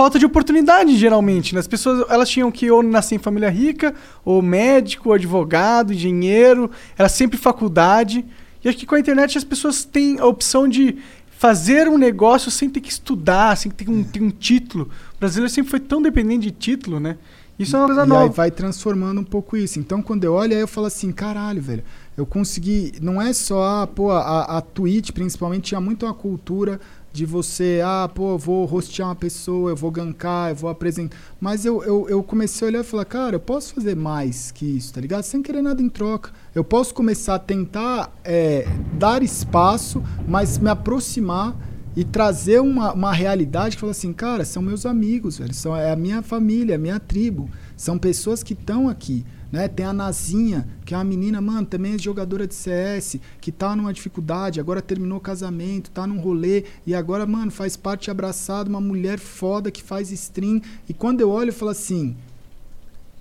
falta 0.00 0.18
de 0.18 0.24
oportunidade, 0.24 0.96
geralmente. 0.96 1.54
Né? 1.54 1.60
As 1.60 1.66
pessoas, 1.66 2.06
elas 2.08 2.30
tinham 2.30 2.50
que 2.50 2.70
ou 2.70 2.82
nascer 2.82 3.16
em 3.16 3.18
família 3.18 3.50
rica, 3.50 3.94
ou 4.24 4.40
médico, 4.40 5.10
ou 5.10 5.14
advogado, 5.14 5.92
engenheiro, 5.92 6.70
era 6.96 7.06
sempre 7.06 7.36
faculdade. 7.36 8.24
E 8.64 8.68
acho 8.70 8.78
que 8.78 8.86
com 8.86 8.94
a 8.94 9.00
internet 9.00 9.36
as 9.36 9.44
pessoas 9.44 9.84
têm 9.84 10.18
a 10.18 10.24
opção 10.24 10.66
de 10.66 10.96
fazer 11.28 11.86
um 11.86 11.98
negócio 11.98 12.50
sem 12.50 12.70
ter 12.70 12.80
que 12.80 12.90
estudar, 12.90 13.54
sem 13.58 13.70
ter 13.70 13.90
um, 13.90 14.02
ter 14.02 14.22
um 14.22 14.30
título. 14.30 14.88
O 15.16 15.20
brasileiro 15.20 15.52
sempre 15.52 15.70
foi 15.70 15.80
tão 15.80 16.00
dependente 16.00 16.46
de 16.46 16.50
título, 16.50 16.98
né? 16.98 17.18
Isso 17.58 17.76
é 17.76 17.78
uma 17.78 17.88
coisa 17.88 18.04
e 18.04 18.06
nova. 18.06 18.22
aí 18.22 18.30
vai 18.30 18.50
transformando 18.50 19.20
um 19.20 19.24
pouco 19.24 19.54
isso. 19.54 19.78
Então, 19.78 20.00
quando 20.00 20.24
eu 20.24 20.32
olho, 20.32 20.54
aí 20.54 20.60
eu 20.62 20.68
falo 20.68 20.86
assim, 20.86 21.12
caralho, 21.12 21.60
velho, 21.60 21.84
eu 22.16 22.24
consegui. 22.24 22.94
Não 23.02 23.20
é 23.20 23.34
só, 23.34 23.86
pô, 23.86 24.10
a, 24.12 24.56
a 24.56 24.60
Twitch, 24.62 25.10
principalmente, 25.10 25.64
tinha 25.64 25.80
muito 25.80 26.06
uma 26.06 26.14
cultura 26.14 26.80
de 27.12 27.26
você, 27.26 27.80
ah, 27.84 28.08
pô, 28.12 28.32
eu 28.32 28.38
vou 28.38 28.64
rostear 28.64 29.08
uma 29.08 29.16
pessoa, 29.16 29.70
eu 29.70 29.76
vou 29.76 29.90
gankar, 29.90 30.50
eu 30.50 30.54
vou 30.54 30.70
apresentar. 30.70 31.16
Mas 31.40 31.64
eu, 31.64 31.82
eu, 31.82 32.08
eu 32.08 32.22
comecei 32.22 32.66
a 32.66 32.70
olhar 32.70 32.80
e 32.80 32.84
falar, 32.84 33.04
cara, 33.04 33.36
eu 33.36 33.40
posso 33.40 33.74
fazer 33.74 33.96
mais 33.96 34.50
que 34.52 34.64
isso, 34.64 34.94
tá 34.94 35.00
ligado? 35.00 35.22
Sem 35.24 35.42
querer 35.42 35.62
nada 35.62 35.82
em 35.82 35.88
troca. 35.88 36.30
Eu 36.54 36.62
posso 36.62 36.94
começar 36.94 37.34
a 37.34 37.38
tentar 37.38 38.12
é, 38.24 38.66
dar 38.94 39.22
espaço, 39.22 40.02
mas 40.28 40.58
me 40.58 40.70
aproximar 40.70 41.56
e 41.96 42.04
trazer 42.04 42.60
uma, 42.60 42.92
uma 42.92 43.12
realidade 43.12 43.76
que 43.76 43.80
fala 43.80 43.90
assim, 43.90 44.12
cara, 44.12 44.44
são 44.44 44.62
meus 44.62 44.86
amigos, 44.86 45.38
velho, 45.38 45.52
são, 45.52 45.76
é 45.76 45.90
a 45.90 45.96
minha 45.96 46.22
família, 46.22 46.74
é 46.74 46.76
a 46.76 46.78
minha 46.78 47.00
tribo, 47.00 47.50
são 47.76 47.98
pessoas 47.98 48.42
que 48.42 48.52
estão 48.52 48.88
aqui. 48.88 49.24
Né? 49.50 49.66
Tem 49.68 49.84
a 49.84 49.92
Nazinha, 49.92 50.68
que 50.84 50.94
é 50.94 50.96
uma 50.96 51.04
menina, 51.04 51.40
mano, 51.40 51.66
também 51.66 51.94
é 51.94 51.98
jogadora 51.98 52.46
de 52.46 52.54
CS, 52.54 53.16
que 53.40 53.50
tá 53.50 53.74
numa 53.74 53.92
dificuldade, 53.92 54.60
agora 54.60 54.80
terminou 54.80 55.18
o 55.18 55.20
casamento, 55.20 55.90
tá 55.90 56.06
num 56.06 56.20
rolê, 56.20 56.64
e 56.86 56.94
agora, 56.94 57.26
mano, 57.26 57.50
faz 57.50 57.76
parte 57.76 58.10
abraçado, 58.10 58.68
uma 58.68 58.80
mulher 58.80 59.18
foda 59.18 59.70
que 59.70 59.82
faz 59.82 60.12
stream. 60.12 60.60
E 60.88 60.94
quando 60.94 61.20
eu 61.20 61.30
olho, 61.30 61.48
eu 61.48 61.54
falo 61.54 61.72
assim: 61.72 62.16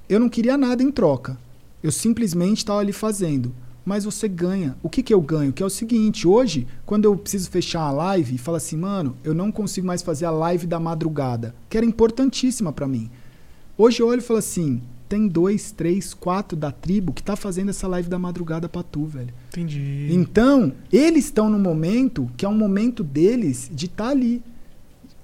eu 0.10 0.19
não 0.19 0.27
queria 0.27 0.57
nada 0.57 0.81
em 0.81 0.91
troca. 0.91 1.38
Eu 1.84 1.91
simplesmente 1.91 2.57
estava 2.57 2.80
ali 2.80 2.91
fazendo. 2.91 3.53
Mas 3.85 4.03
você 4.03 4.27
ganha. 4.27 4.76
O 4.81 4.89
que, 4.89 5.03
que 5.03 5.14
eu 5.14 5.22
ganho? 5.22 5.53
Que 5.53 5.61
é 5.61 5.65
o 5.65 5.69
seguinte: 5.69 6.27
hoje, 6.27 6.68
quando 6.84 7.06
eu 7.06 7.15
preciso 7.15 7.49
fechar 7.51 7.81
a 7.81 7.91
live 7.91 8.35
e 8.35 8.38
falo 8.39 8.57
assim, 8.57 8.76
mano, 8.76 9.15
eu 9.23 9.35
não 9.35 9.51
consigo 9.51 9.85
mais 9.85 10.01
fazer 10.01 10.26
a 10.26 10.31
live 10.31 10.65
da 10.65 10.80
madrugada, 10.80 11.56
que 11.69 11.77
era 11.77 11.85
importantíssima 11.85 12.73
para 12.73 12.88
mim. 12.88 13.10
Hoje 13.77 14.01
eu 14.01 14.07
olho 14.07 14.19
e 14.19 14.23
falo 14.23 14.39
assim: 14.39 14.81
tem 15.10 15.27
dois, 15.27 15.72
três, 15.72 16.14
quatro 16.14 16.56
da 16.56 16.72
tribo 16.72 17.11
que 17.11 17.23
tá 17.23 17.36
fazendo 17.36 17.69
essa 17.69 17.88
live 17.88 18.07
da 18.07 18.19
madrugada 18.19 18.69
pra 18.69 18.84
tu, 18.84 19.06
velho. 19.06 19.34
Entendi. 19.49 20.07
Então, 20.11 20.72
eles 20.94 21.26
estão 21.26 21.49
no 21.49 21.57
momento 21.57 22.30
que 22.38 22.45
é 22.45 22.49
um 22.49 22.56
momento 22.56 23.03
deles 23.03 23.69
de 23.73 23.88
estar 23.88 24.06
tá 24.06 24.10
ali. 24.11 24.44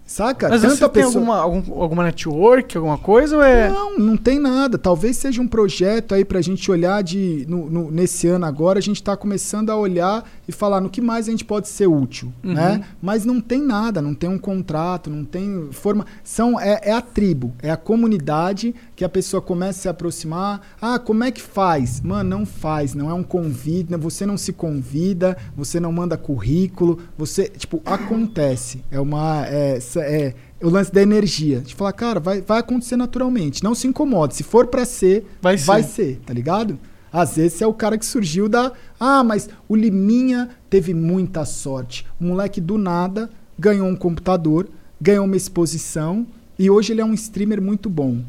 Saca? 0.05 0.49
Mas 0.49 0.61
Tanto 0.61 0.75
você 0.75 0.85
a 0.85 0.89
tem 0.89 1.03
pessoa- 1.03 1.19
alguma, 1.19 1.37
algum- 1.39 1.81
alguma 1.81 2.03
network, 2.03 2.77
alguma 2.77 2.97
coisa 2.97 3.37
ou 3.37 3.41
é... 3.41 3.69
Não, 3.69 3.97
não 3.97 4.15
tem 4.17 4.37
nada. 4.39 4.77
Talvez 4.77 5.17
seja 5.17 5.41
um 5.41 5.47
projeto 5.47 6.13
aí 6.13 6.23
pra 6.23 6.41
gente 6.41 6.69
olhar 6.69 7.01
de. 7.01 7.43
no- 7.49 7.69
no- 7.69 7.91
nesse 7.91 8.27
ano 8.27 8.45
agora, 8.45 8.77
a 8.77 8.81
gente 8.81 9.01
tá 9.01 9.17
começando 9.17 9.71
a 9.71 9.75
olhar 9.75 10.23
e 10.47 10.51
falar 10.51 10.79
no 10.79 10.91
que 10.91 11.01
mais 11.01 11.27
a 11.27 11.31
gente 11.31 11.43
pode 11.43 11.67
ser 11.67 11.87
útil. 11.87 12.31
Uhum. 12.43 12.53
Né? 12.53 12.83
Mas 13.01 13.25
não 13.25 13.41
tem 13.41 13.59
nada, 13.61 13.99
não 14.01 14.13
tem 14.13 14.29
um 14.29 14.37
contrato, 14.37 15.09
não 15.09 15.25
tem 15.25 15.69
forma. 15.71 16.05
São, 16.23 16.59
é, 16.59 16.79
é 16.83 16.91
a 16.91 17.01
tribo, 17.01 17.53
é 17.63 17.71
a 17.71 17.77
comunidade 17.77 18.75
que 18.95 19.03
a 19.03 19.09
pessoa 19.09 19.41
começa 19.41 19.79
a 19.79 19.81
se 19.81 19.89
aproximar. 19.89 20.61
Ah, 20.79 20.99
como 20.99 21.23
é 21.23 21.31
que 21.31 21.41
faz? 21.41 21.99
Mano, 22.01 22.29
não 22.29 22.45
faz, 22.45 22.93
não 22.93 23.09
é 23.09 23.13
um 23.13 23.23
convite, 23.23 23.91
né? 23.91 23.97
você 23.97 24.23
não 24.25 24.37
se 24.37 24.53
convida, 24.53 25.35
você 25.57 25.79
não 25.79 25.91
manda 25.91 26.15
currículo, 26.15 26.99
você. 27.17 27.45
Tipo, 27.49 27.81
acontece. 27.85 28.83
É 28.91 28.99
uma. 28.99 29.45
É, 29.47 29.79
essa- 29.99 30.09
é, 30.09 30.33
o 30.61 30.69
lance 30.69 30.91
da 30.91 31.01
energia. 31.01 31.59
De 31.61 31.73
falar, 31.75 31.93
cara, 31.93 32.19
vai, 32.19 32.41
vai 32.41 32.59
acontecer 32.59 32.95
naturalmente. 32.95 33.63
Não 33.63 33.75
se 33.75 33.87
incomode. 33.87 34.35
Se 34.35 34.43
for 34.43 34.67
pra 34.67 34.85
ser, 34.85 35.25
Vai 35.41 35.57
vai 35.57 35.83
ser. 35.83 35.89
ser, 35.89 36.19
tá 36.25 36.33
ligado? 36.33 36.77
Às 37.11 37.37
vezes 37.37 37.61
é 37.61 37.67
o 37.67 37.73
cara 37.73 37.97
que 37.97 38.05
surgiu 38.05 38.49
da. 38.49 38.71
Ah, 38.99 39.23
mas 39.23 39.49
o 39.69 39.75
Liminha 39.75 40.49
teve 40.69 40.93
muita 40.93 41.45
sorte. 41.45 42.05
O 42.19 42.25
moleque 42.25 42.59
do 42.59 42.77
nada 42.77 43.29
ganhou 43.57 43.87
um 43.87 43.95
computador, 43.95 44.67
ganhou 44.99 45.23
uma 45.25 45.37
exposição 45.37 46.27
e 46.59 46.69
hoje 46.69 46.91
ele 46.91 46.99
é 47.01 47.05
um 47.05 47.13
streamer 47.13 47.61
muito 47.61 47.89
bom. 47.89 48.21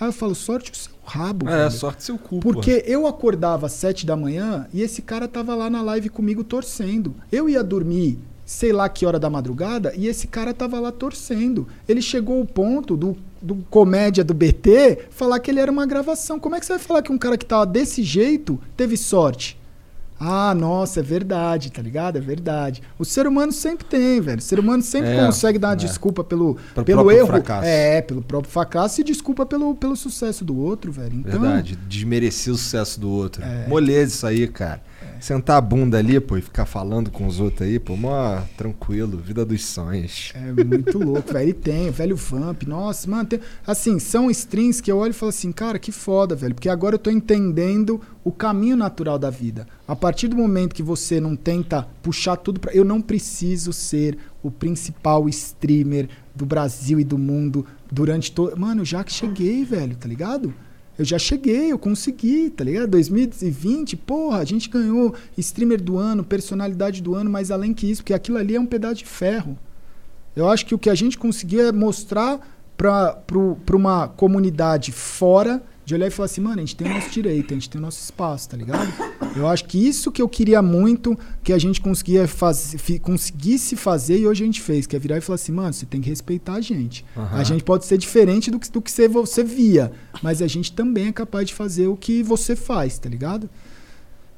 Aí 0.00 0.06
eu 0.06 0.12
falo, 0.12 0.34
sorte 0.36 0.70
o 0.70 0.76
seu 0.76 0.92
rabo. 1.04 1.48
É, 1.48 1.56
velho. 1.58 1.70
sorte 1.72 2.04
seu 2.04 2.16
cu, 2.16 2.38
Porque 2.38 2.84
eu 2.86 3.08
acordava 3.08 3.66
às 3.66 3.72
sete 3.72 4.06
da 4.06 4.14
manhã 4.14 4.68
e 4.72 4.82
esse 4.82 5.02
cara 5.02 5.26
tava 5.26 5.56
lá 5.56 5.68
na 5.68 5.82
live 5.82 6.08
comigo 6.08 6.44
torcendo. 6.44 7.16
Eu 7.32 7.48
ia 7.48 7.64
dormir, 7.64 8.20
sei 8.48 8.72
lá 8.72 8.88
que 8.88 9.04
hora 9.04 9.18
da 9.18 9.28
madrugada, 9.28 9.92
e 9.94 10.06
esse 10.06 10.26
cara 10.26 10.54
tava 10.54 10.80
lá 10.80 10.90
torcendo. 10.90 11.68
Ele 11.86 12.00
chegou 12.00 12.38
ao 12.40 12.46
ponto 12.46 12.96
do, 12.96 13.14
do 13.42 13.56
comédia 13.68 14.24
do 14.24 14.32
BT 14.32 15.00
falar 15.10 15.38
que 15.38 15.50
ele 15.50 15.60
era 15.60 15.70
uma 15.70 15.84
gravação. 15.84 16.40
Como 16.40 16.54
é 16.56 16.60
que 16.60 16.64
você 16.64 16.72
vai 16.72 16.78
falar 16.82 17.02
que 17.02 17.12
um 17.12 17.18
cara 17.18 17.36
que 17.36 17.44
tava 17.44 17.66
desse 17.66 18.02
jeito 18.02 18.58
teve 18.74 18.96
sorte? 18.96 19.58
Ah, 20.18 20.54
nossa, 20.54 20.98
é 21.00 21.02
verdade, 21.02 21.70
tá 21.70 21.82
ligado? 21.82 22.16
É 22.16 22.20
verdade. 22.22 22.82
O 22.98 23.04
ser 23.04 23.26
humano 23.26 23.52
sempre 23.52 23.84
tem, 23.84 24.18
velho. 24.20 24.38
O 24.38 24.42
ser 24.42 24.58
humano 24.58 24.82
sempre 24.82 25.10
É, 25.10 25.26
consegue 25.26 25.58
dar 25.58 25.68
uma 25.68 25.72
é. 25.74 25.76
desculpa 25.76 26.24
pelo, 26.24 26.56
Pelo 26.74 26.84
pelo 26.86 27.02
próprio 27.02 27.18
erro. 27.18 27.26
fracasso. 27.28 27.68
É, 27.68 28.00
pelo 28.02 28.22
próprio 28.22 28.50
fracasso 28.50 29.00
e 29.02 29.04
desculpa 29.04 29.44
pelo, 29.44 29.74
pelo 29.74 29.94
sucesso 29.94 30.42
do 30.44 30.58
outro, 30.58 30.90
velho. 30.90 31.14
Então, 31.18 31.38
Verdade, 31.38 31.78
desmerecer 31.86 32.52
o 32.52 32.56
sucesso 32.56 32.98
do 32.98 33.10
outro. 33.10 33.44
É. 33.44 33.68
Moleza 33.68 34.14
isso 34.14 34.26
aí, 34.26 34.48
cara. 34.48 34.82
Sentar 35.20 35.56
a 35.56 35.60
bunda 35.60 35.98
ali, 35.98 36.18
pô, 36.20 36.36
e 36.36 36.40
ficar 36.42 36.64
falando 36.66 37.10
com 37.10 37.26
os 37.26 37.40
outros 37.40 37.68
aí, 37.68 37.78
pô, 37.78 37.96
mó 37.96 38.40
tranquilo, 38.56 39.18
vida 39.18 39.44
dos 39.44 39.64
sonhos. 39.64 40.32
É 40.34 40.64
muito 40.64 40.98
louco, 40.98 41.32
velho. 41.32 41.50
E 41.50 41.52
tem, 41.52 41.90
velho 41.90 42.16
Vamp. 42.16 42.62
Nossa, 42.64 43.10
mano, 43.10 43.24
tem- 43.28 43.40
assim, 43.66 43.98
são 43.98 44.30
strings 44.30 44.80
que 44.80 44.90
eu 44.90 44.98
olho 44.98 45.10
e 45.10 45.14
falo 45.14 45.30
assim, 45.30 45.50
cara, 45.52 45.78
que 45.78 45.90
foda, 45.92 46.34
velho. 46.34 46.54
Porque 46.54 46.68
agora 46.68 46.94
eu 46.94 46.98
tô 46.98 47.10
entendendo 47.10 48.00
o 48.24 48.30
caminho 48.32 48.76
natural 48.76 49.18
da 49.18 49.30
vida. 49.30 49.66
A 49.86 49.96
partir 49.96 50.28
do 50.28 50.36
momento 50.36 50.74
que 50.74 50.82
você 50.82 51.20
não 51.20 51.34
tenta 51.34 51.86
puxar 52.02 52.36
tudo 52.36 52.60
pra. 52.60 52.72
Eu 52.72 52.84
não 52.84 53.00
preciso 53.00 53.72
ser 53.72 54.18
o 54.42 54.50
principal 54.50 55.28
streamer 55.28 56.08
do 56.34 56.46
Brasil 56.46 57.00
e 57.00 57.04
do 57.04 57.18
mundo 57.18 57.66
durante 57.90 58.30
todo. 58.30 58.56
Mano, 58.58 58.84
já 58.84 59.02
que 59.02 59.12
cheguei, 59.12 59.64
velho, 59.64 59.96
tá 59.96 60.06
ligado? 60.06 60.54
Eu 60.98 61.04
já 61.04 61.18
cheguei, 61.18 61.70
eu 61.70 61.78
consegui, 61.78 62.50
tá 62.50 62.64
ligado? 62.64 62.90
2020, 62.90 63.96
porra, 63.96 64.38
a 64.38 64.44
gente 64.44 64.68
ganhou 64.68 65.14
streamer 65.36 65.80
do 65.80 65.96
ano, 65.96 66.24
personalidade 66.24 67.00
do 67.00 67.14
ano, 67.14 67.30
mas 67.30 67.52
além 67.52 67.72
que 67.72 67.88
isso, 67.88 68.02
porque 68.02 68.12
aquilo 68.12 68.36
ali 68.36 68.56
é 68.56 68.60
um 68.60 68.66
pedaço 68.66 68.96
de 68.96 69.06
ferro. 69.06 69.56
Eu 70.34 70.48
acho 70.48 70.66
que 70.66 70.74
o 70.74 70.78
que 70.78 70.90
a 70.90 70.94
gente 70.94 71.16
conseguiu 71.16 71.68
é 71.68 71.72
mostrar 71.72 72.40
para 72.76 73.22
uma 73.72 74.08
comunidade 74.08 74.92
fora 74.92 75.62
de 75.88 75.94
olhar 75.94 76.06
e 76.06 76.10
falar 76.10 76.26
assim, 76.26 76.42
mano, 76.42 76.56
a 76.56 76.60
gente 76.60 76.76
tem 76.76 76.86
o 76.86 76.94
nosso 76.94 77.08
direito, 77.10 77.52
a 77.52 77.56
gente 77.56 77.70
tem 77.70 77.78
o 77.78 77.82
nosso 77.82 77.98
espaço, 78.02 78.46
tá 78.50 78.56
ligado? 78.58 78.92
Eu 79.34 79.48
acho 79.48 79.64
que 79.64 79.78
isso 79.78 80.12
que 80.12 80.20
eu 80.20 80.28
queria 80.28 80.60
muito 80.60 81.18
que 81.42 81.50
a 81.52 81.58
gente 81.58 81.80
conseguia 81.80 82.28
fi- 82.28 82.98
conseguisse 82.98 83.74
fazer 83.74 84.18
e 84.18 84.26
hoje 84.26 84.42
a 84.42 84.46
gente 84.46 84.60
fez, 84.60 84.86
que 84.86 84.94
é 84.94 84.98
virar 84.98 85.16
e 85.16 85.20
falar 85.22 85.36
assim, 85.36 85.52
mano, 85.52 85.72
você 85.72 85.86
tem 85.86 86.00
que 86.02 86.08
respeitar 86.10 86.54
a 86.54 86.60
gente. 86.60 87.04
Aham. 87.16 87.38
A 87.38 87.42
gente 87.42 87.64
pode 87.64 87.86
ser 87.86 87.96
diferente 87.96 88.50
do 88.50 88.58
que, 88.60 88.70
do 88.70 88.82
que 88.82 88.90
você, 88.92 89.08
você 89.08 89.42
via, 89.42 89.90
mas 90.22 90.42
a 90.42 90.46
gente 90.46 90.72
também 90.72 91.06
é 91.06 91.12
capaz 91.12 91.46
de 91.46 91.54
fazer 91.54 91.86
o 91.86 91.96
que 91.96 92.22
você 92.22 92.54
faz, 92.54 92.98
tá 92.98 93.08
ligado? 93.08 93.48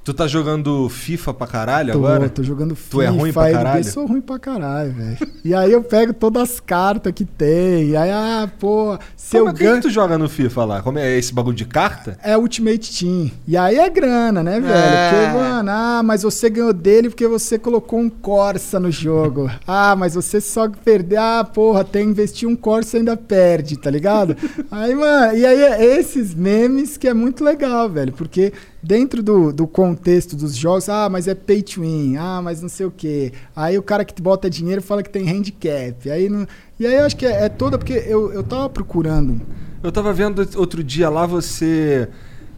Tu 0.03 0.15
tá 0.15 0.27
jogando 0.27 0.89
FIFA 0.89 1.35
pra 1.35 1.47
caralho 1.47 1.93
Tô, 1.93 1.99
agora? 1.99 2.29
tô 2.31 2.43
jogando 2.43 2.75
FIFA. 2.75 2.91
Tu 2.91 3.03
é 3.03 3.07
ruim 3.09 3.33
pra 3.35 3.53
caralho? 3.53 3.85
sou 3.85 4.07
ruim 4.07 4.21
pra 4.23 4.39
caralho, 4.39 4.93
velho. 4.93 5.19
e 5.45 5.55
aí 5.55 5.71
eu 5.71 5.83
pego 5.83 6.15
todas 6.15 6.43
as 6.55 6.59
cartas 6.61 7.13
que 7.13 7.25
tem. 7.27 7.91
E 7.91 7.97
aí, 7.97 8.11
ah, 8.11 8.51
pô, 8.59 8.99
se 9.15 9.37
Como 9.37 9.51
eu 9.51 9.53
é 9.53 9.55
que, 9.55 9.63
ganho. 9.65 9.77
que 9.77 9.83
tu 9.83 9.91
joga 9.91 10.17
no 10.17 10.27
FIFA 10.27 10.65
lá? 10.65 10.83
Como 10.83 10.99
é 10.99 11.19
esse 11.19 11.35
bagulho 11.35 11.55
de 11.55 11.67
carta? 11.67 12.17
É 12.23 12.35
Ultimate 12.37 12.99
Team. 12.99 13.31
E 13.47 13.59
aí 13.59 13.77
é 13.79 13.91
grana, 13.91 14.43
né, 14.43 14.59
velho? 14.59 14.73
É. 14.73 15.11
Porque, 15.11 15.39
mano, 15.39 15.71
ah, 15.71 16.03
mas 16.03 16.23
você 16.23 16.49
ganhou 16.49 16.73
dele 16.73 17.11
porque 17.11 17.29
você 17.29 17.59
colocou 17.59 17.99
um 18.01 18.09
Corsa 18.09 18.81
no 18.81 18.91
jogo. 18.91 19.51
ah, 19.69 19.95
mas 19.95 20.15
você 20.15 20.41
só 20.41 20.67
perdeu. 20.83 21.21
Ah, 21.21 21.45
porra, 21.45 21.85
tem 21.85 22.05
que 22.07 22.11
investir 22.11 22.49
um 22.49 22.57
Corsa 22.57 22.97
e 22.97 23.01
ainda 23.01 23.19
perde, 23.19 23.77
tá 23.77 23.91
ligado? 23.91 24.35
aí, 24.71 24.95
mano, 24.95 25.37
e 25.37 25.45
aí 25.45 25.63
é 25.63 25.99
esses 25.99 26.35
memes 26.35 26.97
que 26.97 27.07
é 27.07 27.13
muito 27.13 27.45
legal, 27.45 27.87
velho. 27.91 28.15
Porque 28.15 28.51
dentro 28.83 29.23
do, 29.23 29.53
do 29.53 29.67
contexto 29.67 30.37
dos 30.37 30.57
jogos, 30.57 30.89
ah, 30.89 31.09
mas 31.09 31.29
é 31.29 31.35
pay 31.35 31.63
to 31.63 31.83
win, 31.83 32.17
ah, 32.17 32.41
mas 32.43 32.63
não 32.63 32.69
sei 32.69 32.87
o 32.87 32.91
quê. 32.91 33.33
Aí 33.55 33.77
o 33.77 33.83
cara 33.83 34.05
que 34.05 34.15
te 34.15 34.23
bota 34.23 34.49
dinheiro 34.49 34.83
fala 34.83 35.03
que 35.03 35.11
tem 35.11 35.29
handicap. 35.29 36.11
Aí 36.11 36.29
não... 36.29 36.47
E 36.79 36.87
aí 36.87 36.95
eu 36.95 37.05
acho 37.05 37.17
que 37.17 37.27
é, 37.27 37.45
é 37.45 37.49
toda, 37.49 37.77
porque 37.77 37.93
eu, 37.93 38.33
eu 38.33 38.43
tava 38.43 38.69
procurando. 38.71 39.41
Eu 39.83 39.91
tava 39.91 40.13
vendo 40.13 40.47
outro 40.57 40.85
dia 40.85 41.09
lá 41.09 41.27
você. 41.27 42.09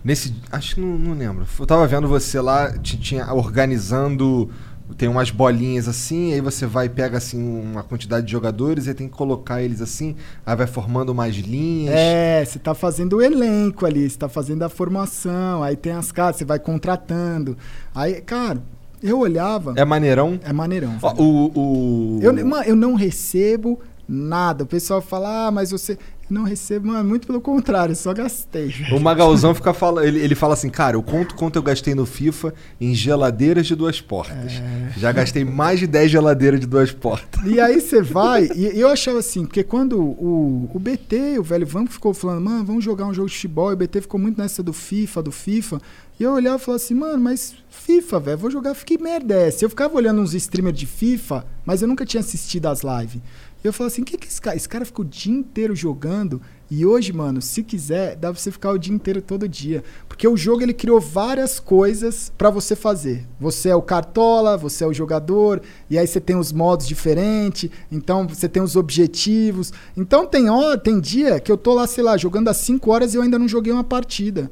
Nesse. 0.04 0.34
Acho 0.50 0.74
que 0.74 0.80
não, 0.80 0.98
não 0.98 1.14
lembro. 1.16 1.46
Eu 1.58 1.66
tava 1.66 1.86
vendo 1.86 2.08
você 2.08 2.40
lá, 2.40 2.76
te, 2.78 2.98
tinha 2.98 3.32
organizando. 3.32 4.50
Tem 4.96 5.08
umas 5.08 5.30
bolinhas 5.30 5.88
assim, 5.88 6.32
aí 6.32 6.40
você 6.40 6.66
vai 6.66 6.86
e 6.86 6.88
pega 6.88 7.18
assim 7.18 7.42
uma 7.42 7.82
quantidade 7.82 8.26
de 8.26 8.32
jogadores 8.32 8.86
e 8.86 8.94
tem 8.94 9.08
que 9.08 9.16
colocar 9.16 9.62
eles 9.62 9.80
assim, 9.80 10.16
aí 10.44 10.56
vai 10.56 10.66
formando 10.66 11.14
mais 11.14 11.36
linhas. 11.36 11.94
É, 11.94 12.44
você 12.44 12.58
tá 12.58 12.74
fazendo 12.74 13.16
o 13.16 13.22
elenco 13.22 13.86
ali, 13.86 14.08
você 14.08 14.18
tá 14.18 14.28
fazendo 14.28 14.62
a 14.62 14.68
formação, 14.68 15.62
aí 15.62 15.76
tem 15.76 15.92
as 15.92 16.12
casas, 16.12 16.36
você 16.36 16.44
vai 16.44 16.58
contratando. 16.58 17.56
Aí, 17.94 18.20
cara, 18.20 18.62
eu 19.02 19.18
olhava. 19.18 19.74
É 19.76 19.84
maneirão? 19.84 20.38
É 20.44 20.52
maneirão. 20.52 20.96
Ó, 21.02 21.14
o, 21.14 21.52
o... 21.54 22.20
Eu, 22.22 22.36
eu 22.64 22.76
não 22.76 22.94
recebo 22.94 23.80
nada. 24.08 24.64
O 24.64 24.66
pessoal 24.66 25.00
fala, 25.00 25.46
ah, 25.48 25.50
mas 25.50 25.70
você. 25.70 25.98
Não 26.32 26.44
recebo, 26.44 26.88
mano, 26.88 27.06
muito 27.06 27.26
pelo 27.26 27.40
contrário, 27.40 27.94
só 27.94 28.14
gastei. 28.14 28.68
velho. 28.68 28.96
O 28.96 29.00
Magalzão 29.00 29.54
fica 29.54 29.74
falando, 29.74 30.06
ele, 30.06 30.18
ele 30.18 30.34
fala 30.34 30.54
assim, 30.54 30.70
cara, 30.70 30.96
eu 30.96 31.02
conto 31.02 31.34
quanto 31.34 31.56
eu 31.56 31.62
gastei 31.62 31.94
no 31.94 32.06
FIFA 32.06 32.54
em 32.80 32.94
geladeiras 32.94 33.66
de 33.66 33.74
duas 33.74 34.00
portas. 34.00 34.52
É. 34.52 34.92
Já 34.96 35.12
gastei 35.12 35.44
mais 35.44 35.78
de 35.78 35.86
10 35.86 36.10
geladeiras 36.10 36.58
de 36.58 36.66
duas 36.66 36.90
portas. 36.90 37.44
E 37.44 37.60
aí 37.60 37.80
você 37.80 38.00
vai, 38.00 38.48
e 38.54 38.80
eu 38.80 38.88
achava 38.88 39.18
assim, 39.18 39.44
porque 39.44 39.62
quando 39.62 40.00
o, 40.00 40.70
o 40.72 40.78
BT, 40.78 41.38
o 41.38 41.42
velho 41.42 41.66
Vanco 41.66 41.92
ficou 41.92 42.14
falando, 42.14 42.42
mano, 42.42 42.64
vamos 42.64 42.82
jogar 42.82 43.06
um 43.06 43.12
jogo 43.12 43.28
de 43.28 43.34
futebol, 43.34 43.70
e 43.70 43.74
o 43.74 43.76
BT 43.76 44.00
ficou 44.00 44.18
muito 44.18 44.40
nessa 44.40 44.62
do 44.62 44.72
FIFA, 44.72 45.22
do 45.22 45.32
FIFA, 45.32 45.80
e 46.18 46.24
eu 46.24 46.32
olhava 46.32 46.56
e 46.56 46.60
falava 46.60 46.82
assim, 46.82 46.94
mano, 46.94 47.22
mas 47.22 47.54
FIFA, 47.68 48.20
velho, 48.20 48.38
vou 48.38 48.50
jogar, 48.50 48.74
que 48.76 48.96
merda 48.96 49.34
é 49.34 49.48
essa? 49.48 49.64
Eu 49.64 49.68
ficava 49.70 49.94
olhando 49.96 50.20
uns 50.20 50.34
streamers 50.34 50.78
de 50.78 50.86
FIFA, 50.86 51.44
mas 51.64 51.82
eu 51.82 51.88
nunca 51.88 52.06
tinha 52.06 52.20
assistido 52.20 52.66
as 52.66 52.80
lives. 52.82 53.20
E 53.62 53.66
eu 53.66 53.72
falava 53.72 53.92
assim, 53.92 54.02
o 54.02 54.04
que 54.04 54.18
que 54.18 54.26
esse 54.26 54.40
cara, 54.40 54.56
esse 54.56 54.68
cara 54.68 54.84
ficou 54.84 55.04
o 55.04 55.08
dia 55.08 55.32
inteiro 55.32 55.74
jogando, 55.74 56.40
e 56.70 56.84
hoje, 56.86 57.12
mano, 57.12 57.40
se 57.42 57.62
quiser, 57.62 58.16
dá 58.16 58.32
pra 58.32 58.40
você 58.40 58.50
ficar 58.50 58.70
o 58.70 58.78
dia 58.78 58.94
inteiro 58.94 59.20
todo 59.20 59.48
dia. 59.48 59.84
Porque 60.08 60.26
o 60.26 60.36
jogo 60.36 60.62
ele 60.62 60.72
criou 60.72 60.98
várias 60.98 61.60
coisas 61.60 62.32
pra 62.36 62.48
você 62.48 62.74
fazer. 62.74 63.26
Você 63.38 63.68
é 63.68 63.76
o 63.76 63.82
cartola, 63.82 64.56
você 64.56 64.82
é 64.82 64.86
o 64.86 64.92
jogador, 64.92 65.60
e 65.88 65.98
aí 65.98 66.06
você 66.06 66.18
tem 66.18 66.34
os 66.34 66.50
modos 66.50 66.88
diferentes, 66.88 67.70
então 67.90 68.26
você 68.26 68.48
tem 68.48 68.62
os 68.62 68.74
objetivos. 68.74 69.72
Então 69.96 70.26
tem 70.26 70.48
hora, 70.48 70.78
tem 70.78 70.98
dia 70.98 71.38
que 71.38 71.52
eu 71.52 71.56
tô 71.56 71.74
lá, 71.74 71.86
sei 71.86 72.02
lá, 72.02 72.16
jogando 72.16 72.48
às 72.48 72.56
5 72.56 72.90
horas 72.90 73.12
e 73.12 73.18
eu 73.18 73.22
ainda 73.22 73.38
não 73.38 73.46
joguei 73.46 73.72
uma 73.72 73.84
partida. 73.84 74.50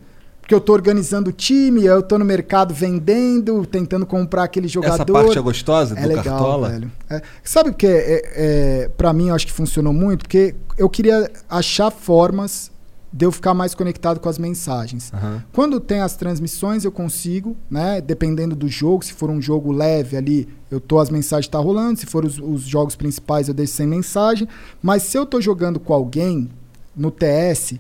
Porque 0.51 0.57
eu 0.57 0.61
tô 0.61 0.73
organizando 0.73 1.31
o 1.31 1.33
time, 1.33 1.85
eu 1.85 2.03
tô 2.03 2.19
no 2.19 2.25
mercado 2.25 2.75
vendendo, 2.75 3.65
tentando 3.65 4.05
comprar 4.05 4.43
aquele 4.43 4.67
jogador. 4.67 4.95
Essa 4.95 5.07
parte 5.07 5.39
é 5.39 5.41
gostosa 5.41 5.97
É 5.97 6.03
do 6.03 6.09
legal, 6.09 6.25
Cartola? 6.25 6.69
velho. 6.71 6.93
É, 7.09 7.23
sabe 7.45 7.71
o 7.71 7.73
que 7.73 7.87
é, 7.87 8.23
é, 8.35 8.89
para 8.89 9.13
mim 9.13 9.29
eu 9.29 9.35
acho 9.37 9.47
que 9.47 9.53
funcionou 9.53 9.93
muito? 9.93 10.23
Porque 10.25 10.57
eu 10.77 10.91
queria 10.91 11.31
achar 11.49 11.93
formas 11.93 12.69
de 13.13 13.25
eu 13.25 13.31
ficar 13.31 13.55
mais 13.55 13.77
conectado 13.77 14.19
com 14.19 14.29
as 14.29 14.39
mensagens. 14.39 15.13
Aham. 15.15 15.41
Quando 15.53 15.79
tem 15.79 16.01
as 16.01 16.17
transmissões, 16.17 16.85
eu 16.85 16.91
consigo, 16.91 17.57
né? 17.71 18.01
Dependendo 18.01 18.57
do 18.57 18.67
jogo, 18.67 19.05
se 19.05 19.13
for 19.13 19.31
um 19.31 19.41
jogo 19.41 19.71
leve 19.71 20.17
ali, 20.17 20.49
eu 20.69 20.81
tô, 20.81 20.99
as 20.99 21.11
mensagens 21.11 21.47
tá 21.47 21.61
rolando. 21.61 22.01
Se 22.01 22.07
for 22.07 22.25
os, 22.25 22.41
os 22.41 22.63
jogos 22.63 22.97
principais, 22.97 23.47
eu 23.47 23.55
deixo 23.55 23.75
sem 23.75 23.87
mensagem. 23.87 24.49
Mas 24.83 25.05
se 25.05 25.17
eu 25.17 25.25
tô 25.25 25.41
jogando 25.41 25.79
com 25.79 25.95
alguém 25.95 26.51
no 26.97 27.13
TS, 27.13 27.75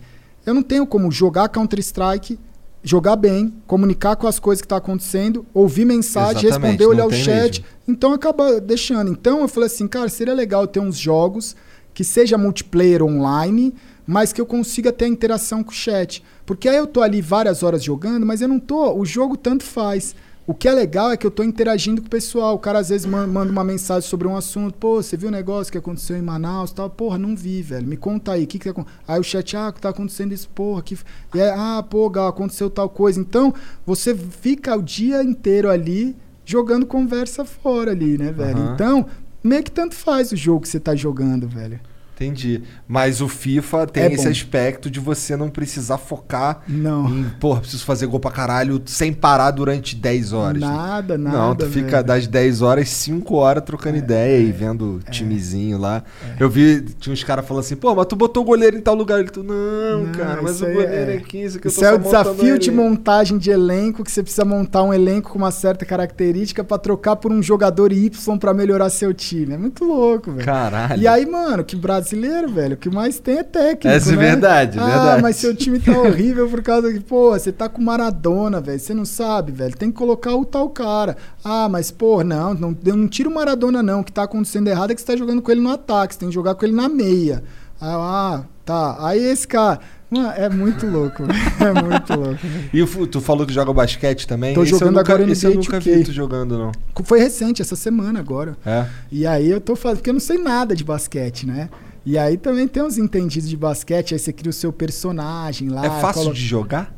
eu 0.47 0.55
não 0.55 0.62
tenho 0.62 0.86
como 0.86 1.10
jogar 1.10 1.48
Counter-Strike, 1.48 2.38
jogar 2.82 3.16
bem, 3.16 3.55
comunicar 3.66 4.16
com 4.16 4.27
as 4.27 4.39
coisas 4.39 4.62
que 4.62 4.69
tá 4.69 4.77
acontecendo, 4.77 5.44
ouvir 5.52 5.85
mensagem, 5.85 6.47
Exatamente, 6.47 6.78
responder, 6.78 6.86
olhar 6.86 7.07
o 7.07 7.12
chat. 7.12 7.61
mesmo. 7.61 7.65
Então 7.86 8.12
acaba 8.12 8.61
deixando. 8.61 9.11
Então 9.11 9.40
eu 9.40 9.48
falei 9.48 9.66
assim, 9.66 9.86
cara, 9.86 10.09
seria 10.09 10.35
legal 10.35 10.66
ter 10.66 10.81
uns 10.81 10.97
jogos 10.97 11.55
que 11.93 12.05
seja 12.05 12.39
multiplayer 12.39 13.02
online, 13.02 13.74
mas 14.07 14.32
que 14.32 14.40
eu 14.40 14.47
consiga 14.47 14.93
ter 14.93 15.05
a 15.05 15.09
interação 15.09 15.62
com 15.62 15.70
o 15.70 15.74
chat. 15.74 16.23
Porque 16.47 16.69
aí 16.69 16.77
eu 16.77 16.86
tô 16.86 17.02
ali 17.02 17.20
várias 17.20 17.62
horas 17.62 17.82
jogando, 17.82 18.24
mas 18.24 18.40
eu 18.40 18.48
não 18.48 18.59
tô. 18.59 18.93
O 18.97 19.05
jogo 19.05 19.36
tanto 19.36 19.65
faz. 19.65 20.15
O 20.46 20.54
que 20.54 20.66
é 20.66 20.72
legal 20.72 21.12
é 21.12 21.16
que 21.16 21.24
eu 21.24 21.30
tô 21.30 21.44
interagindo 21.44 22.00
com 22.00 22.08
o 22.08 22.10
pessoal. 22.10 22.56
O 22.56 22.58
cara 22.58 22.80
às 22.80 22.88
vezes 22.88 23.06
man- 23.06 23.26
manda 23.26 23.52
uma 23.52 23.62
mensagem 23.62 24.08
sobre 24.08 24.26
um 24.26 24.36
assunto. 24.36 24.74
Pô, 24.78 25.00
você 25.00 25.16
viu 25.16 25.28
o 25.28 25.32
negócio 25.32 25.70
que 25.70 25.78
aconteceu 25.78 26.16
em 26.16 26.22
Manaus 26.22 26.72
tal? 26.72 26.90
Porra, 26.90 27.16
não 27.18 27.36
vi, 27.36 27.62
velho. 27.62 27.86
Me 27.86 27.96
conta 27.96 28.32
aí. 28.32 28.44
O 28.44 28.46
que 28.48 28.58
que 28.58 28.68
acon- 28.68 28.84
Aí 29.06 29.20
o 29.20 29.22
chat, 29.22 29.56
ah, 29.56 29.70
tá 29.70 29.90
acontecendo 29.90 30.32
isso, 30.32 30.48
porra. 30.48 30.82
Que... 30.82 30.98
E 31.34 31.40
aí, 31.40 31.50
ah, 31.54 31.84
pô, 31.88 32.10
Gal, 32.10 32.26
aconteceu 32.26 32.68
tal 32.68 32.88
coisa. 32.88 33.20
Então, 33.20 33.54
você 33.86 34.12
fica 34.14 34.74
o 34.76 34.82
dia 34.82 35.22
inteiro 35.22 35.70
ali 35.70 36.16
jogando 36.44 36.84
conversa 36.84 37.44
fora 37.44 37.92
ali, 37.92 38.18
né, 38.18 38.32
velho? 38.32 38.58
Aham. 38.58 38.74
Então, 38.74 39.06
meio 39.44 39.62
que 39.62 39.70
tanto 39.70 39.94
faz 39.94 40.32
o 40.32 40.36
jogo 40.36 40.62
que 40.62 40.68
você 40.68 40.80
tá 40.80 40.96
jogando, 40.96 41.46
velho. 41.46 41.78
Entendi. 42.24 42.62
Mas 42.86 43.22
o 43.22 43.28
FIFA 43.28 43.86
tem 43.86 44.02
É 44.02 44.12
esse 44.12 44.24
bom. 44.24 44.30
aspecto 44.30 44.90
de 44.90 45.01
você 45.01 45.36
não 45.36 45.48
precisar 45.48 45.97
focar 45.97 46.60
Não. 46.68 47.09
em, 47.09 47.24
porra, 47.40 47.60
preciso 47.60 47.82
fazer 47.82 48.06
gol 48.06 48.20
pra 48.20 48.30
caralho 48.30 48.80
sem 48.84 49.10
parar 49.10 49.51
durante 49.52 49.97
10 49.97 50.34
horas. 50.34 50.60
Nada, 50.60 51.16
nada. 51.16 51.36
Não, 51.38 51.55
tu 51.55 51.66
fica 51.66 51.92
velho. 51.92 52.05
das 52.05 52.26
10 52.26 52.60
horas, 52.60 52.90
5 52.90 53.34
horas 53.36 53.64
trocando 53.64 53.97
ideia 53.97 54.38
e 54.38 54.52
vendo 54.52 55.01
timezinho 55.10 55.78
lá. 55.78 56.02
Eu 56.38 56.51
vi, 56.51 56.82
tinha 56.98 57.10
uns 57.12 57.24
caras 57.24 57.47
falando 57.47 57.64
assim, 57.64 57.74
pô, 57.76 57.94
mas 57.94 58.05
tu 58.06 58.14
botou 58.16 58.42
o 58.42 58.47
goleiro 58.47 58.76
em 58.76 58.82
tal 58.82 58.94
lugar. 58.94 59.18
Ele, 59.20 59.30
tu, 59.30 59.42
não, 59.42 60.05
Não, 60.05 60.12
cara, 60.12 60.42
mas 60.42 60.60
o 60.60 60.66
goleiro 60.66 60.92
é, 60.92 61.14
é- 61.14 61.16
aqui, 61.16 61.38
isso 61.42 61.59
que 61.59 61.68
eu 61.68 61.70
Isso 61.70 61.82
é 61.82 61.94
o 61.94 61.98
desafio 61.98 62.59
de 62.59 62.70
montagem 62.70 63.38
de 63.38 63.51
elenco, 63.51 64.05
que 64.05 64.10
você 64.12 64.22
precisa 64.22 64.44
montar 64.44 64.82
um 64.82 64.92
elenco 64.92 65.30
com 65.30 65.38
uma 65.38 65.51
certa 65.51 65.86
característica 65.86 66.62
pra 66.62 66.76
trocar 66.76 67.16
por 67.16 67.32
um 67.32 67.42
jogador 67.42 67.92
Y 67.92 68.38
pra 68.38 68.52
melhorar 68.52 68.90
seu 68.90 69.14
time. 69.14 69.55
É 69.55 69.59
muito 69.59 69.84
louco, 69.84 70.32
velho. 70.32 70.44
Caralho. 70.44 71.01
E 71.01 71.09
aí, 71.09 71.24
mano, 71.24 71.64
que 71.64 71.74
brasileiro, 72.16 72.48
velho, 72.48 72.74
o 72.74 72.76
que 72.76 72.90
mais 72.90 73.18
tem 73.18 73.38
é 73.38 73.42
técnico, 73.42 73.88
Essa 73.88 74.12
é 74.12 74.16
né? 74.16 74.22
verdade, 74.30 74.78
ah, 74.78 74.84
verdade. 74.86 75.22
mas 75.22 75.36
seu 75.36 75.54
time 75.54 75.78
tá 75.78 75.92
horrível 75.98 76.48
por 76.48 76.62
causa 76.62 76.92
que, 76.92 77.00
pô, 77.00 77.30
você 77.30 77.52
tá 77.52 77.68
com 77.68 77.82
Maradona, 77.82 78.60
velho, 78.60 78.78
você 78.78 78.94
não 78.94 79.04
sabe, 79.04 79.52
velho, 79.52 79.76
tem 79.76 79.90
que 79.90 79.96
colocar 79.96 80.34
o 80.34 80.44
tal 80.44 80.68
cara. 80.70 81.16
Ah, 81.44 81.68
mas, 81.68 81.90
pô, 81.90 82.22
não, 82.24 82.54
não, 82.54 82.76
não 82.84 83.08
tira 83.08 83.28
o 83.28 83.34
Maradona 83.34 83.82
não, 83.82 84.00
o 84.00 84.04
que 84.04 84.12
tá 84.12 84.24
acontecendo 84.24 84.68
errado 84.68 84.90
é 84.90 84.94
que 84.94 85.00
você 85.00 85.06
tá 85.06 85.16
jogando 85.16 85.42
com 85.42 85.50
ele 85.50 85.60
no 85.60 85.70
ataque, 85.70 86.14
você 86.14 86.20
tem 86.20 86.28
que 86.28 86.34
jogar 86.34 86.54
com 86.54 86.64
ele 86.64 86.74
na 86.74 86.88
meia. 86.88 87.42
Ah, 87.80 87.96
ah, 87.96 88.42
tá, 88.64 88.96
aí 89.06 89.20
esse 89.24 89.46
cara... 89.46 89.80
Mano, 90.10 90.28
é 90.36 90.48
muito 90.48 90.88
louco, 90.88 91.22
é 91.62 91.82
muito 91.82 92.12
louco. 92.18 92.40
E 92.74 92.82
o 92.82 93.06
tu 93.06 93.20
falou 93.20 93.46
que 93.46 93.52
joga 93.52 93.72
basquete 93.72 94.26
também? 94.26 94.54
Tô 94.54 94.62
Esse 94.64 94.72
jogando 94.72 94.96
nunca- 94.96 95.12
agora 95.14 95.30
Esse 95.30 95.46
eu 95.46 95.54
nunca 95.54 95.78
2K. 95.78 95.80
vi 95.98 96.02
tu 96.02 96.10
jogando, 96.12 96.58
não. 96.58 96.72
Foi 97.04 97.20
recente, 97.20 97.62
essa 97.62 97.76
semana 97.76 98.18
agora. 98.18 98.56
É? 98.66 98.86
E 99.12 99.24
aí 99.24 99.48
eu 99.48 99.60
tô 99.60 99.76
fazendo, 99.76 99.98
porque 99.98 100.10
eu 100.10 100.14
não 100.14 100.18
sei 100.20 100.36
nada 100.38 100.74
de 100.74 100.82
basquete, 100.82 101.46
né? 101.46 101.68
E 102.05 102.16
aí 102.16 102.36
também 102.36 102.66
tem 102.66 102.82
uns 102.82 102.97
entendidos 102.98 103.48
de 103.48 103.56
basquete, 103.56 104.14
aí 104.14 104.18
você 104.18 104.32
cria 104.32 104.51
o 104.51 104.52
seu 104.52 104.72
personagem 104.72 105.68
lá. 105.68 105.85
É 105.85 105.90
fácil 106.01 106.22
coloca- 106.22 106.35
de 106.36 106.44
jogar? 106.44 106.97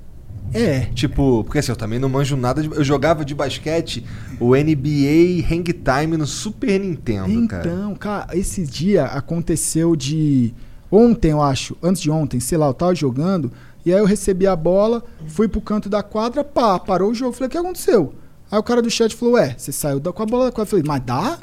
É. 0.55 0.81
Tipo, 0.95 1.43
porque 1.45 1.59
assim, 1.59 1.73
eu 1.73 1.77
também 1.77 1.99
não 1.99 2.09
manjo 2.09 2.37
nada 2.37 2.63
de. 2.63 2.69
Eu 2.71 2.85
jogava 2.85 3.25
de 3.25 3.35
basquete 3.35 4.05
o 4.39 4.55
NBA 4.55 5.43
Hang 5.51 5.73
Time 5.73 6.17
no 6.17 6.27
Super 6.27 6.79
Nintendo, 6.79 7.49
cara. 7.49 7.67
Então, 7.67 7.95
cara, 7.95 8.37
esse 8.37 8.65
dia 8.67 9.05
aconteceu 9.07 9.97
de. 9.97 10.53
Ontem, 10.91 11.31
eu 11.31 11.41
acho, 11.41 11.75
antes 11.83 12.03
de 12.03 12.11
ontem, 12.11 12.39
sei 12.39 12.59
lá, 12.59 12.67
eu 12.67 12.75
tava 12.75 12.95
jogando, 12.95 13.51
e 13.85 13.91
aí 13.93 13.99
eu 13.99 14.05
recebi 14.05 14.47
a 14.47 14.55
bola, 14.55 15.03
fui 15.27 15.49
pro 15.49 15.59
canto 15.63 15.89
da 15.89 16.03
quadra, 16.03 16.45
pá, 16.45 16.79
parou 16.79 17.11
o 17.11 17.15
jogo. 17.15 17.33
Falei, 17.33 17.49
o 17.49 17.51
que 17.51 17.57
aconteceu? 17.57 18.13
Aí 18.51 18.59
o 18.59 18.63
cara 18.63 18.83
do 18.83 18.91
chat 18.91 19.17
falou, 19.17 19.35
ué, 19.35 19.55
você 19.57 19.73
saiu 19.73 19.99
da, 19.99 20.13
com 20.13 20.23
a 20.23 20.27
bola 20.27 20.45
da 20.47 20.53
quadra. 20.53 20.65
Eu 20.65 20.71
falei, 20.71 20.85
mas 20.87 21.03
dá? 21.03 21.39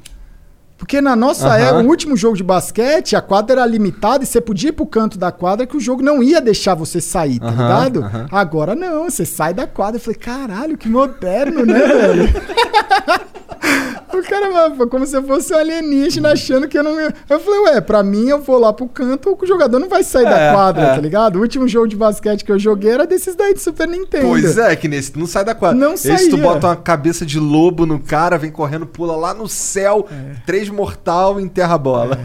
Porque 0.79 1.01
na 1.01 1.15
nossa 1.15 1.45
Aham. 1.47 1.57
época, 1.59 1.83
o 1.83 1.87
último 1.87 2.15
jogo 2.17 2.35
de 2.37 2.43
basquete, 2.43 3.15
a 3.15 3.21
quadra 3.21 3.57
era 3.57 3.65
limitada 3.65 4.23
e 4.23 4.25
você 4.27 4.39
podia 4.41 4.69
ir 4.69 4.71
pro 4.71 4.85
canto 4.87 5.19
da 5.19 5.31
quadra 5.31 5.67
que 5.67 5.75
o 5.77 5.79
jogo 5.79 6.01
não 6.01 6.23
ia 6.23 6.39
deixar 6.41 6.73
você 6.73 6.99
sair, 7.01 7.37
tá 7.39 7.47
Aham, 7.47 7.61
ligado? 7.67 8.03
aham. 8.03 8.27
Agora 8.31 8.73
não, 8.73 9.09
você 9.09 9.25
sai 9.25 9.53
da 9.53 9.67
quadra. 9.67 9.97
Eu 9.97 10.01
falei, 10.01 10.17
caralho, 10.17 10.77
que 10.77 10.87
moderno, 10.89 11.65
né, 11.65 11.79
velho? 11.79 12.29
O 14.11 14.23
cara 14.23 14.49
vai, 14.51 14.87
como 14.87 15.05
se 15.05 15.15
eu 15.15 15.23
fosse 15.23 15.53
um 15.53 15.57
alienígena 15.57 16.33
achando 16.33 16.67
que 16.67 16.77
eu 16.77 16.83
não. 16.83 16.99
Eu 16.99 17.39
falei, 17.39 17.59
ué, 17.61 17.79
pra 17.81 18.03
mim 18.03 18.27
eu 18.27 18.41
vou 18.41 18.57
lá 18.59 18.73
pro 18.73 18.87
canto, 18.87 19.37
o 19.39 19.45
jogador 19.45 19.79
não 19.79 19.87
vai 19.87 20.03
sair 20.03 20.25
É, 20.25 20.29
da 20.29 20.53
quadra, 20.53 20.81
é. 20.83 20.95
tá 20.95 21.01
ligado? 21.01 21.37
O 21.37 21.41
último 21.41 21.67
jogo 21.67 21.87
de 21.87 21.95
basquete 21.95 22.43
que 22.43 22.51
eu 22.51 22.59
joguei 22.59 22.91
era 22.91 23.05
desses 23.07 23.35
daí 23.35 23.53
de 23.53 23.61
Super 23.61 23.87
Nintendo. 23.87 24.27
Pois 24.27 24.57
é, 24.57 24.75
que 24.75 24.87
nesse 24.87 25.11
tu 25.11 25.19
não 25.19 25.27
sai 25.27 25.45
da 25.45 25.55
quadra. 25.55 25.77
Não 25.77 25.93
Esse 25.93 26.29
tu 26.29 26.37
bota 26.37 26.67
uma 26.67 26.75
cabeça 26.75 27.25
de 27.25 27.39
lobo 27.39 27.85
no 27.85 27.99
cara, 27.99 28.37
vem 28.37 28.51
correndo, 28.51 28.85
pula 28.85 29.15
lá 29.15 29.33
no 29.33 29.47
céu, 29.47 30.05
três 30.45 30.68
mortal 30.71 31.39
enterra 31.39 31.75
a 31.75 31.77
bola. 31.77 32.17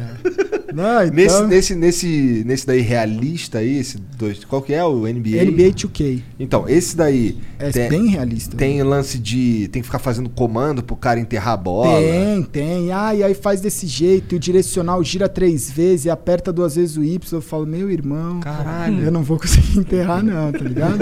Não, 0.75 1.05
então, 1.07 1.15
Nesse, 1.15 1.45
nesse, 1.47 1.75
nesse, 1.75 2.43
nesse 2.45 2.67
daí 2.67 2.81
realista 2.81 3.59
aí, 3.59 3.79
esse 3.79 3.97
dois, 4.19 4.45
qual 4.45 4.61
que 4.61 4.73
é 4.75 4.85
o 4.85 5.01
NBA? 5.03 5.45
NBA 5.45 5.71
2K. 5.73 6.23
Então, 6.39 6.69
esse 6.69 6.97
daí 6.97 7.39
É 7.61 7.71
tem, 7.71 7.89
bem 7.89 8.07
realista. 8.09 8.57
tem 8.57 8.83
lance 8.83 9.19
de 9.19 9.69
tem 9.69 9.83
que 9.83 9.87
ficar 9.87 9.99
fazendo 10.01 10.29
comando 10.29 10.83
pro 10.83 10.97
cara 10.97 11.21
enterrar 11.21 11.55
a 11.55 11.57
bola. 11.57 12.01
Tem, 12.01 12.43
tem. 12.43 12.93
Ah, 12.93 13.15
e 13.15 13.23
aí 13.23 13.35
faz 13.35 13.61
desse 13.61 13.87
jeito, 13.87 14.35
e 14.35 14.37
o 14.37 14.41
direcional 14.41 15.03
gira 15.05 15.29
três 15.29 15.71
vezes 15.71 16.07
e 16.07 16.11
aperta 16.11 16.53
duas 16.53 16.75
vezes 16.75 16.97
o 16.97 17.05
Y. 17.05 17.21
Eu 17.33 17.41
falo, 17.43 17.67
meu 17.67 17.89
irmão, 17.91 18.41
Caralho. 18.41 19.01
eu 19.05 19.11
não 19.13 19.23
vou 19.23 19.39
conseguir 19.39 19.79
enterrar, 19.79 20.25
não, 20.25 20.51
tá 20.51 20.59
ligado? 20.59 20.99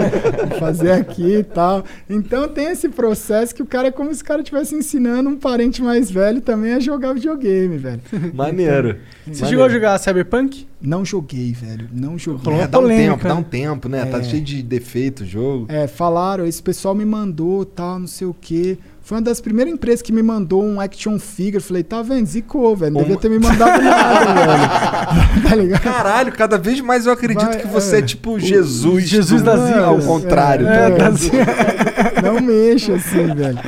Vou 0.49 0.59
fazer 0.59 0.91
aqui 0.91 1.37
e 1.37 1.43
tal. 1.43 1.83
Então 2.07 2.47
tem 2.47 2.67
esse 2.67 2.89
processo 2.89 3.55
que 3.55 3.63
o 3.63 3.65
cara 3.65 3.87
é 3.87 3.91
como 3.91 4.13
se 4.13 4.21
o 4.21 4.25
cara 4.25 4.41
estivesse 4.41 4.75
ensinando 4.75 5.29
um 5.29 5.35
parente 5.37 5.81
mais 5.81 6.11
velho 6.11 6.41
também 6.41 6.73
a 6.73 6.79
jogar 6.79 7.13
videogame, 7.13 7.32
velho. 7.37 8.01
Maneiro. 8.33 8.97
Você 9.25 9.45
chegou 9.45 9.65
a 9.65 9.69
jogar 9.69 9.97
Cyberpunk? 9.99 10.67
Não 10.81 11.03
joguei, 11.05 11.53
velho. 11.53 11.89
Não 11.91 12.17
joguei. 12.17 12.53
É, 12.55 12.67
dá 12.67 12.79
um 12.79 12.87
tempo, 12.87 13.23
dá 13.23 13.29
né? 13.29 13.39
um 13.39 13.43
tempo, 13.43 13.89
né? 13.89 14.05
Tá 14.05 14.19
É. 14.19 14.23
cheio 14.23 14.43
de 14.43 14.61
defeito 14.61 15.23
o 15.23 15.25
jogo. 15.25 15.65
É, 15.69 15.87
falaram, 15.87 16.45
esse 16.45 16.61
pessoal 16.61 16.93
me 16.93 17.05
mandou, 17.05 17.65
tal, 17.65 17.99
não 17.99 18.07
sei 18.07 18.27
o 18.27 18.35
quê. 18.39 18.77
Foi 19.03 19.17
uma 19.17 19.21
das 19.21 19.41
primeiras 19.41 19.73
empresas 19.73 20.01
que 20.01 20.13
me 20.13 20.23
mandou 20.23 20.63
um 20.63 20.79
action 20.79 21.19
figure. 21.19 21.61
Falei, 21.61 21.83
tá 21.83 22.01
vendo? 22.01 22.25
Zicou, 22.25 22.73
velho. 22.75 22.93
Não 22.93 23.01
devia 23.01 23.17
ter 23.17 23.29
me 23.29 23.37
mandado 23.37 23.79
nada, 23.83 24.33
velho. 24.33 25.43
Tá 25.49 25.55
ligado? 25.55 25.81
Caralho, 25.81 26.31
cada 26.31 26.57
vez 26.57 26.79
mais 26.79 27.05
eu 27.05 27.11
acredito 27.11 27.45
Vai, 27.45 27.59
que 27.59 27.67
você 27.67 27.97
é, 27.97 27.99
é. 27.99 28.01
tipo 28.01 28.39
Jesus. 28.39 29.03
Jesus 29.07 29.41
do- 29.41 29.45
das 29.45 29.77
Ao 29.77 29.99
contrário. 29.99 30.65
É, 30.67 30.89
tá 30.91 31.09
das- 31.09 31.21
ligado? 31.21 32.23
não 32.23 32.39
mexo 32.39 32.93
assim, 32.93 33.33
velho. 33.35 33.59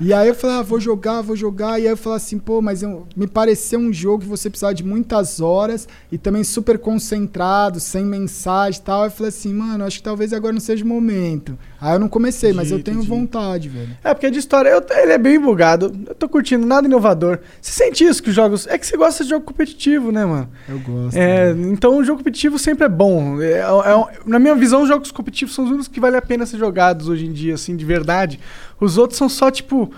E 0.00 0.12
aí 0.12 0.28
eu 0.28 0.34
falei, 0.34 0.56
ah, 0.58 0.62
vou 0.62 0.78
jogar, 0.80 1.20
vou 1.22 1.34
jogar. 1.36 1.78
E 1.80 1.82
aí 1.84 1.88
eu 1.92 1.96
falei 1.96 2.16
assim, 2.18 2.38
pô, 2.38 2.62
mas 2.62 2.82
eu- 2.82 3.06
me 3.16 3.26
pareceu 3.26 3.78
um 3.80 3.92
jogo 3.92 4.22
que 4.22 4.28
você 4.28 4.48
precisava 4.48 4.74
de 4.74 4.84
muitas 4.84 5.40
horas 5.40 5.88
e 6.12 6.16
também 6.18 6.44
super 6.44 6.78
concentrado, 6.78 7.80
sem 7.80 8.04
mensagem 8.04 8.80
e 8.80 8.84
tal. 8.84 9.02
Aí 9.02 9.08
eu 9.08 9.12
falei 9.12 9.28
assim, 9.28 9.52
mano, 9.52 9.84
acho 9.84 9.98
que 9.98 10.02
talvez 10.04 10.32
agora 10.32 10.52
não 10.52 10.60
seja 10.60 10.84
o 10.84 10.88
momento. 10.88 11.58
Aí 11.80 11.94
eu 11.94 11.98
não 11.98 12.08
comecei, 12.08 12.52
mas 12.52 12.70
eu 12.70 12.82
tenho 12.82 13.02
vontade, 13.02 13.68
velho. 13.68 13.90
É, 14.02 14.14
porque 14.14 14.30
de 14.30 14.38
história, 14.38 14.68
eu- 14.70 14.83
ele 14.90 15.12
é 15.12 15.18
bem 15.18 15.38
bugado. 15.40 15.92
Eu 16.06 16.14
tô 16.14 16.28
curtindo, 16.28 16.66
nada 16.66 16.86
inovador. 16.86 17.38
Você 17.60 17.72
sente 17.72 18.04
isso 18.04 18.22
que 18.22 18.28
os 18.30 18.34
jogos. 18.34 18.66
É 18.66 18.76
que 18.78 18.86
você 18.86 18.96
gosta 18.96 19.24
de 19.24 19.30
jogo 19.30 19.44
competitivo, 19.44 20.10
né, 20.12 20.24
mano? 20.24 20.48
Eu 20.68 20.78
gosto. 20.80 21.16
É, 21.16 21.50
então 21.50 21.98
o 21.98 22.04
jogo 22.04 22.18
competitivo 22.18 22.58
sempre 22.58 22.84
é 22.84 22.88
bom. 22.88 23.40
É- 23.40 23.60
é 23.60 24.18
na 24.26 24.38
minha 24.38 24.54
visão, 24.54 24.82
os 24.82 24.88
jogos 24.88 25.10
competitivos 25.10 25.54
são 25.54 25.64
os 25.64 25.70
únicos 25.70 25.88
que 25.88 26.00
vale 26.00 26.16
a 26.16 26.22
pena 26.22 26.44
ser 26.46 26.58
jogados 26.58 27.08
hoje 27.08 27.26
em 27.26 27.32
dia, 27.32 27.54
assim, 27.54 27.76
de 27.76 27.84
verdade. 27.84 28.38
Os 28.80 28.98
outros 28.98 29.16
são 29.18 29.28
só 29.28 29.50
tipo. 29.50 29.90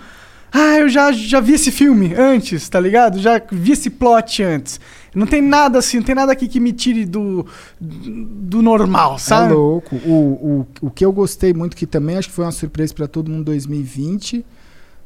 Ah, 0.49 0.77
eu 0.79 0.87
já, 0.87 1.11
já 1.11 1.41
vi 1.41 1.53
esse 1.55 1.71
filme 1.71 2.13
antes, 2.15 2.69
tá 2.69 2.79
ligado? 2.79 3.19
Já 3.19 3.39
vi 3.51 3.73
esse 3.73 3.89
plot 3.89 4.41
antes. 4.41 4.79
Não 5.13 5.27
tem 5.27 5.41
nada 5.41 5.79
assim, 5.79 5.97
não 5.97 6.03
tem 6.05 6.15
nada 6.15 6.31
aqui 6.31 6.47
que 6.47 6.57
me 6.59 6.71
tire 6.71 7.03
do, 7.05 7.45
do 7.81 8.61
normal, 8.61 9.19
sabe? 9.19 9.51
É 9.51 9.55
louco. 9.55 9.95
O, 10.05 10.65
o, 10.81 10.87
o 10.87 10.89
que 10.91 11.03
eu 11.03 11.11
gostei 11.11 11.53
muito, 11.53 11.75
que 11.75 11.85
também 11.85 12.17
acho 12.17 12.29
que 12.29 12.33
foi 12.33 12.45
uma 12.45 12.51
surpresa 12.51 12.93
pra 12.93 13.07
todo 13.07 13.29
mundo 13.29 13.41
em 13.41 13.45
2020, 13.45 14.45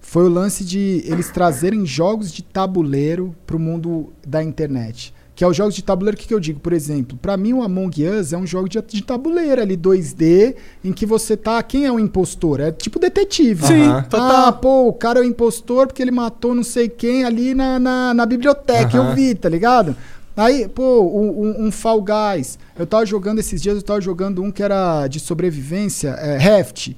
foi 0.02 0.26
o 0.26 0.30
lance 0.30 0.64
de 0.66 1.04
eles 1.06 1.30
trazerem 1.30 1.86
jogos 1.86 2.32
de 2.32 2.42
tabuleiro 2.44 3.36
pro 3.46 3.58
mundo 3.60 4.12
da 4.28 4.44
internet. 4.44 5.14
Que 5.34 5.46
é 5.46 5.48
os 5.48 5.56
jogos 5.56 5.74
de 5.74 5.82
tabuleiro, 5.84 6.16
o 6.18 6.20
que, 6.20 6.28
que 6.28 6.34
eu 6.34 6.40
digo? 6.40 6.60
Por 6.60 6.74
exemplo, 6.74 7.18
pra 7.20 7.38
mim 7.38 7.54
o 7.54 7.64
Among 7.64 8.06
Us 8.08 8.34
é 8.34 8.38
um 8.38 8.46
jogo 8.46 8.68
de, 8.68 8.80
de 8.82 9.02
tabuleiro 9.02 9.62
ali, 9.62 9.76
2D, 9.78 10.56
em 10.84 10.92
que 10.92 11.06
você 11.06 11.38
tá. 11.38 11.64
Quem 11.64 11.86
é 11.86 11.92
o 11.92 11.98
impostor? 12.00 12.60
É 12.60 12.72
tipo 12.72 13.00
detetive. 13.00 13.66
Sim, 13.66 13.84
Ah, 13.84 14.02
total. 14.04 14.54
pô, 14.54 14.88
o 14.90 14.94
cara 14.94 15.20
é 15.20 15.22
o 15.24 15.26
impostor 15.26 15.88
porque 15.88 16.02
ele 16.02 16.12
matou 16.12 16.54
não 16.54 16.64
sei 16.64 16.90
quem 16.90 17.24
ali 17.24 17.56
na, 17.56 17.80
na, 17.80 18.14
na 18.14 18.26
biblioteca. 18.26 18.96
Eu 18.98 19.16
vi, 19.16 19.34
tá 19.34 19.48
ligado? 19.50 19.96
Aí, 20.36 20.68
pô, 20.68 21.02
um, 21.02 21.46
um- 21.48 21.68
um 21.68 21.72
Fall 21.72 22.04
Guys. 22.04 22.60
Eu 22.78 22.86
tava 22.86 23.06
jogando 23.06 23.40
esses 23.40 23.62
dias, 23.62 23.76
eu 23.78 23.82
tava 23.82 24.02
jogando 24.02 24.44
um 24.44 24.52
que 24.52 24.62
era 24.62 25.08
de 25.08 25.20
sobrevivência, 25.20 26.10
é, 26.10 26.38
Raft. 26.38 26.90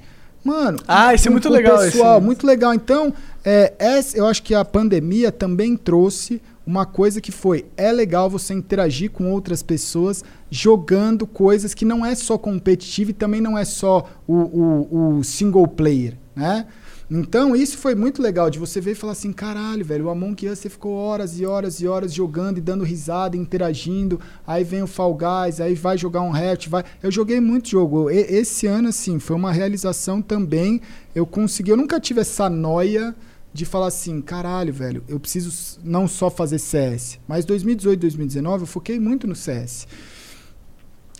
Mano, 0.44 0.78
Ah, 0.86 1.14
esse 1.14 1.26
é 1.26 1.30
com- 1.30 1.32
muito 1.32 1.48
o 1.48 1.52
legal, 1.52 1.78
Pessoal, 1.78 2.18
esse. 2.18 2.24
muito 2.26 2.46
legal. 2.46 2.74
Então, 2.74 3.12
é, 3.44 3.72
essa- 3.78 4.16
eu 4.16 4.26
acho 4.26 4.42
que 4.42 4.54
a 4.54 4.64
pandemia 4.64 5.32
também 5.32 5.74
trouxe 5.76 6.40
uma 6.66 6.84
coisa 6.84 7.20
que 7.20 7.32
foi: 7.32 7.64
é 7.76 7.90
legal 7.90 8.28
você 8.28 8.52
interagir 8.52 9.10
com 9.10 9.32
outras 9.32 9.62
pessoas 9.62 10.22
jogando 10.50 11.26
coisas 11.26 11.72
que 11.74 11.84
não 11.84 12.04
é 12.04 12.14
só 12.14 12.36
competitivo 12.38 13.10
e 13.10 13.14
também 13.14 13.40
não 13.40 13.56
é 13.56 13.64
só 13.64 14.06
o, 14.26 14.34
o- 14.34 15.16
o 15.18 15.24
single 15.24 15.66
player, 15.66 16.14
né? 16.36 16.66
Então, 17.10 17.54
isso 17.54 17.76
foi 17.76 17.94
muito 17.94 18.22
legal 18.22 18.48
de 18.48 18.58
você 18.58 18.80
ver 18.80 18.92
e 18.92 18.94
falar 18.94 19.12
assim: 19.12 19.32
caralho, 19.32 19.84
velho, 19.84 20.06
o 20.06 20.10
Among 20.10 20.48
Us 20.48 20.58
você 20.58 20.70
ficou 20.70 20.94
horas 20.94 21.38
e 21.38 21.44
horas 21.44 21.80
e 21.80 21.86
horas 21.86 22.12
jogando 22.14 22.58
e 22.58 22.60
dando 22.60 22.82
risada, 22.82 23.36
interagindo. 23.36 24.18
Aí 24.46 24.64
vem 24.64 24.82
o 24.82 24.86
Fall 24.86 25.14
Guys, 25.14 25.60
aí 25.60 25.74
vai 25.74 25.98
jogar 25.98 26.22
um 26.22 26.34
Hatch, 26.34 26.68
vai. 26.68 26.82
Eu 27.02 27.10
joguei 27.10 27.40
muito 27.40 27.68
jogo. 27.68 28.10
E- 28.10 28.16
esse 28.16 28.66
ano, 28.66 28.88
assim, 28.88 29.18
foi 29.18 29.36
uma 29.36 29.52
realização 29.52 30.22
também. 30.22 30.80
Eu 31.14 31.26
consegui, 31.26 31.70
eu 31.70 31.76
nunca 31.76 32.00
tive 32.00 32.20
essa 32.20 32.48
noia 32.48 33.14
de 33.52 33.66
falar 33.66 33.88
assim: 33.88 34.22
caralho, 34.22 34.72
velho, 34.72 35.04
eu 35.06 35.20
preciso 35.20 35.78
não 35.84 36.08
só 36.08 36.30
fazer 36.30 36.58
CS. 36.58 37.20
Mas 37.28 37.44
2018, 37.44 38.00
2019, 38.00 38.62
eu 38.62 38.66
foquei 38.66 38.98
muito 38.98 39.26
no 39.26 39.36
CS. 39.36 39.86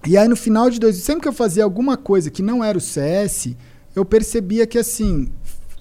E 0.06 0.16
aí 0.16 0.28
no 0.28 0.36
final 0.36 0.68
de 0.68 0.78
dois, 0.78 0.96
sempre 0.96 1.22
que 1.22 1.28
eu 1.28 1.32
fazia 1.32 1.64
alguma 1.64 1.96
coisa 1.96 2.30
que 2.30 2.42
não 2.42 2.62
era 2.62 2.76
o 2.76 2.80
CS, 2.80 3.54
eu 3.96 4.04
percebia 4.04 4.66
que 4.66 4.76
assim, 4.76 5.28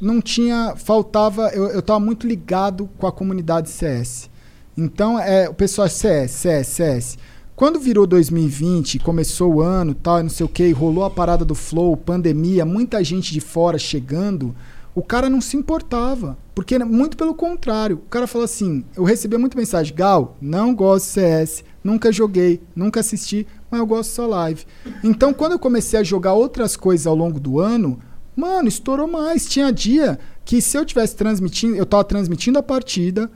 não 0.03 0.21
tinha, 0.21 0.75
faltava, 0.75 1.49
eu, 1.53 1.67
eu 1.67 1.81
tava 1.81 1.99
muito 1.99 2.27
ligado 2.27 2.89
com 2.97 3.07
a 3.07 3.11
comunidade 3.11 3.69
CS. 3.69 4.29
Então, 4.75 5.17
é, 5.17 5.47
o 5.47 5.53
pessoal 5.53 5.87
CS, 5.87 6.31
CS, 6.31 6.67
CS. 6.67 7.17
Quando 7.55 7.79
virou 7.79 8.05
2020, 8.05 8.99
começou 8.99 9.55
o 9.55 9.61
ano, 9.61 9.93
tal, 9.93 10.21
não 10.21 10.29
sei 10.29 10.45
o 10.45 10.49
que, 10.49 10.71
rolou 10.71 11.05
a 11.05 11.09
parada 11.09 11.45
do 11.45 11.55
Flow, 11.55 11.95
pandemia, 11.95 12.65
muita 12.65 13.03
gente 13.03 13.31
de 13.31 13.39
fora 13.39 13.77
chegando, 13.77 14.55
o 14.95 15.01
cara 15.01 15.29
não 15.29 15.39
se 15.39 15.55
importava. 15.55 16.37
Porque, 16.53 16.77
muito 16.79 17.15
pelo 17.15 17.33
contrário, 17.33 17.97
o 17.97 18.09
cara 18.09 18.27
falou 18.27 18.45
assim: 18.45 18.83
eu 18.95 19.03
recebia 19.03 19.39
muita 19.39 19.57
mensagem, 19.57 19.95
Gal, 19.95 20.35
não 20.41 20.75
gosto 20.75 21.05
de 21.05 21.11
CS, 21.11 21.63
nunca 21.83 22.11
joguei, 22.11 22.61
nunca 22.75 22.99
assisti, 22.99 23.47
mas 23.71 23.79
eu 23.79 23.85
gosto 23.85 24.11
só 24.11 24.27
live. 24.27 24.65
Então, 25.03 25.33
quando 25.33 25.53
eu 25.53 25.59
comecei 25.59 25.99
a 25.99 26.03
jogar 26.03 26.33
outras 26.33 26.75
coisas 26.75 27.07
ao 27.07 27.15
longo 27.15 27.39
do 27.39 27.59
ano, 27.59 27.99
mano, 28.35 28.67
estourou 28.67 29.07
mais. 29.07 29.45
Tinha 29.45 29.71
dia 29.71 30.19
que 30.45 30.61
se 30.61 30.77
eu 30.77 30.85
tivesse 30.85 31.15
transmitindo, 31.15 31.75
eu 31.75 31.85
tava 31.85 32.03
transmitindo 32.03 32.59
a 32.59 32.63
partida 32.63 33.31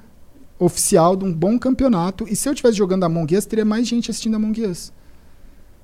oficial 0.60 1.16
de 1.16 1.24
um 1.24 1.34
bom 1.34 1.58
campeonato, 1.60 2.26
e 2.28 2.36
se 2.36 2.50
eu 2.50 2.56
tivesse 2.56 2.78
jogando 2.78 3.04
Among 3.04 3.36
Us, 3.36 3.46
teria 3.46 3.66
mais 3.66 3.88
gente 3.88 4.10
assistindo 4.10 4.36
Among 4.36 4.66
Us. 4.66 4.92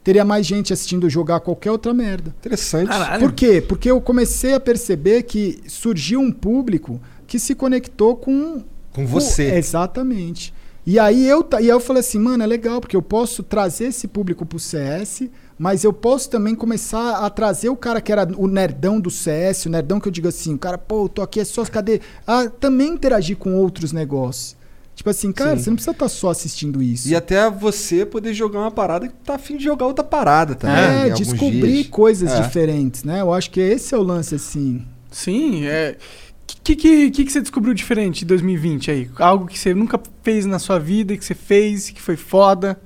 Teria 0.03 0.25
mais 0.25 0.45
gente 0.45 0.73
assistindo 0.73 1.09
jogar 1.09 1.39
qualquer 1.39 1.71
outra 1.71 1.93
merda. 1.93 2.35
Interessante. 2.39 2.91
Por 3.19 3.31
quê? 3.31 3.61
Porque 3.61 3.89
eu 3.89 4.01
comecei 4.01 4.53
a 4.53 4.59
perceber 4.59 5.23
que 5.23 5.61
surgiu 5.65 6.19
um 6.19 6.31
público 6.31 6.99
que 7.25 7.39
se 7.39 7.55
conectou 7.55 8.17
com. 8.17 8.63
Com 8.91 9.07
você. 9.07 9.55
exatamente. 9.55 10.53
E 10.85 10.99
aí 10.99 11.25
eu, 11.25 11.47
e 11.53 11.55
aí 11.55 11.67
eu 11.69 11.79
falei 11.79 12.01
assim, 12.01 12.19
mano, 12.19 12.43
é 12.43 12.45
legal, 12.45 12.81
porque 12.81 12.95
eu 12.95 13.01
posso 13.01 13.41
trazer 13.41 13.85
esse 13.85 14.07
público 14.07 14.45
pro 14.45 14.59
CS, 14.59 15.29
mas 15.57 15.83
eu 15.83 15.93
posso 15.93 16.29
também 16.29 16.55
começar 16.55 17.17
a 17.17 17.29
trazer 17.29 17.69
o 17.69 17.75
cara 17.75 18.01
que 18.01 18.11
era 18.11 18.27
o 18.37 18.47
nerdão 18.47 18.99
do 18.99 19.09
CS, 19.09 19.65
o 19.65 19.69
nerdão 19.69 19.99
que 19.99 20.07
eu 20.07 20.11
digo 20.11 20.27
assim, 20.27 20.55
o 20.55 20.57
cara, 20.57 20.77
pô, 20.77 21.05
eu 21.05 21.09
tô 21.09 21.21
aqui, 21.21 21.39
é 21.39 21.45
só 21.45 21.63
cadê? 21.65 22.01
A 22.25 22.49
também 22.49 22.89
interagir 22.89 23.37
com 23.37 23.55
outros 23.55 23.91
negócios. 23.91 24.55
Tipo 24.95 25.09
assim, 25.09 25.31
cara, 25.31 25.57
Sim. 25.57 25.63
você 25.63 25.69
não 25.71 25.75
precisa 25.75 25.91
estar 25.91 26.09
só 26.09 26.29
assistindo 26.29 26.81
isso. 26.81 27.07
E 27.09 27.15
até 27.15 27.49
você 27.49 28.05
poder 28.05 28.33
jogar 28.33 28.59
uma 28.59 28.71
parada 28.71 29.07
que 29.07 29.13
tá 29.25 29.35
afim 29.35 29.57
de 29.57 29.63
jogar 29.63 29.87
outra 29.87 30.03
parada 30.03 30.53
também. 30.53 30.75
É, 30.77 31.07
em 31.07 31.11
alguns 31.11 31.17
descobrir 31.27 31.73
dias. 31.73 31.87
coisas 31.87 32.31
É. 32.31 32.41
diferentes, 32.41 33.03
né? 33.03 33.21
Eu 33.21 33.33
acho 33.33 33.49
que 33.49 33.59
esse 33.59 33.95
é 33.95 33.97
o 33.97 34.03
lance, 34.03 34.35
assim. 34.35 34.85
Sim, 35.11 35.65
é. 35.65 35.97
O 36.43 36.63
que, 36.63 36.75
que, 36.75 37.09
que, 37.11 37.25
que 37.25 37.31
você 37.31 37.41
descobriu 37.41 37.73
diferente 37.73 38.23
em 38.23 38.27
2020 38.27 38.91
aí? 38.91 39.09
Algo 39.17 39.47
que 39.47 39.57
você 39.57 39.73
nunca 39.73 39.99
fez 40.21 40.45
na 40.45 40.59
sua 40.59 40.77
vida, 40.77 41.17
que 41.17 41.25
você 41.25 41.33
fez, 41.33 41.89
que 41.89 42.01
foi 42.01 42.15
foda? 42.15 42.79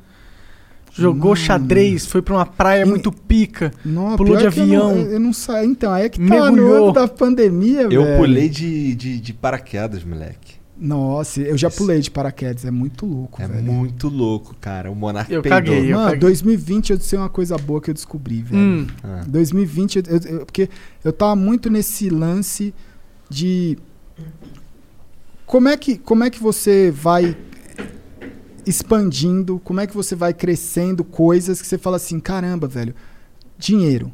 Jogou 0.98 1.34
Hum. 1.34 1.36
xadrez, 1.36 2.06
foi 2.06 2.22
pra 2.22 2.34
uma 2.36 2.46
praia 2.46 2.86
muito 2.86 3.12
pica, 3.12 3.72
Não, 3.86 4.16
pulou 4.16 4.36
de 4.38 4.50
que 4.50 4.60
eu 4.60 4.66
não- 4.68 4.90
avião. 4.90 4.98
Eu 5.12 5.20
não, 5.20 5.32
saí. 5.34 5.68
Então, 5.68 5.92
aí 5.94 6.06
é 6.06 6.10
que 6.10 6.18
tá 6.20 6.24
Mergulhou. 6.26 6.56
no 6.56 6.84
ano 6.86 6.92
da 6.94 7.08
pandemia, 7.08 7.82
Eu 7.84 8.04
velho. 8.04 8.18
pulei 8.18 8.50
de, 8.50 8.96
de, 8.96 9.20
de 9.20 9.34
paraquedas, 9.34 10.04
moleque. 10.04 10.56
Nossa, 10.80 11.42
eu 11.42 11.58
já 11.58 11.72
pulei 11.72 12.00
de 12.00 12.12
paraquedas, 12.12 12.64
é 12.64 12.70
muito 12.70 13.04
louco, 13.06 13.42
É 13.42 13.48
velho. 13.48 13.64
muito 13.64 14.08
louco, 14.10 14.56
cara. 14.62 14.92
O 14.92 14.96
Monark 14.96 15.32
Eu 15.34 15.42
peidou. 15.42 15.58
caguei, 15.60 15.92
eu 15.92 15.96
Mano, 15.96 16.04
caguei. 16.06 16.20
2020 16.20 16.92
eu 16.92 16.98
disse 16.98 17.16
uma 17.16 17.30
coisa 17.30 17.58
boa 17.58 17.82
que 17.82 17.90
eu 17.90 17.96
descobri, 17.96 18.44
velho. 18.44 18.62
Hum. 18.62 18.88
Ah. 19.04 19.24
2020, 19.28 19.96
eu, 19.98 20.04
eu- 20.08 20.38
eu- 20.40 20.46
porque 20.46 20.70
eu 21.04 21.12
tava 21.12 21.36
muito 21.36 21.68
nesse 21.70 22.10
lance 22.12 22.76
de 23.28 23.76
como 25.46 25.68
é 25.70 25.78
que 25.78 25.98
como 25.98 26.24
é 26.24 26.30
que 26.30 26.42
você 26.42 26.92
vai 26.92 27.36
expandindo, 28.68 29.62
como 29.64 29.80
é 29.80 29.88
que 29.88 29.96
você 29.96 30.16
vai 30.16 30.34
crescendo 30.34 31.04
coisas 31.04 31.62
que 31.62 31.68
você 31.68 31.78
fala 31.78 31.96
assim, 31.98 32.20
caramba, 32.20 32.68
velho, 32.68 32.94
dinheiro. 33.58 34.12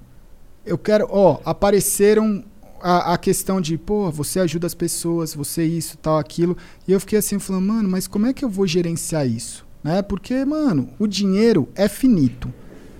Eu 0.65 0.77
quero, 0.77 1.07
ó, 1.09 1.39
apareceram 1.43 2.43
a, 2.81 3.13
a 3.13 3.17
questão 3.17 3.59
de, 3.59 3.77
pô, 3.77 4.11
você 4.11 4.39
ajuda 4.39 4.67
as 4.67 4.73
pessoas, 4.73 5.33
você 5.33 5.63
isso, 5.65 5.97
tal, 5.97 6.17
aquilo. 6.17 6.55
E 6.87 6.91
eu 6.91 6.99
fiquei 6.99 7.17
assim, 7.17 7.39
falando, 7.39 7.65
mano, 7.65 7.89
mas 7.89 8.07
como 8.07 8.27
é 8.27 8.33
que 8.33 8.45
eu 8.45 8.49
vou 8.49 8.67
gerenciar 8.67 9.27
isso? 9.27 9.65
Né? 9.83 10.01
Porque, 10.01 10.45
mano, 10.45 10.89
o 10.99 11.07
dinheiro 11.07 11.67
é 11.75 11.87
finito. 11.87 12.53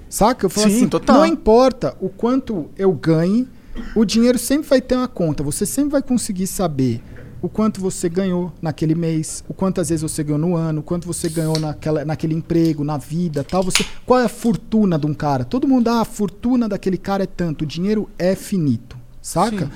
Saca? 0.10 0.46
Eu 0.46 0.50
falo 0.50 0.70
Sim, 0.70 0.76
assim, 0.78 0.88
total. 0.88 1.18
não 1.18 1.26
importa 1.26 1.96
o 2.00 2.10
quanto 2.10 2.70
eu 2.78 2.92
ganhe, 2.92 3.48
o 3.96 4.06
dinheiro 4.06 4.38
sempre 4.38 4.68
vai 4.68 4.82
ter 4.82 4.96
uma 4.96 5.08
conta. 5.08 5.44
Você 5.44 5.66
sempre 5.66 5.92
vai 5.92 6.02
conseguir 6.02 6.48
saber 6.48 7.02
o 7.44 7.50
quanto 7.50 7.82
você 7.82 8.08
ganhou 8.08 8.54
naquele 8.62 8.96
mês, 8.96 9.44
o 9.50 9.54
quantas 9.54 9.90
vezes 9.90 10.02
você 10.02 10.24
ganhou 10.24 10.40
no 10.40 10.56
ano, 10.56 10.80
o 10.80 10.84
quanto 10.84 11.06
você 11.06 11.28
ganhou 11.28 11.60
naquela, 11.60 12.06
naquele 12.06 12.34
emprego, 12.34 12.86
na 12.86 12.98
vida, 12.98 13.44
tal. 13.44 13.62
Você, 13.64 13.86
qual 14.06 14.22
é 14.22 14.24
a 14.24 14.30
fortuna 14.30 14.98
de 14.98 15.06
um 15.06 15.14
cara? 15.14 15.44
Todo 15.44 15.68
mundo, 15.68 15.90
ah, 15.90 16.00
a 16.00 16.06
fortuna 16.06 16.70
daquele 16.70 16.98
cara 16.98 17.24
é 17.24 17.28
tanto. 17.28 17.64
O 17.64 17.66
dinheiro 17.66 18.10
é 18.18 18.34
finito, 18.34 18.96
saca? 19.22 19.66
Sim. 19.66 19.72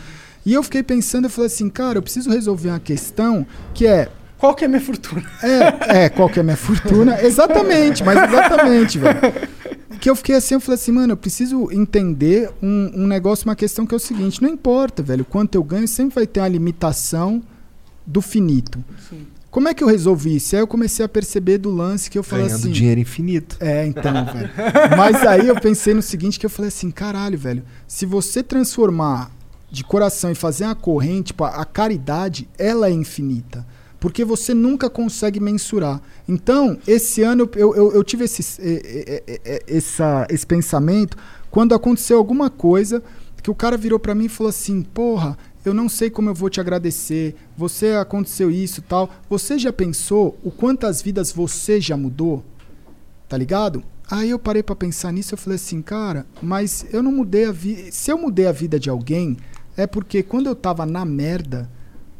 E 0.46 0.54
eu 0.54 0.64
fiquei 0.64 0.82
pensando, 0.82 1.26
eu 1.26 1.30
falei 1.30 1.48
assim, 1.48 1.70
cara, 1.70 1.98
eu 1.98 2.02
preciso 2.02 2.30
resolver 2.30 2.70
uma 2.70 2.80
questão 2.80 3.46
que 3.74 3.86
é 3.86 4.08
Qual 4.38 4.56
que 4.56 4.64
é 4.64 4.68
a 4.68 4.70
minha 4.70 4.80
fortuna? 4.80 5.30
é, 5.44 6.06
é, 6.06 6.10
qual 6.10 6.30
que 6.30 6.40
é 6.40 6.42
a 6.42 6.46
minha 6.46 6.56
fortuna? 6.56 7.20
Exatamente, 7.22 8.02
mas 8.02 8.18
exatamente, 8.30 8.98
velho. 8.98 9.20
Que 10.00 10.10
eu 10.10 10.16
fiquei 10.16 10.36
assim, 10.36 10.54
eu 10.54 10.62
falei 10.62 10.76
assim, 10.76 10.94
mano, 10.94 11.12
eu 11.12 11.18
preciso 11.18 11.70
entender 11.70 12.50
um, 12.64 12.92
um 12.96 13.08
negócio, 13.08 13.46
uma 13.46 13.58
questão 13.58 13.86
que 13.86 13.94
é 13.94 13.98
o 13.98 14.00
seguinte, 14.00 14.42
não 14.42 14.48
importa, 14.48 15.04
velho, 15.04 15.26
quanto 15.26 15.56
eu 15.56 15.64
ganho, 15.66 15.86
sempre 15.86 16.16
vai 16.16 16.26
ter 16.26 16.40
uma 16.40 16.48
limitação 16.48 17.44
do 18.08 18.22
finito. 18.22 18.82
Como 19.52 19.68
é 19.68 19.74
que 19.74 19.84
eu 19.84 19.88
resolvi 19.88 20.38
isso? 20.38 20.56
Aí 20.56 20.62
eu 20.62 20.68
comecei 20.68 21.06
a 21.06 21.10
perceber 21.10 21.58
do 21.58 21.70
lance 21.70 22.10
que 22.10 22.18
eu 22.18 22.24
falei 22.24 22.46
Ganhando 22.46 22.62
assim. 22.62 22.72
dinheiro 22.72 23.00
infinito. 23.00 23.58
É, 23.60 23.86
então, 23.86 24.14
velho. 24.32 24.50
Mas 24.98 25.26
aí 25.26 25.48
eu 25.48 25.60
pensei 25.60 25.94
no 25.94 26.02
seguinte, 26.02 26.40
que 26.40 26.46
eu 26.46 26.50
falei 26.50 26.70
assim, 26.70 26.90
caralho, 26.90 27.38
velho, 27.38 27.64
se 27.88 28.06
você 28.06 28.42
transformar 28.42 29.32
de 29.70 29.84
coração 29.84 30.32
e 30.32 30.36
fazer 30.36 30.64
uma 30.64 30.76
corrente, 30.76 31.28
tipo, 31.28 31.44
a, 31.44 31.66
caridade, 31.66 32.48
ela 32.58 32.88
é 32.88 32.92
infinita. 32.92 33.66
Porque 34.00 34.24
você 34.24 34.54
nunca 34.54 34.90
consegue 34.90 35.40
mensurar. 35.40 36.02
Então, 36.28 36.78
esse 36.88 37.24
ano 37.24 37.50
eu, 37.56 37.76
eu, 37.76 37.92
eu 37.94 38.04
tive 38.04 38.26
esse, 38.26 38.62
essa, 39.68 40.28
esse 40.30 40.46
pensamento 40.46 41.18
quando 41.50 41.74
aconteceu 41.74 42.20
alguma 42.20 42.50
coisa 42.50 43.02
que 43.42 43.50
o 43.50 43.56
cara 43.56 43.78
virou 43.78 43.98
pra 43.98 44.14
mim 44.14 44.26
e 44.26 44.30
falou 44.30 44.50
assim: 44.50 44.82
Porra, 44.82 45.38
eu 45.68 45.74
não 45.74 45.90
sei 45.90 46.10
como 46.10 46.30
eu 46.30 46.34
vou 46.34 46.50
te 46.50 46.60
agradecer. 46.60 47.36
Você 47.58 47.92
aconteceu 47.92 48.50
isso 48.50 48.82
tal. 48.82 49.10
Você 49.30 49.60
já 49.60 49.74
pensou 49.74 50.38
o 50.44 50.50
quantas 50.50 51.02
vidas 51.02 51.32
você 51.32 51.82
já 51.82 51.98
mudou? 51.98 52.44
Tá 53.28 53.38
ligado? 53.38 53.84
Aí 54.10 54.30
eu 54.30 54.40
parei 54.40 54.64
pra 54.64 54.76
pensar 54.76 55.12
nisso 55.12 55.34
eu 55.34 55.38
falei 55.38 55.58
assim, 55.58 55.82
cara, 55.82 56.26
mas 56.42 56.86
eu 56.94 57.04
não 57.04 57.12
mudei 57.12 57.46
a 57.46 57.52
vida. 57.52 57.92
Se 57.92 58.10
eu 58.10 58.18
mudei 58.18 58.48
a 58.48 58.54
vida 58.54 58.80
de 58.80 58.90
alguém, 58.90 59.36
é 59.76 59.86
porque 59.86 60.24
quando 60.24 60.48
eu 60.48 60.56
tava 60.56 60.86
na 60.86 61.04
merda, 61.04 61.70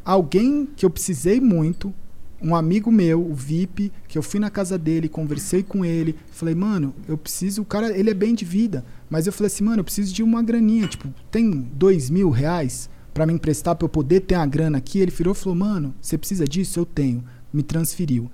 alguém 0.04 0.68
que 0.76 0.84
eu 0.84 0.90
precisei 0.90 1.40
muito, 1.40 1.94
um 2.42 2.54
amigo 2.54 2.92
meu, 2.92 3.20
o 3.20 3.34
VIP, 3.34 3.90
que 4.06 4.18
eu 4.18 4.22
fui 4.22 4.38
na 4.38 4.50
casa 4.50 4.76
dele, 4.76 5.08
conversei 5.08 5.62
com 5.62 5.84
ele, 5.84 6.14
falei, 6.30 6.54
mano, 6.54 6.94
eu 7.08 7.16
preciso. 7.16 7.62
O 7.62 7.64
cara, 7.64 7.96
ele 7.96 8.10
é 8.10 8.14
bem 8.14 8.34
de 8.34 8.44
vida. 8.44 8.84
Mas 9.08 9.26
eu 9.26 9.32
falei 9.32 9.46
assim, 9.46 9.64
mano, 9.64 9.80
eu 9.80 9.84
preciso 9.84 10.12
de 10.12 10.22
uma 10.22 10.42
graninha. 10.42 10.86
Tipo, 10.86 11.08
tem 11.30 11.50
dois 11.50 12.10
mil 12.10 12.28
reais 12.28 12.90
pra 13.18 13.26
me 13.26 13.32
emprestar 13.32 13.74
pra 13.74 13.84
eu 13.84 13.88
poder 13.88 14.20
ter 14.20 14.36
uma 14.36 14.46
grana 14.46 14.78
aqui? 14.78 15.00
Ele 15.00 15.10
virou 15.10 15.32
e 15.34 15.36
falou, 15.36 15.56
mano, 15.58 15.92
você 16.00 16.16
precisa 16.16 16.46
disso? 16.46 16.78
Eu 16.78 16.86
tenho. 16.86 17.24
Me 17.52 17.64
transferiu. 17.64 18.30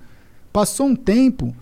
Passou 0.53 0.85
um 0.85 0.95
tempo, 0.95 1.55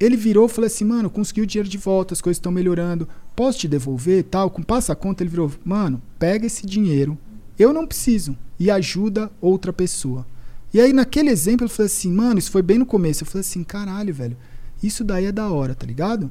ele 0.00 0.16
virou 0.16 0.46
e 0.46 0.48
falou 0.48 0.66
assim, 0.66 0.84
mano, 0.86 1.10
consegui 1.10 1.42
o 1.42 1.46
dinheiro 1.46 1.68
de 1.68 1.76
volta, 1.76 2.14
as 2.14 2.22
coisas 2.22 2.38
estão 2.38 2.50
melhorando, 2.50 3.06
posso 3.36 3.58
te 3.58 3.68
devolver 3.68 4.24
tal? 4.24 4.48
Com 4.48 4.62
passa 4.62 4.94
a 4.94 4.96
conta, 4.96 5.22
ele 5.22 5.28
virou, 5.28 5.52
mano, 5.62 6.00
pega 6.18 6.46
esse 6.46 6.64
dinheiro, 6.64 7.18
eu 7.58 7.70
não 7.70 7.86
preciso, 7.86 8.34
e 8.58 8.70
ajuda 8.70 9.30
outra 9.42 9.70
pessoa. 9.70 10.26
E 10.72 10.80
aí, 10.80 10.94
naquele 10.94 11.28
exemplo, 11.28 11.66
eu 11.66 11.68
falei 11.68 11.86
assim, 11.86 12.10
mano, 12.10 12.38
isso 12.38 12.50
foi 12.50 12.62
bem 12.62 12.78
no 12.78 12.86
começo. 12.86 13.24
Eu 13.24 13.26
falei 13.26 13.42
assim, 13.42 13.62
caralho, 13.62 14.14
velho, 14.14 14.38
isso 14.82 15.04
daí 15.04 15.26
é 15.26 15.32
da 15.32 15.50
hora, 15.50 15.74
tá 15.74 15.86
ligado? 15.86 16.30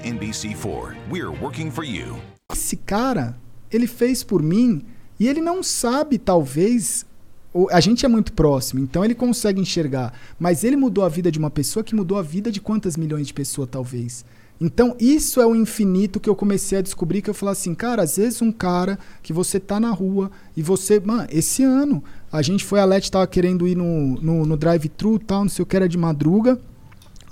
NBC4. 0.00 0.96
We're 1.10 1.30
working 1.30 1.70
for 1.70 1.84
you. 1.84 2.16
esse 2.52 2.76
cara, 2.76 3.36
ele 3.70 3.86
fez 3.86 4.22
por 4.22 4.42
mim 4.42 4.82
e 5.18 5.28
ele 5.28 5.40
não 5.40 5.62
sabe, 5.62 6.18
talvez. 6.18 7.04
A 7.70 7.80
gente 7.80 8.06
é 8.06 8.08
muito 8.08 8.32
próximo, 8.32 8.80
então 8.80 9.04
ele 9.04 9.14
consegue 9.14 9.60
enxergar. 9.60 10.14
Mas 10.38 10.62
ele 10.62 10.76
mudou 10.76 11.04
a 11.04 11.08
vida 11.08 11.32
de 11.32 11.38
uma 11.38 11.50
pessoa 11.50 11.82
que 11.82 11.96
mudou 11.96 12.16
a 12.16 12.22
vida 12.22 12.52
de 12.52 12.60
quantas 12.60 12.96
milhões 12.96 13.26
de 13.26 13.34
pessoas, 13.34 13.68
talvez. 13.68 14.24
Então, 14.60 14.94
isso 15.00 15.40
é 15.40 15.46
o 15.46 15.56
infinito 15.56 16.20
que 16.20 16.28
eu 16.28 16.36
comecei 16.36 16.78
a 16.78 16.82
descobrir. 16.82 17.22
Que 17.22 17.30
eu 17.30 17.34
falei 17.34 17.52
assim, 17.52 17.74
cara, 17.74 18.02
às 18.02 18.18
vezes 18.18 18.42
um 18.42 18.52
cara 18.52 18.98
que 19.22 19.32
você 19.32 19.58
tá 19.58 19.80
na 19.80 19.90
rua 19.90 20.30
e 20.56 20.62
você. 20.62 21.00
Mano, 21.00 21.26
esse 21.30 21.64
ano 21.64 22.04
a 22.30 22.42
gente 22.42 22.64
foi, 22.64 22.78
a 22.78 22.84
Leti 22.84 23.10
tava 23.10 23.26
querendo 23.26 23.66
ir 23.66 23.74
no, 23.74 24.20
no, 24.20 24.46
no 24.46 24.56
drive-thru 24.56 25.18
tal, 25.18 25.42
não 25.42 25.48
sei 25.48 25.62
o 25.62 25.66
que, 25.66 25.74
era 25.74 25.88
de 25.88 25.98
madruga. 25.98 26.58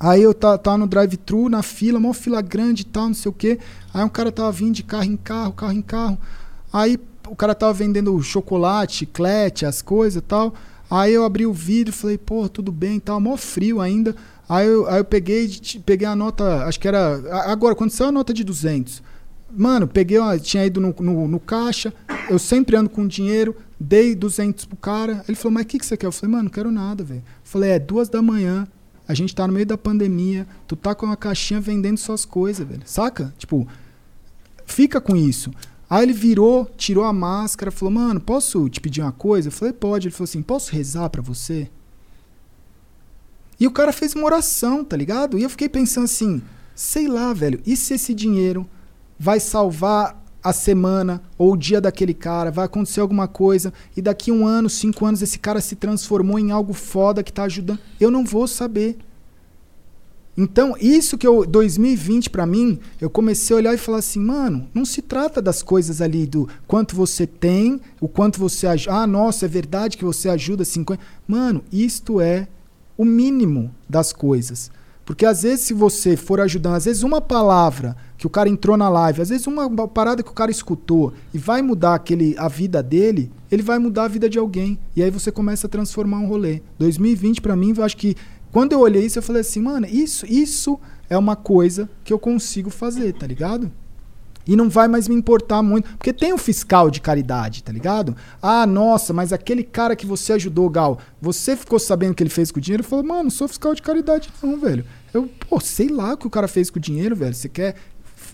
Aí 0.00 0.22
eu 0.22 0.32
tava, 0.32 0.58
tava 0.58 0.78
no 0.78 0.86
drive-thru, 0.86 1.48
na 1.48 1.62
fila, 1.62 1.98
mó 1.98 2.12
fila 2.12 2.40
grande 2.40 2.82
e 2.82 2.84
tal, 2.84 3.08
não 3.08 3.14
sei 3.14 3.30
o 3.30 3.32
quê. 3.32 3.58
Aí 3.92 4.04
um 4.04 4.08
cara 4.08 4.30
tava 4.30 4.52
vindo 4.52 4.74
de 4.74 4.82
carro 4.82 5.04
em 5.04 5.16
carro, 5.16 5.52
carro 5.52 5.72
em 5.72 5.82
carro. 5.82 6.18
Aí 6.72 6.98
o 7.28 7.34
cara 7.34 7.54
tava 7.54 7.72
vendendo 7.72 8.20
chocolate, 8.22 8.98
chiclete, 8.98 9.66
as 9.66 9.82
coisas 9.82 10.22
e 10.22 10.24
tal. 10.24 10.54
Aí 10.90 11.12
eu 11.12 11.24
abri 11.24 11.46
o 11.46 11.52
vidro 11.52 11.92
e 11.92 11.96
falei, 11.96 12.16
pô, 12.16 12.48
tudo 12.48 12.72
bem, 12.72 13.00
tava 13.00 13.20
mó 13.20 13.36
frio 13.36 13.80
ainda. 13.80 14.14
Aí 14.48 14.66
eu, 14.66 14.88
aí 14.88 14.98
eu 14.98 15.04
peguei, 15.04 15.50
peguei 15.84 16.06
a 16.06 16.16
nota, 16.16 16.64
acho 16.64 16.80
que 16.80 16.88
era. 16.88 17.20
Agora, 17.50 17.74
quando 17.74 17.90
saiu 17.90 18.08
a 18.08 18.12
nota 18.12 18.32
de 18.32 18.42
200, 18.42 19.02
mano, 19.54 19.86
peguei, 19.86 20.18
uma, 20.18 20.38
tinha 20.38 20.64
ido 20.64 20.80
no, 20.80 20.94
no, 20.98 21.28
no 21.28 21.40
caixa, 21.40 21.92
eu 22.30 22.38
sempre 22.38 22.76
ando 22.76 22.88
com 22.88 23.06
dinheiro, 23.06 23.54
dei 23.78 24.14
200 24.14 24.64
pro 24.64 24.76
cara. 24.76 25.22
Ele 25.28 25.36
falou, 25.36 25.52
mas 25.52 25.64
o 25.64 25.66
que, 25.66 25.78
que 25.78 25.84
você 25.84 25.96
quer? 25.96 26.06
Eu 26.06 26.12
falei, 26.12 26.32
mano, 26.32 26.44
não 26.44 26.50
quero 26.50 26.70
nada, 26.70 27.04
velho. 27.04 27.22
Falei, 27.44 27.72
é 27.72 27.78
duas 27.78 28.08
da 28.08 28.22
manhã, 28.22 28.66
a 29.08 29.14
gente 29.14 29.34
tá 29.34 29.46
no 29.46 29.54
meio 29.54 29.64
da 29.64 29.78
pandemia, 29.78 30.46
tu 30.66 30.76
tá 30.76 30.94
com 30.94 31.06
uma 31.06 31.16
caixinha 31.16 31.60
vendendo 31.60 31.96
suas 31.96 32.26
coisas, 32.26 32.68
velho. 32.68 32.82
Saca? 32.84 33.34
Tipo, 33.38 33.66
fica 34.66 35.00
com 35.00 35.16
isso. 35.16 35.50
Aí 35.88 36.02
ele 36.02 36.12
virou, 36.12 36.70
tirou 36.76 37.04
a 37.04 37.12
máscara, 37.12 37.70
falou, 37.70 37.94
mano, 37.94 38.20
posso 38.20 38.68
te 38.68 38.78
pedir 38.78 39.00
uma 39.00 39.10
coisa? 39.10 39.48
Eu 39.48 39.52
falei, 39.52 39.72
pode. 39.72 40.08
Ele 40.08 40.14
falou 40.14 40.24
assim, 40.24 40.42
posso 40.42 40.70
rezar 40.72 41.08
pra 41.08 41.22
você? 41.22 41.70
E 43.58 43.66
o 43.66 43.70
cara 43.70 43.92
fez 43.94 44.14
uma 44.14 44.26
oração, 44.26 44.84
tá 44.84 44.94
ligado? 44.94 45.38
E 45.38 45.42
eu 45.42 45.48
fiquei 45.48 45.70
pensando 45.70 46.04
assim, 46.04 46.42
sei 46.74 47.08
lá, 47.08 47.32
velho, 47.32 47.60
e 47.66 47.76
se 47.76 47.94
esse 47.94 48.12
dinheiro 48.12 48.68
vai 49.18 49.40
salvar 49.40 50.22
a 50.48 50.52
semana 50.52 51.22
ou 51.36 51.52
o 51.52 51.56
dia 51.56 51.78
daquele 51.78 52.14
cara, 52.14 52.50
vai 52.50 52.64
acontecer 52.64 53.00
alguma 53.00 53.28
coisa 53.28 53.70
e 53.94 54.00
daqui 54.00 54.32
um 54.32 54.46
ano, 54.46 54.70
cinco 54.70 55.04
anos, 55.04 55.20
esse 55.20 55.38
cara 55.38 55.60
se 55.60 55.76
transformou 55.76 56.38
em 56.38 56.50
algo 56.50 56.72
foda 56.72 57.22
que 57.22 57.32
tá 57.32 57.42
ajudando. 57.42 57.78
Eu 58.00 58.10
não 58.10 58.24
vou 58.24 58.48
saber. 58.48 58.96
Então, 60.34 60.74
isso 60.80 61.18
que 61.18 61.26
eu 61.26 61.44
2020 61.44 62.30
pra 62.30 62.46
mim, 62.46 62.78
eu 62.98 63.10
comecei 63.10 63.54
a 63.54 63.58
olhar 63.58 63.74
e 63.74 63.78
falar 63.78 63.98
assim, 63.98 64.20
mano, 64.20 64.68
não 64.72 64.84
se 64.84 65.02
trata 65.02 65.42
das 65.42 65.62
coisas 65.62 66.00
ali 66.00 66.26
do 66.26 66.48
quanto 66.66 66.96
você 66.96 67.26
tem, 67.26 67.80
o 68.00 68.08
quanto 68.08 68.38
você 68.38 68.66
ajuda. 68.66 68.94
Ah, 68.94 69.06
nossa, 69.06 69.44
é 69.44 69.48
verdade 69.48 69.98
que 69.98 70.04
você 70.04 70.30
ajuda 70.30 70.64
50. 70.64 71.02
Mano, 71.26 71.62
isto 71.70 72.20
é 72.20 72.48
o 72.96 73.04
mínimo 73.04 73.74
das 73.88 74.12
coisas. 74.14 74.70
Porque 75.08 75.24
às 75.24 75.42
vezes 75.42 75.64
se 75.64 75.72
você 75.72 76.18
for 76.18 76.38
ajudando, 76.38 76.74
às 76.74 76.84
vezes 76.84 77.02
uma 77.02 77.18
palavra 77.18 77.96
que 78.18 78.26
o 78.26 78.30
cara 78.30 78.46
entrou 78.46 78.76
na 78.76 78.90
live, 78.90 79.22
às 79.22 79.30
vezes 79.30 79.46
uma 79.46 79.88
parada 79.88 80.22
que 80.22 80.30
o 80.30 80.34
cara 80.34 80.50
escutou 80.50 81.14
e 81.32 81.38
vai 81.38 81.62
mudar 81.62 81.94
aquele 81.94 82.36
a 82.36 82.46
vida 82.46 82.82
dele, 82.82 83.32
ele 83.50 83.62
vai 83.62 83.78
mudar 83.78 84.04
a 84.04 84.08
vida 84.08 84.28
de 84.28 84.38
alguém. 84.38 84.78
E 84.94 85.02
aí 85.02 85.10
você 85.10 85.32
começa 85.32 85.66
a 85.66 85.70
transformar 85.70 86.18
um 86.18 86.26
rolê. 86.26 86.60
2020 86.78 87.40
pra 87.40 87.56
mim, 87.56 87.72
eu 87.74 87.82
acho 87.82 87.96
que 87.96 88.16
quando 88.52 88.72
eu 88.72 88.80
olhei 88.80 89.06
isso, 89.06 89.18
eu 89.18 89.22
falei 89.22 89.40
assim, 89.40 89.62
mano, 89.62 89.86
isso, 89.86 90.26
isso 90.26 90.78
é 91.08 91.16
uma 91.16 91.34
coisa 91.34 91.88
que 92.04 92.12
eu 92.12 92.18
consigo 92.18 92.68
fazer, 92.68 93.14
tá 93.14 93.26
ligado? 93.26 93.72
E 94.46 94.56
não 94.56 94.68
vai 94.68 94.88
mais 94.88 95.08
me 95.08 95.14
importar 95.14 95.62
muito. 95.62 95.88
Porque 95.96 96.12
tem 96.12 96.34
o 96.34 96.38
fiscal 96.38 96.90
de 96.90 97.02
caridade, 97.02 97.62
tá 97.62 97.72
ligado? 97.72 98.14
Ah, 98.42 98.66
nossa, 98.66 99.14
mas 99.14 99.30
aquele 99.30 99.62
cara 99.62 99.96
que 99.96 100.06
você 100.06 100.34
ajudou, 100.34 100.68
Gal, 100.70 100.98
você 101.20 101.54
ficou 101.54 101.78
sabendo 101.78 102.14
que 102.14 102.22
ele 102.22 102.30
fez 102.30 102.50
com 102.50 102.58
o 102.58 102.62
dinheiro? 102.62 102.82
Falei, 102.82 103.06
mano, 103.06 103.24
não 103.24 103.30
sou 103.30 103.46
fiscal 103.46 103.74
de 103.74 103.82
caridade, 103.82 104.30
não, 104.42 104.58
velho. 104.58 104.84
Eu, 105.12 105.28
pô, 105.48 105.58
sei 105.60 105.88
lá 105.88 106.12
o 106.14 106.16
que 106.16 106.26
o 106.26 106.30
cara 106.30 106.48
fez 106.48 106.70
com 106.70 106.78
o 106.78 106.82
dinheiro, 106.82 107.16
velho. 107.16 107.34
Você 107.34 107.48
quer. 107.48 107.76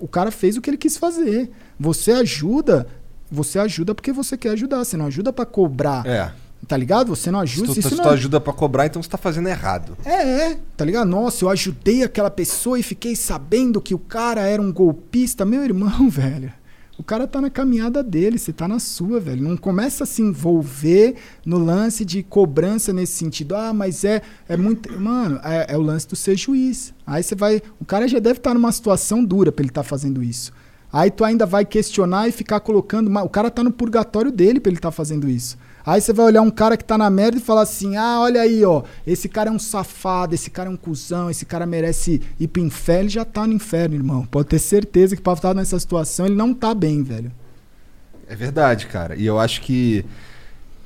O 0.00 0.08
cara 0.08 0.30
fez 0.30 0.56
o 0.56 0.60
que 0.60 0.70
ele 0.70 0.76
quis 0.76 0.96
fazer. 0.96 1.50
Você 1.78 2.12
ajuda. 2.12 2.86
Você 3.30 3.58
ajuda 3.58 3.94
porque 3.94 4.12
você 4.12 4.36
quer 4.36 4.50
ajudar. 4.50 4.78
Você 4.84 4.96
não 4.96 5.06
ajuda 5.06 5.32
pra 5.32 5.46
cobrar. 5.46 6.04
É. 6.06 6.32
Tá 6.66 6.76
ligado? 6.76 7.14
Você 7.14 7.30
não 7.30 7.40
Se 7.40 7.42
ajuda. 7.54 7.66
tu, 7.74 7.78
isso 7.80 7.88
se 7.90 7.94
não 7.96 8.04
tu 8.04 8.08
é- 8.08 8.12
ajuda 8.14 8.40
pra 8.40 8.52
cobrar, 8.52 8.86
então 8.86 9.02
você 9.02 9.08
tá 9.08 9.18
fazendo 9.18 9.48
errado. 9.48 9.96
é, 10.04 10.50
é, 10.52 10.58
tá 10.76 10.84
ligado? 10.84 11.06
Nossa, 11.06 11.44
eu 11.44 11.50
ajudei 11.50 12.02
aquela 12.02 12.30
pessoa 12.30 12.78
e 12.78 12.82
fiquei 12.82 13.14
sabendo 13.14 13.80
que 13.82 13.94
o 13.94 13.98
cara 13.98 14.40
era 14.42 14.62
um 14.62 14.72
golpista. 14.72 15.44
Meu 15.44 15.62
irmão, 15.62 16.08
velho. 16.08 16.50
O 16.96 17.02
cara 17.02 17.26
tá 17.26 17.40
na 17.40 17.50
caminhada 17.50 18.04
dele, 18.04 18.38
você 18.38 18.52
tá 18.52 18.68
na 18.68 18.78
sua, 18.78 19.18
velho. 19.18 19.42
Não 19.42 19.56
começa 19.56 20.04
a 20.04 20.06
se 20.06 20.22
envolver 20.22 21.16
no 21.44 21.58
lance 21.58 22.04
de 22.04 22.22
cobrança 22.22 22.92
nesse 22.92 23.14
sentido. 23.14 23.56
Ah, 23.56 23.72
mas 23.72 24.04
é, 24.04 24.22
é 24.48 24.56
muito. 24.56 24.92
Mano, 25.00 25.40
é, 25.42 25.74
é 25.74 25.76
o 25.76 25.82
lance 25.82 26.06
do 26.06 26.14
ser 26.14 26.36
juiz. 26.36 26.94
Aí 27.04 27.22
você 27.22 27.34
vai. 27.34 27.60
O 27.80 27.84
cara 27.84 28.06
já 28.06 28.20
deve 28.20 28.38
estar 28.38 28.54
numa 28.54 28.70
situação 28.70 29.24
dura 29.24 29.50
pra 29.50 29.62
ele 29.62 29.70
estar 29.70 29.82
fazendo 29.82 30.22
isso. 30.22 30.52
Aí 30.92 31.10
tu 31.10 31.24
ainda 31.24 31.44
vai 31.44 31.64
questionar 31.64 32.28
e 32.28 32.32
ficar 32.32 32.60
colocando. 32.60 33.10
O 33.18 33.28
cara 33.28 33.50
tá 33.50 33.64
no 33.64 33.72
purgatório 33.72 34.30
dele 34.30 34.60
pra 34.60 34.70
ele 34.70 34.78
estar 34.78 34.92
fazendo 34.92 35.28
isso. 35.28 35.58
Aí 35.86 36.00
você 36.00 36.12
vai 36.14 36.26
olhar 36.26 36.40
um 36.40 36.50
cara 36.50 36.76
que 36.76 36.84
tá 36.84 36.96
na 36.96 37.10
merda 37.10 37.36
e 37.36 37.40
falar 37.40 37.62
assim: 37.62 37.96
ah, 37.96 38.20
olha 38.20 38.40
aí, 38.40 38.64
ó, 38.64 38.82
esse 39.06 39.28
cara 39.28 39.50
é 39.50 39.52
um 39.52 39.58
safado, 39.58 40.34
esse 40.34 40.50
cara 40.50 40.70
é 40.70 40.72
um 40.72 40.76
cuzão, 40.76 41.28
esse 41.28 41.44
cara 41.44 41.66
merece 41.66 42.22
ir 42.40 42.48
pro 42.48 42.62
inferno. 42.62 43.02
Ele 43.02 43.08
já 43.10 43.24
tá 43.24 43.46
no 43.46 43.52
inferno, 43.52 43.94
irmão. 43.94 44.24
Pode 44.24 44.48
ter 44.48 44.58
certeza 44.58 45.14
que 45.14 45.20
pra 45.20 45.34
estar 45.34 45.52
nessa 45.52 45.78
situação 45.78 46.26
ele 46.26 46.34
não 46.34 46.54
tá 46.54 46.74
bem, 46.74 47.02
velho. 47.02 47.30
É 48.26 48.34
verdade, 48.34 48.86
cara. 48.86 49.14
E 49.14 49.26
eu 49.26 49.38
acho 49.38 49.60
que 49.60 50.04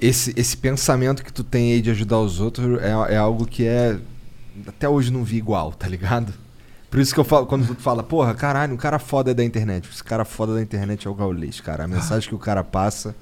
esse, 0.00 0.32
esse 0.36 0.56
pensamento 0.56 1.24
que 1.24 1.32
tu 1.32 1.44
tem 1.44 1.72
aí 1.74 1.80
de 1.80 1.90
ajudar 1.90 2.18
os 2.18 2.40
outros 2.40 2.80
é, 2.82 3.14
é 3.14 3.16
algo 3.16 3.46
que 3.46 3.64
é. 3.64 3.98
Até 4.66 4.88
hoje 4.88 5.12
não 5.12 5.22
vi 5.22 5.36
igual, 5.36 5.72
tá 5.72 5.86
ligado? 5.86 6.34
Por 6.90 6.98
isso 6.98 7.14
que 7.14 7.20
eu 7.20 7.24
falo, 7.24 7.46
quando 7.46 7.66
tu 7.66 7.80
fala, 7.80 8.02
porra, 8.02 8.34
caralho, 8.34 8.74
um 8.74 8.76
cara 8.76 8.98
foda 8.98 9.32
da 9.32 9.44
internet. 9.44 9.88
Esse 9.88 10.02
cara 10.02 10.24
foda 10.24 10.54
da 10.54 10.62
internet 10.62 11.06
é 11.06 11.10
o 11.10 11.14
Gaulês, 11.14 11.60
cara. 11.60 11.84
A 11.84 11.88
mensagem 11.88 12.28
que 12.28 12.34
o 12.34 12.38
cara 12.38 12.64
passa 12.64 13.14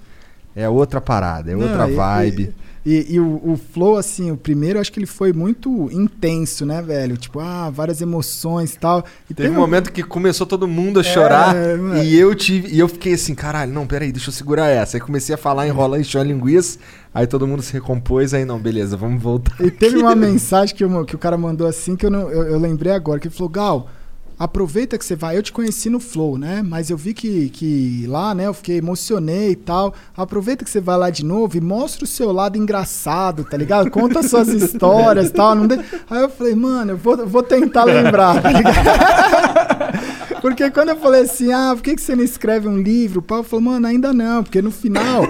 É 0.56 0.68
outra 0.68 1.00
parada, 1.02 1.52
é 1.52 1.54
Não, 1.54 1.62
outra 1.64 1.88
e- 1.88 1.94
vibe. 1.94 2.54
E, 2.88 3.14
e 3.14 3.18
o, 3.20 3.40
o 3.44 3.56
Flow, 3.72 3.96
assim, 3.96 4.30
o 4.30 4.36
primeiro, 4.36 4.76
eu 4.78 4.80
acho 4.80 4.92
que 4.92 5.00
ele 5.00 5.06
foi 5.06 5.32
muito 5.32 5.88
intenso, 5.90 6.64
né, 6.64 6.80
velho? 6.80 7.16
Tipo, 7.16 7.40
ah, 7.40 7.68
várias 7.68 8.00
emoções 8.00 8.74
e 8.74 8.78
tal. 8.78 9.04
E 9.28 9.34
Teve 9.34 9.48
tem 9.48 9.58
um 9.58 9.60
momento 9.60 9.90
que 9.90 10.04
começou 10.04 10.46
todo 10.46 10.68
mundo 10.68 11.00
a 11.00 11.02
chorar 11.02 11.52
mano. 11.52 12.00
e 12.04 12.16
eu 12.16 12.32
tive 12.32 12.68
e 12.72 12.78
eu 12.78 12.86
fiquei 12.88 13.14
assim, 13.14 13.34
caralho, 13.34 13.72
não, 13.72 13.88
peraí, 13.88 14.12
deixa 14.12 14.28
eu 14.28 14.32
segurar 14.32 14.68
essa. 14.68 14.96
Aí 14.96 15.00
comecei 15.00 15.34
a 15.34 15.38
falar, 15.38 15.66
enrolar, 15.66 15.98
encher 16.00 16.20
a 16.20 16.22
linguiça, 16.22 16.78
aí 17.12 17.26
todo 17.26 17.44
mundo 17.44 17.60
se 17.60 17.72
recompôs, 17.72 18.32
aí 18.32 18.44
não, 18.44 18.56
beleza, 18.60 18.96
vamos 18.96 19.20
voltar. 19.20 19.56
E 19.60 19.68
teve 19.68 19.96
uma 19.98 20.14
mensagem 20.14 20.72
que, 20.72 20.84
eu- 20.84 21.04
que 21.04 21.16
o 21.16 21.18
cara 21.18 21.36
mandou 21.36 21.66
assim 21.66 21.96
que 21.96 22.06
eu, 22.06 22.10
não, 22.10 22.30
eu, 22.30 22.44
eu 22.44 22.58
lembrei 22.60 22.92
agora, 22.92 23.18
que 23.18 23.26
ele 23.26 23.34
falou, 23.34 23.50
Gal, 23.50 23.90
aproveita 24.38 24.98
que 24.98 25.04
você 25.04 25.16
vai. 25.16 25.36
Eu 25.36 25.42
te 25.42 25.52
conheci 25.52 25.88
no 25.88 25.98
Flow, 26.00 26.36
né? 26.36 26.62
Mas 26.62 26.90
eu 26.90 26.96
vi 26.96 27.14
que, 27.14 27.48
que 27.50 28.04
lá, 28.06 28.34
né, 28.34 28.46
eu 28.46 28.54
fiquei 28.54 28.76
emocionei 28.78 29.50
e 29.52 29.56
tal. 29.56 29.94
Aproveita 30.16 30.64
que 30.64 30.70
você 30.70 30.80
vai 30.80 30.96
lá 30.98 31.10
de 31.10 31.24
novo 31.24 31.56
e 31.56 31.60
mostra 31.60 32.04
o 32.04 32.06
seu 32.06 32.30
lado 32.32 32.58
engraçado, 32.58 33.44
tá 33.44 33.56
ligado? 33.56 33.90
Conta 33.90 34.22
suas 34.22 34.48
histórias 34.52 35.28
e 35.28 35.32
tal. 35.32 35.54
Não 35.54 35.66
de- 35.66 35.78
Aí 36.10 36.22
eu 36.22 36.28
falei, 36.28 36.54
mano, 36.54 36.92
eu 36.92 36.96
vou, 36.96 37.26
vou 37.26 37.42
tentar 37.42 37.84
lembrar, 37.84 38.42
tá 38.42 38.50
ligado? 38.52 38.76
Porque 40.40 40.70
quando 40.70 40.90
eu 40.90 40.96
falei 40.96 41.22
assim, 41.22 41.52
ah, 41.52 41.72
por 41.74 41.82
que, 41.82 41.96
que 41.96 42.02
você 42.02 42.14
não 42.14 42.22
escreve 42.22 42.68
um 42.68 42.78
livro? 42.78 43.20
O 43.20 43.22
Paulo 43.22 43.42
falou, 43.44 43.64
mano, 43.64 43.86
ainda 43.86 44.12
não, 44.12 44.44
porque 44.44 44.62
no 44.62 44.70
final 44.70 45.24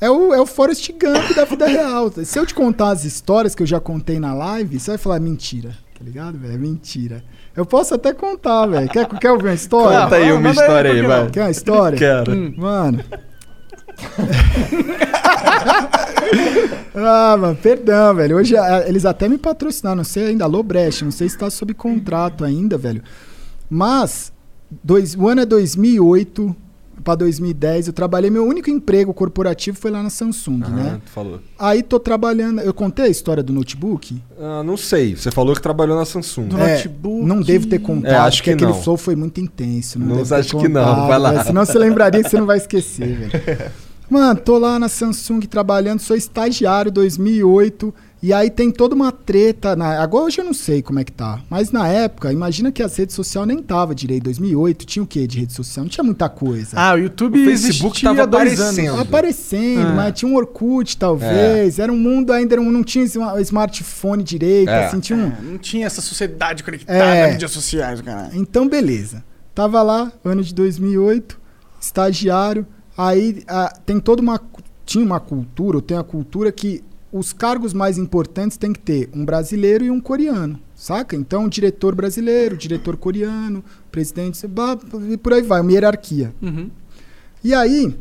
é 0.00 0.08
o, 0.10 0.32
é 0.32 0.40
o 0.40 0.46
Forrest 0.46 0.88
Gump 0.92 1.34
da 1.34 1.44
vida 1.44 1.66
real. 1.66 2.12
Se 2.24 2.38
eu 2.38 2.46
te 2.46 2.54
contar 2.54 2.90
as 2.90 3.04
histórias 3.04 3.54
que 3.54 3.62
eu 3.62 3.66
já 3.66 3.80
contei 3.80 4.20
na 4.20 4.32
live, 4.34 4.78
você 4.78 4.92
vai 4.92 4.98
falar 4.98 5.18
mentira, 5.20 5.70
tá 5.98 6.04
ligado, 6.04 6.38
velho? 6.38 6.54
É 6.54 6.58
mentira. 6.58 7.24
Eu 7.54 7.66
posso 7.66 7.94
até 7.94 8.14
contar, 8.14 8.66
velho. 8.66 8.88
Quer, 8.88 9.06
quer 9.06 9.30
ouvir 9.30 9.48
uma 9.48 9.54
história? 9.54 10.02
Conta 10.02 10.16
aí 10.16 10.32
uma 10.32 10.50
história 10.50 10.92
aí, 10.92 11.02
vai. 11.02 11.30
Quer 11.30 11.42
uma 11.42 11.50
história? 11.50 11.98
Quero. 11.98 12.32
Hum, 12.32 12.54
Mano. 12.56 13.04
ah, 16.94 17.36
mano, 17.36 17.56
perdão, 17.56 18.14
velho. 18.14 18.36
Hoje 18.36 18.54
eles 18.86 19.04
até 19.04 19.28
me 19.28 19.36
patrocinaram, 19.36 19.96
não 19.96 20.04
sei 20.04 20.28
ainda, 20.28 20.46
Lobrecht, 20.46 21.04
não 21.04 21.10
sei 21.10 21.28
se 21.28 21.36
tá 21.36 21.50
sob 21.50 21.74
contrato 21.74 22.44
ainda, 22.44 22.78
velho. 22.78 23.02
Mas, 23.68 24.32
dois, 24.82 25.14
o 25.14 25.28
ano 25.28 25.42
é 25.42 25.46
2008 25.46 26.56
pra 27.02 27.14
2010, 27.14 27.88
eu 27.88 27.92
trabalhei, 27.92 28.30
meu 28.30 28.44
único 28.46 28.70
emprego 28.70 29.12
corporativo 29.12 29.76
foi 29.76 29.90
lá 29.90 30.02
na 30.02 30.10
Samsung, 30.10 30.58
né? 30.58 31.00
tu 31.04 31.10
falou. 31.10 31.40
Aí 31.58 31.82
tô 31.82 31.98
trabalhando, 32.00 32.60
eu 32.60 32.72
contei 32.72 33.06
a 33.06 33.08
história 33.08 33.42
do 33.42 33.52
notebook? 33.52 34.20
Ah, 34.40 34.62
não 34.62 34.76
sei, 34.76 35.14
você 35.16 35.30
falou 35.30 35.54
que 35.54 35.60
trabalhou 35.62 35.96
na 35.96 36.04
Samsung. 36.04 36.48
É, 36.58 36.84
não 37.24 37.40
devo 37.40 37.66
ter 37.66 37.78
contado, 37.80 38.10
É, 38.12 38.16
acho 38.16 38.38
porque 38.38 38.50
que 38.50 38.54
aquele 38.54 38.72
não. 38.72 38.82
flow 38.82 38.96
foi 38.96 39.16
muito 39.16 39.40
intenso. 39.40 39.98
Não, 39.98 40.06
Não, 40.06 40.16
devo 40.16 40.28
ter 40.28 40.34
acho 40.36 40.58
que 40.58 40.68
não, 40.68 41.06
vai 41.08 41.18
lá. 41.18 41.32
velho, 41.32 41.44
Senão 41.44 41.64
você 41.64 41.78
lembraria 41.78 42.22
que 42.22 42.28
você 42.30 42.38
não 42.38 42.46
vai 42.46 42.56
esquecer, 42.58 43.06
velho. 43.16 43.72
Mano, 44.10 44.38
tô 44.40 44.58
lá 44.58 44.78
na 44.78 44.88
Samsung 44.90 45.40
trabalhando, 45.40 46.00
sou 46.00 46.14
estagiário 46.14 46.90
2008. 46.92 47.94
E 48.22 48.32
aí 48.32 48.48
tem 48.50 48.70
toda 48.70 48.94
uma 48.94 49.10
treta. 49.10 49.74
Na... 49.74 50.00
Agora 50.00 50.26
hoje 50.26 50.40
eu 50.40 50.44
não 50.44 50.54
sei 50.54 50.80
como 50.80 51.00
é 51.00 51.04
que 51.04 51.10
tá. 51.10 51.40
Mas 51.50 51.72
na 51.72 51.88
época, 51.88 52.32
imagina 52.32 52.70
que 52.70 52.80
as 52.80 52.94
redes 52.96 53.16
sociais 53.16 53.48
nem 53.48 53.60
tava 53.60 53.96
direito. 53.96 54.22
2008 54.24 54.86
tinha 54.86 55.02
o 55.02 55.06
quê 55.06 55.26
de 55.26 55.40
rede 55.40 55.52
social? 55.52 55.84
Não 55.84 55.90
tinha 55.90 56.04
muita 56.04 56.28
coisa. 56.28 56.76
Ah, 56.78 56.94
o 56.94 56.98
YouTube 56.98 57.42
O 57.42 57.44
Facebook 57.44 58.00
tava 58.00 58.22
há 58.22 58.26
dois 58.26 58.52
aparecendo. 58.60 58.88
anos. 58.90 59.00
Aparecendo, 59.00 59.86
Ah. 59.88 59.92
mas 59.94 60.12
tinha 60.14 60.30
um 60.30 60.36
Orkut, 60.36 60.96
talvez. 60.96 61.80
Era 61.80 61.92
um 61.92 61.96
mundo 61.96 62.32
ainda, 62.32 62.54
não, 62.54 62.70
não 62.70 62.84
tinha 62.84 63.04
um 63.04 63.38
smartphone 63.40 64.22
direito, 64.22 64.68
É. 64.70 64.86
assim, 64.86 65.00
tinha 65.00 65.18
um... 65.18 65.26
É, 65.26 65.36
não 65.42 65.58
tinha 65.58 65.84
essa 65.84 66.00
sociedade 66.00 66.62
conectada 66.62 66.96
É. 67.02 67.22
nas 67.24 67.32
mídias 67.32 67.50
sociais, 67.50 68.00
cara. 68.02 68.30
Então, 68.34 68.68
beleza. 68.68 69.24
Tava 69.52 69.82
lá, 69.82 70.12
ano 70.24 70.44
de 70.44 70.54
2008, 70.54 71.40
estagiário. 71.80 72.64
Aí 72.96 73.42
ah, 73.48 73.72
tem 73.84 73.98
toda 73.98 74.22
uma. 74.22 74.40
Tinha 74.84 75.04
uma 75.04 75.18
cultura, 75.20 75.76
ou 75.78 75.82
tem 75.82 75.96
a 75.96 76.02
cultura 76.02 76.50
que 76.52 76.82
os 77.12 77.32
cargos 77.32 77.74
mais 77.74 77.98
importantes 77.98 78.56
tem 78.56 78.72
que 78.72 78.80
ter 78.80 79.10
um 79.14 79.24
brasileiro 79.24 79.84
e 79.84 79.90
um 79.90 80.00
coreano. 80.00 80.58
Saca? 80.74 81.14
Então, 81.14 81.48
diretor 81.48 81.94
brasileiro, 81.94 82.56
diretor 82.56 82.96
coreano, 82.96 83.62
presidente, 83.90 84.40
e 85.10 85.16
por 85.18 85.34
aí 85.34 85.42
vai, 85.42 85.60
uma 85.60 85.70
hierarquia. 85.70 86.34
Uhum. 86.40 86.70
E 87.44 87.52
aí, 87.52 87.94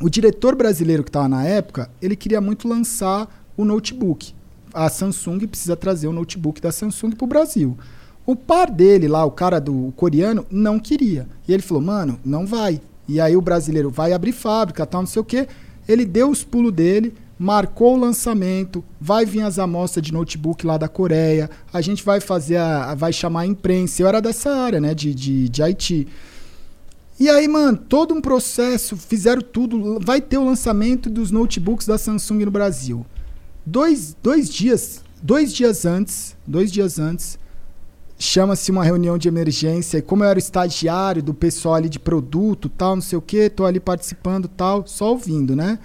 o 0.00 0.08
diretor 0.08 0.54
brasileiro 0.54 1.02
que 1.02 1.10
estava 1.10 1.28
na 1.28 1.44
época, 1.44 1.90
ele 2.00 2.14
queria 2.14 2.40
muito 2.40 2.68
lançar 2.68 3.28
o 3.56 3.64
notebook. 3.64 4.32
A 4.72 4.88
Samsung 4.88 5.46
precisa 5.46 5.74
trazer 5.74 6.06
o 6.06 6.12
notebook 6.12 6.60
da 6.60 6.70
Samsung 6.70 7.10
para 7.10 7.24
o 7.24 7.28
Brasil. 7.28 7.76
O 8.24 8.36
par 8.36 8.70
dele 8.70 9.08
lá, 9.08 9.24
o 9.24 9.30
cara 9.30 9.58
do 9.58 9.88
o 9.88 9.92
coreano, 9.92 10.46
não 10.50 10.78
queria. 10.78 11.26
E 11.48 11.52
ele 11.52 11.62
falou, 11.62 11.82
mano, 11.82 12.20
não 12.24 12.46
vai. 12.46 12.80
E 13.08 13.20
aí 13.20 13.36
o 13.36 13.40
brasileiro 13.40 13.90
vai 13.90 14.12
abrir 14.12 14.32
fábrica, 14.32 14.86
tal, 14.86 15.00
não 15.02 15.06
sei 15.06 15.20
o 15.20 15.24
quê. 15.24 15.48
Ele 15.88 16.04
deu 16.04 16.30
os 16.30 16.44
pulos 16.44 16.72
dele, 16.72 17.14
marcou 17.38 17.94
o 17.94 18.00
lançamento, 18.00 18.84
vai 19.00 19.24
vir 19.24 19.42
as 19.42 19.58
amostras 19.58 20.04
de 20.04 20.12
notebook 20.12 20.66
lá 20.66 20.76
da 20.76 20.88
Coreia, 20.88 21.48
a 21.72 21.80
gente 21.80 22.04
vai 22.04 22.20
fazer 22.20 22.56
a, 22.56 22.94
vai 22.94 23.12
chamar 23.12 23.42
a 23.42 23.46
imprensa. 23.46 24.02
Eu 24.02 24.08
era 24.08 24.20
dessa 24.20 24.50
área, 24.50 24.80
né, 24.80 24.92
de, 24.92 25.14
de, 25.14 25.48
de 25.48 25.62
IT. 25.62 26.08
E 27.20 27.28
aí, 27.28 27.46
mano, 27.46 27.78
todo 27.78 28.14
um 28.14 28.20
processo, 28.20 28.96
fizeram 28.96 29.42
tudo. 29.42 29.98
Vai 30.00 30.20
ter 30.20 30.38
o 30.38 30.44
lançamento 30.44 31.08
dos 31.08 31.30
notebooks 31.30 31.86
da 31.86 31.98
Samsung 31.98 32.44
no 32.44 32.50
Brasil. 32.50 33.06
Dois, 33.64 34.16
dois 34.22 34.48
dias, 34.48 35.02
dois 35.22 35.52
dias 35.52 35.84
antes, 35.84 36.36
dois 36.46 36.70
dias 36.72 36.98
antes, 36.98 37.38
chama-se 38.18 38.70
uma 38.70 38.84
reunião 38.84 39.18
de 39.18 39.28
emergência. 39.28 39.98
E 39.98 40.02
como 40.02 40.24
eu 40.24 40.28
era 40.28 40.38
estagiário 40.38 41.22
do 41.22 41.34
pessoal 41.34 41.74
ali 41.74 41.88
de 41.88 41.98
produto, 41.98 42.68
tal, 42.68 42.96
não 42.96 43.02
sei 43.02 43.18
o 43.18 43.22
que, 43.22 43.50
tô 43.50 43.64
ali 43.64 43.80
participando, 43.80 44.48
tal, 44.48 44.86
só 44.86 45.10
ouvindo, 45.10 45.54
né? 45.54 45.78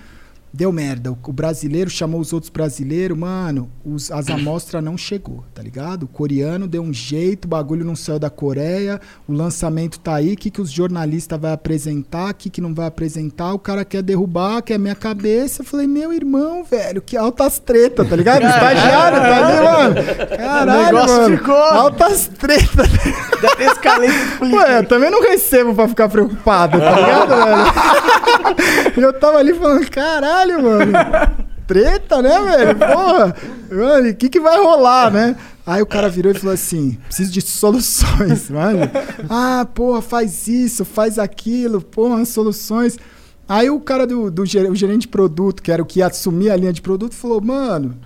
Deu 0.55 0.71
merda. 0.71 1.11
O, 1.11 1.17
o 1.27 1.33
brasileiro 1.33 1.89
chamou 1.89 2.21
os 2.21 2.31
outros 2.31 2.51
brasileiros, 2.51 3.17
mano, 3.17 3.71
os- 3.83 4.11
as 4.11 4.29
amostras 4.29 4.83
não 4.83 4.95
chegou, 4.95 5.43
tá 5.51 5.63
ligado? 5.63 6.03
O 6.03 6.07
coreano 6.07 6.67
deu 6.67 6.83
um 6.83 6.93
jeito, 6.93 7.45
o 7.45 7.47
bagulho 7.47 7.83
não 7.83 7.95
saiu 7.95 8.19
da 8.19 8.29
Coreia, 8.29 9.01
o 9.27 9.33
lançamento 9.33 9.99
tá 9.99 10.13
aí, 10.15 10.33
o 10.33 10.37
que, 10.37 10.51
que 10.51 10.61
os 10.61 10.69
jornalistas 10.71 11.39
vai 11.39 11.53
apresentar, 11.53 12.29
o 12.31 12.33
que, 12.35 12.51
que 12.51 12.61
não 12.61 12.71
vai 12.71 12.85
apresentar, 12.85 13.51
o 13.53 13.57
cara 13.57 13.83
quer 13.83 14.03
derrubar, 14.03 14.61
quer 14.61 14.77
minha 14.77 14.93
cabeça. 14.93 15.61
Eu 15.61 15.65
falei, 15.65 15.87
meu 15.87 16.13
irmão, 16.13 16.63
velho, 16.63 17.01
que 17.01 17.17
altas 17.17 17.57
tretas, 17.57 18.07
tá 18.07 18.15
ligado? 18.15 18.43
Estagiário, 18.43 19.17
tá 19.19 19.47
ali, 19.47 19.65
mano. 19.65 19.95
Caralho, 20.37 20.85
negócio 20.85 21.15
mano. 21.17 21.37
ficou- 21.39 21.55
Altas 21.55 22.27
tretas. 22.37 22.87
Ué, 24.55 24.79
eu 24.79 24.83
também 24.87 25.09
não 25.09 25.21
recebo 25.23 25.73
pra 25.73 25.87
ficar 25.87 26.09
preocupado, 26.09 26.77
tá 26.79 26.91
ligado, 26.91 27.29
velho? 27.29 27.73
Eu 28.97 29.13
tava 29.13 29.37
ali 29.37 29.53
falando, 29.53 29.89
caralho, 29.89 30.42
mano. 30.45 30.91
Treta, 31.65 32.21
né, 32.21 32.41
velho? 32.41 32.75
Porra. 32.77 33.35
Mano, 33.71 34.09
o 34.09 34.15
que 34.15 34.29
que 34.29 34.39
vai 34.39 34.57
rolar, 34.57 35.11
né? 35.11 35.35
Aí 35.65 35.81
o 35.81 35.85
cara 35.85 36.09
virou 36.09 36.31
e 36.31 36.35
falou 36.35 36.53
assim: 36.53 36.97
preciso 37.05 37.31
de 37.31 37.41
soluções, 37.41 38.49
mano. 38.49 38.81
Ah, 39.29 39.65
porra, 39.73 40.01
faz 40.01 40.47
isso, 40.47 40.83
faz 40.83 41.17
aquilo, 41.17 41.81
porra, 41.81 42.25
soluções. 42.25 42.97
Aí 43.47 43.69
o 43.69 43.79
cara 43.79 44.05
do, 44.05 44.29
do 44.29 44.43
o 44.43 44.45
gerente 44.45 45.01
de 45.01 45.07
produto, 45.07 45.63
que 45.63 45.71
era 45.71 45.81
o 45.81 45.85
que 45.85 45.99
ia 45.99 46.07
assumir 46.07 46.49
a 46.51 46.55
linha 46.55 46.73
de 46.73 46.81
produto, 46.81 47.15
falou: 47.15 47.41
mano, 47.41 47.97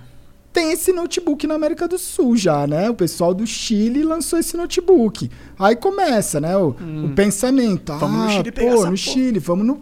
tem 0.52 0.72
esse 0.72 0.92
notebook 0.92 1.46
na 1.46 1.54
América 1.54 1.86
do 1.86 1.98
Sul 1.98 2.36
já, 2.36 2.66
né? 2.66 2.88
O 2.90 2.94
pessoal 2.94 3.34
do 3.34 3.46
Chile 3.46 4.02
lançou 4.02 4.38
esse 4.38 4.56
notebook. 4.56 5.30
Aí 5.58 5.76
começa, 5.76 6.40
né? 6.40 6.56
O, 6.56 6.76
o 7.04 7.08
pensamento. 7.14 7.92
Hum. 7.92 7.98
Vamos 7.98 8.18
no 8.18 8.24
ah, 8.24 8.30
Chile 8.30 8.52
pegar 8.52 8.70
pô, 8.70 8.76
no 8.76 8.82
porra. 8.84 8.96
Chile, 8.96 9.38
vamos 9.38 9.66
no. 9.66 9.80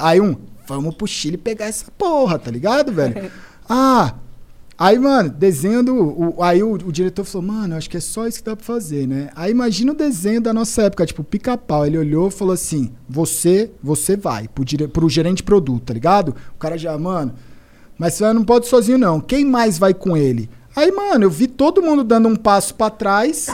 Aí 0.00 0.20
um, 0.20 0.36
vamos 0.66 0.94
pro 0.94 1.06
Chile 1.06 1.36
pegar 1.36 1.66
essa 1.66 1.90
porra, 1.96 2.38
tá 2.38 2.50
ligado, 2.50 2.92
velho? 2.92 3.30
ah, 3.68 4.14
aí, 4.78 4.98
mano, 4.98 5.30
desenhando. 5.30 5.94
O, 5.94 6.42
aí 6.42 6.62
o, 6.62 6.72
o 6.72 6.92
diretor 6.92 7.24
falou, 7.24 7.48
mano, 7.48 7.76
acho 7.76 7.88
que 7.88 7.96
é 7.96 8.00
só 8.00 8.26
isso 8.26 8.38
que 8.38 8.44
dá 8.44 8.56
pra 8.56 8.64
fazer, 8.64 9.06
né? 9.06 9.30
Aí 9.34 9.50
imagina 9.50 9.92
o 9.92 9.96
desenho 9.96 10.40
da 10.40 10.52
nossa 10.52 10.82
época, 10.82 11.06
tipo, 11.06 11.22
pica-pau. 11.24 11.86
Ele 11.86 11.98
olhou 11.98 12.28
e 12.28 12.32
falou 12.32 12.54
assim: 12.54 12.92
você, 13.08 13.70
você 13.82 14.16
vai 14.16 14.48
pro, 14.48 14.64
dire, 14.64 14.88
pro 14.88 15.08
gerente 15.08 15.38
de 15.38 15.42
produto, 15.44 15.84
tá 15.84 15.94
ligado? 15.94 16.34
O 16.54 16.58
cara 16.58 16.76
já, 16.76 16.96
mano. 16.98 17.34
Mas 17.98 18.14
você 18.14 18.32
não 18.32 18.44
pode 18.44 18.66
sozinho, 18.66 18.98
não. 18.98 19.20
Quem 19.20 19.44
mais 19.44 19.78
vai 19.78 19.94
com 19.94 20.16
ele? 20.16 20.50
Aí, 20.74 20.90
mano, 20.90 21.24
eu 21.24 21.30
vi 21.30 21.46
todo 21.46 21.80
mundo 21.80 22.02
dando 22.02 22.28
um 22.28 22.34
passo 22.34 22.74
pra 22.74 22.90
trás. 22.90 23.46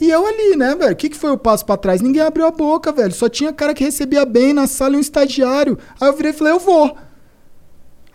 E 0.00 0.10
eu 0.10 0.26
ali, 0.26 0.56
né, 0.56 0.74
velho? 0.74 0.92
O 0.92 0.96
que, 0.96 1.08
que 1.08 1.16
foi 1.16 1.30
o 1.30 1.38
passo 1.38 1.64
pra 1.64 1.76
trás? 1.76 2.00
Ninguém 2.00 2.22
abriu 2.22 2.46
a 2.46 2.50
boca, 2.50 2.92
velho. 2.92 3.12
Só 3.12 3.28
tinha 3.28 3.52
cara 3.52 3.74
que 3.74 3.84
recebia 3.84 4.24
bem 4.24 4.52
na 4.52 4.66
sala 4.66 4.94
e 4.94 4.96
um 4.96 5.00
estagiário. 5.00 5.78
Aí 6.00 6.08
eu 6.08 6.16
virei 6.16 6.32
e 6.32 6.34
falei, 6.34 6.52
eu 6.52 6.58
vou. 6.60 6.96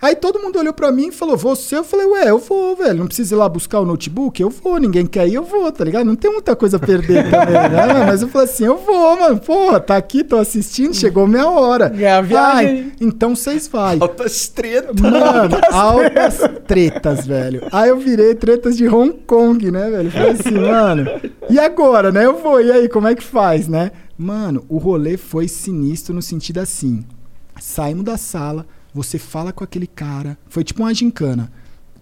Aí 0.01 0.15
todo 0.15 0.39
mundo 0.39 0.57
olhou 0.57 0.73
pra 0.73 0.91
mim 0.93 1.07
e 1.07 1.11
falou, 1.11 1.35
você? 1.35 1.75
Eu 1.75 1.83
falei, 1.83 2.05
ué, 2.05 2.29
eu 2.29 2.39
vou, 2.39 2.73
velho. 2.75 2.99
Não 2.99 3.07
precisa 3.07 3.35
ir 3.35 3.37
lá 3.37 3.49
buscar 3.49 3.81
o 3.81 3.85
notebook? 3.85 4.41
Eu 4.41 4.49
vou. 4.49 4.77
Ninguém 4.77 5.05
quer 5.05 5.27
ir, 5.27 5.33
eu 5.33 5.43
vou, 5.43 5.69
tá 5.71 5.83
ligado? 5.83 6.05
Não 6.05 6.15
tem 6.15 6.31
muita 6.31 6.55
coisa 6.55 6.77
a 6.77 6.79
perder 6.79 7.29
também, 7.29 7.53
né? 7.53 8.05
Mas 8.07 8.21
eu 8.21 8.29
falei 8.29 8.47
assim, 8.47 8.65
eu 8.65 8.77
vou, 8.77 9.19
mano. 9.19 9.39
Porra, 9.39 9.79
tá 9.79 9.97
aqui, 9.97 10.23
tô 10.23 10.37
assistindo, 10.37 10.93
chegou 10.93 11.27
minha 11.27 11.49
hora. 11.49 11.93
É 11.99 12.11
a 12.11 12.21
viagem. 12.21 12.67
Ai, 12.69 12.91
então 13.01 13.35
vocês 13.35 13.67
vai. 13.67 13.97
Altas 13.99 14.47
tretas. 14.47 15.01
Mano, 15.01 15.57
altas 15.69 16.39
tretas, 16.65 17.27
velho. 17.27 17.67
Aí 17.71 17.89
eu 17.89 17.97
virei 17.97 18.35
tretas 18.35 18.77
de 18.77 18.87
Hong 18.87 19.13
Kong, 19.27 19.69
né, 19.69 19.89
velho? 19.89 20.11
Falei 20.11 20.31
assim, 20.31 20.57
mano, 20.59 21.11
e 21.49 21.59
agora, 21.59 22.09
né? 22.09 22.25
Eu 22.25 22.37
vou, 22.37 22.61
e 22.61 22.71
aí, 22.71 22.87
como 22.87 23.07
é 23.07 23.15
que 23.15 23.23
faz, 23.23 23.67
né? 23.67 23.91
Mano, 24.17 24.63
o 24.69 24.77
rolê 24.77 25.17
foi 25.17 25.47
sinistro 25.47 26.13
no 26.13 26.21
sentido 26.21 26.59
assim. 26.59 27.03
Saímos 27.59 28.05
da 28.05 28.17
sala, 28.17 28.65
Você 28.99 29.17
fala 29.17 29.53
com 29.53 29.63
aquele 29.63 29.87
cara. 29.87 30.37
Foi 30.49 30.61
tipo 30.61 30.83
uma 30.83 30.93
gincana. 30.93 31.49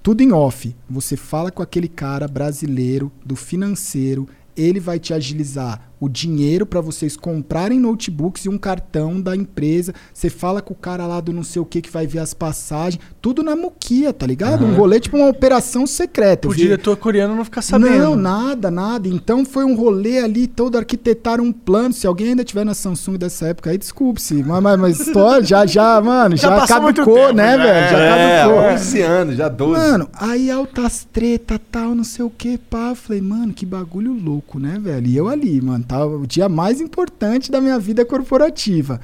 Tudo 0.01 0.23
em 0.23 0.31
off. 0.31 0.75
Você 0.89 1.15
fala 1.15 1.51
com 1.51 1.61
aquele 1.61 1.87
cara 1.87 2.27
brasileiro 2.27 3.11
do 3.23 3.35
financeiro. 3.35 4.27
Ele 4.55 4.79
vai 4.79 4.97
te 4.97 5.13
agilizar 5.13 5.86
o 5.99 6.07
dinheiro 6.07 6.65
para 6.65 6.79
vocês 6.81 7.15
comprarem 7.17 7.79
notebooks 7.79 8.45
e 8.45 8.49
um 8.49 8.57
cartão 8.57 9.19
da 9.19 9.35
empresa. 9.35 9.93
Você 10.13 10.29
fala 10.29 10.61
com 10.61 10.73
o 10.73 10.77
cara 10.77 11.07
lá 11.07 11.19
do 11.19 11.33
não 11.33 11.43
sei 11.43 11.61
o 11.61 11.65
que 11.65 11.81
que 11.81 11.89
vai 11.89 12.05
ver 12.05 12.19
as 12.19 12.33
passagens. 12.33 13.01
Tudo 13.21 13.41
na 13.43 13.55
muquia, 13.55 14.13
tá 14.13 14.25
ligado? 14.27 14.63
Um 14.65 14.75
rolê 14.75 14.99
tipo 14.99 15.17
uma 15.17 15.27
operação 15.29 15.87
secreta. 15.87 16.47
O 16.47 16.51
vi- 16.51 16.57
diretor 16.61 16.95
coreano 16.97 17.35
não 17.35 17.43
fica 17.43 17.61
sabendo. 17.61 17.97
não, 17.97 18.15
nada, 18.15 18.69
nada. 18.69 19.07
Então 19.07 19.43
foi 19.45 19.65
um 19.65 19.75
rolê 19.75 20.19
ali, 20.19 20.45
todo 20.47 20.77
arquitetaram 20.77 21.43
um 21.43 21.51
plano. 21.51 21.93
Se 21.93 22.05
alguém 22.05 22.29
ainda 22.29 22.43
tiver 22.43 22.63
na 22.63 22.73
Samsung 22.73 23.17
dessa 23.17 23.47
época 23.47 23.69
aí, 23.71 23.77
desculpe-se. 23.77 24.43
Mas, 24.43 24.61
mas, 24.63 24.79
mas 24.79 24.99
história 24.99 25.43
já, 25.45 25.65
já, 25.65 25.99
mano, 26.01 26.37
Já 26.37 26.49
já, 26.49 26.55
passou 26.59 26.81
muito 26.81 26.97
caducou, 27.01 27.21
tempo, 27.27 27.33
né, 27.33 27.57
já. 27.57 27.63
velho? 27.63 27.89
Já 27.89 27.97
É, 27.99 28.41
caducou. 28.43 28.63
11 28.73 29.01
anos, 29.01 29.35
já 29.35 29.49
12. 29.49 29.71
Mano, 29.81 30.09
aí 30.13 30.51
altas 30.51 31.07
treta, 31.11 31.59
tal, 31.71 31.95
não 31.95 32.03
sei 32.03 32.23
o 32.23 32.29
que, 32.29 32.57
pá. 32.57 32.93
Falei, 32.95 33.21
mano, 33.21 33.53
que 33.53 33.65
bagulho 33.65 34.13
louco, 34.13 34.59
né, 34.59 34.77
velho? 34.81 35.07
E 35.07 35.17
eu 35.17 35.27
ali, 35.27 35.59
mano, 35.61 35.83
tá 35.87 36.05
o 36.05 36.27
dia 36.27 36.49
mais 36.49 36.81
importante 36.81 37.51
da 37.51 37.61
minha 37.61 37.79
vida 37.79 38.05
corporativa. 38.05 38.99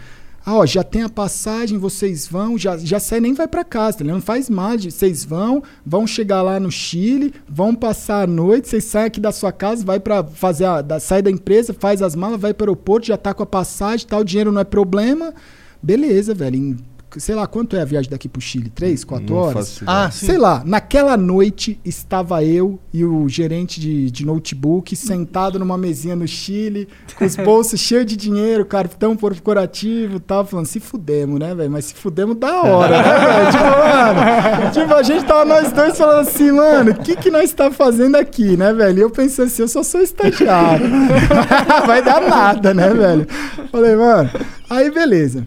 Ah, 0.46 0.58
ó, 0.58 0.66
já 0.66 0.84
tem 0.84 1.04
a 1.04 1.10
passagem, 1.10 1.78
vocês 1.78 2.28
vão, 2.28 2.58
já, 2.58 2.78
já 2.78 3.00
sai 3.00 3.22
nem 3.22 3.34
vai 3.34 3.48
pra 3.48 3.64
casa, 3.64 4.00
tá? 4.00 4.04
Não 4.04 4.20
faz 4.20 4.50
mais, 4.50 4.84
vocês 4.84 5.24
vão, 5.24 5.64
vão 5.86 6.06
chegar 6.06 6.42
lá 6.42 6.60
no 6.60 6.70
Chile, 6.70 7.34
vão 7.48 7.74
passar 7.74 8.24
a 8.24 8.28
noite, 8.28 8.68
vocês 8.68 8.84
saem 8.84 9.06
aqui 9.06 9.22
da 9.22 9.32
sua 9.32 9.54
casa, 9.54 9.86
vai 9.86 10.02
para 10.02 10.22
fazer 10.22 10.66
a, 10.66 10.82
da, 10.82 11.00
sai 11.00 11.22
da 11.22 11.32
empresa, 11.32 11.74
faz 11.74 12.02
as 12.02 12.14
malas, 12.14 12.42
vai 12.42 12.54
para 12.54 12.66
o 12.66 12.68
aeroporto, 12.72 13.08
já 13.08 13.16
tá 13.16 13.34
com 13.34 13.42
a 13.42 13.46
passagem, 13.46 14.06
tal, 14.06 14.20
o 14.20 14.26
dinheiro 14.26 14.52
não 14.52 14.60
é 14.60 14.66
problema. 14.66 15.34
Beleza, 15.82 16.34
velho. 16.34 16.58
Em, 16.58 16.78
sei 17.20 17.36
lá, 17.36 17.48
quanto 17.48 17.76
é 17.76 17.82
a 17.82 17.86
viagem 17.86 18.10
daqui 18.10 18.28
pro 18.28 18.42
Chile? 18.42 18.70
Três, 18.70 19.04
quatro 19.04 19.36
horas? 19.36 19.82
Ah, 19.86 20.10
sim. 20.12 20.28
Sei 20.28 20.38
lá, 20.38 20.64
naquela 20.66 21.16
noite 21.18 21.80
estava 21.84 22.44
eu 22.44 22.80
e 22.94 23.04
o 23.04 23.28
gerente 23.28 23.80
de, 23.80 24.10
de 24.12 24.26
notebook 24.26 24.96
sentado 24.96 25.58
numa 25.60 25.78
mesinha 25.78 26.16
no 26.16 26.28
Chile, 26.28 26.88
com 27.18 27.26
os 27.26 27.36
bolsos 27.36 27.80
cheios 27.82 28.06
de 28.06 28.16
dinheiro, 28.16 28.66
cartão 28.66 29.16
corporativo 29.16 30.18
e 30.18 30.20
tal, 30.20 30.46
falando, 30.46 30.66
se 30.66 30.80
fudemos, 30.80 31.40
né, 31.40 31.54
velho? 31.54 31.72
Mas 31.72 31.86
se 31.86 31.94
fudemos 31.96 32.36
da 32.38 32.62
hora, 32.62 33.02
né, 33.02 33.14
velho? 33.26 33.52
Tipo, 33.52 33.64
mano, 33.64 34.72
tipo, 34.72 34.94
a 34.94 35.04
gente 35.04 35.26
tava 35.26 35.46
nós 35.46 35.72
dois 35.72 35.98
falando 35.98 36.28
assim, 36.28 36.52
mano, 36.52 36.92
o 36.92 36.96
que 36.96 37.16
que 37.16 37.32
nós 37.32 37.52
tá 37.54 37.72
fazendo 37.72 38.16
aqui, 38.16 38.58
né, 38.58 38.74
velho? 38.74 39.00
E 39.00 39.02
eu 39.02 39.10
pensei 39.10 39.46
assim, 39.46 39.62
eu 39.62 39.68
só 39.68 39.84
sou 39.84 40.02
estagiário. 40.02 40.86
Vai 41.86 42.02
dar 42.04 42.22
nada, 42.22 42.74
né, 42.74 42.90
velho? 42.94 43.28
Falei, 43.72 43.96
mano, 43.96 44.30
aí 44.70 44.92
beleza. 44.92 45.46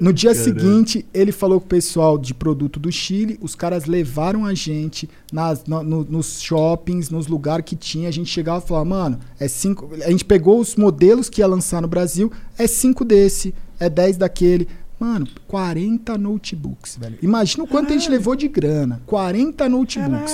No 0.00 0.12
dia 0.12 0.34
Caramba. 0.34 0.44
seguinte, 0.60 1.06
ele 1.14 1.32
falou 1.32 1.58
com 1.60 1.66
o 1.66 1.68
pessoal 1.68 2.16
de 2.18 2.34
produto 2.34 2.78
do 2.78 2.90
Chile, 2.92 3.38
os 3.40 3.54
caras 3.54 3.86
levaram 3.86 4.44
a 4.44 4.52
gente 4.54 5.08
nas, 5.32 5.64
no- 5.64 5.82
no- 5.82 6.04
nos 6.04 6.40
shoppings, 6.42 7.10
nos 7.10 7.26
lugares 7.26 7.64
que 7.64 7.74
tinha. 7.76 8.08
A 8.08 8.12
gente 8.12 8.30
chegava 8.30 8.64
e 8.64 8.68
falava, 8.68 8.84
mano, 8.84 9.18
é 9.40 9.48
cinco. 9.48 9.90
A 10.04 10.10
gente 10.10 10.24
pegou 10.24 10.60
os 10.60 10.76
modelos 10.76 11.28
que 11.28 11.40
ia 11.40 11.46
lançar 11.46 11.80
no 11.82 11.88
Brasil, 11.88 12.30
é 12.58 12.66
cinco 12.66 13.04
desse, 13.04 13.54
é 13.80 13.88
10 13.88 14.16
daquele. 14.16 14.68
Mano, 14.98 15.26
40 15.46 16.16
notebooks, 16.16 16.96
velho. 16.98 17.18
Imagina 17.20 17.64
o 17.64 17.66
quanto 17.66 17.90
a 17.90 17.92
gente 17.92 18.08
levou 18.10 18.34
de 18.34 18.48
grana. 18.48 19.02
40 19.06 19.68
notebooks. 19.68 20.32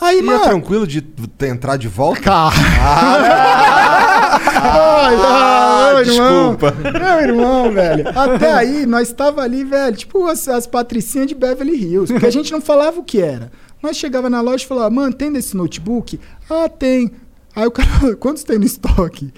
Aí, 0.00 0.16
E 0.16 0.20
é 0.20 0.22
mano. 0.22 0.42
tranquilo 0.44 0.86
de 0.86 1.04
entrar 1.42 1.76
de 1.76 1.86
volta? 1.88 2.32
Ai, 2.32 2.52
Ah, 2.80 4.17
meu 4.38 6.00
irmão. 6.00 6.54
desculpa. 6.56 6.74
Meu 6.92 7.20
irmão, 7.20 7.72
velho. 7.72 8.08
Até 8.08 8.52
aí, 8.52 8.86
nós 8.86 9.12
tava 9.12 9.42
ali, 9.42 9.64
velho, 9.64 9.96
tipo 9.96 10.26
as, 10.26 10.46
as 10.48 10.66
patricinhas 10.66 11.26
de 11.26 11.34
Beverly 11.34 11.74
Hills. 11.76 12.12
Porque 12.12 12.26
a 12.26 12.30
gente 12.30 12.52
não 12.52 12.60
falava 12.60 13.00
o 13.00 13.04
que 13.04 13.20
era. 13.20 13.50
Nós 13.82 13.96
chegava 13.96 14.28
na 14.28 14.40
loja 14.40 14.64
e 14.64 14.66
falava, 14.66 14.90
mano, 14.90 15.12
tem 15.12 15.32
desse 15.32 15.56
notebook? 15.56 16.18
Ah, 16.50 16.68
tem. 16.68 17.12
Aí 17.54 17.66
o 17.66 17.70
cara, 17.70 18.14
quantos 18.18 18.42
tem 18.42 18.58
no 18.58 18.64
estoque? 18.64 19.32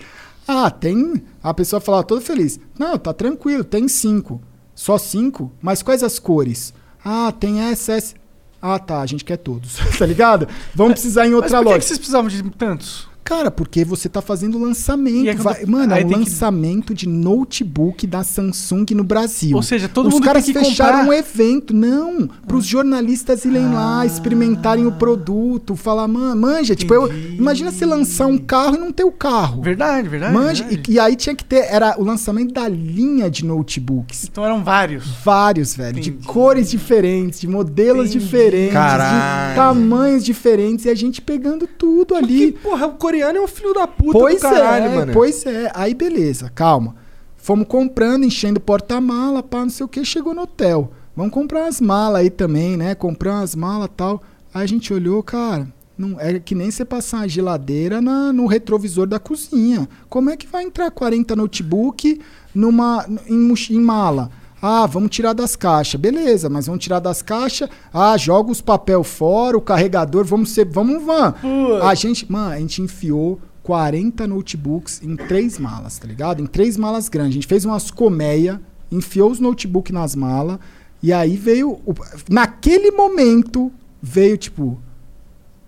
Ah, 0.48 0.70
tem. 0.70 1.22
A 1.42 1.52
pessoa 1.54 1.80
falava 1.80 2.04
toda 2.04 2.20
feliz. 2.20 2.58
Não, 2.78 2.98
tá 2.98 3.12
tranquilo, 3.12 3.64
tem 3.64 3.86
cinco. 3.86 4.40
Só 4.74 4.96
cinco? 4.98 5.52
Mas 5.60 5.82
quais 5.82 6.02
as 6.02 6.18
cores? 6.18 6.72
Ah, 7.04 7.32
tem 7.38 7.60
essa, 7.60 7.92
essa. 7.92 8.14
Ah, 8.62 8.78
tá, 8.78 9.00
a 9.00 9.06
gente 9.06 9.24
quer 9.24 9.38
todos, 9.38 9.78
tá 9.98 10.04
ligado? 10.04 10.46
Vamos 10.74 10.94
precisar 10.94 11.26
em 11.26 11.34
outra 11.34 11.50
Mas 11.50 11.58
por 11.58 11.64
que 11.64 11.68
loja. 11.68 11.78
que 11.78 11.84
vocês 11.86 11.98
precisavam 11.98 12.28
de 12.28 12.42
tantos? 12.50 13.08
Cara, 13.30 13.48
porque 13.50 13.84
você 13.84 14.08
tá 14.08 14.20
fazendo 14.20 14.58
lançamento. 14.58 15.28
É 15.28 15.32
eu 15.34 15.36
vai- 15.38 15.64
Mano, 15.64 15.92
é 15.94 15.96
um 15.96 15.98
tem 15.98 16.08
que- 16.08 16.14
lançamento 16.30 16.92
de 16.92 17.08
notebook 17.08 18.04
da 18.04 18.24
Samsung 18.24 18.86
no 18.92 19.04
Brasil. 19.04 19.56
Ou 19.56 19.62
seja, 19.62 19.88
todo 19.88 20.08
Os 20.08 20.14
mundo 20.14 20.24
caras 20.24 20.44
tem 20.44 20.52
que 20.52 20.58
fecharam 20.64 20.98
comprar. 20.98 21.08
um 21.08 21.12
evento. 21.12 21.72
Não, 21.72 22.28
pros 22.46 22.66
jornalistas 22.66 23.44
irem 23.44 23.72
lá, 23.72 24.04
experimentarem 24.04 24.84
o 24.84 24.90
produto, 24.90 25.76
falar, 25.76 26.08
man, 26.08 26.34
manja. 26.34 26.74
Tipo, 26.74 26.92
eu, 26.92 27.08
imagina 27.38 27.70
você 27.70 27.86
lançar 27.86 28.26
um 28.26 28.36
carro 28.36 28.74
e 28.74 28.78
não 28.78 28.90
ter 28.90 29.04
o 29.04 29.12
carro. 29.12 29.62
Verdade, 29.62 30.08
verdade. 30.08 30.34
Manja, 30.34 30.64
verdade. 30.64 30.90
E, 30.90 30.94
e 30.94 30.98
aí 30.98 31.14
tinha 31.14 31.34
que 31.34 31.44
ter, 31.44 31.66
era 31.72 31.94
o 31.98 32.04
lançamento 32.04 32.52
da 32.52 32.66
linha 32.68 33.30
de 33.30 33.44
notebooks. 33.44 34.24
Então 34.24 34.44
eram 34.44 34.64
vários. 34.64 35.04
Vários, 35.24 35.76
velho. 35.76 36.00
De 36.00 36.10
cores 36.10 36.68
diferentes, 36.68 37.40
de 37.40 37.46
modelos 37.46 38.10
diferentes, 38.10 38.72
Caralho. 38.72 39.50
de 39.50 39.54
tamanhos 39.54 40.24
diferentes. 40.24 40.84
E 40.84 40.88
a 40.90 40.94
gente 40.96 41.20
pegando 41.22 41.68
tudo 41.68 42.16
ali. 42.16 42.52
Porra, 42.52 42.86
o 42.88 42.94
coreano 42.94 43.19
é 43.22 43.40
um 43.40 43.46
filho 43.48 43.72
da 43.74 43.86
puta 43.86 44.18
Pois 44.18 44.36
do 44.36 44.40
caralho, 44.42 44.84
é, 44.86 44.94
mano. 44.96 45.12
pois 45.12 45.44
é. 45.46 45.70
Aí 45.74 45.94
beleza, 45.94 46.50
calma. 46.54 46.94
Fomos 47.36 47.66
comprando, 47.68 48.24
enchendo 48.24 48.60
porta-mala, 48.60 49.42
pá, 49.42 49.60
não 49.60 49.70
sei 49.70 49.84
o 49.84 49.88
que, 49.88 50.04
chegou 50.04 50.34
no 50.34 50.42
hotel. 50.42 50.92
Vamos 51.16 51.32
comprar 51.32 51.62
umas 51.62 51.80
malas 51.80 52.20
aí 52.20 52.30
também, 52.30 52.76
né? 52.76 52.94
Comprar 52.94 53.36
umas 53.36 53.54
malas 53.54 53.86
e 53.86 53.90
tal. 53.96 54.22
Aí 54.52 54.62
a 54.62 54.66
gente 54.66 54.92
olhou, 54.92 55.22
cara, 55.22 55.66
não, 55.96 56.18
é 56.20 56.38
que 56.38 56.54
nem 56.54 56.70
você 56.70 56.84
passar 56.84 57.18
uma 57.18 57.28
geladeira 57.28 58.00
na- 58.00 58.32
no 58.32 58.46
retrovisor 58.46 59.06
da 59.06 59.18
cozinha. 59.18 59.88
Como 60.08 60.30
é 60.30 60.36
que 60.36 60.46
vai 60.46 60.64
entrar 60.64 60.90
40 60.90 61.34
notebook 61.36 62.20
numa, 62.54 63.06
em, 63.28 63.52
em 63.70 63.80
mala? 63.80 64.30
Ah, 64.62 64.86
vamos 64.86 65.10
tirar 65.10 65.32
das 65.32 65.56
caixas. 65.56 66.00
Beleza, 66.00 66.48
mas 66.48 66.66
vamos 66.66 66.82
tirar 66.82 66.98
das 67.00 67.22
caixas. 67.22 67.68
Ah, 67.92 68.16
joga 68.16 68.50
os 68.52 68.60
papel 68.60 69.02
fora, 69.02 69.56
o 69.56 69.60
carregador, 69.60 70.24
vamos 70.24 70.50
ser, 70.50 70.66
vamos, 70.66 71.02
van. 71.04 71.34
A 71.82 71.94
gente, 71.94 72.30
mano, 72.30 72.50
a 72.54 72.58
gente 72.58 72.82
enfiou 72.82 73.40
40 73.62 74.26
notebooks 74.26 75.00
em 75.02 75.16
três 75.16 75.58
malas, 75.58 75.98
tá 75.98 76.06
ligado? 76.06 76.42
Em 76.42 76.46
três 76.46 76.76
malas 76.76 77.08
grandes. 77.08 77.30
A 77.32 77.34
gente 77.34 77.46
fez 77.46 77.64
umas 77.64 77.90
colmeia, 77.90 78.60
enfiou 78.90 79.30
os 79.30 79.40
notebooks 79.40 79.92
nas 79.92 80.14
malas, 80.14 80.58
e 81.02 81.12
aí 81.12 81.36
veio. 81.36 81.72
o- 81.86 81.94
naquele 82.28 82.90
momento, 82.90 83.70
veio 84.02 84.36
tipo. 84.36 84.78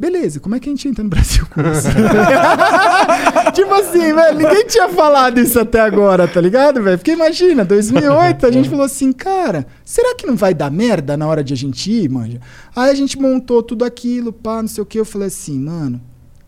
Beleza, 0.02 0.40
como 0.40 0.56
é 0.56 0.58
que 0.58 0.68
a 0.68 0.72
gente 0.72 0.88
entra 0.88 1.04
no 1.04 1.08
Brasil 1.08 1.46
com 1.46 1.60
isso? 1.60 1.86
tipo 3.54 3.72
assim, 3.72 4.12
velho, 4.12 4.36
ninguém 4.36 4.66
tinha 4.66 4.88
falado 4.88 5.38
isso 5.38 5.60
até 5.60 5.78
agora, 5.78 6.26
tá 6.26 6.40
ligado, 6.40 6.82
velho? 6.82 6.98
Porque 6.98 7.12
imagina, 7.12 7.64
2008, 7.64 8.44
a 8.44 8.50
gente 8.50 8.68
falou 8.68 8.84
assim, 8.84 9.12
cara, 9.12 9.64
será 9.84 10.16
que 10.16 10.26
não 10.26 10.34
vai 10.34 10.54
dar 10.54 10.72
merda 10.72 11.16
na 11.16 11.28
hora 11.28 11.44
de 11.44 11.54
a 11.54 11.56
gente 11.56 11.88
ir, 11.88 12.10
manja? 12.10 12.40
Aí 12.74 12.90
a 12.90 12.94
gente 12.96 13.16
montou 13.16 13.62
tudo 13.62 13.84
aquilo, 13.84 14.32
pá, 14.32 14.60
não 14.60 14.66
sei 14.66 14.82
o 14.82 14.86
que, 14.86 14.98
eu 14.98 15.04
falei 15.04 15.28
assim, 15.28 15.60
mano, 15.60 16.00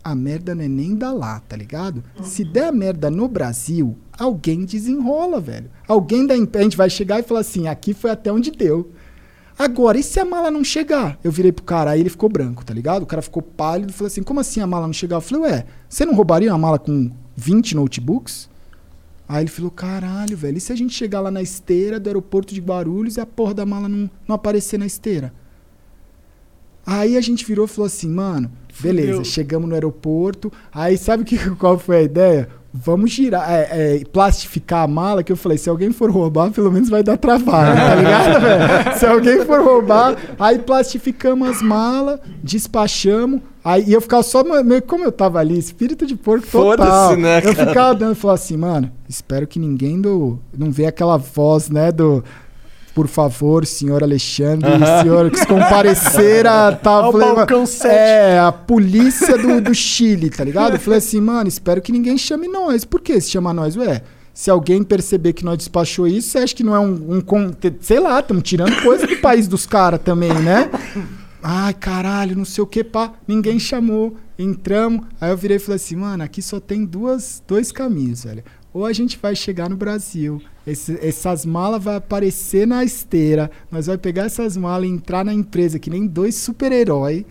a 0.03 0.13
merda 0.13 0.53
não 0.53 0.65
é 0.65 0.67
nem 0.67 0.93
da 0.93 1.13
lá, 1.13 1.39
tá 1.47 1.55
ligado? 1.55 2.03
Se 2.23 2.43
der 2.43 2.65
a 2.65 2.71
merda 2.73 3.09
no 3.09 3.25
Brasil, 3.29 3.95
alguém 4.19 4.65
desenrola, 4.65 5.39
velho. 5.39 5.71
Alguém 5.87 6.27
da 6.27 6.35
empresa, 6.35 6.59
a 6.59 6.63
gente 6.63 6.77
vai 6.77 6.89
chegar 6.89 7.21
e 7.21 7.23
falar 7.23 7.39
assim, 7.39 7.69
aqui 7.69 7.93
foi 7.93 8.11
até 8.11 8.29
onde 8.33 8.51
deu. 8.51 8.91
Agora, 9.57 9.97
e 9.97 10.03
se 10.03 10.19
a 10.19 10.25
mala 10.25 10.51
não 10.51 10.63
chegar? 10.63 11.17
Eu 11.23 11.31
virei 11.31 11.51
pro 11.51 11.63
cara, 11.63 11.91
aí 11.91 12.01
ele 12.01 12.09
ficou 12.09 12.27
branco, 12.27 12.65
tá 12.65 12.73
ligado? 12.73 13.03
O 13.03 13.05
cara 13.05 13.21
ficou 13.21 13.41
pálido 13.41 13.91
e 13.91 13.93
falou 13.93 14.07
assim: 14.07 14.21
como 14.21 14.39
assim 14.39 14.59
a 14.59 14.67
mala 14.67 14.85
não 14.85 14.93
chegar? 14.93 15.17
Eu 15.17 15.21
falei, 15.21 15.43
ué, 15.43 15.65
você 15.87 16.05
não 16.05 16.13
roubaria 16.13 16.51
uma 16.51 16.57
mala 16.57 16.77
com 16.77 17.09
20 17.37 17.75
notebooks? 17.75 18.49
Aí 19.27 19.43
ele 19.43 19.49
falou, 19.49 19.71
caralho, 19.71 20.37
velho, 20.37 20.57
e 20.57 20.61
se 20.61 20.71
a 20.71 20.75
gente 20.75 20.93
chegar 20.93 21.19
lá 21.19 21.31
na 21.31 21.41
esteira 21.41 21.99
do 21.99 22.07
aeroporto 22.07 22.53
de 22.53 22.61
Guarulhos 22.61 23.17
e 23.17 23.21
a 23.21 23.25
porra 23.25 23.55
da 23.55 23.65
mala 23.65 23.89
não, 23.89 24.09
não 24.27 24.35
aparecer 24.35 24.77
na 24.77 24.85
esteira? 24.85 25.33
Aí 26.85 27.17
a 27.17 27.21
gente 27.21 27.43
virou 27.43 27.65
e 27.65 27.67
falou 27.67 27.87
assim, 27.87 28.07
mano, 28.07 28.51
beleza, 28.79 29.13
Fudeu. 29.13 29.23
chegamos 29.25 29.67
no 29.67 29.73
aeroporto. 29.73 30.51
Aí 30.71 30.97
sabe 30.97 31.23
que, 31.23 31.37
qual 31.57 31.79
foi 31.79 31.97
a 31.97 32.01
ideia? 32.03 32.49
Vamos 32.77 33.11
girar, 33.11 33.49
é, 33.49 33.67
é, 33.71 34.03
plastificar 34.11 34.83
a 34.83 34.87
mala, 34.87 35.23
que 35.23 35.31
eu 35.31 35.37
falei, 35.37 35.57
se 35.57 35.69
alguém 35.69 35.93
for 35.93 36.11
roubar, 36.11 36.51
pelo 36.51 36.69
menos 36.69 36.89
vai 36.89 37.01
dar 37.01 37.15
trabalho, 37.15 37.73
tá 37.73 37.95
ligado, 37.95 38.41
velho? 38.41 38.97
Se 38.99 39.05
alguém 39.05 39.45
for 39.45 39.63
roubar, 39.63 40.17
aí 40.37 40.59
plastificamos 40.59 41.47
as 41.47 41.61
malas, 41.61 42.19
despachamos, 42.43 43.39
aí 43.63 43.93
eu 43.93 44.01
ficava 44.01 44.23
só, 44.23 44.43
meio 44.61 44.81
como 44.81 45.05
eu 45.05 45.11
tava 45.11 45.39
ali, 45.39 45.57
espírito 45.57 46.05
de 46.05 46.17
porco 46.17 46.45
total. 46.47 47.15
Né, 47.15 47.41
Eu 47.45 47.55
ficava 47.55 47.95
dando, 47.95 48.13
falava 48.13 48.39
assim, 48.39 48.57
mano, 48.57 48.91
espero 49.07 49.47
que 49.47 49.57
ninguém 49.57 50.01
do, 50.01 50.37
não 50.57 50.69
vê 50.69 50.85
aquela 50.85 51.15
voz, 51.17 51.69
né, 51.69 51.93
do... 51.93 52.23
Por 52.95 53.09
favor, 53.09 53.65
senhor 53.65 54.01
Alexandre, 54.01 54.69
senhor 55.01 55.29
que 55.29 55.37
se 55.37 55.45
comparecer 55.45 56.47
a. 56.47 56.67
Ao 56.85 57.11
falei, 57.11 57.35
balcão. 57.35 57.65
É, 57.83 58.39
a 58.39 58.53
polícia 58.53 59.37
do, 59.37 59.59
do 59.59 59.75
Chile, 59.75 60.29
tá 60.29 60.45
ligado? 60.45 60.75
Eu 60.75 60.79
falei 60.79 60.99
assim, 60.99 61.19
mano, 61.19 61.49
espero 61.49 61.81
que 61.81 61.91
ninguém 61.91 62.17
chame 62.17 62.47
nós. 62.47 62.85
Por 62.85 63.01
que 63.01 63.19
se 63.19 63.31
chama 63.31 63.53
nós? 63.53 63.75
Ué, 63.75 64.01
Se 64.33 64.49
alguém 64.49 64.81
perceber 64.81 65.33
que 65.33 65.43
nós 65.43 65.57
despachou 65.57 66.07
isso, 66.07 66.29
você 66.29 66.37
acha 66.37 66.55
que 66.55 66.63
não 66.63 66.73
é 66.73 66.79
um. 66.79 67.17
um 67.17 67.21
sei 67.81 67.99
lá, 67.99 68.21
estamos 68.21 68.43
tirando 68.43 68.81
coisa 68.81 69.05
do 69.05 69.17
país 69.17 69.45
dos 69.45 69.65
caras 69.65 69.99
também, 70.01 70.33
né? 70.33 70.71
Ai, 71.43 71.73
caralho, 71.73 72.37
não 72.37 72.45
sei 72.45 72.63
o 72.63 72.67
que, 72.67 72.81
pá. 72.81 73.11
Ninguém 73.27 73.59
chamou. 73.59 74.15
Entramos. 74.39 75.05
Aí 75.19 75.31
eu 75.31 75.37
virei 75.37 75.57
e 75.57 75.59
falei 75.59 75.75
assim, 75.75 75.97
mano, 75.97 76.23
aqui 76.23 76.41
só 76.41 76.61
tem 76.61 76.85
duas, 76.85 77.43
dois 77.45 77.73
caminhos, 77.73 78.23
velho. 78.23 78.43
Ou 78.73 78.85
a 78.85 78.93
gente 78.93 79.19
vai 79.21 79.35
chegar 79.35 79.69
no 79.69 79.75
Brasil, 79.75 80.41
esse- 80.65 80.97
essas 81.01 81.45
malas 81.45 81.83
vai 81.83 81.95
aparecer 81.97 82.65
na 82.67 82.83
esteira, 82.83 83.49
nós 83.71 83.87
vai 83.87 83.97
pegar 83.97 84.23
essas 84.25 84.55
malas 84.57 84.87
e 84.87 84.91
entrar 84.91 85.23
na 85.25 85.33
empresa 85.33 85.77
que 85.79 85.89
nem 85.89 86.05
dois 86.07 86.35
super-herói, 86.35 87.25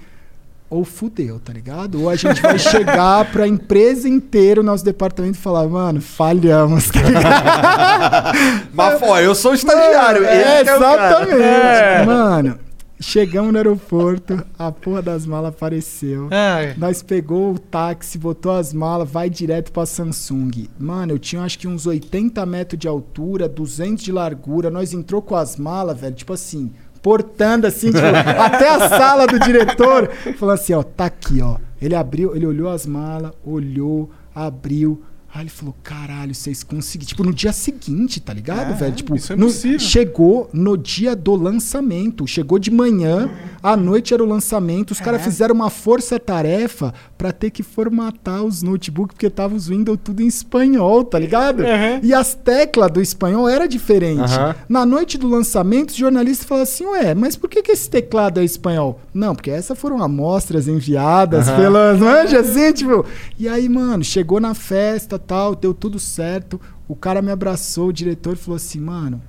ou 0.71 0.85
fudeu, 0.85 1.39
tá 1.39 1.53
ligado? 1.53 2.03
Ou 2.03 2.11
a 2.11 2.17
gente 2.17 2.41
vai 2.41 2.59
chegar 2.59 3.25
pra 3.31 3.47
empresa 3.47 4.09
inteira, 4.09 4.61
o 4.61 4.65
nosso 4.65 4.85
departamento 4.85 5.39
e 5.39 5.41
falar, 5.41 5.69
mano, 5.69 6.01
falhamos, 6.01 6.91
tá 6.91 7.01
ligado? 7.03 8.35
Mas, 8.75 8.99
pô, 8.99 9.17
eu 9.19 9.35
sou 9.35 9.55
estagiário. 9.55 10.25
É, 10.25 10.61
exatamente. 10.63 11.43
É. 11.43 12.05
Mano, 12.05 12.59
chegamos 13.05 13.52
no 13.52 13.58
aeroporto, 13.58 14.44
a 14.58 14.73
porra 14.73 15.02
das 15.02 15.26
malas 15.26 15.50
apareceu. 15.50 16.28
Ai. 16.31 16.74
Nós 16.76 17.02
pegou 17.02 17.52
o 17.52 17.58
táxi, 17.58 18.18
botou 18.18 18.52
as 18.52 18.73
malas, 18.73 19.10
vai 19.10 19.28
direto 19.28 19.70
pra 19.70 19.86
Samsung. 19.86 20.68
Mano, 20.78 21.12
eu 21.12 21.18
tinha 21.18 21.42
acho 21.42 21.58
que 21.58 21.68
uns 21.68 21.86
80 21.86 22.44
metros 22.47 22.78
de 22.78 22.89
altura, 22.89 23.49
200 23.49 24.02
de 24.02 24.10
largura. 24.10 24.70
Nós 24.70 24.92
entrou 24.92 25.20
com 25.20 25.36
as 25.36 25.57
malas, 25.57 26.00
velho, 26.00 26.15
tipo 26.15 26.33
assim, 26.33 26.73
portando 27.02 27.66
assim, 27.66 27.92
tipo, 27.92 27.99
até 28.41 28.68
a 28.68 28.89
sala 28.89 29.26
do 29.26 29.39
diretor. 29.39 30.10
Falou 30.39 30.55
assim, 30.55 30.73
ó, 30.73 30.83
tá 30.83 31.07
aqui, 31.07 31.42
ó. 31.42 31.58
Ele 31.81 31.94
abriu, 31.94 32.34
ele 32.34 32.47
olhou 32.47 32.68
as 32.70 32.86
malas, 32.86 33.33
olhou, 33.44 34.10
abriu. 34.34 35.02
Aí 35.35 35.43
ele 35.43 35.51
falou, 35.51 35.75
caralho, 35.83 36.33
vocês 36.33 36.63
conseguiram. 36.63 37.09
Tipo, 37.09 37.25
no 37.25 37.35
dia 37.35 37.53
seguinte, 37.53 38.21
tá 38.21 38.33
ligado, 38.33 38.71
É, 38.71 38.75
velho? 38.77 38.95
Tipo, 38.95 39.17
isso 39.17 39.33
é 39.33 39.37
no- 39.37 39.47
possível. 39.47 39.81
chegou 39.81 40.49
no 40.53 40.77
dia 40.79 41.17
do 41.17 41.35
lançamento. 41.35 42.25
Chegou 42.25 42.57
de 42.57 42.71
manhã, 42.71 43.29
à 43.61 43.77
noite 43.77 44.15
era 44.15 44.23
o 44.23 44.27
lançamento. 44.29 44.93
Os 44.93 45.01
caras 45.01 45.23
fizeram 45.25 45.53
uma 45.53 45.71
força-tarefa 45.71 46.95
pra 47.19 47.33
ter 47.33 47.51
que 47.51 47.63
formatar 47.65 48.45
os 48.45 48.63
notebooks, 48.63 49.15
porque 49.15 49.29
tava 49.29 49.55
os 49.57 49.67
Windows 49.69 49.99
tudo 50.05 50.23
em 50.23 50.27
espanhol, 50.27 51.03
tá 51.05 51.19
ligado? 51.19 51.63
E 52.03 52.15
as 52.15 52.35
teclas 52.35 52.91
do 52.93 53.01
espanhol 53.01 53.49
era 53.49 53.67
diferente. 53.67 54.21
Aham. 54.33 54.55
Na 54.69 54.87
noite 54.87 55.19
do 55.19 55.29
lançamento, 55.29 55.91
os 55.91 55.97
jornalistas 55.97 56.47
falaram 56.47 56.63
assim: 56.63 56.87
ué, 56.87 57.15
mas 57.15 57.35
por 57.35 57.51
que, 57.51 57.63
que 57.63 57.73
esse 57.73 57.91
teclado 57.91 58.39
é 58.39 58.45
espanhol? 58.45 59.01
Não, 59.13 59.35
porque 59.35 59.51
essas 59.51 59.77
foram 59.79 60.03
amostras 60.03 60.69
enviadas 60.69 61.49
Aham. 61.49 61.57
pelas. 61.57 61.99
Manja, 61.99 62.41
assim, 62.41 62.73
tipo. 62.73 63.05
E 63.39 63.49
aí, 63.49 63.69
mano, 63.69 64.05
chegou 64.05 64.39
na 64.41 64.55
festa 64.55 65.19
tal, 65.25 65.55
deu 65.55 65.75
tudo 65.75 65.99
certo. 65.99 66.61
O 66.86 66.94
cara 66.94 67.23
me 67.23 67.31
abraçou, 67.31 67.89
o 67.89 67.93
diretor 67.93 68.36
falou 68.36 68.57
assim: 68.57 68.81
mano, 68.81 69.23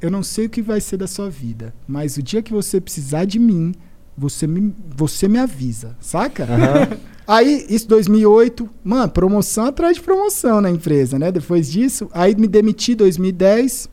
eu 0.00 0.10
não 0.10 0.22
sei 0.22 0.46
o 0.46 0.50
que 0.50 0.60
vai 0.60 0.80
ser 0.80 0.96
da 0.96 1.06
sua 1.06 1.30
vida, 1.30 1.72
mas 1.86 2.16
o 2.16 2.22
dia 2.22 2.42
que 2.42 2.52
você 2.52 2.80
precisar 2.80 3.24
de 3.24 3.38
mim, 3.38 3.72
você 4.18 4.46
me, 4.46 4.74
você 4.96 5.28
me 5.28 5.38
avisa, 5.38 5.96
saca? 6.00 6.46
Aí, 7.26 7.64
isso 7.68 7.86
2008, 7.86 8.68
mano, 8.82 9.10
promoção 9.10 9.66
atrás 9.66 9.96
de 9.96 10.02
promoção 10.02 10.60
na 10.60 10.70
empresa, 10.70 11.18
né? 11.18 11.30
Depois 11.30 11.70
disso, 11.70 12.10
aí 12.12 12.34
me 12.34 12.48
demiti 12.48 12.96
2010, 12.96 13.88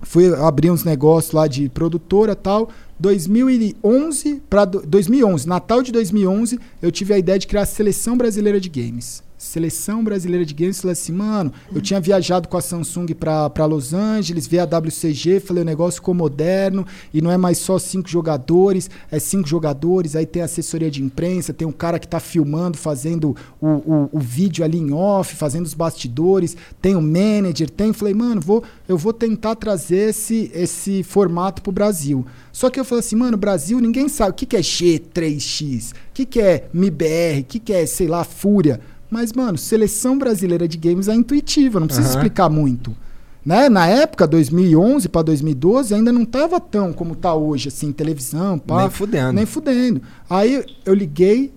fui 0.00 0.34
abrir 0.34 0.70
uns 0.70 0.82
negócios 0.82 1.32
lá 1.32 1.46
de 1.46 1.68
produtora 1.68 2.32
e 2.32 2.36
tal. 2.36 2.70
2011 2.98 4.42
para 4.48 4.64
2011, 4.64 5.46
Natal 5.46 5.82
de 5.82 5.92
2011, 5.92 6.58
eu 6.80 6.90
tive 6.90 7.14
a 7.14 7.18
ideia 7.18 7.38
de 7.38 7.46
criar 7.46 7.62
a 7.62 7.66
Seleção 7.66 8.16
Brasileira 8.16 8.58
de 8.58 8.68
Games. 8.68 9.22
Seleção 9.40 10.04
Brasileira 10.04 10.44
de 10.44 10.52
Games, 10.52 10.82
falei 10.82 10.92
assim, 10.92 11.12
mano, 11.12 11.50
eu 11.74 11.80
tinha 11.80 11.98
viajado 11.98 12.46
com 12.46 12.58
a 12.58 12.60
Samsung 12.60 13.06
pra 13.14 13.64
Los 13.64 13.94
Angeles, 13.94 14.46
vi 14.46 14.58
a 14.58 14.66
WCG, 14.66 15.40
falei, 15.40 15.62
o 15.62 15.66
negócio 15.66 15.98
ficou 15.98 16.12
moderno 16.12 16.86
e 17.12 17.22
não 17.22 17.30
é 17.30 17.38
mais 17.38 17.56
só 17.56 17.78
cinco 17.78 18.06
jogadores, 18.06 18.90
é 19.10 19.18
cinco 19.18 19.48
jogadores, 19.48 20.14
aí 20.14 20.26
tem 20.26 20.42
assessoria 20.42 20.90
de 20.90 21.02
imprensa, 21.02 21.54
tem 21.54 21.66
um 21.66 21.72
cara 21.72 21.98
que 21.98 22.06
tá 22.06 22.20
filmando, 22.20 22.76
fazendo 22.76 23.34
o, 23.58 23.66
o, 23.66 24.10
o 24.12 24.18
vídeo 24.18 24.62
ali 24.62 24.76
em 24.76 24.92
off, 24.92 25.34
fazendo 25.34 25.64
os 25.64 25.72
bastidores, 25.72 26.54
tem 26.82 26.94
o 26.94 27.00
manager, 27.00 27.70
tem, 27.70 27.94
falei, 27.94 28.12
mano, 28.12 28.42
vou, 28.42 28.62
eu 28.86 28.98
vou 28.98 29.14
tentar 29.14 29.54
trazer 29.54 30.10
esse, 30.10 30.50
esse 30.52 31.02
formato 31.02 31.62
pro 31.62 31.72
Brasil. 31.72 32.26
Só 32.52 32.68
que 32.68 32.78
eu 32.78 32.84
falei 32.84 33.00
assim, 33.00 33.16
mano, 33.16 33.38
Brasil, 33.38 33.80
ninguém 33.80 34.06
sabe 34.06 34.32
o 34.32 34.34
que, 34.34 34.44
que 34.44 34.56
é 34.58 34.60
G3X, 34.60 35.92
o 35.92 35.94
que, 36.12 36.26
que 36.26 36.40
é 36.42 36.68
MIBR, 36.74 37.40
o 37.40 37.44
que, 37.44 37.58
que 37.58 37.72
é, 37.72 37.86
sei 37.86 38.06
lá, 38.06 38.22
Fúria. 38.22 38.78
Mas, 39.10 39.32
mano, 39.32 39.58
seleção 39.58 40.16
brasileira 40.16 40.68
de 40.68 40.78
games 40.78 41.08
é 41.08 41.14
intuitiva, 41.14 41.80
não 41.80 41.86
precisa 41.86 42.08
Aham. 42.08 42.16
explicar 42.16 42.48
muito. 42.48 42.96
Né? 43.44 43.68
Na 43.68 43.86
época, 43.86 44.26
2011 44.26 45.08
para 45.08 45.22
2012, 45.22 45.94
ainda 45.94 46.12
não 46.12 46.24
tava 46.24 46.60
tão 46.60 46.92
como 46.92 47.16
tá 47.16 47.34
hoje, 47.34 47.68
assim, 47.68 47.90
televisão, 47.90 48.58
pá. 48.58 48.82
Nem 48.82 48.90
fudendo. 48.90 49.32
Nem 49.32 49.46
fudendo. 49.46 50.02
Aí 50.28 50.64
eu 50.84 50.94
liguei 50.94 51.52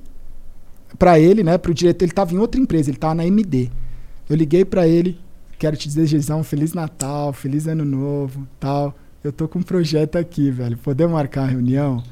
pra 0.97 1.19
ele, 1.19 1.43
né, 1.43 1.57
pro 1.57 1.73
diretor, 1.73 2.05
ele 2.05 2.13
tava 2.13 2.33
em 2.33 2.37
outra 2.37 2.59
empresa, 2.59 2.89
ele 2.89 2.97
tava 2.97 3.15
na 3.15 3.25
MD. 3.25 3.69
Eu 4.29 4.35
liguei 4.35 4.63
pra 4.63 4.87
ele, 4.87 5.19
quero 5.59 5.75
te 5.75 5.89
desejar 5.89 6.35
um 6.35 6.43
feliz 6.43 6.73
Natal, 6.73 7.33
feliz 7.33 7.67
ano 7.67 7.83
novo, 7.83 8.47
tal. 8.59 8.95
Eu 9.23 9.31
tô 9.31 9.47
com 9.47 9.59
um 9.59 9.63
projeto 9.63 10.17
aqui, 10.17 10.51
velho. 10.51 10.77
Podemos 10.77 11.13
marcar 11.13 11.43
a 11.43 11.47
reunião? 11.47 12.03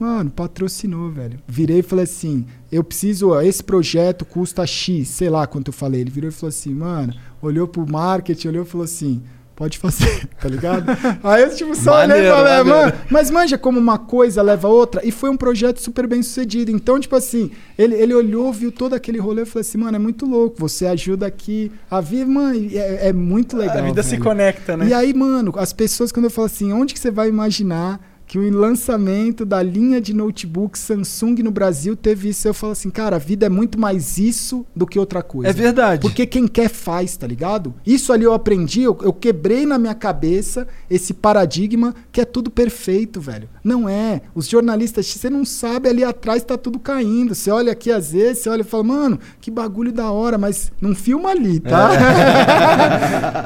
Mano, 0.00 0.30
patrocinou, 0.30 1.10
velho. 1.10 1.38
Virei 1.46 1.80
e 1.80 1.82
falei 1.82 2.04
assim: 2.04 2.46
eu 2.72 2.82
preciso, 2.82 3.32
ó, 3.32 3.42
esse 3.42 3.62
projeto 3.62 4.24
custa 4.24 4.66
X, 4.66 5.06
sei 5.08 5.28
lá 5.28 5.46
quanto 5.46 5.68
eu 5.68 5.74
falei. 5.74 6.00
Ele 6.00 6.10
virou 6.10 6.30
e 6.30 6.32
falou 6.32 6.48
assim, 6.48 6.72
mano, 6.72 7.12
olhou 7.42 7.68
pro 7.68 7.86
marketing, 7.86 8.48
olhou 8.48 8.64
e 8.64 8.66
falou 8.66 8.84
assim. 8.84 9.22
Pode 9.54 9.76
fazer, 9.76 10.26
tá 10.40 10.48
ligado? 10.48 10.86
Aí 11.22 11.42
eu, 11.42 11.54
tipo, 11.54 11.74
só 11.74 12.00
olhei 12.00 12.26
e 12.26 12.30
falei, 12.30 12.64
mano, 12.64 12.92
mas 13.10 13.30
manja 13.30 13.58
como 13.58 13.78
uma 13.78 13.98
coisa 13.98 14.40
leva 14.40 14.68
a 14.68 14.70
outra. 14.70 15.06
E 15.06 15.12
foi 15.12 15.28
um 15.28 15.36
projeto 15.36 15.82
super 15.82 16.06
bem 16.06 16.22
sucedido. 16.22 16.70
Então, 16.70 16.98
tipo 16.98 17.14
assim, 17.14 17.50
ele, 17.76 17.94
ele 17.94 18.14
olhou, 18.14 18.50
viu 18.54 18.72
todo 18.72 18.94
aquele 18.94 19.18
rolê 19.18 19.42
e 19.42 19.44
falou 19.44 19.60
assim, 19.60 19.76
mano, 19.76 19.96
é 19.96 19.98
muito 19.98 20.24
louco. 20.24 20.56
Você 20.60 20.86
ajuda 20.86 21.26
aqui 21.26 21.70
a 21.90 22.00
vir, 22.00 22.26
mano, 22.26 22.58
é, 22.72 23.08
é 23.08 23.12
muito 23.12 23.54
legal. 23.54 23.76
A 23.76 23.82
vida 23.82 24.02
se 24.02 24.12
velho. 24.12 24.22
conecta, 24.22 24.78
né? 24.78 24.88
E 24.88 24.94
aí, 24.94 25.12
mano, 25.12 25.52
as 25.54 25.74
pessoas, 25.74 26.10
quando 26.10 26.24
eu 26.24 26.30
falo 26.30 26.46
assim, 26.46 26.72
onde 26.72 26.94
que 26.94 27.00
você 27.00 27.10
vai 27.10 27.28
imaginar 27.28 28.00
que 28.30 28.38
o 28.38 28.48
lançamento 28.48 29.44
da 29.44 29.60
linha 29.60 30.00
de 30.00 30.14
notebook 30.14 30.78
Samsung 30.78 31.42
no 31.42 31.50
Brasil 31.50 31.96
teve 31.96 32.28
isso? 32.28 32.46
Eu 32.46 32.54
falo 32.54 32.74
assim, 32.74 32.88
cara, 32.88 33.16
a 33.16 33.18
vida 33.18 33.46
é 33.46 33.48
muito 33.48 33.76
mais 33.76 34.18
isso 34.18 34.64
do 34.74 34.86
que 34.86 35.00
outra 35.00 35.20
coisa. 35.20 35.50
É 35.50 35.52
verdade. 35.52 36.00
Porque 36.00 36.24
quem 36.24 36.46
quer 36.46 36.68
faz, 36.68 37.16
tá 37.16 37.26
ligado? 37.26 37.74
Isso 37.84 38.12
ali 38.12 38.22
eu 38.22 38.32
aprendi, 38.32 38.82
eu, 38.82 38.96
eu 39.02 39.12
quebrei 39.12 39.66
na 39.66 39.78
minha 39.78 39.96
cabeça 39.96 40.68
esse 40.88 41.12
paradigma 41.12 41.92
que 42.12 42.20
é 42.20 42.24
tudo 42.24 42.52
perfeito, 42.52 43.20
velho. 43.20 43.48
Não 43.64 43.88
é. 43.88 44.22
Os 44.32 44.46
jornalistas, 44.46 45.06
você 45.06 45.28
não 45.28 45.44
sabe, 45.44 45.88
ali 45.88 46.04
atrás 46.04 46.44
tá 46.44 46.56
tudo 46.56 46.78
caindo. 46.78 47.34
Você 47.34 47.50
olha 47.50 47.72
aqui 47.72 47.90
às 47.90 48.12
vezes, 48.12 48.44
você 48.44 48.48
olha 48.48 48.60
e 48.60 48.64
fala, 48.64 48.84
mano, 48.84 49.18
que 49.40 49.50
bagulho 49.50 49.90
da 49.90 50.12
hora, 50.12 50.38
mas 50.38 50.70
não 50.80 50.94
filma 50.94 51.30
ali, 51.30 51.58
tá? 51.58 51.90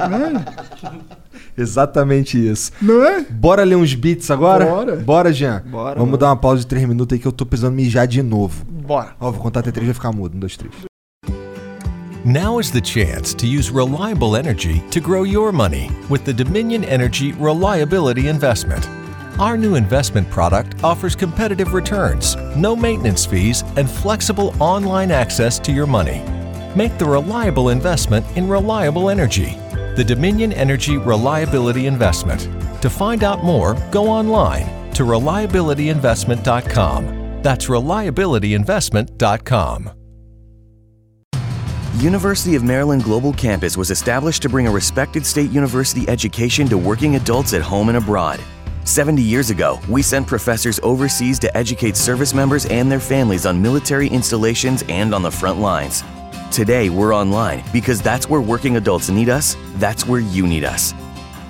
Né? 0.05 0.45
Exatamente 1.57 2.37
isso. 2.37 2.71
Não 2.81 3.03
é? 3.03 3.21
Bora 3.29 3.63
ler 3.63 3.75
uns 3.75 3.93
beats 3.93 4.29
agora? 4.31 4.65
Bora. 4.65 4.95
Bora, 4.97 5.33
Jean. 5.33 5.63
Bora, 5.65 5.95
Vamos 5.95 6.07
mano. 6.11 6.17
dar 6.17 6.27
uma 6.27 6.37
pausa 6.37 6.61
de 6.61 6.67
três 6.67 6.87
minutos 6.87 7.15
aí 7.15 7.19
que 7.19 7.27
eu 7.27 7.31
tô 7.31 7.45
precisando 7.45 7.73
mijar 7.75 8.07
de 8.07 8.21
novo. 8.21 8.65
Bora. 8.65 9.15
Ó, 9.19 9.31
vou 9.31 9.41
contar 9.41 9.61
até 9.61 9.71
três 9.71 9.85
e 9.85 9.91
vai 9.91 9.93
ficar 9.93 10.11
mudo. 10.11 10.35
Um, 10.35 10.39
dois, 10.39 10.55
três. 10.57 10.73
Now 12.23 12.59
is 12.59 12.71
the 12.71 12.81
chance 12.81 13.35
to 13.35 13.45
use 13.45 13.69
reliable 13.71 14.35
energy 14.35 14.81
to 14.89 14.99
grow 14.99 15.23
your 15.25 15.51
money 15.51 15.91
with 16.09 16.23
the 16.25 16.33
Dominion 16.33 16.83
Energy 16.83 17.33
Reliability 17.33 18.27
Investment. 18.27 18.87
Our 19.37 19.57
new 19.57 19.75
investment 19.75 20.29
product 20.31 20.83
offers 20.83 21.15
competitive 21.15 21.73
returns, 21.73 22.35
no 22.55 22.75
maintenance 22.75 23.25
fees, 23.27 23.63
and 23.75 23.87
flexible 23.89 24.55
online 24.59 25.11
access 25.11 25.59
to 25.59 25.71
your 25.71 25.85
money. 25.85 26.23
Make 26.75 26.97
the 26.97 27.05
reliable 27.05 27.69
investment 27.69 28.25
in 28.35 28.47
reliable 28.49 29.09
energy. 29.09 29.57
The 29.95 30.03
Dominion 30.03 30.51
Energy 30.51 30.97
Reliability 30.97 31.87
Investment. 31.87 32.49
To 32.81 32.89
find 32.89 33.23
out 33.23 33.45
more, 33.45 33.75
go 33.91 34.07
online 34.07 34.91
to 34.93 35.03
reliabilityinvestment.com. 35.03 37.41
That's 37.41 37.67
reliabilityinvestment.com. 37.67 39.91
University 41.97 42.55
of 42.55 42.63
Maryland 42.65 43.05
Global 43.05 43.31
Campus 43.31 43.77
was 43.77 43.89
established 43.89 44.41
to 44.41 44.49
bring 44.49 44.67
a 44.67 44.71
respected 44.71 45.25
state 45.25 45.49
university 45.51 46.03
education 46.09 46.67
to 46.67 46.77
working 46.77 47.15
adults 47.15 47.53
at 47.53 47.61
home 47.61 47.87
and 47.87 47.97
abroad. 47.97 48.41
70 48.83 49.21
years 49.21 49.49
ago, 49.49 49.79
we 49.87 50.01
sent 50.01 50.27
professors 50.27 50.77
overseas 50.83 51.39
to 51.39 51.57
educate 51.57 51.95
service 51.95 52.33
members 52.33 52.65
and 52.65 52.91
their 52.91 52.99
families 52.99 53.45
on 53.45 53.61
military 53.61 54.09
installations 54.09 54.83
and 54.89 55.15
on 55.15 55.21
the 55.21 55.31
front 55.31 55.61
lines. 55.61 56.03
Today, 56.55 56.89
we're 56.89 57.13
online 57.13 57.65
because 57.73 58.01
that's 58.01 58.29
where 58.29 58.39
working 58.39 58.77
adults 58.77 59.09
need 59.09 59.27
us, 59.27 59.57
that's 59.73 60.07
where 60.07 60.21
you 60.21 60.47
need 60.47 60.63
us. 60.63 60.93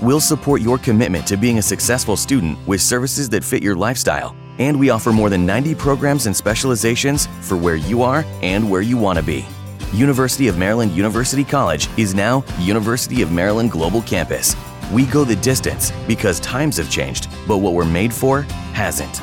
We'll 0.02 0.20
support 0.20 0.62
your 0.62 0.80
commitment 0.80 1.28
to 1.28 1.38
being 1.38 1.60
a 1.60 1.62
successful 1.62 2.18
student 2.18 2.58
with 2.68 2.82
services 2.82 3.30
that 3.30 3.44
fit 3.44 3.62
your 3.62 3.76
lifestyle, 3.76 4.36
and 4.58 4.80
we 4.80 4.90
offer 4.90 5.14
more 5.14 5.30
than 5.30 5.46
90 5.46 5.76
programs 5.76 6.26
and 6.26 6.36
specializations 6.36 7.28
for 7.42 7.56
where 7.56 7.76
you 7.76 8.02
are 8.02 8.26
and 8.42 8.68
where 8.68 8.82
you 8.82 8.98
want 8.98 9.20
to 9.20 9.24
be. 9.24 9.46
University 9.94 10.48
of 10.48 10.58
Maryland 10.58 10.92
University 10.92 11.44
College 11.44 11.88
is 12.00 12.16
now 12.16 12.44
University 12.58 13.22
of 13.22 13.32
Maryland 13.32 13.70
Global 13.70 14.02
Campus. 14.02 14.56
We 14.92 15.06
go 15.06 15.24
the 15.24 15.36
distance 15.36 15.92
because 16.08 16.40
times 16.40 16.78
have 16.78 16.90
changed, 16.90 17.30
but 17.48 17.60
what 17.60 17.74
we're 17.74 17.86
made 17.86 18.12
for 18.12 18.42
hasn't. 18.74 19.22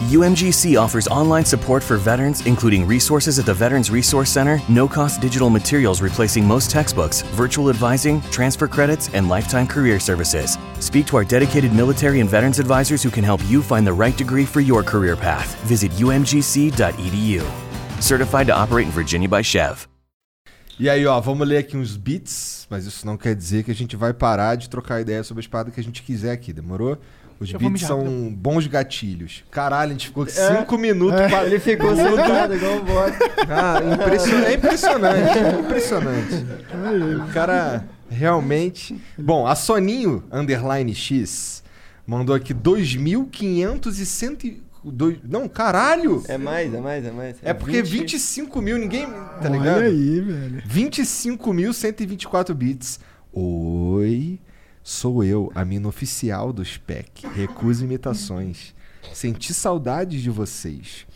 UMGC 0.00 0.80
offers 0.80 1.06
online 1.08 1.44
support 1.44 1.82
for 1.82 1.98
veterans, 1.98 2.46
including 2.46 2.86
resources 2.86 3.38
at 3.38 3.44
the 3.44 3.52
Veterans 3.52 3.90
Resource 3.90 4.30
Center, 4.30 4.58
no 4.66 4.88
cost 4.88 5.20
digital 5.20 5.50
materials 5.50 6.00
replacing 6.00 6.42
most 6.42 6.70
textbooks, 6.70 7.20
virtual 7.36 7.68
advising, 7.68 8.22
transfer 8.30 8.66
credits, 8.66 9.12
and 9.12 9.28
lifetime 9.28 9.66
career 9.66 10.00
services. 10.00 10.56
Speak 10.78 11.04
to 11.04 11.18
our 11.18 11.24
dedicated 11.24 11.74
military 11.74 12.20
and 12.20 12.30
veterans 12.30 12.58
advisors 12.58 13.02
who 13.02 13.10
can 13.10 13.22
help 13.22 13.44
you 13.46 13.60
find 13.60 13.86
the 13.86 13.92
right 13.92 14.16
degree 14.16 14.46
for 14.46 14.62
your 14.62 14.82
career 14.82 15.16
path. 15.16 15.54
Visit 15.64 15.92
umgc.edu. 15.92 17.42
Certified 18.00 18.46
to 18.46 18.56
operate 18.56 18.86
in 18.86 18.92
Virginia 18.92 19.28
by 19.28 19.42
Chev. 19.42 19.86
E 20.78 20.88
aí, 20.88 21.04
ó, 21.04 21.20
vamos 21.20 21.46
ler 21.46 21.58
aqui 21.58 21.76
uns 21.76 21.94
beats, 21.94 22.66
mas 22.70 22.86
isso 22.86 23.04
não 23.04 23.18
quer 23.18 23.34
dizer 23.34 23.64
que 23.64 23.70
a 23.70 23.74
gente 23.74 23.96
vai 23.96 24.14
parar 24.14 24.54
de 24.54 24.70
trocar 24.70 24.98
ideia 25.02 25.22
sobre 25.22 25.40
a 25.40 25.44
espada 25.44 25.70
que 25.70 25.78
a 25.78 25.84
gente 25.84 26.02
quiser 26.02 26.32
aqui, 26.32 26.54
demorou? 26.54 26.98
Os 27.40 27.50
beats 27.52 27.80
são 27.82 28.30
bons 28.34 28.66
gatilhos. 28.66 29.42
Caralho, 29.50 29.90
a 29.90 29.92
gente 29.94 30.08
ficou 30.08 30.24
É. 30.24 30.28
cinco 30.28 30.76
minutos. 30.76 31.18
É, 31.18 31.28
pa- 31.28 31.44
ele 31.44 31.58
ficou 31.58 31.96
sentado 31.96 32.54
igual 32.54 32.76
o 32.76 32.84
bode. 32.84 33.16
Ah, 33.48 33.80
impression- 33.94 34.38
é 34.44 34.54
impressionante, 34.54 35.38
é 35.38 35.58
impressionante. 35.60 36.34
O 37.28 37.32
cara 37.32 37.84
realmente. 38.10 39.00
Bom, 39.16 39.46
a 39.46 39.54
Soninho 39.54 40.22
Underline 40.30 40.94
X 40.94 41.62
mandou 42.06 42.34
aqui 42.36 42.52
2.500 42.52 43.98
e 44.00 44.04
cento 44.06 44.46
e- 44.46 44.62
dois- 44.84 45.16
Não, 45.24 45.48
caralho! 45.48 46.22
É 46.28 46.36
mais, 46.36 46.74
é 46.74 46.80
mais, 46.80 47.06
é 47.06 47.10
mais. 47.10 47.36
É 47.42 47.54
porque 47.54 47.80
20 47.82 48.12
25 48.12 48.60
mil, 48.60 48.76
ninguém. 48.76 49.06
Tá 49.06 49.38
Olha 49.44 49.48
ligado? 49.48 49.80
aí, 49.80 50.20
velho. 50.20 50.62
25.124 50.66 52.54
bits. 52.54 53.00
Oi, 53.32 54.38
sou 54.82 55.22
eu, 55.22 55.50
a 55.54 55.64
mina 55.64 55.88
oficial 55.88 56.52
do 56.52 56.64
SPEC. 56.64 57.26
Recuso 57.34 57.84
imitações. 57.84 58.74
Senti 59.12 59.52
saudades 59.52 60.22
de 60.22 60.30
vocês. 60.30 61.06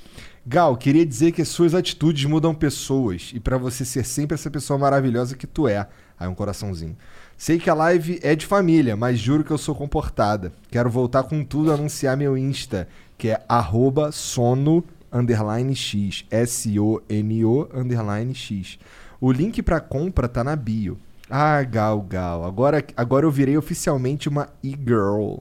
Gal, 0.46 0.76
queria 0.76 1.06
dizer 1.06 1.32
que 1.32 1.40
as 1.40 1.48
suas 1.48 1.74
atitudes 1.74 2.26
mudam 2.26 2.54
pessoas 2.54 3.30
e 3.34 3.40
pra 3.40 3.56
você 3.56 3.84
ser 3.84 4.04
sempre 4.04 4.34
essa 4.34 4.50
pessoa 4.50 4.78
maravilhosa 4.78 5.36
que 5.36 5.46
tu 5.46 5.66
é. 5.66 5.88
Aí 6.18 6.28
um 6.28 6.34
coraçãozinho. 6.34 6.96
Sei 7.36 7.58
que 7.58 7.70
a 7.70 7.74
live 7.74 8.20
é 8.22 8.36
de 8.36 8.46
família, 8.46 8.94
mas 8.94 9.18
juro 9.18 9.42
que 9.42 9.50
eu 9.50 9.58
sou 9.58 9.74
comportada. 9.74 10.52
Quero 10.70 10.90
voltar 10.90 11.24
com 11.24 11.42
tudo 11.42 11.72
anunciar 11.72 12.16
meu 12.16 12.36
Insta, 12.36 12.86
que 13.16 13.28
é 13.28 13.44
arroba 13.48 14.12
sono 14.12 14.84
underline 15.10 15.74
x. 15.74 16.24
S-O-N-O 16.30 17.68
underline 17.74 18.34
x. 18.34 18.78
O 19.20 19.32
link 19.32 19.62
pra 19.62 19.80
compra 19.80 20.28
tá 20.28 20.44
na 20.44 20.54
bio. 20.54 20.98
Ah, 21.36 21.64
Gal, 21.64 22.00
Gal. 22.00 22.44
Agora, 22.44 22.84
agora 22.96 23.26
eu 23.26 23.30
virei 23.30 23.56
oficialmente 23.56 24.28
uma 24.28 24.50
e-girl. 24.62 25.38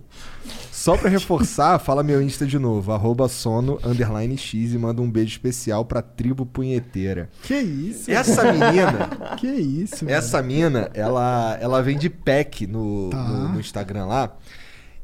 Só 0.72 0.98
pra 0.98 1.08
reforçar, 1.08 1.78
fala 1.78 2.02
meu 2.02 2.20
Insta 2.20 2.48
de 2.48 2.58
novo. 2.58 2.92
Arroba 2.92 3.30
sono 3.30 3.78
underline 3.86 4.36
x 4.36 4.74
e 4.74 4.78
manda 4.80 5.04
um 5.04 5.12
beijo 5.12 5.30
especial 5.34 5.86
pra 5.86 6.02
tribo 6.02 6.48
punheteira. 6.48 7.30
Que 7.44 7.54
isso? 7.60 8.10
Essa 8.10 8.52
menina. 8.52 9.08
Que 9.38 9.48
isso? 9.48 10.04
velho? 10.04 10.18
Essa 10.18 10.42
mina, 10.42 10.90
ela, 10.96 11.60
ela 11.62 11.80
vende 11.84 12.10
pack 12.10 12.66
no, 12.66 13.12
Tá. 13.12 13.24
no, 13.28 13.50
no 13.50 13.60
Instagram 13.60 14.06
lá. 14.08 14.36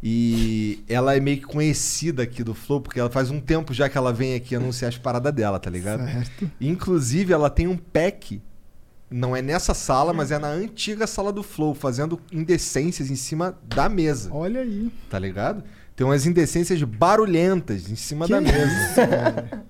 E 0.02 0.84
ela 0.90 1.16
é 1.16 1.20
meio 1.20 1.38
que 1.38 1.44
conhecida 1.46 2.24
aqui 2.24 2.44
do 2.44 2.56
Flow, 2.56 2.82
porque 2.82 3.00
ela 3.00 3.10
faz 3.12 3.30
um 3.30 3.40
tempo 3.40 3.74
já 3.76 3.88
que 3.88 3.98
ela 3.98 4.12
vem 4.12 4.34
aqui 4.34 4.56
anunciar 4.56 4.90
as 4.90 4.98
paradas 4.98 5.32
dela, 5.34 5.60
tá 5.60 5.70
ligado? 5.70 6.04
Certo. 6.04 6.50
Inclusive, 6.60 7.32
ela 7.32 7.50
tem 7.50 7.68
um 7.68 7.78
pack. 7.78 8.42
Não 9.12 9.36
é 9.36 9.42
nessa 9.42 9.74
sala, 9.74 10.14
mas 10.14 10.32
é 10.32 10.38
na 10.38 10.50
antiga 10.50 11.08
sala 11.08 11.32
do 11.34 11.42
Flow, 11.42 11.74
fazendo 11.74 12.20
indecências 12.32 13.10
em 13.10 13.16
cima 13.16 13.58
da 13.64 13.90
mesa. 13.90 14.30
Olha 14.32 14.62
aí. 14.62 14.92
Tá 15.10 15.18
ligado? 15.18 15.64
Tem 15.96 16.06
umas 16.06 16.26
indecências 16.26 16.82
barulhentas 16.84 17.90
em 17.90 17.96
cima 17.96 18.26
Que 18.26 18.32
da 18.34 18.42
mesa. 18.42 18.66
isso, 18.66 19.60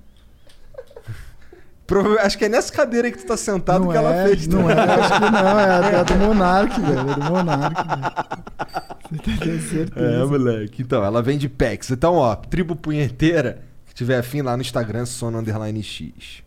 Acho 2.21 2.37
que 2.37 2.45
é 2.45 2.49
nessa 2.49 2.71
cadeira 2.71 3.07
aí 3.07 3.11
que 3.11 3.17
tu 3.17 3.25
tá 3.25 3.35
sentado 3.35 3.83
Não 3.85 3.91
que 3.91 3.97
ela 3.97 4.13
é, 4.13 4.27
fez. 4.27 4.45
tá 4.47 4.55
não 4.55 4.69
é, 4.69 4.75
ligado? 4.75 4.99
acho 5.01 5.13
que 5.13 5.19
não, 5.31 5.59
é, 5.59 5.95
é 5.95 6.03
do 6.03 6.15
Monark, 6.23 6.81
velho. 6.81 6.99
É 6.99 7.15
do 7.15 7.23
Monark, 7.23 7.75
velho. 7.87 9.23
Você 9.23 9.37
tem 9.45 9.59
certeza. 9.59 10.05
É, 10.05 10.23
moleque. 10.23 10.81
Então, 10.83 11.03
ela 11.03 11.23
vende 11.23 11.49
packs. 11.49 11.89
Então, 11.89 12.13
ó, 12.13 12.35
tribo 12.35 12.75
punheteira, 12.75 13.63
que 13.87 13.95
tiver 13.95 14.19
afim 14.19 14.43
lá 14.43 14.55
no 14.55 14.61
Instagram, 14.61 15.07
sono 15.07 15.39
underline 15.39 15.81
x. 15.81 16.43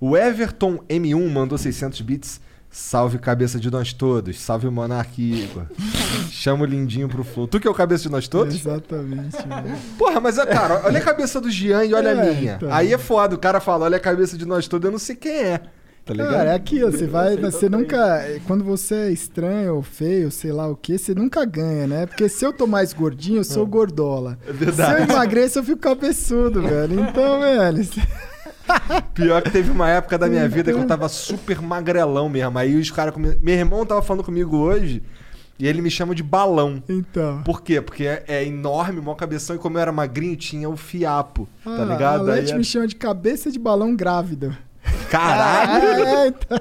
O 0.00 0.16
Everton 0.16 0.78
M1 0.88 1.28
mandou 1.30 1.56
600 1.58 2.00
bits. 2.00 2.40
Salve 2.68 3.18
cabeça 3.18 3.58
de 3.58 3.70
nós 3.70 3.92
todos. 3.94 4.38
Salve 4.38 4.66
o 4.66 4.72
Monark 4.72 5.18
Igor. 5.22 5.64
Chama 6.30 6.64
o 6.64 6.66
lindinho 6.66 7.08
pro 7.08 7.24
flow. 7.24 7.46
Tu 7.46 7.58
que 7.60 7.66
é 7.66 7.70
o 7.70 7.74
cabeça 7.74 8.02
de 8.02 8.10
nós 8.10 8.28
todos? 8.28 8.54
Exatamente, 8.54 9.36
velho. 9.36 9.76
Porra, 9.96 10.20
mas, 10.20 10.36
cara, 10.36 10.82
olha 10.84 10.98
a 10.98 11.02
cabeça 11.02 11.40
do 11.40 11.50
Jean 11.50 11.84
e 11.84 11.94
olha 11.94 12.10
a 12.10 12.26
É, 12.26 12.34
minha. 12.34 12.54
então. 12.56 12.72
Aí 12.72 12.92
é 12.92 12.98
foda. 12.98 13.34
O 13.34 13.38
cara 13.38 13.60
fala, 13.60 13.86
olha 13.86 13.96
a 13.96 14.00
cabeça 14.00 14.36
de 14.36 14.44
nós 14.44 14.68
todos, 14.68 14.84
eu 14.84 14.92
não 14.92 14.98
sei 14.98 15.16
quem 15.16 15.32
é. 15.32 15.60
Tá 16.04 16.12
ligado? 16.12 16.32
Cara, 16.34 16.50
é 16.50 16.54
aquilo, 16.54 16.92
você 16.92 17.04
vai, 17.06 17.36
você 17.36 17.68
nunca, 17.68 18.24
quando 18.46 18.62
você 18.62 18.94
é 18.94 19.10
estranho 19.10 19.74
ou 19.74 19.82
feio, 19.82 20.30
sei 20.30 20.52
lá 20.52 20.68
o 20.68 20.76
que, 20.76 20.98
você 20.98 21.12
nunca 21.14 21.44
ganha, 21.44 21.86
né? 21.86 22.06
Porque 22.06 22.28
se 22.28 22.44
eu 22.44 22.52
tô 22.52 22.64
mais 22.64 22.92
gordinho, 22.92 23.38
eu 23.38 23.44
sou 23.44 23.66
gordola. 23.66 24.38
É 24.46 24.52
verdade. 24.52 25.02
Se 25.04 25.10
eu 25.10 25.14
emagreço, 25.14 25.58
eu 25.58 25.64
fico 25.64 25.80
cabeçudo, 25.80 26.62
velho. 26.62 27.00
Então, 27.00 27.40
velho, 27.40 27.88
Pior 29.14 29.42
que 29.42 29.50
teve 29.50 29.70
uma 29.70 29.88
época 29.88 30.18
da 30.18 30.26
minha 30.28 30.48
vida 30.48 30.72
que 30.72 30.78
eu 30.78 30.86
tava 30.86 31.08
super 31.08 31.60
magrelão 31.62 32.28
mesmo. 32.28 32.58
Aí 32.58 32.76
os 32.76 32.90
caras. 32.90 33.12
come- 33.14 33.36
Meu 33.42 33.54
irmão 33.54 33.84
tava 33.86 34.02
falando 34.02 34.24
comigo 34.24 34.56
hoje 34.56 35.02
e 35.58 35.66
ele 35.66 35.80
me 35.80 35.90
chama 35.90 36.14
de 36.14 36.22
balão. 36.22 36.82
Então. 36.88 37.42
Por 37.42 37.62
quê? 37.62 37.80
Porque 37.80 38.04
é, 38.06 38.24
é 38.28 38.44
enorme, 38.44 39.00
mó 39.00 39.14
cabeção, 39.14 39.56
e 39.56 39.58
como 39.58 39.78
eu 39.78 39.82
era 39.82 39.92
magrinho, 39.92 40.36
tinha 40.36 40.68
o 40.68 40.76
fiapo. 40.76 41.48
ah, 41.64 41.76
tá 41.76 41.84
ligado? 41.84 42.30
a 42.30 42.34
Aí 42.34 42.40
Leti 42.40 42.52
é- 42.52 42.56
me 42.58 42.64
chama 42.64 42.86
de 42.86 42.94
cabeça 42.96 43.50
de 43.50 43.58
balão 43.58 43.94
grávida. 43.96 44.56
Caralho! 45.10 45.86
É, 46.06 46.26
então. 46.28 46.58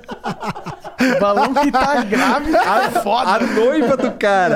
Balão 1.20 1.54
que 1.54 1.72
tá 1.72 2.04
grávida. 2.06 2.60
A, 2.62 3.36
a 3.36 3.40
noiva 3.40 3.98
do 3.98 4.12
cara. 4.14 4.56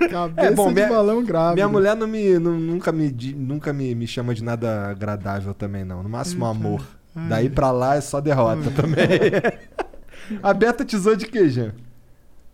É, 0.00 0.08
cabeça 0.08 0.54
de 0.68 0.74
minha, 0.74 0.88
balão 0.88 1.24
grávida. 1.24 1.54
minha 1.54 1.68
mulher 1.68 1.96
não 1.96 2.06
me, 2.06 2.38
não- 2.38 2.58
nunca, 2.58 2.90
me, 2.92 3.10
nunca 3.36 3.72
me, 3.72 3.94
me 3.94 4.06
chama 4.06 4.34
de 4.34 4.42
nada 4.44 4.88
agradável 4.90 5.54
também, 5.54 5.84
não. 5.84 6.02
No 6.02 6.08
máximo 6.08 6.44
amor. 6.46 6.84
Ai. 7.14 7.28
Daí 7.28 7.50
pra 7.50 7.70
lá 7.70 7.94
é 7.96 8.00
só 8.00 8.20
derrota 8.20 8.70
também. 8.72 9.06
a 10.42 10.52
Beta 10.54 10.84
te 10.84 10.96
zoou 10.98 11.14
de 11.16 11.26
quê, 11.26 11.48
Jean? 11.48 11.72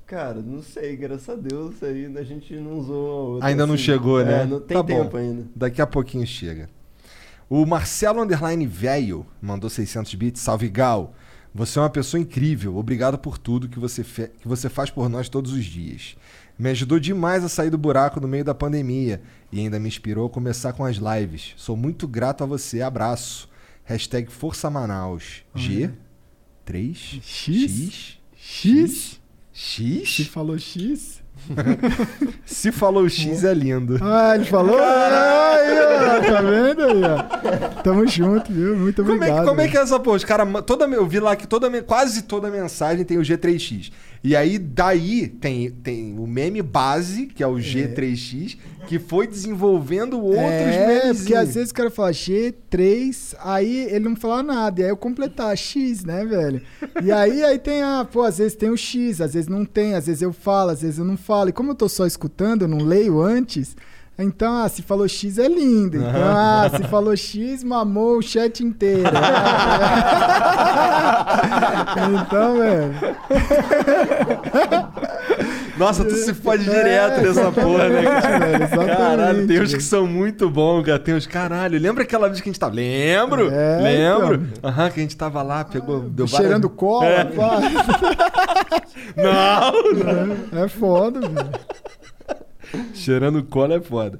Cara, 0.06 0.42
não 0.44 0.60
sei, 0.60 0.96
graças 0.96 1.28
a 1.28 1.34
Deus 1.36 1.80
aí 1.84 2.12
a 2.18 2.22
gente 2.24 2.54
não 2.56 2.78
usou 2.78 3.32
outra 3.34 3.46
Ainda 3.48 3.64
não 3.64 3.74
assim. 3.74 3.84
chegou, 3.84 4.24
né? 4.24 4.42
É, 4.42 4.44
não 4.46 4.58
tem 4.60 4.76
Tá 4.76 4.82
bom. 4.82 5.04
tempo 5.04 5.16
ainda. 5.16 5.44
Daqui 5.54 5.80
a 5.80 5.86
pouquinho 5.86 6.26
chega. 6.26 6.68
O 7.48 7.64
Marcelo 7.64 8.20
Underline 8.20 8.66
Velho 8.66 9.24
mandou 9.40 9.70
600 9.70 10.14
bits. 10.16 10.40
Salve, 10.42 10.68
Gal. 10.68 11.14
Você 11.54 11.78
é 11.78 11.82
uma 11.82 11.90
pessoa 11.90 12.20
incrível. 12.20 12.76
Obrigado 12.76 13.18
por 13.18 13.36
tudo 13.36 13.68
que 13.68 13.78
você, 13.78 14.04
que 14.04 14.46
você 14.46 14.68
faz 14.68 14.90
por 14.90 15.08
nós 15.08 15.28
todos 15.28 15.52
os 15.52 15.64
dias. 15.64 16.16
Me 16.58 16.70
ajudou 16.70 17.00
demais 17.00 17.42
a 17.42 17.48
sair 17.48 17.70
do 17.70 17.78
buraco 17.78 18.20
no 18.20 18.28
meio 18.28 18.44
da 18.44 18.54
pandemia 18.54 19.22
e 19.50 19.58
ainda 19.60 19.80
me 19.80 19.88
inspirou 19.88 20.26
a 20.26 20.30
começar 20.30 20.72
com 20.72 20.84
as 20.84 20.96
lives. 20.96 21.54
Sou 21.56 21.76
muito 21.76 22.06
grato 22.06 22.44
a 22.44 22.46
você. 22.46 22.82
Abraço. 22.82 23.48
Hashtag 23.84 24.30
Força 24.30 24.70
Manaus. 24.70 25.42
G? 25.54 25.90
3? 26.64 27.20
X? 27.22 28.18
X? 28.36 29.20
Se 29.52 30.06
X? 30.06 30.26
falou 30.28 30.58
X? 30.58 31.22
Se 32.44 32.70
falou 32.70 33.08
X 33.08 33.44
é 33.44 33.54
lindo. 33.54 33.98
Ah, 34.02 34.34
ele 34.34 34.44
falou? 34.44 34.76
Ó, 34.76 36.20
tá 36.20 36.40
vendo 36.42 36.84
aí? 36.84 37.82
Tamo 37.82 38.06
junto, 38.06 38.52
viu? 38.52 38.76
Muito 38.76 39.02
Como 39.02 39.12
é, 39.12 39.16
obrigado. 39.16 39.40
que, 39.40 39.48
como 39.48 39.60
é 39.60 39.68
que 39.68 39.76
é 39.76 39.80
essa 39.80 39.98
porra? 39.98 40.16
Os 40.16 40.24
cara, 40.24 40.46
toda, 40.62 40.84
eu 40.86 41.06
vi 41.06 41.20
lá 41.20 41.34
que 41.36 41.46
toda, 41.46 41.70
quase 41.82 42.22
toda 42.22 42.50
mensagem 42.50 43.04
tem 43.04 43.18
o 43.18 43.22
G3X. 43.22 43.90
E 44.22 44.36
aí, 44.36 44.58
daí, 44.58 45.28
tem, 45.28 45.70
tem 45.70 46.18
o 46.18 46.26
meme 46.26 46.60
base, 46.60 47.26
que 47.26 47.42
é 47.42 47.46
o 47.46 47.54
G3X, 47.54 48.58
que 48.86 48.98
foi 48.98 49.26
desenvolvendo 49.26 50.18
outros 50.20 50.42
é, 50.42 50.86
memezinhos. 50.86 51.18
porque 51.18 51.34
às 51.34 51.54
vezes 51.54 51.70
o 51.70 51.74
cara 51.74 51.90
fala 51.90 52.10
G3, 52.10 53.34
aí 53.38 53.86
ele 53.90 54.08
não 54.08 54.16
fala 54.16 54.42
nada, 54.42 54.80
e 54.80 54.84
aí 54.84 54.90
eu 54.90 54.96
completar 54.96 55.56
X, 55.56 56.04
né, 56.04 56.24
velho? 56.26 56.60
E 57.02 57.10
aí, 57.10 57.42
aí 57.42 57.58
tem 57.58 57.82
a, 57.82 58.04
pô, 58.04 58.22
às 58.22 58.36
vezes 58.36 58.54
tem 58.54 58.68
o 58.68 58.76
X, 58.76 59.22
às 59.22 59.32
vezes 59.32 59.48
não 59.48 59.64
tem, 59.64 59.94
às 59.94 60.06
vezes 60.06 60.20
eu 60.20 60.34
falo, 60.34 60.70
às 60.70 60.82
vezes 60.82 60.98
eu 60.98 61.04
não 61.04 61.16
falo. 61.16 61.48
E 61.48 61.52
como 61.52 61.70
eu 61.70 61.74
tô 61.74 61.88
só 61.88 62.06
escutando, 62.06 62.62
eu 62.62 62.68
não 62.68 62.84
leio 62.84 63.22
antes, 63.22 63.74
então, 64.22 64.52
ah, 64.62 64.68
se 64.68 64.82
falou 64.82 65.06
X 65.08 65.38
é 65.38 65.48
lindo. 65.48 65.96
Então, 65.98 66.10
ah, 66.24 66.70
se 66.74 66.82
falou 66.84 67.16
X, 67.16 67.62
mamou 67.64 68.18
o 68.18 68.22
chat 68.22 68.60
inteiro. 68.64 69.02
então, 72.20 72.58
velho. 72.58 72.94
Nossa, 75.78 76.04
tu 76.04 76.14
se 76.14 76.34
fode 76.34 76.68
É, 76.68 76.72
direto 76.74 77.22
nessa 77.22 77.50
porra, 77.52 77.88
né, 77.88 78.00
velho, 78.02 78.64
exatamente, 78.64 78.96
Caralho, 78.96 79.46
tem 79.46 79.60
uns 79.62 79.72
que 79.74 79.82
são 79.82 80.06
muito 80.06 80.50
bons, 80.50 80.84
cara. 80.84 80.98
Tem 80.98 81.14
uns, 81.14 81.26
caralho. 81.26 81.78
Lembra 81.78 82.02
aquela 82.02 82.28
vez 82.28 82.40
que 82.40 82.48
a 82.48 82.52
gente 82.52 82.60
tava. 82.60 82.74
Lembro? 82.74 83.50
É, 83.50 83.80
Lembro? 83.80 84.34
então. 84.34 84.70
Aham, 84.70 84.90
que 84.90 85.00
a 85.00 85.02
gente 85.02 85.16
tava 85.16 85.42
lá, 85.42 85.64
pegou. 85.64 86.00
deu 86.00 86.26
Cheirando 86.26 86.68
várias- 86.68 86.76
cola, 86.78 87.06
É. 87.06 87.24
pá. 87.24 87.60
Não, 89.16 90.60
É, 90.60 90.64
é 90.64 90.68
foda, 90.68 91.20
velho. 91.20 91.50
Cheirando 92.94 93.42
cola 93.44 93.74
é 93.74 93.80
foda. 93.80 94.18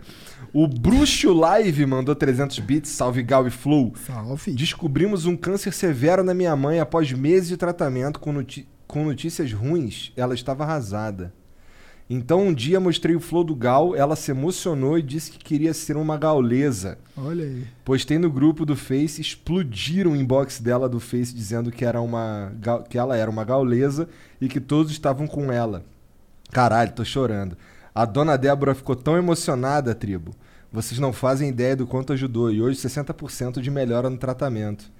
O 0.53 0.67
Bruxo 0.67 1.33
Live 1.33 1.87
mandou 1.87 2.15
300 2.15 2.59
bits, 2.61 2.91
salve 2.91 3.23
Gal 3.23 3.47
e 3.47 3.51
Flow. 3.51 3.93
Salve. 4.07 4.53
Descobrimos 4.53 5.25
um 5.27 5.37
câncer 5.37 5.73
severo 5.73 6.25
na 6.25 6.35
minha 6.35 6.57
mãe 6.57 6.81
após 6.81 7.12
meses 7.12 7.49
de 7.49 7.57
tratamento 7.57 8.19
com, 8.19 8.33
noti- 8.33 8.67
com 8.87 9.05
notícias 9.05 9.53
ruins. 9.53 10.12
Ela 10.17 10.35
estava 10.35 10.65
arrasada. 10.65 11.33
Então 12.12 12.49
um 12.49 12.53
dia 12.53 12.81
mostrei 12.81 13.15
o 13.15 13.20
Flow 13.20 13.45
do 13.45 13.55
Gal, 13.55 13.95
ela 13.95 14.17
se 14.17 14.33
emocionou 14.33 14.99
e 14.99 15.03
disse 15.03 15.31
que 15.31 15.39
queria 15.39 15.73
ser 15.73 15.97
uma 15.97 16.17
gaulesa. 16.19 16.99
Olha 17.17 17.45
aí. 17.45 17.65
Postei 17.85 18.19
no 18.19 18.29
grupo 18.29 18.67
do 18.67 18.75
Face, 18.75 19.20
explodiram 19.20 20.11
o 20.11 20.17
inbox 20.17 20.59
dela 20.59 20.89
do 20.89 20.99
Face 20.99 21.33
dizendo 21.33 21.70
que, 21.70 21.85
era 21.85 22.01
uma, 22.01 22.53
que 22.89 22.99
ela 22.99 23.17
era 23.17 23.31
uma 23.31 23.45
gaulesa 23.45 24.09
e 24.41 24.49
que 24.49 24.59
todos 24.59 24.91
estavam 24.91 25.29
com 25.29 25.53
ela. 25.53 25.85
Caralho, 26.51 26.91
tô 26.91 27.05
chorando. 27.05 27.57
A 27.94 28.05
dona 28.05 28.36
Débora 28.36 28.75
ficou 28.75 28.94
tão 28.97 29.17
emocionada, 29.17 29.94
tribo. 29.94 30.33
Vocês 30.73 31.01
não 31.01 31.12
fazem 31.12 31.49
ideia 31.49 31.75
do 31.75 31.86
quanto 31.86 32.12
ajudou. 32.12 32.51
E 32.52 32.62
hoje 32.62 32.78
60% 32.78 33.60
de 33.60 33.70
melhora 33.70 34.09
no 34.09 34.17
tratamento. 34.17 34.91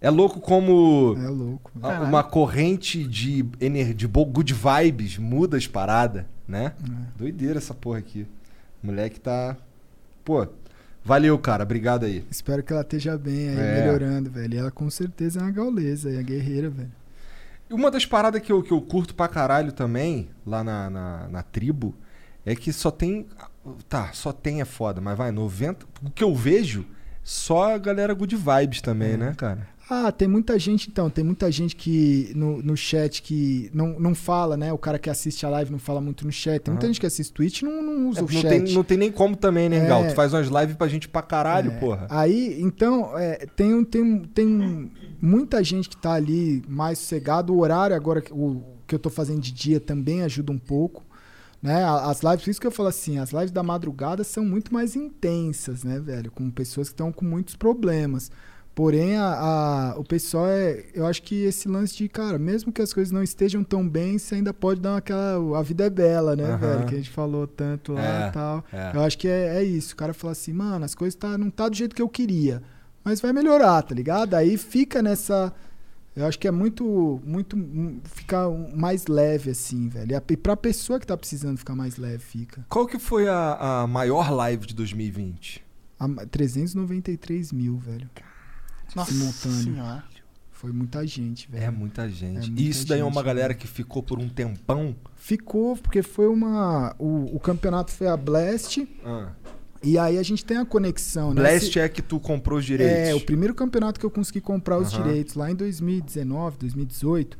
É 0.00 0.08
louco 0.10 0.40
como 0.40 1.14
É 1.18 1.28
louco. 1.28 1.70
a- 1.82 2.00
uma 2.00 2.22
corrente 2.24 3.04
de, 3.06 3.44
ener- 3.60 3.94
de 3.94 4.06
good 4.06 4.52
vibes 4.54 5.18
muda 5.18 5.56
as 5.56 5.66
paradas, 5.66 6.24
né? 6.48 6.72
É. 6.82 7.18
Doideira 7.18 7.58
essa 7.58 7.74
porra 7.74 7.98
aqui. 7.98 8.26
Moleque 8.82 9.18
tá. 9.20 9.56
Pô, 10.24 10.46
valeu, 11.04 11.38
cara. 11.38 11.62
Obrigado 11.64 12.04
aí. 12.04 12.24
Espero 12.30 12.62
que 12.62 12.72
ela 12.72 12.82
esteja 12.82 13.16
bem 13.16 13.50
aí, 13.50 13.58
É. 13.58 13.80
melhorando, 13.80 14.30
velho. 14.30 14.54
E 14.54 14.56
ela 14.58 14.70
com 14.70 14.88
certeza 14.90 15.40
é 15.40 15.42
uma 15.42 15.50
gaulesa, 15.50 16.10
é 16.10 16.18
a 16.18 16.22
guerreira, 16.22 16.68
velho. 16.70 16.92
E 17.70 17.72
Uma 17.74 17.90
das 17.90 18.04
paradas 18.04 18.42
que 18.42 18.52
eu, 18.52 18.62
que 18.62 18.72
eu 18.72 18.80
curto 18.82 19.14
pra 19.14 19.26
caralho 19.28 19.72
também, 19.72 20.28
lá 20.46 20.62
na, 20.62 20.90
na, 20.90 21.28
na 21.28 21.42
tribo, 21.42 21.94
é 22.44 22.54
que 22.54 22.72
só 22.72 22.90
tem. 22.90 23.26
Tá, 23.88 24.10
só 24.12 24.32
tem 24.32 24.60
é 24.60 24.64
foda, 24.64 25.00
mas 25.00 25.16
vai, 25.16 25.30
90. 25.32 25.86
O 26.04 26.10
que 26.10 26.22
eu 26.22 26.34
vejo, 26.34 26.84
só 27.22 27.74
a 27.74 27.78
galera 27.78 28.12
good 28.12 28.36
vibes 28.36 28.80
também, 28.82 29.16
né, 29.16 29.34
cara? 29.36 29.66
Ah, 29.88 30.10
tem 30.10 30.26
muita 30.26 30.58
gente, 30.58 30.88
então, 30.88 31.10
tem 31.10 31.22
muita 31.22 31.52
gente 31.52 31.76
que 31.76 32.32
no, 32.34 32.62
no 32.62 32.74
chat 32.74 33.20
que 33.22 33.70
não, 33.74 34.00
não 34.00 34.14
fala, 34.14 34.56
né? 34.56 34.72
O 34.72 34.78
cara 34.78 34.98
que 34.98 35.10
assiste 35.10 35.44
a 35.44 35.50
live 35.50 35.70
não 35.70 35.78
fala 35.78 36.00
muito 36.00 36.24
no 36.24 36.32
chat. 36.32 36.58
Tem 36.62 36.72
muita 36.72 36.86
gente 36.86 36.98
que 36.98 37.04
assiste 37.06 37.30
Twitch 37.30 37.60
e 37.60 37.64
não, 37.66 37.82
não 37.82 38.08
usa 38.08 38.20
É, 38.20 38.22
o 38.22 38.24
não, 38.26 38.32
chat. 38.32 38.48
tem, 38.64 38.74
não 38.74 38.82
tem 38.82 38.96
nem 38.96 39.12
como 39.12 39.36
também, 39.36 39.68
né, 39.68 39.84
É. 39.84 39.86
Gal? 39.86 40.06
Tu 40.08 40.14
faz 40.14 40.32
umas 40.32 40.48
lives 40.48 40.74
pra 40.76 40.88
gente 40.88 41.06
pra 41.06 41.20
caralho, 41.20 41.70
É. 41.70 41.76
porra. 41.76 42.06
Aí, 42.08 42.58
então, 42.62 43.18
é, 43.18 43.46
tem, 43.54 43.84
tem, 43.84 44.20
tem 44.20 44.90
muita 45.20 45.62
gente 45.62 45.88
que 45.90 45.96
tá 45.98 46.14
ali 46.14 46.62
mais 46.66 46.98
sossegado. 46.98 47.52
O 47.54 47.60
horário 47.60 47.94
agora, 47.94 48.22
o 48.30 48.62
que 48.86 48.94
eu 48.94 48.98
tô 48.98 49.10
fazendo 49.10 49.40
de 49.40 49.52
dia 49.52 49.78
também 49.80 50.22
ajuda 50.22 50.50
um 50.50 50.58
pouco. 50.58 51.02
Né? 51.64 51.82
As 51.82 52.20
lives, 52.22 52.44
por 52.44 52.50
isso 52.50 52.60
que 52.60 52.66
eu 52.66 52.70
falo 52.70 52.90
assim, 52.90 53.18
as 53.18 53.30
lives 53.32 53.50
da 53.50 53.62
madrugada 53.62 54.22
são 54.22 54.44
muito 54.44 54.70
mais 54.74 54.94
intensas, 54.94 55.82
né, 55.82 55.98
velho? 55.98 56.30
Com 56.30 56.50
pessoas 56.50 56.88
que 56.88 56.92
estão 56.92 57.10
com 57.10 57.24
muitos 57.24 57.56
problemas. 57.56 58.30
Porém, 58.74 59.16
a, 59.16 59.24
a- 59.92 59.94
o 59.98 60.04
pessoal 60.04 60.46
é. 60.48 60.84
Eu 60.92 61.06
acho 61.06 61.22
que 61.22 61.44
esse 61.44 61.66
lance 61.68 61.96
de, 61.96 62.06
cara, 62.08 62.38
mesmo 62.38 62.70
que 62.72 62.82
as 62.82 62.92
coisas 62.92 63.10
não 63.10 63.22
estejam 63.22 63.64
tão 63.64 63.88
bem, 63.88 64.18
você 64.18 64.34
ainda 64.34 64.52
pode 64.52 64.80
dar 64.80 64.96
aquela. 64.98 65.58
A 65.58 65.62
vida 65.62 65.84
é 65.86 65.90
bela, 65.90 66.36
né, 66.36 66.44
Aham. 66.44 66.56
velho? 66.58 66.86
Que 66.86 66.94
a 66.94 66.98
gente 66.98 67.10
falou 67.10 67.46
tanto 67.46 67.92
lá 67.94 68.26
É, 68.26 68.28
e 68.28 68.32
tal. 68.32 68.64
é. 68.72 68.90
Eu 68.94 69.00
acho 69.02 69.16
que 69.16 69.26
é, 69.28 69.56
é 69.56 69.64
isso. 69.64 69.94
O 69.94 69.96
cara 69.96 70.12
fala 70.12 70.32
assim, 70.32 70.52
mano, 70.52 70.84
as 70.84 70.94
coisas 70.94 71.14
tá, 71.14 71.38
não 71.38 71.48
tá 71.50 71.68
do 71.68 71.76
jeito 71.76 71.94
que 71.96 72.02
eu 72.02 72.08
queria. 72.08 72.60
Mas 73.02 73.20
vai 73.20 73.32
melhorar, 73.32 73.80
tá 73.82 73.94
ligado? 73.94 74.34
Aí 74.34 74.58
fica 74.58 75.00
nessa. 75.00 75.50
Eu 76.16 76.26
acho 76.26 76.38
que 76.38 76.46
é 76.46 76.50
muito. 76.50 77.20
muito 77.24 77.56
hum, 77.56 78.00
Fica 78.04 78.48
um- 78.48 78.74
mais 78.76 79.06
leve, 79.06 79.50
assim, 79.50 79.88
velho. 79.88 80.12
E 80.12 80.14
a- 80.14 80.22
E 80.30 80.36
pra 80.36 80.56
pessoa 80.56 81.00
que 81.00 81.06
tá 81.06 81.16
precisando 81.16 81.58
ficar 81.58 81.74
mais 81.74 81.96
leve, 81.96 82.18
fica. 82.18 82.64
Qual 82.68 82.86
que 82.86 82.98
foi 82.98 83.28
a, 83.28 83.82
a 83.82 83.86
maior 83.86 84.30
live 84.30 84.66
de 84.66 84.74
2020? 84.74 85.62
A, 85.98 86.08
393 86.26 87.52
mil, 87.52 87.76
velho. 87.78 88.08
Nossa 88.94 89.12
Simultâneo. 89.12 89.62
senhora. 89.74 90.04
Foi 90.52 90.72
muita 90.72 91.06
gente, 91.06 91.50
velho. 91.50 91.64
É 91.64 91.70
muita 91.70 92.08
gente. 92.08 92.38
É 92.38 92.44
e 92.46 92.50
muita 92.50 92.62
isso 92.62 92.86
daí 92.86 93.00
é 93.00 93.04
uma 93.04 93.12
gente, 93.14 93.24
galera 93.24 93.48
velho. 93.48 93.60
que 93.60 93.66
ficou 93.66 94.02
por 94.02 94.18
um 94.18 94.28
tempão. 94.28 94.94
Ficou, 95.16 95.76
porque 95.76 96.02
foi 96.02 96.26
uma. 96.28 96.94
O, 96.98 97.36
o 97.36 97.40
campeonato 97.40 97.90
foi 97.90 98.06
a 98.06 98.16
Blast. 98.16 98.86
Ah. 99.04 99.32
E 99.84 99.98
aí 99.98 100.18
a 100.18 100.22
gente 100.22 100.44
tem 100.44 100.56
a 100.56 100.64
conexão, 100.64 101.34
né? 101.34 101.42
Blast 101.42 101.72
Se- 101.72 101.78
é 101.78 101.88
que 101.88 102.00
tu 102.02 102.18
comprou 102.18 102.58
os 102.58 102.64
direitos. 102.64 103.08
É, 103.10 103.14
o 103.14 103.20
primeiro 103.20 103.54
campeonato 103.54 104.00
que 104.00 104.06
eu 104.06 104.10
consegui 104.10 104.40
comprar 104.40 104.78
os 104.78 104.92
Aham. 104.94 105.02
direitos, 105.04 105.34
lá 105.34 105.50
em 105.50 105.54
2019, 105.54 106.56
2018. 106.58 107.38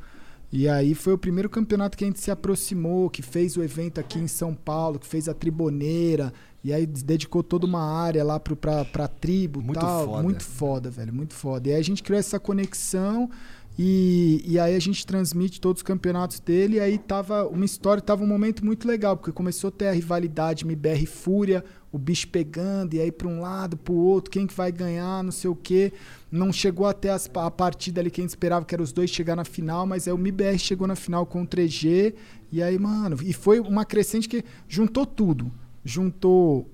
E 0.51 0.69
aí 0.69 0.93
foi 0.95 1.13
o 1.13 1.17
primeiro 1.17 1.49
campeonato 1.49 1.97
que 1.97 2.03
a 2.03 2.07
gente 2.07 2.19
se 2.19 2.31
aproximou, 2.31 3.09
que 3.09 3.21
fez 3.21 3.57
o 3.57 3.63
evento 3.63 3.99
aqui 3.99 4.19
em 4.19 4.27
São 4.27 4.53
Paulo, 4.53 4.99
que 4.99 5.07
fez 5.07 5.27
a 5.27 5.33
triboneira. 5.33 6.31
E 6.63 6.71
aí 6.71 6.85
dedicou 6.85 7.43
toda 7.43 7.65
uma 7.65 7.83
área 7.83 8.23
lá 8.23 8.39
pro, 8.39 8.55
pra, 8.55 8.85
pra 8.85 9.07
tribo 9.07 9.59
e 9.61 9.63
Muito 9.63 9.79
tal. 9.79 10.05
foda. 10.05 10.23
Muito 10.23 10.43
foda, 10.43 10.89
velho. 10.89 11.13
Muito 11.13 11.33
foda. 11.33 11.69
E 11.69 11.73
aí 11.73 11.79
a 11.79 11.83
gente 11.83 12.01
criou 12.01 12.19
essa 12.19 12.39
conexão. 12.39 13.29
E, 13.77 14.41
e 14.47 14.57
aí 14.57 14.73
a 14.73 14.79
gente 14.79 15.05
transmite 15.05 15.59
todos 15.59 15.79
os 15.79 15.83
campeonatos 15.83 16.39
dele. 16.39 16.77
E 16.77 16.79
aí 16.79 16.97
tava 16.97 17.45
uma 17.47 17.65
história, 17.65 18.01
tava 18.01 18.23
um 18.23 18.27
momento 18.27 18.63
muito 18.63 18.87
legal, 18.87 19.17
porque 19.17 19.31
começou 19.31 19.67
a 19.67 19.71
ter 19.71 19.87
a 19.87 19.91
rivalidade 19.91 20.63
MBR 20.63 21.03
e 21.03 21.05
Fúria, 21.05 21.63
o 21.91 21.97
bicho 21.97 22.27
pegando, 22.29 22.93
e 22.93 23.01
aí 23.01 23.11
pra 23.11 23.27
um 23.27 23.41
lado, 23.41 23.75
pro 23.77 23.93
outro, 23.93 24.31
quem 24.31 24.47
que 24.47 24.53
vai 24.53 24.71
ganhar, 24.71 25.23
não 25.23 25.31
sei 25.31 25.49
o 25.49 25.55
quê. 25.55 25.91
Não 26.31 26.51
chegou 26.53 26.87
até 26.87 27.09
as- 27.09 27.29
a 27.33 27.51
partida 27.51 27.99
ali 28.01 28.09
que 28.09 28.21
a 28.21 28.23
gente 28.23 28.29
esperava, 28.29 28.65
que 28.65 28.73
era 28.73 28.81
os 28.83 28.91
dois 28.93 29.09
chegar 29.09 29.35
na 29.35 29.45
final, 29.45 29.85
mas 29.85 30.07
aí 30.07 30.13
o 30.13 30.17
MBR 30.17 30.57
chegou 30.57 30.87
na 30.87 30.95
final 30.95 31.25
com 31.25 31.41
o 31.43 31.47
3G. 31.47 32.13
E 32.51 32.63
aí, 32.63 32.77
mano, 32.79 33.17
e 33.23 33.33
foi 33.33 33.59
uma 33.59 33.83
crescente 33.85 34.27
que 34.29 34.43
juntou 34.67 35.05
tudo. 35.05 35.51
Juntou 35.83 36.69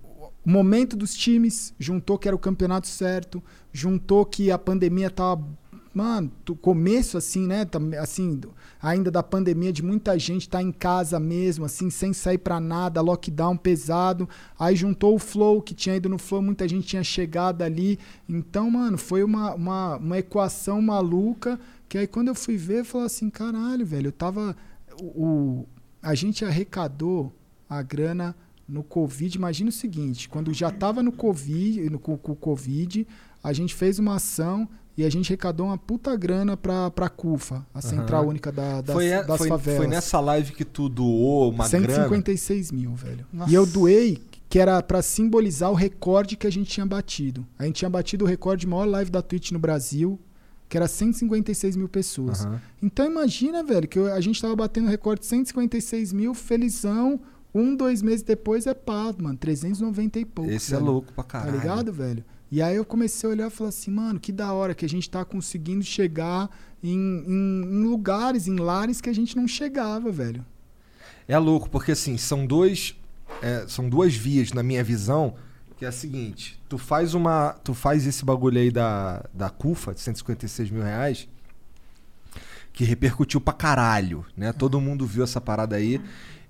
o 0.45 0.49
momento 0.49 0.95
dos 0.95 1.13
times, 1.13 1.73
juntou 1.79 2.17
que 2.17 2.27
era 2.27 2.35
o 2.35 2.39
campeonato 2.39 2.87
certo, 2.87 3.43
juntou 3.71 4.25
que 4.25 4.49
a 4.51 4.57
pandemia 4.57 5.09
tava 5.09 5.47
mano, 5.93 6.31
começo 6.61 7.17
assim, 7.17 7.45
né, 7.45 7.65
assim, 7.99 8.39
ainda 8.81 9.11
da 9.11 9.21
pandemia 9.21 9.71
de 9.73 9.83
muita 9.83 10.17
gente 10.17 10.47
tá 10.49 10.61
em 10.61 10.71
casa 10.71 11.19
mesmo, 11.19 11.65
assim, 11.65 11.89
sem 11.89 12.13
sair 12.13 12.37
pra 12.37 12.59
nada, 12.59 13.01
lockdown 13.01 13.57
pesado. 13.57 14.27
Aí 14.57 14.75
juntou 14.75 15.15
o 15.15 15.19
Flow, 15.19 15.61
que 15.61 15.73
tinha 15.73 15.95
ido 15.95 16.07
no 16.09 16.17
Flow, 16.17 16.41
muita 16.41 16.67
gente 16.67 16.87
tinha 16.87 17.03
chegado 17.03 17.61
ali. 17.61 17.99
Então, 18.27 18.69
mano, 18.71 18.97
foi 18.97 19.23
uma, 19.23 19.53
uma, 19.53 19.97
uma 19.97 20.17
equação 20.19 20.81
maluca, 20.81 21.59
que 21.89 21.97
aí 21.97 22.07
quando 22.07 22.29
eu 22.29 22.35
fui 22.35 22.57
ver, 22.57 22.79
eu 22.79 22.85
falei 22.85 23.07
assim, 23.07 23.29
caralho, 23.29 23.85
velho, 23.85 24.07
eu 24.07 24.11
tava 24.13 24.55
o, 24.99 25.05
o- 25.23 25.67
a 26.01 26.15
gente 26.15 26.43
arrecadou 26.43 27.31
a 27.69 27.81
grana 27.81 28.35
no 28.67 28.83
Covid. 28.83 29.37
Imagina 29.37 29.69
o 29.69 29.73
seguinte: 29.73 30.27
quando 30.29 30.53
já 30.53 30.69
estava 30.69 31.03
no 31.03 31.11
Covid, 31.11 31.89
no, 31.89 31.99
com 31.99 32.13
o 32.13 32.17
Covid, 32.35 33.05
a 33.43 33.53
gente 33.53 33.75
fez 33.75 33.99
uma 33.99 34.15
ação 34.15 34.67
e 35.01 35.05
a 35.05 35.09
gente 35.09 35.31
arrecadou 35.31 35.65
uma 35.67 35.77
puta 35.77 36.15
grana 36.15 36.55
pra, 36.55 36.89
pra 36.91 37.09
CUFA, 37.09 37.65
a 37.73 37.81
Central 37.81 38.21
Aham. 38.21 38.29
Única 38.29 38.51
da, 38.51 38.81
das, 38.81 38.93
foi, 38.93 39.07
é- 39.07 39.23
das 39.23 39.37
foi, 39.37 39.47
favelas. 39.49 39.77
foi 39.77 39.87
nessa 39.87 40.19
live 40.19 40.51
que 40.53 40.63
tu 40.65 40.87
doou 40.89 41.49
uma 41.51 41.67
grana. 41.67 41.87
156 41.87 42.71
mil, 42.71 42.93
velho. 42.93 43.25
Nossa. 43.31 43.51
E 43.51 43.53
eu 43.55 43.65
doei 43.65 44.21
que 44.49 44.59
era 44.59 44.81
pra 44.83 45.01
simbolizar 45.01 45.71
o 45.71 45.73
recorde 45.73 46.35
que 46.35 46.45
a 46.45 46.49
gente 46.51 46.69
tinha 46.69 46.85
batido. 46.85 47.45
A 47.57 47.65
gente 47.65 47.75
tinha 47.77 47.89
batido 47.89 48.25
o 48.25 48.27
recorde 48.27 48.61
de 48.61 48.67
maior 48.67 48.85
live 48.85 49.09
da 49.09 49.21
Twitch 49.21 49.51
no 49.51 49.59
Brasil, 49.59 50.19
que 50.67 50.75
era 50.77 50.87
156 50.87 51.75
mil 51.75 51.87
pessoas. 51.89 52.45
Aham. 52.45 52.61
Então 52.81 53.05
imagina, 53.05 53.63
velho, 53.63 53.87
que 53.87 53.99
a 53.99 54.19
gente 54.19 54.41
tava 54.41 54.55
batendo 54.55 54.87
recorde 54.89 55.21
de 55.21 55.27
156 55.27 56.11
mil, 56.13 56.33
felizão. 56.33 57.19
Um, 57.53 57.75
dois 57.75 58.01
meses 58.01 58.23
depois 58.23 58.65
é 58.67 58.73
pá, 58.73 59.13
mano, 59.17 59.37
390 59.37 60.19
e 60.19 60.25
pouco. 60.25 60.49
Esse 60.51 60.73
é 60.73 60.77
velho. 60.77 60.89
louco 60.89 61.11
pra 61.13 61.23
caralho. 61.23 61.51
Tá 61.51 61.57
ligado, 61.57 61.91
velho? 61.93 62.23
E 62.51 62.61
aí 62.61 62.75
eu 62.75 62.83
comecei 62.83 63.29
a 63.29 63.31
olhar 63.31 63.47
e 63.47 63.49
falar 63.49 63.69
assim, 63.69 63.89
mano, 63.91 64.19
que 64.19 64.31
da 64.31 64.51
hora 64.51 64.75
que 64.75 64.83
a 64.83 64.89
gente 64.89 65.09
tá 65.09 65.23
conseguindo 65.23 65.83
chegar 65.85 66.49
em, 66.83 66.91
em- 67.25 67.63
em 67.63 67.83
lugares, 67.85 68.45
em 68.47 68.57
lares 68.57 68.99
que 68.99 69.09
a 69.09 69.13
gente 69.13 69.37
não 69.37 69.47
chegava, 69.47 70.11
velho. 70.11 70.45
É 71.27 71.37
louco, 71.37 71.69
porque 71.69 71.93
assim, 71.93 72.17
são 72.17 72.45
dois. 72.45 72.95
é, 73.41 73.65
são 73.67 73.87
duas 73.87 74.13
vias 74.13 74.51
na 74.51 74.61
minha 74.63 74.83
visão. 74.83 75.35
Que 75.77 75.85
é 75.85 75.87
a 75.87 75.91
seguinte, 75.91 76.61
tu 76.69 76.77
faz 76.77 77.13
uma. 77.15 77.53
Tu 77.63 77.73
faz 77.73 78.05
esse 78.05 78.23
bagulho 78.23 78.59
aí 78.59 78.69
da, 78.69 79.25
da 79.33 79.49
CUFA, 79.49 79.93
de 79.95 80.01
156 80.01 80.69
mil 80.69 80.83
reais, 80.83 81.27
que 82.73 82.83
repercutiu 82.83 83.41
pra 83.41 83.53
caralho, 83.53 84.25
né? 84.35 84.53
Todo 84.53 84.79
mundo 84.79 85.05
viu 85.05 85.23
essa 85.23 85.41
parada 85.41 85.75
aí. 85.75 85.99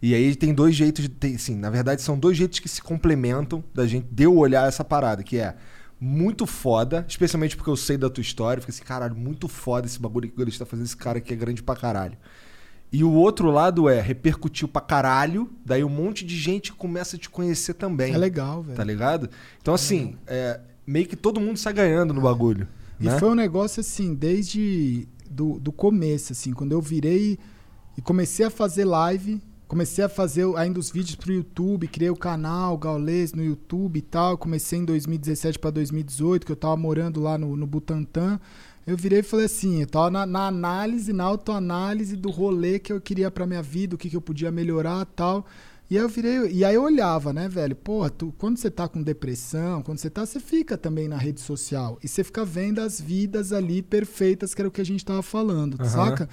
E 0.02 0.14
aí 0.14 0.36
tem 0.36 0.54
dois 0.54 0.76
jeitos. 0.76 1.08
Tem, 1.20 1.38
sim, 1.38 1.56
na 1.56 1.70
verdade, 1.70 2.02
são 2.02 2.18
dois 2.18 2.36
jeitos 2.38 2.60
que 2.60 2.68
se 2.68 2.82
complementam 2.82 3.64
da 3.74 3.88
gente 3.88 4.08
de 4.12 4.24
eu 4.24 4.36
olhar 4.38 4.68
essa 4.68 4.84
parada, 4.84 5.24
que 5.24 5.38
é 5.38 5.56
muito 6.04 6.48
foda, 6.48 7.06
especialmente 7.08 7.56
porque 7.56 7.70
eu 7.70 7.78
sei 7.78 7.96
da 7.96 8.10
tua 8.10 8.24
história. 8.24 8.60
Fica 8.60 8.74
assim, 8.74 8.84
caralho, 8.84 9.16
muito 9.16 9.48
foda 9.48 9.86
esse 9.86 10.00
bagulho 10.00 10.28
que 10.28 10.34
o 10.34 10.38
Golish 10.38 10.58
tá 10.58 10.66
fazendo, 10.66 10.86
esse 10.86 10.98
cara 10.98 11.20
aqui 11.20 11.32
é 11.32 11.36
grande 11.36 11.62
pra 11.62 11.76
caralho. 11.76 12.18
E 12.92 13.04
o 13.04 13.12
outro 13.12 13.52
lado 13.52 13.88
é 13.88 14.02
repercutiu 14.02 14.68
pra 14.68 14.82
caralho, 14.82 15.50
daí 15.64 15.84
um 15.84 15.90
monte 15.90 16.26
de 16.26 16.36
gente 16.36 16.74
começa 16.74 17.16
a 17.16 17.20
te 17.20 17.30
conhecer 17.30 17.76
também. 17.76 18.14
É 18.14 18.18
legal, 18.18 18.64
velho. 18.64 18.76
Tá 18.76 18.84
ligado? 18.84 19.30
Então, 19.62 19.76
assim, 19.76 20.16
é, 20.26 20.60
meio 20.88 21.06
que 21.06 21.16
todo 21.16 21.40
mundo 21.40 21.58
sai 21.58 21.72
ganhando 21.72 22.16
no 22.16 22.22
bagulho. 22.22 22.68
E 23.00 23.06
né? 23.06 23.20
foi 23.20 23.30
um 23.30 23.36
negócio 23.36 23.80
assim, 23.80 24.16
desde 24.16 25.08
do, 25.30 25.60
do 25.60 25.72
começo, 25.72 26.34
assim, 26.34 26.52
quando 26.52 26.72
eu 26.72 26.82
virei 26.82 27.38
e 27.96 28.02
comecei 28.02 28.46
a 28.46 28.50
fazer 28.50 28.86
live, 28.86 29.40
comecei 29.72 30.04
a 30.04 30.10
fazer 30.10 30.46
ainda 30.58 30.82
os 30.82 30.92
vídeos 30.92 31.16
pro 31.16 31.32
YouTube, 31.32 31.88
criei 31.88 32.10
o 32.10 32.16
canal 32.16 32.78
Gaulês 32.78 33.32
no 33.32 33.42
YouTube 33.42 34.00
e 34.00 34.02
tal. 34.02 34.38
Comecei 34.38 34.80
em 34.80 34.84
2017 34.84 35.58
para 35.58 35.70
2018, 35.70 36.46
que 36.46 36.52
eu 36.52 36.58
tava 36.58 36.76
morando 36.76 37.22
lá 37.22 37.38
no, 37.38 37.56
no 37.56 37.66
Butantã. 37.66 38.38
Eu 38.86 38.98
virei 38.98 39.20
e 39.20 39.24
falei 39.24 39.46
assim, 39.46 39.80
eu 39.80 39.88
tava 39.88 40.12
na, 40.12 40.26
na 40.26 40.48
análise, 40.48 41.14
na 41.14 41.24
autoanálise 41.24 42.18
do 42.18 42.30
rolê 42.30 42.80
que 42.80 42.92
eu 42.92 43.00
queria 43.00 43.32
pra 43.32 43.48
minha 43.48 43.62
vida, 43.62 43.96
o 43.96 43.98
que, 43.98 44.10
que 44.10 44.18
eu 44.18 44.20
podia 44.20 44.52
melhorar 44.52 45.06
tal. 45.06 45.46
E 45.90 45.98
aí 45.98 46.04
eu 46.04 46.10
virei, 46.10 46.52
e 46.52 46.66
aí 46.66 46.76
eu 46.76 46.84
olhava, 46.84 47.32
né, 47.32 47.48
velho? 47.48 47.76
Porra, 47.76 48.10
tu, 48.10 48.34
quando 48.38 48.58
você 48.58 48.70
tá 48.70 48.90
com 48.90 49.02
depressão, 49.02 49.82
quando 49.82 50.00
você 50.00 50.10
tá, 50.10 50.26
você 50.26 50.42
fica 50.42 50.78
também 50.78 51.08
na 51.08 51.18
rede 51.18 51.40
social. 51.40 51.98
E 52.04 52.10
você 52.10 52.26
fica 52.26 52.44
vendo 52.44 52.80
as 52.80 53.00
vidas 53.00 53.54
ali 53.54 53.82
perfeitas, 53.82 54.54
que 54.54 54.62
era 54.62 54.68
o 54.68 54.72
que 54.72 54.82
a 54.82 54.86
gente 54.86 55.06
tava 55.06 55.22
falando, 55.22 55.78
Aham. 55.80 55.90
saca? 55.90 56.30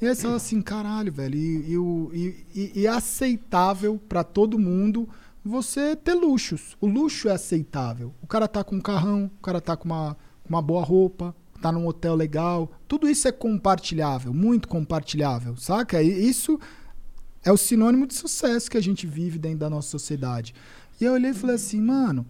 E 0.00 0.06
aí 0.06 0.14
você 0.14 0.22
fala 0.22 0.36
assim, 0.36 0.60
caralho, 0.62 1.12
velho, 1.12 1.36
e, 1.36 1.74
e, 1.74 2.44
e, 2.54 2.72
e- 2.82 2.86
é 2.86 2.88
aceitável 2.90 4.00
pra 4.08 4.22
todo 4.22 4.58
mundo 4.58 5.08
você 5.44 5.96
ter 5.96 6.14
luxos. 6.14 6.76
O 6.80 6.86
luxo 6.86 7.28
é 7.28 7.32
aceitável. 7.32 8.14
O 8.22 8.26
cara 8.26 8.46
tá 8.46 8.62
com 8.62 8.76
um 8.76 8.80
carrão, 8.80 9.30
o 9.38 9.42
cara 9.42 9.60
tá 9.60 9.76
com 9.76 9.86
uma, 9.86 10.16
uma 10.48 10.62
boa 10.62 10.84
roupa, 10.84 11.34
tá 11.60 11.72
num 11.72 11.86
hotel 11.86 12.14
legal. 12.14 12.70
Tudo 12.86 13.08
isso 13.08 13.26
é 13.26 13.32
compartilhável, 13.32 14.32
muito 14.32 14.68
compartilhável, 14.68 15.56
saca? 15.56 16.00
E 16.00 16.28
isso 16.28 16.60
é 17.44 17.50
o 17.50 17.56
sinônimo 17.56 18.06
de 18.06 18.14
sucesso 18.14 18.70
que 18.70 18.76
a 18.76 18.82
gente 18.82 19.06
vive 19.06 19.38
dentro 19.38 19.58
da 19.58 19.70
nossa 19.70 19.88
sociedade. 19.88 20.54
E 21.00 21.04
eu 21.04 21.14
olhei 21.14 21.30
e 21.30 21.34
falei 21.34 21.56
assim, 21.56 21.80
mano, 21.80 22.24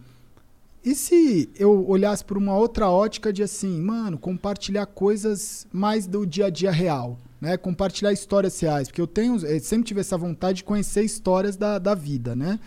e 0.85 0.95
se 0.95 1.51
eu 1.59 1.87
olhasse 1.89 2.25
por 2.25 2.39
uma 2.39 2.57
outra 2.57 2.89
ótica 2.89 3.31
de 3.31 3.43
assim, 3.43 3.81
mano, 3.81 4.17
compartilhar 4.17 4.87
coisas 4.87 5.67
mais 5.71 6.07
do 6.07 6.25
dia 6.27 6.47
a 6.47 6.51
dia 6.51 6.71
real, 6.71 7.19
né? 7.41 7.57
Compartilhar 7.57 8.13
histórias 8.13 8.59
reais, 8.61 8.89
porque 8.89 9.01
eu 9.01 9.07
tenho, 9.07 9.37
eu 9.47 9.61
sempre 9.61 9.87
tive 9.87 10.01
essa 10.01 10.17
vontade 10.17 10.59
de 10.59 10.65
conhecer 10.65 11.03
histórias 11.03 11.57
da, 11.57 11.79
da 11.79 11.95
vida, 11.95 12.35
né? 12.37 12.59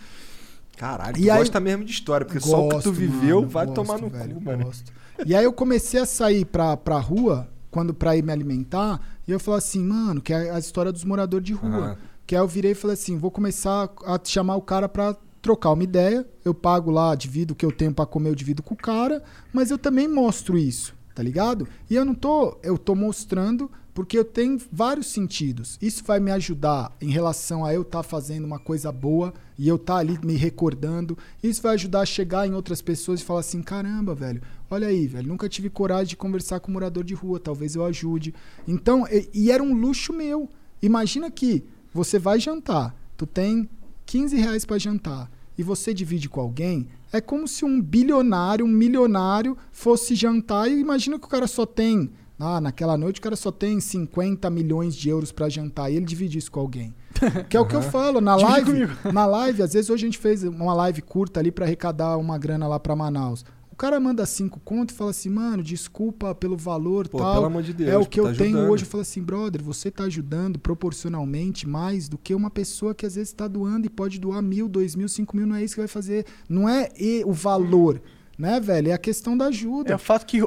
Caralho, 0.78 1.18
E 1.18 1.24
tu 1.26 1.32
aí- 1.32 1.38
gosta 1.40 1.60
mesmo 1.60 1.84
de 1.86 1.92
história, 1.92 2.26
porque 2.26 2.40
só 2.40 2.60
o 2.66 2.70
que 2.70 2.70
tu 2.70 2.76
Gosto, 2.76 2.92
viveu 2.94 3.38
mano, 3.42 3.50
vai 3.50 3.66
gosto, 3.66 3.76
tomar 3.76 4.00
no 4.00 4.10
velho, 4.10 4.36
cu, 4.36 4.42
mano. 4.44 4.64
gosto. 4.66 4.92
E 5.26 5.36
aí 5.36 5.44
eu 5.44 5.54
comecei 5.54 6.00
a 6.00 6.06
sair 6.06 6.46
pra, 6.46 6.76
pra 6.76 6.98
rua, 7.00 7.48
quando 7.70 7.94
pra 7.94 8.16
ir 8.18 8.24
me 8.24 8.32
alimentar, 8.32 9.00
e 9.28 9.32
eu 9.32 9.40
falei 9.40 9.60
assim, 9.60 9.84
mano, 9.84 10.20
que 10.22 10.34
é 10.34 10.50
a 10.50 10.58
história 10.58 10.92
dos 10.92 11.04
moradores 11.04 11.46
de 11.46 11.54
rua. 11.54 11.70
Aham. 11.78 11.98
Que 12.26 12.36
aí 12.36 12.42
eu 12.42 12.48
virei 12.48 12.72
e 12.72 12.76
falei 12.76 12.94
assim, 12.96 13.18
vou 13.18 13.30
começar 13.30 13.90
a 14.06 14.20
chamar 14.24 14.56
o 14.56 14.62
cara 14.62 14.88
pra 14.90 15.16
trocar 15.42 15.72
uma 15.72 15.84
ideia. 15.84 16.26
Eu 16.46 16.54
pago 16.54 16.90
lá, 16.90 17.14
divido 17.14 17.54
o 17.54 17.56
que 17.56 17.66
eu 17.66 17.72
tenho 17.72 17.94
pra 17.94 18.06
comer, 18.06 18.30
eu 18.30 18.36
divido 18.36 18.64
com 18.64 18.74
o 18.74 18.78
cara, 18.78 19.22
mas 19.54 19.70
eu 19.70 19.78
também 19.78 20.08
mostro 20.08 20.58
isso, 20.58 20.94
tá 21.14 21.22
ligado? 21.22 21.68
E 21.90 21.96
eu 21.96 22.06
não 22.06 22.16
tô, 22.16 22.58
eu 22.64 22.78
tô 22.78 22.96
mostrando 22.96 23.70
porque 23.94 24.18
eu 24.18 24.24
tenho 24.26 24.60
vários 24.72 25.08
sentidos. 25.08 25.78
Isso 25.82 26.04
vai 26.06 26.20
me 26.20 26.32
ajudar 26.32 26.96
em 27.02 27.10
relação 27.10 27.66
a 27.66 27.74
eu 27.74 27.82
estar 27.82 28.04
fazendo 28.04 28.46
uma 28.46 28.60
coisa 28.60 28.92
boa 28.92 29.34
e 29.58 29.68
eu 29.68 29.76
estar 29.76 29.98
ali 29.98 30.18
me 30.24 30.36
recordando. 30.36 31.18
Isso 31.44 31.62
vai 31.62 31.74
ajudar 31.74 32.02
a 32.02 32.06
chegar 32.06 32.48
em 32.48 32.54
outras 32.54 32.82
pessoas 32.82 33.22
e 33.22 33.24
falar 33.24 33.42
assim: 33.42 33.62
caramba, 33.62 34.16
velho, 34.16 34.42
olha 34.70 34.88
aí, 34.88 35.08
velho, 35.08 35.28
nunca 35.28 35.50
tive 35.50 35.70
coragem 35.70 36.08
de 36.08 36.18
conversar 36.18 36.60
com 36.60 36.72
um 36.72 36.74
morador 36.74 37.04
de 37.04 37.14
rua, 37.14 37.40
talvez 37.40 37.76
eu 37.76 37.86
ajude. 37.86 38.34
Então, 38.68 39.06
e, 39.08 39.30
e 39.34 39.52
era 39.52 39.62
um 39.62 39.74
luxo 39.74 40.14
meu. 40.14 40.50
Imagina 40.82 41.30
que 41.30 41.64
você 41.94 42.18
vai 42.18 42.40
jantar, 42.40 42.96
tu 43.18 43.26
tem 43.26 43.70
15 44.06 44.36
reais 44.38 44.66
para 44.66 44.78
jantar 44.78 45.30
e 45.58 45.64
você 45.64 45.94
divide 45.94 46.28
com 46.28 46.42
alguém, 46.42 46.88
é 47.12 47.20
como 47.20 47.48
se 47.48 47.66
um 47.66 47.82
bilionário, 47.82 48.66
um 48.66 48.70
milionário 48.70 49.58
fosse 49.72 50.16
jantar 50.16 50.72
e 50.72 50.80
imagina 50.80 51.20
que 51.20 51.26
o 51.26 51.30
cara 51.30 51.46
só 51.46 51.66
tem, 51.66 52.10
ah, 52.42 52.60
naquela 52.60 52.98
noite 52.98 53.20
o 53.20 53.22
cara 53.24 53.36
só 53.36 53.52
tem 53.52 53.80
50 53.80 54.50
milhões 54.50 54.96
de 54.96 55.10
euros 55.10 55.32
para 55.32 55.48
jantar 55.50 55.92
e 55.92 55.96
ele 55.96 56.06
divide 56.06 56.38
isso 56.38 56.52
com 56.52 56.60
alguém. 56.60 56.94
Que 57.50 57.56
é 57.56 57.60
o 57.60 57.66
que 57.68 57.76
eu 57.76 57.82
falo 57.82 58.20
na 58.20 58.36
live. 58.36 58.66
comigo. 58.72 58.92
Na 59.14 59.26
live, 59.26 59.62
às 59.62 59.74
vezes 59.74 59.90
hoje 59.90 60.04
a 60.06 60.08
gente 60.08 60.18
fez 60.18 60.44
uma 60.44 60.74
live 60.74 61.02
curta 61.02 61.40
ali 61.40 61.52
para 61.52 61.66
arrecadar 61.66 62.18
uma 62.18 62.38
grana 62.38 62.68
lá 62.68 62.80
para 62.80 62.96
Manaus. 62.96 63.46
O 63.72 63.76
cara 63.76 64.00
manda 64.00 64.26
cinco 64.26 64.60
conto 64.60 64.92
e 64.92 64.94
fala 64.94 65.10
assim, 65.12 65.30
mano, 65.30 65.62
desculpa 65.64 66.34
pelo 66.36 66.56
valor 66.58 67.08
Pô, 67.08 67.18
tal. 67.18 67.34
pelo 67.34 67.46
amor 67.48 67.64
de 67.64 67.74
Deus, 67.74 67.90
é 67.92 67.98
o 67.98 68.06
que 68.06 68.22
tá 68.22 68.28
eu 68.28 68.36
tenho 68.36 68.50
ajudando. 68.58 68.72
hoje. 68.72 68.84
Eu 68.84 68.90
falo 68.90 69.02
assim, 69.02 69.22
brother, 69.24 69.62
você 69.64 69.90
tá 69.92 70.04
ajudando 70.04 70.60
proporcionalmente 70.60 71.68
mais 71.68 72.08
do 72.10 72.18
que 72.18 72.34
uma 72.36 72.50
pessoa 72.50 72.94
que 72.94 73.06
às 73.06 73.16
vezes 73.16 73.30
está 73.30 73.48
doando 73.48 73.88
e 73.88 73.90
pode 73.90 74.20
doar 74.20 74.42
mil, 74.42 74.68
dois 74.68 74.96
mil, 74.96 75.08
cinco 75.10 75.36
mil. 75.36 75.48
Não 75.48 75.56
é 75.56 75.64
isso 75.64 75.76
que 75.76 75.82
vai 75.82 75.88
fazer. 75.88 76.26
Não 76.50 76.68
é 76.70 76.90
e- 77.00 77.24
o 77.26 77.32
valor, 77.34 78.02
né, 78.38 78.60
velho? 78.60 78.90
É 78.90 78.94
a 78.94 78.98
questão 78.98 79.38
da 79.38 79.46
ajuda. 79.46 79.92
É 79.92 79.96
o 79.96 80.00
fato 80.00 80.26
que 80.26 80.44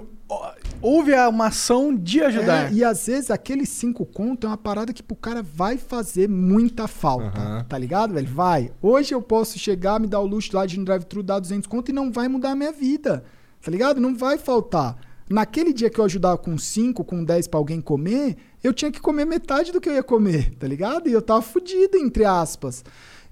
houve 0.80 1.14
a- 1.14 1.28
uma 1.28 1.46
ação 1.48 1.94
de 1.94 2.20
ajudar. 2.22 2.70
É, 2.70 2.74
e 2.74 2.84
às 2.84 3.06
vezes 3.06 3.30
aqueles 3.30 3.68
cinco 3.68 4.04
conto 4.06 4.46
é 4.46 4.50
uma 4.50 4.56
parada 4.56 4.92
que 4.92 5.02
pro 5.02 5.16
cara 5.16 5.42
vai 5.42 5.76
fazer 5.78 6.28
muita 6.28 6.86
falta. 6.86 7.38
Aham. 7.38 7.64
Tá 7.68 7.78
ligado, 7.78 8.14
velho? 8.14 8.28
Vai. 8.28 8.70
Hoje 8.82 9.14
eu 9.14 9.22
posso 9.22 9.58
chegar, 9.58 9.98
me 10.00 10.06
dar 10.06 10.20
o 10.20 10.26
luxo 10.26 10.56
lá 10.56 10.66
de 10.66 10.78
no 10.78 10.84
drive-thru, 10.84 11.22
dar 11.22 11.38
200 11.38 11.66
conto 11.66 11.90
e 11.90 11.94
não 11.94 12.10
vai 12.12 12.28
mudar 12.28 12.50
a 12.50 12.56
minha 12.56 12.72
vida. 12.72 13.24
Tá 13.62 13.70
ligado? 13.70 14.00
Não 14.00 14.14
vai 14.16 14.36
faltar. 14.38 14.96
Naquele 15.30 15.72
dia 15.72 15.88
que 15.88 15.98
eu 15.98 16.04
ajudava 16.04 16.36
com 16.36 16.58
5, 16.58 17.02
com 17.02 17.24
10 17.24 17.48
pra 17.48 17.58
alguém 17.58 17.80
comer, 17.80 18.36
eu 18.62 18.74
tinha 18.74 18.90
que 18.92 19.00
comer 19.00 19.24
metade 19.24 19.72
do 19.72 19.80
que 19.80 19.88
eu 19.88 19.94
ia 19.94 20.02
comer, 20.02 20.54
tá 20.56 20.68
ligado? 20.68 21.08
E 21.08 21.12
eu 21.12 21.22
tava 21.22 21.40
fudido, 21.40 21.96
entre 21.96 22.26
aspas. 22.26 22.84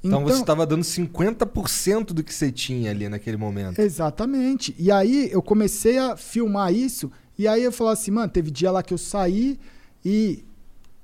Então, 0.05 0.25
você 0.25 0.45
tava 0.45 0.67
dando 0.67 0.83
50% 0.83 2.07
do 2.07 2.25
que 2.25 2.35
você 2.35 2.51
tinha 2.51 2.91
ali 2.91 3.09
naquele 3.09 3.37
momento. 3.37 3.79
Exatamente. 3.79 4.75
E 4.79 4.91
aí 4.91 5.31
eu 5.31 5.41
comecei 5.41 5.97
a 5.99 6.17
filmar 6.17 6.75
isso. 6.75 7.11
E 7.39 7.47
aí 7.47 7.63
eu 7.63 7.71
falava 7.71 7.95
assim, 7.95 8.11
mano, 8.11 8.31
teve 8.31 8.51
dia 8.51 8.71
lá 8.71 8.83
que 8.83 8.93
eu 8.93 8.99
saí 8.99 9.59
e 10.05 10.45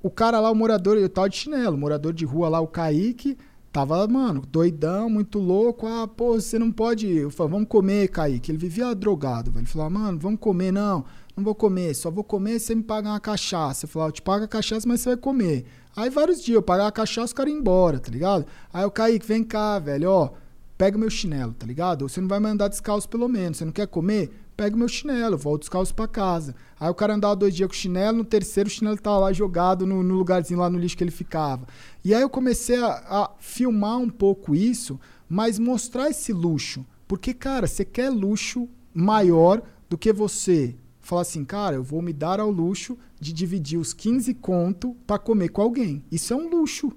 o 0.02 0.10
cara 0.10 0.40
lá, 0.40 0.50
o 0.50 0.54
morador, 0.54 0.96
eu 0.96 1.08
tava 1.08 1.28
de 1.28 1.36
chinelo, 1.36 1.76
o 1.76 1.78
morador 1.78 2.12
de 2.12 2.24
rua 2.24 2.48
lá, 2.48 2.60
o 2.60 2.66
Kaique, 2.66 3.36
tava, 3.72 4.06
mano, 4.06 4.42
doidão, 4.50 5.08
muito 5.08 5.38
louco. 5.38 5.86
Ah, 5.86 6.06
pô, 6.06 6.34
você 6.34 6.58
não 6.58 6.70
pode. 6.70 7.08
Eu 7.08 7.30
falei, 7.30 7.52
vamos 7.52 7.68
comer, 7.68 8.08
Kaique. 8.08 8.50
Ele 8.50 8.58
vivia 8.58 8.94
drogado, 8.94 9.50
velho. 9.50 9.62
Ele 9.62 9.68
falava, 9.68 9.90
mano, 9.90 10.18
vamos 10.18 10.40
comer. 10.40 10.72
Não, 10.72 11.04
não 11.38 11.44
vou 11.44 11.54
comer, 11.54 11.94
só 11.94 12.10
vou 12.10 12.24
comer 12.24 12.58
se 12.58 12.66
você 12.66 12.74
me 12.74 12.82
pagar 12.82 13.10
uma 13.10 13.20
cachaça. 13.20 13.86
Eu 13.86 13.88
falava, 13.88 14.10
eu 14.10 14.12
te 14.12 14.22
pago 14.22 14.44
a 14.44 14.48
cachaça, 14.48 14.86
mas 14.86 15.00
você 15.00 15.10
vai 15.10 15.16
comer. 15.16 15.64
Aí 15.96 16.10
vários 16.10 16.42
dias 16.42 16.56
eu 16.56 16.62
pagava 16.62 16.88
a 16.88 16.92
cachaça, 16.92 17.32
o 17.32 17.36
cara 17.36 17.48
ia 17.48 17.56
embora, 17.56 17.98
tá 17.98 18.10
ligado? 18.10 18.46
Aí 18.72 18.84
o 18.84 18.90
Kaique, 18.90 19.26
vem 19.26 19.42
cá, 19.42 19.78
velho, 19.78 20.10
ó 20.10 20.30
pega 20.78 20.96
meu 20.96 21.10
chinelo, 21.10 21.52
tá 21.52 21.66
ligado? 21.66 22.08
Você 22.08 22.20
não 22.20 22.28
vai 22.28 22.38
me 22.38 22.56
descalço 22.56 23.08
pelo 23.08 23.28
menos. 23.28 23.58
Você 23.58 23.64
não 23.64 23.72
quer 23.72 23.88
comer? 23.88 24.30
Pega 24.56 24.76
meu 24.76 24.88
chinelo, 24.88 25.36
volto 25.36 25.62
descalço 25.62 25.92
pra 25.92 26.06
casa. 26.06 26.54
Aí 26.78 26.88
o 26.88 26.94
cara 26.94 27.14
andava 27.14 27.34
dois 27.34 27.54
dias 27.54 27.68
com 27.68 27.74
o 27.74 27.76
chinelo, 27.76 28.18
no 28.18 28.24
terceiro 28.24 28.68
o 28.68 28.70
chinelo 28.70 28.96
tava 28.96 29.18
lá 29.18 29.32
jogado 29.32 29.84
no, 29.84 30.02
no 30.02 30.14
lugarzinho 30.14 30.60
lá 30.60 30.70
no 30.70 30.78
lixo 30.78 30.96
que 30.96 31.02
ele 31.02 31.10
ficava. 31.10 31.66
E 32.04 32.14
aí 32.14 32.22
eu 32.22 32.30
comecei 32.30 32.76
a, 32.76 32.86
a 32.86 33.30
filmar 33.40 33.98
um 33.98 34.08
pouco 34.08 34.54
isso, 34.54 34.98
mas 35.28 35.58
mostrar 35.58 36.10
esse 36.10 36.32
luxo. 36.32 36.86
Porque, 37.08 37.34
cara, 37.34 37.66
você 37.66 37.84
quer 37.84 38.10
luxo 38.10 38.68
maior 38.94 39.62
do 39.88 39.98
que 39.98 40.12
você 40.12 40.76
falar 41.08 41.22
assim, 41.22 41.44
cara, 41.44 41.76
eu 41.76 41.82
vou 41.82 42.02
me 42.02 42.12
dar 42.12 42.38
ao 42.40 42.50
luxo 42.50 42.96
de 43.20 43.32
dividir 43.32 43.78
os 43.78 43.92
15 43.92 44.34
conto 44.34 44.94
pra 45.06 45.18
comer 45.18 45.48
com 45.48 45.62
alguém. 45.62 46.04
Isso 46.10 46.32
é 46.32 46.36
um 46.36 46.48
luxo. 46.48 46.92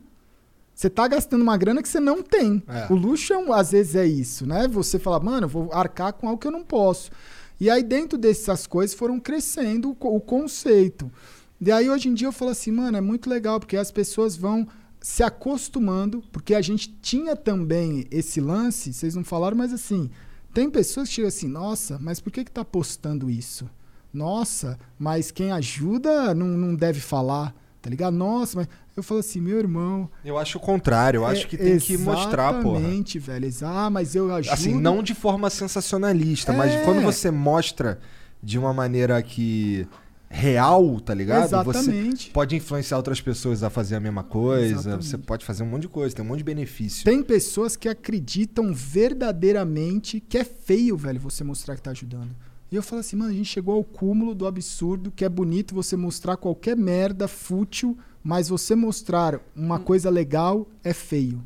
Você 0.74 0.90
tá 0.90 1.08
gastando 1.08 1.42
uma 1.42 1.58
grana 1.58 1.82
que 1.82 1.88
você 1.90 2.00
não 2.00 2.22
tem. 2.24 2.62
É. 2.68 2.92
O 2.92 2.96
luxo, 2.96 3.34
é 3.34 3.38
um- 3.38 3.54
às 3.54 3.72
vezes, 3.72 3.96
é 3.96 4.06
isso, 4.06 4.46
né? 4.46 4.68
Você 4.68 4.98
fala, 4.98 5.20
mano, 5.20 5.46
eu 5.46 5.50
vou 5.50 5.70
arcar 5.72 6.14
com 6.14 6.28
algo 6.28 6.40
que 6.42 6.48
eu 6.48 6.52
não 6.52 6.64
posso. 6.64 7.12
E 7.60 7.70
aí, 7.70 7.84
dentro 7.84 8.18
dessas 8.18 8.66
coisas, 8.66 8.96
foram 8.96 9.20
crescendo 9.20 9.96
o, 10.00 10.16
o 10.16 10.20
conceito. 10.20 11.12
E 11.60 11.72
aí, 11.72 11.88
hoje 11.90 12.10
em 12.10 12.14
dia, 12.14 12.28
eu 12.28 12.32
falo 12.32 12.52
assim, 12.52 12.72
mano, 12.72 12.98
é 12.98 13.02
muito 13.02 13.30
legal, 13.30 13.60
porque 13.60 13.78
as 13.78 13.92
pessoas 13.92 14.36
vão 14.36 14.68
se 15.00 15.22
acostumando, 15.24 16.24
porque 16.32 16.56
a 16.56 16.62
gente 16.62 16.90
tinha 17.02 17.36
também 17.36 18.08
esse 18.10 18.42
lance, 18.42 18.92
vocês 18.94 19.14
não 19.16 19.24
falaram, 19.24 19.56
mas 19.58 19.72
assim, 19.72 20.10
tem 20.54 20.70
pessoas 20.70 21.08
que 21.08 21.16
chegam 21.16 21.28
assim, 21.28 21.48
nossa, 21.48 22.00
mas 22.00 22.20
por 22.20 22.32
que 22.32 22.44
que 22.44 22.52
tá 22.52 22.66
postando 22.66 23.30
isso? 23.30 23.70
Nossa, 24.14 24.78
mas 25.00 25.32
quem 25.32 25.52
ajuda 25.52 26.34
não, 26.34 26.48
não 26.48 26.76
deve 26.76 27.00
falar, 27.00 27.56
tá 27.82 27.90
ligado? 27.90 28.14
Nossa, 28.16 28.58
mas 28.58 28.68
eu 28.96 29.02
falo 29.02 29.22
assim, 29.22 29.40
meu 29.40 29.58
irmão, 29.58 30.10
Eu 30.24 30.38
acho 30.38 30.58
o 30.58 30.62
contrário, 30.62 31.20
eu 31.20 31.26
acho 31.26 31.46
é, 31.46 31.48
que 31.48 31.58
tem 31.58 31.78
que 31.80 31.98
mostrar, 31.98 32.62
porra. 32.62 32.80
Exatamente, 32.80 33.20
velho. 33.20 33.50
Ah, 33.64 33.90
mas 33.90 34.16
eu 34.16 34.34
ajudo. 34.34 34.54
Assim, 34.54 34.74
não 34.74 35.02
de 35.02 35.14
forma 35.14 35.50
sensacionalista, 35.50 36.52
mas 36.52 36.74
É. 36.74 36.84
quando 36.84 37.02
você 37.02 37.32
mostra 37.32 38.00
de 38.44 38.60
uma 38.60 38.74
maneira 38.74 39.22
que 39.22 39.88
real, 40.34 41.00
tá 41.02 41.14
ligado? 41.14 41.44
Exatamente. 41.46 42.28
Você 42.28 42.32
pode 42.32 42.56
influenciar 42.56 42.98
outras 42.98 43.20
pessoas 43.20 43.64
a 43.64 43.70
fazer 43.70 43.96
a 43.96 44.00
mesma 44.00 44.24
coisa, 44.24 44.74
Exatamente. 44.74 45.06
você 45.06 45.18
pode 45.18 45.46
fazer 45.46 45.64
um 45.64 45.68
monte 45.68 45.82
de 45.84 45.88
coisa, 45.90 46.16
tem 46.16 46.24
um 46.24 46.28
monte 46.28 46.38
de 46.40 46.44
benefício. 46.46 47.04
Tem 47.04 47.22
pessoas 47.22 47.76
que 47.76 47.90
acreditam 47.90 48.74
verdadeiramente 48.74 50.20
que 50.22 50.38
é 50.38 50.44
feio, 50.44 50.96
velho, 50.98 51.20
você 51.20 51.44
mostrar 51.44 51.76
que 51.76 51.82
tá 51.82 51.92
ajudando. 51.92 52.30
E 52.72 52.76
eu 52.76 52.82
falo 52.84 53.02
assim, 53.02 53.16
mano, 53.18 53.32
a 53.32 53.34
gente 53.36 53.50
chegou 53.50 53.76
ao 53.76 53.84
cúmulo 53.84 54.34
do 54.34 54.48
absurdo, 54.48 55.12
que 55.12 55.26
é 55.26 55.30
bonito 55.30 55.76
você 55.76 55.98
mostrar 55.98 56.38
qualquer 56.38 56.76
merda 56.78 57.28
fútil 57.28 57.98
mas 58.24 58.48
você 58.50 58.76
mostrar 58.76 59.40
uma 59.56 59.80
coisa 59.80 60.08
legal 60.08 60.68
é 60.84 60.94
feio. 60.94 61.42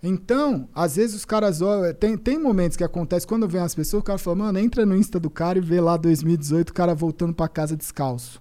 Então, 0.00 0.68
às 0.72 0.94
vezes 0.94 1.16
os 1.16 1.24
caras 1.24 1.60
olham. 1.60 1.92
Tem, 1.92 2.16
tem 2.16 2.38
momentos 2.38 2.76
que 2.76 2.84
acontece 2.84 3.26
quando 3.26 3.48
vem 3.48 3.60
as 3.60 3.74
pessoas, 3.74 4.00
o 4.00 4.04
cara 4.04 4.16
fala, 4.18 4.36
mano, 4.36 4.58
entra 4.60 4.86
no 4.86 4.96
Insta 4.96 5.18
do 5.18 5.28
cara 5.28 5.58
e 5.58 5.60
vê 5.60 5.80
lá 5.80 5.96
2018 5.96 6.70
o 6.70 6.74
cara 6.74 6.94
voltando 6.94 7.34
pra 7.34 7.48
casa 7.48 7.76
descalço. 7.76 8.40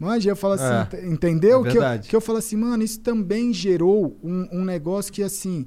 Manja, 0.00 0.30
eu 0.30 0.36
falo 0.36 0.54
assim, 0.54 0.64
É, 0.96 1.06
ent- 1.06 1.12
entendeu? 1.14 1.60
é 1.60 1.62
que, 1.62 1.68
eu, 1.68 1.80
verdade. 1.80 2.08
que 2.08 2.16
eu 2.16 2.20
falo 2.20 2.38
assim, 2.38 2.56
mano, 2.56 2.82
isso 2.82 2.98
também 3.00 3.52
gerou 3.52 4.16
um, 4.22 4.48
um 4.60 4.64
negócio 4.64 5.12
que 5.12 5.22
assim. 5.22 5.64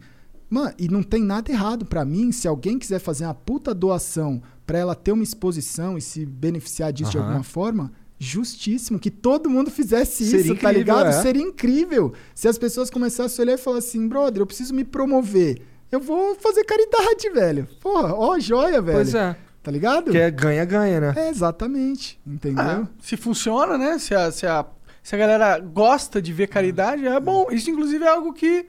Mano, 0.50 0.74
e 0.78 0.90
não 0.90 1.02
tem 1.02 1.24
nada 1.24 1.50
errado 1.50 1.86
pra 1.86 2.04
mim 2.04 2.32
se 2.34 2.48
alguém 2.50 2.78
quiser 2.78 3.00
fazer 3.00 3.24
uma 3.24 3.34
puta 3.34 3.74
doação 3.74 4.42
pra 4.70 4.78
ela 4.78 4.94
ter 4.94 5.12
uma 5.12 5.24
exposição 5.24 5.98
e 5.98 6.02
se 6.02 6.26
beneficiar 6.26 6.94
disso 6.94 7.10
de 7.12 7.18
Aham. 7.18 7.26
alguma 7.28 7.44
forma. 7.44 7.92
Justíssimo, 8.20 9.00
que 9.00 9.10
todo 9.10 9.50
mundo 9.50 9.72
fizesse 9.72 10.26
Seria 10.26 10.40
isso, 10.42 10.50
tá 10.56 10.72
incrível, 10.72 10.80
ligado? 10.80 11.08
é. 11.08 11.12
Seria 11.22 11.42
incrível. 11.42 12.14
Se 12.36 12.48
as 12.48 12.58
pessoas 12.58 12.90
começassem 12.90 13.42
a 13.42 13.46
olhar 13.46 13.54
e 13.56 13.58
falar 13.58 13.78
assim, 13.80 14.08
brother, 14.08 14.42
eu 14.42 14.46
preciso 14.46 14.74
me 14.76 14.84
promover. 14.84 15.62
Eu 15.92 16.00
vou 16.00 16.36
fazer 16.36 16.64
caridade, 16.66 17.30
velho. 17.32 17.68
Porra, 17.82 18.14
ó, 18.14 18.38
joia, 18.38 18.80
velho. 18.82 18.98
Pois 18.98 19.16
é. 19.16 19.36
Tá 19.64 19.72
ligado? 19.72 20.12
Que 20.12 20.18
é 20.18 20.30
ganha-ganha, 20.30 21.00
né? 21.02 21.14
É, 21.16 21.30
exatamente. 21.30 22.20
Entendeu? 22.28 22.64
Ah, 22.64 22.88
se 23.02 23.18
funciona, 23.18 23.78
né? 23.78 23.98
Se 23.98 24.14
a, 24.14 24.32
se, 24.32 24.46
a, 24.46 24.66
se 25.02 25.16
a 25.16 25.18
galera 25.18 25.58
gosta 25.60 26.22
de 26.22 26.32
ver 26.32 26.48
caridade, 26.48 27.08
é 27.08 27.20
bom. 27.20 27.48
Isso, 27.52 27.70
inclusive, 27.72 28.04
é 28.04 28.08
algo 28.10 28.34
que 28.34 28.68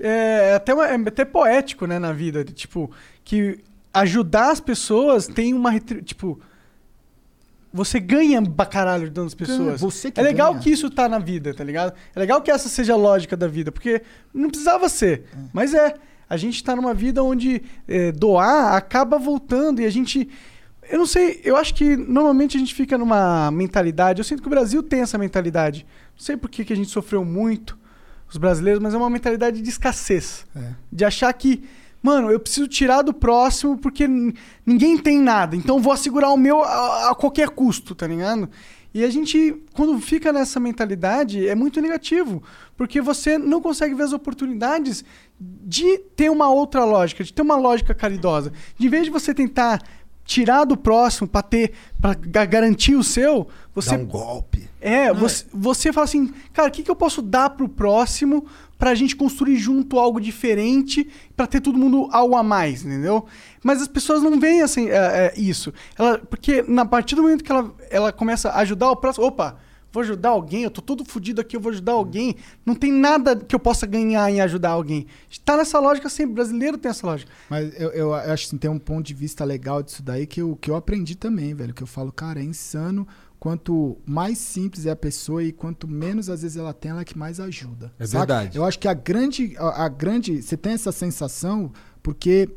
é 0.00 0.54
até, 0.54 0.74
uma- 0.74 0.86
é 0.88 0.94
até 0.94 1.24
poético, 1.24 1.86
né, 1.86 1.98
na 1.98 2.12
vida. 2.12 2.44
de, 2.44 2.52
Tipo, 2.52 2.90
que 3.24 3.58
ajudar 4.00 4.50
as 4.50 4.60
pessoas 4.60 5.26
tem 5.26 5.54
uma. 5.54 5.78
Tipo. 5.78 6.40
Você 7.72 8.00
ganha 8.00 8.42
pra 8.42 8.64
caralho 8.64 9.02
ajudando 9.02 9.26
as 9.26 9.34
pessoas. 9.34 9.80
você 9.80 10.10
que 10.10 10.18
é 10.18 10.22
legal 10.22 10.52
ganha. 10.52 10.62
que 10.62 10.70
isso 10.70 10.88
tá 10.88 11.08
na 11.08 11.18
vida, 11.18 11.52
tá 11.52 11.62
ligado? 11.62 11.92
É 12.14 12.18
legal 12.18 12.40
que 12.40 12.50
essa 12.50 12.70
seja 12.70 12.94
a 12.94 12.96
lógica 12.96 13.36
da 13.36 13.46
vida, 13.46 13.70
porque 13.70 14.02
não 14.32 14.48
precisava 14.48 14.88
ser. 14.88 15.24
Mas 15.52 15.74
é. 15.74 15.94
A 16.28 16.36
gente 16.36 16.62
tá 16.64 16.74
numa 16.74 16.92
vida 16.92 17.22
onde 17.22 17.62
é, 17.86 18.10
doar 18.10 18.74
acaba 18.74 19.18
voltando 19.18 19.80
e 19.80 19.86
a 19.86 19.90
gente. 19.90 20.28
Eu 20.88 20.98
não 20.98 21.06
sei, 21.06 21.40
eu 21.44 21.56
acho 21.56 21.74
que 21.74 21.96
normalmente 21.96 22.56
a 22.56 22.60
gente 22.60 22.74
fica 22.74 22.96
numa 22.96 23.50
mentalidade. 23.50 24.20
Eu 24.20 24.24
sinto 24.24 24.40
que 24.40 24.48
o 24.48 24.50
Brasil 24.50 24.82
tem 24.82 25.00
essa 25.00 25.18
mentalidade. 25.18 25.86
Não 26.16 26.24
sei 26.24 26.36
por 26.36 26.48
que, 26.48 26.64
que 26.64 26.72
a 26.72 26.76
gente 26.76 26.90
sofreu 26.90 27.24
muito, 27.24 27.78
os 28.28 28.36
brasileiros, 28.36 28.82
mas 28.82 28.94
é 28.94 28.96
uma 28.96 29.10
mentalidade 29.10 29.60
de 29.60 29.68
escassez. 29.68 30.46
É. 30.54 30.70
De 30.90 31.04
achar 31.04 31.32
que, 31.32 31.64
mano, 32.06 32.30
eu 32.30 32.38
preciso 32.38 32.68
tirar 32.68 33.02
do 33.02 33.12
próximo 33.12 33.76
porque 33.76 34.06
ninguém 34.64 34.96
tem 34.96 35.18
nada. 35.18 35.56
Então 35.56 35.80
vou 35.80 35.92
assegurar 35.92 36.32
o 36.32 36.36
meu 36.36 36.62
a, 36.62 37.10
a 37.10 37.14
qualquer 37.16 37.48
custo, 37.48 37.96
tá 37.96 38.06
ligado? 38.06 38.48
E 38.94 39.04
a 39.04 39.10
gente, 39.10 39.54
quando 39.74 39.98
fica 40.00 40.32
nessa 40.32 40.60
mentalidade, 40.60 41.46
é 41.46 41.54
muito 41.54 41.80
negativo. 41.80 42.42
Porque 42.76 43.00
você 43.00 43.36
não 43.36 43.60
consegue 43.60 43.94
ver 43.94 44.04
as 44.04 44.12
oportunidades 44.12 45.04
de 45.38 45.98
ter 46.14 46.30
uma 46.30 46.48
outra 46.48 46.84
lógica, 46.84 47.24
de 47.24 47.32
ter 47.32 47.42
uma 47.42 47.56
lógica 47.56 47.92
caridosa. 47.92 48.52
De 48.78 48.88
vez 48.88 49.04
de 49.04 49.10
você 49.10 49.34
tentar 49.34 49.82
tirar 50.24 50.64
do 50.64 50.76
próximo 50.76 51.28
para 51.28 51.42
ter 51.42 51.72
para 52.00 52.14
garantir 52.14 52.94
o 52.94 53.02
seu, 53.02 53.48
você 53.74 53.96
Dá 53.96 54.02
um 54.02 54.06
golpe. 54.06 54.68
é, 54.80 55.12
você, 55.12 55.44
você 55.52 55.92
fala 55.92 56.04
assim, 56.04 56.32
cara, 56.52 56.68
o 56.68 56.72
que, 56.72 56.82
que 56.82 56.90
eu 56.90 56.96
posso 56.96 57.20
dar 57.20 57.50
pro 57.50 57.68
próximo 57.68 58.46
pra 58.78 58.94
gente 58.94 59.16
construir 59.16 59.56
junto 59.56 59.98
algo 59.98 60.20
diferente, 60.20 61.08
pra 61.36 61.46
ter 61.46 61.60
todo 61.60 61.78
mundo 61.78 62.08
algo 62.10 62.36
a 62.36 62.42
mais, 62.42 62.84
entendeu? 62.84 63.24
Mas 63.62 63.82
as 63.82 63.88
pessoas 63.88 64.22
não 64.22 64.38
veem 64.38 64.62
assim, 64.62 64.88
é, 64.88 64.94
é, 64.94 65.34
isso. 65.36 65.72
Ela, 65.98 66.18
porque 66.18 66.62
na 66.62 66.84
partir 66.84 67.14
do 67.14 67.22
momento 67.22 67.42
que 67.42 67.50
ela, 67.50 67.74
ela 67.90 68.12
começa 68.12 68.50
a 68.50 68.60
ajudar 68.60 68.90
o 68.90 68.96
próximo, 68.96 69.26
opa, 69.26 69.58
vou 69.96 70.02
ajudar 70.02 70.30
alguém, 70.30 70.62
eu 70.62 70.70
tô 70.70 70.82
todo 70.82 71.04
fudido 71.04 71.40
aqui, 71.40 71.56
eu 71.56 71.60
vou 71.60 71.72
ajudar 71.72 71.92
alguém. 71.92 72.36
Não 72.66 72.74
tem 72.74 72.92
nada 72.92 73.34
que 73.34 73.54
eu 73.54 73.58
possa 73.58 73.86
ganhar 73.86 74.30
em 74.30 74.40
ajudar 74.42 74.70
alguém. 74.70 75.06
Tá 75.42 75.56
nessa 75.56 75.78
lógica 75.78 76.08
sempre, 76.10 76.34
brasileiro 76.34 76.76
tem 76.76 76.90
essa 76.90 77.06
lógica. 77.06 77.32
Mas 77.48 77.72
eu, 77.80 77.90
eu 77.90 78.14
acho 78.14 78.50
que 78.50 78.58
tem 78.58 78.70
um 78.70 78.78
ponto 78.78 79.06
de 79.06 79.14
vista 79.14 79.42
legal 79.44 79.82
disso 79.82 80.02
daí 80.02 80.26
que 80.26 80.42
eu, 80.42 80.54
que 80.56 80.70
eu 80.70 80.76
aprendi 80.76 81.14
também, 81.14 81.54
velho. 81.54 81.72
Que 81.72 81.82
eu 81.82 81.86
falo, 81.86 82.12
cara, 82.12 82.40
é 82.40 82.42
insano. 82.42 83.08
Quanto 83.38 83.98
mais 84.06 84.38
simples 84.38 84.86
é 84.86 84.90
a 84.90 84.96
pessoa 84.96 85.42
e 85.42 85.52
quanto 85.52 85.86
menos 85.86 86.28
às 86.28 86.42
vezes 86.42 86.56
ela 86.56 86.72
tem, 86.72 86.90
ela 86.90 87.02
é 87.02 87.04
que 87.04 87.18
mais 87.18 87.38
ajuda. 87.38 87.92
É 87.98 88.06
verdade. 88.06 88.56
Eu 88.56 88.64
acho 88.64 88.78
que 88.78 88.88
a 88.88 88.94
grande, 88.94 89.54
a, 89.58 89.84
a 89.84 89.88
grande. 89.88 90.42
Você 90.42 90.56
tem 90.56 90.72
essa 90.72 90.90
sensação 90.90 91.72
porque 92.02 92.48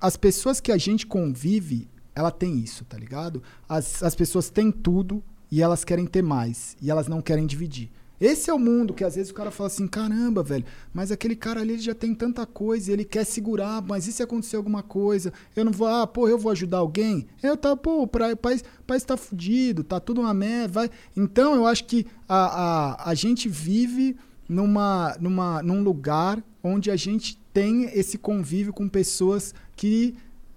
as 0.00 0.16
pessoas 0.16 0.60
que 0.60 0.72
a 0.72 0.76
gente 0.76 1.06
convive, 1.06 1.88
ela 2.14 2.30
tem 2.30 2.58
isso, 2.58 2.84
tá 2.84 2.98
ligado? 2.98 3.42
As, 3.68 4.02
as 4.02 4.14
pessoas 4.14 4.50
têm 4.50 4.72
tudo 4.72 5.22
e 5.50 5.62
elas 5.62 5.84
querem 5.84 6.06
ter 6.06 6.22
mais. 6.22 6.76
E 6.80 6.90
elas 6.90 7.06
não 7.06 7.22
querem 7.22 7.46
dividir. 7.46 7.90
Esse 8.22 8.50
é 8.50 8.54
o 8.54 8.58
mundo 8.58 8.94
que 8.94 9.02
às 9.02 9.16
vezes 9.16 9.32
o 9.32 9.34
cara 9.34 9.50
fala 9.50 9.66
assim: 9.66 9.88
caramba, 9.88 10.44
velho, 10.44 10.64
mas 10.94 11.10
aquele 11.10 11.34
cara 11.34 11.60
ali 11.60 11.76
já 11.76 11.92
tem 11.92 12.14
tanta 12.14 12.46
coisa, 12.46 12.92
ele 12.92 13.04
quer 13.04 13.24
segurar, 13.24 13.82
mas 13.82 14.06
e 14.06 14.12
se 14.12 14.22
acontecer 14.22 14.54
alguma 14.54 14.80
coisa? 14.80 15.32
Eu 15.56 15.64
não 15.64 15.72
vou, 15.72 15.88
ah, 15.88 16.06
pô, 16.06 16.28
eu 16.28 16.38
vou 16.38 16.52
ajudar 16.52 16.78
alguém? 16.78 17.26
Eu 17.42 17.56
tá, 17.56 17.74
pô, 17.74 18.02
o 18.02 18.06
país, 18.06 18.62
país 18.86 19.02
tá 19.02 19.16
fudido, 19.16 19.82
tá 19.82 19.98
tudo 19.98 20.20
uma 20.20 20.32
merda, 20.32 20.72
vai. 20.72 20.90
Então 21.16 21.56
eu 21.56 21.66
acho 21.66 21.84
que 21.84 22.06
a, 22.28 22.36
a, 22.36 23.10
a 23.10 23.14
gente 23.14 23.48
vive 23.48 24.16
numa, 24.48 25.16
numa, 25.20 25.60
num 25.60 25.82
lugar 25.82 26.40
onde 26.62 26.92
a 26.92 26.96
gente 26.96 27.36
tem 27.52 27.86
esse 27.86 28.16
convívio 28.16 28.72
com 28.72 28.88
pessoas 28.88 29.52
que 29.74 30.14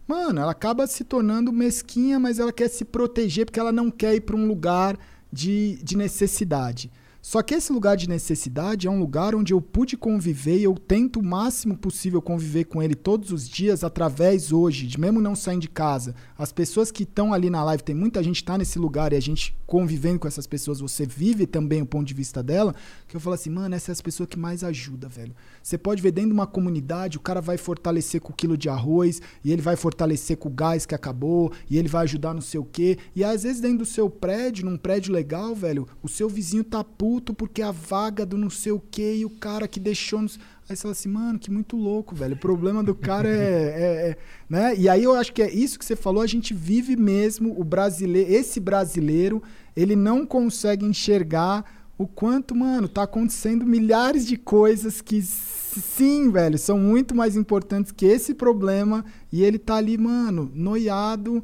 Mano, 0.07 0.39
ela 0.39 0.51
acaba 0.51 0.85
se 0.85 1.03
tornando 1.03 1.51
mesquinha, 1.51 2.19
mas 2.19 2.37
ela 2.37 2.53
quer 2.53 2.67
se 2.67 2.85
proteger 2.85 3.43
porque 3.43 3.59
ela 3.59 3.71
não 3.71 3.89
quer 3.89 4.13
ir 4.13 4.21
para 4.21 4.35
um 4.35 4.47
lugar 4.47 4.99
de, 5.33 5.79
de 5.81 5.97
necessidade. 5.97 6.91
Só 7.27 7.41
que 7.41 7.55
esse 7.55 7.73
lugar 7.73 7.97
de 7.97 8.07
necessidade 8.07 8.85
é 8.85 8.89
um 8.89 8.99
lugar 8.99 9.33
onde 9.33 9.51
eu 9.51 9.59
pude 9.59 9.97
conviver 9.97 10.59
e 10.59 10.63
eu 10.63 10.75
tento 10.75 11.19
o 11.19 11.25
máximo 11.25 11.75
possível 11.75 12.21
conviver 12.21 12.65
com 12.65 12.83
ele 12.83 12.93
todos 12.93 13.31
os 13.31 13.49
dias 13.49 13.83
através 13.83 14.51
hoje, 14.51 14.85
de 14.85 14.99
mesmo 14.99 15.19
não 15.19 15.33
saindo 15.33 15.61
de 15.61 15.69
casa. 15.69 16.13
As 16.37 16.51
pessoas 16.51 16.91
que 16.91 17.01
estão 17.01 17.33
ali 17.33 17.49
na 17.49 17.63
live, 17.63 17.81
tem 17.81 17.95
muita 17.95 18.21
gente 18.21 18.41
que 18.41 18.45
tá 18.45 18.59
nesse 18.59 18.77
lugar 18.77 19.11
e 19.11 19.15
a 19.15 19.19
gente 19.19 19.57
convivendo 19.65 20.19
com 20.19 20.27
essas 20.27 20.45
pessoas, 20.45 20.79
você 20.79 21.05
vive 21.05 21.47
também 21.47 21.81
o 21.81 21.85
ponto 21.85 22.05
de 22.05 22.13
vista 22.13 22.43
dela, 22.43 22.75
que 23.07 23.15
eu 23.15 23.19
falo 23.19 23.33
assim, 23.33 23.49
mano, 23.49 23.73
essa 23.73 23.91
é 23.91 23.93
as 23.93 24.01
pessoas 24.01 24.29
que 24.29 24.37
mais 24.37 24.63
ajuda, 24.63 25.09
velho. 25.09 25.35
Você 25.63 25.77
pode 25.77 26.03
ver 26.03 26.11
dentro 26.11 26.29
de 26.29 26.35
uma 26.35 26.45
comunidade, 26.45 27.17
o 27.17 27.21
cara 27.21 27.41
vai 27.41 27.57
fortalecer 27.57 28.21
com 28.21 28.31
o 28.31 28.35
quilo 28.35 28.57
de 28.57 28.69
arroz, 28.69 29.21
e 29.43 29.51
ele 29.51 29.63
vai 29.63 29.75
fortalecer 29.75 30.37
com 30.37 30.49
o 30.49 30.53
gás 30.53 30.85
que 30.85 30.93
acabou, 30.93 31.51
e 31.67 31.77
ele 31.77 31.87
vai 31.87 32.03
ajudar 32.03 32.35
não 32.35 32.41
sei 32.41 32.59
o 32.59 32.65
quê. 32.65 32.99
E 33.15 33.23
às 33.23 33.41
vezes 33.43 33.59
dentro 33.59 33.79
do 33.79 33.85
seu 33.85 34.09
prédio, 34.09 34.65
num 34.65 34.77
prédio 34.77 35.11
legal, 35.11 35.55
velho, 35.55 35.87
o 36.03 36.07
seu 36.07 36.29
vizinho 36.29 36.63
tá 36.63 36.83
puto 37.15 37.33
porque 37.33 37.61
a 37.61 37.71
vaga 37.71 38.25
do 38.25 38.37
não 38.37 38.49
sei 38.49 38.73
o 38.73 38.79
quê, 38.79 39.15
e 39.17 39.25
o 39.25 39.29
cara 39.29 39.67
que 39.69 39.79
deixou. 39.79 40.21
Nos... 40.21 40.37
Aí 40.67 40.75
você 40.75 40.81
fala 40.81 40.91
assim, 40.91 41.09
mano, 41.09 41.39
que 41.39 41.49
muito 41.49 41.77
louco, 41.77 42.13
velho. 42.13 42.35
O 42.35 42.39
problema 42.39 42.83
do 42.83 42.93
cara 42.93 43.29
é, 43.29 43.33
é- 43.33 44.09
é- 44.09 44.17
né? 44.49 44.75
E 44.75 44.89
aí 44.89 45.03
eu 45.03 45.15
acho 45.15 45.31
que 45.31 45.41
é 45.41 45.49
isso 45.49 45.79
que 45.79 45.85
você 45.85 45.95
falou, 45.95 46.21
a 46.21 46.27
gente 46.27 46.53
vive 46.53 46.97
mesmo 46.97 47.57
o 47.57 47.63
brasileiro, 47.63 48.33
esse 48.33 48.59
brasileiro, 48.59 49.41
ele 49.75 49.95
não 49.95 50.25
consegue 50.25 50.85
enxergar 50.85 51.63
o 51.97 52.05
quanto, 52.05 52.53
mano, 52.53 52.89
tá 52.89 53.03
acontecendo 53.03 53.65
milhares 53.65 54.27
de 54.27 54.35
coisas 54.35 54.99
que 54.99 55.21
sim, 55.21 56.29
velho, 56.29 56.57
são 56.57 56.77
muito 56.77 57.15
mais 57.15 57.37
importantes 57.37 57.93
que 57.93 58.05
esse 58.05 58.33
problema 58.33 59.05
e 59.31 59.41
ele 59.41 59.57
tá 59.57 59.75
ali, 59.75 59.97
mano, 59.97 60.51
noiado 60.53 61.41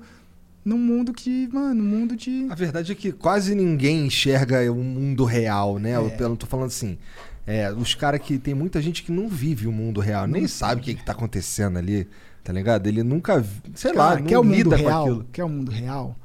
num 0.64 0.78
mundo 0.78 1.12
que, 1.14 1.48
mano, 1.52 1.84
um 1.84 1.88
mundo 1.88 2.16
de 2.16 2.48
A 2.50 2.56
verdade 2.56 2.92
é 2.92 2.96
que 2.96 3.12
quase 3.12 3.56
ninguém 3.56 4.06
enxerga 4.06 4.72
o 4.72 4.76
mundo 4.76 5.26
real, 5.26 5.80
né? 5.80 5.92
É. 5.92 6.16
Eu, 6.20 6.30
não 6.30 6.36
tô 6.36 6.46
falando 6.46 6.68
assim. 6.68 6.98
É, 7.46 7.72
os 7.72 7.96
caras 7.96 8.22
que. 8.22 8.38
Tem 8.38 8.54
muita 8.54 8.82
gente 8.82 9.04
que 9.04 9.12
não 9.12 9.28
vive 9.28 9.68
o 9.68 9.72
mundo 9.72 10.00
real, 10.00 10.28
nem 10.28 10.44
Não 10.44 10.50
sabe 10.50 10.82
o 10.82 10.84
que, 10.84 10.96
que 10.96 11.04
tá 11.04 11.12
acontecendo 11.12 11.78
ali, 11.78 12.08
tá 12.44 12.54
ligado? 12.54 12.88
Ele 12.88 13.04
nunca. 13.04 13.44
Sei 13.74 13.92
lá, 13.92 14.10
Cara, 14.10 14.20
não 14.20 14.28
quer 14.28 14.38
o 14.38 14.44
mundo 14.44 14.56
lida 14.56 14.78
com 14.78 14.84
real? 14.84 15.02
aquilo. 15.02 15.26
Quer 15.32 15.44
o 15.44 15.50
mundo 15.50 15.72
real? 15.72 16.16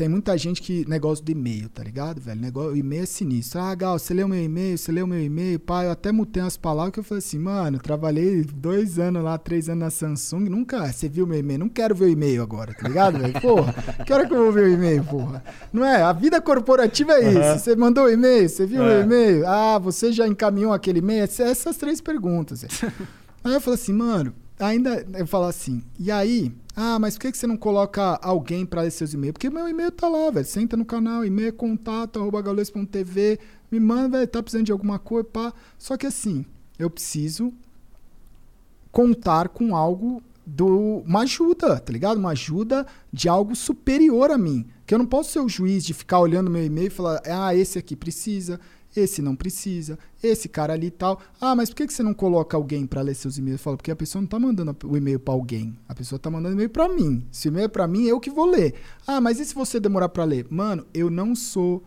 Tem 0.00 0.08
muita 0.08 0.38
gente 0.38 0.62
que. 0.62 0.88
Negócio 0.88 1.22
do 1.22 1.30
e-mail, 1.30 1.68
tá 1.68 1.82
ligado, 1.84 2.22
velho? 2.22 2.40
Negócio, 2.40 2.70
o 2.72 2.76
e-mail 2.76 3.02
é 3.02 3.06
sinistro. 3.06 3.60
Ah, 3.60 3.74
Gal, 3.74 3.98
você 3.98 4.14
leu 4.14 4.26
meu 4.26 4.42
e-mail, 4.42 4.78
você 4.78 4.90
leu 4.90 5.06
meu 5.06 5.22
e-mail, 5.22 5.60
pai. 5.60 5.86
Eu 5.86 5.90
até 5.90 6.10
mutei 6.10 6.42
umas 6.42 6.56
palavras 6.56 6.94
que 6.94 7.00
eu 7.00 7.04
falei 7.04 7.18
assim, 7.18 7.38
mano, 7.38 7.78
trabalhei 7.78 8.42
dois 8.44 8.98
anos 8.98 9.22
lá, 9.22 9.36
três 9.36 9.68
anos 9.68 9.80
na 9.84 9.90
Samsung. 9.90 10.48
Nunca. 10.48 10.90
Você 10.90 11.06
viu 11.06 11.26
meu 11.26 11.38
e-mail? 11.38 11.58
Não 11.60 11.68
quero 11.68 11.94
ver 11.94 12.06
o 12.06 12.08
e-mail 12.08 12.42
agora, 12.42 12.72
tá 12.72 12.88
ligado, 12.88 13.18
velho? 13.18 13.38
Porra, 13.42 13.74
que 14.06 14.10
hora 14.10 14.26
que 14.26 14.32
eu 14.32 14.38
vou 14.44 14.52
ver 14.52 14.70
o 14.70 14.72
e-mail, 14.72 15.04
porra? 15.04 15.44
Não 15.70 15.84
é? 15.84 16.02
A 16.02 16.14
vida 16.14 16.40
corporativa 16.40 17.12
é 17.12 17.28
isso. 17.28 17.38
Aham. 17.38 17.58
Você 17.58 17.76
mandou 17.76 18.04
o 18.06 18.10
e-mail, 18.10 18.48
você 18.48 18.64
viu 18.64 18.82
É. 18.82 18.86
meu 18.88 19.00
e-mail? 19.04 19.46
Ah, 19.46 19.78
você 19.78 20.10
já 20.12 20.26
encaminhou 20.26 20.72
aquele 20.72 21.00
e-mail? 21.00 21.24
Essa- 21.24 21.42
Essas 21.44 21.76
três 21.76 22.00
perguntas. 22.00 22.64
Aí 23.44 23.52
eu 23.52 23.60
falo 23.60 23.74
assim, 23.74 23.92
mano, 23.92 24.32
ainda 24.58 25.04
eu 25.14 25.26
falo 25.26 25.44
assim, 25.44 25.82
e 25.98 26.10
aí? 26.10 26.52
Ah, 26.82 26.98
mas 26.98 27.18
por 27.18 27.30
que 27.30 27.36
você 27.36 27.46
não 27.46 27.58
coloca 27.58 28.18
alguém 28.22 28.64
pra 28.64 28.80
ler 28.80 28.90
seus 28.90 29.12
e-mails? 29.12 29.34
Porque 29.34 29.50
meu 29.50 29.68
e-mail 29.68 29.92
tá 29.92 30.08
lá, 30.08 30.30
velho. 30.30 30.46
Senta 30.46 30.78
no 30.78 30.84
canal, 30.86 31.22
e-mail 31.26 31.52
contato, 31.52 32.18
arroba 32.18 32.42
me 33.70 33.78
manda, 33.78 34.16
velho, 34.16 34.26
tá 34.26 34.42
precisando 34.42 34.64
de 34.64 34.72
alguma 34.72 34.98
coisa, 34.98 35.28
pá. 35.28 35.52
Só 35.76 35.98
que 35.98 36.06
assim, 36.06 36.42
eu 36.78 36.88
preciso 36.88 37.52
contar 38.90 39.50
com 39.50 39.76
algo 39.76 40.22
do 40.46 41.02
uma 41.06 41.20
ajuda, 41.20 41.78
tá 41.78 41.92
ligado? 41.92 42.16
Uma 42.16 42.30
ajuda 42.30 42.86
de 43.12 43.28
algo 43.28 43.54
superior 43.54 44.30
a 44.30 44.38
mim. 44.38 44.66
Que 44.86 44.94
eu 44.94 44.98
não 44.98 45.04
posso 45.04 45.32
ser 45.32 45.40
o 45.40 45.50
juiz 45.50 45.84
de 45.84 45.92
ficar 45.92 46.18
olhando 46.18 46.50
meu 46.50 46.64
e-mail 46.64 46.86
e 46.86 46.90
falar, 46.90 47.20
ah, 47.26 47.54
esse 47.54 47.78
aqui 47.78 47.94
precisa, 47.94 48.58
esse 48.94 49.22
não 49.22 49.36
precisa, 49.36 49.98
esse 50.22 50.48
cara 50.48 50.72
ali 50.72 50.88
e 50.88 50.90
tal. 50.90 51.20
Ah, 51.40 51.54
mas 51.54 51.70
por 51.70 51.76
que 51.76 51.92
você 51.92 52.02
não 52.02 52.14
coloca 52.14 52.56
alguém 52.56 52.86
pra 52.86 53.02
ler 53.02 53.14
seus 53.14 53.38
e-mails? 53.38 53.60
Eu 53.60 53.64
falo, 53.64 53.76
porque 53.76 53.90
a 53.90 53.96
pessoa 53.96 54.20
não 54.20 54.28
tá 54.28 54.38
mandando 54.38 54.76
o 54.84 54.96
e-mail 54.96 55.20
pra 55.20 55.34
alguém. 55.34 55.76
A 55.88 55.94
pessoa 55.94 56.18
tá 56.18 56.30
mandando 56.30 56.54
e-mail 56.54 56.70
pra 56.70 56.88
mim. 56.88 57.26
Se 57.30 57.48
o 57.48 57.50
e-mail 57.50 57.66
é 57.66 57.68
pra 57.68 57.86
mim, 57.86 58.04
eu 58.04 58.18
que 58.20 58.30
vou 58.30 58.46
ler. 58.46 58.74
Ah, 59.06 59.20
mas 59.20 59.38
e 59.38 59.44
se 59.44 59.54
você 59.54 59.78
demorar 59.78 60.08
pra 60.08 60.24
ler? 60.24 60.46
Mano, 60.50 60.86
eu 60.92 61.08
não 61.10 61.34
sou 61.34 61.82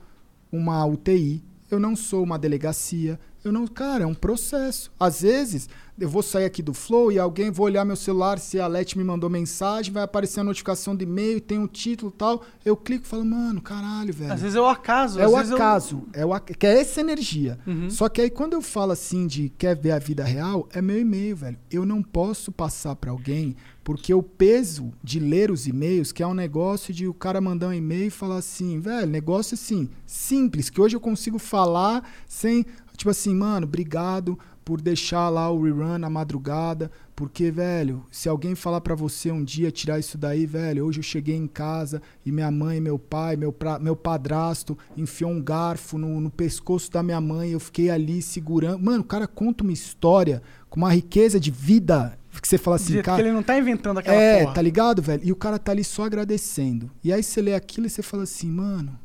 uma 0.52 0.86
UTI, 0.86 1.44
eu 1.70 1.80
não 1.80 1.96
sou 1.96 2.24
uma 2.24 2.38
delegacia, 2.38 3.20
eu 3.44 3.52
não, 3.52 3.68
cara, 3.68 4.04
é 4.04 4.08
um 4.08 4.14
processo. 4.14 4.92
Às 5.00 5.22
vezes, 5.22 5.68
eu 6.00 6.10
vou 6.10 6.24
sair 6.24 6.46
aqui 6.46 6.62
do 6.62 6.74
Flow 6.74 7.12
e 7.12 7.20
alguém 7.20 7.52
vou 7.52 7.66
olhar 7.68 7.86
meu 7.86 7.96
celular, 7.96 8.40
se 8.40 8.60
a 8.60 8.66
Let 8.68 8.96
me 8.96 9.04
mandou 9.04 9.30
mensagem, 9.30 9.94
vai 9.94 10.04
aparecer 10.04 10.40
a 10.40 10.44
notificação 10.44 10.96
do 10.96 11.04
e-mail, 11.04 11.40
tem 11.40 11.60
um 11.60 11.68
título 11.68 12.12
e 12.14 12.18
tal. 12.18 12.44
Eu 12.66 12.76
clico 12.76 13.06
e 13.06 13.08
falo, 13.08 13.24
mano, 13.26 13.62
caralho, 13.62 14.14
velho. 14.14 14.34
Às 14.34 14.42
vezes 14.42 14.56
é 14.56 14.62
o 14.62 14.66
acaso. 14.66 15.20
É 15.20 15.24
às 15.26 15.32
o 15.32 15.36
vezes 15.36 15.52
eu- 15.52 15.58
acaso, 15.58 16.04
é 16.14 16.26
o 16.26 16.34
ac- 16.34 16.54
que 16.56 16.66
é 16.66 16.80
essa 16.82 17.00
energia. 17.02 17.60
Uhum. 17.68 17.90
Só 17.90 18.10
que 18.10 18.22
aí 18.22 18.30
quando 18.30 18.54
eu 18.54 18.62
falo 18.62 18.92
assim 18.92 19.28
de 19.28 19.50
quer 19.58 19.76
ver 19.76 19.92
a 19.92 20.00
vida 20.00 20.24
real, 20.24 20.68
é 20.74 20.82
meu 20.82 21.00
e-mail, 21.00 21.36
velho. 21.36 21.58
Eu 21.70 21.86
não 21.86 22.02
posso 22.02 22.52
passar 22.52 22.96
pra 22.96 23.12
alguém 23.12 23.56
porque 23.84 24.14
o 24.14 24.24
peso 24.24 24.94
de 25.04 25.20
ler 25.20 25.52
os 25.52 25.68
e-mails, 25.68 26.12
que 26.14 26.24
é 26.24 26.28
um 26.28 26.34
negócio 26.34 26.94
de 26.94 27.06
o 27.06 27.14
cara 27.14 27.42
mandar 27.42 27.68
um 27.68 27.74
e-mail 27.74 28.08
e 28.08 28.10
falar 28.10 28.38
assim, 28.38 28.80
velho, 28.80 29.06
negócio 29.06 29.56
assim, 29.56 29.90
simples, 30.06 30.70
que 30.70 30.80
hoje 30.80 30.96
eu 30.96 31.02
consigo 31.02 31.38
falar 31.38 32.02
sem, 32.26 32.66
tipo 32.96 33.10
assim, 33.10 33.36
mano, 33.36 33.66
obrigado 33.68 34.40
por 34.64 34.82
deixar 34.82 35.30
lá 35.30 35.50
o 35.52 35.62
rerun 35.64 35.98
na 35.98 36.10
madrugada, 36.10 36.90
porque, 37.16 37.52
velho, 37.52 38.04
se 38.10 38.28
alguém 38.28 38.56
falar 38.56 38.82
pra 38.82 38.96
você 38.96 39.32
um 39.32 39.44
dia 39.44 39.72
tirar 39.72 40.00
isso 40.00 40.18
daí, 40.18 40.46
velho, 40.46 40.86
hoje 40.86 41.00
eu 41.00 41.04
cheguei 41.04 41.36
em 41.36 41.48
casa 41.48 42.02
e 42.26 42.32
minha 42.32 42.50
mãe, 42.50 42.80
meu 42.80 42.98
pai, 42.98 43.36
meu, 43.36 43.52
pra, 43.52 43.78
meu 43.78 43.96
padrasto 43.96 44.78
enfiou 44.98 45.30
um 45.32 45.42
garfo 45.42 45.98
no, 45.98 46.20
no 46.20 46.32
pescoço 46.32 46.92
da 46.92 47.04
minha 47.04 47.22
mãe, 47.22 47.52
eu 47.52 47.60
fiquei 47.60 47.90
ali 47.90 48.22
segurando. 48.22 48.84
Mano, 48.84 49.02
o 49.02 49.06
cara 49.06 49.28
conta 49.28 49.64
uma 49.64 49.74
história 49.74 50.42
com 50.70 50.80
uma 50.80 50.94
riqueza 50.94 51.40
de 51.40 51.52
vida 51.52 52.18
que 52.42 52.48
você 52.48 52.58
fala 52.58 52.78
assim, 52.78 53.00
cara. 53.02 53.22
que 53.22 53.28
ele 53.30 53.32
não 53.32 53.44
tá 53.44 53.58
inventando 53.58 54.00
aquela 54.00 54.20
É, 54.20 54.42
porra. 54.42 54.56
tá 54.56 54.62
ligado, 54.62 55.02
velho? 55.04 55.22
E 55.24 55.32
o 55.32 55.36
cara 55.36 55.60
tá 55.60 55.72
ali 55.72 55.84
só 55.84 56.04
agradecendo. 56.06 56.90
E 57.04 57.14
aí 57.14 57.22
você 57.22 57.42
lê 57.42 57.54
aquilo 57.54 57.86
e 57.86 57.90
você 57.92 58.02
fala 58.02 58.24
assim, 58.24 58.50
mano. 58.50 59.00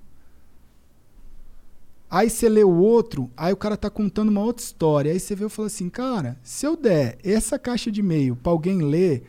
Aí 2.11 2.31
você 2.31 2.49
lê 2.49 2.65
o 2.65 2.75
outro, 2.75 3.31
aí 3.37 3.53
o 3.53 3.57
cara 3.57 3.77
tá 3.77 3.91
contando 3.91 4.31
uma 4.31 4.43
outra 4.43 4.65
história. 4.65 5.13
Aí 5.13 5.21
você 5.21 5.35
vê 5.35 5.45
e 5.45 5.49
fala 5.49 5.67
assim, 5.67 5.89
cara, 5.89 6.39
se 6.43 6.67
eu 6.67 6.77
der 6.77 7.19
essa 7.23 7.59
caixa 7.59 7.91
de 7.91 8.01
e-mail 8.01 8.35
pra 8.37 8.51
alguém 8.53 8.81
ler, 8.81 9.25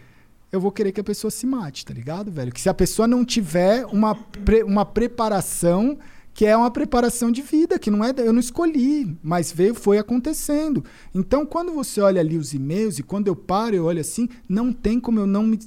eu 0.52 0.62
vou 0.62 0.72
querer 0.72 0.92
que 0.92 1.02
a 1.02 1.04
pessoa 1.04 1.30
se 1.30 1.46
mate, 1.46 1.86
tá 1.86 1.94
ligado, 1.94 2.32
velho? 2.32 2.52
Que 2.52 2.62
se 2.62 2.70
a 2.70 2.74
pessoa 2.74 3.08
não 3.08 3.26
tiver 3.26 3.86
uma, 3.86 4.16
pre- 4.16 4.64
uma 4.64 4.86
preparação 4.86 5.98
que 6.34 6.46
é 6.46 6.56
uma 6.56 6.72
preparação 6.72 7.32
de 7.32 7.42
vida, 7.42 7.78
que 7.78 7.92
não 7.92 8.02
é 8.02 8.14
eu 8.18 8.32
não 8.32 8.40
escolhi, 8.40 9.14
mas 9.22 9.52
veio 9.52 9.76
foi 9.76 9.98
acontecendo. 9.98 10.86
Então, 11.14 11.46
quando 11.46 11.74
você 11.74 12.00
olha 12.00 12.22
ali 12.22 12.38
os 12.38 12.54
e-mails 12.54 12.98
e 12.98 13.04
quando 13.04 13.28
eu 13.28 13.36
paro 13.36 13.76
e 13.76 13.80
olho 13.80 14.00
assim, 14.00 14.30
não 14.48 14.72
tem 14.72 15.02
como 15.02 15.20
eu 15.20 15.28
não 15.28 15.44
me 15.44 15.60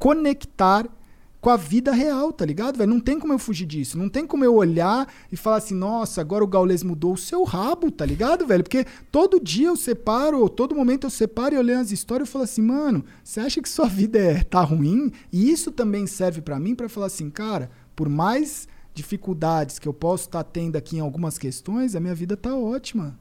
conectar 0.00 0.88
com 1.42 1.50
a 1.50 1.56
vida 1.56 1.90
real, 1.90 2.32
tá 2.32 2.46
ligado, 2.46 2.78
velho? 2.78 2.88
Não 2.88 3.00
tem 3.00 3.18
como 3.18 3.32
eu 3.32 3.38
fugir 3.38 3.66
disso. 3.66 3.98
Não 3.98 4.08
tem 4.08 4.24
como 4.24 4.44
eu 4.44 4.54
olhar 4.54 5.12
e 5.30 5.36
falar 5.36 5.56
assim, 5.56 5.74
nossa, 5.74 6.20
agora 6.20 6.44
o 6.44 6.46
Gaules 6.46 6.84
mudou 6.84 7.14
o 7.14 7.18
seu 7.18 7.42
rabo, 7.42 7.90
tá 7.90 8.06
ligado, 8.06 8.46
velho? 8.46 8.62
Porque 8.62 8.86
todo 9.10 9.40
dia 9.40 9.66
eu 9.66 9.76
separo, 9.76 10.48
todo 10.48 10.72
momento 10.72 11.04
eu 11.04 11.10
separo 11.10 11.52
e 11.52 11.58
eu 11.58 11.62
leio 11.62 11.80
as 11.80 11.90
histórias 11.90 12.28
e 12.28 12.32
falo 12.32 12.44
assim, 12.44 12.62
mano, 12.62 13.04
você 13.24 13.40
acha 13.40 13.60
que 13.60 13.68
sua 13.68 13.88
vida 13.90 14.20
é, 14.20 14.44
tá 14.44 14.60
ruim? 14.60 15.10
E 15.32 15.50
isso 15.50 15.72
também 15.72 16.06
serve 16.06 16.40
pra 16.40 16.60
mim 16.60 16.76
pra 16.76 16.88
falar 16.88 17.06
assim, 17.06 17.28
cara, 17.28 17.68
por 17.96 18.08
mais 18.08 18.68
dificuldades 18.94 19.80
que 19.80 19.88
eu 19.88 19.92
posso 19.92 20.26
estar 20.26 20.44
tendo 20.44 20.76
aqui 20.76 20.98
em 20.98 21.00
algumas 21.00 21.38
questões, 21.38 21.96
a 21.96 22.00
minha 22.00 22.14
vida 22.14 22.36
tá 22.36 22.54
ótima. 22.54 23.18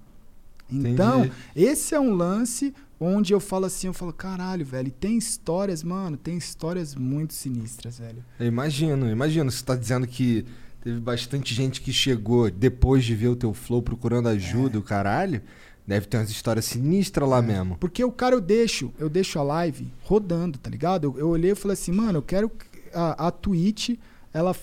Então, 0.72 1.26
Entendi. 1.26 1.36
esse 1.56 1.96
é 1.96 2.00
um 2.00 2.14
lance 2.14 2.72
onde 3.02 3.34
eu 3.34 3.40
falo 3.40 3.66
assim, 3.66 3.88
eu 3.88 3.94
falo, 3.94 4.14
caralho, 4.14 4.64
velho, 4.64 4.90
e 4.90 4.92
tem 4.92 5.18
histórias, 5.18 5.84
mano, 5.84 6.16
tem 6.16 6.38
histórias 6.38 6.94
muito 6.94 7.34
sinistras, 7.34 7.98
velho. 7.98 8.24
Eu 8.40 8.46
imagino, 8.46 9.08
eu 9.08 9.12
imagino. 9.12 9.50
Você 9.50 9.66
tá 9.66 9.76
dizendo 9.76 10.06
que 10.06 10.46
teve 10.84 11.00
bastante 11.00 11.54
gente 11.54 11.82
que 11.82 11.92
chegou 11.92 12.50
depois 12.52 13.04
de 13.04 13.16
ver 13.16 13.30
o 13.30 13.36
teu 13.36 13.54
flow 13.54 13.82
procurando 13.82 14.30
ajuda, 14.30 14.78
o 14.78 14.84
caralho. 14.84 15.42
Deve 15.86 16.06
ter 16.06 16.18
umas 16.18 16.30
histórias 16.30 16.66
sinistras 16.66 17.28
lá 17.28 17.42
mesmo. 17.42 17.76
Porque 17.78 18.04
o 18.04 18.12
cara 18.12 18.36
eu 18.36 18.42
deixo, 18.42 18.94
eu 19.00 19.10
deixo 19.10 19.40
a 19.40 19.44
live 19.44 19.92
rodando, 20.04 20.60
tá 20.60 20.70
ligado? 20.70 21.06
Eu, 21.06 21.20
eu 21.20 21.30
olhei 21.30 21.52
e 21.52 21.56
falei 21.56 21.74
assim, 21.74 21.92
mano, 21.92 22.20
eu 22.20 22.22
quero 22.22 22.50
que 22.50 22.66
a, 22.94 23.28
a 23.28 23.32
Twitch, 23.32 23.98
ela 24.32 24.56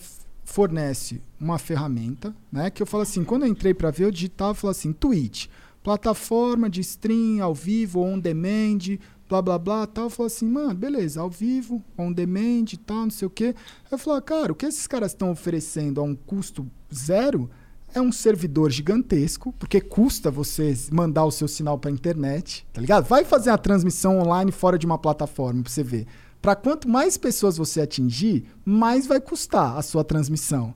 fornece 0.45 1.21
uma 1.41 1.59
ferramenta, 1.59 2.35
né? 2.51 2.71
Que 2.71 2.83
eu 2.83 2.87
falo 2.87 3.03
assim, 3.03 3.25
quando 3.25 3.43
eu 3.43 3.49
entrei 3.49 3.75
pra 3.75 3.91
ver, 3.91 4.05
eu 4.05 4.11
digitava 4.11 4.53
e 4.53 4.61
falava 4.61 4.79
assim, 4.79 4.93
Twitch, 4.93 5.47
plataforma 5.89 6.69
de 6.69 6.83
stream 6.83 7.43
ao 7.43 7.55
vivo, 7.55 8.03
on 8.03 8.19
demand, 8.19 8.99
blá 9.27 9.41
blá 9.41 9.59
blá, 9.59 9.87
tal. 9.87 10.05
Eu 10.05 10.11
falo 10.11 10.27
assim, 10.27 10.47
mano, 10.47 10.75
beleza, 10.75 11.23
ao 11.23 11.31
vivo, 11.31 11.83
on 11.97 12.13
demand, 12.13 12.67
tal, 12.85 13.05
não 13.05 13.11
sei 13.11 13.27
o 13.27 13.31
quê. 13.31 13.55
Eu 13.91 13.97
falo, 13.97 14.21
cara, 14.21 14.53
o 14.53 14.55
que 14.55 14.67
esses 14.67 14.87
caras 14.87 15.13
estão 15.13 15.31
oferecendo 15.31 15.99
a 15.99 16.05
um 16.05 16.15
custo 16.15 16.71
zero 16.95 17.49
é 17.95 18.03
um 18.03 18.13
servidor 18.13 18.71
gigantesco, 18.71 19.51
porque 19.59 19.81
custa 19.81 20.31
você 20.31 20.75
mandar 20.93 21.25
o 21.25 21.31
seu 21.31 21.49
sinal 21.49 21.79
para 21.79 21.91
internet, 21.91 22.67
tá 22.71 22.83
ligado? 22.83 23.07
Vai 23.07 23.25
fazer 23.25 23.49
a 23.49 23.57
transmissão 23.57 24.19
online 24.19 24.53
fora 24.53 24.79
de 24.79 24.85
uma 24.85 24.99
plataforma 24.99 25.63
pra 25.63 25.73
você 25.73 25.83
ver. 25.83 26.07
Para 26.43 26.55
quanto 26.55 26.87
mais 26.87 27.17
pessoas 27.17 27.57
você 27.57 27.81
atingir, 27.81 28.45
mais 28.63 29.07
vai 29.07 29.23
custar 29.23 29.79
a 29.79 29.81
sua 29.81 30.05
transmissão. 30.05 30.75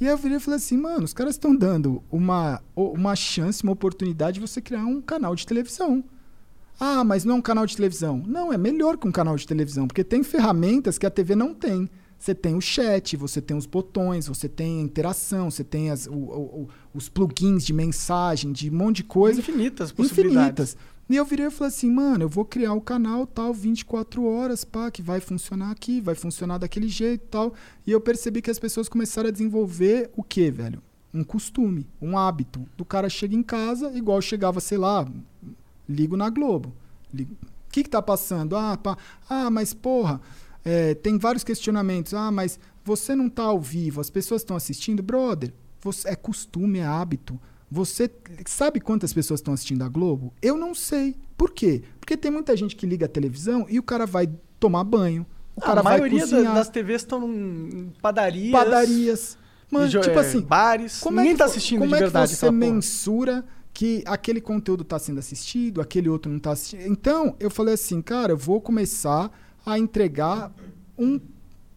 E 0.00 0.06
aí 0.06 0.10
eu 0.12 0.16
virei 0.16 0.38
e 0.38 0.40
falei 0.40 0.56
assim, 0.56 0.76
mano, 0.78 1.04
os 1.04 1.12
caras 1.12 1.34
estão 1.34 1.54
dando 1.54 2.02
uma, 2.10 2.62
uma 2.74 3.14
chance, 3.14 3.62
uma 3.62 3.72
oportunidade 3.72 4.34
de 4.34 4.40
você 4.40 4.60
criar 4.60 4.84
um 4.86 5.00
canal 5.00 5.34
de 5.34 5.46
televisão. 5.46 6.02
Ah, 6.78 7.04
mas 7.04 7.24
não 7.24 7.34
é 7.34 7.38
um 7.38 7.42
canal 7.42 7.66
de 7.66 7.76
televisão. 7.76 8.22
Não, 8.26 8.50
é 8.52 8.56
melhor 8.56 8.96
que 8.96 9.06
um 9.06 9.12
canal 9.12 9.36
de 9.36 9.46
televisão, 9.46 9.86
porque 9.86 10.02
tem 10.02 10.22
ferramentas 10.22 10.96
que 10.96 11.04
a 11.04 11.10
TV 11.10 11.36
não 11.36 11.52
tem. 11.54 11.90
Você 12.18 12.34
tem 12.34 12.54
o 12.54 12.60
chat, 12.60 13.16
você 13.16 13.40
tem 13.40 13.56
os 13.56 13.66
botões, 13.66 14.26
você 14.26 14.48
tem 14.48 14.80
a 14.80 14.82
interação, 14.82 15.50
você 15.50 15.64
tem 15.64 15.90
as, 15.90 16.06
o- 16.06 16.12
o- 16.12 16.68
os 16.94 17.08
plugins 17.08 17.64
de 17.64 17.72
mensagem, 17.72 18.52
de 18.52 18.70
um 18.70 18.74
monte 18.74 18.96
de 18.96 19.04
coisa. 19.04 19.40
Infinitas 19.40 19.92
possibilidades. 19.92 20.72
Infinitas. 20.72 20.76
E 21.10 21.16
eu 21.16 21.24
virei 21.24 21.46
e 21.46 21.50
falei 21.50 21.68
assim, 21.74 21.90
mano, 21.90 22.22
eu 22.22 22.28
vou 22.28 22.44
criar 22.44 22.72
o 22.72 22.80
canal 22.80 23.26
tal 23.26 23.52
24 23.52 24.24
horas, 24.24 24.64
pá, 24.64 24.92
que 24.92 25.02
vai 25.02 25.18
funcionar 25.18 25.72
aqui, 25.72 26.00
vai 26.00 26.14
funcionar 26.14 26.58
daquele 26.58 26.86
jeito 26.86 27.26
tal. 27.28 27.52
E 27.84 27.90
eu 27.90 28.00
percebi 28.00 28.40
que 28.40 28.48
as 28.50 28.60
pessoas 28.60 28.88
começaram 28.88 29.28
a 29.28 29.32
desenvolver 29.32 30.08
o 30.16 30.22
quê, 30.22 30.52
velho? 30.52 30.80
Um 31.12 31.24
costume, 31.24 31.84
um 32.00 32.16
hábito. 32.16 32.64
Do 32.76 32.84
cara 32.84 33.08
chega 33.08 33.34
em 33.34 33.42
casa, 33.42 33.90
igual 33.92 34.22
chegava, 34.22 34.60
sei 34.60 34.78
lá, 34.78 35.04
ligo 35.88 36.16
na 36.16 36.30
Globo. 36.30 36.72
Ligo- 37.12 37.34
O 37.42 37.72
que 37.72 37.82
que 37.82 37.90
tá 37.90 38.00
passando? 38.00 38.56
Ah, 38.56 38.76
pá. 38.76 38.96
ah 39.28 39.50
mas 39.50 39.74
porra, 39.74 40.20
é, 40.64 40.94
tem 40.94 41.18
vários 41.18 41.42
questionamentos. 41.42 42.14
Ah, 42.14 42.30
mas 42.30 42.56
você 42.84 43.16
não 43.16 43.28
tá 43.28 43.42
ao 43.42 43.60
vivo, 43.60 44.00
as 44.00 44.10
pessoas 44.10 44.42
estão 44.42 44.56
assistindo? 44.56 45.02
Brother, 45.02 45.52
você, 45.82 46.08
é 46.08 46.14
costume, 46.14 46.78
é 46.78 46.84
hábito. 46.86 47.36
Você 47.70 48.10
sabe 48.46 48.80
quantas 48.80 49.12
pessoas 49.12 49.40
estão 49.40 49.54
assistindo 49.54 49.82
a 49.82 49.88
Globo? 49.88 50.32
Eu 50.42 50.56
não 50.56 50.74
sei. 50.74 51.14
Por 51.36 51.52
quê? 51.52 51.82
Porque 52.00 52.16
tem 52.16 52.30
muita 52.30 52.56
gente 52.56 52.74
que 52.74 52.84
liga 52.84 53.06
a 53.06 53.08
televisão 53.08 53.66
e 53.68 53.78
o 53.78 53.82
cara 53.82 54.06
vai 54.06 54.28
tomar 54.58 54.82
banho, 54.84 55.24
o 55.54 55.60
cara 55.60 55.80
a 55.80 55.82
maioria 55.82 56.20
cozinhar. 56.20 56.54
das 56.54 56.68
TVs 56.68 57.02
estão 57.02 57.26
em 57.28 57.92
padarias. 58.02 58.52
Padarias. 58.52 59.38
Mano, 59.70 59.88
tipo 59.88 60.10
é, 60.10 60.18
assim, 60.18 60.40
bares. 60.40 60.98
como 60.98 61.16
Ninguém 61.18 61.30
é 61.30 61.34
que, 61.34 61.38
tá 61.38 61.44
assistindo 61.44 61.80
como 61.80 61.90
de 61.90 61.94
é 61.94 61.98
que 61.98 62.04
verdade 62.04 62.32
você 62.32 62.46
aquela 62.46 62.52
porra. 62.60 62.72
mensura 62.72 63.44
que 63.72 64.02
aquele 64.04 64.40
conteúdo 64.40 64.82
está 64.82 64.98
sendo 64.98 65.20
assistido, 65.20 65.80
aquele 65.80 66.08
outro 66.08 66.28
não 66.28 66.38
está 66.38 66.50
assistindo? 66.50 66.86
Então, 66.86 67.36
eu 67.38 67.48
falei 67.48 67.74
assim, 67.74 68.02
cara, 68.02 68.32
eu 68.32 68.36
vou 68.36 68.60
começar 68.60 69.30
a 69.64 69.78
entregar 69.78 70.52
um 70.98 71.20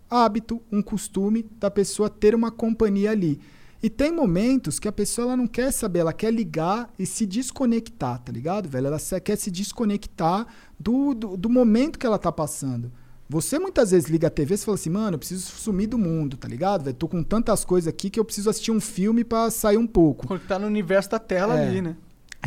hábito, 0.09 0.61
um 0.71 0.81
costume 0.81 1.45
da 1.59 1.69
pessoa 1.69 2.09
ter 2.09 2.33
uma 2.33 2.51
companhia 2.51 3.11
ali. 3.11 3.39
E 3.83 3.89
tem 3.89 4.13
momentos 4.13 4.79
que 4.79 4.87
a 4.87 4.93
pessoa 4.93 5.27
ela 5.27 5.35
não 5.35 5.45
quer 5.45 5.69
saber, 5.73 5.99
ela 5.99 6.13
quer 6.13 6.33
ligar 6.33 6.89
e 6.97 7.05
se 7.05 7.25
desconectar, 7.25 8.17
tá 8.17 8.31
ligado, 8.31 8.69
velho? 8.69 8.87
Ela 8.87 8.97
quer 9.21 9.35
se 9.35 9.51
desconectar 9.51 10.47
do, 10.79 11.13
do, 11.13 11.35
do 11.35 11.49
momento 11.49 11.99
que 11.99 12.05
ela 12.05 12.17
tá 12.17 12.31
passando. 12.31 12.89
Você 13.27 13.59
muitas 13.59 13.91
vezes 13.91 14.09
liga 14.09 14.27
a 14.27 14.29
TV 14.29 14.55
e 14.55 14.57
fala 14.57 14.75
assim, 14.75 14.89
mano, 14.89 15.15
eu 15.15 15.19
preciso 15.19 15.51
sumir 15.51 15.87
do 15.87 15.97
mundo, 15.97 16.37
tá 16.37 16.47
ligado, 16.47 16.85
velho? 16.85 16.95
Tô 16.95 17.09
com 17.09 17.21
tantas 17.21 17.65
coisas 17.65 17.89
aqui 17.89 18.09
que 18.09 18.17
eu 18.17 18.23
preciso 18.23 18.49
assistir 18.49 18.71
um 18.71 18.79
filme 18.79 19.21
pra 19.25 19.51
sair 19.51 19.75
um 19.77 19.87
pouco. 19.87 20.27
Quando 20.27 20.47
tá 20.47 20.57
no 20.57 20.67
universo 20.67 21.09
da 21.09 21.19
tela 21.19 21.59
É. 21.59 21.67
ali, 21.67 21.81
né? 21.81 21.97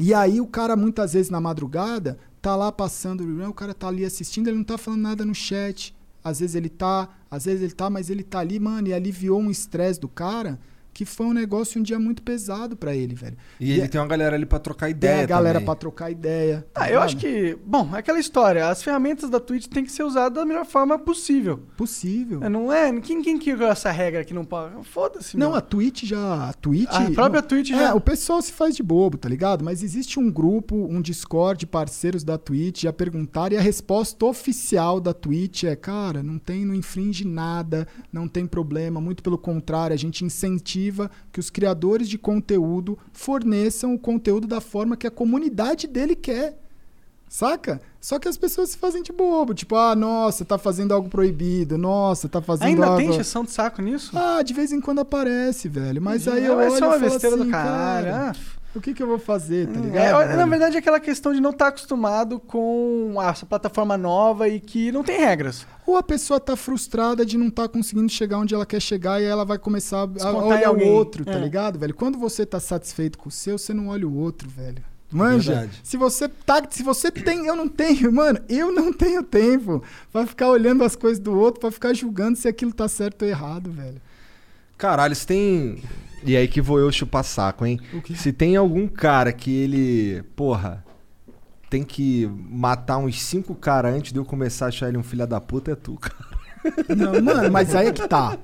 E 0.01 0.15
aí 0.15 0.41
o 0.41 0.47
cara, 0.47 0.75
muitas 0.75 1.13
vezes 1.13 1.29
na 1.29 1.41
madrugada, 1.41 2.19
tá 2.41 2.57
lá 2.57 2.73
passando 2.73 3.23
o 3.23 3.27
rerun, 3.27 3.51
o 3.51 3.55
cara 3.55 3.75
tá 3.75 3.89
ali 3.89 4.07
assistindo, 4.07 4.49
ele 4.49 4.57
não 4.57 4.65
tá 4.65 4.79
falando 4.79 5.03
nada 5.03 5.23
no 5.23 5.35
chat. 5.35 5.95
Às 6.25 6.41
vezes 6.41 6.57
ele 6.57 6.71
tá, 6.71 7.11
às 7.31 7.45
vezes 7.45 7.63
ele 7.63 7.73
tá, 7.73 7.91
mas 7.91 8.09
ele 8.09 8.23
tá 8.23 8.39
ali, 8.39 8.59
mano, 8.59 8.89
e 8.89 8.95
aliviou 8.95 9.39
um 9.39 9.51
estresse 9.51 10.01
do 10.01 10.09
cara 10.09 10.59
que 10.97 11.05
foi 11.05 11.27
um 11.27 11.33
negócio 11.35 11.79
um 11.79 11.83
dia 11.83 11.99
muito 11.99 12.23
pesado 12.23 12.75
pra 12.75 12.95
ele, 12.97 13.15
velho. 13.15 13.37
E 13.61 13.71
ele 13.73 13.83
é- 13.83 13.87
tem 13.87 14.01
uma 14.01 14.07
galera 14.07 14.35
ali 14.35 14.47
pra 14.47 14.59
trocar 14.59 14.87
tem 14.87 14.93
ideia. 14.97 15.25
a 15.25 15.27
galera 15.27 15.61
pra 15.61 15.75
trocar 15.75 16.11
ideia. 16.11 16.67
tá 16.73 16.85
Ah, 16.85 16.91
eu 16.91 17.03
acho 17.03 17.19
que, 17.19 17.55
bom, 17.67 17.91
é 17.95 17.99
aquela 17.99 18.19
história, 18.19 18.67
as 18.67 18.83
ferramentas 18.83 19.29
da 19.29 19.39
Twitch 19.39 19.67
têm 19.67 19.85
que 19.85 19.93
ser 19.93 20.05
usadas 20.05 20.33
da 20.39 20.47
melhor 20.47 20.65
forma 20.65 20.99
possível. 20.99 21.59
Possível. 21.77 22.43
É, 22.43 22.49
não 22.49 22.73
é? 22.73 22.99
Quem, 23.03 23.21
quem 23.21 23.39
criou 23.39 23.69
essa 23.71 23.91
regra 23.91 24.25
que 24.25 24.33
não 24.33 24.43
pode? 24.45 24.87
Foda-se, 24.89 25.37
Não, 25.37 25.49
meu. 25.51 25.57
a 25.59 25.61
Twitch 25.61 26.05
já. 26.05 26.49
A 26.49 26.53
Twitch. 26.55 26.89
A 26.91 27.11
própria 27.11 27.43
Twitch 27.43 27.73
é, 27.73 27.75
já- 27.79 27.95
o 27.95 28.01
pessoal 28.01 28.41
se 28.41 28.53
faz 28.53 28.75
de 28.75 28.83
bobo, 28.83 29.19
tá 29.19 29.29
ligado? 29.29 29.63
Mas 29.63 29.83
existe 29.83 30.19
um 30.19 30.31
grupo, 30.31 30.75
um 30.91 31.03
Discord 31.03 31.61
de 31.61 31.67
parceiros 31.67 32.25
da 32.25 32.39
Twitch 32.39 32.85
já 32.85 32.93
perguntaram 32.93 33.55
e 33.55 33.59
a 33.59 33.63
resposta 33.63 34.25
oficial 34.25 34.99
da 34.99 35.13
Twitch 35.13 35.65
é: 35.65 35.77
cara, 35.77 36.23
não 36.23 36.39
tem, 36.39 36.65
não 36.65 36.75
infringe 36.75 37.27
nada, 37.27 37.87
não 38.11 38.27
tem 38.27 38.47
problema. 38.47 38.99
Muito 38.99 39.23
pelo 39.23 39.37
contrário, 39.37 39.93
a 39.93 39.99
gente 39.99 40.25
incentiva 40.25 40.86
que 41.33 41.41
os 41.41 41.51
criadores 41.51 42.09
de 42.09 42.19
conteúdo 42.19 42.99
forneçam 43.13 43.95
o 43.95 43.99
conteúdo 43.99 44.47
da 44.47 44.61
forma 44.61 44.97
que 44.97 45.07
a 45.07 45.11
comunidade 45.11 45.87
dele 45.87 46.15
quer. 46.15 46.59
Saca? 47.29 47.81
Só 48.01 48.19
que 48.21 48.29
as 48.29 48.37
pessoas 48.37 48.71
se 48.71 48.79
fazem 48.79 49.03
de 49.03 49.13
bobo. 49.13 49.53
Tipo, 49.53 49.75
ah, 49.75 49.97
nossa, 49.97 50.45
tá 50.45 50.57
fazendo 50.57 50.95
algo 50.95 51.09
proibido. 51.09 51.77
Nossa, 51.77 52.29
tá 52.29 52.41
fazendo 52.41 52.69
Ainda 52.69 52.87
algo... 52.87 52.99
tem 52.99 53.11
injeção 53.11 53.45
de 53.45 53.51
saco 53.51 53.83
nisso? 53.83 54.13
Ah, 54.17 54.43
de 54.43 54.55
vez 54.55 54.73
em 54.73 54.81
quando 54.81 55.01
aparece, 55.01 55.69
velho. 55.69 56.01
Mas 56.01 56.29
aí 56.29 56.45
É, 56.45 56.49
eu 56.49 56.57
mas 56.57 56.75
olho 56.75 56.85
é 56.85 56.87
uma 56.87 56.97
e 56.97 57.01
falo 57.01 57.11
besteira 57.11 57.37
do 57.37 57.43
assim, 57.43 57.51
caralho, 57.51 58.07
cara, 58.07 58.31
ah. 58.31 58.37
O 58.77 58.81
que 58.81 58.93
que 58.95 59.03
eu 59.03 59.07
vou 59.07 59.19
fazer, 59.19 59.67
tá 59.69 59.79
É, 59.79 59.83
ligado? 59.83 60.13
na 60.29 60.37
velho? 60.37 60.51
verdade, 60.51 60.77
é 60.77 60.79
aquela 60.79 61.01
questão 61.01 61.33
de 61.33 61.41
não 61.41 61.51
estar 61.51 61.69
acostumado 61.69 62.39
com 62.39 63.15
essa 63.23 63.47
plataforma 63.47 63.97
nova 63.97 64.49
e 64.49 64.61
que 64.61 64.93
não 64.93 65.03
tem 65.03 65.19
regras. 65.19 65.67
Ou 65.87 65.97
a 65.97 66.03
pessoa 66.03 66.39
tá 66.41 66.57
frustrada 66.57 67.25
de 67.25 67.39
não 67.39 67.49
tá 67.51 67.69
conseguindo 67.69 68.11
chegar 68.11 68.39
onde 68.39 68.55
ela 68.55 68.67
quer 68.67 68.81
chegar 68.81 69.21
e 69.21 69.25
aí 69.25 69.31
ela 69.31 69.45
vai 69.45 69.59
começar 69.59 70.03
a 70.03 70.07
Descontar 70.07 70.59
em 70.63 70.67
olhar 70.67 70.73
o 70.73 70.87
outro, 70.89 71.25
tá 71.25 71.33
É. 71.33 71.39
ligado, 71.39 71.79
velho? 71.79 71.95
Quando 71.95 72.19
você 72.19 72.45
tá 72.45 72.61
satisfeito 72.61 73.19
com 73.19 73.29
o 73.29 73.33
seu, 73.33 73.59
você 73.59 73.73
não 73.73 73.89
olha 73.89 74.07
o 74.07 74.15
outro, 74.17 74.49
velho. 74.49 74.83
Manja, 75.11 75.53
Verdade. 75.53 75.81
se 75.85 75.97
você 75.97 76.29
tá, 76.29 76.61
se 76.69 76.83
você 76.83 77.13
tem, 77.13 77.47
eu 77.47 77.55
não 77.55 77.69
tenho, 77.69 78.11
mano, 78.13 78.41
eu 78.49 78.73
não 78.73 78.93
tenho 78.93 79.23
tempo 79.23 79.81
pra 80.13 80.27
ficar 80.27 80.49
olhando 80.49 80.83
as 80.83 80.97
coisas 80.97 81.21
do 81.21 81.39
outro, 81.39 81.61
pra 81.61 81.71
ficar 81.71 81.95
julgando 81.95 82.37
se 82.37 82.49
aquilo 82.49 82.73
tá 82.73 82.89
certo 82.89 83.23
ou 83.23 83.29
errado, 83.29 83.71
velho. 83.71 84.03
Caralho, 84.77 85.15
se 85.15 85.25
tem. 85.27 85.81
E 86.25 86.37
aí 86.37 86.49
que 86.49 86.61
vou 86.61 86.79
eu 86.79 86.91
chupar 86.91 87.23
saco, 87.25 87.65
hein? 87.67 87.79
Se 88.17 88.33
tem 88.33 88.57
algum 88.57 88.89
cara 88.89 89.33
que 89.33 89.51
ele. 89.55 90.23
Porra. 90.35 90.85
Tem 91.69 91.83
que 91.83 92.27
matar 92.49 92.99
uns 92.99 93.21
cinco 93.23 93.55
caras 93.55 93.93
antes 93.95 94.13
de 94.13 94.19
eu 94.19 94.25
começar 94.25 94.67
a 94.67 94.69
achar 94.69 94.89
ele 94.89 94.97
um 94.99 95.03
filho 95.03 95.27
da 95.27 95.41
puta, 95.41 95.73
é 95.73 95.75
tu, 95.75 95.95
cara. 95.97 96.17
Não, 96.97 97.21
mano, 97.21 97.51
mas 97.51 97.75
aí 97.75 97.89
é 97.89 97.93
que 97.93 98.07
tá. 98.07 98.39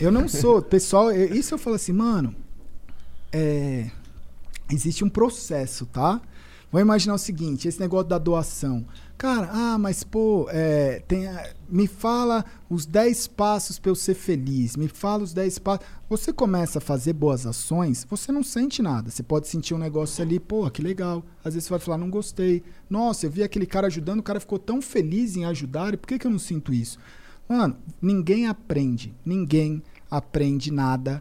Eu 0.00 0.10
não 0.10 0.26
sou. 0.26 0.62
Pessoal, 0.62 1.12
eu- 1.12 1.34
isso 1.34 1.54
eu 1.54 1.58
falo 1.58 1.76
assim, 1.76 1.92
mano. 1.92 2.34
É. 3.32 3.90
Existe 4.70 5.04
um 5.04 5.10
processo, 5.10 5.84
tá? 5.86 6.20
Vamos 6.72 6.84
imaginar 6.86 7.14
o 7.14 7.18
seguinte: 7.18 7.68
esse 7.68 7.78
negócio 7.78 8.08
da 8.08 8.18
doação. 8.18 8.84
Cara, 9.16 9.48
ah, 9.52 9.78
mas 9.78 10.02
pô, 10.02 10.48
é, 10.50 11.02
tem, 11.06 11.26
a- 11.28 11.50
me 11.74 11.88
fala 11.88 12.44
os 12.70 12.86
10 12.86 13.26
passos 13.26 13.80
pra 13.80 13.90
eu 13.90 13.96
ser 13.96 14.14
feliz. 14.14 14.76
Me 14.76 14.86
fala 14.86 15.24
os 15.24 15.32
10 15.32 15.58
passos. 15.58 15.84
Você 16.08 16.32
começa 16.32 16.78
a 16.78 16.80
fazer 16.80 17.12
boas 17.14 17.46
ações, 17.46 18.06
você 18.08 18.30
não 18.30 18.44
sente 18.44 18.80
nada. 18.80 19.10
Você 19.10 19.24
pode 19.24 19.48
sentir 19.48 19.74
um 19.74 19.78
negócio 19.78 20.22
ali, 20.22 20.38
pô, 20.38 20.70
que 20.70 20.80
legal. 20.80 21.24
Às 21.44 21.54
vezes 21.54 21.64
você 21.66 21.70
vai 21.70 21.80
falar, 21.80 21.98
não 21.98 22.10
gostei. 22.10 22.62
Nossa, 22.88 23.26
eu 23.26 23.30
vi 23.30 23.42
aquele 23.42 23.66
cara 23.66 23.88
ajudando, 23.88 24.20
o 24.20 24.22
cara 24.22 24.38
ficou 24.38 24.56
tão 24.56 24.80
feliz 24.80 25.34
em 25.36 25.46
ajudar, 25.46 25.92
e 25.92 25.96
por 25.96 26.06
que, 26.06 26.16
que 26.16 26.24
eu 26.28 26.30
não 26.30 26.38
sinto 26.38 26.72
isso? 26.72 26.96
Mano, 27.48 27.76
ninguém 28.00 28.46
aprende, 28.46 29.12
ninguém 29.26 29.82
aprende 30.08 30.70
nada 30.70 31.20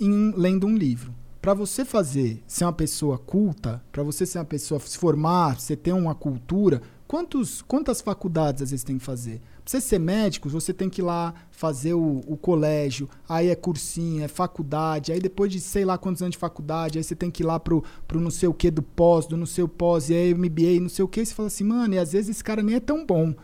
em 0.00 0.32
lendo 0.34 0.66
um 0.66 0.74
livro. 0.74 1.14
Pra 1.42 1.52
você 1.52 1.84
fazer, 1.84 2.42
ser 2.46 2.64
uma 2.64 2.72
pessoa 2.72 3.18
culta, 3.18 3.84
pra 3.92 4.02
você 4.02 4.24
ser 4.24 4.38
uma 4.38 4.46
pessoa 4.46 4.80
se 4.80 4.96
formar, 4.96 5.60
você 5.60 5.76
ter 5.76 5.92
uma 5.92 6.14
cultura, 6.14 6.80
quantos, 7.06 7.60
quantas 7.60 8.00
faculdades 8.00 8.62
às 8.62 8.70
vezes 8.70 8.84
tem 8.84 8.96
que 8.96 9.04
fazer? 9.04 9.42
Você 9.64 9.80
ser 9.80 10.00
médico, 10.00 10.48
você 10.48 10.72
tem 10.72 10.90
que 10.90 11.00
ir 11.00 11.04
lá 11.04 11.34
fazer 11.50 11.94
o, 11.94 12.20
o 12.26 12.36
colégio, 12.36 13.08
aí 13.28 13.48
é 13.48 13.54
cursinho, 13.54 14.24
é 14.24 14.28
faculdade, 14.28 15.12
aí 15.12 15.20
depois 15.20 15.52
de 15.52 15.60
sei 15.60 15.84
lá 15.84 15.96
quantos 15.96 16.20
anos 16.20 16.32
de 16.32 16.38
faculdade, 16.38 16.98
aí 16.98 17.04
você 17.04 17.14
tem 17.14 17.30
que 17.30 17.42
ir 17.42 17.46
lá 17.46 17.60
pro, 17.60 17.84
pro 18.08 18.20
não 18.20 18.30
sei 18.30 18.48
o 18.48 18.54
que 18.54 18.70
do 18.70 18.82
pós, 18.82 19.26
do 19.26 19.36
não 19.36 19.46
sei 19.46 19.62
o 19.62 19.68
pós, 19.68 20.10
e 20.10 20.14
aí 20.14 20.34
MBA, 20.34 20.80
não 20.80 20.88
sei 20.88 21.04
o 21.04 21.08
que, 21.08 21.20
e 21.20 21.26
você 21.26 21.32
fala 21.32 21.46
assim, 21.46 21.64
mano, 21.64 21.94
e 21.94 21.98
às 21.98 22.12
vezes 22.12 22.30
esse 22.30 22.44
cara 22.44 22.62
nem 22.62 22.74
é 22.76 22.80
tão 22.80 23.06
bom. 23.06 23.34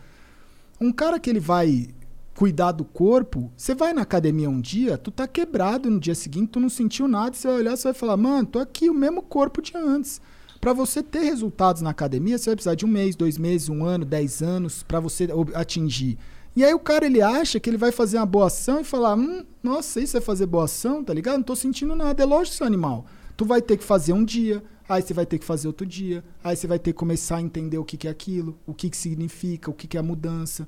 Um 0.81 0.91
cara 0.91 1.19
que 1.19 1.29
ele 1.29 1.39
vai 1.39 1.87
cuidar 2.35 2.71
do 2.71 2.85
corpo, 2.85 3.51
você 3.55 3.75
vai 3.75 3.93
na 3.93 4.01
academia 4.01 4.49
um 4.49 4.61
dia, 4.61 4.97
tu 4.97 5.11
tá 5.11 5.27
quebrado 5.27 5.89
no 5.89 5.99
dia 5.99 6.15
seguinte, 6.15 6.51
tu 6.51 6.59
não 6.59 6.69
sentiu 6.69 7.07
nada, 7.07 7.35
você 7.35 7.47
vai 7.47 7.57
olhar, 7.57 7.75
você 7.75 7.83
vai 7.83 7.93
falar, 7.93 8.17
mano, 8.17 8.45
tô 8.45 8.59
aqui 8.59 8.89
o 8.89 8.93
mesmo 8.93 9.21
corpo 9.21 9.61
de 9.61 9.75
antes. 9.75 10.21
Pra 10.59 10.73
você 10.73 11.01
ter 11.01 11.21
resultados 11.21 11.81
na 11.81 11.91
academia, 11.91 12.37
você 12.37 12.49
vai 12.49 12.55
precisar 12.55 12.75
de 12.75 12.85
um 12.85 12.89
mês, 12.89 13.15
dois 13.15 13.37
meses, 13.37 13.69
um 13.69 13.85
ano, 13.85 14.03
dez 14.03 14.41
anos 14.41 14.83
pra 14.83 14.99
você 14.99 15.27
atingir. 15.53 16.17
E 16.55 16.65
aí 16.65 16.73
o 16.73 16.79
cara 16.79 17.05
ele 17.05 17.21
acha 17.21 17.59
que 17.59 17.69
ele 17.69 17.77
vai 17.77 17.91
fazer 17.91 18.17
uma 18.17 18.25
boa 18.25 18.47
ação 18.47 18.81
e 18.81 18.83
falar, 18.83 19.15
hum, 19.15 19.45
nossa, 19.63 20.01
isso 20.01 20.17
é 20.17 20.21
fazer 20.21 20.45
boa 20.45 20.65
ação, 20.65 21.03
tá 21.03 21.13
ligado? 21.13 21.37
Não 21.37 21.43
tô 21.43 21.55
sentindo 21.55 21.95
nada. 21.95 22.21
É 22.21 22.25
lógico, 22.25 22.57
seu 22.57 22.67
animal. 22.67 23.05
Tu 23.37 23.45
vai 23.45 23.61
ter 23.61 23.77
que 23.77 23.83
fazer 23.85 24.11
um 24.11 24.25
dia, 24.25 24.61
aí 24.89 25.01
você 25.01 25.13
vai 25.13 25.25
ter 25.25 25.39
que 25.39 25.45
fazer 25.45 25.67
outro 25.67 25.85
dia, 25.85 26.23
aí 26.43 26.57
você 26.57 26.67
vai 26.67 26.77
ter 26.77 26.91
que 26.91 26.99
começar 26.99 27.37
a 27.37 27.41
entender 27.41 27.77
o 27.77 27.85
que, 27.85 27.95
que 27.95 28.07
é 28.07 28.11
aquilo, 28.11 28.57
o 28.67 28.73
que, 28.73 28.89
que 28.89 28.97
significa, 28.97 29.71
o 29.71 29.73
que, 29.73 29.87
que 29.87 29.95
é 29.95 29.99
a 30.01 30.03
mudança. 30.03 30.67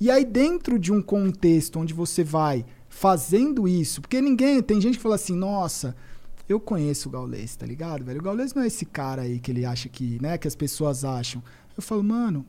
E 0.00 0.10
aí, 0.10 0.24
dentro 0.24 0.78
de 0.78 0.92
um 0.92 1.00
contexto 1.00 1.78
onde 1.78 1.94
você 1.94 2.24
vai 2.24 2.64
fazendo 2.88 3.68
isso, 3.68 4.00
porque 4.00 4.20
ninguém. 4.20 4.60
Tem 4.62 4.80
gente 4.80 4.96
que 4.96 5.02
fala 5.02 5.14
assim, 5.14 5.36
nossa, 5.36 5.94
eu 6.48 6.58
conheço 6.58 7.08
o 7.08 7.12
Gaules, 7.12 7.56
tá 7.56 7.66
ligado, 7.66 8.04
velho? 8.04 8.20
O 8.20 8.22
Gaules 8.22 8.54
não 8.54 8.62
é 8.62 8.66
esse 8.66 8.86
cara 8.86 9.22
aí 9.22 9.38
que 9.38 9.50
ele 9.50 9.64
acha 9.64 9.88
que, 9.88 10.20
né, 10.22 10.38
que 10.38 10.48
as 10.48 10.54
pessoas 10.54 11.04
acham. 11.04 11.42
Eu 11.76 11.82
falo, 11.82 12.02
mano, 12.02 12.44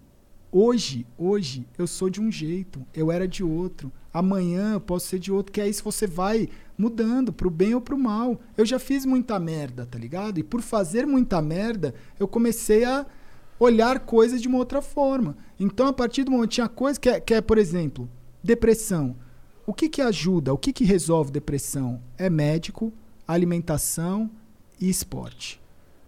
hoje, 0.52 1.06
hoje, 1.18 1.68
eu 1.78 1.86
sou 1.86 2.10
de 2.10 2.22
um 2.22 2.32
jeito, 2.32 2.86
eu 2.94 3.11
era 3.11 3.28
de 3.28 3.44
outro. 3.44 3.92
Amanhã 4.14 4.74
eu 4.74 4.82
posso 4.82 5.08
ser 5.08 5.19
de 5.19 5.32
outro, 5.32 5.52
que 5.52 5.61
aí 5.61 5.74
se 5.74 5.84
você 5.84 6.08
vai 6.08 6.50
mudando 6.78 7.34
pro 7.34 7.50
bem 7.50 7.76
ou 7.76 7.82
pro 7.82 7.98
mal. 7.98 8.40
Eu 8.58 8.66
já 8.66 8.80
fiz 8.80 9.06
muita 9.06 9.38
merda, 9.38 9.86
tá 9.86 10.00
ligado? 10.00 10.40
E 10.40 10.44
por 10.44 10.61
fazer 10.61 11.06
muita 11.06 11.42
merda, 11.42 11.94
eu 12.18 12.28
comecei 12.28 12.86
a 12.86 13.06
olhar 13.60 14.00
coisas 14.00 14.42
de 14.42 14.48
uma 14.48 14.58
outra 14.58 14.82
forma. 14.82 15.36
Então, 15.60 15.88
a 15.88 15.94
partir 15.94 16.24
do 16.24 16.32
momento 16.32 16.52
tinha 16.52 16.69
coisa 16.69 16.98
que 16.98 17.10
é, 17.10 17.19
que 17.19 17.34
é 17.34 17.42
por 17.42 17.58
exemplo, 17.58 18.10
depressão. 18.42 19.16
O 19.68 19.74
que 19.74 19.90
que 19.90 20.02
ajuda? 20.02 20.53
O 20.53 20.58
que 20.58 20.72
que 20.72 20.86
resolve 20.86 21.32
depressão? 21.32 22.02
É 22.18 22.30
médico, 22.30 22.94
alimentação 23.33 24.30
e 24.80 24.90
esporte. 24.90 25.61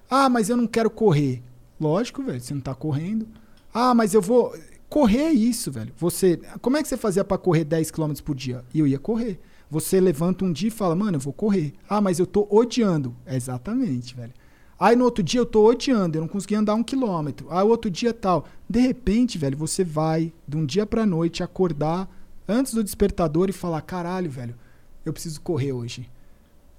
Ah, 0.10 0.28
mas 0.28 0.50
eu 0.50 0.58
não 0.58 0.66
quero 0.66 0.90
correr. 0.90 1.44
Lógico, 1.80 2.24
velho, 2.24 2.42
você 2.42 2.54
não 2.54 2.62
tá 2.62 2.74
correndo. 2.74 3.28
Ah, 3.74 3.94
mas 3.94 4.14
eu 4.14 4.22
vou 4.22 4.56
correr 4.90 5.26
é 5.26 5.32
isso, 5.32 5.72
velho. 5.72 5.94
Você, 5.98 6.40
como 6.62 6.78
é 6.78 6.82
que 6.82 6.88
você 6.88 6.98
fazia 6.98 7.24
para 7.24 7.38
correr 7.38 7.64
10 7.64 7.92
km 7.92 8.14
por 8.26 8.36
dia? 8.36 8.66
Eu 8.74 8.88
ia 8.88 9.00
correr. 9.00 9.40
Você 9.70 10.02
levanta 10.02 10.44
um 10.44 10.52
dia 10.52 10.68
e 10.68 10.72
fala: 10.72 10.96
"Mano, 10.96 11.18
eu 11.18 11.22
vou 11.22 11.32
correr". 11.32 11.74
Ah, 11.88 12.02
mas 12.02 12.20
eu 12.20 12.26
tô 12.26 12.48
odiando. 12.50 13.16
Exatamente, 13.26 14.16
velho. 14.16 14.34
Aí 14.80 14.96
no 14.96 15.06
outro 15.06 15.24
dia 15.24 15.40
eu 15.40 15.46
tô 15.46 15.64
odiando, 15.70 16.18
eu 16.18 16.22
não 16.22 16.28
consegui 16.28 16.56
andar 16.56 16.74
um 16.74 16.84
quilômetro. 16.84 17.48
Aí 17.52 17.64
outro 17.64 17.90
dia 17.90 18.14
tal. 18.16 18.46
De 18.68 18.80
repente, 18.80 19.38
velho, 19.38 19.56
você 19.56 19.84
vai 19.84 20.34
de 20.48 20.58
um 20.58 20.66
dia 20.66 20.88
pra 20.88 21.06
noite 21.06 21.44
acordar 21.44 22.10
antes 22.48 22.74
do 22.74 22.84
despertador 22.84 23.48
e 23.48 23.54
falar: 23.54 23.82
caralho, 23.82 24.30
velho, 24.30 24.56
eu 25.06 25.14
preciso 25.14 25.40
correr 25.42 25.72
hoje. 25.72 26.10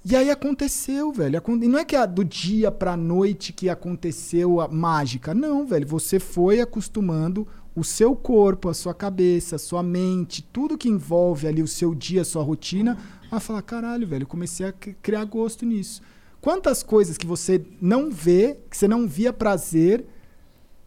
E 0.05 0.17
aí 0.17 0.31
aconteceu, 0.31 1.13
velho. 1.13 1.41
E 1.63 1.69
não 1.69 1.79
é 1.79 1.85
que 1.85 1.95
é 1.95 2.05
do 2.07 2.25
dia 2.25 2.73
pra 2.73 2.97
noite 2.97 3.53
que 3.53 3.69
aconteceu 3.69 4.61
a 4.61 4.67
mágica. 4.67 5.33
Não, 5.33 5.65
velho. 5.65 5.87
Você 5.87 6.19
foi 6.19 6.61
acostumando 6.61 7.47
o 7.75 7.85
seu 7.85 8.15
corpo, 8.15 8.69
a 8.69 8.75
sua 8.75 8.93
cabeça, 8.93 9.57
a 9.57 9.59
sua 9.59 9.83
mente, 9.83 10.43
tudo 10.53 10.77
que 10.77 10.89
envolve 10.89 11.47
ali 11.47 11.63
o 11.63 11.69
seu 11.69 11.95
dia, 11.95 12.23
a 12.23 12.25
sua 12.25 12.43
rotina, 12.43 12.99
a 13.31 13.41
falar: 13.41 13.63
caralho, 13.63 14.07
velho, 14.07 14.27
comecei 14.27 14.67
a 14.67 14.73
criar 14.73 15.25
gosto 15.25 15.65
nisso. 15.65 16.03
Quantas 16.41 16.83
coisas 16.83 17.17
que 17.17 17.27
você 17.27 17.65
não 17.81 18.11
vê, 18.11 18.59
que 18.69 18.77
você 18.77 18.89
não 18.89 19.07
via 19.07 19.33
prazer, 19.33 20.05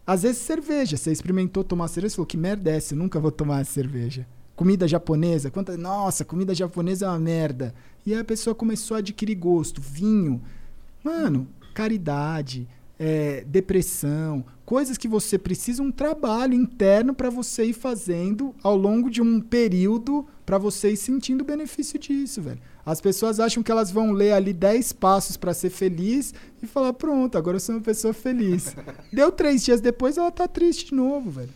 às 0.06 0.22
vezes 0.22 0.38
cerveja. 0.38 0.96
Você 0.96 1.10
experimentou 1.10 1.64
tomar 1.64 1.88
cerveja 1.88 2.14
e 2.14 2.16
falou: 2.16 2.26
que 2.26 2.36
merda 2.36 2.70
é 2.70 2.76
essa? 2.76 2.94
Eu 2.94 2.98
nunca 2.98 3.18
vou 3.18 3.32
tomar 3.32 3.64
cerveja. 3.64 4.26
Comida 4.54 4.86
japonesa, 4.88 5.50
quanta... 5.50 5.76
nossa, 5.76 6.24
comida 6.24 6.54
japonesa 6.54 7.06
é 7.06 7.08
uma 7.08 7.18
merda. 7.18 7.74
E 8.06 8.14
aí 8.14 8.20
a 8.20 8.24
pessoa 8.24 8.54
começou 8.54 8.94
a 8.94 8.98
adquirir 8.98 9.34
gosto. 9.34 9.80
Vinho. 9.80 10.40
Mano, 11.02 11.48
caridade, 11.74 12.68
é, 12.98 13.44
depressão, 13.46 14.44
coisas 14.64 14.96
que 14.96 15.06
você 15.06 15.36
precisa 15.36 15.82
um 15.82 15.90
trabalho 15.90 16.54
interno 16.54 17.12
para 17.12 17.28
você 17.28 17.66
ir 17.66 17.72
fazendo 17.72 18.54
ao 18.62 18.76
longo 18.76 19.10
de 19.10 19.20
um 19.20 19.40
período 19.40 20.26
para 20.44 20.56
você 20.56 20.92
ir 20.92 20.96
sentindo 20.96 21.42
o 21.42 21.44
benefício 21.44 21.98
disso, 21.98 22.40
velho. 22.40 22.60
As 22.84 23.00
pessoas 23.00 23.40
acham 23.40 23.62
que 23.62 23.70
elas 23.70 23.90
vão 23.90 24.12
ler 24.12 24.32
ali 24.32 24.52
10 24.52 24.92
passos 24.92 25.36
para 25.36 25.52
ser 25.52 25.70
feliz 25.70 26.32
e 26.62 26.66
falar: 26.66 26.92
pronto, 26.92 27.36
agora 27.36 27.56
eu 27.56 27.60
sou 27.60 27.74
uma 27.74 27.80
pessoa 27.80 28.14
feliz. 28.14 28.74
Deu 29.12 29.32
três 29.32 29.64
dias 29.64 29.80
depois, 29.80 30.16
ela 30.16 30.30
tá 30.30 30.46
triste 30.46 30.86
de 30.86 30.94
novo, 30.94 31.30
velho. 31.30 31.52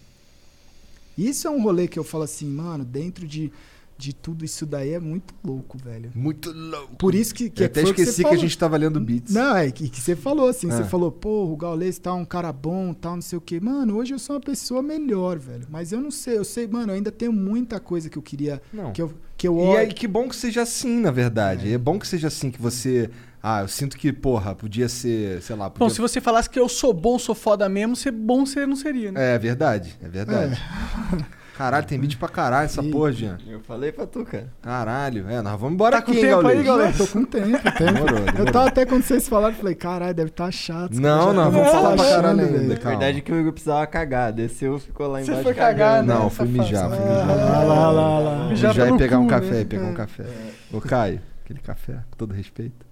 Isso 1.16 1.46
é 1.46 1.50
um 1.50 1.62
rolê 1.62 1.86
que 1.86 1.98
eu 1.98 2.04
falo 2.04 2.24
assim, 2.24 2.46
mano, 2.46 2.84
dentro 2.84 3.26
de, 3.26 3.52
de 4.00 4.14
tudo 4.14 4.46
isso 4.46 4.64
daí 4.64 4.94
é 4.94 4.98
muito 4.98 5.34
louco, 5.44 5.76
velho. 5.76 6.10
Muito 6.14 6.50
louco. 6.50 6.96
Por 6.96 7.14
isso 7.14 7.34
que, 7.34 7.50
que 7.50 7.62
Eu 7.62 7.66
até 7.66 7.82
o 7.82 7.84
que 7.84 8.00
esqueci 8.00 8.22
você 8.22 8.28
que, 8.28 8.34
a 8.34 8.38
gente 8.38 8.56
tava 8.56 8.76
lendo 8.78 8.98
beats. 8.98 9.32
Não, 9.32 9.54
é 9.54 9.70
que, 9.70 9.90
que 9.90 10.00
você 10.00 10.16
falou 10.16 10.48
assim, 10.48 10.70
Ah. 10.70 10.76
você 10.76 10.84
falou, 10.84 11.12
pô, 11.12 11.44
o 11.44 11.56
Gaules 11.56 11.98
tá 11.98 12.14
um 12.14 12.24
cara 12.24 12.50
bom, 12.50 12.94
tal, 12.94 13.16
não 13.16 13.22
sei 13.22 13.36
o 13.36 13.40
quê. 13.40 13.60
Mano, 13.60 13.96
hoje 13.96 14.14
eu 14.14 14.18
sou 14.18 14.36
uma 14.36 14.40
pessoa 14.40 14.82
melhor, 14.82 15.38
velho. 15.38 15.66
Mas 15.68 15.92
eu 15.92 16.00
não 16.00 16.10
sei, 16.10 16.38
eu 16.38 16.44
sei, 16.44 16.66
mano, 16.66 16.92
eu 16.92 16.96
ainda 16.96 17.12
tenho 17.12 17.32
muita 17.32 17.78
coisa 17.78 18.08
que 18.08 18.16
eu 18.16 18.22
queria. 18.22 18.62
Não. 18.72 18.92
Que 18.92 19.02
eu, 19.02 19.12
que 19.36 19.46
eu 19.46 19.58
E 19.58 19.76
aí, 19.76 19.88
que 19.88 20.08
bom 20.08 20.28
que 20.28 20.36
seja 20.36 20.62
assim, 20.62 20.98
na 21.00 21.10
verdade. 21.10 21.70
É. 21.70 21.76
bom 21.76 21.98
que 21.98 22.08
seja 22.08 22.28
assim, 22.28 22.50
que 22.50 22.60
você. 22.60 23.10
Ah, 23.42 23.62
eu 23.62 23.68
sinto 23.68 23.96
que, 23.96 24.12
porra, 24.12 24.54
podia 24.54 24.86
ser, 24.86 25.40
sei 25.40 25.56
lá, 25.56 25.70
podia... 25.70 25.86
Bom, 25.86 25.88
se 25.88 25.98
você 25.98 26.20
falasse 26.20 26.48
que 26.48 26.58
eu 26.58 26.68
sou 26.68 26.92
bom, 26.92 27.18
sou 27.18 27.34
foda 27.34 27.68
mesmo, 27.70 27.96
ser 27.96 28.10
bom 28.12 28.44
você 28.44 28.66
não 28.66 28.76
seria, 28.76 29.10
né? 29.12 29.34
É 29.34 29.38
verdade, 29.38 29.96
é 30.02 30.08
verdade. 30.08 30.60
Caralho, 31.60 31.84
tem 31.86 32.00
vídeo 32.00 32.18
pra 32.18 32.28
caralho 32.28 32.64
essa 32.64 32.82
porra, 32.82 33.12
Jean. 33.12 33.36
Eu 33.46 33.60
falei 33.60 33.92
pra 33.92 34.06
tu, 34.06 34.24
cara. 34.24 34.50
Caralho, 34.62 35.28
é, 35.28 35.42
nós 35.42 35.60
vamos 35.60 35.74
embora 35.74 35.96
Tá 35.96 36.02
com 36.02 36.10
aqui, 36.12 36.20
hein, 36.20 36.26
tempo 36.34 36.46
aí, 36.46 36.62
Gaules? 36.62 36.98
Eu 36.98 37.06
tô 37.06 37.12
com 37.12 37.24
tempo, 37.26 37.48
tempo. 37.76 37.78
Demorou, 37.92 38.18
Eu 38.18 38.24
demorou. 38.24 38.46
tava 38.52 38.68
até 38.68 38.86
quando 38.86 39.02
vocês 39.02 39.28
falaram, 39.28 39.54
falei, 39.54 39.74
caralho, 39.74 40.14
deve 40.14 40.30
estar 40.30 40.50
chato. 40.50 40.94
Não, 40.98 41.34
não, 41.34 41.44
tá 41.44 41.48
vamos 41.50 41.70
falar 41.70 41.96
pra 41.96 42.04
caralho 42.08 42.36
velho. 42.38 42.60
ainda, 42.60 42.74
A 42.74 42.76
calma. 42.78 42.90
verdade 42.98 43.18
é 43.18 43.20
que 43.20 43.30
o 43.30 43.38
Igor 43.38 43.52
precisava 43.52 43.86
cagar. 43.86 44.32
Desceu, 44.32 44.78
ficou 44.78 45.06
lá 45.06 45.18
Você 45.18 45.24
embaixo. 45.26 45.42
foi 45.42 45.52
cagar, 45.52 46.02
né? 46.02 46.14
Não, 46.14 46.30
fui 46.30 46.48
mijar, 46.48 46.88
fui 46.88 46.98
Ah, 46.98 47.02
mijar. 47.26 47.26
lá, 47.26 47.62
lá, 47.64 47.90
lá, 47.90 48.18
lá. 48.20 48.48
Mijar 48.48 48.72
Já 48.72 48.80
ia 48.82 48.86
pelo 48.86 48.98
pegar 48.98 49.18
um 49.18 49.26
café, 49.26 49.54
né? 49.56 49.64
pegar 49.64 49.84
um 49.84 49.92
É. 49.92 49.94
café. 49.96 50.24
Ô, 50.72 50.80
Caio, 50.80 51.20
aquele 51.44 51.60
café, 51.60 51.92
com 52.10 52.16
todo 52.16 52.32
respeito. 52.32 52.86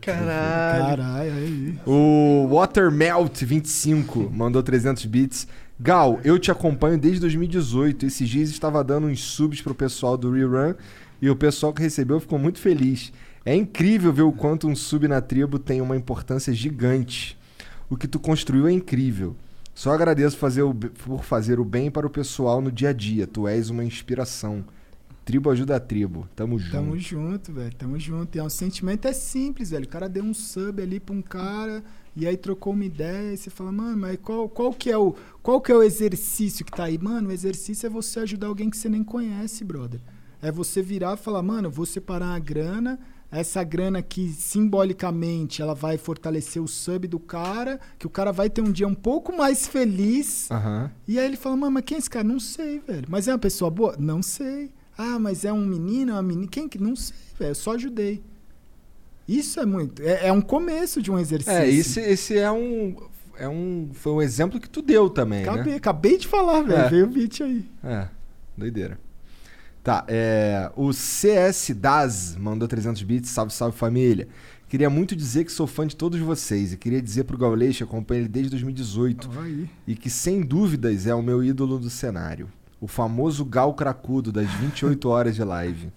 Caralho. 0.00 0.96
Caralho, 0.96 1.32
aí. 1.34 1.78
O 1.84 2.48
Watermelt25 2.52 4.30
mandou 4.32 4.62
300 4.62 5.04
bits. 5.04 5.46
Gal, 5.80 6.18
eu 6.24 6.40
te 6.40 6.50
acompanho 6.50 6.98
desde 6.98 7.20
2018. 7.20 8.06
Esses 8.06 8.28
dias 8.28 8.50
estava 8.50 8.82
dando 8.82 9.06
uns 9.06 9.20
subs 9.20 9.62
pro 9.62 9.74
pessoal 9.74 10.16
do 10.16 10.32
Rerun 10.32 10.74
e 11.22 11.30
o 11.30 11.36
pessoal 11.36 11.72
que 11.72 11.80
recebeu 11.80 12.18
ficou 12.18 12.36
muito 12.36 12.58
feliz. 12.58 13.12
É 13.44 13.54
incrível 13.54 14.12
ver 14.12 14.22
o 14.22 14.32
quanto 14.32 14.66
um 14.66 14.74
sub 14.74 15.06
na 15.06 15.20
tribo 15.20 15.56
tem 15.56 15.80
uma 15.80 15.96
importância 15.96 16.52
gigante. 16.52 17.38
O 17.88 17.96
que 17.96 18.08
tu 18.08 18.18
construiu 18.18 18.66
é 18.66 18.72
incrível. 18.72 19.36
Só 19.72 19.92
agradeço 19.92 20.36
fazer 20.36 20.62
o 20.62 20.74
por 20.74 21.22
fazer 21.22 21.60
o 21.60 21.64
bem 21.64 21.92
para 21.92 22.06
o 22.06 22.10
pessoal 22.10 22.60
no 22.60 22.72
dia 22.72 22.88
a 22.88 22.92
dia. 22.92 23.28
Tu 23.28 23.46
és 23.46 23.70
uma 23.70 23.84
inspiração. 23.84 24.64
Tribo 25.24 25.48
ajuda 25.48 25.76
a 25.76 25.80
tribo. 25.80 26.28
Tamo 26.34 26.58
junto. 26.58 26.72
Tamo 26.72 26.98
junto, 26.98 27.52
velho. 27.52 27.74
Tamo 27.76 28.00
junto. 28.00 28.34
E 28.34 28.40
é 28.40 28.42
um 28.42 28.50
sentimento 28.50 29.06
é 29.06 29.12
simples, 29.12 29.70
velho. 29.70 29.84
O 29.84 29.88
cara 29.88 30.08
deu 30.08 30.24
um 30.24 30.34
sub 30.34 30.82
ali 30.82 30.98
pra 30.98 31.14
um 31.14 31.22
cara 31.22 31.84
e 32.18 32.26
aí 32.26 32.36
trocou 32.36 32.72
uma 32.72 32.84
ideia 32.84 33.32
e 33.32 33.36
você 33.36 33.48
fala, 33.48 33.70
mano, 33.70 33.96
mas 33.96 34.18
qual, 34.20 34.48
qual 34.48 34.72
que 34.72 34.90
é 34.90 34.98
o 34.98 35.14
qual 35.42 35.60
que 35.60 35.70
é 35.70 35.74
o 35.74 35.82
exercício 35.82 36.64
que 36.64 36.72
tá 36.72 36.84
aí? 36.84 36.98
Mano, 36.98 37.28
o 37.28 37.32
exercício 37.32 37.86
é 37.86 37.90
você 37.90 38.20
ajudar 38.20 38.48
alguém 38.48 38.68
que 38.68 38.76
você 38.76 38.88
nem 38.88 39.04
conhece, 39.04 39.64
brother. 39.64 40.00
É 40.42 40.50
você 40.50 40.82
virar 40.82 41.14
e 41.14 41.16
falar, 41.16 41.42
mano, 41.42 41.70
vou 41.70 41.86
separar 41.86 42.34
a 42.34 42.38
grana, 42.38 42.98
essa 43.30 43.62
grana 43.62 44.02
que 44.02 44.28
simbolicamente 44.30 45.62
ela 45.62 45.74
vai 45.74 45.96
fortalecer 45.96 46.62
o 46.62 46.66
sub 46.66 47.06
do 47.06 47.20
cara, 47.20 47.78
que 47.98 48.06
o 48.06 48.10
cara 48.10 48.32
vai 48.32 48.50
ter 48.50 48.62
um 48.62 48.72
dia 48.72 48.86
um 48.86 48.94
pouco 48.94 49.36
mais 49.36 49.66
feliz. 49.66 50.50
Aham. 50.50 50.90
E 51.06 51.18
aí 51.18 51.26
ele 51.26 51.36
fala, 51.36 51.56
mano, 51.56 51.72
mas 51.72 51.84
quem 51.84 51.96
é 51.96 51.98
esse 51.98 52.10
cara? 52.10 52.24
Não 52.24 52.40
sei, 52.40 52.80
velho. 52.80 53.06
Mas 53.08 53.28
é 53.28 53.32
uma 53.32 53.38
pessoa 53.38 53.70
boa? 53.70 53.96
Não 53.98 54.22
sei. 54.22 54.72
Ah, 54.96 55.18
mas 55.18 55.44
é 55.44 55.52
um 55.52 55.64
menino, 55.64 56.10
é 56.10 56.14
uma 56.14 56.22
menina? 56.22 56.48
Quem 56.50 56.68
que? 56.68 56.78
Não 56.78 56.96
sei, 56.96 57.16
velho. 57.38 57.50
Eu 57.50 57.54
só 57.54 57.74
ajudei. 57.74 58.22
Isso 59.28 59.60
é 59.60 59.66
muito. 59.66 60.02
É, 60.02 60.28
é 60.28 60.32
um 60.32 60.40
começo 60.40 61.02
de 61.02 61.10
um 61.10 61.18
exercício. 61.18 61.52
É, 61.52 61.68
esse, 61.68 62.00
esse 62.00 62.38
é 62.38 62.50
um. 62.50 62.96
É 63.38 63.46
um. 63.48 63.90
Foi 63.92 64.12
um 64.12 64.22
exemplo 64.22 64.58
que 64.58 64.68
tu 64.68 64.80
deu 64.80 65.10
também, 65.10 65.42
Acabei, 65.42 65.72
né? 65.72 65.76
acabei 65.76 66.16
de 66.16 66.26
falar, 66.26 66.62
velho. 66.62 66.80
É. 66.80 66.88
Veio 66.88 67.04
o 67.04 67.08
beat 67.08 67.40
aí. 67.42 67.64
É, 67.84 68.08
doideira. 68.56 68.98
Tá, 69.84 70.04
é, 70.08 70.70
o 70.76 70.92
CS 70.92 71.70
Daz 71.76 72.36
mandou 72.36 72.66
300 72.66 73.02
bits, 73.02 73.30
salve, 73.30 73.52
salve 73.52 73.76
família. 73.76 74.28
Queria 74.68 74.90
muito 74.90 75.16
dizer 75.16 75.44
que 75.44 75.52
sou 75.52 75.66
fã 75.66 75.86
de 75.86 75.96
todos 75.96 76.20
vocês 76.20 76.74
e 76.74 76.76
queria 76.76 77.00
dizer 77.00 77.24
pro 77.24 77.38
Gaulês 77.38 77.76
que 77.76 77.82
acompanho 77.82 78.20
ele 78.22 78.28
desde 78.28 78.50
2018 78.50 79.30
Ó, 79.34 79.40
aí. 79.40 79.70
e 79.86 79.94
que 79.94 80.10
sem 80.10 80.42
dúvidas 80.42 81.06
é 81.06 81.14
o 81.14 81.22
meu 81.22 81.42
ídolo 81.42 81.78
do 81.78 81.88
cenário. 81.88 82.50
O 82.80 82.86
famoso 82.86 83.44
Gal 83.44 83.74
Cracudo 83.74 84.30
das 84.30 84.48
28 84.52 85.08
horas 85.08 85.34
de 85.34 85.42
live. 85.42 85.92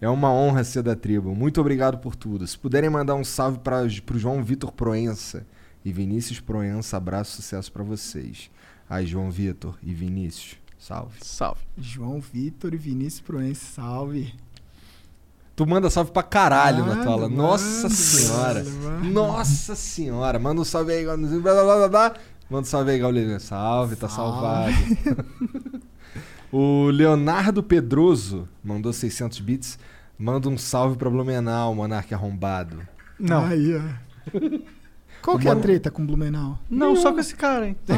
É 0.00 0.08
uma 0.08 0.32
honra 0.32 0.64
ser 0.64 0.82
da 0.82 0.96
tribo. 0.96 1.34
Muito 1.34 1.60
obrigado 1.60 1.98
por 1.98 2.16
tudo. 2.16 2.44
Se 2.46 2.58
puderem 2.58 2.90
mandar 2.90 3.14
um 3.14 3.22
salve 3.24 3.58
para 3.60 3.86
pro 4.04 4.18
João 4.18 4.42
Vitor 4.42 4.72
Proença 4.72 5.46
e 5.84 5.92
Vinícius 5.92 6.40
Proença, 6.40 6.96
abraço, 6.96 7.36
sucesso 7.36 7.70
pra 7.70 7.84
vocês. 7.84 8.50
Aí, 8.90 9.06
João 9.06 9.30
Vitor 9.30 9.78
e 9.82 9.94
Vinícius, 9.94 10.56
salve. 10.78 11.18
Salve. 11.22 11.60
João 11.78 12.20
Vitor 12.20 12.74
e 12.74 12.76
Vinícius 12.78 13.20
Proença, 13.20 13.64
salve. 13.74 14.34
Tu 15.54 15.64
manda 15.64 15.88
salve 15.88 16.10
pra 16.10 16.22
caralho 16.24 16.84
na 16.84 17.04
aula. 17.06 17.28
mando, 17.28 17.36
Nossa 17.36 17.88
senhora. 17.88 18.64
mando. 18.64 19.04
Nossa 19.10 19.76
senhora. 19.76 20.36
Manda 20.36 20.60
um 20.60 20.64
salve 20.64 20.92
aí. 20.92 21.04
Blá, 21.04 21.16
blá, 21.16 21.62
blá, 21.76 21.88
blá. 21.88 22.14
Manda 22.50 22.62
um 22.62 22.64
salve 22.64 22.90
aí, 22.90 22.98
Gaulinho. 22.98 23.38
Salve, 23.38 23.94
tá 23.94 24.08
salvado. 24.08 24.72
o 26.54 26.88
Leonardo 26.88 27.64
Pedroso 27.64 28.48
mandou 28.62 28.92
600 28.92 29.40
bits. 29.40 29.76
Manda 30.16 30.48
um 30.48 30.56
salve 30.56 30.96
pra 30.96 31.10
Blumenau, 31.10 31.74
monarca 31.74 32.14
arrombado. 32.14 32.78
Não. 33.18 33.44
Aí, 33.44 33.74
ó. 33.76 33.80
Qual 35.20 35.36
que 35.36 35.48
é 35.48 35.50
a 35.50 35.56
treta 35.56 35.90
com 35.90 36.06
Blumenau? 36.06 36.56
Não, 36.70 36.94
só 36.94 37.12
com 37.12 37.18
esse 37.18 37.34
cara, 37.34 37.66
hein? 37.66 37.76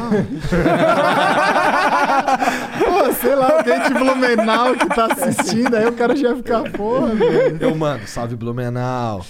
Pô, 2.79 3.13
sei 3.13 3.35
lá, 3.35 3.57
alguém 3.57 3.79
de 3.83 3.93
Blumenau 3.93 4.73
que 4.75 4.87
tá 4.87 5.05
assistindo, 5.11 5.75
aí 5.75 5.85
o 5.85 5.93
cara 5.93 6.15
já 6.15 6.29
vai 6.29 6.37
ficar, 6.37 6.71
porra, 6.71 7.13
velho. 7.13 7.57
Eu 7.59 7.75
mando, 7.75 8.07
salve 8.07 8.35
Blumenau. 8.35 9.23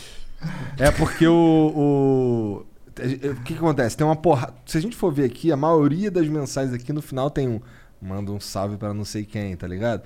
É 0.78 0.90
porque 0.90 1.28
o. 1.28 1.74
O, 1.76 2.66
o 2.98 3.36
que, 3.44 3.54
que 3.54 3.56
acontece? 3.56 3.98
Tem 3.98 4.08
uma 4.08 4.16
porra. 4.16 4.54
Se 4.66 4.78
a 4.78 4.82
gente 4.82 4.96
for 4.96 5.12
ver 5.12 5.26
aqui, 5.26 5.52
a 5.52 5.58
maioria 5.58 6.10
das 6.10 6.30
mensagens 6.30 6.74
aqui 6.74 6.94
no 6.94 7.02
final 7.02 7.30
tem 7.30 7.50
um. 7.50 7.60
Manda 8.02 8.32
um 8.32 8.40
salve 8.40 8.78
pra 8.78 8.94
não 8.94 9.04
sei 9.04 9.26
quem, 9.26 9.56
tá 9.56 9.68
ligado? 9.68 10.04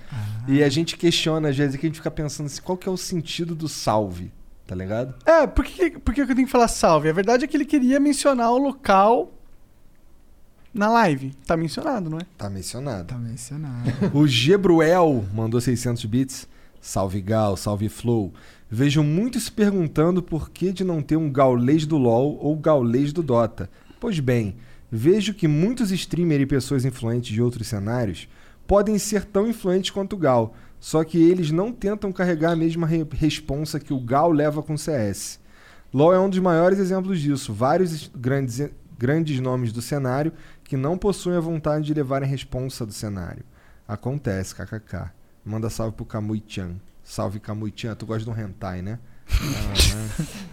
E 0.48 0.64
a 0.64 0.70
gente 0.70 0.96
questiona, 0.96 1.50
às 1.50 1.58
vezes, 1.58 1.76
que 1.76 1.86
a 1.86 1.90
gente 1.90 1.98
fica 1.98 2.12
pensando 2.12 2.46
assim, 2.46 2.62
qual 2.62 2.78
que 2.78 2.88
é 2.88 2.92
o 2.92 2.98
sentido 2.98 3.54
do 3.54 3.68
salve, 3.68 4.32
tá 4.66 4.74
ligado? 4.74 5.14
É, 5.26 5.46
por 5.46 5.66
que, 5.66 5.92
por 6.00 6.14
que 6.14 6.22
eu 6.22 6.28
tenho 6.28 6.46
que 6.46 6.52
falar 6.52 6.70
salve? 6.70 7.10
A 7.10 7.14
verdade 7.14 7.44
é 7.44 7.48
que 7.48 7.58
ele 7.58 7.66
queria 7.66 8.00
mencionar 8.00 8.52
o 8.52 8.58
local 8.58 9.34
na 10.74 10.90
live. 10.90 11.34
Tá 11.46 11.58
mencionado, 11.58 12.10
não 12.10 12.18
é? 12.18 12.26
Tá 12.38 12.50
mencionado. 12.50 13.08
Tá 13.08 13.18
mencionado. 13.18 13.92
O 14.14 14.26
Gebruel 14.26 15.26
mandou 15.34 15.60
600 15.60 16.06
bits. 16.06 16.48
Salve 16.80 17.22
Gal, 17.22 17.56
salve 17.58 17.90
Flow. 17.90 18.34
Vejo 18.70 19.04
muitos 19.04 19.44
se 19.44 19.52
perguntando 19.52 20.24
por 20.24 20.50
que 20.50 20.72
de 20.72 20.84
não 20.84 21.02
ter 21.02 21.18
um 21.18 21.30
gaulês 21.30 21.86
do 21.86 21.98
LoL 21.98 22.38
ou 22.42 22.56
gaulês 22.56 23.12
do 23.14 23.22
Dota. 23.22 23.70
Pois 24.00 24.20
bem, 24.20 24.56
vejo 24.92 25.34
que 25.34 25.48
muitos 25.48 25.92
streamers 25.92 26.44
e 26.44 26.46
pessoas 26.46 26.84
influentes 26.84 27.32
de 27.32 27.42
outros 27.42 27.68
cenários 27.68 28.28
podem 28.68 29.00
ser 29.00 29.24
tão 29.24 29.48
influentes 29.48 29.90
quanto 29.90 30.14
o 30.14 30.20
Gal, 30.20 30.54
só 30.80 31.04
que 31.04 31.18
eles 31.18 31.52
não 31.52 31.72
tentam 31.72 32.12
carregar 32.12 32.52
a 32.52 32.56
mesma 32.56 32.86
re 32.86 33.08
responsa 33.14 33.80
que 33.80 33.94
o 33.94 34.00
Gal 34.00 34.32
leva 34.32 34.62
com 34.62 34.78
CS. 34.78 35.40
LoL 35.94 36.14
é 36.14 36.20
um 36.20 36.30
dos 36.30 36.40
maiores 36.40 36.80
exemplos 36.80 37.20
disso. 37.20 37.54
Vários 37.54 38.10
grandes, 38.16 38.70
grandes 38.98 39.40
nomes 39.40 39.72
do 39.72 39.82
cenário 39.82 40.32
que 40.64 40.78
não 40.78 40.98
possuem 40.98 41.36
a 41.36 41.42
vontade 41.42 41.86
de 41.86 41.94
levarem 41.94 42.28
a 42.28 42.32
responsa 42.32 42.86
do 42.86 42.94
cenário. 42.94 43.44
Acontece, 43.88 44.56
kkk. 44.56 45.12
Manda 45.44 45.70
salve 45.70 45.96
pro 45.96 46.06
Kamui-chan. 46.06 46.76
Salve 47.04 47.40
Kamui-chan. 47.40 47.94
Tu 47.96 48.06
gosta 48.06 48.24
de 48.24 48.30
um 48.30 48.42
hentai, 48.42 48.82
né? 48.82 49.00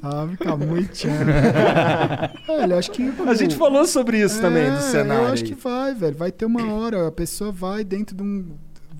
Salve, 0.00 0.36
Kamui-chan. 0.36 1.10
Velho, 2.46 2.78
acho 2.78 2.90
que. 2.90 3.02
A 3.26 3.34
gente 3.34 3.56
falou 3.56 3.86
sobre 3.86 4.22
isso 4.22 4.40
também, 4.40 4.70
do 4.70 4.80
cenário. 4.80 5.24
Eu 5.24 5.32
acho 5.32 5.44
que 5.44 5.54
vai, 5.54 5.94
velho. 5.94 6.16
Vai 6.16 6.30
ter 6.30 6.44
uma 6.44 6.72
hora, 6.72 7.08
a 7.08 7.12
pessoa 7.12 7.50
vai 7.50 7.82
dentro 7.82 8.14
de 8.14 8.22
um, 8.22 8.54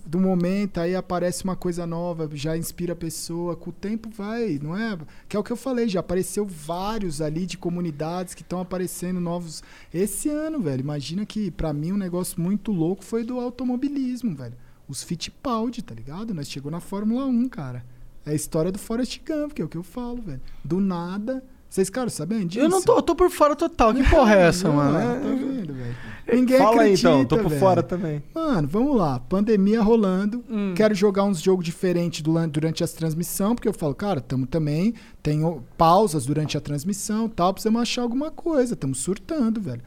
de 0.06 0.16
um 0.16 0.20
momento, 0.20 0.78
aí 0.78 0.96
aparece 0.96 1.44
uma 1.44 1.54
coisa 1.54 1.86
nova, 1.86 2.28
já 2.32 2.56
inspira 2.56 2.92
a 2.92 2.96
pessoa. 2.96 3.56
Com 3.56 3.70
o 3.70 3.72
tempo 3.72 4.10
vai, 4.10 4.58
não 4.60 4.76
é? 4.76 4.98
Que 5.28 5.36
é 5.36 5.38
o 5.38 5.44
que 5.44 5.52
eu 5.52 5.56
falei, 5.56 5.88
já 5.88 6.00
apareceu 6.00 6.44
vários 6.44 7.20
ali 7.20 7.46
de 7.46 7.56
comunidades 7.56 8.34
que 8.34 8.42
estão 8.42 8.60
aparecendo 8.60 9.20
novos. 9.20 9.62
Esse 9.94 10.28
ano, 10.28 10.60
velho, 10.60 10.80
imagina 10.80 11.24
que 11.24 11.50
pra 11.50 11.72
mim 11.72 11.92
um 11.92 11.96
negócio 11.96 12.40
muito 12.40 12.72
louco 12.72 13.04
foi 13.04 13.22
do 13.22 13.38
automobilismo, 13.38 14.34
velho. 14.34 14.54
Os 14.88 15.04
Fittipaldi, 15.04 15.82
tá 15.82 15.94
ligado? 15.94 16.34
Nós 16.34 16.50
chegou 16.50 16.70
na 16.70 16.80
Fórmula 16.80 17.24
1, 17.26 17.48
cara. 17.48 17.84
É 18.30 18.32
a 18.32 18.36
história 18.36 18.70
do 18.70 18.78
Forrest 18.78 19.18
Gump, 19.26 19.52
que 19.52 19.60
é 19.60 19.64
o 19.64 19.68
que 19.68 19.76
eu 19.76 19.82
falo, 19.82 20.22
velho. 20.22 20.40
Do 20.64 20.80
nada. 20.80 21.42
Vocês, 21.68 21.88
cara, 21.90 22.08
sabem 22.10 22.46
disso? 22.46 22.64
Eu 22.64 22.68
não 22.68 22.82
tô, 22.82 22.96
eu 22.96 23.02
tô 23.02 23.14
por 23.14 23.30
fora 23.30 23.54
total. 23.56 23.92
Que 23.94 24.02
porra 24.08 24.34
é 24.34 24.42
essa, 24.48 24.68
Não, 24.68 24.76
mano? 24.76 24.92
Tá 24.98 25.14
É- 25.28 25.34
vendo, 25.34 25.72
velho? 25.74 25.96
Ninguém 26.32 26.58
Fala 26.58 26.70
aí, 26.70 26.76
acredita, 26.94 27.08
então, 27.10 27.24
tô 27.24 27.38
por 27.38 27.48
velho. 27.48 27.60
fora 27.60 27.82
também. 27.82 28.22
Mano, 28.34 28.68
vamos 28.68 28.96
lá. 28.96 29.18
Pandemia 29.20 29.82
rolando. 29.82 30.44
Hum. 30.48 30.74
Quero 30.76 30.94
jogar 30.94 31.24
uns 31.24 31.40
jogos 31.40 31.64
diferentes 31.64 32.22
duran- 32.22 32.48
durante 32.48 32.84
as 32.84 32.92
transmissões, 32.92 33.54
porque 33.54 33.68
eu 33.68 33.72
falo, 33.72 33.94
cara, 33.96 34.20
tamo 34.20 34.46
também. 34.46 34.94
Tem 35.22 35.40
pausas 35.76 36.24
durante 36.26 36.56
a 36.56 36.60
transmissão 36.60 37.26
e 37.26 37.30
tal. 37.30 37.52
Precisamos 37.52 37.82
achar 37.82 38.02
alguma 38.02 38.30
coisa. 38.30 38.74
Tamo 38.76 38.94
surtando, 38.94 39.60
velho. 39.60 39.82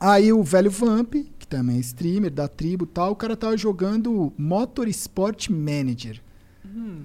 Aí 0.00 0.32
o 0.32 0.42
velho 0.42 0.70
Vamp, 0.70 1.14
que 1.38 1.46
também 1.46 1.76
é 1.76 1.80
streamer 1.80 2.30
da 2.30 2.48
tribo 2.48 2.84
e 2.84 2.88
tal. 2.88 3.12
O 3.12 3.16
cara 3.16 3.36
tava 3.36 3.56
jogando 3.56 4.32
Motorsport 4.36 5.48
Manager. 5.50 6.20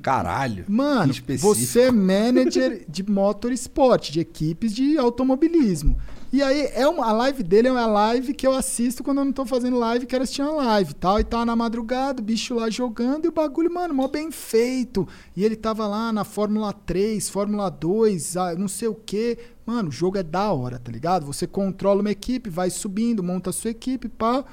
Caralho. 0.02 0.66
Mano, 0.68 1.14
você 1.38 1.82
é 1.82 1.92
manager 1.92 2.86
de 2.88 3.04
motorsport, 3.04 4.12
de 4.12 4.20
equipes 4.20 4.74
de 4.74 4.98
automobilismo. 4.98 5.98
E 6.32 6.42
aí, 6.42 6.70
é 6.74 6.86
uma, 6.88 7.06
a 7.06 7.14
live 7.14 7.42
dele 7.42 7.70
é 7.70 7.72
uma 7.72 7.86
live 7.86 8.34
que 8.34 8.46
eu 8.46 8.52
assisto 8.52 9.02
quando 9.02 9.20
eu 9.20 9.26
não 9.26 9.32
tô 9.32 9.46
fazendo 9.46 9.80
live, 9.80 10.06
quero 10.06 10.24
assistir 10.24 10.42
uma 10.42 10.56
live 10.56 10.94
tal. 10.94 11.20
E 11.20 11.24
tava 11.24 11.46
na 11.46 11.56
madrugada, 11.56 12.22
o 12.22 12.26
bicho 12.26 12.54
lá 12.54 12.70
jogando 12.70 13.26
e 13.26 13.28
o 13.30 13.32
bagulho, 13.32 13.74
mano, 13.74 13.94
mó 13.94 14.10
bem 14.10 14.30
feito. 14.30 15.08
E 15.36 15.44
ele 15.46 15.56
tava 15.56 15.88
lá 15.88 16.12
na 16.12 16.26
Fórmula 16.26 16.74
3, 16.74 17.30
Fórmula 17.30 17.70
2, 17.70 18.36
ah, 18.36 18.56
não 18.56 18.68
sei 18.68 18.90
o 18.90 18.96
quê. 18.96 19.38
Mano, 19.66 19.88
o 19.88 19.92
jogo 19.92 20.18
é 20.18 20.24
da 20.24 20.52
hora, 20.52 20.80
tá 20.80 20.92
ligado? 20.92 21.26
Você 21.26 21.48
controla 21.48 22.02
uma 22.02 22.12
equipe, 22.12 22.50
vai 22.50 22.70
subindo, 22.70 23.24
monta 23.24 23.50
a 23.50 23.54
sua 23.54 23.72
equipe, 23.72 24.10
pá. 24.10 24.44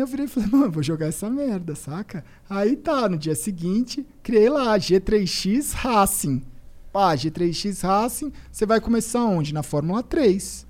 Eu 0.00 0.06
virei 0.06 0.26
e 0.26 0.28
falei, 0.28 0.48
mano, 0.50 0.70
vou 0.72 0.82
jogar 0.82 1.06
essa 1.06 1.28
merda, 1.30 1.74
saca? 1.74 2.24
Aí 2.48 2.76
tá, 2.76 3.08
no 3.08 3.16
dia 3.18 3.34
seguinte, 3.34 4.06
criei 4.22 4.48
lá 4.48 4.76
G3X 4.78 5.72
Racing. 5.74 6.42
Pá, 6.92 7.14
G3X 7.14 7.82
Racing, 7.82 8.32
você 8.50 8.64
vai 8.66 8.80
começar 8.80 9.24
onde? 9.24 9.52
Na 9.52 9.62
Fórmula 9.62 10.02
3. 10.02 10.66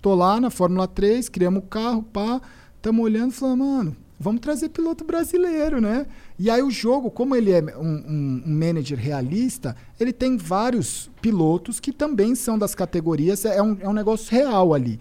Tô 0.00 0.14
lá 0.14 0.40
na 0.40 0.50
Fórmula 0.50 0.86
3, 0.88 1.28
criamos 1.28 1.62
o 1.62 1.66
carro, 1.66 2.02
pá, 2.02 2.40
tamo 2.80 3.02
olhando 3.02 3.30
e 3.30 3.34
falando, 3.34 3.58
mano, 3.60 3.96
vamos 4.18 4.40
trazer 4.40 4.68
piloto 4.70 5.04
brasileiro, 5.04 5.80
né? 5.80 6.06
E 6.38 6.50
aí 6.50 6.60
o 6.62 6.70
jogo, 6.70 7.08
como 7.10 7.36
ele 7.36 7.52
é 7.52 7.62
um, 7.76 7.80
um- 7.88 8.42
um 8.46 8.52
manager 8.58 8.98
realista, 8.98 9.76
ele 10.00 10.12
tem 10.12 10.36
vários 10.36 11.08
pilotos 11.20 11.78
que 11.78 11.92
também 11.92 12.34
são 12.34 12.58
das 12.58 12.74
categorias, 12.74 13.44
é 13.44 13.62
um, 13.62 13.76
é 13.80 13.88
um 13.88 13.92
negócio 13.92 14.30
real 14.30 14.74
ali. 14.74 14.98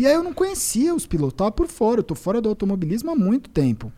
E 0.00 0.06
aí 0.06 0.14
eu 0.14 0.22
não 0.22 0.32
conhecia 0.32 0.94
os 0.94 1.06
pilotos, 1.06 1.36
tava 1.36 1.52
por 1.52 1.66
fora, 1.68 2.00
eu 2.00 2.04
tô 2.04 2.14
fora 2.14 2.40
do 2.40 2.48
automobilismo 2.48 3.10
há 3.10 3.14
muito 3.14 3.50
tempo. 3.50 3.92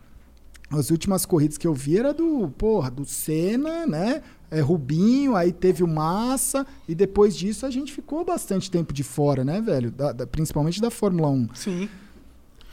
As 0.69 0.89
últimas 0.91 1.25
corridas 1.25 1.57
que 1.57 1.65
eu 1.65 1.73
vi 1.73 1.97
era 1.97 2.13
do, 2.13 2.49
porra, 2.57 2.91
do 2.91 3.05
Senna, 3.05 3.85
né? 3.87 4.21
É, 4.51 4.59
Rubinho, 4.59 5.33
aí 5.33 5.53
teve 5.53 5.81
o 5.81 5.87
Massa, 5.87 6.67
e 6.89 6.93
depois 6.93 7.37
disso 7.37 7.65
a 7.65 7.69
gente 7.69 7.93
ficou 7.93 8.25
bastante 8.25 8.69
tempo 8.69 8.91
de 8.91 9.01
fora, 9.01 9.45
né, 9.45 9.61
velho? 9.61 9.91
Da- 9.91 10.11
da- 10.11 10.27
principalmente 10.27 10.81
da 10.81 10.91
Fórmula 10.91 11.29
1. 11.29 11.47
Sim. 11.55 11.87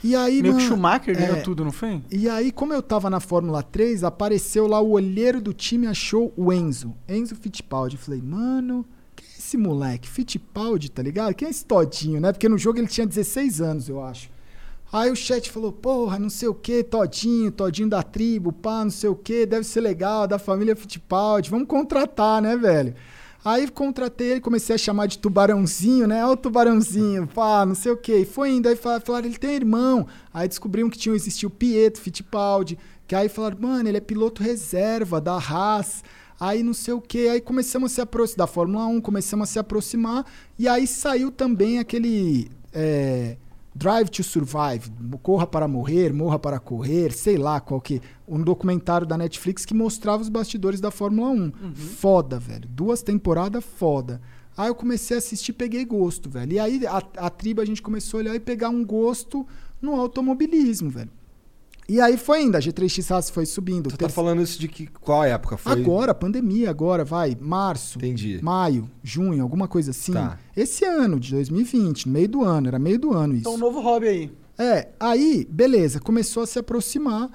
E 0.03 0.13
aí, 0.13 0.41
Meio 0.41 0.55
que 0.55 0.63
mano, 0.63 0.67
Schumacher 0.75 1.15
ganhou 1.17 1.37
é, 1.37 1.41
tudo, 1.41 1.63
não 1.63 1.71
foi? 1.71 2.01
E 2.11 2.27
aí, 2.27 2.51
como 2.51 2.73
eu 2.73 2.81
tava 2.81 3.09
na 3.09 3.21
Fórmula 3.21 3.63
3, 3.63 4.03
apareceu 4.03 4.67
lá 4.67 4.81
o 4.81 4.91
olheiro 4.91 5.39
do 5.39 5.53
time, 5.53 5.87
achou 5.87 6.33
o 6.35 6.51
Enzo. 6.51 6.93
Enzo 7.07 7.35
Fittipaldi. 7.35 7.95
Eu 7.95 8.01
falei, 8.01 8.21
mano, 8.21 8.83
esse 9.51 9.57
moleque? 9.57 10.07
Fittipaldi, 10.07 10.89
tá 10.89 11.03
ligado? 11.03 11.33
Quem 11.35 11.47
é 11.47 11.51
esse 11.51 11.65
todinho, 11.65 12.21
né? 12.21 12.31
Porque 12.31 12.47
no 12.47 12.57
jogo 12.57 12.79
ele 12.79 12.87
tinha 12.87 13.05
16 13.05 13.59
anos, 13.61 13.89
eu 13.89 14.01
acho. 14.01 14.29
Aí 14.93 15.09
o 15.11 15.15
chat 15.15 15.49
falou, 15.51 15.71
porra, 15.71 16.19
não 16.19 16.29
sei 16.29 16.49
o 16.49 16.53
que, 16.53 16.83
Todinho, 16.83 17.49
Todinho 17.49 17.87
da 17.89 18.03
tribo, 18.03 18.51
pá, 18.51 18.83
não 18.83 18.91
sei 18.91 19.09
o 19.09 19.15
que, 19.15 19.45
deve 19.45 19.63
ser 19.63 19.79
legal, 19.79 20.27
da 20.27 20.37
família 20.37 20.75
Fittipaldi, 20.75 21.49
vamos 21.49 21.67
contratar, 21.67 22.41
né, 22.41 22.57
velho? 22.57 22.93
Aí 23.43 23.69
contratei 23.69 24.31
ele, 24.31 24.41
comecei 24.41 24.75
a 24.75 24.77
chamar 24.77 25.05
de 25.07 25.17
tubarãozinho, 25.17 26.07
né? 26.07 26.25
Ó 26.25 26.33
o 26.33 26.37
tubarãozinho, 26.37 27.25
pá, 27.25 27.65
não 27.65 27.73
sei 27.73 27.91
o 27.93 27.97
que. 27.97 28.17
E 28.17 28.25
foi 28.25 28.51
indo, 28.51 28.67
aí 28.67 28.75
fal- 28.75 28.99
falaram, 28.99 29.27
ele 29.27 29.37
tem 29.37 29.55
irmão. 29.55 30.05
Aí 30.33 30.47
descobriram 30.47 30.89
que 30.89 30.97
tinha 30.97 31.15
existia 31.15 31.47
o 31.47 31.51
Pietro 31.51 32.01
Fittipaldi, 32.01 32.77
que 33.07 33.15
aí 33.15 33.29
falaram, 33.29 33.57
mano, 33.61 33.87
ele 33.89 33.97
é 33.97 34.01
piloto 34.01 34.43
reserva 34.43 35.19
da 35.21 35.37
Haas. 35.37 36.03
Aí 36.41 36.63
não 36.63 36.73
sei 36.73 36.95
o 36.95 36.99
que, 36.99 37.29
aí 37.29 37.39
começamos 37.39 37.91
a 37.91 37.93
se 37.93 38.01
aproximar 38.01 38.47
da 38.47 38.47
Fórmula 38.47 38.87
1, 38.87 38.99
começamos 39.01 39.47
a 39.47 39.51
se 39.51 39.59
aproximar, 39.59 40.25
e 40.57 40.67
aí 40.67 40.87
saiu 40.87 41.29
também 41.29 41.77
aquele 41.77 42.49
é, 42.73 43.37
Drive 43.75 44.09
to 44.09 44.23
Survive, 44.23 44.91
Corra 45.21 45.45
para 45.45 45.67
Morrer, 45.67 46.11
Morra 46.11 46.39
para 46.39 46.59
Correr, 46.59 47.11
sei 47.11 47.37
lá 47.37 47.59
qual 47.59 47.79
que. 47.79 48.01
Um 48.27 48.41
documentário 48.41 49.05
da 49.05 49.19
Netflix 49.19 49.65
que 49.65 49.75
mostrava 49.75 50.23
os 50.23 50.29
bastidores 50.29 50.81
da 50.81 50.89
Fórmula 50.89 51.29
1. 51.29 51.51
Foda, 51.75 52.39
velho. 52.39 52.67
Duas 52.67 53.03
temporadas 53.03 53.63
foda. 53.63 54.19
Aí 54.57 54.67
eu 54.67 54.73
comecei 54.73 55.15
a 55.15 55.19
assistir 55.19 55.53
peguei 55.53 55.85
gosto, 55.85 56.27
velho. 56.27 56.53
E 56.53 56.59
aí 56.59 56.87
a, 56.87 57.03
a 57.17 57.29
tribo 57.29 57.61
a 57.61 57.65
gente 57.65 57.83
começou 57.83 58.17
a 58.19 58.23
olhar 58.23 58.35
e 58.35 58.39
pegar 58.39 58.69
um 58.69 58.83
gosto 58.83 59.45
no 59.79 59.93
automobilismo, 59.93 60.89
velho. 60.89 61.11
E 61.89 61.99
aí 61.99 62.15
foi 62.15 62.43
indo, 62.43 62.55
a 62.55 62.59
G3X 62.59 63.09
Racing 63.09 63.33
foi 63.33 63.45
subindo. 63.45 63.89
Tu 63.89 63.97
tá 63.97 64.07
falando 64.07 64.41
isso 64.41 64.59
de 64.59 64.67
que 64.67 64.87
qual 64.87 65.23
época 65.23 65.57
foi? 65.57 65.73
Agora, 65.73 66.13
pandemia, 66.13 66.69
agora, 66.69 67.03
vai, 67.03 67.35
março, 67.39 67.97
Entendi. 67.97 68.39
maio, 68.41 68.89
junho, 69.03 69.43
alguma 69.43 69.67
coisa 69.67 69.91
assim. 69.91 70.13
Tá. 70.13 70.39
Esse 70.55 70.85
ano, 70.85 71.19
de 71.19 71.31
2020, 71.31 72.07
no 72.07 72.13
meio 72.13 72.29
do 72.29 72.43
ano, 72.43 72.67
era 72.67 72.79
meio 72.79 72.97
do 72.97 73.13
ano 73.13 73.33
isso. 73.33 73.41
Então, 73.41 73.55
um 73.55 73.57
novo 73.57 73.81
hobby 73.81 74.07
aí. 74.07 74.31
É, 74.57 74.89
aí, 74.99 75.45
beleza, 75.49 75.99
começou 75.99 76.43
a 76.43 76.47
se 76.47 76.59
aproximar. 76.59 77.29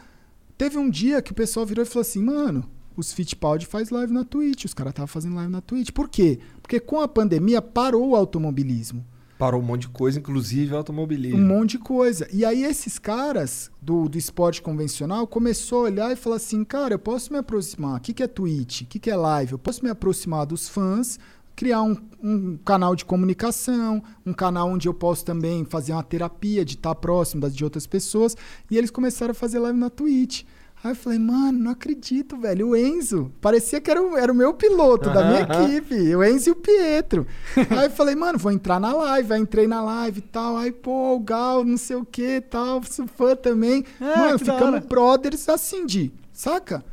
Teve 0.57 0.79
um 0.79 0.89
dia 0.89 1.21
que 1.21 1.33
o 1.33 1.35
pessoal 1.35 1.67
virou 1.67 1.85
e 1.85 1.87
falou 1.87 2.03
assim, 2.03 2.23
mano, 2.23 2.65
os 2.97 3.13
Fittipaldi 3.13 3.67
faz 3.67 3.91
live 3.91 4.13
na 4.13 4.25
Twitch, 4.25 4.65
os 4.65 4.73
caras 4.73 4.93
estavam 4.93 5.07
fazendo 5.07 5.37
live 5.37 5.53
na 5.53 5.61
Twitch. 5.61 5.91
Por 5.91 6.09
quê? 6.09 6.39
Porque 6.63 6.81
com 6.81 7.01
a 7.01 7.09
pandemia 7.09 7.61
parou 7.61 8.11
o 8.11 8.17
automobilismo. 8.17 9.05
Parou 9.39 9.61
um 9.61 9.65
monte 9.65 9.83
de 9.83 9.89
coisa, 9.89 10.19
inclusive 10.19 10.75
automobilismo. 10.75 11.39
Um 11.39 11.47
monte 11.47 11.73
de 11.73 11.79
coisa. 11.79 12.27
E 12.33 12.45
aí 12.45 12.65
esses 12.65 12.99
caras 12.99 13.71
do, 13.81 14.09
do 14.09 14.17
esporte 14.17 14.63
convencional 14.63 15.27
começou 15.27 15.81
a 15.81 15.83
olhar 15.83 16.13
e 16.13 16.17
falar 16.17 16.37
assim, 16.37 16.65
cara, 16.65 16.95
eu 16.95 16.99
posso 16.99 17.33
me 17.33 17.39
aproximar. 17.39 17.99
O 17.99 18.01
que, 18.01 18.15
que 18.15 18.23
é 18.23 18.27
Twitch? 18.27 18.83
O 18.83 18.87
que, 18.87 18.99
que 18.99 19.11
é 19.11 19.17
live? 19.17 19.53
Eu 19.53 19.59
posso 19.59 19.85
me 19.85 19.91
aproximar 19.91 20.47
dos 20.47 20.69
fãs, 20.69 21.19
criar 21.55 21.83
um, 21.83 21.97
um 22.23 22.57
canal 22.65 22.97
de 22.97 23.05
comunicação, 23.05 24.03
um 24.25 24.33
canal 24.33 24.69
onde 24.71 24.89
eu 24.89 24.95
posso 24.95 25.25
também 25.25 25.65
fazer 25.65 25.93
uma 25.93 26.03
terapia, 26.03 26.65
de 26.65 26.75
estar 26.75 26.95
próximo 26.95 27.41
das 27.43 27.55
de 27.55 27.63
outras 27.63 27.87
pessoas. 27.87 28.37
E 28.71 28.77
eles 28.77 28.91
começaram 28.91 29.33
a 29.33 29.35
fazer 29.35 29.59
live 29.59 29.79
na 29.79 29.91
Twitch. 29.91 30.45
Aí 30.85 30.93
eu 30.93 30.97
falei, 30.97 31.19
mano, 31.19 31.59
não 31.59 31.71
acredito, 31.73 32.37
velho. 32.37 32.69
O 32.69 32.77
Enzo, 32.77 33.33
parecia 33.41 33.81
que 33.81 33.91
era 33.91 34.01
o, 34.01 34.17
era 34.17 34.31
o 34.31 34.35
meu 34.35 34.55
piloto 34.55 35.11
da 35.11 35.25
minha 35.25 35.41
equipe, 35.41 36.15
o 36.15 36.23
Enzo 36.23 36.51
e 36.51 36.53
o 36.53 36.57
Pietro. 36.57 37.27
Aí 37.71 37.87
eu 37.87 37.91
falei, 37.91 38.15
mano, 38.15 38.39
vou 38.39 38.53
entrar 38.53 38.79
na 38.79 38.93
live. 38.93 39.33
Aí 39.33 39.41
entrei 39.41 39.67
na 39.67 39.83
live 39.83 40.19
e 40.19 40.23
tal. 40.23 40.57
Aí, 40.57 40.71
pô, 40.71 41.15
o 41.15 41.21
Gal, 41.21 41.65
não 41.65 41.77
sei 41.77 41.97
o 41.97 42.05
que 42.05 42.41
tal, 42.43 42.83
sou 42.85 43.07
fã 43.07 43.35
também. 43.35 43.85
Ah, 44.01 44.19
mano, 44.19 44.39
ficamos 44.39 44.85
brothers 44.87 45.49
assim, 45.49 45.87
de, 45.87 46.13
saca? 46.33 46.85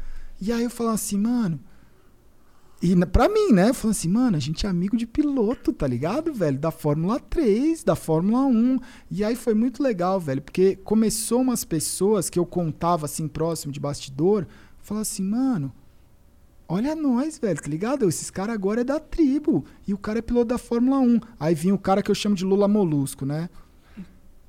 E 0.41 0.51
aí 0.51 0.63
eu 0.63 0.69
falava 0.69 0.95
assim, 0.95 1.17
mano. 1.17 1.59
E 2.85 2.93
pra 3.05 3.29
mim, 3.29 3.53
né? 3.53 3.71
Falando 3.71 3.95
assim, 3.95 4.09
mano, 4.09 4.35
a 4.35 4.39
gente 4.41 4.65
é 4.65 4.69
amigo 4.69 4.97
de 4.97 5.07
piloto, 5.07 5.71
tá 5.71 5.87
ligado, 5.87 6.33
velho? 6.33 6.59
Da 6.59 6.69
Fórmula 6.69 7.17
3, 7.17 7.81
da 7.81 7.95
Fórmula 7.95 8.45
1. 8.45 8.77
E 9.09 9.23
aí 9.23 9.37
foi 9.37 9.53
muito 9.53 9.81
legal, 9.81 10.19
velho, 10.19 10.41
porque 10.41 10.75
começou 10.75 11.39
umas 11.39 11.63
pessoas 11.63 12.29
que 12.29 12.37
eu 12.37 12.45
contava 12.45 13.05
assim, 13.05 13.25
próximo 13.25 13.71
de 13.71 13.79
bastidor, 13.79 14.45
falar 14.81 14.99
assim, 14.99 15.23
mano, 15.23 15.71
olha 16.67 16.93
nós, 16.93 17.39
velho, 17.39 17.61
tá 17.61 17.69
ligado? 17.69 18.09
Esses 18.09 18.29
caras 18.29 18.53
agora 18.53 18.81
é 18.81 18.83
da 18.83 18.99
tribo. 18.99 19.63
E 19.87 19.93
o 19.93 19.97
cara 19.97 20.19
é 20.19 20.21
piloto 20.21 20.47
da 20.47 20.57
Fórmula 20.57 20.99
1. 20.99 21.21
Aí 21.39 21.55
vinha 21.55 21.73
o 21.73 21.79
cara 21.79 22.03
que 22.03 22.11
eu 22.11 22.15
chamo 22.15 22.35
de 22.35 22.43
Lula 22.43 22.67
Molusco, 22.67 23.25
né? 23.25 23.49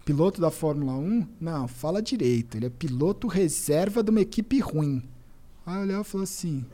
Piloto 0.05 0.41
da 0.41 0.51
Fórmula 0.51 0.95
1? 0.95 1.29
Não, 1.41 1.69
fala 1.69 2.03
direito. 2.03 2.57
Ele 2.57 2.67
é 2.67 2.71
piloto 2.71 3.29
reserva 3.29 4.03
de 4.03 4.11
uma 4.11 4.21
equipe 4.21 4.59
ruim. 4.59 5.05
Aí 5.65 5.77
eu 5.77 5.83
olhava 5.83 6.03
e 6.03 6.05
falava 6.05 6.25
assim. 6.25 6.65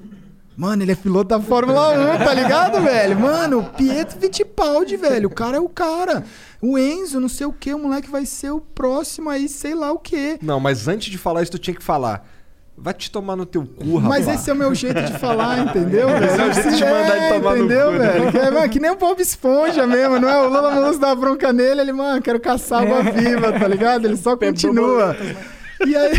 Mano, 0.61 0.83
ele 0.83 0.93
é 0.93 0.95
piloto 0.95 1.31
da 1.31 1.41
Fórmula 1.41 1.89
1, 2.17 2.19
tá 2.19 2.35
ligado, 2.35 2.83
velho? 2.83 3.19
Mano, 3.19 3.61
o 3.61 3.65
Pietro 3.65 4.19
Fittipaldi, 4.21 4.95
velho. 4.95 5.29
O 5.29 5.33
cara 5.33 5.57
é 5.57 5.61
o 5.61 5.71
cara. 5.71 6.23
O 6.61 6.77
Enzo, 6.77 7.19
não 7.19 7.31
sei 7.31 7.47
o 7.47 7.53
que, 7.53 7.73
o 7.73 7.79
moleque 7.79 8.11
vai 8.11 8.27
ser 8.27 8.51
o 8.51 8.61
próximo 8.61 9.31
aí, 9.31 9.49
sei 9.49 9.75
lá 9.75 9.91
o 9.91 9.99
quê. 9.99 10.39
Não, 10.43 10.61
mas 10.61 10.87
antes 10.87 11.11
de 11.11 11.17
falar 11.17 11.43
isso, 11.43 11.53
tu 11.53 11.59
tinha 11.59 11.75
que 11.75 11.83
falar. 11.83 12.29
Vai 12.77 12.93
te 12.93 13.11
tomar 13.11 13.37
no 13.37 13.47
teu 13.47 13.65
cu, 13.65 13.97
rapaz. 13.97 14.27
Mas 14.27 14.39
esse 14.39 14.51
é 14.51 14.53
o 14.53 14.57
meu 14.57 14.75
jeito 14.75 15.01
de 15.01 15.19
falar, 15.19 15.61
entendeu, 15.61 16.09
velho? 16.09 16.27
Esse 16.27 16.41
é 16.43 16.47
o 16.47 16.53
jeito 16.53 16.77
de 16.77 16.85
mandar 16.85 17.17
ele 17.17 17.35
tomar 17.39 17.57
no 17.57 17.65
entendeu, 17.65 17.87
cu, 17.87 17.93
né? 17.93 17.99
velho? 17.99 18.31
Que, 18.31 18.39
é, 18.39 18.51
mano, 18.51 18.69
que 18.69 18.81
nem 18.81 18.91
o 18.91 18.97
Bob 18.97 19.19
Esponja 19.19 19.87
mesmo, 19.87 20.21
não 20.21 20.29
é? 20.29 20.43
O 20.43 20.49
Lula 20.51 20.75
Molusco 20.75 21.01
dá 21.01 21.15
bronca 21.15 21.55
nele, 21.55 21.81
ele, 21.81 21.93
mano, 21.95 22.21
quero 22.21 22.39
caçar 22.39 22.83
água 22.83 23.03
viva, 23.03 23.51
tá 23.51 23.67
ligado? 23.67 24.05
Ele 24.05 24.17
só 24.19 24.37
continua. 24.37 25.17
E 25.87 25.97
aí... 25.97 26.13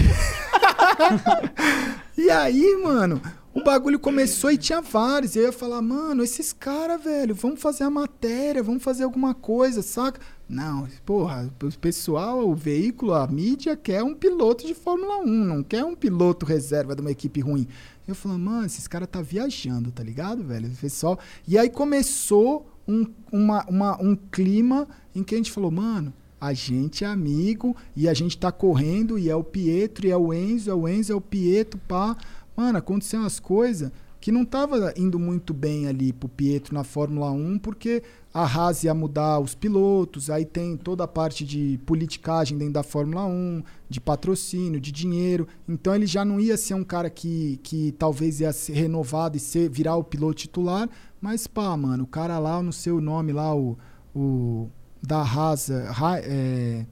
e 2.18 2.30
aí, 2.32 2.82
mano, 2.84 3.22
o 3.54 3.64
bagulho 3.64 4.00
começou 4.00 4.52
e 4.52 4.58
tinha 4.58 4.82
vários. 4.82 5.36
E 5.36 5.40
eu 5.40 5.46
ia 5.46 5.52
falar, 5.52 5.82
mano, 5.82 6.24
esses 6.24 6.54
caras, 6.54 7.04
velho, 7.04 7.36
vamos 7.36 7.62
fazer 7.62 7.84
a 7.84 7.90
matéria, 7.90 8.64
vamos 8.64 8.82
fazer 8.84 9.04
alguma 9.04 9.34
coisa, 9.34 9.82
saca? 9.82 10.22
Não, 10.48 10.88
porra, 11.06 11.50
o 11.64 11.78
pessoal, 11.80 12.48
o 12.50 12.56
veículo, 12.56 13.14
a 13.14 13.26
mídia 13.28 13.76
quer 13.76 14.04
um 14.04 14.14
piloto 14.14 14.66
de 14.68 14.74
Fórmula 14.74 15.20
1, 15.20 15.26
não 15.28 15.64
quer 15.64 15.84
um 15.86 15.96
piloto 15.96 16.46
reserva 16.46 16.94
de 16.96 17.02
uma 17.02 17.12
equipe 17.12 17.40
ruim. 17.40 17.68
Eu 18.08 18.16
falando, 18.16 18.44
mano, 18.44 18.66
esses 18.66 18.88
caras 18.88 19.08
tá 19.10 19.22
viajando, 19.22 19.92
tá 19.92 20.04
ligado, 20.04 20.44
velho? 20.44 20.68
O 20.70 20.76
pessoal. 20.76 21.18
E 21.48 21.58
aí 21.58 21.70
começou 21.70 22.70
um, 22.88 23.06
uma, 23.32 23.64
uma- 23.70 24.02
um 24.02 24.16
clima 24.16 24.88
em 25.16 25.24
que 25.24 25.36
a 25.36 25.38
gente 25.38 25.52
falou, 25.52 25.72
mano, 25.72 26.14
a 26.40 26.54
gente 26.54 27.04
é 27.04 27.08
amigo 27.08 27.76
e 27.96 28.10
a 28.10 28.14
gente 28.14 28.38
tá 28.38 28.52
correndo 28.52 29.18
e 29.20 29.30
é 29.30 29.36
o 29.36 29.44
Pietro 29.44 30.08
e 30.08 30.12
é 30.12 30.18
o 30.18 30.34
Enzo, 30.34 30.72
é 30.72 30.74
o 30.74 30.88
Enzo, 30.88 31.14
é 31.14 31.16
o 31.16 31.22
Pietro, 31.22 31.80
pá. 31.88 32.18
Mano, 32.62 32.78
aconteceu 32.78 33.20
umas 33.20 33.40
coisas 33.40 33.92
que 34.20 34.32
não 34.32 34.44
estava 34.44 34.94
indo 34.96 35.18
muito 35.18 35.52
bem 35.52 35.88
ali 35.88 36.14
pro 36.14 36.30
Pietro 36.30 36.76
na 36.76 36.84
Fórmula 36.84 37.32
1, 37.32 37.58
porque 37.58 38.04
a 38.32 38.44
Haas 38.44 38.84
ia 38.84 38.94
mudar 38.94 39.40
os 39.40 39.56
pilotos, 39.56 40.30
aí 40.30 40.46
tem 40.46 40.78
toda 40.78 41.04
a 41.04 41.08
parte 41.08 41.44
de 41.44 41.80
politicagem 41.88 42.56
dentro 42.56 42.74
da 42.76 42.84
Fórmula 42.84 43.26
1, 43.26 43.64
de 43.90 44.00
patrocínio, 44.00 44.80
de 44.80 44.92
dinheiro. 44.92 45.48
Então 45.68 45.96
ele 45.96 46.06
já 46.06 46.24
não 46.24 46.40
ia 46.40 46.56
ser 46.56 46.76
um 46.76 46.84
cara 46.84 47.10
que, 47.10 47.60
que 47.64 47.94
talvez 47.94 48.40
ia 48.42 48.54
ser 48.54 48.74
renovado 48.74 49.38
e 49.38 49.40
ser, 49.40 49.68
virar 49.72 49.96
o 49.96 50.04
piloto 50.04 50.36
titular, 50.36 50.88
mas 51.20 51.48
pá, 51.48 51.76
mano, 51.76 52.04
o 52.04 52.08
cara 52.08 52.38
lá, 52.38 52.62
não 52.62 52.72
sei 52.72 52.92
o 52.94 53.02
nome 53.02 53.34
lá, 53.34 53.56
o, 53.56 53.76
o 54.16 54.70
da 55.02 55.24
Haas, 55.24 55.68
é, 55.72 55.90
Ra- 55.90 56.20
é, 56.20 56.86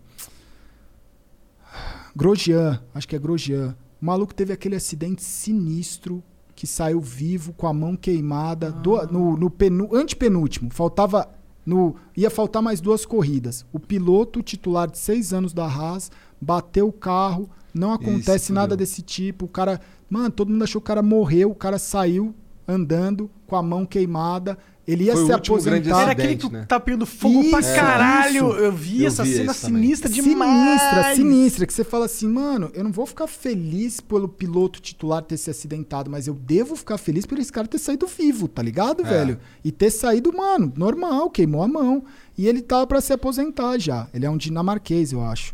Grosjean, 2.15 2.81
acho 2.93 3.07
que 3.07 3.15
é 3.15 3.19
Grosjean. 3.19 3.75
O 4.01 4.05
maluco 4.05 4.33
teve 4.33 4.53
aquele 4.53 4.75
acidente 4.75 5.23
sinistro 5.23 6.23
que 6.55 6.67
saiu 6.67 6.99
vivo 6.99 7.53
com 7.53 7.67
a 7.67 7.73
mão 7.73 7.95
queimada 7.95 8.71
do- 8.71 9.05
no, 9.07 9.37
no 9.37 9.49
penu- 9.49 9.95
antepenúltimo. 9.95 10.69
Faltava. 10.71 11.29
No, 11.65 11.95
ia 12.17 12.29
faltar 12.31 12.61
mais 12.63 12.81
duas 12.81 13.05
corridas. 13.05 13.63
O 13.71 13.79
piloto 13.79 14.41
titular 14.41 14.89
de 14.89 14.97
seis 14.97 15.33
anos 15.33 15.53
da 15.53 15.65
Haas 15.65 16.09
bateu 16.41 16.87
o 16.87 16.93
carro. 16.93 17.49
Não 17.73 17.93
acontece 17.93 18.47
fudeu. 18.47 18.55
nada 18.55 18.75
desse 18.75 19.01
tipo. 19.01 19.45
O 19.45 19.47
cara. 19.47 19.79
Mano, 20.09 20.31
todo 20.31 20.49
mundo 20.51 20.63
achou 20.63 20.81
que 20.81 20.85
o 20.85 20.87
cara 20.87 21.03
morreu. 21.03 21.51
O 21.51 21.55
cara 21.55 21.77
saiu 21.77 22.33
andando 22.67 23.29
com 23.45 23.55
a 23.55 23.61
mão 23.61 23.85
queimada. 23.85 24.57
Ele 24.91 25.03
ia 25.03 25.13
Foi 25.13 25.25
se 25.27 25.31
aposentar. 25.31 26.01
Era 26.01 26.11
aquele 26.13 26.35
que 26.35 26.49
tá 26.65 26.79
pegando 26.79 27.05
fogo 27.05 27.47
pra 27.51 27.59
Isso, 27.59 27.75
caralho. 27.75 28.49
isso. 28.49 28.57
Eu 28.59 28.71
vi 28.71 29.01
Eu 29.03 29.07
essa 29.09 29.23
vi 29.23 29.33
cena 29.35 29.51
esse 29.51 29.61
também. 29.61 29.83
sinistra 29.83 30.09
demais. 30.09 30.81
Sinistra, 30.81 31.15
sinistra. 31.15 31.67
Que 31.67 31.73
você 31.73 31.83
fala 31.83 32.05
assim, 32.05 32.27
mano, 32.27 32.71
eu 32.73 32.83
não 32.83 32.91
vou 32.91 33.05
ficar 33.05 33.27
feliz 33.27 33.99
pelo 34.01 34.27
piloto 34.27 34.81
titular 34.81 35.21
ter 35.21 35.37
se 35.37 35.49
acidentado, 35.51 36.09
mas 36.09 36.25
eu 36.25 36.33
devo 36.33 36.75
ficar 36.75 36.97
feliz 36.97 37.23
por 37.25 37.37
esse 37.37 37.51
cara 37.51 37.67
ter 37.67 37.77
saído 37.77 38.07
vivo, 38.07 38.47
tá 38.47 38.63
ligado, 38.63 39.05
É. 39.05 39.09
velho? 39.09 39.39
E 39.63 39.71
ter 39.71 39.91
saído, 39.91 40.33
mano, 40.35 40.73
normal, 40.75 41.29
queimou 41.29 41.61
a 41.61 41.67
mão. 41.67 42.03
E 42.35 42.47
ele 42.47 42.61
tava 42.61 42.87
pra 42.87 42.99
se 42.99 43.13
aposentar 43.13 43.77
já. 43.77 44.07
Ele 44.11 44.25
é 44.25 44.29
um 44.29 44.37
dinamarquês, 44.37 45.11
eu 45.11 45.21
acho. 45.23 45.53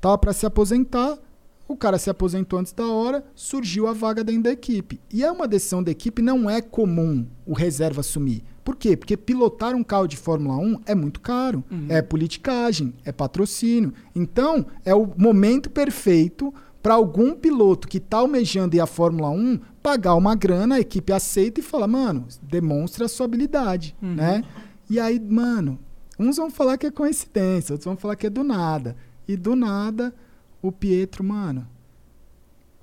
Tava 0.00 0.16
pra 0.18 0.32
se 0.32 0.46
aposentar. 0.46 1.18
O 1.66 1.76
cara 1.76 1.98
se 1.98 2.08
aposentou 2.08 2.58
antes 2.58 2.72
da 2.72 2.86
hora, 2.86 3.22
surgiu 3.34 3.88
a 3.88 3.92
vaga 3.92 4.24
dentro 4.24 4.44
da 4.44 4.52
equipe. 4.52 4.98
E 5.12 5.22
é 5.22 5.30
uma 5.30 5.46
decisão 5.46 5.82
da 5.82 5.90
equipe, 5.90 6.22
não 6.22 6.48
é 6.48 6.62
comum 6.62 7.26
o 7.44 7.52
reserva 7.52 8.00
assumir. 8.00 8.42
Por 8.68 8.76
quê? 8.76 8.98
Porque 8.98 9.16
pilotar 9.16 9.74
um 9.74 9.82
carro 9.82 10.06
de 10.06 10.14
Fórmula 10.14 10.58
1 10.58 10.80
é 10.84 10.94
muito 10.94 11.20
caro. 11.22 11.64
É 11.88 12.02
politicagem, 12.02 12.92
é 13.02 13.10
patrocínio. 13.10 13.94
Então, 14.14 14.66
é 14.84 14.94
o 14.94 15.10
momento 15.16 15.70
perfeito 15.70 16.52
para 16.82 16.92
algum 16.92 17.34
piloto 17.34 17.88
que 17.88 17.98
tá 17.98 18.18
almejando 18.18 18.76
ir 18.76 18.80
à 18.80 18.86
Fórmula 18.86 19.30
1 19.30 19.58
pagar 19.82 20.14
uma 20.16 20.34
grana, 20.34 20.74
a 20.74 20.80
equipe 20.80 21.14
aceita 21.14 21.60
e 21.60 21.62
fala, 21.62 21.86
mano, 21.86 22.26
demonstra 22.42 23.06
a 23.06 23.08
sua 23.08 23.24
habilidade, 23.24 23.96
né? 24.02 24.44
E 24.90 25.00
aí, 25.00 25.18
mano, 25.18 25.78
uns 26.18 26.36
vão 26.36 26.50
falar 26.50 26.76
que 26.76 26.84
é 26.84 26.90
coincidência, 26.90 27.72
outros 27.72 27.86
vão 27.86 27.96
falar 27.96 28.16
que 28.16 28.26
é 28.26 28.30
do 28.30 28.44
nada. 28.44 28.94
E 29.26 29.34
do 29.34 29.56
nada, 29.56 30.14
o 30.60 30.70
Pietro, 30.70 31.24
mano, 31.24 31.66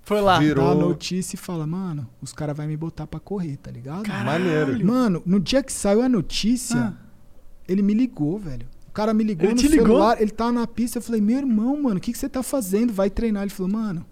Foi 0.05 0.21
lá. 0.21 0.33
dá 0.33 0.37
a 0.37 0.39
Virou. 0.39 0.75
notícia 0.75 1.35
e 1.35 1.37
fala, 1.37 1.65
mano, 1.65 2.07
os 2.21 2.31
caras 2.31 2.55
vão 2.55 2.67
me 2.67 2.77
botar 2.77 3.07
pra 3.07 3.19
correr, 3.19 3.57
tá 3.57 3.71
ligado? 3.71 4.07
Maneiro. 4.07 4.85
Mano, 4.85 5.21
no 5.25 5.39
dia 5.39 5.63
que 5.63 5.73
saiu 5.73 6.01
a 6.03 6.07
notícia, 6.09 6.77
Ah. 6.79 6.93
ele 7.67 7.81
me 7.81 7.93
ligou, 7.93 8.37
velho. 8.37 8.67
O 8.87 8.91
cara 8.91 9.13
me 9.13 9.23
ligou 9.23 9.45
Ele 9.47 9.55
no 9.55 9.59
te 9.59 9.67
ligou? 9.67 9.87
celular, 9.87 10.21
ele 10.21 10.31
tava 10.31 10.51
na 10.53 10.65
pista, 10.67 10.99
eu 10.99 11.01
falei, 11.01 11.19
meu 11.19 11.39
irmão, 11.39 11.81
mano, 11.81 11.97
o 11.97 11.99
que, 11.99 12.11
que 12.11 12.17
você 12.17 12.29
tá 12.29 12.41
fazendo? 12.43 12.93
Vai 12.93 13.09
treinar. 13.09 13.43
Ele 13.43 13.49
falou, 13.49 13.71
mano. 13.71 14.05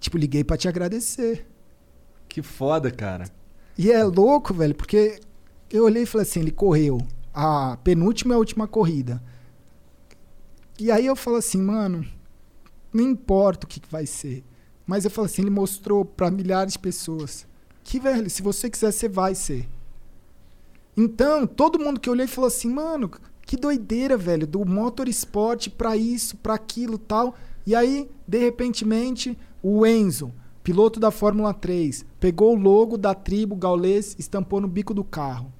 Tipo, 0.00 0.18
liguei 0.18 0.42
pra 0.42 0.56
te 0.56 0.66
agradecer. 0.68 1.46
Que 2.28 2.42
foda, 2.42 2.90
cara. 2.90 3.24
E 3.78 3.90
é 3.92 4.02
louco, 4.02 4.52
velho, 4.54 4.74
porque 4.74 5.20
eu 5.70 5.84
olhei 5.84 6.02
e 6.02 6.06
falei 6.06 6.26
assim, 6.26 6.40
ele 6.40 6.50
correu 6.50 6.98
a 7.34 7.76
penúltima 7.84 8.34
e 8.34 8.36
a 8.36 8.38
última 8.38 8.66
corrida. 8.66 9.22
E 10.78 10.90
aí 10.90 11.06
eu 11.06 11.14
falo 11.16 11.36
assim, 11.36 11.60
mano, 11.60 12.04
não 12.96 13.04
importa 13.04 13.66
o 13.66 13.68
que 13.68 13.80
que 13.80 13.90
vai 13.90 14.06
ser. 14.06 14.42
Mas 14.86 15.04
eu 15.04 15.10
falo 15.10 15.26
assim, 15.26 15.42
ele 15.42 15.50
mostrou 15.50 16.04
pra 16.04 16.30
milhares 16.30 16.74
de 16.74 16.78
pessoas 16.78 17.46
que, 17.84 18.00
velho, 18.00 18.28
se 18.28 18.42
você 18.42 18.68
quiser, 18.68 18.92
você 18.92 19.08
vai 19.08 19.34
ser. 19.34 19.68
Então, 20.96 21.46
todo 21.46 21.78
mundo 21.78 22.00
que 22.00 22.08
eu 22.08 22.14
olhei 22.14 22.26
falou 22.26 22.48
assim, 22.48 22.70
mano, 22.70 23.10
que 23.42 23.56
doideira, 23.56 24.16
velho, 24.16 24.46
do 24.46 24.64
motorsport 24.64 25.68
pra 25.70 25.96
isso, 25.96 26.36
pra 26.38 26.54
aquilo 26.54 26.98
tal. 26.98 27.34
E 27.66 27.74
aí, 27.74 28.10
de 28.26 28.38
repentemente, 28.38 29.38
o 29.62 29.86
Enzo, 29.86 30.32
piloto 30.64 30.98
da 30.98 31.10
Fórmula 31.10 31.52
3, 31.52 32.04
pegou 32.18 32.56
o 32.56 32.60
logo 32.60 32.96
da 32.96 33.14
tribo 33.14 33.54
gaulês, 33.54 34.16
estampou 34.18 34.60
no 34.60 34.66
bico 34.66 34.94
do 34.94 35.04
carro. 35.04 35.52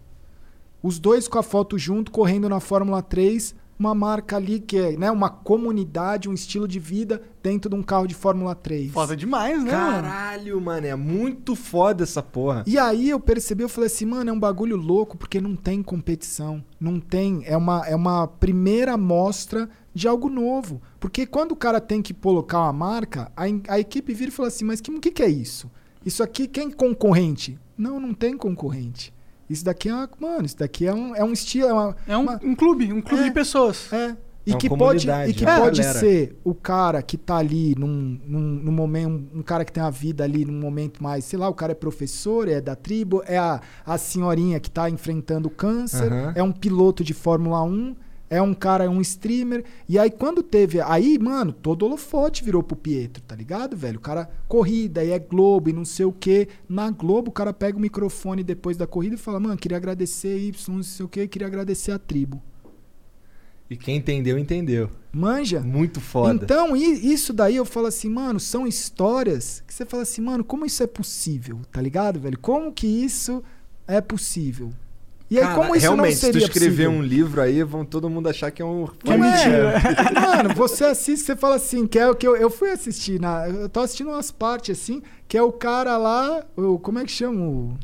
Os 0.82 0.98
dois 0.98 1.28
com 1.28 1.38
a 1.38 1.42
foto 1.42 1.78
junto, 1.78 2.10
correndo 2.10 2.48
na 2.48 2.60
Fórmula 2.60 3.02
3, 3.02 3.54
uma 3.78 3.94
marca 3.94 4.36
ali 4.36 4.58
que 4.60 4.76
é 4.78 4.96
né, 4.96 5.10
uma 5.10 5.28
comunidade, 5.28 6.28
um 6.28 6.32
estilo 6.32 6.66
de 6.66 6.78
vida 6.78 7.20
dentro 7.42 7.68
de 7.70 7.76
um 7.76 7.82
carro 7.82 8.06
de 8.06 8.14
Fórmula 8.14 8.54
3. 8.54 8.90
Foda 8.92 9.16
demais, 9.16 9.62
né? 9.62 9.70
Caralho, 9.70 10.60
mano, 10.60 10.86
é 10.86 10.94
muito 10.96 11.54
foda 11.54 12.02
essa 12.04 12.22
porra. 12.22 12.64
E 12.66 12.78
aí 12.78 13.08
eu 13.10 13.20
percebi, 13.20 13.62
eu 13.62 13.68
falei 13.68 13.86
assim, 13.88 14.06
mano, 14.06 14.30
é 14.30 14.32
um 14.32 14.40
bagulho 14.40 14.76
louco 14.76 15.16
porque 15.16 15.40
não 15.40 15.54
tem 15.54 15.82
competição. 15.82 16.64
Não 16.80 16.98
tem. 17.00 17.42
É 17.44 17.56
uma, 17.56 17.86
é 17.86 17.94
uma 17.94 18.26
primeira 18.26 18.94
amostra 18.94 19.68
de 19.94 20.08
algo 20.08 20.28
novo. 20.28 20.80
Porque 20.98 21.26
quando 21.26 21.52
o 21.52 21.56
cara 21.56 21.80
tem 21.80 22.02
que 22.02 22.12
colocar 22.14 22.60
uma 22.60 22.72
marca, 22.72 23.30
a, 23.36 23.44
a 23.68 23.78
equipe 23.78 24.12
vira 24.14 24.30
e 24.30 24.34
fala 24.34 24.48
assim, 24.48 24.64
mas 24.64 24.80
que- 24.80 24.90
o 24.90 25.00
que, 25.00 25.10
que 25.10 25.22
é 25.22 25.28
isso? 25.28 25.70
Isso 26.04 26.22
aqui, 26.22 26.46
quem 26.46 26.68
é 26.68 26.72
concorrente? 26.72 27.58
Não, 27.76 27.98
não 28.00 28.14
tem 28.14 28.36
concorrente. 28.36 29.12
Isso 29.48 29.64
daqui 29.64 29.88
é 29.88 29.94
uma, 29.94 30.08
Mano, 30.18 30.44
isso 30.46 30.56
daqui 30.58 30.86
é 30.86 30.94
um, 30.94 31.14
é 31.14 31.24
um 31.24 31.32
estilo. 31.32 31.68
É, 31.68 31.72
uma, 31.72 31.96
É 32.08 32.16
um, 32.16 32.50
um 32.50 32.54
clube, 32.54 32.92
um 32.92 33.00
clube 33.00 33.24
de 33.24 33.30
pessoas. 33.30 33.92
É. 33.92 34.16
E 34.46 34.50
É 34.50 34.54
uma 34.54 34.60
que 34.60 34.68
pode, 34.68 35.08
e 35.28 35.34
que 35.34 35.44
é 35.44 35.48
uma 35.48 35.58
pode 35.60 35.80
galera. 35.80 35.98
ser 35.98 36.38
o 36.44 36.54
cara 36.54 37.02
que 37.02 37.16
tá 37.16 37.36
ali 37.36 37.74
num, 37.76 38.20
num, 38.24 38.40
num 38.40 38.70
momento, 38.72 39.26
um 39.34 39.42
cara 39.42 39.64
que 39.64 39.72
tem 39.72 39.82
a 39.82 39.90
vida 39.90 40.22
ali 40.22 40.44
num 40.44 40.60
momento 40.60 41.02
mais, 41.02 41.24
sei 41.24 41.36
lá, 41.36 41.48
o 41.48 41.54
cara 41.54 41.72
é 41.72 41.74
professor, 41.74 42.46
é 42.46 42.60
da 42.60 42.76
tribo, 42.76 43.24
é 43.26 43.36
a, 43.36 43.60
a 43.84 43.98
senhorinha 43.98 44.60
que 44.60 44.70
tá 44.70 44.88
enfrentando 44.88 45.48
o 45.48 45.50
câncer, 45.50 46.12
Aham. 46.12 46.32
é 46.36 46.42
um 46.44 46.52
piloto 46.52 47.02
de 47.02 47.12
Fórmula 47.12 47.60
1, 47.64 47.96
é 48.28 48.40
um 48.42 48.54
cara, 48.54 48.84
é 48.84 48.88
um 48.88 49.00
streamer. 49.00 49.64
E 49.88 49.98
aí 49.98 50.10
quando 50.10 50.42
teve. 50.42 50.80
Aí, 50.80 51.18
mano, 51.18 51.52
todo 51.52 51.84
holofote 51.84 52.44
virou 52.44 52.62
pro 52.62 52.76
Pietro, 52.76 53.22
tá 53.22 53.34
ligado, 53.34 53.76
velho? 53.76 53.98
O 53.98 54.02
cara, 54.02 54.28
corrida, 54.48 55.04
e 55.04 55.10
é 55.10 55.18
Globo 55.18 55.70
e 55.70 55.72
não 55.72 55.84
sei 55.84 56.06
o 56.06 56.12
quê. 56.12 56.48
Na 56.68 56.90
Globo, 56.90 57.30
o 57.30 57.32
cara 57.32 57.52
pega 57.52 57.78
o 57.78 57.80
microfone 57.80 58.42
depois 58.42 58.76
da 58.76 58.86
corrida 58.86 59.14
e 59.14 59.18
fala, 59.18 59.40
mano, 59.40 59.56
queria 59.56 59.76
agradecer 59.76 60.36
Y, 60.38 60.74
não 60.76 60.82
sei 60.82 61.06
o 61.06 61.08
quê, 61.08 61.28
queria 61.28 61.46
agradecer 61.46 61.92
a 61.92 61.98
tribo. 61.98 62.42
E 63.68 63.76
quem 63.76 63.96
entendeu, 63.96 64.38
entendeu. 64.38 64.88
Manja? 65.12 65.60
Muito 65.60 66.00
foda. 66.00 66.44
Então, 66.44 66.76
isso 66.76 67.32
daí 67.32 67.56
eu 67.56 67.64
falo 67.64 67.86
assim, 67.86 68.08
mano, 68.08 68.38
são 68.38 68.66
histórias 68.66 69.62
que 69.66 69.74
você 69.74 69.84
fala 69.84 70.04
assim, 70.04 70.20
mano, 70.20 70.44
como 70.44 70.64
isso 70.64 70.82
é 70.82 70.86
possível, 70.86 71.60
tá 71.72 71.80
ligado, 71.80 72.20
velho? 72.20 72.38
Como 72.38 72.72
que 72.72 72.86
isso 72.86 73.42
é 73.88 74.00
possível? 74.00 74.72
E 75.28 75.38
aí, 75.38 75.44
Cara, 75.44 75.54
como 75.56 75.74
isso 75.74 75.82
realmente, 75.82 76.12
não 76.14 76.20
seria 76.20 76.40
se 76.40 76.46
tu 76.46 76.52
escrever 76.52 76.86
possível? 76.86 76.90
um 76.92 77.02
livro 77.02 77.40
aí, 77.40 77.62
vão 77.64 77.84
todo 77.84 78.08
mundo 78.08 78.28
achar 78.28 78.50
que 78.50 78.62
é 78.62 78.64
um. 78.64 78.86
Não 79.04 79.24
é. 79.24 79.74
Mano, 80.14 80.54
você 80.54 80.84
assiste, 80.84 81.24
você 81.26 81.34
fala 81.34 81.56
assim, 81.56 81.86
que 81.86 81.98
é 81.98 82.08
o 82.08 82.14
que 82.14 82.26
eu, 82.26 82.36
eu 82.36 82.48
fui 82.48 82.70
assistir, 82.70 83.20
na, 83.20 83.48
eu 83.48 83.68
tô 83.68 83.80
assistindo 83.80 84.10
umas 84.10 84.30
partes 84.30 84.80
assim, 84.80 85.02
que 85.26 85.36
é 85.36 85.42
o 85.42 85.50
cara 85.50 85.96
lá, 85.96 86.44
o, 86.56 86.78
como 86.78 87.00
é 87.00 87.04
que 87.04 87.10
chama? 87.10 87.40
O, 87.42 87.76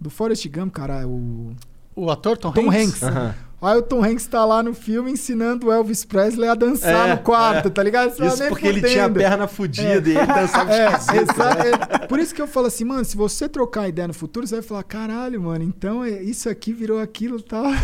do 0.00 0.10
Forrest 0.10 0.46
Gump, 0.48 0.72
cara, 0.74 1.06
o... 1.06 1.54
O 1.94 2.10
ator 2.10 2.36
Tom, 2.36 2.50
Tom 2.50 2.68
Hanks? 2.68 2.74
Hanks. 2.74 3.02
Aham. 3.04 3.34
Aí 3.66 3.76
o 3.78 3.82
Tom 3.82 4.04
Hanks 4.04 4.26
tá 4.26 4.44
lá 4.44 4.62
no 4.62 4.74
filme 4.74 5.10
ensinando 5.12 5.68
o 5.68 5.72
Elvis 5.72 6.04
Presley 6.04 6.48
a 6.48 6.54
dançar 6.54 7.08
É, 7.08 7.12
no 7.12 7.18
quarto, 7.22 7.68
é. 7.68 7.70
tá 7.70 7.82
ligado? 7.82 8.10
Você 8.14 8.24
Isso 8.26 8.38
nem 8.40 8.48
porque 8.48 8.66
ele 8.66 8.80
tinha 8.82 9.04
a 9.04 9.08
fudendo. 9.08 9.18
perna 9.28 9.48
fudida 9.48 10.08
e 10.08 10.16
ele 10.16 10.26
dançava 10.26 10.70
é, 10.74 10.92
esquisito, 10.92 11.30
exa- 11.32 11.54
né? 11.54 11.70
é, 11.90 11.98
Por 12.06 12.18
isso 12.18 12.34
que 12.34 12.42
eu 12.42 12.46
falo 12.46 12.66
assim, 12.66 12.84
mano, 12.84 13.04
se 13.04 13.16
você 13.16 13.48
trocar 13.48 13.88
ideia 13.88 14.08
no 14.08 14.14
futuro, 14.14 14.46
você 14.46 14.56
vai 14.56 14.62
falar, 14.62 14.82
caralho, 14.82 15.40
mano, 15.40 15.64
então 15.64 16.04
é- 16.04 16.22
isso 16.22 16.48
aqui 16.48 16.72
virou 16.72 17.00
aquilo 17.00 17.38
e 17.38 17.42
tal. 17.42 17.64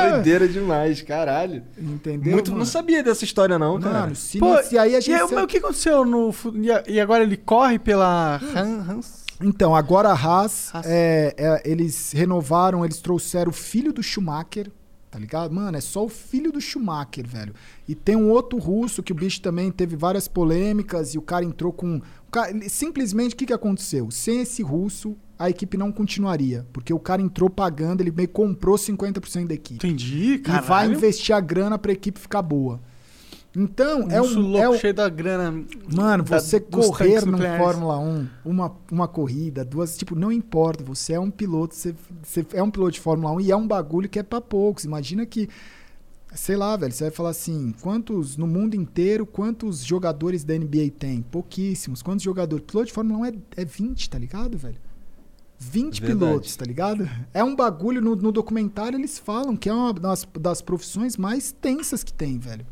É, 0.00 0.10
doideira 0.12 0.48
demais, 0.48 1.02
caralho. 1.02 1.62
Entendeu? 1.78 2.32
Muito, 2.32 2.50
mano? 2.50 2.58
não 2.60 2.66
sabia 2.66 3.02
dessa 3.02 3.24
história, 3.24 3.58
não, 3.58 3.78
cara. 3.80 4.00
Mano, 4.00 4.16
se, 4.16 4.38
Pô, 4.38 4.62
se 4.62 4.76
aí 4.78 4.94
a 4.96 5.00
gente. 5.00 5.16
E, 5.18 5.34
mas 5.34 5.44
o 5.44 5.46
que 5.46 5.58
aconteceu 5.58 6.04
no. 6.04 6.34
E 6.86 7.00
agora 7.00 7.22
ele 7.22 7.36
corre 7.36 7.78
pela. 7.78 8.40
Han- 8.54 8.86
Hans? 8.88 9.20
Então, 9.42 9.74
agora 9.74 10.10
a 10.10 10.14
Haas, 10.14 10.70
é, 10.84 11.34
é, 11.36 11.62
eles 11.64 12.12
renovaram, 12.12 12.84
eles 12.84 13.00
trouxeram 13.00 13.50
o 13.50 13.54
filho 13.54 13.90
do 13.92 14.02
Schumacher, 14.02 14.70
tá 15.10 15.18
ligado? 15.18 15.52
Mano, 15.52 15.76
é 15.76 15.80
só 15.80 16.04
o 16.04 16.08
filho 16.08 16.52
do 16.52 16.60
Schumacher, 16.60 17.26
velho. 17.26 17.52
E 17.88 17.94
tem 17.94 18.14
um 18.16 18.30
outro 18.30 18.58
russo 18.58 19.02
que 19.02 19.12
o 19.12 19.14
bicho 19.14 19.40
também 19.40 19.70
teve 19.72 19.96
várias 19.96 20.28
polêmicas 20.28 21.14
e 21.14 21.18
o 21.18 21.22
cara 21.22 21.44
entrou 21.44 21.72
com. 21.72 22.00
cara- 22.30 22.52
simplesmente 22.68 23.34
o 23.34 23.36
que, 23.36 23.46
que 23.46 23.52
aconteceu? 23.52 24.10
Sem 24.10 24.40
esse 24.40 24.62
russo, 24.62 25.16
a 25.38 25.50
equipe 25.50 25.76
não 25.76 25.90
continuaria. 25.90 26.66
Porque 26.72 26.92
o 26.92 26.98
cara 26.98 27.20
entrou 27.22 27.50
pagando, 27.50 28.00
ele 28.02 28.10
meio 28.12 28.28
comprou 28.28 28.76
50% 28.76 29.46
da 29.48 29.54
equipe. 29.54 29.76
Entendi, 29.86 30.34
E 30.34 30.38
cara. 30.38 30.60
vai 30.60 30.86
investir 30.90 31.34
a 31.34 31.40
grana 31.40 31.76
pra 31.78 31.92
equipe 31.92 32.18
ficar 32.20 32.42
boa. 32.42 32.80
Então, 33.56 34.08
é 34.10 34.20
Urso 34.20 34.38
um. 34.38 34.42
louco, 34.42 34.58
é 34.58 34.68
um- 34.68 34.78
cheio 34.78 34.94
da 34.94 35.08
grana. 35.08 35.64
Mano, 35.92 36.22
da- 36.22 36.38
você 36.40 36.60
correr 36.60 37.24
nucleares. 37.26 37.60
Fórmula 37.64 37.98
1, 37.98 38.28
uma, 38.44 38.76
uma 38.90 39.08
corrida, 39.08 39.64
duas, 39.64 39.96
tipo, 39.96 40.14
não 40.14 40.30
importa, 40.30 40.84
você 40.84 41.14
é 41.14 41.20
um 41.20 41.30
piloto, 41.30 41.74
você, 41.74 41.94
você 42.22 42.46
é 42.52 42.62
um 42.62 42.70
piloto 42.70 42.92
de 42.92 43.00
Fórmula 43.00 43.32
1 43.34 43.40
e 43.40 43.50
é 43.50 43.56
um 43.56 43.66
bagulho 43.66 44.08
que 44.08 44.18
é 44.20 44.22
pra 44.22 44.40
poucos. 44.40 44.84
Imagina 44.84 45.26
que, 45.26 45.48
sei 46.32 46.56
lá, 46.56 46.76
velho, 46.76 46.92
você 46.92 47.04
vai 47.04 47.10
falar 47.10 47.30
assim, 47.30 47.74
quantos, 47.80 48.36
no 48.36 48.46
mundo 48.46 48.74
inteiro, 48.76 49.26
quantos 49.26 49.84
jogadores 49.84 50.44
da 50.44 50.54
NBA 50.54 50.88
tem? 50.96 51.20
Pouquíssimos. 51.22 52.02
Quantos 52.02 52.22
jogadores? 52.22 52.64
Piloto 52.64 52.86
de 52.86 52.92
Fórmula 52.92 53.18
1 53.18 53.24
é, 53.26 53.32
é 53.56 53.64
20, 53.64 54.08
tá 54.10 54.16
ligado, 54.18 54.56
velho? 54.56 54.76
20 55.58 56.00
Verdade. 56.00 56.18
pilotos, 56.30 56.56
tá 56.56 56.64
ligado? 56.64 57.10
É 57.34 57.42
um 57.42 57.54
bagulho, 57.56 58.00
no, 58.00 58.14
no 58.14 58.30
documentário 58.30 58.96
eles 58.96 59.18
falam 59.18 59.56
que 59.56 59.68
é 59.68 59.74
uma 59.74 59.92
das, 59.92 60.26
das 60.38 60.62
profissões 60.62 61.16
mais 61.16 61.50
tensas 61.52 62.04
que 62.04 62.12
tem, 62.12 62.38
velho. 62.38 62.64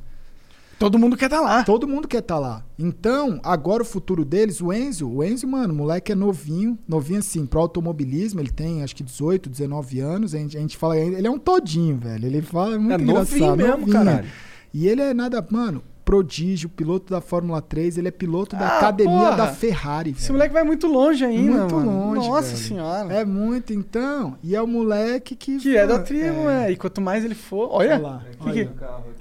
Todo 0.79 0.99
mundo 0.99 1.17
quer 1.17 1.25
estar 1.27 1.41
lá. 1.41 1.65
Todo 1.65 1.89
mundo 1.89 2.07
quer 2.07 2.19
estar 2.21 2.39
lá. 2.39 2.65
Então, 2.79 3.41
agora 3.43 3.83
o 3.83 3.87
futuro 3.87 4.25
deles, 4.25 4.61
o 4.61 4.73
Enzo, 4.73 5.09
o 5.09 5.25
Enzo, 5.25 5.47
mano, 5.49 5.75
o 5.75 5.77
moleque 5.77 6.13
é 6.13 6.15
novinho, 6.15 6.79
novinho 6.87 7.19
assim, 7.19 7.45
pro 7.47 7.61
automobilismo, 7.61 8.41
ele 8.41 8.51
tem 8.51 8.83
acho 8.83 8.95
que 8.95 9.03
18, 9.03 9.49
19 9.51 9.99
anos, 10.01 10.35
a 10.35 10.39
gente, 10.39 10.57
a 10.57 10.61
gente 10.61 10.77
fala, 10.77 10.97
ele 10.97 11.27
é 11.27 11.31
um 11.31 11.39
todinho, 11.39 11.97
velho. 11.99 12.27
Ele 12.27 12.41
fala 12.43 12.77
é 12.77 12.79
muito 12.79 12.93
É 12.95 12.99
novinho 12.99 13.37
engraçado, 13.37 13.57
mesmo, 13.57 13.79
novinho. 13.79 13.93
caralho. 13.93 14.29
E 14.73 14.87
ele 14.87 15.03
é 15.03 15.13
nada, 15.15 15.45
mano, 15.51 15.83
prodígio, 16.09 16.71
piloto 16.71 17.13
da 17.13 17.21
Fórmula 17.21 17.61
3, 17.61 17.99
ele 17.99 18.09
é 18.09 18.11
piloto 18.11 18.57
da 18.57 18.67
Ah, 18.67 18.77
academia 18.79 19.13
porra. 19.19 19.37
da 19.37 19.47
Ferrari, 19.49 20.13
Esse 20.13 20.23
velho. 20.23 20.33
moleque 20.35 20.55
vai 20.55 20.65
muito 20.65 20.87
longe 20.87 21.23
ainda, 21.23 21.59
Muito 21.59 21.75
mano. 21.75 22.15
longe. 22.15 22.29
Nossa 22.29 22.49
velho. 22.49 22.57
senhora. 22.59 23.13
É 23.13 23.25
muito, 23.27 23.75
então. 23.75 24.39
E 24.43 24.57
é 24.57 24.63
o 24.63 24.67
moleque 24.67 25.37
que. 25.37 25.59
Que 25.59 25.77
é 25.77 25.87
da 25.87 25.99
tribo, 25.99 26.49
é. 26.49 26.73
E 26.73 26.77
quanto 26.77 27.01
mais 27.03 27.25
ele 27.27 27.35
for. 27.35 27.69
Olha. 27.71 27.97
Olha 27.97 27.99
lá, 27.99 28.23
Que 28.41 28.49
olha. 28.49 28.65
que- 28.67 28.71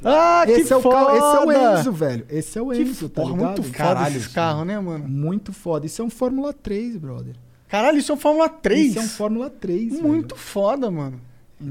Ah, 0.06 0.44
que 0.46 0.52
esse 0.54 0.72
é, 0.72 0.76
o 0.78 0.82
foda! 0.82 0.96
carro, 0.96 1.18
esse 1.18 1.36
é 1.36 1.40
o 1.46 1.52
Enzo, 1.80 1.92
velho. 1.92 2.26
Esse 2.30 2.58
é 2.58 2.62
o 2.62 2.70
Que 2.70 2.82
Enzo, 2.82 3.10
tá 3.10 3.22
porra, 3.22 3.34
ligado? 3.36 3.48
muito 3.60 3.64
foda 3.74 4.08
esses 4.10 4.28
carros, 4.28 4.66
né, 4.66 4.80
mano? 4.80 5.08
Muito 5.10 5.52
foda. 5.52 5.86
Isso 5.86 6.02
é 6.02 6.06
um 6.06 6.10
Fórmula 6.10 6.54
3, 6.54 6.96
brother. 6.96 7.36
Caralho, 7.68 7.98
isso 7.98 8.14
é 8.14 8.16
um 8.16 8.18
Fórmula 8.18 8.48
3. 8.48 8.92
Isso 8.92 9.00
é 9.00 9.02
um 9.02 9.08
Fórmula 9.10 9.50
3, 9.50 10.00
Muito 10.02 10.38
foda, 10.38 10.90
mano. 10.90 11.20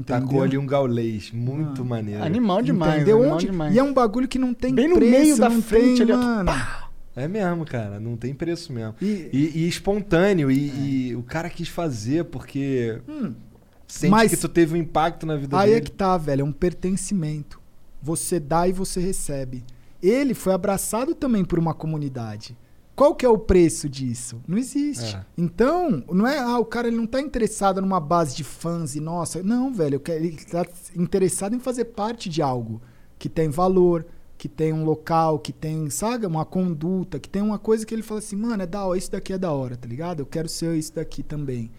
Tacou 0.05 0.41
ali 0.43 0.57
um 0.57 0.65
gaulês. 0.65 1.31
Muito 1.31 1.83
maneiro. 1.85 2.23
Animal 2.23 2.61
demais, 2.61 2.95
Entendeu 2.95 3.17
animal 3.19 3.35
onde? 3.35 3.45
demais. 3.45 3.73
E 3.75 3.79
é 3.79 3.83
um 3.83 3.93
bagulho 3.93 4.27
que 4.27 4.37
não 4.37 4.53
tem 4.53 4.73
Bem 4.73 4.89
no 4.89 4.95
preço, 4.95 5.11
meio 5.11 5.37
da 5.37 5.49
frente 5.49 6.05
tem, 6.05 6.13
ali, 6.15 6.25
mano. 6.25 6.51
É 7.15 7.27
mesmo, 7.27 7.65
cara. 7.65 7.99
Não 7.99 8.15
tem 8.17 8.33
preço 8.33 8.71
mesmo. 8.73 8.93
E- 9.01 9.29
E, 9.33 9.51
e 9.63 9.67
espontâneo. 9.67 10.51
E, 10.51 11.09
e 11.09 11.15
o 11.15 11.23
cara 11.23 11.49
quis 11.49 11.67
fazer 11.69 12.25
porque 12.25 12.99
Hum. 13.07 13.33
sente 13.87 14.11
Mas- 14.11 14.31
que 14.31 14.37
tu 14.37 14.49
teve 14.49 14.73
um 14.73 14.77
impacto 14.77 15.25
na 15.25 15.35
vida 15.37 15.57
Aí 15.57 15.69
é 15.71 15.73
dele. 15.75 15.85
que 15.85 15.91
tá, 15.91 16.17
velho. 16.17 16.41
É 16.41 16.43
um 16.43 16.51
pertencimento. 16.51 17.59
Você 18.03 18.39
dá 18.39 18.67
e 18.67 18.73
você 18.73 18.99
recebe. 18.99 19.63
Ele 20.03 20.33
foi 20.33 20.53
abraçado 20.53 21.15
também 21.15 21.43
por 21.43 21.57
uma 21.57 21.73
comunidade. 21.73 22.55
Qual 22.97 23.13
que 23.13 23.23
é 23.23 23.29
o 23.29 23.37
preço 23.37 23.87
disso? 23.87 24.41
Não 24.47 24.57
existe. 24.57 25.15
É. 25.15 25.23
Então, 25.37 26.03
não 26.11 26.25
é, 26.25 26.39
ah, 26.39 26.57
o 26.57 26.65
cara 26.65 26.87
ele 26.87 26.97
não 26.97 27.05
tá 27.05 27.21
interessado 27.21 27.79
numa 27.79 27.99
base 27.99 28.35
de 28.35 28.43
fãs 28.43 28.95
e 28.95 28.99
nossa, 28.99 29.43
não, 29.43 29.71
velho, 29.71 30.01
ele 30.07 30.35
tá 30.37 30.65
interessado 30.95 31.55
em 31.55 31.59
fazer 31.59 31.85
parte 31.85 32.27
de 32.27 32.41
algo 32.41 32.81
que 33.19 33.29
tem 33.29 33.49
valor, 33.49 34.03
que 34.35 34.49
tem 34.49 34.73
um 34.73 34.83
local, 34.83 35.37
que 35.37 35.53
tem, 35.53 35.87
sabe, 35.91 36.25
uma 36.25 36.43
conduta, 36.43 37.19
que 37.19 37.29
tem 37.29 37.43
uma 37.43 37.59
coisa 37.59 37.85
que 37.85 37.93
ele 37.93 38.01
fala 38.01 38.19
assim, 38.19 38.35
mano, 38.35 38.63
é 38.63 38.65
da 38.65 38.83
hora, 38.83 38.97
isso 38.97 39.11
daqui 39.11 39.31
é 39.31 39.37
da 39.37 39.51
hora, 39.51 39.77
tá 39.77 39.87
ligado? 39.87 40.21
Eu 40.21 40.25
quero 40.25 40.49
ser 40.49 40.75
isso 40.75 40.95
daqui 40.95 41.21
também. 41.21 41.69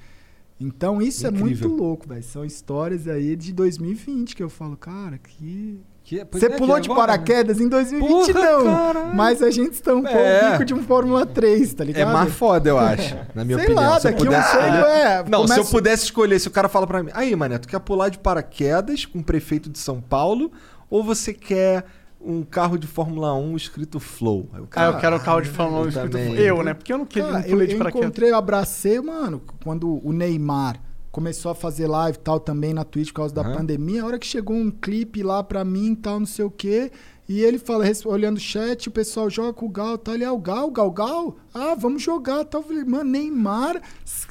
Então, 0.60 1.02
isso 1.02 1.26
é 1.26 1.30
Incrível. 1.30 1.68
muito 1.68 1.82
louco, 1.82 2.08
velho. 2.08 2.22
São 2.22 2.44
histórias 2.44 3.08
aí 3.08 3.34
de 3.34 3.52
2020 3.52 4.36
que 4.36 4.42
eu 4.42 4.48
falo, 4.48 4.76
cara, 4.76 5.18
que 5.18 5.80
Que- 6.08 6.26
você 6.30 6.46
é, 6.46 6.50
pulou 6.56 6.80
de 6.80 6.88
né? 6.88 6.94
paraquedas 6.94 7.60
em 7.60 7.68
2020, 7.68 8.32
Porra, 8.32 8.32
não. 8.46 8.64
caralho. 8.64 9.14
Mas 9.14 9.42
a 9.42 9.50
gente 9.50 9.74
estampou 9.74 10.10
É. 10.10 10.48
o 10.48 10.50
bico 10.52 10.64
de 10.64 10.72
um 10.72 10.82
Fórmula 10.82 11.26
3, 11.26 11.74
tá 11.74 11.84
É 11.84 11.86
ligado? 11.88 12.12
mais 12.14 12.32
foda, 12.32 12.70
eu 12.70 12.78
acho, 12.78 13.14
na 13.34 13.44
minha 13.44 13.58
Sei 13.58 13.66
opinião. 13.66 13.90
lá, 13.90 14.00
Se 14.00 14.04
daqui 14.04 14.26
um 14.26 14.32
escolher- 14.32 14.84
é, 14.86 15.24
Não, 15.28 15.46
se 15.46 15.58
eu 15.58 15.66
pudesse 15.66 16.04
escolher, 16.04 16.38
se 16.38 16.48
o 16.48 16.50
cara 16.50 16.66
fala 16.66 16.86
pra 16.86 17.02
mim, 17.02 17.10
aí, 17.12 17.36
mané, 17.36 17.58
tu 17.58 17.68
quer 17.68 17.78
pular 17.80 18.08
de 18.08 18.16
paraquedas 18.18 19.04
com 19.04 19.18
o 19.18 19.22
prefeito 19.22 19.68
de 19.68 19.78
São 19.78 20.00
Paulo 20.00 20.50
ou 20.88 21.04
você 21.04 21.34
quer 21.34 21.84
um 22.18 22.42
carro 22.42 22.78
de 22.78 22.86
Fórmula 22.86 23.34
1 23.34 23.54
escrito 23.54 24.00
Flow? 24.00 24.48
Aí 24.54 24.60
o 24.62 24.68
Ah, 24.74 24.84
eu 24.86 24.96
quero 24.96 25.16
o 25.16 25.20
carro 25.20 25.40
de 25.42 25.50
Fórmula 25.50 25.80
1 25.80 25.82
eu 25.84 25.88
escrito 25.90 26.12
também. 26.12 26.34
eu, 26.36 26.62
né? 26.62 26.72
Porque 26.72 26.90
eu 26.90 26.96
não 26.96 27.04
queria 27.04 27.28
Cara, 27.28 27.38
não 27.40 27.44
eu, 27.44 27.50
pulei 27.50 27.66
de 27.66 27.74
eu 27.74 27.86
encontrei, 27.86 28.30
eu 28.30 28.36
abracei, 28.36 28.98
mano, 28.98 29.42
quando 29.62 30.00
o 30.02 30.10
Neymar 30.10 30.76
começou 31.18 31.50
a 31.50 31.54
fazer 31.54 31.88
live 31.88 32.16
e 32.16 32.20
tal 32.20 32.38
também 32.38 32.72
na 32.72 32.84
Twitch 32.84 33.08
por 33.08 33.14
causa 33.14 33.34
da 33.34 33.42
pandemia. 33.42 34.04
A 34.04 34.06
hora 34.06 34.18
que 34.20 34.26
chegou 34.26 34.54
um 34.54 34.70
clipe 34.70 35.20
lá 35.20 35.42
pra 35.42 35.64
mim 35.64 35.90
e 35.90 35.96
tal, 35.96 36.20
não 36.20 36.26
sei 36.26 36.44
o 36.44 36.50
quê. 36.50 36.92
E 37.28 37.42
ele 37.42 37.58
fala, 37.58 37.84
olhando 38.06 38.38
o 38.38 38.40
chat, 38.40 38.88
o 38.88 38.90
pessoal 38.90 39.28
joga 39.28 39.52
com 39.52 39.66
o 39.66 39.68
Gal, 39.68 39.98
tá 39.98 40.12
ali, 40.12 40.24
ah, 40.24 40.32
o 40.32 40.38
Gal, 40.38 40.70
Gal, 40.70 40.90
Gal? 40.90 41.36
Ah, 41.52 41.74
vamos 41.74 42.02
jogar, 42.02 42.42
tal. 42.46 42.62
Eu 42.62 42.66
falei, 42.66 42.84
mano, 42.84 43.04
Neymar 43.10 43.82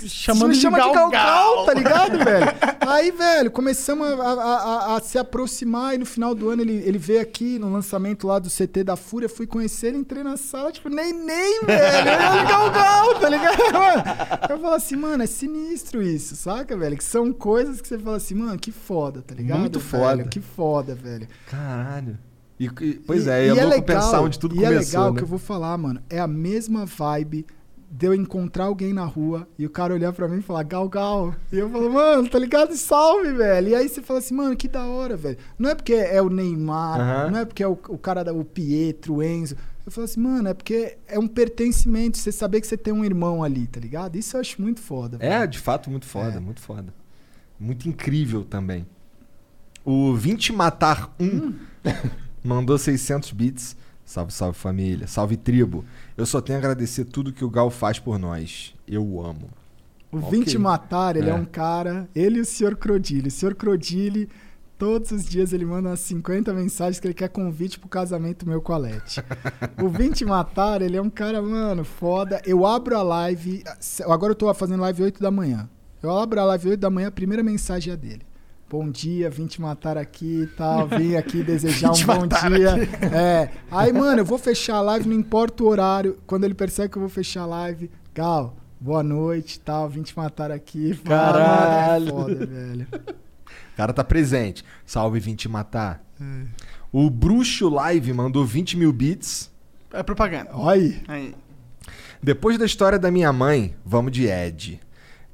Chamando 0.08 0.53
de 0.53 0.59
chama 0.59 0.77
Gal, 0.80 0.88
de 0.90 0.95
Gal, 0.95 1.09
Gal. 1.11 1.56
Gal, 1.58 1.66
tá 1.66 1.74
ligado, 1.76 2.17
velho? 2.24 2.48
Aí, 2.88 3.11
velho, 3.11 3.51
começamos 3.51 4.08
a, 4.08 4.14
a- 4.14 4.93
a- 4.93 4.95
a 4.95 5.01
se 5.01 5.17
aproximar 5.19 5.93
e 5.93 5.98
no 6.00 6.06
final 6.08 6.34
do 6.34 6.50
ano 6.50 6.64
ele, 6.64 6.74
ele 6.74 6.98
veio 6.98 7.22
aqui 7.22 7.59
no 7.59 7.72
lançamento 7.72 8.26
lá 8.26 8.40
do 8.40 8.50
CT 8.50 8.84
da 8.84 8.95
Fúria, 8.95 9.30
fui 9.30 9.45
conhecer 9.45 9.88
ele, 9.88 9.98
entrei 10.00 10.24
na 10.24 10.35
sala, 10.38 10.72
tipo, 10.72 10.90
nem, 10.90 11.14
velho, 11.14 12.09
é 12.09 12.42
o 12.43 12.48
Gal, 12.48 12.72
Gal, 12.72 13.19
tá 13.19 13.30
ligado? 13.30 13.58
Eu 14.50 14.59
falo 14.59 14.74
assim, 14.76 14.95
mano, 14.95 15.22
é 15.24 15.27
sinistro 15.27 16.01
isso, 16.01 16.35
saca, 16.35 16.76
velho? 16.76 16.98
Que 16.98 17.03
são 17.03 17.32
coisas 17.32 17.80
que 17.80 17.88
você 17.88 18.00
fala 18.00 18.17
assim, 18.17 18.34
mano, 18.35 18.58
que 18.58 18.72
foda, 18.72 19.22
tá 19.22 19.35
ligado? 19.35 19.59
Muito 19.59 19.80
velho? 19.80 20.03
foda. 20.03 20.24
Que 20.24 20.40
foda, 20.40 20.95
velho. 20.95 21.27
Caralho. 21.48 22.17
E, 22.60 22.66
e- 22.66 22.94
pois 23.06 23.27
é, 23.27 23.48
e 23.48 23.50
é 23.50 23.61
e 23.61 23.66
louco 23.66 23.84
pensar 23.84 24.22
onde 24.22 24.40
tudo 24.40 24.56
e 24.56 24.60
começou, 24.60 24.76
é 24.76 24.80
legal 24.86 25.11
né? 25.14 25.18
que 25.18 25.24
eu 25.24 25.27
vou 25.27 25.40
falar, 25.40 25.77
mano. 25.77 26.02
É 26.10 26.19
a 26.19 26.27
mesma 26.27 26.86
vibe 26.86 27.45
de 27.90 28.06
eu 28.06 28.14
encontrar 28.14 28.66
alguém 28.66 28.92
na 28.92 29.06
rua 29.06 29.48
e 29.58 29.66
o 29.66 29.69
cara 29.69 29.94
olhar 29.94 30.11
pra 30.11 30.27
mim 30.27 30.40
e 30.40 30.42
falar, 30.42 30.64
Gal, 30.64 30.90
Gal. 30.90 31.34
E 31.52 31.58
eu 31.58 31.69
falo, 31.69 31.92
mano, 31.94 32.27
tá 32.27 32.38
ligado? 32.38 32.76
Salve, 32.76 33.32
velho. 33.32 33.69
E 33.69 33.76
aí 33.76 33.88
você 33.88 34.02
fala 34.02 34.19
assim, 34.19 34.34
mano, 34.36 34.56
que 34.58 34.68
da 34.68 34.86
hora, 34.86 35.16
velho. 35.16 35.38
Não 35.58 35.69
é 35.69 35.76
porque 35.76 35.94
é 35.94 36.22
o 36.22 36.30
Neymar, 36.30 37.00
Aham. 37.00 37.32
não 37.32 37.40
é 37.40 37.45
porque 37.45 37.64
é 37.64 37.68
o, 37.68 37.72
o 37.72 37.98
cara, 37.98 38.24
da, 38.24 38.34
o 38.34 38.44
Pietro, 38.44 39.16
o 39.16 39.24
Enzo. 39.24 39.56
Eu 39.86 39.92
falo 39.92 40.03
assim, 40.03 40.19
mano, 40.19 40.50
é 40.50 40.53
porque 40.53 40.98
é 41.08 41.18
um 41.18 41.27
pertencimento, 41.27 42.18
você 42.18 42.30
saber 42.30 42.60
que 42.60 42.68
você 42.68 42.76
tem 42.76 42.94
um 42.94 43.06
irmão 43.06 43.42
ali, 43.42 43.68
tá 43.68 43.80
ligado? 43.80 44.18
Isso 44.18 44.36
eu 44.36 44.42
acho 44.42 44.61
muito 44.61 44.82
foda. 44.82 45.18
É, 45.22 45.48
de 45.48 45.58
fato, 45.60 45.90
muito 45.90 46.06
foda, 46.06 46.42
muito 46.42 46.60
foda. 46.60 46.94
Muito 47.58 47.88
incrível 47.88 48.44
também. 48.44 48.86
O 49.86 50.14
20 50.14 50.52
Matar 50.52 51.16
1 51.18 51.53
mandou 52.48 52.77
600 52.77 53.32
bits. 53.32 53.76
Salve, 54.06 54.32
salve 54.32 54.58
família. 54.58 55.06
Salve 55.06 55.35
tribo. 55.35 55.84
Eu 56.16 56.26
só 56.26 56.40
tenho 56.40 56.58
a 56.58 56.59
agradecer 56.59 57.03
tudo 57.06 57.34
que 57.34 57.43
o 57.43 57.50
Gal 57.50 57.69
faz 57.69 58.00
por 58.00 58.17
nós. 58.17 58.74
Eu 58.88 59.06
o 59.06 59.24
amo. 59.24 59.50
O 60.09 60.19
Ok. 60.19 60.40
20 60.40 60.58
Matar, 60.58 61.17
ele 61.17 61.27
é. 61.30 61.32
É. 61.32 61.35
um 61.35 61.43
cara. 61.43 62.08
Ele 62.16 62.38
e 62.38 62.42
o 62.42 62.45
Sr. 62.45 62.77
Crodilli. 62.77 63.27
O 63.27 63.32
Sr. 63.32 63.53
Crodilli, 63.53 64.30
todos 64.77 65.11
os 65.11 65.26
dias 65.26 65.51
ele 65.51 65.66
manda 65.66 65.90
umas 65.90 66.00
50 66.00 66.53
mensagens 66.53 67.01
que 67.01 67.08
ele 67.08 67.14
quer 67.14 67.27
convite 67.27 67.77
pro 67.77 67.90
casamento 67.90 68.48
meu 68.48 68.61
com 68.61 68.72
a 68.72 68.77
Leti. 68.77 69.22
o 69.84 69.90
20 69.90 70.24
Matar, 70.24 70.82
ele 70.82 70.95
é 70.95 71.01
um 71.01 71.09
cara, 71.09 71.42
mano, 71.42 71.84
foda. 71.84 72.42
Eu 72.45 72.66
abro 72.66 72.98
a 72.98 73.03
live. 73.03 73.61
Agora 74.06 74.32
eu 74.32 74.35
tô 74.35 74.51
fazendo 74.53 74.80
live 74.80 75.03
8 75.03 75.22
da 75.22 75.30
manhã. 75.30 75.69
Eu 76.01 76.17
abro 76.17 76.40
a 76.40 76.45
live 76.45 76.69
8 76.69 76.80
da 76.80 76.90
manhã, 76.90 77.09
a 77.09 77.11
primeira 77.11 77.43
mensagem 77.43 77.92
é 77.92 77.98
dele. 77.98 78.27
Bom 78.70 78.90
dia, 78.90 79.30
vim 79.30 79.46
te 79.48 79.62
matar 79.62 79.98
aqui 79.98 80.42
e 80.44 80.48
tal. 80.48 80.88
Vim 80.88 81.16
aqui 81.16 81.42
desejar 81.44 81.94
Vim 81.94 82.00
te 82.00 82.04
um 82.04 82.08
bom 82.08 82.28
dia. 82.28 82.74
aqui. 82.74 83.06
É. 83.16 83.50
Aí, 83.72 83.94
mano, 83.94 84.20
eu 84.22 84.26
vou 84.26 84.38
fechar 84.38 84.76
a 84.76 84.82
live, 84.82 85.08
não 85.08 85.16
importa 85.16 85.64
o 85.64 85.68
horário. 85.68 86.18
Quando 86.28 86.44
ele 86.44 86.54
percebe 86.54 86.90
que 86.90 86.98
eu 86.98 87.02
vou 87.02 87.10
fechar 87.10 87.44
a 87.44 87.46
live, 87.46 87.90
Gal, 88.14 88.58
boa 88.80 89.02
noite 89.02 89.56
e 89.56 89.60
tal. 89.60 89.88
Vim 89.88 90.02
te 90.02 90.16
matar 90.18 90.52
aqui. 90.52 90.94
Caralho. 91.06 92.14
mano, 92.14 92.32
É 92.34 92.36
foda, 92.36 92.46
velho. 92.46 92.88
O 92.94 93.78
cara 93.78 93.94
tá 93.94 94.04
presente. 94.04 94.66
Salve 94.86 95.20
20 95.20 95.48
Matar. 95.48 96.04
O 96.92 97.10
Bruxo 97.10 97.70
Live 97.70 98.12
mandou 98.12 98.44
20 98.46 98.76
mil 98.76 98.92
bits. 98.92 99.50
É 99.94 100.02
propaganda. 100.04 100.50
Olha 100.54 100.82
aí. 100.82 101.02
Aí. 101.08 101.36
Depois 102.22 102.58
da 102.58 102.66
história 102.66 102.98
da 103.00 103.12
minha 103.12 103.32
mãe, 103.32 103.76
vamos 103.86 104.12
de 104.12 104.26
Ed. 104.26 104.80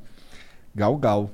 Gal 0.73 0.95
Gal. 0.97 1.29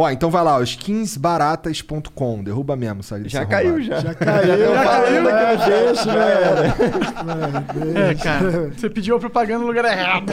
Ó, 0.00 0.08
então 0.10 0.30
vai 0.30 0.44
lá, 0.44 0.58
ó, 0.58 0.62
skinsbaratas.com. 0.62 2.44
Derruba 2.44 2.76
mesmo, 2.76 3.02
sabe? 3.02 3.28
Já 3.28 3.44
caiu, 3.44 3.82
já. 3.82 3.98
Já 3.98 4.14
caiu, 4.14 4.56
Já 4.74 4.84
caiu, 4.84 5.22
né? 5.24 5.56
já 5.58 5.66
Deixa, 5.66 6.12
velho. 6.12 7.98
É, 7.98 8.14
cara. 8.14 8.70
Você 8.76 8.88
pediu 8.88 9.16
a 9.16 9.18
propaganda 9.18 9.58
no 9.60 9.66
lugar 9.66 9.84
errado. 9.86 10.32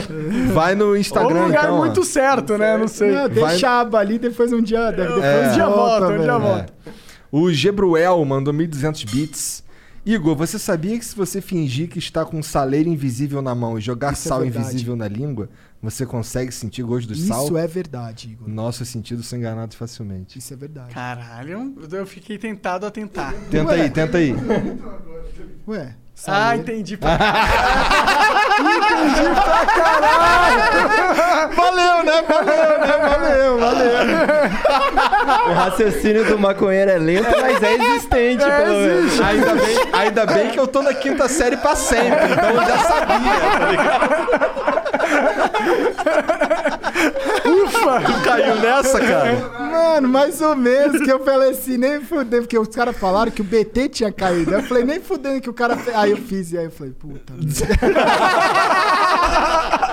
Vai 0.54 0.76
no 0.76 0.86
Ou 0.90 0.96
Instagram, 0.96 1.34
no 1.40 1.46
lugar 1.46 1.64
então. 1.64 1.74
ó. 1.74 1.78
muito 1.78 2.04
certo, 2.04 2.56
né? 2.56 2.78
Não 2.78 2.86
sei. 2.86 3.10
Não, 3.10 3.28
deixa 3.28 3.68
a 3.68 3.80
aba 3.80 3.98
ali, 3.98 4.20
depois 4.20 4.52
um 4.52 4.62
dia, 4.62 4.92
depois 4.92 5.24
É. 5.24 5.48
um 5.50 5.54
dia 5.54 5.66
volta, 5.68 6.06
um 6.08 6.20
dia 6.20 6.38
volta. 6.38 6.66
O 7.32 7.52
Gebruel 7.52 8.24
mandou 8.24 8.54
1.200 8.54 9.04
bits. 9.10 9.64
Igor, 10.04 10.36
você 10.36 10.60
sabia 10.60 10.96
que 10.96 11.04
se 11.04 11.16
você 11.16 11.40
fingir 11.40 11.88
que 11.88 11.98
está 11.98 12.24
com 12.24 12.38
um 12.38 12.42
saleiro 12.42 12.88
invisível 12.88 13.42
na 13.42 13.52
mão 13.52 13.76
e 13.76 13.80
jogar 13.80 14.12
Isso 14.12 14.28
é 14.28 14.30
sal 14.30 14.40
verdade. 14.42 14.64
invisível 14.64 14.94
na 14.94 15.08
língua, 15.08 15.48
você 15.90 16.04
consegue 16.04 16.50
sentir 16.52 16.82
gosto 16.82 17.06
do 17.08 17.14
Isso 17.14 17.28
sal? 17.28 17.56
é 17.56 17.66
verdade, 17.66 18.30
Igor. 18.32 18.48
Nossos 18.48 18.88
sentidos 18.88 19.26
são 19.26 19.38
enganados 19.38 19.76
facilmente. 19.76 20.38
Isso 20.38 20.52
é 20.52 20.56
verdade. 20.56 20.92
Caralho, 20.92 21.74
eu 21.92 22.06
fiquei 22.06 22.36
tentado 22.38 22.84
a 22.86 22.90
tentar. 22.90 23.32
Tenta 23.50 23.72
aí, 23.72 23.88
tenta 23.90 24.18
aí. 24.18 24.34
Ué, 25.68 25.94
Ah, 25.94 26.54
saleiro. 26.56 26.62
entendi. 26.62 26.94
entendi 26.98 27.00
pra 29.34 29.66
caralho. 29.66 31.56
Valeu, 31.56 32.04
né? 32.04 32.22
Valeu, 32.22 32.80
né? 32.80 32.96
Valeu, 33.08 33.58
valeu. 33.60 34.55
O 35.48 35.52
raciocínio 35.52 36.24
do 36.24 36.36
maconheiro 36.38 36.90
é 36.90 36.98
lento, 36.98 37.28
mas 37.40 37.62
é 37.62 37.74
existente, 37.74 38.44
pelo 38.44 38.74
menos. 38.74 39.20
Ainda 39.20 39.54
bem, 39.54 39.78
ainda 39.92 40.26
bem 40.26 40.50
que 40.50 40.58
eu 40.58 40.66
tô 40.66 40.82
na 40.82 40.92
quinta 40.94 41.28
série 41.28 41.56
pra 41.56 41.76
sempre, 41.76 42.32
então 42.32 42.50
eu 42.50 42.64
já 42.64 42.78
sabia, 42.78 43.40
tá 43.58 43.70
ligado? 43.70 44.16
Ufa! 47.46 48.00
Tu 48.00 48.20
caiu 48.24 48.56
nessa, 48.56 49.00
cara? 49.00 49.32
Mano, 49.58 50.08
mais 50.08 50.40
ou 50.40 50.56
menos, 50.56 51.02
que 51.02 51.10
eu 51.10 51.22
falei 51.24 51.50
assim, 51.50 51.76
nem 51.76 52.00
fudendo, 52.00 52.42
porque 52.42 52.58
os 52.58 52.68
caras 52.68 52.96
falaram 52.96 53.30
que 53.30 53.40
o 53.40 53.44
BT 53.44 53.88
tinha 53.90 54.12
caído. 54.12 54.52
Eu 54.52 54.62
falei, 54.62 54.84
nem 54.84 55.00
fudendo 55.00 55.40
que 55.40 55.50
o 55.50 55.54
cara 55.54 55.76
fez. 55.76 55.96
Aí 55.96 56.10
eu 56.10 56.16
fiz, 56.16 56.52
e 56.52 56.58
aí 56.58 56.64
eu 56.64 56.70
falei, 56.70 56.92
puta. 56.92 57.32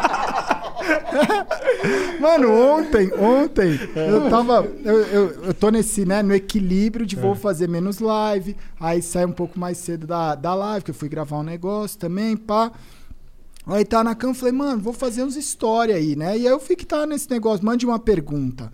Mano, 2.20 2.52
ontem, 2.52 3.12
ontem, 3.14 3.80
eu 3.96 4.30
tava. 4.30 4.66
Eu, 4.84 5.00
eu, 5.02 5.44
eu 5.46 5.54
tô 5.54 5.70
nesse, 5.70 6.06
né, 6.06 6.24
no 6.24 6.34
equilíbrio 6.34 7.06
de 7.06 7.16
vou 7.16 7.36
fazer 7.36 7.68
menos 7.68 8.00
live. 8.00 8.56
Aí 8.80 9.02
sai 9.02 9.26
um 9.26 9.32
pouco 9.32 9.60
mais 9.60 9.78
cedo 9.78 10.08
da, 10.08 10.36
da 10.36 10.54
live, 10.54 10.86
que 10.86 10.92
eu 10.92 10.96
fui 10.96 11.10
gravar 11.10 11.38
um 11.38 11.44
negócio 11.44 11.98
também, 12.00 12.38
pá. 12.38 12.72
Aí 13.66 13.86
tá 13.86 14.04
na 14.04 14.14
cama, 14.14 14.34
falei, 14.34 14.54
mano, 14.54 14.82
vou 14.82 14.94
fazer 14.94 15.24
uns 15.24 15.36
stories 15.36 15.96
aí, 15.96 16.16
né? 16.16 16.38
E 16.38 16.48
aí 16.48 16.54
eu 16.54 16.60
fui 16.60 16.76
que 16.76 16.86
tá 16.86 17.06
nesse 17.06 17.30
negócio, 17.30 17.66
mande 17.66 17.86
uma 17.86 18.00
pergunta. 18.00 18.72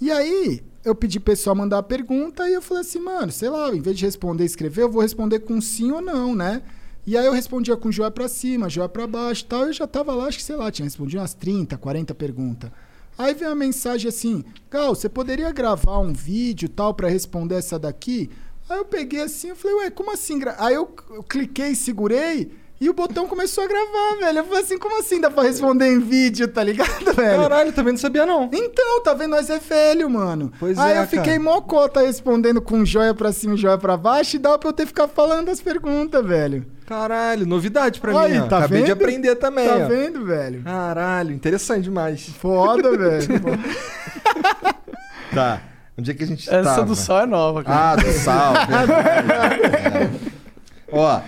E 0.00 0.10
aí, 0.10 0.62
eu 0.84 0.94
pedi 0.94 1.18
pro 1.18 1.32
pessoal 1.32 1.56
mandar 1.56 1.78
a 1.78 1.82
pergunta 1.82 2.48
e 2.48 2.52
eu 2.52 2.60
falei 2.60 2.82
assim, 2.82 3.00
mano, 3.00 3.32
sei 3.32 3.48
lá, 3.48 3.74
em 3.74 3.80
vez 3.80 3.96
de 3.96 4.04
responder 4.04 4.42
e 4.42 4.46
escrever, 4.46 4.82
eu 4.82 4.90
vou 4.90 5.00
responder 5.00 5.40
com 5.40 5.60
sim 5.60 5.90
ou 5.90 6.02
não, 6.02 6.34
né? 6.34 6.62
E 7.06 7.16
aí 7.16 7.24
eu 7.24 7.32
respondia 7.32 7.76
com 7.76 7.92
joia 7.92 8.10
pra 8.10 8.26
cima, 8.26 8.68
joia 8.68 8.88
pra 8.88 9.06
baixo 9.06 9.44
tal. 9.44 9.66
Eu 9.66 9.72
já 9.72 9.86
tava 9.86 10.12
lá, 10.12 10.26
acho 10.26 10.38
que 10.38 10.44
sei 10.44 10.56
lá, 10.56 10.70
tinha 10.70 10.84
respondido 10.84 11.20
umas 11.20 11.34
30, 11.34 11.78
40 11.78 12.14
perguntas. 12.14 12.70
Aí 13.16 13.32
veio 13.32 13.50
uma 13.50 13.56
mensagem 13.56 14.08
assim: 14.08 14.44
Gal, 14.68 14.94
você 14.94 15.08
poderia 15.08 15.50
gravar 15.52 15.98
um 16.00 16.12
vídeo 16.12 16.68
tal 16.68 16.92
pra 16.92 17.08
responder 17.08 17.54
essa 17.54 17.78
daqui? 17.78 18.28
Aí 18.68 18.78
eu 18.78 18.84
peguei 18.84 19.22
assim, 19.22 19.50
eu 19.50 19.56
falei, 19.56 19.76
ué, 19.76 19.90
como 19.90 20.12
assim? 20.12 20.40
gra-?" 20.40 20.56
Aí 20.58 20.74
eu, 20.74 20.92
eu 21.10 21.22
cliquei, 21.22 21.74
segurei. 21.74 22.50
E 22.78 22.90
o 22.90 22.92
botão 22.92 23.26
começou 23.26 23.64
a 23.64 23.66
gravar, 23.66 24.16
velho. 24.20 24.38
Eu 24.40 24.44
falei 24.44 24.62
assim, 24.62 24.78
como 24.78 24.98
assim 25.00 25.18
dá 25.18 25.30
pra 25.30 25.44
responder 25.44 25.86
em 25.86 25.98
vídeo, 25.98 26.46
tá 26.46 26.62
ligado, 26.62 27.10
velho? 27.16 27.40
Caralho, 27.42 27.72
também 27.72 27.94
não 27.94 27.98
sabia 27.98 28.26
não. 28.26 28.50
Então, 28.52 29.02
tá 29.02 29.14
vendo? 29.14 29.30
Nós 29.30 29.48
é 29.48 29.58
velho, 29.58 30.10
mano. 30.10 30.52
Pois 30.60 30.78
Aí 30.78 30.94
é, 30.96 31.00
eu 31.02 31.06
fiquei 31.06 31.38
cara. 31.38 31.40
mocota 31.40 32.00
respondendo 32.02 32.60
com 32.60 32.84
joia 32.84 33.14
pra 33.14 33.32
cima 33.32 33.54
e 33.54 33.56
joia 33.56 33.78
pra 33.78 33.96
baixo 33.96 34.36
e 34.36 34.38
dá 34.38 34.58
pra 34.58 34.68
eu 34.68 34.72
ter 34.74 34.82
que 34.82 34.88
ficar 34.88 35.08
falando 35.08 35.48
as 35.48 35.58
perguntas, 35.60 36.22
velho. 36.24 36.66
Caralho, 36.84 37.46
novidade 37.46 37.98
pra 37.98 38.12
Aí, 38.20 38.32
mim. 38.34 38.40
ó. 38.40 38.46
tá 38.46 38.58
Acabei 38.58 38.82
de 38.82 38.88
vendo? 38.88 38.92
aprender 39.02 39.34
também. 39.36 39.66
Tá 39.66 39.76
ó. 39.76 39.88
vendo, 39.88 40.24
velho? 40.26 40.62
Caralho, 40.62 41.32
interessante 41.32 41.84
demais. 41.84 42.28
Foda, 42.38 42.90
velho. 42.96 43.26
Tá. 45.34 45.60
Onde 45.98 46.10
é 46.10 46.14
que 46.14 46.24
a 46.24 46.26
gente 46.26 46.48
Essa 46.48 46.62
tava? 46.74 46.84
do 46.84 46.94
sal 46.94 47.22
é 47.22 47.26
nova, 47.26 47.64
cara. 47.64 47.92
Ah, 47.92 47.96
do 47.96 48.12
sal. 48.12 48.52
É. 50.88 50.92
Ó, 50.92 51.20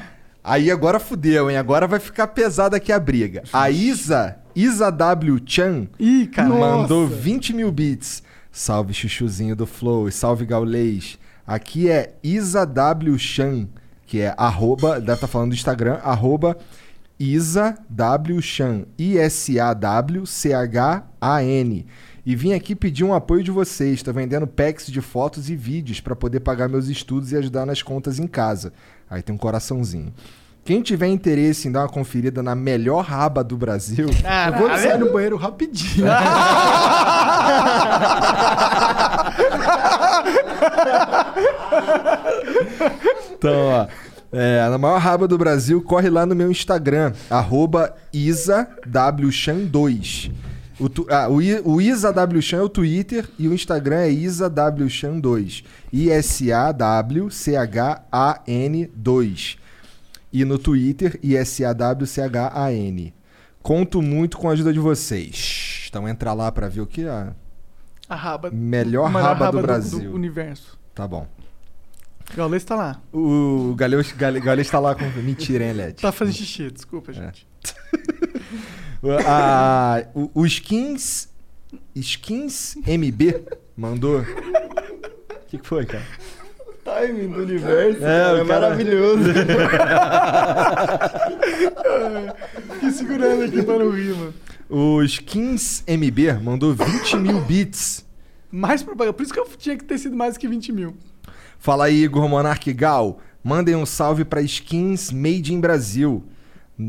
aí 0.52 0.70
agora 0.70 0.98
fudeu, 0.98 1.50
hein? 1.50 1.56
Agora 1.56 1.86
vai 1.86 2.00
ficar 2.00 2.28
pesada 2.28 2.76
aqui 2.76 2.92
a 2.92 2.98
briga. 2.98 3.42
A 3.52 3.70
Isa, 3.70 4.38
Isa 4.54 4.90
W. 4.90 5.40
Chan, 5.44 5.86
Ih, 5.98 6.26
cara. 6.26 6.48
mandou 6.48 7.08
Nossa. 7.08 7.16
20 7.16 7.52
mil 7.54 7.70
bits. 7.70 8.22
Salve 8.50 8.94
chuchuzinho 8.94 9.54
do 9.54 9.66
Flow 9.66 10.08
e 10.08 10.12
salve 10.12 10.46
Gaulês. 10.46 11.18
Aqui 11.46 11.88
é 11.88 12.14
Isa 12.22 12.66
W. 12.66 13.18
Chan, 13.18 13.68
que 14.06 14.20
é 14.20 14.34
arroba, 14.36 15.00
deve 15.00 15.14
estar 15.14 15.26
falando 15.26 15.50
do 15.50 15.54
Instagram, 15.54 15.98
arroba 16.02 16.56
Isa 17.18 17.76
W. 17.90 18.40
Chan, 18.40 18.84
I-S-A-W-C-H-A-N. 18.98 21.86
E 22.24 22.36
vim 22.36 22.52
aqui 22.52 22.74
pedir 22.74 23.04
um 23.04 23.14
apoio 23.14 23.42
de 23.42 23.50
vocês. 23.50 23.94
Estou 23.94 24.12
vendendo 24.12 24.46
packs 24.46 24.86
de 24.86 25.00
fotos 25.00 25.48
e 25.48 25.56
vídeos 25.56 26.00
para 26.00 26.14
poder 26.14 26.40
pagar 26.40 26.68
meus 26.68 26.88
estudos 26.88 27.32
e 27.32 27.36
ajudar 27.36 27.64
nas 27.64 27.82
contas 27.82 28.18
em 28.18 28.26
casa. 28.26 28.72
Aí 29.08 29.22
tem 29.22 29.34
um 29.34 29.38
coraçãozinho. 29.38 30.12
Quem 30.68 30.82
tiver 30.82 31.06
interesse 31.06 31.66
em 31.66 31.72
dar 31.72 31.80
uma 31.80 31.88
conferida 31.88 32.42
na 32.42 32.54
melhor 32.54 33.02
raba 33.02 33.42
do 33.42 33.56
Brasil, 33.56 34.06
Eu 34.52 34.58
vou 34.58 34.68
sair 34.76 34.98
no 34.98 35.10
banheiro 35.10 35.38
rapidinho. 35.38 36.04
Então, 43.38 43.66
ó. 43.66 43.86
É, 44.30 44.68
na 44.68 44.76
maior 44.76 44.98
raba 45.00 45.26
do 45.26 45.38
Brasil, 45.38 45.80
corre 45.80 46.10
lá 46.10 46.26
no 46.26 46.34
meu 46.34 46.50
Instagram, 46.50 47.14
arroba 47.30 47.94
IsaWchan2. 48.12 50.30
O, 50.78 50.86
tu- 50.90 51.06
ah, 51.10 51.28
o, 51.28 51.40
I- 51.40 51.62
o 51.64 51.80
IsaWchan 51.80 52.58
é 52.58 52.62
o 52.62 52.68
Twitter 52.68 53.26
e 53.38 53.48
o 53.48 53.54
Instagram 53.54 54.00
é 54.00 54.10
IsaWchan2. 54.10 55.64
I-S-A-W-C-H-A-N 55.92 58.90
2. 58.94 59.56
E 60.32 60.44
no 60.44 60.58
Twitter, 60.58 61.18
I-S-A-W-C-H-A-N. 61.22 63.14
Conto 63.62 64.00
muito 64.02 64.36
com 64.38 64.48
a 64.48 64.52
ajuda 64.52 64.72
de 64.72 64.78
vocês. 64.78 65.86
Então 65.88 66.08
entra 66.08 66.32
lá 66.32 66.50
pra 66.52 66.68
ver 66.68 66.80
o 66.82 66.86
que? 66.86 67.06
A 67.06 67.32
A 68.08 68.14
raba. 68.14 68.50
melhor 68.50 69.10
raba, 69.10 69.34
do 69.34 69.38
raba 69.44 69.52
do- 69.52 69.62
Brasil. 69.62 70.10
do 70.10 70.14
universo. 70.14 70.78
Tá 70.94 71.06
bom. 71.08 71.26
Gaules 72.36 72.62
tá 72.62 72.74
lá. 72.76 73.00
O 73.12 73.74
Galeus, 73.76 74.12
Gale, 74.12 74.38
Galeus 74.40 74.68
tá 74.68 74.78
lá 74.78 74.94
com. 74.94 75.04
Mentira, 75.22 75.64
hein, 75.64 75.72
Led? 75.72 75.94
Tá 76.02 76.12
fazendo 76.12 76.34
xixi, 76.34 76.70
desculpa, 76.70 77.12
gente. 77.12 77.46
Ah, 79.26 80.04
o, 80.14 80.28
o 80.34 80.44
Skins. 80.46 81.28
Skins 81.94 82.76
MB 82.86 83.44
mandou. 83.76 84.20
O 84.22 84.24
que, 85.46 85.58
que 85.58 85.66
foi, 85.66 85.86
cara? 85.86 86.04
Timing 86.88 87.28
do 87.28 87.42
universo. 87.42 88.04
É, 88.04 88.38
É, 88.38 88.42
o 88.42 88.46
cara- 88.46 88.60
maravilhoso. 88.60 89.24
Fiquei 92.74 92.90
segurando 92.90 93.44
aqui 93.44 93.62
pra 93.62 93.78
não 93.78 93.90
rir, 93.90 94.14
mano. 94.14 94.34
O 94.68 95.02
Skins 95.02 95.82
MB 95.86 96.42
mandou 96.42 96.74
20 96.74 97.16
mil 97.16 97.40
bits. 97.42 98.04
Mais 98.50 98.82
propaganda. 98.82 99.12
Por 99.14 99.22
isso 99.22 99.32
que 99.32 99.40
eu 99.40 99.46
tinha 99.58 99.76
que 99.76 99.84
ter 99.84 99.98
sido 99.98 100.16
mais 100.16 100.36
que 100.36 100.46
20 100.48 100.72
mil. 100.72 100.96
Fala 101.58 101.86
aí, 101.86 102.04
Igor 102.04 102.28
Monark 102.28 102.72
Gal. 102.72 103.20
Mandem 103.42 103.74
um 103.76 103.86
salve 103.86 104.24
pra 104.24 104.40
Skins 104.42 105.10
Made 105.10 105.52
in 105.54 105.60
Brasil. 105.60 106.24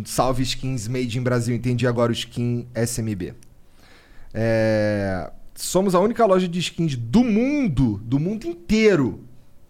Salve 0.05 0.43
Skins 0.43 0.87
Made 0.87 1.17
in 1.17 1.23
Brasil. 1.23 1.55
Entendi 1.55 1.87
agora 1.87 2.11
o 2.11 2.13
skin 2.13 2.67
SMB. 2.75 3.33
É, 4.33 5.31
Somos 5.55 5.93
a 5.95 5.99
única 5.99 6.25
loja 6.25 6.47
de 6.47 6.59
skins 6.59 6.95
do 6.95 7.21
mundo, 7.23 7.99
do 8.05 8.17
mundo 8.17 8.47
inteiro, 8.47 9.19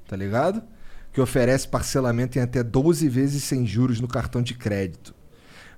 tá 0.09 0.15
ligado? 0.15 0.63
Que 1.13 1.21
oferece 1.21 1.67
parcelamento 1.67 2.39
em 2.39 2.41
até 2.41 2.63
12 2.63 3.07
vezes 3.07 3.43
sem 3.43 3.63
juros 3.65 4.01
no 4.01 4.07
cartão 4.07 4.41
de 4.41 4.55
crédito. 4.55 5.13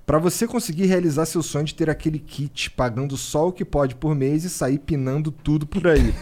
Pra 0.06 0.18
você 0.18 0.48
conseguir 0.48 0.86
realizar 0.86 1.26
seu 1.26 1.42
sonho 1.42 1.66
de 1.66 1.74
ter 1.74 1.90
aquele 1.90 2.18
kit 2.18 2.70
pagando 2.70 3.16
só 3.16 3.48
o 3.48 3.52
que 3.52 3.64
pode 3.64 3.94
por 3.94 4.14
mês 4.14 4.44
e 4.44 4.50
sair 4.50 4.78
pinando 4.78 5.30
tudo 5.30 5.66
por 5.66 5.86
aí. 5.86 6.14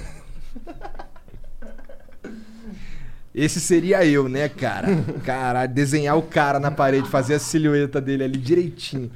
Esse 3.33 3.61
seria 3.61 4.05
eu, 4.05 4.29
né, 4.29 4.49
cara? 4.49 4.89
Caralho, 5.25 5.73
desenhar 5.73 6.19
o 6.19 6.23
cara 6.23 6.59
na 6.59 6.73
parede, 6.73 7.09
fazer 7.09 7.35
a 7.35 7.39
silhueta 7.39 8.01
dele 8.01 8.25
ali 8.25 8.39
direitinho. 8.39 9.09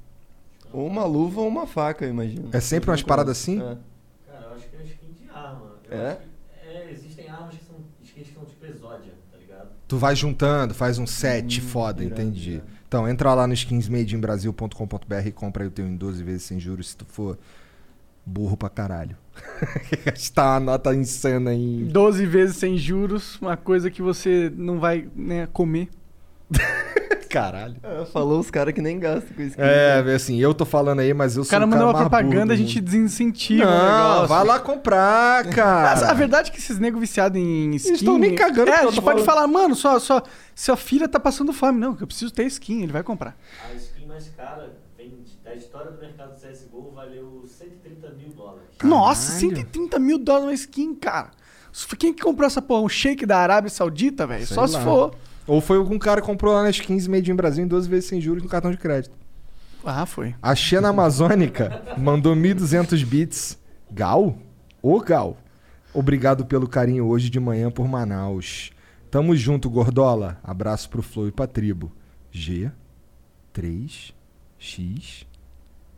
Ou 0.72 0.86
uma 0.86 1.04
luva 1.04 1.42
ou 1.42 1.48
uma 1.48 1.66
faca, 1.66 2.04
eu 2.04 2.10
imagino. 2.10 2.48
É 2.52 2.58
sempre 2.58 2.90
umas 2.90 3.02
paradas 3.02 3.38
assim? 3.38 3.58
É. 3.58 3.76
Cara, 4.26 4.46
eu 4.46 4.54
acho 4.56 4.68
que 4.68 4.76
é 4.76 4.82
skin 4.82 5.12
de 5.12 5.30
arma. 5.32 5.66
Eu 5.66 5.76
É? 5.90 6.18
é, 6.62 6.90
existem 6.92 7.28
armas 7.28 7.56
que 7.56 7.64
são 7.64 7.76
skins 8.02 8.28
que 8.28 8.34
são 8.34 8.44
tipo 8.44 8.64
exódia, 8.66 9.12
tá 9.30 9.38
ligado? 9.38 9.68
Tu 9.88 9.98
vai 9.98 10.14
juntando, 10.14 10.74
faz 10.74 10.98
um 10.98 11.06
set 11.06 11.60
foda, 11.60 12.04
entendi. 12.04 12.62
Então, 12.86 13.08
entra 13.08 13.34
lá 13.34 13.46
no 13.46 13.54
skinsmadeinbrasil.com.br 13.54 15.26
e 15.26 15.32
compra 15.32 15.64
aí 15.64 15.68
o 15.68 15.70
teu 15.70 15.86
em 15.86 15.96
12 15.96 16.22
vezes 16.24 16.42
sem 16.42 16.58
juros 16.58 16.90
se 16.90 16.96
tu 16.96 17.04
for 17.04 17.38
burro 18.24 18.56
pra 18.56 18.68
caralho. 18.68 19.16
Está 20.14 20.54
uma 20.54 20.60
nota 20.60 20.94
insana 20.94 21.54
em 21.54 21.84
12 21.86 22.26
vezes 22.26 22.56
sem 22.56 22.76
juros, 22.76 23.40
uma 23.40 23.56
coisa 23.56 23.90
que 23.90 24.02
você 24.02 24.52
não 24.54 24.78
vai 24.78 25.08
né, 25.14 25.46
comer. 25.52 25.88
Caralho. 27.30 27.76
É, 27.82 28.04
falou 28.06 28.40
os 28.40 28.50
caras 28.50 28.74
que 28.74 28.82
nem 28.82 28.98
gastam 28.98 29.32
com 29.34 29.40
isso. 29.42 29.54
É, 29.56 30.00
assim, 30.14 30.36
eu 30.38 30.52
tô 30.52 30.64
falando 30.66 30.98
aí, 31.00 31.14
mas 31.14 31.36
eu 31.36 31.42
O 31.42 31.44
sou 31.44 31.50
cara 31.50 31.64
o 31.64 31.68
mandou 31.68 31.86
uma 31.86 31.94
propaganda, 31.96 32.52
a 32.52 32.56
do 32.56 32.60
gente 32.60 32.80
desincentiva 32.80 33.64
o 33.64 33.70
Não, 33.70 34.12
negócio. 34.12 34.28
vai 34.28 34.44
lá 34.44 34.58
comprar, 34.58 35.46
cara. 35.54 35.90
Mas 35.90 36.02
a 36.02 36.12
verdade 36.12 36.50
é 36.50 36.52
que 36.52 36.58
esses 36.58 36.78
negros 36.78 37.00
viciados 37.00 37.40
em 37.40 37.70
skin... 37.76 37.92
estão 37.94 38.18
nem 38.18 38.34
cagando 38.34 38.70
É, 38.70 38.74
a 38.74 38.86
gente 38.86 39.00
pode 39.00 39.22
falando. 39.22 39.24
falar, 39.24 39.46
mano, 39.46 39.74
sua, 39.74 40.00
sua, 40.00 40.22
sua 40.54 40.76
filha 40.76 41.08
tá 41.08 41.20
passando 41.20 41.52
fome. 41.52 41.78
Não, 41.78 41.94
que 41.94 42.02
eu 42.02 42.06
preciso 42.06 42.32
ter 42.32 42.44
skin, 42.46 42.82
ele 42.82 42.92
vai 42.92 43.02
comprar. 43.02 43.36
A 43.70 43.74
skin 43.74 44.06
mais 44.06 44.28
cara 44.36 44.80
da 45.50 45.54
história 45.56 45.90
do 45.90 45.98
mercado 46.00 46.34
CSGO, 46.34 46.92
valeu 46.94 47.44
130 47.46 48.10
mil 48.10 48.28
dólares. 48.30 48.68
Nossa, 48.84 49.32
130 49.32 49.98
mil 49.98 50.18
dólares 50.18 50.46
uma 50.48 50.54
skin, 50.54 50.94
cara. 50.94 51.30
Quem 51.98 52.12
que 52.12 52.22
comprou 52.22 52.46
essa 52.46 52.62
porra? 52.62 52.82
Um 52.82 52.88
shake 52.88 53.26
da 53.26 53.38
Arábia 53.38 53.68
Saudita, 53.70 54.26
velho? 54.26 54.46
Só 54.46 54.66
se 54.66 54.74
lá. 54.74 54.80
for. 54.82 55.14
Ou 55.46 55.60
foi 55.60 55.78
algum 55.78 55.98
cara 55.98 56.20
que 56.20 56.26
comprou 56.26 56.54
lá 56.54 56.62
nas 56.62 56.78
15 56.78 57.08
Made 57.10 57.30
in 57.30 57.34
Brasil 57.34 57.64
em 57.64 57.68
12 57.68 57.88
vezes 57.88 58.08
sem 58.08 58.20
juros 58.20 58.42
no 58.42 58.48
cartão 58.48 58.70
de 58.70 58.76
crédito. 58.76 59.14
Ah, 59.84 60.04
foi. 60.04 60.34
A 60.42 60.54
Xena 60.54 60.88
Amazônica 60.90 61.82
mandou 61.96 62.34
1.200 62.36 63.04
bits. 63.04 63.58
Gal? 63.90 64.36
Ô 64.82 65.00
Gal. 65.00 65.36
Obrigado 65.92 66.44
pelo 66.44 66.68
carinho 66.68 67.06
hoje 67.06 67.30
de 67.30 67.40
manhã 67.40 67.70
por 67.70 67.88
Manaus. 67.88 68.70
Tamo 69.10 69.34
junto, 69.34 69.68
Gordola. 69.68 70.38
Abraço 70.44 70.88
pro 70.88 71.02
Flow 71.02 71.26
e 71.26 71.32
pra 71.32 71.46
tribo. 71.46 71.90
G, 72.30 72.70
3, 73.52 74.14
X, 74.58 75.26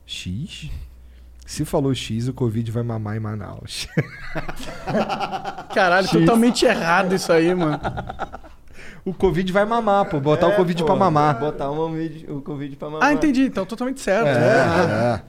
X. 0.07 0.71
Se 1.45 1.65
falou 1.67 1.95
X, 1.95 2.29
o 2.29 2.33
Covid 2.33 2.71
vai 2.71 2.83
mamar 2.83 3.17
em 3.17 3.21
Manaus. 3.21 3.87
Caralho, 5.75 6.07
X. 6.07 6.21
totalmente 6.21 6.65
errado 6.65 7.15
isso 7.15 7.31
aí, 7.31 7.55
mano. 7.55 7.79
O 9.05 9.13
Covid 9.13 9.53
vai 9.53 9.65
mamar, 9.65 10.09
pô. 10.09 10.21
Botar 10.21 10.47
o 10.49 10.53
É, 10.53 10.57
Covid 10.57 10.79
pô, 10.81 10.87
pra 10.87 10.95
mamar. 10.97 11.39
Botar 11.41 11.71
uma 11.71 11.91
vídeo- 11.91 12.37
o 12.37 12.41
Covid 12.41 12.77
pra 12.77 12.89
mamar. 12.89 13.09
Ah, 13.09 13.13
entendi. 13.13 13.43
Então, 13.43 13.67
totalmente 13.67 14.01
certo. 14.01 14.29
É, 14.29 15.23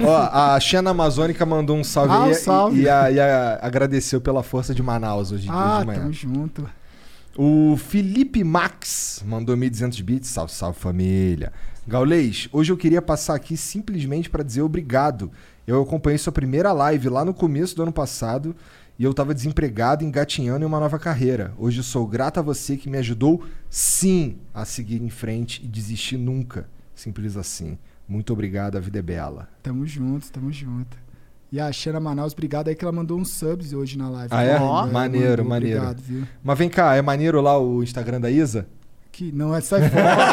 é. 0.00 0.04
Ó, 0.06 0.28
a 0.32 0.58
Xena 0.60 0.90
Amazônica 0.90 1.46
mandou 1.46 1.76
um 1.76 1.84
salve 1.84 2.12
Ah, 2.12 2.24
aí 2.24 2.30
um 2.32 2.34
salve. 2.34 2.80
E, 2.80 2.82
e 2.82 2.88
a- 2.88 3.10
e 3.10 3.18
a- 3.20 3.58
agradeceu 3.62 4.20
pela 4.20 4.42
força 4.42 4.74
de 4.74 4.82
Manaus 4.82 5.30
hoje, 5.32 5.48
hoje 5.48 5.58
Ah, 5.58 5.78
de 5.80 5.86
manhã. 5.86 6.00
tamo 6.00 6.12
junto. 6.12 6.66
O 7.36 7.76
Felipe 7.76 8.44
Max 8.44 9.22
mandou 9.26 9.56
1.200 9.56 10.00
bits. 10.00 10.28
Salve, 10.28 10.52
salve 10.52 10.78
família. 10.78 11.52
Gaulês, 11.86 12.48
hoje 12.52 12.72
eu 12.72 12.76
queria 12.76 13.00
passar 13.02 13.34
aqui 13.34 13.56
simplesmente 13.56 14.28
para 14.28 14.42
dizer 14.42 14.62
obrigado. 14.62 15.30
Eu 15.66 15.80
acompanhei 15.82 16.18
sua 16.18 16.32
primeira 16.32 16.72
live 16.72 17.08
lá 17.08 17.24
no 17.24 17.32
começo 17.34 17.74
do 17.76 17.82
ano 17.82 17.92
passado 17.92 18.54
e 18.98 19.04
eu 19.04 19.12
tava 19.12 19.34
desempregado, 19.34 20.04
engatinhando 20.04 20.64
em 20.64 20.68
uma 20.68 20.78
nova 20.78 20.98
carreira. 20.98 21.52
Hoje 21.58 21.80
eu 21.80 21.84
sou 21.84 22.06
grato 22.06 22.38
a 22.38 22.42
você 22.42 22.76
que 22.76 22.88
me 22.88 22.98
ajudou, 22.98 23.42
sim, 23.68 24.36
a 24.52 24.64
seguir 24.64 25.02
em 25.02 25.10
frente 25.10 25.64
e 25.64 25.68
desistir 25.68 26.16
nunca. 26.16 26.68
Simples 26.94 27.36
assim. 27.36 27.76
Muito 28.06 28.32
obrigado, 28.32 28.76
a 28.76 28.80
vida 28.80 29.00
é 29.00 29.02
bela. 29.02 29.48
Tamo 29.62 29.86
junto, 29.86 30.30
tamo 30.30 30.52
junto. 30.52 30.96
E 31.50 31.60
a 31.60 31.72
Xana 31.72 31.98
Manaus, 31.98 32.32
obrigado 32.32 32.68
aí 32.68 32.74
que 32.74 32.84
ela 32.84 32.92
mandou 32.92 33.18
uns 33.18 33.30
subs 33.30 33.72
hoje 33.72 33.98
na 33.98 34.08
live. 34.08 34.28
Ah, 34.30 34.42
é? 34.42 34.58
Ó, 34.58 34.86
maneiro, 34.86 35.28
mandou, 35.28 35.44
maneiro. 35.46 35.78
Obrigado, 35.78 36.00
viu? 36.00 36.26
Mas 36.42 36.58
vem 36.58 36.68
cá, 36.68 36.94
é 36.94 37.02
maneiro 37.02 37.40
lá 37.40 37.58
o 37.58 37.82
Instagram 37.82 38.20
da 38.20 38.30
Isa? 38.30 38.66
Que 39.10 39.32
não 39.32 39.54
é 39.54 39.60
sai 39.60 39.88
fora. 39.88 40.14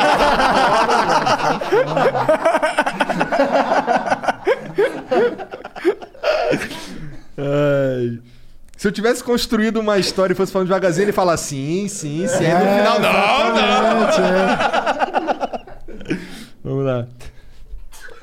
Ai. 7.38 8.20
Se 8.82 8.88
eu 8.88 8.92
tivesse 8.92 9.24
construído 9.24 9.80
uma 9.80 10.00
história 10.00 10.34
e 10.34 10.36
fosse 10.36 10.52
falando 10.52 10.66
devagarzinho, 10.66 11.06
ele 11.06 11.12
fala 11.12 11.38
sim, 11.38 11.88
sim, 11.88 12.28
sim. 12.28 12.46
Aí 12.46 12.52
no 12.52 12.68
É, 12.68 12.78
final, 12.80 13.00
não, 13.00 13.54
não. 13.54 14.08
Vamos 16.66 16.86
lá. 16.86 17.08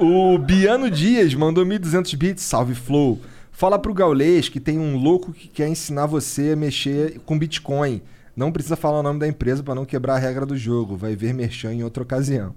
O 0.01 0.37
Biano 0.37 0.91
Dias 0.91 1.33
mandou 1.33 1.65
1.200 1.65 2.17
bits. 2.17 2.43
Salve, 2.43 2.75
Flow. 2.75 3.21
Fala 3.53 3.79
pro 3.79 3.95
Gaulês 3.95 4.49
que 4.49 4.59
tem 4.59 4.81
um 4.81 4.97
louco 4.97 5.33
que 5.33 5.47
quer 5.47 5.69
ensinar 5.69 6.07
você 6.07 6.51
a 6.55 6.57
mexer 6.57 7.21
com 7.25 7.39
Bitcoin. 7.39 8.03
Não 8.35 8.51
precisa 8.51 8.75
falar 8.75 8.99
o 8.99 9.03
nome 9.05 9.21
da 9.21 9.29
empresa 9.29 9.63
para 9.63 9.77
não 9.77 9.85
quebrar 9.85 10.17
a 10.17 10.19
regra 10.19 10.45
do 10.45 10.57
jogo. 10.57 10.97
Vai 10.97 11.15
ver 11.15 11.33
merchan 11.33 11.73
em 11.73 11.85
outra 11.85 12.03
ocasião. 12.03 12.53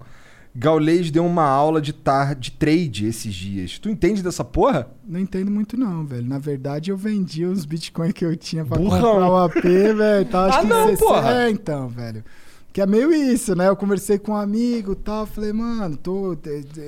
Gaulês 0.54 1.10
deu 1.10 1.24
uma 1.24 1.44
aula 1.44 1.80
de, 1.80 1.92
tar 1.94 2.34
de 2.34 2.50
trade 2.52 3.06
esses 3.06 3.32
dias. 3.34 3.78
Tu 3.78 3.88
entende 3.88 4.22
dessa 4.22 4.44
porra? 4.44 4.90
Não 5.06 5.18
entendo 5.18 5.50
muito 5.50 5.78
não, 5.78 6.04
velho. 6.04 6.26
Na 6.26 6.38
verdade, 6.38 6.90
eu 6.90 6.96
vendi 6.96 7.44
os 7.46 7.64
bitcoins 7.64 8.12
que 8.12 8.24
eu 8.24 8.36
tinha 8.36 8.64
pra 8.64 8.76
Burrão. 8.76 9.00
comprar 9.14 9.30
o 9.30 9.36
AP, 9.38 9.62
velho. 9.62 10.24
Tá, 10.26 10.44
acho 10.46 10.58
Ah, 10.58 10.60
que 10.60 10.66
não, 10.66 10.86
60 10.88 11.04
porra. 11.04 11.42
É, 11.44 11.50
então, 11.50 11.88
velho. 11.88 12.22
Que 12.70 12.80
é 12.82 12.86
meio 12.86 13.12
isso, 13.12 13.54
né? 13.54 13.68
Eu 13.68 13.76
conversei 13.76 14.18
com 14.18 14.32
um 14.32 14.36
amigo 14.36 14.92
e 14.92 14.96
tal, 14.96 15.26
falei, 15.26 15.52
mano, 15.52 15.96
tô 15.96 16.36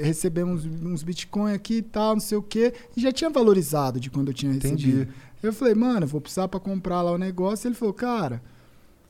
recebemos 0.03 0.65
uns, 0.65 0.83
uns 0.83 1.03
bitcoins 1.03 1.55
aqui 1.55 1.77
e 1.79 1.83
tal, 1.83 2.15
não 2.15 2.21
sei 2.21 2.39
o 2.39 2.43
quê. 2.43 2.73
E 2.97 3.01
já 3.01 3.13
tinha 3.13 3.29
valorizado 3.31 3.99
de 4.01 4.11
quando 4.11 4.29
eu 4.29 4.35
tinha 4.35 4.53
recebido. 4.53 5.03
Entendi. 5.03 5.09
Eu 5.43 5.53
falei, 5.53 5.75
mano, 5.75 6.07
vou 6.07 6.21
precisar 6.23 6.49
pra 6.49 6.59
comprar 6.61 7.03
lá 7.03 7.13
o 7.13 7.19
negócio. 7.19 7.69
Ele 7.69 7.75
falou, 7.75 7.93
cara, 7.93 8.43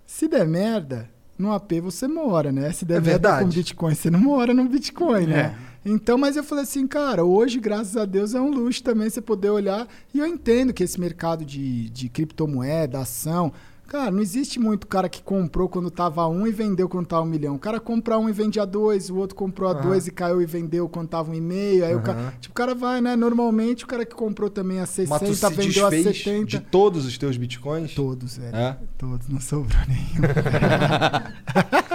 se 0.05 0.27
der 0.27 0.47
merda, 0.47 1.09
no 1.39 1.53
AP 1.53 1.81
você 1.83 2.07
mora, 2.07 2.53
né? 2.53 2.73
Se 2.73 2.85
der 2.85 2.99
É 2.99 3.01
merda 3.01 3.29
com 3.29 3.35
verdade. 3.39 3.57
Bitcoin, 3.57 3.95
você 3.95 4.11
não 4.11 4.21
mora 4.21 4.55
no 4.55 4.65
Bitcoin, 4.69 5.27
né? 5.27 5.57
Então, 5.85 6.17
mas 6.17 6.35
eu 6.37 6.43
falei 6.43 6.65
assim, 6.65 6.87
cara, 6.87 7.25
hoje, 7.25 7.61
graças 7.61 7.97
a 7.97 8.07
Deus, 8.07 8.35
é 8.35 8.41
um 8.41 8.51
luxo 8.51 8.83
também 8.83 9.11
você 9.11 9.21
poder 9.21 9.51
olhar. 9.51 9.87
E 10.15 10.19
eu 10.19 10.27
entendo 10.27 10.73
que 10.73 10.83
esse 10.83 10.99
mercado 10.99 11.45
de, 11.45 11.91
de 11.91 12.09
criptomoeda, 12.09 13.01
ação, 13.01 13.53
Cara, 13.95 14.11
não 14.11 14.21
existe 14.21 14.59
muito 14.59 14.89
cara 14.89 15.09
que 15.09 15.23
comprou 15.23 15.69
quando 15.69 15.89
tava 15.89 16.27
um 16.27 16.49
e 16.49 16.51
vendeu 16.51 16.89
quando 16.89 17.07
tava 17.07 17.23
um 17.23 17.27
milhão. 17.27 17.55
O 17.55 17.61
cara 17.61 17.79
compra 17.79 18.19
um 18.19 18.29
e 18.29 18.33
vende 18.33 18.59
a 18.59 18.65
dois, 18.65 19.09
o 19.09 19.15
outro 19.15 19.37
comprou 19.37 19.69
a 19.71 19.73
Aham. 19.73 19.83
dois 19.83 20.09
e 20.09 20.11
caiu 20.11 20.43
e 20.43 20.47
vendeu 20.47 20.89
quando 20.89 21.11
tava 21.11 21.31
um 21.31 21.35
e 21.35 21.41
meio. 21.41 21.85
Aí 21.85 21.95
o 21.95 22.03
cara, 22.03 22.35
tipo, 22.41 22.51
o 22.51 22.55
cara 22.57 22.75
vai, 22.75 23.01
né? 23.01 23.15
Normalmente 23.15 23.85
o 23.85 23.87
cara 23.87 24.05
que 24.05 24.13
comprou 24.13 24.51
também 24.51 24.81
a 24.81 24.87
60 24.87 25.11
Mas 25.25 25.41
tu 25.41 25.51
vendeu 25.51 25.87
a 25.87 25.91
desfez 25.91 26.25
70. 26.25 26.45
de 26.45 26.59
todos 26.59 27.07
os 27.07 27.17
teus 27.17 27.37
bitcoins? 27.37 27.95
Todos, 27.95 28.37
velho. 28.37 28.57
É? 28.57 28.77
Todos, 28.99 29.29
não 29.29 29.41
sobrou 29.41 29.81
nenhum. 29.87 30.29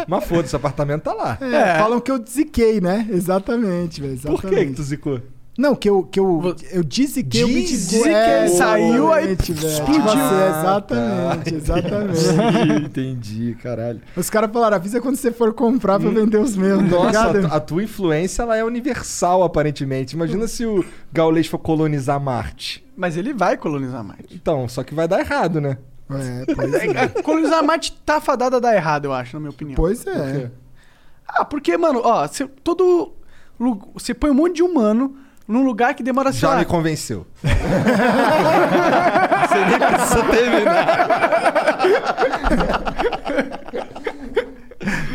Mas 0.07 0.23
foda-se, 0.23 0.55
apartamento 0.55 1.03
tá 1.03 1.13
lá. 1.13 1.37
É, 1.41 1.79
Falam 1.79 1.99
que 1.99 2.11
eu 2.11 2.23
ziquei, 2.25 2.79
né? 2.79 3.09
Exatamente, 3.11 3.99
velho. 3.99 4.17
Por 4.21 4.41
que 4.41 4.67
que 4.67 4.73
tu 4.73 4.83
zicou? 4.83 5.19
Não, 5.59 5.75
que 5.75 5.89
eu, 5.89 6.03
que 6.03 6.17
eu, 6.17 6.55
eu 6.71 6.81
diziquei 6.85 7.43
o 7.43 7.47
Bitcoin. 7.47 7.65
Diziquei, 7.65 8.13
É, 8.13 8.47
saiu, 8.47 9.11
aí 9.11 9.31
exatamente, 9.31 9.51
explodiu. 9.51 9.93
Tipo 9.93 10.09
assim, 10.09 10.19
Ah, 10.21 10.59
exatamente, 10.59 11.51
tá. 11.51 11.51
exatamente. 11.57 12.85
Entendi, 12.85 13.57
caralho. 13.61 14.01
Os 14.15 14.29
caras 14.29 14.49
falaram, 14.53 14.77
avisa 14.77 15.01
quando 15.01 15.17
você 15.17 15.31
for 15.33 15.53
comprar 15.53 15.99
pra 15.99 16.07
eu 16.07 16.13
vender 16.13 16.37
os 16.37 16.55
meus, 16.55 16.79
tá 16.83 16.87
Nossa, 16.87 17.47
a, 17.49 17.57
a 17.57 17.59
tua 17.59 17.83
influência 17.83 18.43
ela 18.43 18.55
é 18.55 18.63
universal, 18.63 19.43
aparentemente. 19.43 20.15
Imagina 20.15 20.47
se 20.47 20.65
o 20.65 20.85
Gaulês 21.11 21.45
for 21.47 21.57
colonizar 21.57 22.21
Marte. 22.21 22.85
Mas 22.95 23.17
ele 23.17 23.33
vai 23.33 23.57
colonizar 23.57 24.01
Marte. 24.01 24.33
Então, 24.33 24.65
só 24.69 24.81
que 24.81 24.93
vai 24.95 25.09
dar 25.09 25.19
errado, 25.19 25.59
né? 25.59 25.77
É, 26.09 26.45
pois 26.55 26.73
é. 26.73 27.07
colonizar 27.21 27.61
Marte 27.65 27.91
tá 28.05 28.21
fadada 28.21 28.55
a 28.55 28.59
dar 28.61 28.75
errado, 28.75 29.05
eu 29.05 29.13
acho, 29.13 29.35
na 29.35 29.41
minha 29.41 29.49
opinião. 29.51 29.75
Pois 29.75 30.05
Por 30.05 30.13
é. 30.15 30.31
quê? 30.39 30.51
Ah, 31.27 31.43
porque, 31.43 31.75
mano, 31.77 31.99
ó, 32.03 32.25
você, 32.25 32.47
todo. 32.63 33.11
lu- 33.59 33.89
Você 33.93 34.13
põe 34.13 34.31
um 34.31 34.35
monte 34.35 34.55
de 34.55 34.63
humano 34.63 35.17
num 35.49 35.63
lugar 35.63 35.93
que 35.95 36.03
demora, 36.03 36.31
Já 36.31 36.55
me 36.55 36.63
convenceu. 36.65 37.25
Você 39.49 39.65
nem 39.65 39.79
precisa 39.79 40.23
terminar. 40.29 41.09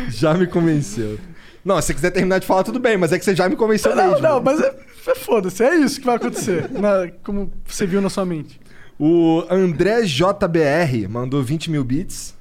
já 0.09 0.33
me 0.33 0.45
convenceu. 0.47 1.17
Não, 1.63 1.81
se 1.81 1.87
você 1.87 1.93
quiser 1.95 2.11
terminar 2.11 2.39
de 2.39 2.45
falar, 2.45 2.63
tudo 2.63 2.79
bem, 2.79 2.95
mas 2.97 3.11
é 3.11 3.17
que 3.17 3.25
você 3.25 3.35
já 3.35 3.49
me 3.49 3.55
convenceu 3.55 3.95
Não, 3.95 4.09
mesmo. 4.11 4.21
não, 4.21 4.39
mas 4.41 4.59
é, 4.61 4.75
é 5.07 5.15
foda-se, 5.15 5.63
é 5.63 5.75
isso 5.77 5.99
que 5.99 6.05
vai 6.05 6.15
acontecer. 6.17 6.69
na- 6.79 7.09
como 7.23 7.51
você 7.65 7.87
viu 7.87 8.01
na 8.01 8.09
sua 8.09 8.25
mente. 8.25 8.59
O 8.99 9.43
André 9.49 10.03
JBR 10.03 11.07
mandou 11.09 11.41
20 11.43 11.71
mil 11.71 11.83
bits. 11.83 12.35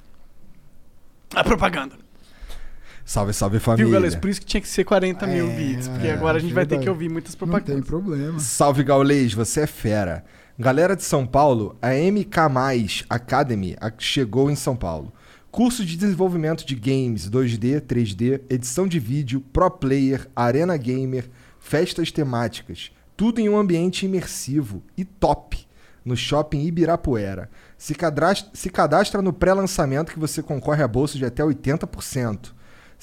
A 1.35 1.43
propaganda. 1.43 1.97
Salve, 3.05 3.33
salve 3.35 3.59
família. 3.59 3.85
Viu, 3.85 3.93
galera? 3.93 4.17
Por 4.19 4.31
isso 4.31 4.41
que 4.41 4.47
tinha 4.47 4.61
que 4.61 4.69
ser 4.69 4.85
40 4.85 5.27
mil 5.27 5.51
É, 5.51 5.57
bits. 5.57 5.89
Porque 5.89 6.07
é, 6.07 6.13
agora 6.13 6.39
a 6.39 6.41
gente 6.41 6.55
vai 6.55 6.65
ter 6.65 6.71
verdade. 6.71 6.85
que 6.85 6.91
ouvir 6.91 7.11
muitas 7.11 7.35
Não 7.35 7.39
tem 7.41 7.49
propagandas. 7.49 7.87
problema. 7.87 8.39
Salve 8.41 8.83
Gaulês, 8.83 9.35
você 9.35 9.61
é 9.61 9.67
fera. 9.67 10.25
Galera 10.59 10.97
de 10.97 11.03
São 11.03 11.27
Paulo, 11.27 11.77
a 11.83 11.89
MK 11.91 13.05
Academy 13.11 13.77
chegou 13.99 14.51
em 14.51 14.57
São 14.57 14.75
Paulo. 14.77 15.13
Curso 15.51 15.85
de 15.85 15.97
desenvolvimento 15.97 16.65
de 16.67 16.75
games 16.75 17.29
2D, 17.29 17.81
3D, 17.83 18.41
edição 18.49 18.89
de 18.89 18.99
vídeo, 18.99 19.41
pro 19.53 19.71
player, 19.71 20.27
arena 20.35 20.77
gamer, 20.77 21.29
festas 21.61 22.11
temáticas. 22.11 22.91
Tudo 23.17 23.41
em 23.41 23.49
um 23.49 23.57
ambiente 23.57 24.07
imersivo 24.07 24.83
e 24.97 25.05
top. 25.05 25.59
No 26.05 26.17
shopping 26.17 26.65
Ibirapuera. 26.67 27.49
Se 27.79 27.95
cadastra, 27.95 28.51
se 28.53 28.69
cadastra 28.69 29.23
no 29.23 29.33
pré-lançamento 29.33 30.13
que 30.13 30.19
você 30.19 30.43
concorre 30.43 30.83
a 30.83 30.89
bolsa 30.89 31.17
de 31.19 31.25
até 31.25 31.43
80%. 31.43 32.53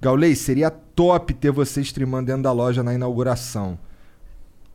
Gaulês, 0.00 0.38
seria 0.38 0.70
top 0.70 1.34
ter 1.34 1.50
você 1.50 1.80
streamando 1.82 2.26
dentro 2.26 2.42
da 2.42 2.52
loja 2.52 2.82
na 2.82 2.94
inauguração. 2.94 3.78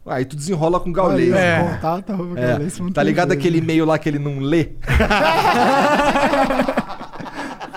Aí 0.06 0.24
tu 0.24 0.36
desenrola 0.36 0.80
com 0.80 0.92
o 0.92 0.94
Gaulês. 0.94 1.32
Olha, 1.34 1.42
né? 1.42 1.74
contato, 1.74 2.12
arroba 2.12 2.40
É, 2.40 2.48
gaulês 2.50 2.78
ponto 2.78 2.94
tá 2.94 3.02
ligado 3.02 3.30
TV. 3.30 3.40
aquele 3.40 3.58
e-mail 3.58 3.86
lá 3.86 3.98
que 3.98 4.08
ele 4.08 4.20
não 4.20 4.40
lê? 4.40 4.70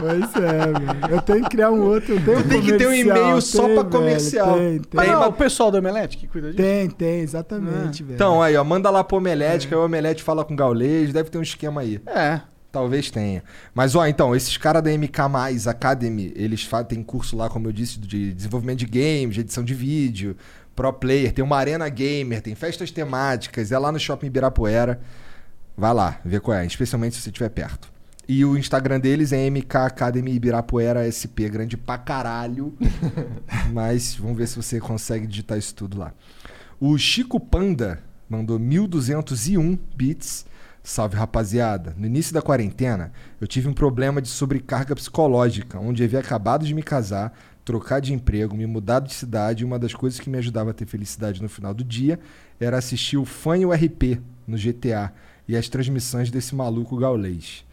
Pois 0.01 0.33
é, 0.36 0.67
velho. 0.78 1.10
Eu 1.10 1.20
tenho 1.23 1.43
que 1.43 1.51
criar 1.51 1.73
um 1.73 1.83
outro. 1.83 2.15
Eu 2.15 2.25
tenho 2.25 2.39
um 2.39 2.43
Tem 2.49 2.62
que 2.62 2.73
ter 2.78 2.86
um 2.86 2.91
comercial, 2.91 3.17
e-mail 3.18 3.43
só 3.43 3.65
tem, 3.65 3.75
pra 3.75 3.83
velho, 3.83 3.91
comercial. 3.91 4.55
Tem, 4.57 4.78
tem. 4.78 4.83
Mas 4.93 5.09
não, 5.09 5.28
o 5.28 5.33
pessoal 5.33 5.70
do 5.73 5.78
Omelete 5.78 6.17
que 6.17 6.28
cuida 6.28 6.52
disso? 6.52 6.62
Tem, 6.62 6.89
tem, 6.89 7.20
exatamente, 7.20 8.05
velho. 8.05 8.15
Então, 8.15 8.41
aí, 8.41 8.57
ó, 8.57 8.62
manda 8.62 8.91
lá 8.91 9.02
pro 9.02 9.17
Omelete, 9.17 9.67
que 9.67 9.75
aí 9.75 9.81
o 9.81 9.85
Omelete 9.85 10.23
fala 10.23 10.44
com 10.44 10.55
o 10.55 10.57
Gaulês, 10.57 11.12
deve 11.12 11.31
ter 11.31 11.39
um 11.39 11.43
esquema 11.43 11.81
aí. 11.81 12.01
É. 12.07 12.41
Talvez 12.78 13.10
tenha. 13.10 13.42
Mas, 13.74 13.97
ó, 13.97 14.07
então, 14.07 14.36
esses 14.36 14.57
caras 14.57 14.81
da 14.84 14.90
MK 14.97 15.20
Academy, 15.66 16.32
eles 16.36 16.68
têm 16.89 17.02
curso 17.02 17.36
lá, 17.36 17.50
como 17.50 17.66
eu 17.66 17.73
disse, 17.73 17.98
de 17.98 18.32
desenvolvimento 18.32 18.78
de 18.78 18.86
games, 18.86 19.34
de 19.34 19.40
edição 19.40 19.65
de 19.65 19.74
vídeo, 19.74 20.36
pro 20.76 20.92
player, 20.92 21.32
tem 21.32 21.44
uma 21.44 21.57
arena 21.57 21.89
gamer, 21.89 22.40
tem 22.40 22.55
festas 22.55 22.92
temáticas, 22.92 23.73
é 23.73 23.78
lá 23.78 23.90
no 23.90 23.98
Shopping 23.98 24.28
Ibirapuera. 24.28 25.00
Vai 25.76 25.92
lá, 25.92 26.20
vê 26.24 26.39
qual 26.39 26.57
é, 26.57 26.65
especialmente 26.65 27.16
se 27.16 27.23
você 27.23 27.31
estiver 27.31 27.48
perto. 27.48 27.90
E 28.28 28.44
o 28.44 28.57
Instagram 28.57 29.00
deles 29.00 29.32
é 29.32 29.50
MK 29.50 29.76
Academy 29.78 30.32
Ibirapuera 30.32 31.10
SP, 31.10 31.50
grande 31.50 31.76
pra 31.76 31.98
caralho. 31.98 32.73
Mas 33.74 34.15
vamos 34.15 34.39
ver 34.39 34.47
se 34.47 34.55
você 34.55 34.78
consegue 34.78 35.26
digitar 35.26 35.58
isso 35.58 35.74
tudo 35.74 35.98
lá. 35.98 36.12
O 36.78 36.97
Chico 36.97 37.40
Panda 37.40 37.98
mandou 38.28 38.57
1201 38.57 39.76
bits. 39.97 40.47
Salve 40.82 41.16
rapaziada. 41.16 41.94
No 41.98 42.07
início 42.07 42.32
da 42.32 42.40
quarentena, 42.40 43.12
eu 43.40 43.47
tive 43.47 43.68
um 43.68 43.74
problema 43.74 44.23
de 44.23 44.28
sobrecarga 44.28 44.94
psicológica, 44.94 45.78
onde 45.78 46.02
havia 46.02 46.20
acabado 46.20 46.65
de 46.65 46.73
me 46.74 46.82
casar, 46.82 47.32
trocar 47.65 48.00
de 48.00 48.15
emprego, 48.15 48.57
me 48.57 48.66
mudar 48.66 49.00
de 49.00 49.12
cidade, 49.12 49.62
e 49.62 49.66
uma 49.66 49.78
das 49.78 49.92
coisas 49.92 50.18
que 50.18 50.31
me 50.31 50.39
ajudava 50.39 50.70
a 50.70 50.74
ter 50.74 50.86
felicidade 50.86 51.42
no 51.42 51.48
final 51.48 51.74
do 51.74 51.84
dia 51.84 52.18
era 52.58 52.78
assistir 52.78 53.18
o 53.18 53.24
Fã 53.26 53.57
e 53.58 53.66
o 53.66 53.73
RP 53.73 54.20
no 54.47 54.57
GTA 54.57 55.12
e 55.47 55.55
as 55.57 55.68
transmissões 55.68 56.31
desse 56.31 56.55
maluco 56.55 56.97
gaulês. 56.97 57.65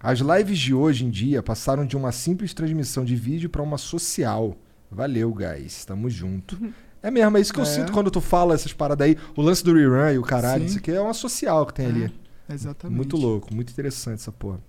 As 0.00 0.18
lives 0.18 0.58
de 0.58 0.74
hoje 0.74 1.04
em 1.04 1.10
dia 1.10 1.42
passaram 1.42 1.86
de 1.86 1.96
uma 1.96 2.12
simples 2.12 2.52
transmissão 2.52 3.04
de 3.04 3.14
vídeo 3.16 3.48
para 3.48 3.62
uma 3.62 3.78
social. 3.78 4.56
Valeu, 4.90 5.32
guys. 5.32 5.84
Tamo 5.84 6.10
junto. 6.10 6.58
É 7.02 7.10
mesmo, 7.10 7.36
é 7.36 7.40
isso 7.40 7.52
que 7.52 7.58
eu 7.60 7.64
É. 7.64 7.66
sinto 7.66 7.92
quando 7.92 8.10
tu 8.10 8.20
fala 8.20 8.54
essas 8.54 8.72
paradas 8.72 9.06
aí. 9.06 9.16
O 9.36 9.42
lance 9.42 9.64
do 9.64 9.72
rerun 9.74 10.10
e 10.12 10.18
o 10.18 10.22
caralho, 10.22 10.62
Sim. 10.62 10.66
isso 10.66 10.78
aqui 10.78 10.90
é 10.90 11.00
uma 11.00 11.14
social 11.14 11.64
que 11.66 11.74
tem 11.74 11.86
ali. 11.86 12.12
Exatamente. 12.48 12.96
Muito 12.96 13.16
louco, 13.16 13.54
muito 13.54 13.70
interessante 13.70 14.20
essa 14.20 14.32
porra. 14.32 14.60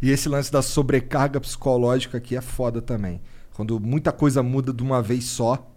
E 0.00 0.10
esse 0.10 0.28
lance 0.28 0.50
da 0.50 0.62
sobrecarga 0.62 1.40
psicológica 1.40 2.18
aqui 2.18 2.36
é 2.36 2.40
foda 2.40 2.80
também. 2.80 3.20
Quando 3.52 3.78
muita 3.78 4.12
coisa 4.12 4.42
muda 4.42 4.72
de 4.72 4.82
uma 4.82 5.02
vez 5.02 5.24
só 5.24 5.68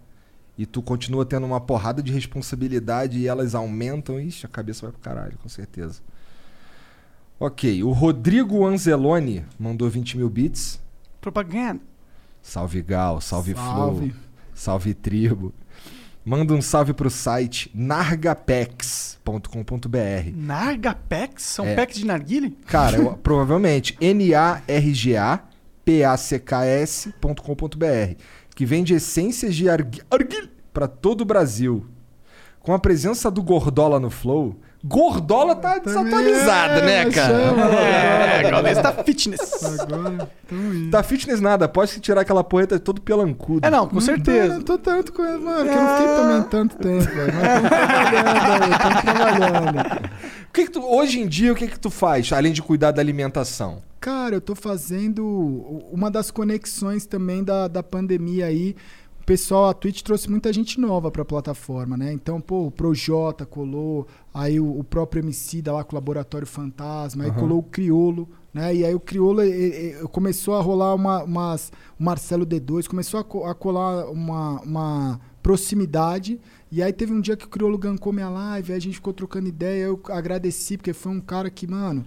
e 0.56 0.64
tu 0.64 0.80
continua 0.82 1.24
tendo 1.24 1.46
uma 1.46 1.60
porrada 1.60 2.02
de 2.02 2.12
responsabilidade 2.12 3.18
e 3.18 3.26
elas 3.26 3.54
aumentam, 3.54 4.20
ixi, 4.20 4.46
a 4.46 4.48
cabeça 4.48 4.82
vai 4.82 4.92
pro 4.92 5.00
caralho, 5.00 5.36
com 5.38 5.48
certeza. 5.48 6.00
Ok, 7.40 7.82
o 7.82 7.90
Rodrigo 7.90 8.64
Anzeloni 8.64 9.44
mandou 9.58 9.90
20 9.90 10.16
mil 10.18 10.30
bits. 10.30 10.80
Propaganda. 11.20 11.80
Salve 12.40 12.82
Gal, 12.82 13.20
salve, 13.20 13.54
Salve. 13.54 14.10
Flow, 14.10 14.20
salve 14.54 14.94
tribo. 14.94 15.52
Manda 16.24 16.54
um 16.54 16.62
salve 16.62 16.92
pro 16.92 17.10
site 17.10 17.70
nargapex.com.br. 17.74 20.30
Narga 20.34 20.94
Packs? 20.94 21.44
São 21.44 21.66
É. 21.66 21.74
packs 21.74 21.98
de 21.98 22.06
narguile? 22.06 22.56
Cara, 22.66 22.96
eu- 22.96 23.14
provavelmente 23.22 23.96
N-A-R-G-A-P-A-C-K-S.com.br, 26.92 28.14
que 28.54 28.66
vende 28.66 28.94
essências 28.94 29.54
de 29.54 29.68
argu- 29.68 30.02
arguilha 30.10 30.50
para 30.72 30.86
todo 30.86 31.22
o 31.22 31.24
Brasil. 31.24 31.86
Com 32.60 32.72
a 32.72 32.78
presença 32.78 33.30
do 33.30 33.42
Gordola 33.42 33.98
no 33.98 34.10
Flow, 34.10 34.60
Gordola 34.84 35.54
tá 35.54 35.78
desatualizada, 35.78 36.80
é, 36.80 36.84
né, 36.84 37.10
cara? 37.10 37.38
chama, 37.38 37.62
É, 37.76 38.50
Gaules 38.50 38.78
tá 38.78 38.92
fitness. 39.04 39.80
Agora. 39.80 40.28
Tá 40.90 41.02
fitness 41.04 41.40
nada, 41.40 41.68
pode 41.68 42.00
tirar 42.00 42.22
aquela 42.22 42.42
poeta 42.42 42.78
todo 42.80 43.00
pelancudo. 43.00 43.64
É, 43.66 43.70
não, 43.70 43.86
com 43.86 44.00
certeza. 44.00 44.54
não 44.54 44.62
tô 44.62 44.76
tanto 44.76 45.12
com 45.12 45.24
ele, 45.24 45.38
mano, 45.38 45.64
porque 45.64 45.78
eu 45.78 45.82
não 45.82 45.96
fiquei 45.96 46.14
também 46.16 46.42
tanto 46.50 46.76
tempo, 46.76 47.14
velho. 47.14 47.32
Mas 47.32 47.62
estamos 47.62 47.70
trabalhando 47.70 48.64
aí, 48.64 48.70
estamos 48.72 49.02
trabalhando. 49.02 50.12
O 50.42 50.52
que 50.52 50.64
que 50.66 50.70
tu, 50.70 50.82
hoje 50.84 51.18
em 51.18 51.26
dia, 51.26 51.50
o 51.50 51.54
que 51.54 51.66
que 51.66 51.80
tu 51.80 51.88
faz, 51.88 52.30
além 52.30 52.52
de 52.52 52.60
cuidar 52.60 52.90
da 52.90 53.00
alimentação? 53.00 53.78
Cara, 53.98 54.34
eu 54.34 54.40
tô 54.40 54.54
fazendo 54.54 55.24
uma 55.90 56.10
das 56.10 56.30
conexões 56.30 57.06
também 57.06 57.42
da, 57.42 57.68
da 57.68 57.82
pandemia 57.82 58.44
aí. 58.46 58.76
o 59.22 59.24
pessoal, 59.24 59.70
a 59.70 59.72
Twitch 59.72 60.02
trouxe 60.02 60.28
muita 60.28 60.52
gente 60.52 60.78
nova 60.78 61.10
pra 61.10 61.24
plataforma, 61.24 61.96
né? 61.96 62.12
Então, 62.12 62.38
pô, 62.38 62.66
o 62.66 62.70
Projota 62.70 63.46
colou, 63.46 64.06
aí 64.32 64.58
o, 64.60 64.78
o 64.78 64.84
próprio 64.84 65.22
MC 65.22 65.62
da 65.62 65.72
lá 65.72 65.84
com 65.84 65.94
o 65.94 65.98
Laboratório 65.98 66.46
Fantasma, 66.46 67.24
aí 67.24 67.30
Aham. 67.30 67.38
colou 67.38 67.58
o 67.58 67.62
Criolo, 67.62 68.28
né? 68.52 68.74
E 68.74 68.84
aí 68.84 68.94
o 68.94 69.00
Criolo 69.00 69.42
começou 70.10 70.54
a 70.54 70.60
rolar 70.60 70.94
uma, 70.94 71.22
umas. 71.24 71.72
O 71.98 72.04
Marcelo 72.04 72.46
D2 72.46 72.86
começou 72.86 73.20
a, 73.20 73.50
a 73.50 73.54
colar 73.54 74.10
uma, 74.10 74.60
uma 74.60 75.20
proximidade. 75.42 76.40
E 76.70 76.82
aí 76.82 76.92
teve 76.92 77.12
um 77.12 77.20
dia 77.20 77.36
que 77.36 77.44
o 77.44 77.48
Criolo 77.48 77.76
gancou 77.76 78.12
minha 78.12 78.30
live, 78.30 78.72
aí 78.72 78.78
a 78.78 78.80
gente 78.80 78.94
ficou 78.94 79.12
trocando 79.12 79.48
ideia, 79.48 79.84
eu 79.84 80.00
agradeci, 80.08 80.78
porque 80.78 80.94
foi 80.94 81.12
um 81.12 81.20
cara 81.20 81.50
que, 81.50 81.66
mano, 81.66 82.04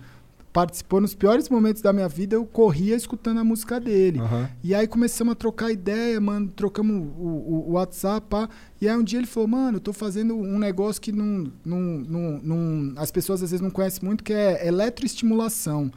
participou 0.56 1.02
nos 1.02 1.14
piores 1.14 1.50
momentos 1.50 1.82
da 1.82 1.92
minha 1.92 2.08
vida, 2.08 2.38
eu 2.38 2.46
corria 2.46 2.96
escutando 2.96 3.42
a 3.42 3.44
música 3.44 3.78
dele. 3.78 4.20
Aham. 4.22 4.50
E 4.64 4.74
aí 4.74 4.88
começamos 4.88 5.34
a 5.34 5.36
trocar 5.36 5.70
ideia, 5.70 6.18
mano, 6.22 6.48
trocamos 6.56 6.96
o, 6.96 7.24
o- 7.26 7.66
o 7.68 7.72
WhatsApp, 7.74 8.26
pá. 8.30 8.48
E 8.80 8.88
aí 8.88 8.96
um 8.98 9.04
dia 9.04 9.20
ele 9.20 9.28
falou, 9.28 9.50
mano, 9.50 9.76
eu 9.76 9.82
tô 9.82 9.92
fazendo 9.92 10.34
um 10.34 10.58
negócio 10.58 11.02
que 11.02 11.12
não, 11.12 11.52
não, 11.66 11.80
não, 11.82 12.40
não- 12.42 12.94
as 13.02 13.12
pessoas 13.12 13.44
às 13.44 13.52
vezes 13.52 13.62
não 13.62 13.70
conhecem 13.70 14.02
muito, 14.08 14.24
que 14.24 14.32
é 14.32 14.66
eletroestimulação. 14.66 15.92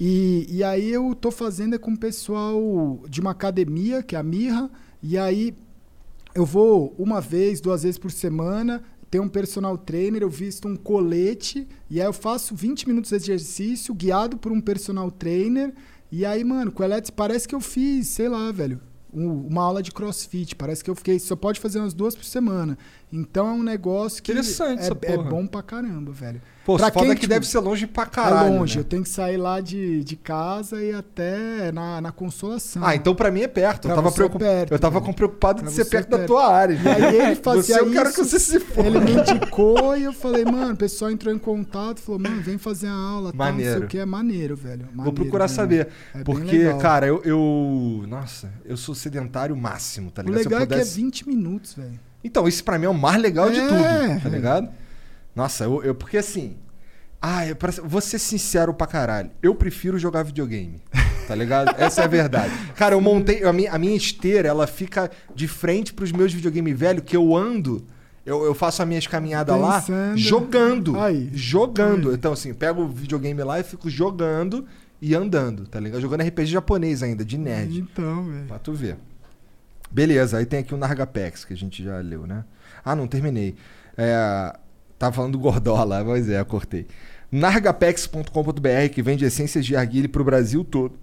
E, 0.00 0.46
e 0.50 0.64
aí 0.64 0.90
eu 0.90 1.14
tô 1.14 1.30
fazendo 1.30 1.74
é 1.74 1.78
com 1.78 1.90
o 1.92 1.98
pessoal 1.98 2.98
de 3.10 3.20
uma 3.20 3.32
academia, 3.32 4.02
que 4.02 4.16
é 4.16 4.18
a 4.18 4.22
Mirra, 4.22 4.70
e 5.02 5.18
aí 5.18 5.54
eu 6.34 6.46
vou 6.46 6.94
uma 6.98 7.20
vez, 7.20 7.60
duas 7.60 7.82
vezes 7.82 7.98
por 7.98 8.10
semana, 8.10 8.82
tem 9.10 9.20
um 9.20 9.28
personal 9.28 9.76
trainer, 9.78 10.22
eu 10.22 10.30
visto 10.30 10.66
um 10.66 10.76
colete, 10.76 11.66
e 11.88 12.00
aí 12.00 12.06
eu 12.06 12.12
faço 12.12 12.54
20 12.54 12.88
minutos 12.88 13.10
de 13.10 13.16
exercício, 13.16 13.94
guiado 13.94 14.36
por 14.36 14.50
um 14.52 14.60
personal 14.60 15.10
trainer, 15.10 15.72
e 16.10 16.24
aí, 16.24 16.42
mano, 16.44 16.70
com 16.72 16.82
o 16.82 16.86
eletro 16.86 17.12
parece 17.12 17.46
que 17.48 17.54
eu 17.54 17.60
fiz, 17.60 18.08
sei 18.08 18.28
lá, 18.28 18.50
velho, 18.52 18.80
um- 19.12 19.46
uma 19.46 19.62
aula 19.62 19.82
de 19.82 19.92
crossfit, 19.92 20.54
parece 20.54 20.82
que 20.84 20.90
eu 20.90 20.94
fiquei, 20.94 21.18
só 21.18 21.34
pode 21.36 21.58
fazer 21.60 21.78
umas 21.78 21.94
duas 21.94 22.14
por 22.14 22.24
semana. 22.24 22.76
Então 23.12 23.48
é 23.48 23.52
um 23.52 23.62
negócio 23.62 24.22
que 24.22 24.32
Interessante 24.32 24.80
essa 24.80 24.96
é, 25.02 25.12
é 25.12 25.16
bom 25.16 25.46
pra 25.46 25.62
caramba, 25.62 26.10
velho. 26.12 26.40
Pô, 26.64 26.76
Pra 26.76 26.90
quem, 26.90 27.08
que 27.10 27.14
tipo, 27.20 27.28
deve 27.28 27.46
ser 27.46 27.60
longe 27.60 27.86
pra 27.86 28.04
caralho. 28.06 28.52
É 28.54 28.58
longe, 28.58 28.74
né? 28.74 28.80
eu 28.80 28.84
tenho 28.84 29.04
que 29.04 29.08
sair 29.08 29.36
lá 29.36 29.60
de, 29.60 30.02
de 30.02 30.16
casa 30.16 30.82
e 30.82 30.92
até 30.92 31.70
na, 31.70 32.00
na 32.00 32.10
consolação. 32.10 32.84
Ah, 32.84 32.96
então 32.96 33.14
pra 33.14 33.30
mim 33.30 33.42
é 33.42 33.46
perto. 33.48 33.84
Eu 33.86 33.94
Pra 33.94 34.02
tava, 34.02 34.10
você 34.10 34.14
é 34.14 34.16
preocup... 34.16 34.38
perto, 34.40 34.72
eu 34.72 34.78
tava 34.80 35.00
preocupado 35.00 35.62
de 35.62 35.70
ser 35.70 35.84
perto 35.84 36.16
é 36.16 36.18
da 36.18 36.24
tua 36.26 36.52
área. 36.52 36.74
E 36.74 36.88
aí 36.88 37.16
ele 37.16 37.36
fazia 37.36 37.76
você, 37.76 37.80
eu 37.80 37.92
quero 37.92 38.08
isso, 38.10 38.18
que 38.20 38.28
você 38.28 38.40
se 38.40 38.58
foda. 38.58 38.88
Ele 38.88 38.98
me 38.98 39.12
indicou 39.12 39.96
e 39.96 40.02
eu 40.02 40.12
falei, 40.12 40.44
mano, 40.44 40.72
o 40.72 40.76
pessoal 40.76 41.08
entrou 41.12 41.32
em 41.32 41.38
contato, 41.38 42.00
falou, 42.00 42.20
mano, 42.20 42.42
vem 42.42 42.58
fazer 42.58 42.88
a 42.88 42.92
aula, 42.92 43.32
tal, 43.32 43.38
não 43.52 43.54
sei 43.58 43.64
Maneiro. 43.66 43.84
o 43.84 43.88
que, 43.88 43.98
é 43.98 44.04
maneiro, 44.04 44.56
velho. 44.56 44.86
Vou 44.86 44.96
maneiro, 44.96 45.14
procurar 45.14 45.44
né? 45.44 45.48
saber. 45.54 45.88
É 46.12 46.24
porque, 46.24 46.74
cara, 46.80 47.06
eu, 47.06 47.22
eu. 47.24 48.04
Nossa, 48.08 48.52
eu 48.64 48.76
sou 48.76 48.92
sedentário 48.96 49.56
máximo, 49.56 50.10
tá 50.10 50.20
O 50.20 50.24
ligado? 50.24 50.38
Eu 50.40 50.44
legal 50.44 50.62
é 50.62 50.66
que 50.66 50.74
é 50.74 50.76
pudesse- 50.78 50.96
20 51.00 51.28
minutos, 51.28 51.74
velho. 51.74 52.00
Então, 52.24 52.46
isso 52.48 52.64
pra 52.64 52.78
mim 52.78 52.86
é 52.86 52.88
o 52.88 52.94
mais 52.94 53.20
legal 53.20 53.50
de 53.50 53.60
É, 53.60 53.66
tudo, 53.68 54.22
tá 54.22 54.28
ligado? 54.28 54.68
Nossa, 55.34 55.64
eu, 55.64 55.82
eu- 55.84 55.94
porque 55.94 56.16
assim. 56.18 56.56
Ah, 57.20 57.46
eu, 57.46 57.56
pra- 57.56 57.72
vou 57.82 58.00
ser 58.00 58.18
sincero 58.18 58.72
pra 58.74 58.86
caralho. 58.86 59.30
Eu 59.42 59.54
prefiro 59.54 59.98
jogar 59.98 60.22
videogame. 60.22 60.80
Tá 61.26 61.34
ligado? 61.34 61.74
Essa 61.80 62.02
é 62.02 62.04
a 62.04 62.08
verdade. 62.08 62.52
Cara, 62.76 62.94
eu 62.94 63.00
montei. 63.00 63.42
A 63.44 63.52
minha, 63.52 63.72
a 63.72 63.78
minha 63.78 63.96
esteira, 63.96 64.48
ela 64.48 64.66
fica 64.66 65.10
de 65.34 65.48
frente 65.48 65.92
pros 65.92 66.12
meus 66.12 66.32
videogames 66.32 66.78
velho, 66.78 67.02
que 67.02 67.16
eu 67.16 67.34
ando. 67.36 67.84
Eu, 68.24 68.44
eu 68.44 68.54
faço 68.54 68.82
as 68.82 68.88
minhas 68.88 69.06
caminhadas 69.06 69.54
lá 69.60 69.80
jogando. 70.16 70.98
Aí. 70.98 71.30
Jogando. 71.32 72.12
Então, 72.12 72.32
assim, 72.32 72.52
pego 72.52 72.82
o 72.82 72.88
videogame 72.88 73.42
lá 73.42 73.60
e 73.60 73.62
fico 73.62 73.88
jogando 73.88 74.66
e 75.00 75.14
andando, 75.14 75.66
tá 75.66 75.78
ligado? 75.80 76.00
Jogando 76.00 76.22
RPG 76.22 76.46
japonês 76.46 77.02
ainda, 77.02 77.24
de 77.24 77.38
nerd. 77.38 77.78
Então, 77.80 78.24
velho. 78.24 78.46
Pra 78.46 78.58
tu 78.58 78.72
ver. 78.72 78.96
Beleza, 79.96 80.36
aí 80.36 80.44
tem 80.44 80.58
aqui 80.58 80.74
o 80.74 80.76
Nargapex, 80.76 81.46
que 81.46 81.54
a 81.54 81.56
gente 81.56 81.82
já 81.82 81.96
leu, 82.00 82.26
né? 82.26 82.44
Ah, 82.84 82.94
não, 82.94 83.06
terminei. 83.06 83.54
É, 83.96 84.54
tava 84.98 85.16
falando 85.16 85.32
do 85.32 85.38
Gordola, 85.38 86.04
mas 86.04 86.28
é, 86.28 86.44
cortei. 86.44 86.86
Nargapex.com.br, 87.32 88.90
que 88.92 89.00
vende 89.00 89.24
essências 89.24 89.64
de 89.64 89.74
arguile 89.74 90.06
pro 90.06 90.22
Brasil 90.22 90.62
todo. 90.62 90.98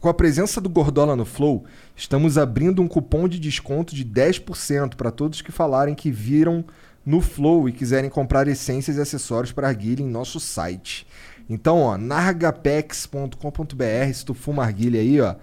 Com 0.00 0.08
a 0.08 0.14
presença 0.14 0.60
do 0.60 0.68
Gordola 0.68 1.14
no 1.14 1.24
Flow, 1.24 1.64
estamos 1.94 2.36
abrindo 2.36 2.82
um 2.82 2.88
cupom 2.88 3.28
de 3.28 3.38
desconto 3.38 3.94
de 3.94 4.04
10% 4.04 4.96
para 4.96 5.12
todos 5.12 5.40
que 5.40 5.52
falarem 5.52 5.94
que 5.94 6.10
viram 6.10 6.64
no 7.06 7.20
Flow 7.20 7.68
e 7.68 7.72
quiserem 7.72 8.10
comprar 8.10 8.48
essências 8.48 8.96
e 8.96 9.00
acessórios 9.00 9.52
para 9.52 9.68
arguile 9.68 10.02
em 10.02 10.10
nosso 10.10 10.40
site. 10.40 11.06
Então, 11.48 11.82
ó, 11.82 11.96
nargapex.com.br, 11.96 14.12
se 14.12 14.24
tu 14.24 14.34
fuma 14.34 14.64
arguile 14.64 14.98
aí, 14.98 15.20
ó, 15.20 15.36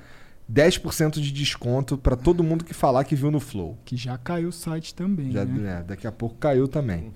10% 0.51 1.19
de 1.19 1.31
desconto 1.31 1.97
para 1.97 2.15
todo 2.15 2.43
mundo 2.43 2.65
que 2.65 2.73
falar 2.73 3.03
que 3.03 3.15
viu 3.15 3.31
no 3.31 3.39
Flow. 3.39 3.77
Que 3.85 3.95
já 3.95 4.17
caiu 4.17 4.49
o 4.49 4.51
site 4.51 4.93
também, 4.93 5.31
Já, 5.31 5.45
né? 5.45 5.80
é, 5.80 5.83
daqui 5.83 6.05
a 6.05 6.11
pouco 6.11 6.35
caiu 6.35 6.67
também. 6.67 7.13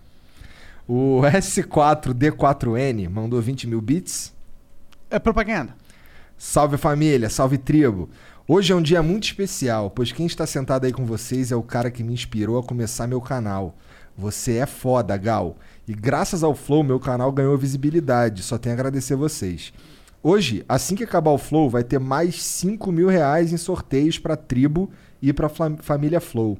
O 0.87 1.21
S4D4N 1.21 3.09
mandou 3.09 3.41
20 3.41 3.67
mil 3.67 3.81
bits. 3.81 4.33
É 5.09 5.19
propaganda. 5.19 5.75
Salve 6.37 6.77
família, 6.77 7.29
salve 7.29 7.57
tribo. 7.57 8.09
Hoje 8.47 8.71
é 8.71 8.75
um 8.75 8.81
dia 8.81 9.01
muito 9.01 9.23
especial, 9.23 9.89
pois 9.89 10.11
quem 10.11 10.27
está 10.27 10.45
sentado 10.45 10.85
aí 10.85 10.93
com 10.93 11.05
vocês 11.05 11.51
é 11.51 11.55
o 11.55 11.63
cara 11.63 11.89
que 11.89 12.03
me 12.03 12.13
inspirou 12.13 12.59
a 12.59 12.63
começar 12.63 13.07
meu 13.07 13.19
canal. 13.19 13.75
Você 14.17 14.57
é 14.57 14.65
foda, 14.65 15.17
Gal. 15.17 15.57
E 15.87 15.93
graças 15.93 16.43
ao 16.43 16.55
Flow, 16.55 16.83
meu 16.83 16.99
canal 16.99 17.31
ganhou 17.31 17.57
visibilidade. 17.57 18.43
Só 18.43 18.57
tenho 18.57 18.75
a 18.75 18.77
agradecer 18.77 19.15
vocês. 19.15 19.73
Hoje, 20.27 20.65
assim 20.67 20.95
que 20.95 21.03
acabar 21.03 21.29
o 21.29 21.37
Flow, 21.37 21.69
vai 21.69 21.83
ter 21.83 21.99
mais 21.99 22.41
5 22.41 22.91
mil 22.91 23.07
reais 23.07 23.53
em 23.53 23.57
sorteios 23.57 24.17
pra 24.17 24.35
tribo 24.35 24.89
e 25.21 25.31
pra 25.31 25.47
flam- 25.47 25.77
família 25.77 26.19
Flow. 26.19 26.57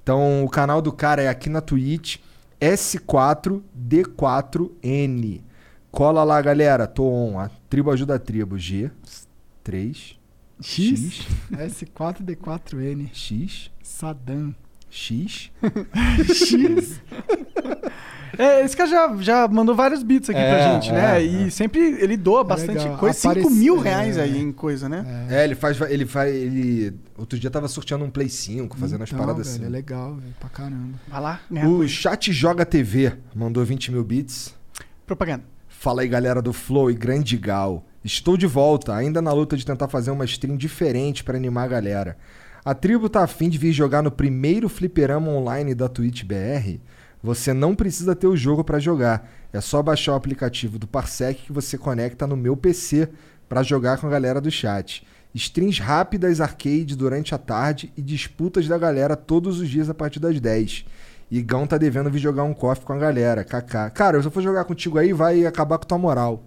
Então, 0.00 0.44
o 0.44 0.48
canal 0.48 0.80
do 0.80 0.92
cara 0.92 1.20
é 1.20 1.28
aqui 1.28 1.50
na 1.50 1.60
Twitch, 1.60 2.18
S4D4N. 2.60 5.40
Cola 5.90 6.22
lá, 6.22 6.40
galera. 6.40 6.86
Tô 6.86 7.02
on. 7.04 7.40
A 7.40 7.50
tribo 7.68 7.90
ajuda 7.90 8.14
a 8.14 8.20
tribo. 8.20 8.56
G, 8.56 8.88
3, 9.64 10.16
X, 10.60 11.26
S4D4N. 11.50 13.10
X, 13.12 13.68
Sadam. 13.82 14.54
X. 14.88 15.50
X. 16.28 17.00
É, 18.38 18.64
esse 18.64 18.76
cara 18.76 18.88
já, 18.88 19.16
já 19.20 19.48
mandou 19.48 19.74
vários 19.74 20.02
bits 20.02 20.30
aqui 20.30 20.38
É, 20.38 20.48
pra 20.54 20.72
gente, 20.74 20.90
né? 20.92 21.18
é, 21.18 21.22
E 21.22 21.50
sempre 21.50 21.80
ele 22.00 22.16
doa 22.16 22.42
bastante 22.42 22.78
legal. 22.78 22.96
coisa. 22.98 23.14
5 23.18 23.30
Aparece- 23.32 23.54
mil 23.54 23.78
é. 23.78 23.82
reais 23.82 24.18
aí 24.18 24.40
em 24.40 24.50
coisa, 24.52 24.88
né? 24.88 25.26
É, 25.30 25.44
ele 25.44 25.54
faz. 25.54 25.78
Ele 25.82 26.06
faz. 26.06 26.34
Ele. 26.34 26.94
Outro 27.18 27.38
dia 27.38 27.50
tava 27.50 27.68
sorteando 27.68 28.04
um 28.04 28.10
Play 28.10 28.28
5, 28.28 28.76
fazendo 28.78 29.02
as 29.02 29.10
Então, 29.10 29.20
paradas 29.20 29.46
velho, 29.48 29.58
assim. 29.58 29.66
É 29.66 29.68
legal, 29.68 30.14
velho, 30.14 30.34
pra 30.40 30.48
caramba. 30.48 30.98
Vai 31.08 31.20
lá, 31.20 31.40
ganha 31.50 31.68
O 31.68 31.76
coisa. 31.78 31.92
Chat 31.92 32.32
Joga 32.32 32.64
TV 32.64 33.12
mandou 33.34 33.64
20 33.64 33.92
mil 33.92 34.02
bits. 34.02 34.54
Propaganda. 35.06 35.44
Fala 35.68 36.02
aí, 36.02 36.08
galera 36.08 36.40
do 36.40 36.52
Flow 36.52 36.90
e 36.90 36.94
Grande 36.94 37.36
Gal. 37.36 37.84
Estou 38.04 38.36
de 38.36 38.46
volta, 38.46 38.94
ainda 38.94 39.20
na 39.20 39.32
luta 39.32 39.56
de 39.56 39.66
tentar 39.66 39.88
fazer 39.88 40.10
uma 40.10 40.24
stream 40.24 40.56
diferente 40.56 41.22
pra 41.22 41.36
animar 41.36 41.64
a 41.64 41.68
galera. 41.68 42.16
A 42.64 42.72
tribo 42.74 43.08
tá 43.08 43.22
afim 43.24 43.48
de 43.48 43.58
vir 43.58 43.72
jogar 43.72 44.02
no 44.02 44.10
primeiro 44.10 44.68
fliperama 44.68 45.28
online 45.30 45.74
da 45.74 45.88
Twitch 45.88 46.22
BR? 46.24 46.78
Você 47.22 47.52
não 47.52 47.74
precisa 47.74 48.16
ter 48.16 48.26
o 48.26 48.36
jogo 48.36 48.64
pra 48.64 48.80
jogar. 48.80 49.30
É 49.52 49.60
só 49.60 49.82
baixar 49.82 50.12
o 50.12 50.16
aplicativo 50.16 50.78
do 50.78 50.88
Parsec 50.88 51.42
que 51.42 51.52
você 51.52 51.78
conecta 51.78 52.26
no 52.26 52.36
meu 52.36 52.56
PC 52.56 53.08
pra 53.48 53.62
jogar 53.62 53.98
com 53.98 54.06
a 54.06 54.10
galera 54.10 54.40
do 54.40 54.50
chat. 54.50 55.06
Streams 55.34 55.80
rápidas 55.80 56.40
arcade 56.40 56.96
durante 56.96 57.34
a 57.34 57.38
tarde 57.38 57.92
e 57.96 58.02
disputas 58.02 58.66
da 58.66 58.76
galera 58.76 59.16
todos 59.16 59.60
os 59.60 59.68
dias 59.68 59.88
a 59.88 59.94
partir 59.94 60.18
das 60.18 60.40
10. 60.40 60.84
Igão 61.30 61.66
tá 61.66 61.78
devendo 61.78 62.10
vir 62.10 62.18
jogar 62.18 62.42
um 62.42 62.52
coffee 62.52 62.84
com 62.84 62.92
a 62.92 62.98
galera, 62.98 63.44
kaká. 63.44 63.88
Cara, 63.88 64.20
se 64.20 64.26
eu 64.26 64.30
for 64.30 64.42
jogar 64.42 64.64
contigo 64.64 64.98
aí, 64.98 65.12
vai 65.12 65.46
acabar 65.46 65.78
com 65.78 65.86
tua 65.86 65.96
moral. 65.96 66.44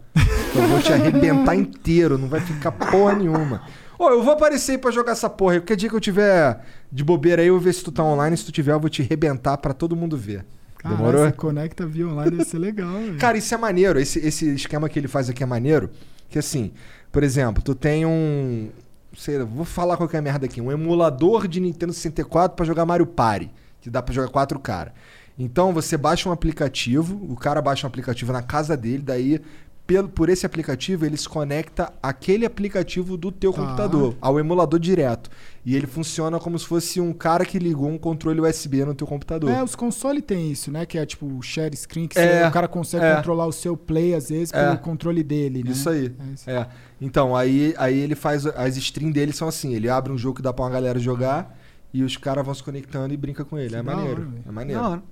Eu 0.54 0.68
vou 0.68 0.80
te 0.80 0.94
arrebentar 0.94 1.56
inteiro, 1.56 2.18
não 2.18 2.28
vai 2.28 2.40
ficar 2.40 2.72
porra 2.72 3.16
nenhuma. 3.16 3.64
Ô, 3.98 4.10
eu 4.10 4.22
vou 4.22 4.34
aparecer 4.34 4.74
aí 4.74 4.78
pra 4.78 4.92
jogar 4.92 5.14
essa 5.14 5.30
porra. 5.30 5.56
Qualquer 5.60 5.76
dia 5.76 5.90
que 5.90 5.96
eu 5.96 6.02
tiver 6.02 6.60
de 6.92 7.04
bobeira 7.04 7.42
aí, 7.42 7.48
eu 7.48 7.56
vou 7.56 7.64
ver 7.64 7.74
se 7.74 7.84
tu 7.84 7.92
tá 7.92 8.04
online. 8.04 8.38
Se 8.38 8.46
tu 8.46 8.52
tiver, 8.52 8.74
eu 8.74 8.80
vou 8.80 8.90
te 8.90 9.02
arrebentar 9.02 9.58
pra 9.58 9.74
todo 9.74 9.96
mundo 9.96 10.16
ver. 10.16 10.46
Caralho, 10.86 10.98
Demorou? 10.98 11.26
você 11.26 11.32
conecta 11.32 11.86
via 11.88 12.08
online, 12.08 12.32
deve 12.32 12.46
ser 12.46 12.60
legal, 12.60 12.94
velho. 12.94 13.18
Cara, 13.18 13.38
isso 13.38 13.54
é 13.54 13.58
maneiro. 13.58 14.00
Esse, 14.00 14.20
esse 14.20 14.54
esquema 14.54 14.88
que 14.88 15.00
ele 15.00 15.08
faz 15.08 15.30
aqui 15.30 15.42
é 15.42 15.46
maneiro. 15.46 15.90
Que 16.30 16.38
assim, 16.38 16.72
por 17.12 17.24
exemplo, 17.24 17.64
tu 17.64 17.74
tem 17.74 18.06
um. 18.06 18.70
Sei 19.18 19.40
vou 19.40 19.66
falar 19.66 19.98
qualquer 19.98 20.22
merda 20.22 20.46
aqui. 20.46 20.62
Um 20.62 20.72
emulador 20.72 21.48
de 21.48 21.60
Nintendo 21.60 21.92
64 21.92 22.56
pra 22.56 22.66
jogar 22.66 22.86
Mario 22.86 23.08
Party. 23.08 23.50
Que 23.82 23.90
dá 23.90 24.02
pra 24.02 24.14
jogar 24.14 24.30
quatro 24.30 24.60
cara. 24.60 24.94
Então 25.38 25.74
você 25.74 25.98
baixa 25.98 26.30
um 26.30 26.32
aplicativo, 26.32 27.20
o 27.30 27.36
cara 27.36 27.62
baixa 27.62 27.86
um 27.86 27.90
aplicativo 27.90 28.32
na 28.32 28.42
casa 28.42 28.78
dele, 28.78 29.04
daí. 29.04 29.42
Pelo, 29.88 30.10
por 30.10 30.30
esse 30.30 30.48
aplicativo, 30.48 31.06
ele 31.06 31.16
se 31.16 31.30
conecta 31.30 31.94
àquele 32.02 32.44
aplicativo 32.44 33.16
do 33.16 33.32
teu 33.32 33.54
Tá. 33.54 33.62
computador, 33.62 34.16
ao 34.20 34.40
emulador 34.40 34.80
direto. 34.80 35.30
E 35.64 35.76
ele 35.76 35.86
funciona 35.86 36.40
como 36.40 36.58
se 36.58 36.66
fosse 36.66 37.00
um 37.00 37.14
cara 37.14 37.46
que 37.46 37.60
ligou 37.60 37.88
um 37.90 37.98
controle 37.98 38.42
USB 38.42 38.84
no 38.84 38.96
teu 38.96 39.06
computador. 39.06 39.48
É, 39.52 39.62
os 39.64 39.76
consoles 39.76 40.24
tem 40.26 40.52
isso, 40.52 40.72
né? 40.72 40.88
Que 40.88 40.98
é 40.98 41.06
tipo 41.06 41.28
o 41.28 41.40
share 41.44 41.76
screen, 41.78 42.08
que 42.08 42.18
É, 42.18 42.42
você- 42.42 42.48
o 42.48 42.52
cara 42.52 42.68
consegue 42.68 43.06
é. 43.06 43.16
controlar 43.16 43.46
o 43.46 43.52
seu 43.52 43.78
play, 43.78 44.16
às 44.16 44.30
vezes, 44.30 44.52
É. 44.52 44.66
pelo 44.66 44.80
controle 44.80 45.22
dele, 45.22 45.64
né? 45.64 45.70
Isso 45.70 45.88
aí. 45.88 46.12
É 46.20 46.34
isso. 46.34 46.50
É. 46.50 46.68
Então, 47.00 47.36
aí, 47.36 47.76
aí 47.78 48.00
ele 48.00 48.16
faz. 48.16 48.46
As 48.48 48.76
streams 48.78 49.14
dele 49.14 49.34
são 49.34 49.48
assim: 49.48 49.76
ele 49.76 49.88
abre 49.88 50.12
um 50.12 50.18
jogo 50.18 50.38
que 50.38 50.42
dá 50.42 50.52
pra 50.52 50.66
uma 50.66 50.72
galera 50.72 50.98
jogar 50.98 51.56
e 51.94 52.02
os 52.04 52.18
caras 52.18 52.44
vão 52.44 52.56
se 52.56 52.64
conectando 52.64 53.14
e 53.14 53.18
brinca 53.18 53.46
com 53.46 53.56
ele. 53.56 53.70
Que 53.70 53.76
é 53.76 53.82
maneiro. 53.84 54.22
hora, 54.24 54.32
é 54.48 54.52
maneiro. 54.52 55.04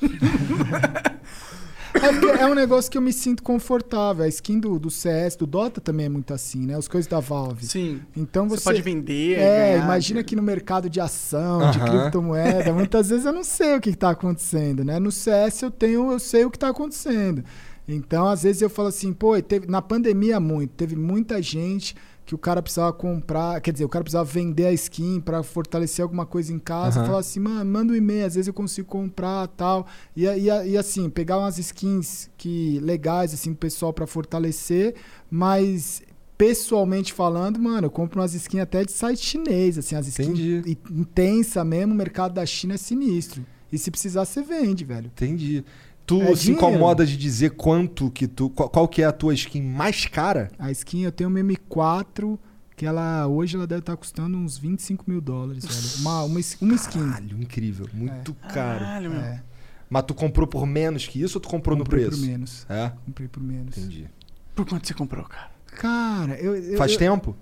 É, 1.94 2.12
porque 2.12 2.26
é 2.26 2.46
um 2.46 2.54
negócio 2.54 2.90
que 2.90 2.98
eu 2.98 3.02
me 3.02 3.12
sinto 3.12 3.42
confortável. 3.42 4.24
A 4.24 4.28
skin 4.28 4.58
do, 4.58 4.78
do 4.78 4.90
CS, 4.90 5.36
do 5.36 5.46
Dota 5.46 5.80
também 5.80 6.06
é 6.06 6.08
muito 6.08 6.34
assim, 6.34 6.66
né? 6.66 6.76
As 6.76 6.88
coisas 6.88 7.08
da 7.08 7.20
Valve. 7.20 7.66
Sim. 7.66 8.00
Então 8.16 8.48
Você 8.48 8.56
você, 8.58 8.64
pode 8.64 8.82
vender, 8.82 9.38
É, 9.38 9.72
ganhar, 9.72 9.84
imagina 9.84 10.22
que 10.22 10.34
no 10.34 10.42
mercado 10.42 10.90
de 10.90 11.00
ação, 11.00 11.70
de 11.70 11.78
Aham. 11.78 12.00
criptomoeda, 12.02 12.72
muitas 12.72 13.08
vezes 13.10 13.24
eu 13.24 13.32
não 13.32 13.44
sei 13.44 13.76
o 13.76 13.80
que 13.80 13.90
está 13.90 14.10
acontecendo, 14.10 14.84
né? 14.84 14.98
No 14.98 15.10
CS 15.12 15.62
eu 15.62 15.70
tenho, 15.70 16.12
eu 16.12 16.18
sei 16.18 16.44
o 16.44 16.50
que 16.50 16.56
está 16.56 16.68
acontecendo. 16.68 17.44
Então, 17.86 18.26
às 18.26 18.42
vezes 18.42 18.62
eu 18.62 18.70
falo 18.70 18.88
assim, 18.88 19.12
pô, 19.12 19.40
teve, 19.42 19.66
na 19.66 19.82
pandemia 19.82 20.40
muito, 20.40 20.70
teve 20.70 20.96
muita 20.96 21.40
gente 21.42 21.94
que 22.26 22.34
o 22.34 22.38
cara 22.38 22.62
precisava 22.62 22.92
comprar, 22.92 23.60
quer 23.60 23.70
dizer, 23.72 23.84
o 23.84 23.88
cara 23.88 24.02
precisava 24.02 24.24
vender 24.28 24.66
a 24.66 24.72
skin 24.72 25.20
para 25.20 25.42
fortalecer 25.42 26.02
alguma 26.02 26.24
coisa 26.24 26.52
em 26.52 26.58
casa, 26.58 26.98
Aham. 27.00 27.06
falar 27.06 27.18
assim, 27.18 27.40
mano, 27.40 27.70
manda 27.70 27.92
um 27.92 27.96
e-mail, 27.96 28.24
às 28.26 28.34
vezes 28.34 28.48
eu 28.48 28.54
consigo 28.54 28.88
comprar 28.88 29.46
tal. 29.48 29.86
E, 30.16 30.24
e, 30.26 30.46
e 30.70 30.76
assim, 30.78 31.10
pegar 31.10 31.38
umas 31.38 31.58
skins 31.58 32.30
que 32.38 32.78
legais 32.80 33.34
assim 33.34 33.50
do 33.52 33.56
pessoal 33.58 33.92
para 33.92 34.06
fortalecer, 34.06 34.94
mas 35.30 36.02
pessoalmente 36.36 37.12
falando, 37.12 37.58
mano, 37.60 37.86
eu 37.86 37.90
compro 37.90 38.20
umas 38.20 38.34
skins 38.34 38.60
até 38.62 38.84
de 38.84 38.92
site 38.92 39.20
chinês, 39.24 39.78
assim, 39.78 39.94
as 39.94 40.06
skins 40.08 40.38
i- 40.38 40.78
intensa 40.90 41.64
mesmo, 41.64 41.94
o 41.94 41.96
mercado 41.96 42.34
da 42.34 42.44
China 42.44 42.74
é 42.74 42.76
sinistro. 42.76 43.44
E 43.72 43.78
se 43.78 43.90
precisar, 43.90 44.24
você 44.24 44.42
vende, 44.42 44.84
velho. 44.84 45.06
Entendi. 45.06 45.64
Tu 46.06 46.20
É 46.20 46.36
se 46.36 46.42
dinheiro. 46.46 46.66
incomoda 46.66 47.06
de 47.06 47.16
dizer 47.16 47.50
quanto 47.50 48.10
que 48.10 48.26
tu. 48.26 48.50
Qual, 48.50 48.68
qual 48.68 48.86
que 48.88 49.00
é 49.02 49.06
a 49.06 49.12
tua 49.12 49.32
skin 49.34 49.62
mais 49.62 50.06
cara? 50.06 50.50
A 50.58 50.70
skin 50.70 51.02
eu 51.02 51.12
tenho 51.12 51.30
uma 51.30 51.40
M4, 51.40 52.38
que 52.76 52.84
ela 52.84 53.26
hoje 53.26 53.56
ela 53.56 53.66
deve 53.66 53.80
estar 53.80 53.96
custando 53.96 54.36
uns 54.36 54.58
25 54.58 55.04
mil 55.08 55.20
dólares, 55.20 55.64
velho. 55.64 56.00
Uma, 56.02 56.22
uma, 56.24 56.40
uma 56.60 56.74
skin. 56.74 56.98
Caralho, 57.10 57.42
incrível. 57.42 57.86
Muito 57.92 58.34
caro. 58.34 58.80
Caralho, 58.80 59.10
meu. 59.10 59.20
É, 59.20 59.42
Mas 59.88 60.02
tu 60.02 60.12
comprou 60.14 60.46
por 60.46 60.66
menos 60.66 61.06
que 61.06 61.22
isso 61.22 61.38
ou 61.38 61.40
tu 61.40 61.48
comprou 61.48 61.76
comprei 61.76 62.04
no 62.04 62.08
preço? 62.08 62.20
por 62.22 62.28
menos. 62.28 62.66
É? 62.68 62.92
Comprei 63.06 63.28
por 63.28 63.42
menos. 63.42 63.76
Entendi. 63.78 64.06
Por 64.54 64.66
quanto 64.66 64.86
você 64.86 64.92
comprou, 64.94 65.24
cara? 65.24 65.50
Cara, 65.66 66.38
eu. 66.38 66.54
eu- 66.54 66.76
Faz 66.78 66.92
eu- 66.92 66.98
tempo? 66.98 67.34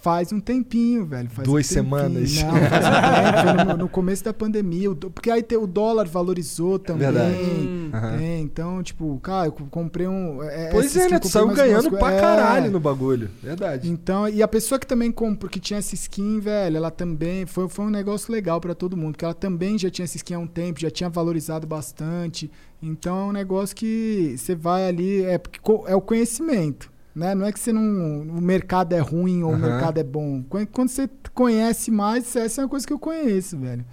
Faz 0.00 0.32
um 0.32 0.40
tempinho, 0.40 1.04
velho. 1.04 1.28
Faz 1.28 1.46
Duas 1.46 1.66
um 1.66 1.74
semanas. 1.74 2.42
Não, 2.42 2.50
faz 2.50 2.86
um 2.86 3.56
tempo, 3.56 3.64
no, 3.70 3.76
no 3.78 3.88
começo 3.88 4.24
da 4.24 4.32
pandemia. 4.32 4.94
Porque 4.94 5.30
aí 5.30 5.44
o 5.60 5.66
dólar 5.66 6.08
valorizou 6.08 6.78
também. 6.78 7.10
Verdade. 7.12 7.34
Hum. 7.34 7.90
Aham. 7.92 8.16
É, 8.20 8.38
então, 8.38 8.82
tipo, 8.82 9.18
cara, 9.22 9.48
eu 9.48 9.52
comprei 9.52 10.06
um. 10.06 10.42
é, 10.42 10.70
Pois 10.70 10.86
essas 10.86 11.06
é, 11.06 11.10
né? 11.10 11.18
Tu 11.18 11.28
saiu 11.28 11.48
ganhando 11.48 11.90
pra 11.90 12.12
é. 12.12 12.20
caralho 12.20 12.70
no 12.70 12.80
bagulho. 12.80 13.30
Verdade. 13.42 13.90
Então, 13.90 14.28
e 14.28 14.42
a 14.42 14.48
pessoa 14.48 14.78
que 14.78 14.86
também 14.86 15.10
comprou, 15.12 15.50
que 15.50 15.60
tinha 15.60 15.78
essa 15.78 15.94
skin, 15.94 16.40
velho, 16.40 16.76
ela 16.76 16.90
também 16.90 17.44
foi, 17.46 17.68
foi 17.68 17.84
um 17.84 17.90
negócio 17.90 18.32
legal 18.32 18.60
pra 18.60 18.74
todo 18.74 18.96
mundo, 18.96 19.18
que 19.18 19.24
ela 19.24 19.34
também 19.34 19.76
já 19.76 19.90
tinha 19.90 20.04
essa 20.04 20.16
skin 20.16 20.34
há 20.34 20.38
um 20.38 20.46
tempo, 20.46 20.80
já 20.80 20.90
tinha 20.90 21.10
valorizado 21.10 21.66
bastante. 21.66 22.50
Então, 22.82 23.18
é 23.18 23.24
um 23.24 23.32
negócio 23.32 23.76
que 23.76 24.34
você 24.38 24.54
vai 24.54 24.88
ali, 24.88 25.22
é 25.24 25.36
porque 25.36 25.60
é 25.86 25.94
o 25.94 26.00
conhecimento, 26.00 26.90
né? 27.14 27.34
Não 27.34 27.46
é 27.46 27.52
que 27.52 27.58
você 27.60 27.72
não 27.72 28.20
o 28.22 28.40
mercado 28.40 28.92
é 28.94 28.98
ruim 29.00 29.42
ou 29.42 29.50
o 29.50 29.54
Aham. 29.54 29.68
mercado 29.68 29.98
é 29.98 30.04
bom. 30.04 30.42
Quando 30.72 30.88
você 30.88 31.08
conhece 31.34 31.90
mais, 31.90 32.34
essa 32.36 32.60
é 32.60 32.64
uma 32.64 32.70
coisa 32.70 32.86
que 32.86 32.92
eu 32.92 32.98
conheço, 32.98 33.58
velho. 33.58 33.84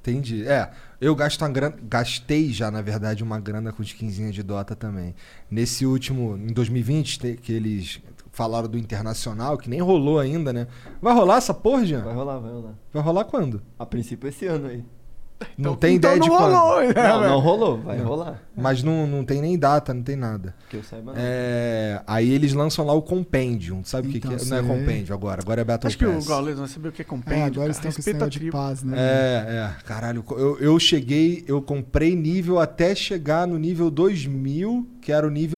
Entendi. 0.00 0.46
É, 0.46 0.70
eu 1.00 1.14
gasto 1.14 1.42
uma 1.42 1.48
grana, 1.50 1.76
gastei 1.82 2.50
já, 2.52 2.70
na 2.70 2.80
verdade, 2.80 3.22
uma 3.22 3.38
grana 3.38 3.72
com 3.72 3.82
skinzinha 3.82 4.30
de 4.30 4.42
Dota 4.42 4.74
também. 4.74 5.14
Nesse 5.50 5.84
último, 5.84 6.36
em 6.36 6.52
2020, 6.52 7.18
te- 7.18 7.36
que 7.36 7.52
eles 7.52 8.00
falaram 8.32 8.68
do 8.68 8.78
Internacional, 8.78 9.58
que 9.58 9.68
nem 9.68 9.80
rolou 9.80 10.18
ainda, 10.18 10.52
né? 10.52 10.66
Vai 11.02 11.12
rolar 11.12 11.36
essa 11.38 11.52
porra, 11.52 11.84
Jean? 11.84 12.02
Vai 12.02 12.14
rolar, 12.14 12.38
vai 12.38 12.52
rolar. 12.52 12.74
Vai 12.92 13.02
rolar 13.02 13.24
quando? 13.24 13.60
A 13.78 13.84
princípio 13.84 14.28
esse 14.28 14.46
ano 14.46 14.68
aí. 14.68 14.84
Não 15.56 15.76
tem 15.76 15.96
então 15.96 16.10
ideia 16.10 16.20
de 16.20 16.28
não 16.28 16.36
quando? 16.36 16.54
rolou, 16.54 16.80
né, 16.80 16.92
Não, 16.94 17.18
velho? 17.20 17.30
não 17.32 17.38
rolou, 17.40 17.78
vai 17.78 17.98
Não. 17.98 18.06
rolar. 18.06 18.42
Mas 18.56 18.82
não, 18.82 19.06
não 19.06 19.24
tem 19.24 19.40
nem 19.40 19.58
data, 19.58 19.94
não 19.94 20.02
tem 20.02 20.16
nada. 20.16 20.54
Que 20.68 20.76
eu 20.76 20.82
saiba. 20.82 21.12
É, 21.16 22.00
aí 22.06 22.30
eles 22.32 22.52
lançam 22.52 22.84
lá 22.84 22.92
o 22.92 23.02
Compendium. 23.02 23.84
Sabe 23.84 24.08
o 24.08 24.10
que, 24.10 24.18
Então, 24.18 24.36
que 24.36 24.42
é? 24.42 24.46
Não 24.46 24.56
é. 24.58 24.62
Compendium 24.62 25.14
agora, 25.14 25.40
agora 25.42 25.60
é 25.60 25.64
Battle 25.64 25.88
Acho 25.88 25.98
que 25.98 26.06
o 26.06 26.14
Pass. 26.14 26.26
Gaules 26.26 26.58
não 26.58 26.66
sabe 26.66 26.88
o 26.88 26.92
que 26.92 27.02
é 27.02 27.04
compêndio. 27.04 27.42
É, 27.42 27.46
agora 27.46 27.66
eles 27.66 27.76
estão 27.76 27.92
com 27.92 28.28
de 28.28 28.50
paz, 28.50 28.82
né? 28.82 28.96
É, 28.98 29.74
é, 29.78 29.82
caralho. 29.84 30.24
Eu, 30.30 30.58
eu 30.58 30.78
cheguei, 30.78 31.44
eu 31.46 31.62
comprei 31.62 32.14
nível 32.16 32.58
até 32.58 32.94
chegar 32.94 33.46
no 33.46 33.58
nível 33.58 33.90
2000, 33.90 34.88
que 35.00 35.12
era 35.12 35.26
o 35.26 35.30
nível. 35.30 35.57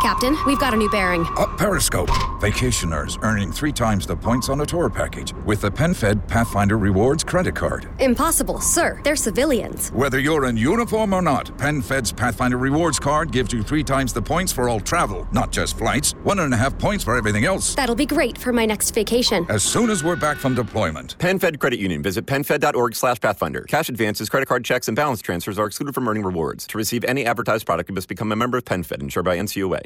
Captain, 0.00 0.36
we've 0.44 0.58
got 0.58 0.74
a 0.74 0.76
new 0.76 0.90
bearing. 0.90 1.24
Up 1.38 1.56
Periscope. 1.56 2.08
Vacationers 2.40 3.16
earning 3.22 3.52
three 3.52 3.72
times 3.72 4.06
the 4.06 4.16
points 4.16 4.48
on 4.48 4.60
a 4.60 4.66
tour 4.66 4.90
package 4.90 5.32
with 5.46 5.60
the 5.60 5.70
PenFed 5.70 6.26
Pathfinder 6.26 6.76
Rewards 6.76 7.22
credit 7.22 7.54
card. 7.54 7.88
Impossible, 8.00 8.60
sir. 8.60 9.00
They're 9.04 9.16
civilians. 9.16 9.90
Whether 9.90 10.18
you're 10.18 10.46
in 10.46 10.56
uniform 10.56 11.14
or 11.14 11.22
not, 11.22 11.46
PenFed's 11.58 12.12
Pathfinder 12.12 12.58
Rewards 12.58 12.98
card 12.98 13.30
gives 13.30 13.52
you 13.52 13.62
three 13.62 13.84
times 13.84 14.12
the 14.12 14.20
points 14.20 14.52
for 14.52 14.68
all 14.68 14.80
travel, 14.80 15.28
not 15.32 15.52
just 15.52 15.78
flights. 15.78 16.12
One 16.24 16.40
and 16.40 16.52
a 16.52 16.56
half 16.56 16.76
points 16.78 17.04
for 17.04 17.16
everything 17.16 17.44
else. 17.44 17.74
That'll 17.74 17.94
be 17.94 18.06
great 18.06 18.36
for 18.36 18.52
my 18.52 18.66
next 18.66 18.90
vacation. 18.90 19.46
As 19.48 19.62
soon 19.62 19.90
as 19.90 20.02
we're 20.02 20.16
back 20.16 20.38
from 20.38 20.54
deployment. 20.54 21.16
PenFed 21.18 21.60
Credit 21.60 21.78
Union. 21.78 22.02
Visit 22.02 22.26
penfed.org 22.26 22.96
slash 22.96 23.20
pathfinder. 23.20 23.62
Cash 23.62 23.88
advances, 23.88 24.28
credit 24.28 24.46
card 24.46 24.64
checks, 24.64 24.88
and 24.88 24.96
balance 24.96 25.22
transfers 25.22 25.58
are 25.58 25.66
excluded 25.66 25.94
from 25.94 26.08
earning 26.08 26.24
rewards. 26.24 26.66
To 26.66 26.78
receive 26.78 27.04
any 27.04 27.24
advertised 27.24 27.64
product, 27.64 27.88
you 27.88 27.94
must 27.94 28.08
become 28.08 28.32
a 28.32 28.36
member 28.36 28.58
of 28.58 28.64
PenFed, 28.64 29.00
insured 29.00 29.24
by 29.24 29.38
NCUA. 29.38 29.83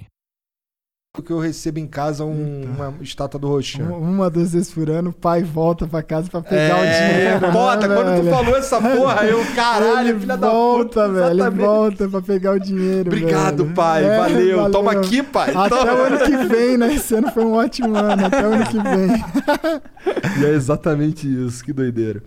Que 1.23 1.31
eu 1.33 1.39
recebo 1.39 1.79
em 1.79 1.87
casa 1.87 2.25
um- 2.25 2.63
uma 2.75 2.95
estátua 3.01 3.39
do 3.41 3.49
Roxan. 3.49 3.83
Um- 3.85 3.99
Uma, 3.99 4.29
duas 4.31 4.53
vezes 4.53 4.71
por 4.71 4.89
ano, 4.91 5.11
o 5.11 5.13
pai 5.13 5.43
volta 5.43 5.87
pra 5.87 6.03
casa 6.03 6.29
pra 6.31 6.41
pegar 6.41 6.77
o 6.81 6.85
É, 6.85 7.09
dinheiro. 7.39 7.53
bota, 7.53 7.87
né, 7.89 7.95
quando 7.95 8.17
tu 8.17 8.23
velho? 8.23 8.37
falou 8.37 8.57
essa 8.57 8.81
porra, 8.81 9.25
eu, 9.27 9.45
caralho, 9.55 10.09
ele 10.11 10.21
filha 10.21 10.37
da 10.37 10.49
volta, 10.51 10.85
puta, 10.85 11.09
velho. 11.09 11.27
Ele 11.27 11.41
exatamente. 11.41 11.67
volta 11.67 12.09
pra 12.09 12.23
pegar 12.23 12.53
o 12.53 12.59
dinheiro. 12.61 13.09
Obrigado, 13.09 13.65
velho. 13.65 13.75
pai, 13.75 14.05
valeu. 14.05 14.71
Toma 14.71 14.93
aqui, 14.93 15.23
pai. 15.23 15.53
Até 15.55 15.69
Toma. 15.69 15.93
o 15.93 15.97
ano 16.05 16.19
que 16.19 16.37
vem, 16.49 16.77
né? 16.79 16.95
Esse 16.95 17.15
ano 17.15 17.31
foi 17.33 17.45
um 17.45 17.53
ótimo 17.55 17.97
ano. 17.97 18.27
Até 18.27 18.47
o 18.47 18.53
ano 18.53 18.67
que 18.67 18.79
vem. 18.79 19.25
E 20.41 20.45
é 20.45 20.51
exatamente 20.51 21.27
isso, 21.27 21.65
que 21.65 21.73
doideira. 21.73 22.23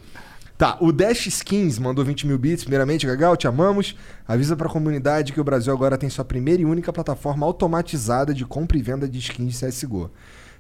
Tá, 0.62 0.78
o 0.80 0.92
Dash 0.92 1.26
Skins 1.26 1.80
mandou 1.80 2.06
20 2.06 2.28
mil 2.28 2.38
bits. 2.38 2.64
Primeiramente, 2.64 3.08
Gagal, 3.08 3.36
te 3.36 3.48
amamos. 3.48 3.96
Avisa 4.28 4.56
pra 4.56 4.70
comunidade 4.70 5.34
que 5.34 5.42
o 5.42 5.44
Brasil 5.44 5.74
agora 5.74 5.98
tem 5.98 6.08
sua 6.08 6.24
primeira 6.24 6.62
e 6.62 6.66
única 6.66 6.94
plataforma 6.94 7.48
automatizada 7.48 8.32
de 8.32 8.46
compra 8.46 8.78
e 8.78 8.82
venda 8.84 9.10
de 9.10 9.18
skins 9.18 9.60
de 9.60 9.66
CSGO. 9.66 10.12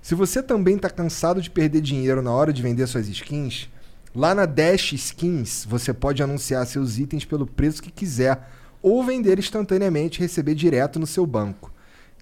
Se 0.02 0.16
você 0.16 0.42
também 0.42 0.76
tá 0.76 0.90
cansado 0.90 1.40
de 1.40 1.52
perder 1.52 1.82
dinheiro 1.82 2.20
na 2.24 2.32
hora 2.32 2.52
de 2.52 2.64
vender 2.64 2.88
suas 2.88 3.08
skins, 3.08 3.70
lá 4.16 4.34
na 4.34 4.48
Dash 4.48 4.94
Skins 4.94 5.68
você 5.70 5.94
pode 5.94 6.24
anunciar 6.24 6.66
seus 6.66 6.98
itens 6.98 7.24
pelo 7.24 7.46
preço 7.46 7.84
que 7.84 7.92
quiser 7.92 8.50
ou 8.82 9.04
vender 9.04 9.38
instantaneamente 9.38 10.18
e 10.18 10.24
receber 10.24 10.56
direto 10.56 10.98
no 10.98 11.06
seu 11.06 11.28
banco. 11.28 11.72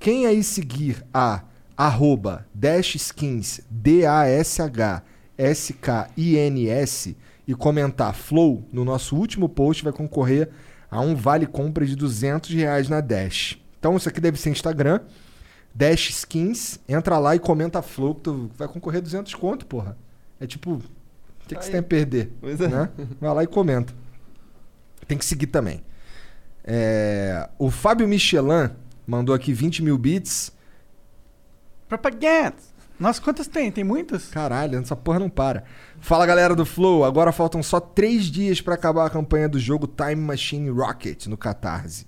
Quem 0.02 0.26
aí 0.26 0.44
seguir 0.44 1.02
a 1.14 1.44
arroba 1.78 2.46
dashskins, 2.54 3.62
D-A-S-H-S-K-I-N-S 3.70 4.50
e 7.50 7.56
comentar 7.56 8.14
Flow 8.14 8.64
no 8.72 8.86
nosso 8.86 9.16
último 9.16 9.50
post 9.50 9.84
vai 9.84 9.92
concorrer 9.92 10.50
a 10.90 11.02
um 11.02 11.16
vale 11.16 11.48
compra 11.48 11.86
de 11.86 11.96
200 11.96 12.52
reais 12.52 12.88
na 12.88 13.02
Dash. 13.02 13.60
Então 13.80 13.98
isso 13.98 14.08
aqui 14.08 14.22
deve 14.22 14.40
ser 14.40 14.52
Instagram, 14.52 15.00
Dash 15.74 16.10
Skins, 16.10 16.80
entra 16.88 17.18
lá 17.18 17.36
e 17.36 17.40
comenta 17.40 17.82
Flow 17.82 18.14
que 18.14 18.22
tu 18.22 18.52
vai 18.56 18.68
concorrer 18.68 19.00
a 19.00 19.02
200 19.02 19.34
conto, 19.34 19.66
porra. 19.66 19.98
É 20.40 20.46
tipo 20.46 20.80
que, 21.50 21.56
que 21.56 21.66
você 21.66 21.72
tem 21.72 21.80
a 21.80 21.84
perder? 21.84 22.32
Pois 22.40 22.62
é. 22.62 22.68
Né? 22.68 22.90
Vai 23.20 23.34
lá 23.34 23.44
e 23.44 23.48
comenta. 23.48 23.94
Tem 25.08 25.18
que 25.18 25.26
seguir 25.26 25.48
também. 25.48 25.84
É, 26.64 27.50
o 27.58 27.72
Fábio 27.72 28.08
Michelin 28.08 28.70
mandou 29.08 29.34
aqui 29.34 29.52
20 29.52 29.82
mil 29.82 29.98
bits. 29.98 30.52
Propaganda. 31.88 32.56
Nossa, 33.00 33.22
quantas 33.22 33.48
tem? 33.48 33.72
Tem 33.72 33.84
muitas? 33.84 34.28
Caralho, 34.28 34.78
essa 34.78 34.96
porra 34.96 35.20
não 35.20 35.30
para. 35.30 35.64
Fala 36.02 36.26
galera 36.26 36.54
do 36.54 36.66
Flow, 36.66 37.06
agora 37.06 37.32
faltam 37.32 37.64
só 37.64 37.80
três 37.80 38.26
dias 38.26 38.60
pra 38.60 38.76
acabar 38.76 39.06
a 39.06 39.10
campanha 39.10 39.48
do 39.48 39.58
jogo 39.58 39.88
Time 39.88 40.18
Machine 40.22 40.70
Rocket 40.70 41.28
no 41.28 41.38
Catarse. 41.38 42.06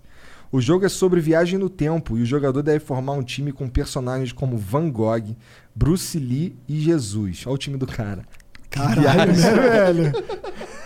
O 0.51 0.59
jogo 0.59 0.85
é 0.85 0.89
sobre 0.89 1.21
viagem 1.21 1.57
no 1.57 1.69
tempo 1.69 2.17
e 2.17 2.21
o 2.21 2.25
jogador 2.25 2.61
deve 2.61 2.83
formar 2.83 3.13
um 3.13 3.23
time 3.23 3.53
com 3.53 3.69
personagens 3.69 4.33
como 4.33 4.57
Van 4.57 4.89
Gogh, 4.89 5.33
Bruce 5.73 6.19
Lee 6.19 6.57
e 6.67 6.81
Jesus. 6.81 7.43
Olha 7.45 7.55
o 7.55 7.57
time 7.57 7.77
do 7.77 7.87
cara. 7.87 8.25
Caralho, 8.69 9.31
né, 9.31 9.51
velho? 9.51 10.11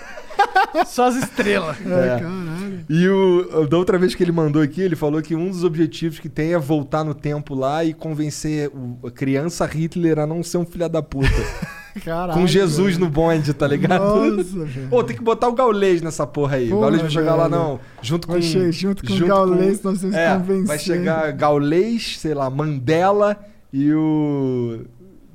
Só 0.88 1.08
as 1.08 1.16
estrelas. 1.16 1.78
É, 1.82 2.20
caralho. 2.20 2.86
E 2.90 3.08
o, 3.10 3.66
da 3.68 3.78
outra 3.78 3.98
vez 3.98 4.14
que 4.14 4.24
ele 4.24 4.32
mandou 4.32 4.62
aqui, 4.62 4.82
ele 4.82 4.96
falou 4.96 5.22
que 5.22 5.36
um 5.36 5.50
dos 5.50 5.64
objetivos 5.64 6.20
que 6.20 6.30
tem 6.30 6.54
é 6.54 6.60
voltar 6.60 7.04
no 7.04 7.14
tempo 7.14 7.56
lá 7.56 7.84
e 7.84 7.94
convencer 7.94 8.70
o- 8.70 9.08
a 9.08 9.12
criança 9.12 9.66
Hitler 9.66 10.20
a 10.20 10.28
não 10.28 10.44
ser 10.44 10.58
um 10.58 10.66
filho 10.66 10.88
da 10.90 11.02
puta. 11.02 11.28
Caralho. 12.04 12.34
Com 12.42 12.46
Jesus 12.46 12.96
velho. 12.96 13.06
no 13.06 13.10
bonde, 13.10 13.54
tá 13.54 13.66
ligado? 13.66 14.02
Nossa, 14.04 14.44
velho. 14.66 14.88
Ô, 14.92 15.02
tem 15.02 15.16
que 15.16 15.24
botar 15.24 15.48
o 15.48 15.54
Gaulês 15.54 16.02
nessa 16.02 16.28
porra 16.28 16.58
aí. 16.58 16.68
o 16.68 16.72
Porra, 16.72 16.82
Gaulês 16.82 17.02
vai 17.04 17.12
chegar 17.12 17.36
lá, 17.36 17.48
não. 17.48 17.80
Junto 18.02 18.28
com. 18.28 18.34
Vai 18.34 18.42
che- 18.42 18.72
junto 18.74 19.06
com 19.08 19.14
o 19.14 19.26
Gaulês, 19.28 19.82
nós 19.82 20.00
temos 20.00 20.14
que 20.14 20.22
é, 20.22 20.34
convencer. 20.36 20.66
Vai 20.68 20.78
chegar 20.80 21.32
Gaulês, 21.32 22.18
sei 22.20 22.34
lá, 22.34 22.50
Mandela 22.50 23.38
e 23.72 23.94
o. 23.94 24.82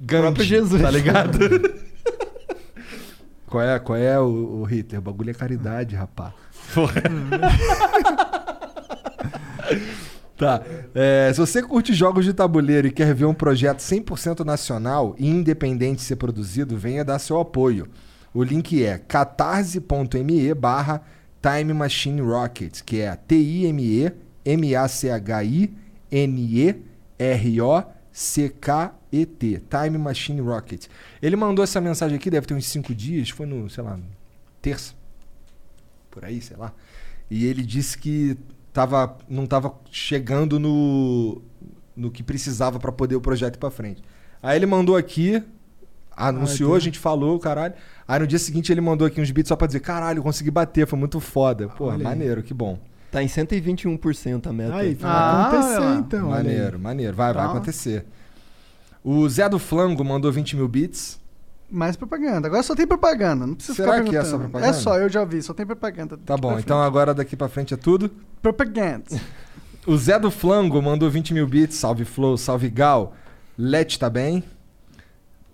Gandhi, 0.03 0.23
próprio 0.23 0.45
Jesus. 0.45 0.83
Tá 0.83 0.91
ligado? 0.91 1.39
Qual 3.51 3.65
é, 3.65 3.79
qual 3.79 3.99
é 3.99 4.19
o, 4.19 4.61
o 4.61 4.65
Hitler? 4.65 5.01
O 5.01 5.03
bagulho 5.03 5.31
é 5.31 5.35
caridade, 5.35 5.97
rapá. 5.97 6.33
Tá. 10.37 10.63
É, 10.95 11.31
se 11.35 11.39
você 11.39 11.63
curte 11.63 11.93
jogos 11.93 12.25
de 12.25 12.33
tabuleiro 12.33 12.87
e 12.87 12.91
quer 12.91 13.15
ver 13.15 13.27
um 13.27 13.35
projeto 13.35 13.81
100% 13.81 14.43
nacional 14.43 15.15
e 15.19 15.29
independente 15.29 16.01
ser 16.01 16.17
produzido, 16.17 16.79
venha 16.79 17.05
dar 17.05 17.19
seu 17.19 17.39
apoio. 17.39 17.87
O 18.33 18.43
link 18.43 18.83
é 18.83 18.97
catarse.me 18.97 20.55
barra 20.55 21.03
Time 21.43 21.75
Machine 21.75 22.23
Rockets, 22.23 22.81
que 22.81 23.03
é 23.03 23.15
T-I-M-E 23.15 24.13
M-A-C-H-I-N-E-R-O-C-K-E-T. 29.13 29.63
Time 29.69 29.99
Machine 29.99 30.41
Rockets. 30.41 30.89
Ele 31.21 31.37
mandou 31.37 31.63
essa 31.63 31.81
mensagem 31.81 32.17
aqui, 32.17 32.31
deve 32.31 32.47
ter 32.47 32.55
uns 32.55 32.67
5 32.67 32.95
dias, 32.95 33.31
foi 33.31 33.47
no, 33.47 33.69
sei 33.69 33.83
lá, 33.85 33.99
terça. 34.63 34.95
Por 36.11 36.25
aí, 36.25 36.41
sei 36.41 36.57
lá. 36.57 36.73
E 37.31 37.47
ele 37.47 37.63
disse 37.63 37.97
que 37.99 38.37
tava, 38.73 39.17
não 39.29 39.45
estava 39.45 39.75
chegando 39.91 40.59
no, 40.59 41.41
no 41.97 42.11
que 42.11 42.23
precisava 42.23 42.79
para 42.79 42.91
poder 42.93 43.17
o 43.17 43.21
projeto 43.21 43.57
ir 43.57 43.59
para 43.59 43.71
frente. 43.71 44.03
Aí 44.43 44.57
ele 44.57 44.67
mandou 44.67 44.97
aqui, 44.97 45.43
anunciou, 46.17 46.71
então. 46.71 46.77
a 46.77 46.81
gente 46.81 46.99
falou, 46.99 47.39
caralho. 47.39 47.75
Aí 48.09 48.19
no 48.19 48.27
dia 48.27 48.39
seguinte 48.39 48.73
ele 48.73 48.81
mandou 48.81 49.07
aqui 49.07 49.21
uns 49.21 49.31
beats 49.31 49.49
só 49.49 49.57
pra 49.57 49.67
dizer, 49.67 49.81
caralho, 49.81 50.19
eu 50.19 50.23
consegui 50.23 50.51
bater, 50.51 50.87
foi 50.87 50.99
muito 50.99 51.21
foda. 51.21 51.69
Pô, 51.69 51.97
maneiro, 51.97 52.43
que 52.43 52.55
bom. 52.55 52.79
Tá 53.13 53.23
em 53.23 53.27
121% 53.27 54.47
a 54.47 54.53
meta. 54.53 54.75
Aí, 54.77 54.95
vai 54.95 55.11
Ah, 55.11 55.49
acontecer 55.49 55.99
então. 55.99 56.29
maneiro, 56.31 56.79
maneiro. 56.79 57.17
Vai, 57.17 57.33
vai 57.33 57.45
Tá. 57.45 57.51
acontecer. 57.51 58.07
O 59.03 59.29
Zé 59.29 59.49
do 59.49 59.59
Flango 59.59 60.05
mandou 60.05 60.31
20 60.31 60.57
mil 60.57 60.69
bits. 60.69 61.19
Mais 61.71 61.97
propaganda. 61.97 62.49
Agora 62.49 62.63
só 62.63 62.75
tem 62.75 62.87
propaganda. 62.87 63.47
Não 63.47 63.55
precisa 63.55 63.77
Será 63.77 63.95
ficar 63.99 64.11
que 64.11 64.17
é 64.17 64.21
só 64.25 64.31
perguntando. 64.39 64.51
propaganda? 64.51 64.77
É 64.77 64.81
só, 64.81 64.99
eu 64.99 65.09
já 65.09 65.25
vi. 65.25 65.43
Só 65.43 65.55
tem 65.55 65.65
propaganda. 65.65 66.19
Tá 66.19 66.37
bom, 66.37 66.59
então 66.59 66.83
agora 66.83 67.15
daqui 67.15 67.37
pra 67.37 67.49
frente 67.49 67.73
é 67.75 67.77
tudo. 67.77 68.11
Propaganda. 68.43 69.05
O 69.87 69.97
Zé 69.97 70.19
do 70.19 70.31
Flango 70.31 70.81
mandou 70.83 71.09
20 71.11 71.33
mil 71.33 71.47
bits. 71.47 71.77
Salve 71.77 72.05
Flow, 72.05 72.37
salve 72.37 72.69
Gal. 72.69 73.15
Let 73.57 73.97
tá 73.97 74.11
bem? 74.11 74.45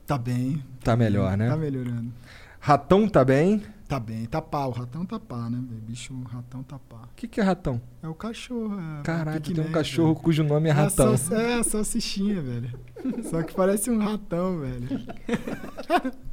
Tá 0.05 0.18
bem. 0.18 0.62
Tá 0.83 0.97
melhor, 0.97 1.36
né? 1.36 1.49
Tá 1.49 1.57
melhorando. 1.57 2.12
Ratão 2.58 3.08
tá 3.08 3.25
bem? 3.25 3.62
Tá 3.89 4.00
bem, 4.00 4.24
tá 4.26 4.42
pá. 4.42 4.66
O 4.66 4.70
ratão 4.70 5.06
tá 5.06 5.18
pá, 5.20 5.48
né? 5.48 5.58
Bicho, 5.62 6.12
o 6.12 6.23
ratão 6.24 6.62
tá 6.62 6.76
pá. 6.89 6.97
O 7.05 7.15
que, 7.15 7.28
que 7.28 7.40
é 7.40 7.44
ratão? 7.44 7.81
É 8.02 8.08
o 8.08 8.15
cachorro. 8.15 8.76
É 8.98 9.02
Caralho, 9.05 9.40
tu 9.40 9.55
tem 9.55 9.65
um 9.65 9.70
cachorro 9.70 10.08
velho. 10.15 10.20
cujo 10.24 10.42
nome 10.42 10.68
é 10.68 10.73
É 10.73 10.74
ratão. 10.74 11.16
sal- 11.16 11.39
É, 11.39 11.55
a 11.60 11.62
salsichinha, 11.62 12.42
velho. 12.42 12.70
Só 13.31 13.42
que 13.42 13.55
parece 13.55 13.89
um 13.90 13.98
ratão, 13.98 14.58
velho. 14.58 14.89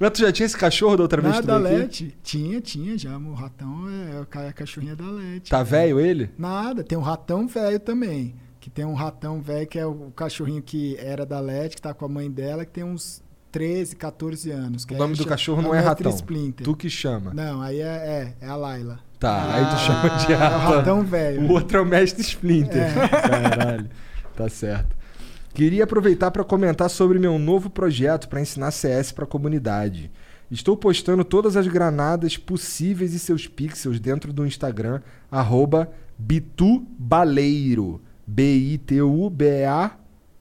Mas 0.00 0.10
tu 0.12 0.18
já 0.20 0.32
tinha 0.32 0.46
esse 0.46 0.56
cachorro 0.56 0.96
da 0.96 1.02
outra 1.04 1.20
vez 1.22 1.36
que 1.38 1.46
tu 1.46 1.52
aqui? 1.52 1.62
Lete. 1.62 2.16
Tinha, 2.22 2.60
tinha 2.60 2.96
já. 2.98 3.16
O 3.18 3.34
ratão 3.34 3.86
é, 3.88 4.44
é 4.44 4.48
a 4.48 4.52
cachorrinha 4.52 4.96
da 4.96 5.08
Lete. 5.08 5.50
Tá 5.50 5.62
velho 5.62 6.00
ele? 6.00 6.30
Nada, 6.38 6.82
tem 6.82 6.96
um 6.98 7.02
ratão 7.02 7.46
velho 7.46 7.78
também. 7.78 8.34
Que 8.58 8.70
tem 8.70 8.84
um 8.84 8.94
ratão 8.94 9.40
velho 9.40 9.66
que 9.66 9.78
é 9.78 9.84
o 9.86 10.10
cachorrinho 10.16 10.62
que 10.62 10.96
era 10.96 11.26
da 11.26 11.38
Lete, 11.38 11.76
que 11.76 11.82
tá 11.82 11.92
com 11.92 12.04
a 12.04 12.08
mãe 12.08 12.30
dela, 12.30 12.64
que 12.64 12.72
tem 12.72 12.82
uns 12.84 13.21
13, 13.52 13.94
14 13.96 14.50
anos. 14.50 14.84
que 14.84 14.94
O 14.94 14.98
nome 14.98 15.12
do 15.12 15.18
chama- 15.18 15.28
cachorro 15.28 15.62
não 15.62 15.74
é 15.74 15.78
ratão. 15.80 16.10
Splinter. 16.10 16.64
Tu 16.64 16.74
que 16.74 16.88
chama. 16.90 17.32
Não, 17.34 17.60
aí 17.62 17.80
é, 17.80 17.84
é, 17.84 18.34
é 18.40 18.48
a 18.48 18.56
Laila. 18.56 18.98
Tá, 19.20 19.54
aí 19.54 19.64
tu 19.70 19.76
chama 19.78 20.08
de 20.26 20.32
é 20.32 20.36
o 20.36 20.38
ratão. 20.40 20.58
ratão 20.76 21.02
velho. 21.04 21.42
O 21.42 21.52
outro 21.52 21.76
é 21.78 21.80
o 21.80 21.86
mestre 21.86 22.22
Splinter. 22.22 22.82
É. 22.82 23.08
Caralho. 23.08 23.90
Tá 24.34 24.48
certo. 24.48 24.96
Queria 25.54 25.84
aproveitar 25.84 26.30
para 26.30 26.42
comentar 26.42 26.88
sobre 26.88 27.18
meu 27.18 27.38
novo 27.38 27.68
projeto 27.68 28.26
para 28.28 28.40
ensinar 28.40 28.70
CS 28.70 29.12
para 29.12 29.24
a 29.24 29.28
comunidade. 29.28 30.10
Estou 30.50 30.76
postando 30.76 31.22
todas 31.24 31.56
as 31.56 31.66
granadas 31.66 32.36
possíveis 32.36 33.12
e 33.14 33.18
seus 33.18 33.46
pixels 33.46 34.00
dentro 34.00 34.32
do 34.32 34.46
Instagram, 34.46 35.00
arroba 35.30 35.90
bitubaleiro. 36.18 38.00
B-I-T-U-B-A... 38.26 39.90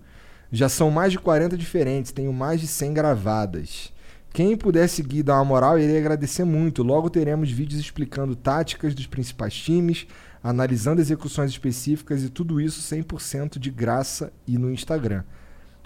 Já 0.52 0.68
são 0.68 0.90
mais 0.90 1.10
de 1.10 1.18
40 1.18 1.56
diferentes, 1.56 2.12
tenho 2.12 2.34
mais 2.34 2.60
de 2.60 2.66
100 2.66 2.92
gravadas. 2.92 3.90
Quem 4.30 4.58
puder 4.58 4.86
seguir 4.88 5.20
e 5.20 5.22
dar 5.22 5.36
uma 5.36 5.44
moral, 5.44 5.78
irei 5.78 5.96
agradecer 5.96 6.44
muito. 6.44 6.82
Logo 6.82 7.08
teremos 7.08 7.50
vídeos 7.50 7.80
explicando 7.80 8.36
táticas 8.36 8.94
dos 8.94 9.06
principais 9.06 9.54
times, 9.54 10.06
analisando 10.42 11.00
execuções 11.00 11.50
específicas 11.50 12.22
e 12.22 12.28
tudo 12.28 12.60
isso 12.60 12.82
100% 12.94 13.58
de 13.58 13.70
graça 13.70 14.30
e 14.46 14.58
no 14.58 14.70
Instagram. 14.70 15.24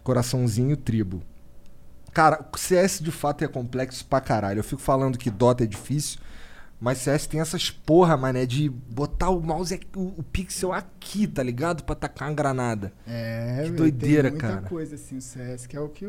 Coraçãozinho 0.03 0.77
tribo. 0.77 1.23
Cara, 2.13 2.45
o 2.53 2.59
CS 2.59 2.99
de 3.01 3.13
fato 3.13 3.45
é 3.45 3.49
complexo 3.49 4.05
pra 4.07 4.21
caralho. 4.21 4.59
Eu 4.59 4.65
fico 4.65 4.83
falando 4.83 5.19
que 5.19 5.31
Dota 5.31 5.63
é 5.63 5.69
difícil, 5.69 6.19
mas 6.81 6.99
CS 6.99 7.27
tem 7.27 7.41
essas 7.41 7.71
porra, 7.71 8.17
mané, 8.17 8.47
de 8.47 8.69
botar 8.69 9.31
o 9.31 9.41
mouse, 9.41 9.75
aqui- 9.75 9.87
o, 9.97 10.23
pixel 10.23 10.73
aqui, 10.73 11.27
tá 11.27 11.43
ligado? 11.43 11.83
Pra 11.85 11.95
tacar 11.95 12.29
uma 12.29 12.35
granada. 12.35 12.93
É, 13.07 13.63
Que 13.65 13.71
doideira, 13.73 14.31
tem 14.31 14.39
muita 14.41 14.49
cara. 14.57 14.69
coisa 14.69 14.95
assim, 14.95 15.17
o 15.17 15.21
CS, 15.21 15.67
que 15.67 15.77
é 15.77 15.81
o 15.81 15.89
que. 15.89 16.07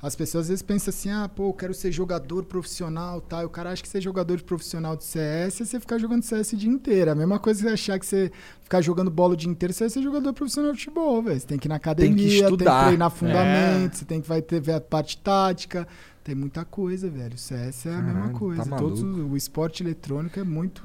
As 0.00 0.14
pessoas 0.14 0.42
às 0.44 0.48
vezes 0.50 0.62
pensam 0.62 0.90
assim, 0.90 1.10
ah, 1.10 1.28
pô, 1.28 1.48
eu 1.48 1.52
quero 1.52 1.74
ser 1.74 1.90
jogador 1.90 2.44
profissional, 2.44 3.20
tá? 3.20 3.42
E 3.42 3.44
o 3.44 3.48
cara 3.48 3.72
acha 3.72 3.82
que 3.82 3.88
ser 3.88 4.00
jogador 4.00 4.40
profissional 4.42 4.94
de 4.96 5.02
CS 5.02 5.60
é 5.60 5.64
você 5.64 5.80
ficar 5.80 5.98
jogando 5.98 6.22
CS 6.22 6.52
o 6.52 6.56
dia 6.56 6.70
inteiro. 6.70 7.10
A 7.10 7.16
mesma 7.16 7.40
coisa 7.40 7.58
que 7.60 7.66
você 7.66 7.72
achar 7.74 7.98
que 7.98 8.06
você 8.06 8.30
ficar 8.62 8.80
jogando 8.80 9.10
bola 9.10 9.34
o 9.34 9.36
dia 9.36 9.50
inteiro, 9.50 9.72
você 9.74 9.82
vai 9.84 9.90
ser 9.90 10.00
jogador 10.00 10.32
profissional 10.32 10.70
de 10.72 10.78
futebol, 10.78 11.20
velho. 11.20 11.40
Você 11.40 11.48
tem 11.48 11.58
que 11.58 11.66
ir 11.66 11.70
na 11.70 11.74
academia, 11.74 12.14
Tem 12.14 12.16
que 12.16 12.30
tem 12.30 12.38
que 12.38 12.44
estudar. 12.44 12.84
treinar 12.86 13.08
É. 13.08 13.10
fundamento, 13.10 13.96
você 13.96 14.04
tem 14.04 14.20
que 14.20 14.28
vai 14.28 14.40
ter 14.40 14.60
ver 14.60 14.74
a 14.74 14.80
parte 14.80 15.18
tática. 15.18 15.88
Tem 16.28 16.34
muita 16.34 16.62
coisa, 16.62 17.08
velho. 17.08 17.36
O 17.36 17.38
CS 17.38 17.86
é 17.86 17.94
a 17.94 18.02
mesma 18.02 18.12
Caralho, 18.20 18.38
coisa. 18.38 18.66
tá 18.66 18.76
Todos, 18.76 19.00
o 19.00 19.34
esporte 19.34 19.82
eletrônico 19.82 20.38
é 20.38 20.44
muito 20.44 20.82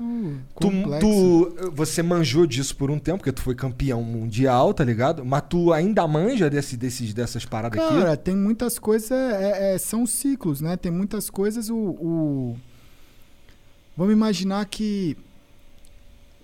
complexo. 0.56 1.02
tu- 1.02 1.72
você 1.74 2.02
manjou 2.02 2.48
disso 2.48 2.74
por 2.78 2.90
um 2.90 2.98
tempo, 2.98 3.18
porque 3.18 3.34
tu 3.34 3.42
foi 3.42 3.54
campeão 3.54 4.02
mundial, 4.02 4.74
tá 4.74 4.86
ligado? 4.86 5.26
Mas 5.26 5.44
tu 5.50 5.74
ainda 5.74 6.08
manja 6.08 6.50
desse, 6.50 6.78
desses, 6.78 7.14
dessas 7.14 7.44
paradas 7.44 7.78
Cara, 7.78 8.14
aqui? 8.14 8.24
tem 8.24 8.38
muitas 8.38 8.80
coisas, 8.80 9.12
é- 9.12 9.74
é- 9.74 9.78
são 9.78 10.06
ciclos, 10.06 10.62
né? 10.62 10.78
Tem 10.78 10.90
muitas 10.90 11.30
coisas, 11.30 11.70
o, 11.70 11.76
o- 11.76 12.58
Vamos 13.98 14.14
imaginar 14.14 14.66
que 14.68 15.18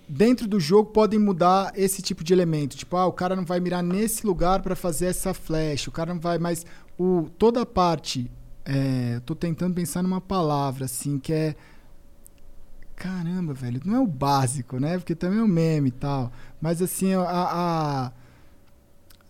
dentro 0.10 0.46
do 0.46 0.60
jogo 0.60 0.92
podem 0.92 1.18
mudar 1.18 1.72
esse 1.74 2.02
tipo 2.02 2.22
de 2.22 2.34
elemento. 2.34 2.76
Tipo, 2.76 2.98
ah, 2.98 3.06
o 3.08 3.14
cara 3.14 3.34
não 3.34 3.46
vai 3.46 3.62
mirar 3.62 3.82
nesse 3.82 4.28
lugar 4.28 4.62
para 4.62 4.76
fazer 4.76 5.06
essa 5.06 5.34
flash, 5.34 5.88
o 5.88 5.92
cara 5.92 6.14
não 6.14 6.20
vai 6.20 6.38
mais... 6.38 6.66
O, 6.98 7.30
toda 7.38 7.62
a 7.62 7.66
parte... 7.66 8.30
É, 8.72 9.16
eu 9.16 9.22
tô 9.22 9.34
tentando 9.34 9.74
pensar 9.74 10.04
numa 10.04 10.22
palavra, 10.22 10.86
assim, 10.86 11.18
que 11.18 11.34
é... 11.34 11.56
Caramba, 12.96 13.54
velho, 13.54 13.82
não 13.86 13.96
é 13.96 14.00
o 14.00 14.06
básico, 14.06 14.78
né? 14.78 14.98
Porque 14.98 15.16
também 15.16 15.40
é 15.40 15.44
um 15.44 15.48
meme 15.48 15.88
e 15.88 15.92
tal. 15.92 16.32
Mas 16.62 16.82
assim, 16.82 17.14
a- 17.14 17.24
a 17.28 18.12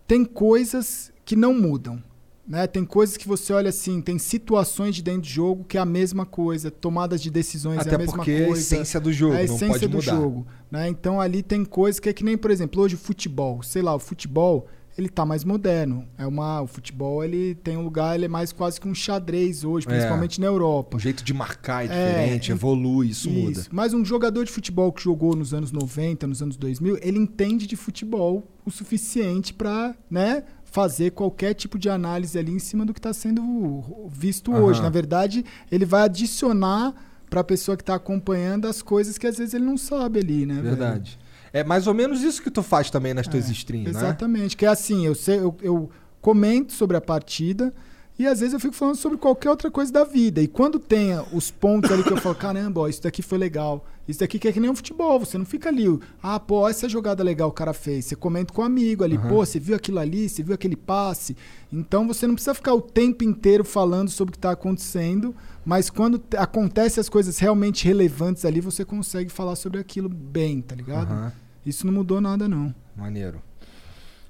tem 0.08 0.26
coisas 0.26 1.12
que 1.24 1.36
não 1.36 1.54
mudam. 1.54 2.02
Né? 2.48 2.66
Tem 2.66 2.84
coisas 2.84 3.16
que 3.16 3.28
você 3.28 3.54
olha 3.54 3.70
assim, 3.70 4.02
tem 4.02 4.18
situações 4.18 4.96
de 4.96 5.04
dentro 5.04 5.22
do 5.22 5.28
jogo 5.28 5.64
que 5.66 5.78
é 5.78 5.80
a 5.82 5.86
mesma 5.86 6.26
coisa, 6.26 6.72
tomadas 6.72 7.22
de 7.22 7.30
decisões 7.30 7.78
é 7.78 7.82
Até 7.82 7.94
a 7.94 7.98
mesma 8.00 8.16
porque 8.18 8.32
é 8.32 8.44
a 8.44 8.48
coisa. 8.48 8.60
essência 8.60 9.00
do 9.00 9.14
jogo, 9.14 9.36
é 9.36 9.44
a 9.44 9.46
não 9.48 9.56
essência 9.56 9.68
pode 9.68 9.88
do 9.88 9.98
mudar. 9.98 10.16
jogo. 10.16 10.48
Né? 10.72 10.90
Então 10.90 11.22
ali 11.22 11.44
tem 11.44 11.64
coisas 11.64 12.00
que 12.00 12.10
é 12.10 12.14
que 12.14 12.24
nem, 12.24 12.36
por 12.36 12.50
exemplo, 12.50 12.82
hoje 12.82 12.96
o 12.96 12.98
futebol. 12.98 13.62
Sei 13.62 13.84
lá, 13.84 13.94
o 13.94 14.00
futebol 14.00 14.66
ele 15.00 15.10
tá 15.10 15.26
mais 15.26 15.44
moderno. 15.44 16.06
É 16.18 16.28
uma, 16.28 16.62
o 16.62 16.68
futebol 16.68 17.24
ele 17.24 17.56
tem 17.56 17.78
um 17.78 17.82
lugar, 17.84 18.16
ele 18.16 18.26
é 18.26 18.28
mais 18.28 18.52
quase 18.52 18.80
que 18.80 18.88
um 18.88 18.94
xadrez 18.94 19.64
hoje, 19.64 19.88
É. 19.88 19.90
principalmente 19.90 20.40
na 20.42 20.48
Europa. 20.48 20.98
O 20.98 21.00
jeito 21.00 21.24
de 21.24 21.34
marcar 21.34 21.84
é 21.84 21.86
É, 21.86 22.08
diferente, 22.10 22.52
evolui, 22.52 23.10
isso, 23.10 23.30
muda. 23.30 23.66
Mas 23.72 23.94
um 23.94 24.04
jogador 24.04 24.44
de 24.46 24.52
futebol 24.52 24.92
que 24.92 25.02
jogou 25.02 25.36
nos 25.36 25.54
anos 25.54 25.72
90, 25.72 26.28
nos 26.28 26.42
anos 26.42 26.58
2000, 26.58 26.98
ele 27.02 27.18
entende 27.18 27.66
de 27.66 27.76
futebol 27.76 28.48
o 28.66 28.70
suficiente 28.70 29.54
para, 29.54 29.96
né, 30.12 30.44
fazer 30.66 31.12
qualquer 31.12 31.54
tipo 31.56 31.80
de 31.80 31.90
análise 31.90 32.38
ali 32.38 32.52
em 32.52 32.60
cima 32.60 32.86
do 32.86 32.94
que 32.94 33.00
está 33.00 33.12
sendo 33.14 34.10
visto 34.12 34.52
Aham. 34.52 34.62
hoje. 34.64 34.82
Na 34.82 34.90
verdade, 34.90 35.44
ele 35.72 35.86
vai 35.86 36.04
adicionar 36.04 36.94
para 37.30 37.42
a 37.42 37.44
pessoa 37.44 37.78
que 37.78 37.84
está 37.84 37.96
acompanhando 37.96 38.68
as 38.68 38.82
coisas 38.82 39.18
que 39.18 39.26
às 39.28 39.38
vezes 39.38 39.54
ele 39.54 39.64
não 39.66 39.78
sabe 39.78 40.20
ali, 40.20 40.46
né? 40.46 40.62
velho? 40.62 41.04
É 41.52 41.64
mais 41.64 41.88
ou 41.88 41.94
menos 41.94 42.22
isso 42.22 42.42
que 42.42 42.52
tu 42.52 42.62
faz 42.62 42.90
também 42.90 43.14
nas 43.14 43.28
tuas 43.28 43.50
streams, 43.50 43.92
né? 43.92 44.00
Exatamente, 44.00 44.56
que 44.56 44.66
é 44.66 44.70
assim, 44.70 45.06
eu, 45.06 45.16
sei, 45.16 45.40
eu, 45.40 45.56
eu 45.62 45.90
comento 46.22 46.74
sobre 46.74 46.96
a 46.98 47.02
partida 47.02 47.74
e 48.20 48.28
às 48.28 48.42
vezes 48.42 48.54
eu 48.54 48.60
fico 48.60 48.74
falando 48.74 48.98
sobre 48.98 49.18
qualquer 49.18 49.50
outra 49.50 49.72
coisa 49.72 49.94
da 49.94 50.04
vida. 50.04 50.42
E 50.42 50.48
quando 50.48 50.78
tem 50.78 51.12
os 51.32 51.50
pontos 51.50 51.90
ali 51.90 52.04
que 52.04 52.12
eu 52.12 52.18
falo, 52.18 52.36
caramba, 52.36 52.82
ó, 52.82 52.88
isso 52.90 53.02
daqui 53.02 53.22
foi 53.22 53.38
legal. 53.38 53.86
Isso 54.06 54.20
daqui 54.20 54.38
que 54.38 54.48
é 54.50 54.52
que 54.52 54.60
nem 54.60 54.70
um 54.70 54.76
futebol, 54.76 55.20
você 55.20 55.38
não 55.38 55.46
fica 55.46 55.70
ali, 55.70 55.86
ah, 56.22 56.38
pô, 56.38 56.68
essa 56.68 56.90
jogada 56.90 57.24
legal 57.24 57.48
o 57.48 57.54
cara 57.54 57.72
fez. 57.72 58.06
Você 58.06 58.18
comenta 58.18 58.54
com 58.54 58.62
um 58.62 58.66
amigo 58.66 59.06
ali, 59.06 59.16
Aham. 59.16 59.30
pô, 59.30 59.46
você 59.46 59.58
viu 59.58 59.74
aquilo 59.74 60.00
ali, 60.00 60.28
você 60.28 60.44
viu 60.44 60.54
aquele 60.54 60.76
passe. 60.76 61.38
Então 61.72 62.06
você 62.08 62.28
não 62.28 62.34
precisa 62.34 62.54
ficar 62.54 62.74
o 62.74 62.82
tempo 62.82 63.24
inteiro 63.24 63.64
falando 63.64 64.10
sobre 64.10 64.32
o 64.32 64.34
que 64.34 64.38
está 64.38 64.52
acontecendo, 64.52 65.34
mas 65.66 65.90
quando 65.90 66.18
te- 66.18 66.38
acontece 66.38 67.00
as 67.00 67.10
coisas 67.10 67.38
realmente 67.40 67.86
relevantes 67.86 68.46
ali, 68.46 68.60
você 68.62 68.84
consegue 68.86 69.30
falar 69.32 69.56
sobre 69.56 69.80
aquilo 69.80 70.10
bem, 70.10 70.62
tá 70.62 70.76
ligado? 70.76 71.12
Aham. 71.12 71.32
Isso 71.66 71.86
não 71.86 71.94
mudou 71.94 72.20
nada, 72.22 72.48
não. 72.48 72.74
Maneiro. 72.96 73.42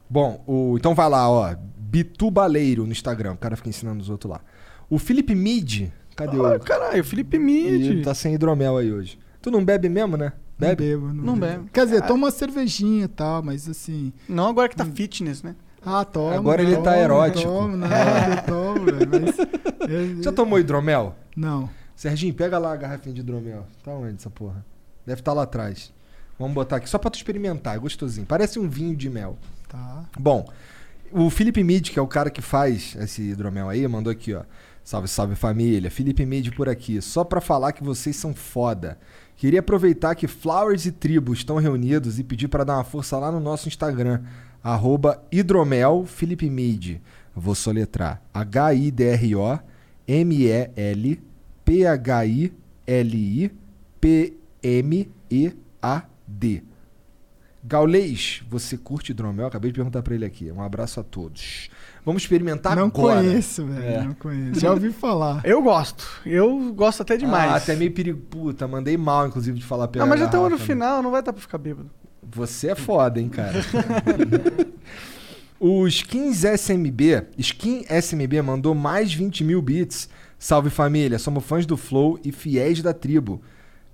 Bom, 0.09 0.43
o, 0.47 0.75
então 0.77 0.95
vai 0.95 1.07
lá, 1.09 1.29
ó. 1.29 1.55
Bitubaleiro 1.77 2.85
no 2.85 2.91
Instagram. 2.91 3.33
O 3.33 3.37
cara 3.37 3.55
fica 3.55 3.69
ensinando 3.69 4.01
os 4.01 4.09
outros 4.09 4.31
lá. 4.31 4.41
O 4.89 4.97
Felipe 4.97 5.33
Mid. 5.35 5.89
Cadê 6.15 6.37
Ah, 6.37 6.55
o. 6.55 6.59
caralho, 6.59 7.01
o 7.01 7.05
Felipe 7.05 7.37
Mid. 7.39 7.81
Ele 7.85 8.01
tá 8.03 8.13
sem 8.13 8.33
hidromel 8.33 8.77
aí 8.77 8.91
hoje. 8.91 9.17
Tu 9.41 9.49
não 9.51 9.63
bebe 9.63 9.87
mesmo, 9.89 10.17
né? 10.17 10.33
Bebe? 10.57 10.83
Não 10.95 10.99
bebo. 11.09 11.13
Não 11.25 11.39
bebe. 11.39 11.69
Quer 11.71 11.85
dizer, 11.85 12.03
Ah. 12.03 12.07
toma 12.07 12.25
uma 12.25 12.31
cervejinha 12.31 13.05
e 13.05 13.07
tal, 13.07 13.41
mas 13.41 13.69
assim. 13.69 14.11
Não 14.27 14.47
agora 14.49 14.67
que 14.67 14.75
tá 14.75 14.83
fitness, 14.85 15.41
né? 15.43 15.55
Ah, 15.85 16.03
toma. 16.03 16.35
Agora 16.35 16.61
ele 16.61 16.75
tá 16.77 16.83
toma, 16.83 16.97
erótico. 16.97 17.49
Toma, 17.51 17.77
nada, 17.77 18.35
eu 18.35 18.43
tomo, 18.45 18.85
velho, 18.85 19.09
mas 19.11 20.23
Já 20.23 20.31
tomou 20.31 20.59
hidromel? 20.59 21.15
Não. 21.35 21.69
Serginho, 21.95 22.33
pega 22.33 22.57
lá 22.57 22.73
a 22.73 22.75
garrafinha 22.75 23.13
de 23.13 23.21
hidromel. 23.21 23.65
Tá 23.83 23.91
onde 23.91 24.15
essa 24.15 24.29
porra? 24.29 24.65
Deve 25.05 25.21
estar 25.21 25.33
lá 25.33 25.43
atrás. 25.43 25.91
Vamos 26.37 26.53
botar 26.53 26.77
aqui 26.77 26.89
só 26.89 26.97
pra 26.97 27.09
tu 27.09 27.15
experimentar, 27.15 27.75
é 27.75 27.79
gostosinho. 27.79 28.25
Parece 28.25 28.59
um 28.59 28.69
vinho 28.69 28.95
de 28.95 29.09
mel. 29.09 29.37
Tá. 29.67 30.05
Bom, 30.17 30.47
o 31.11 31.29
Felipe 31.29 31.63
Mid, 31.63 31.89
que 31.89 31.99
é 31.99 32.01
o 32.01 32.07
cara 32.07 32.29
que 32.29 32.41
faz 32.41 32.95
esse 32.99 33.21
hidromel 33.21 33.67
aí, 33.67 33.85
mandou 33.87 34.11
aqui, 34.11 34.33
ó. 34.33 34.43
Salve, 34.83 35.07
salve 35.07 35.35
família. 35.35 35.91
Felipe 35.91 36.25
Mid 36.25 36.51
por 36.55 36.69
aqui. 36.69 37.01
Só 37.01 37.23
pra 37.23 37.41
falar 37.41 37.73
que 37.73 37.83
vocês 37.83 38.15
são 38.15 38.33
foda. 38.33 38.97
Queria 39.35 39.59
aproveitar 39.59 40.15
que 40.15 40.27
Flowers 40.27 40.85
e 40.85 40.91
Tribo 40.91 41.33
estão 41.33 41.57
reunidos 41.57 42.19
e 42.19 42.23
pedir 42.23 42.47
pra 42.47 42.63
dar 42.63 42.75
uma 42.75 42.83
força 42.83 43.17
lá 43.17 43.31
no 43.31 43.39
nosso 43.39 43.67
Instagram. 43.67 44.21
Arroba 44.63 45.23
hidromel 45.31 46.05
Felipe 46.05 46.49
Mid. 46.49 46.99
Eu 47.35 47.41
Vou 47.41 47.55
soletrar. 47.55 48.21
H-I-D-R-O 48.33 49.59
M-E-L 50.07 51.21
P-H-I-L-I 51.63 53.51
P-M-E-A-D. 55.31 56.63
Gaulês, 57.61 58.41
você 58.49 58.77
curte 58.77 59.11
hidromel? 59.11 59.45
Acabei 59.47 59.69
de 59.69 59.75
perguntar 59.75 60.01
pra 60.01 60.15
ele 60.15 60.23
aqui. 60.25 60.49
Um 60.51 60.61
abraço 60.61 60.99
a 60.99 61.03
todos. 61.03 61.69
Vamos 62.05 62.23
experimentar 62.23 62.75
não 62.75 62.85
agora. 62.87 63.21
conheço, 63.21 63.65
velho. 63.65 63.83
É. 63.83 64.03
Não 64.03 64.13
conheço. 64.13 64.59
Já 64.61 64.71
ouvi 64.71 64.91
falar. 64.91 65.41
Eu 65.45 65.61
gosto. 65.61 66.07
Eu 66.25 66.73
gosto 66.73 67.01
até 67.01 67.17
demais. 67.17 67.51
Ah, 67.51 67.55
até 67.57 67.75
meio 67.75 67.91
perigo. 67.93 68.19
Puta, 68.21 68.67
mandei 68.67 68.97
mal, 68.97 69.27
inclusive, 69.27 69.59
de 69.59 69.65
falar 69.65 69.89
pela 69.89 70.05
Ah, 70.05 70.07
mas 70.07 70.19
já 70.19 70.25
estamos 70.25 70.49
no 70.49 70.57
final, 70.57 71.03
não 71.03 71.11
vai 71.11 71.19
estar 71.19 71.33
pra 71.33 71.41
ficar 71.41 71.57
bêbado. 71.57 71.91
Você 72.31 72.71
é 72.71 72.75
foda, 72.75 73.19
hein, 73.19 73.29
cara. 73.29 73.59
o 75.59 75.87
Skins 75.87 76.43
SMB, 76.43 77.27
Skin 77.37 77.85
SMB 77.89 78.41
mandou 78.43 78.73
mais 78.75 79.13
20 79.13 79.43
mil 79.43 79.61
bits. 79.61 80.09
Salve 80.37 80.69
família, 80.69 81.19
somos 81.19 81.43
fãs 81.43 81.65
do 81.65 81.75
Flow 81.75 82.17
e 82.23 82.31
fiéis 82.31 82.81
da 82.81 82.93
tribo. 82.93 83.41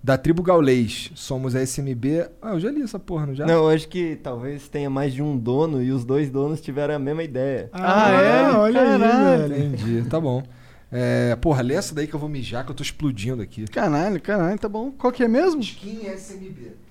Da 0.04 0.16
tribo 0.16 0.44
gaulês. 0.44 1.10
Somos 1.16 1.56
a 1.56 1.66
SMB. 1.66 2.30
Ah, 2.40 2.52
eu 2.52 2.60
já 2.60 2.70
li 2.70 2.84
essa 2.84 3.00
porra, 3.00 3.26
não 3.26 3.34
já? 3.34 3.44
Não, 3.44 3.64
eu 3.64 3.70
acho 3.70 3.88
que 3.88 4.16
talvez 4.18 4.68
tenha 4.68 4.88
mais 4.88 5.12
de 5.12 5.24
um 5.24 5.36
dono 5.36 5.82
e 5.82 5.92
os 5.92 6.06
dois 6.06 6.30
donos 6.30 6.62
tiveram 6.62 6.94
a 6.94 7.00
mesma 7.00 7.24
ideia. 7.24 7.70
Ah, 7.74 8.12
é? 8.12 8.52
Olha 8.52 8.82
aí, 8.82 9.00
Caralho. 9.00 9.50
velho. 9.50 9.74
Entendi, 9.74 10.08
tá 10.08 10.22
bom. 10.22 10.44
É, 10.92 11.36
porra, 11.38 11.64
lê 11.64 11.74
essa 11.74 11.96
daí 11.96 12.06
que 12.06 12.14
eu 12.14 12.20
vou 12.20 12.30
mijar, 12.30 12.64
que 12.64 12.70
eu 12.70 12.76
tô 12.76 12.84
explodindo 12.84 13.42
aqui. 13.42 13.66
Caralho, 13.66 14.22
caralho, 14.22 14.60
tá 14.60 14.70
bom. 14.70 14.92
Qual 14.92 15.12
que 15.12 15.24
é 15.24 15.28
mesmo? 15.28 15.62
Skin 15.62 16.06
SMB. 16.16 16.85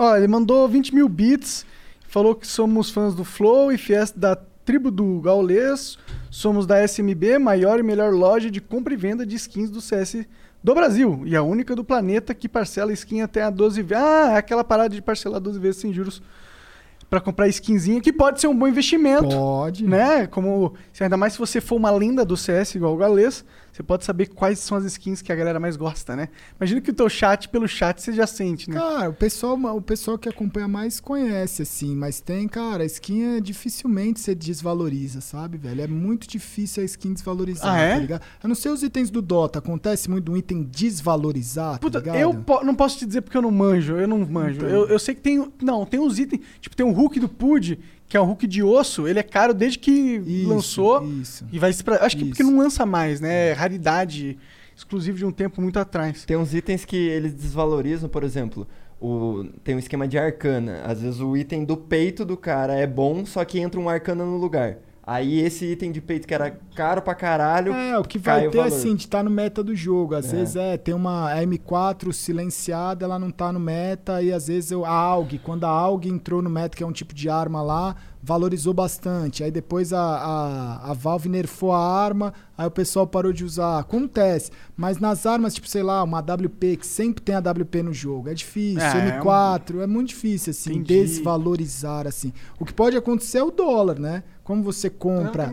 Ó, 0.00 0.16
ele 0.16 0.26
mandou 0.26 0.66
20 0.66 0.94
mil 0.94 1.06
bits, 1.10 1.66
falou 2.08 2.34
que 2.34 2.46
somos 2.46 2.88
fãs 2.88 3.14
do 3.14 3.22
Flow 3.22 3.70
e 3.70 3.76
fiéis 3.76 4.10
da 4.10 4.34
tribo 4.64 4.90
do 4.90 5.20
Gaulês. 5.20 5.98
Somos 6.30 6.64
da 6.64 6.82
SMB, 6.82 7.38
maior 7.38 7.78
e 7.78 7.82
melhor 7.82 8.10
loja 8.10 8.50
de 8.50 8.62
compra 8.62 8.94
e 8.94 8.96
venda 8.96 9.26
de 9.26 9.36
skins 9.36 9.68
do 9.68 9.78
CS 9.78 10.24
do 10.64 10.74
Brasil. 10.74 11.20
E 11.26 11.36
a 11.36 11.42
única 11.42 11.76
do 11.76 11.84
planeta 11.84 12.32
que 12.32 12.48
parcela 12.48 12.94
skin 12.94 13.20
até 13.20 13.42
a 13.42 13.50
12 13.50 13.82
vezes. 13.82 14.02
Ah, 14.02 14.32
é 14.32 14.36
aquela 14.38 14.64
parada 14.64 14.94
de 14.94 15.02
parcelar 15.02 15.38
12 15.38 15.58
vezes 15.58 15.82
sem 15.82 15.92
juros 15.92 16.22
pra 17.10 17.20
comprar 17.20 17.46
skinzinha, 17.48 18.00
que 18.00 18.10
pode 18.10 18.40
ser 18.40 18.46
um 18.46 18.56
bom 18.56 18.68
investimento. 18.68 19.28
Pode. 19.28 19.84
Né? 19.84 20.26
Como, 20.28 20.72
se 20.94 21.04
ainda 21.04 21.18
mais 21.18 21.34
se 21.34 21.38
você 21.38 21.60
for 21.60 21.76
uma 21.76 21.90
lenda 21.90 22.24
do 22.24 22.38
CS 22.38 22.74
igual 22.74 22.94
o 22.94 22.96
Galês, 22.96 23.44
você 23.80 23.82
pode 23.82 24.04
saber 24.04 24.26
quais 24.28 24.58
são 24.58 24.76
as 24.76 24.84
skins 24.84 25.22
que 25.22 25.32
a 25.32 25.34
galera 25.34 25.58
mais 25.58 25.74
gosta, 25.74 26.14
né? 26.14 26.28
Imagina 26.60 26.82
que 26.82 26.90
o 26.90 26.94
teu 26.94 27.08
chat, 27.08 27.48
pelo 27.48 27.66
chat, 27.66 28.00
você 28.02 28.12
já 28.12 28.26
sente, 28.26 28.68
né? 28.68 28.76
Cara, 28.78 29.08
o 29.08 29.14
pessoal, 29.14 29.56
o 29.74 29.80
pessoal 29.80 30.18
que 30.18 30.28
acompanha 30.28 30.68
mais 30.68 31.00
conhece, 31.00 31.62
assim, 31.62 31.96
mas 31.96 32.20
tem, 32.20 32.46
cara, 32.46 32.82
a 32.82 32.86
skin 32.86 33.36
é 33.36 33.40
dificilmente 33.40 34.20
você 34.20 34.34
desvaloriza, 34.34 35.22
sabe, 35.22 35.56
velho? 35.56 35.80
É 35.80 35.86
muito 35.86 36.28
difícil 36.28 36.82
a 36.82 36.86
skin 36.86 37.14
desvalorizar, 37.14 37.74
Ah, 37.74 37.80
é? 37.80 37.94
tá 37.94 37.98
ligado? 38.00 38.22
Eu 38.42 38.48
não 38.48 38.54
sei 38.54 38.70
os 38.70 38.82
itens 38.82 39.10
do 39.10 39.22
Dota, 39.22 39.60
acontece 39.60 40.10
muito 40.10 40.30
um 40.30 40.36
item 40.36 40.62
desvalorizar, 40.62 41.78
Puta, 41.80 42.00
tá 42.00 42.12
ligado? 42.12 42.20
eu 42.22 42.34
po- 42.34 42.62
não 42.64 42.74
posso 42.74 42.98
te 42.98 43.06
dizer 43.06 43.22
porque 43.22 43.36
eu 43.36 43.42
não 43.42 43.50
manjo, 43.50 43.96
eu 43.96 44.06
não 44.06 44.18
manjo. 44.26 44.58
Então. 44.58 44.68
Eu, 44.68 44.88
eu 44.88 44.98
sei 44.98 45.14
que 45.14 45.20
tem. 45.22 45.50
Não, 45.62 45.84
tem 45.86 45.98
uns 45.98 46.18
itens. 46.18 46.42
Tipo, 46.60 46.76
tem 46.76 46.84
um 46.84 46.92
Hulk 46.92 47.18
do 47.18 47.28
Pud, 47.28 47.78
que 48.10 48.16
é 48.16 48.20
um 48.20 48.24
Hulk 48.24 48.44
de 48.48 48.60
osso, 48.60 49.06
ele 49.06 49.20
é 49.20 49.22
caro 49.22 49.54
desde 49.54 49.78
que 49.78 49.92
Isso, 49.92 50.48
lançou. 50.48 51.06
isso. 51.06 51.46
E 51.52 51.60
vai 51.60 51.72
pra, 51.72 52.04
Acho 52.04 52.16
que 52.16 52.24
porque 52.24 52.42
não 52.42 52.58
lança 52.58 52.84
mais, 52.84 53.20
né? 53.20 53.50
É 53.50 53.52
raridade 53.52 54.36
exclusivo 54.76 55.16
de 55.16 55.24
um 55.24 55.30
tempo 55.30 55.62
muito 55.62 55.78
atrás. 55.78 56.24
Tem 56.24 56.36
uns 56.36 56.52
itens 56.52 56.84
que 56.84 56.96
eles 56.96 57.32
desvalorizam, 57.32 58.08
por 58.08 58.24
exemplo, 58.24 58.66
o, 59.00 59.44
tem 59.62 59.76
um 59.76 59.78
esquema 59.78 60.08
de 60.08 60.18
arcana. 60.18 60.82
Às 60.84 61.02
vezes 61.02 61.20
o 61.20 61.36
item 61.36 61.64
do 61.64 61.76
peito 61.76 62.24
do 62.24 62.36
cara 62.36 62.74
é 62.74 62.84
bom, 62.84 63.24
só 63.24 63.44
que 63.44 63.60
entra 63.60 63.78
um 63.78 63.88
arcana 63.88 64.24
no 64.24 64.38
lugar. 64.38 64.78
Aí 65.02 65.40
esse 65.40 65.64
item 65.64 65.90
de 65.90 66.00
peito 66.00 66.28
que 66.28 66.34
era 66.34 66.50
caro 66.74 67.00
pra 67.02 67.14
caralho. 67.14 67.72
É, 67.72 67.98
o 67.98 68.02
que 68.04 68.18
vai 68.18 68.48
ter 68.48 68.60
assim, 68.60 68.94
de 68.94 69.02
estar 69.04 69.22
no 69.24 69.30
meta 69.30 69.62
do 69.64 69.74
jogo. 69.74 70.14
Às 70.14 70.32
É. 70.32 70.36
vezes 70.36 70.56
é, 70.56 70.76
tem 70.76 70.94
uma 70.94 71.32
a 71.32 71.42
M4 71.42 72.12
silenciada, 72.12 73.04
ela 73.04 73.18
não 73.18 73.30
tá 73.30 73.50
no 73.52 73.58
meta, 73.58 74.22
e 74.22 74.32
às 74.32 74.46
vezes 74.48 74.70
eu, 74.70 74.84
a 74.84 74.90
AUG, 74.90 75.38
quando 75.38 75.64
a 75.64 75.68
AUG 75.70 76.08
entrou 76.08 76.42
no 76.42 76.50
meta, 76.50 76.76
que 76.76 76.82
é 76.82 76.86
um 76.86 76.92
tipo 76.92 77.14
de 77.14 77.28
arma 77.28 77.62
lá, 77.62 77.96
valorizou 78.22 78.74
bastante. 78.74 79.42
Aí 79.42 79.50
depois 79.50 79.92
a, 79.92 80.00
a, 80.00 80.90
a 80.90 80.92
Valve 80.92 81.28
nerfou 81.28 81.72
a 81.72 81.78
arma, 81.78 82.32
aí 82.56 82.66
o 82.66 82.70
pessoal 82.70 83.06
parou 83.06 83.32
de 83.32 83.44
usar. 83.44 83.78
Acontece. 83.78 84.50
Mas 84.76 84.98
nas 84.98 85.24
armas, 85.26 85.54
tipo, 85.54 85.68
sei 85.68 85.82
lá, 85.82 86.02
uma 86.02 86.18
AWP, 86.18 86.76
que 86.76 86.86
sempre 86.86 87.22
tem 87.22 87.34
a 87.34 87.38
AWP 87.38 87.82
no 87.82 87.92
jogo, 87.92 88.28
é 88.28 88.34
difícil. 88.34 88.80
É, 88.80 89.08
é 89.16 89.20
M4, 89.20 89.80
é 89.80 89.86
muito 89.86 90.08
difícil, 90.08 90.50
assim, 90.50 90.72
Entendi. 90.74 91.00
desvalorizar, 91.02 92.06
assim. 92.06 92.32
O 92.58 92.64
que 92.64 92.72
pode 92.72 92.96
acontecer 92.96 93.38
é 93.38 93.42
o 93.42 93.50
dólar, 93.50 93.98
né? 93.98 94.22
Como 94.44 94.62
você 94.64 94.90
compra 94.90 95.52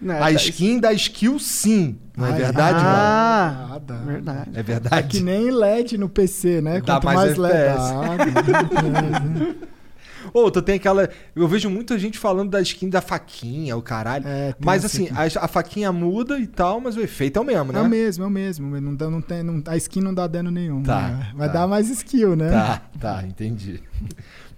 Né, 0.00 0.16
a 0.16 0.20
tá- 0.20 0.32
skin 0.32 0.78
da 0.78 0.92
skill 0.92 1.38
sim. 1.38 1.98
Não 2.16 2.26
é 2.26 2.32
verdade, 2.32 2.78
ah, 2.80 3.56
mano? 3.56 3.68
Nada. 3.68 3.94
Verdade. 4.04 4.50
É 4.54 4.60
É 4.60 4.62
verdade. 4.62 5.08
que 5.08 5.20
nem 5.20 5.50
LED 5.50 5.98
no 5.98 6.08
PC, 6.08 6.60
né? 6.60 6.80
Dá 6.80 6.94
Quanto 6.94 7.04
mais 7.04 7.16
mais, 7.16 7.36
LED. 7.36 7.74
Dá, 7.74 9.58
Ô, 10.32 10.50
tu 10.50 10.60
tem 10.60 10.76
aquela. 10.76 11.08
Eu 11.34 11.46
vejo 11.48 11.70
muita 11.70 11.98
gente 11.98 12.18
falando 12.18 12.50
da 12.50 12.60
skin 12.60 12.88
da 12.88 13.00
faquinha, 13.00 13.76
o 13.76 13.82
caralho. 13.82 14.24
É, 14.26 14.54
mas 14.58 14.84
assim, 14.84 15.08
a, 15.10 15.44
a 15.44 15.48
faquinha 15.48 15.92
muda 15.92 16.38
e 16.38 16.46
tal, 16.46 16.80
mas 16.80 16.96
o 16.96 17.00
efeito 17.00 17.38
é 17.38 17.42
o 17.42 17.44
mesmo, 17.44 17.72
né? 17.72 17.78
É 17.78 17.82
o 17.82 17.88
mesmo, 17.88 18.24
é 18.24 18.26
o 18.26 18.30
mesmo. 18.30 18.80
Não 18.80 18.94
dá, 18.94 19.08
não 19.10 19.20
tem, 19.20 19.42
não- 19.42 19.62
a 19.66 19.76
skin 19.76 20.00
não 20.00 20.12
dá 20.12 20.26
dano 20.26 20.50
nenhum. 20.50 20.82
Tá, 20.82 21.08
né? 21.08 21.32
Vai 21.34 21.48
tá. 21.48 21.54
dar 21.54 21.66
mais 21.66 21.88
skill, 21.88 22.36
né? 22.36 22.50
Tá, 22.50 22.82
tá, 23.00 23.24
entendi. 23.26 23.80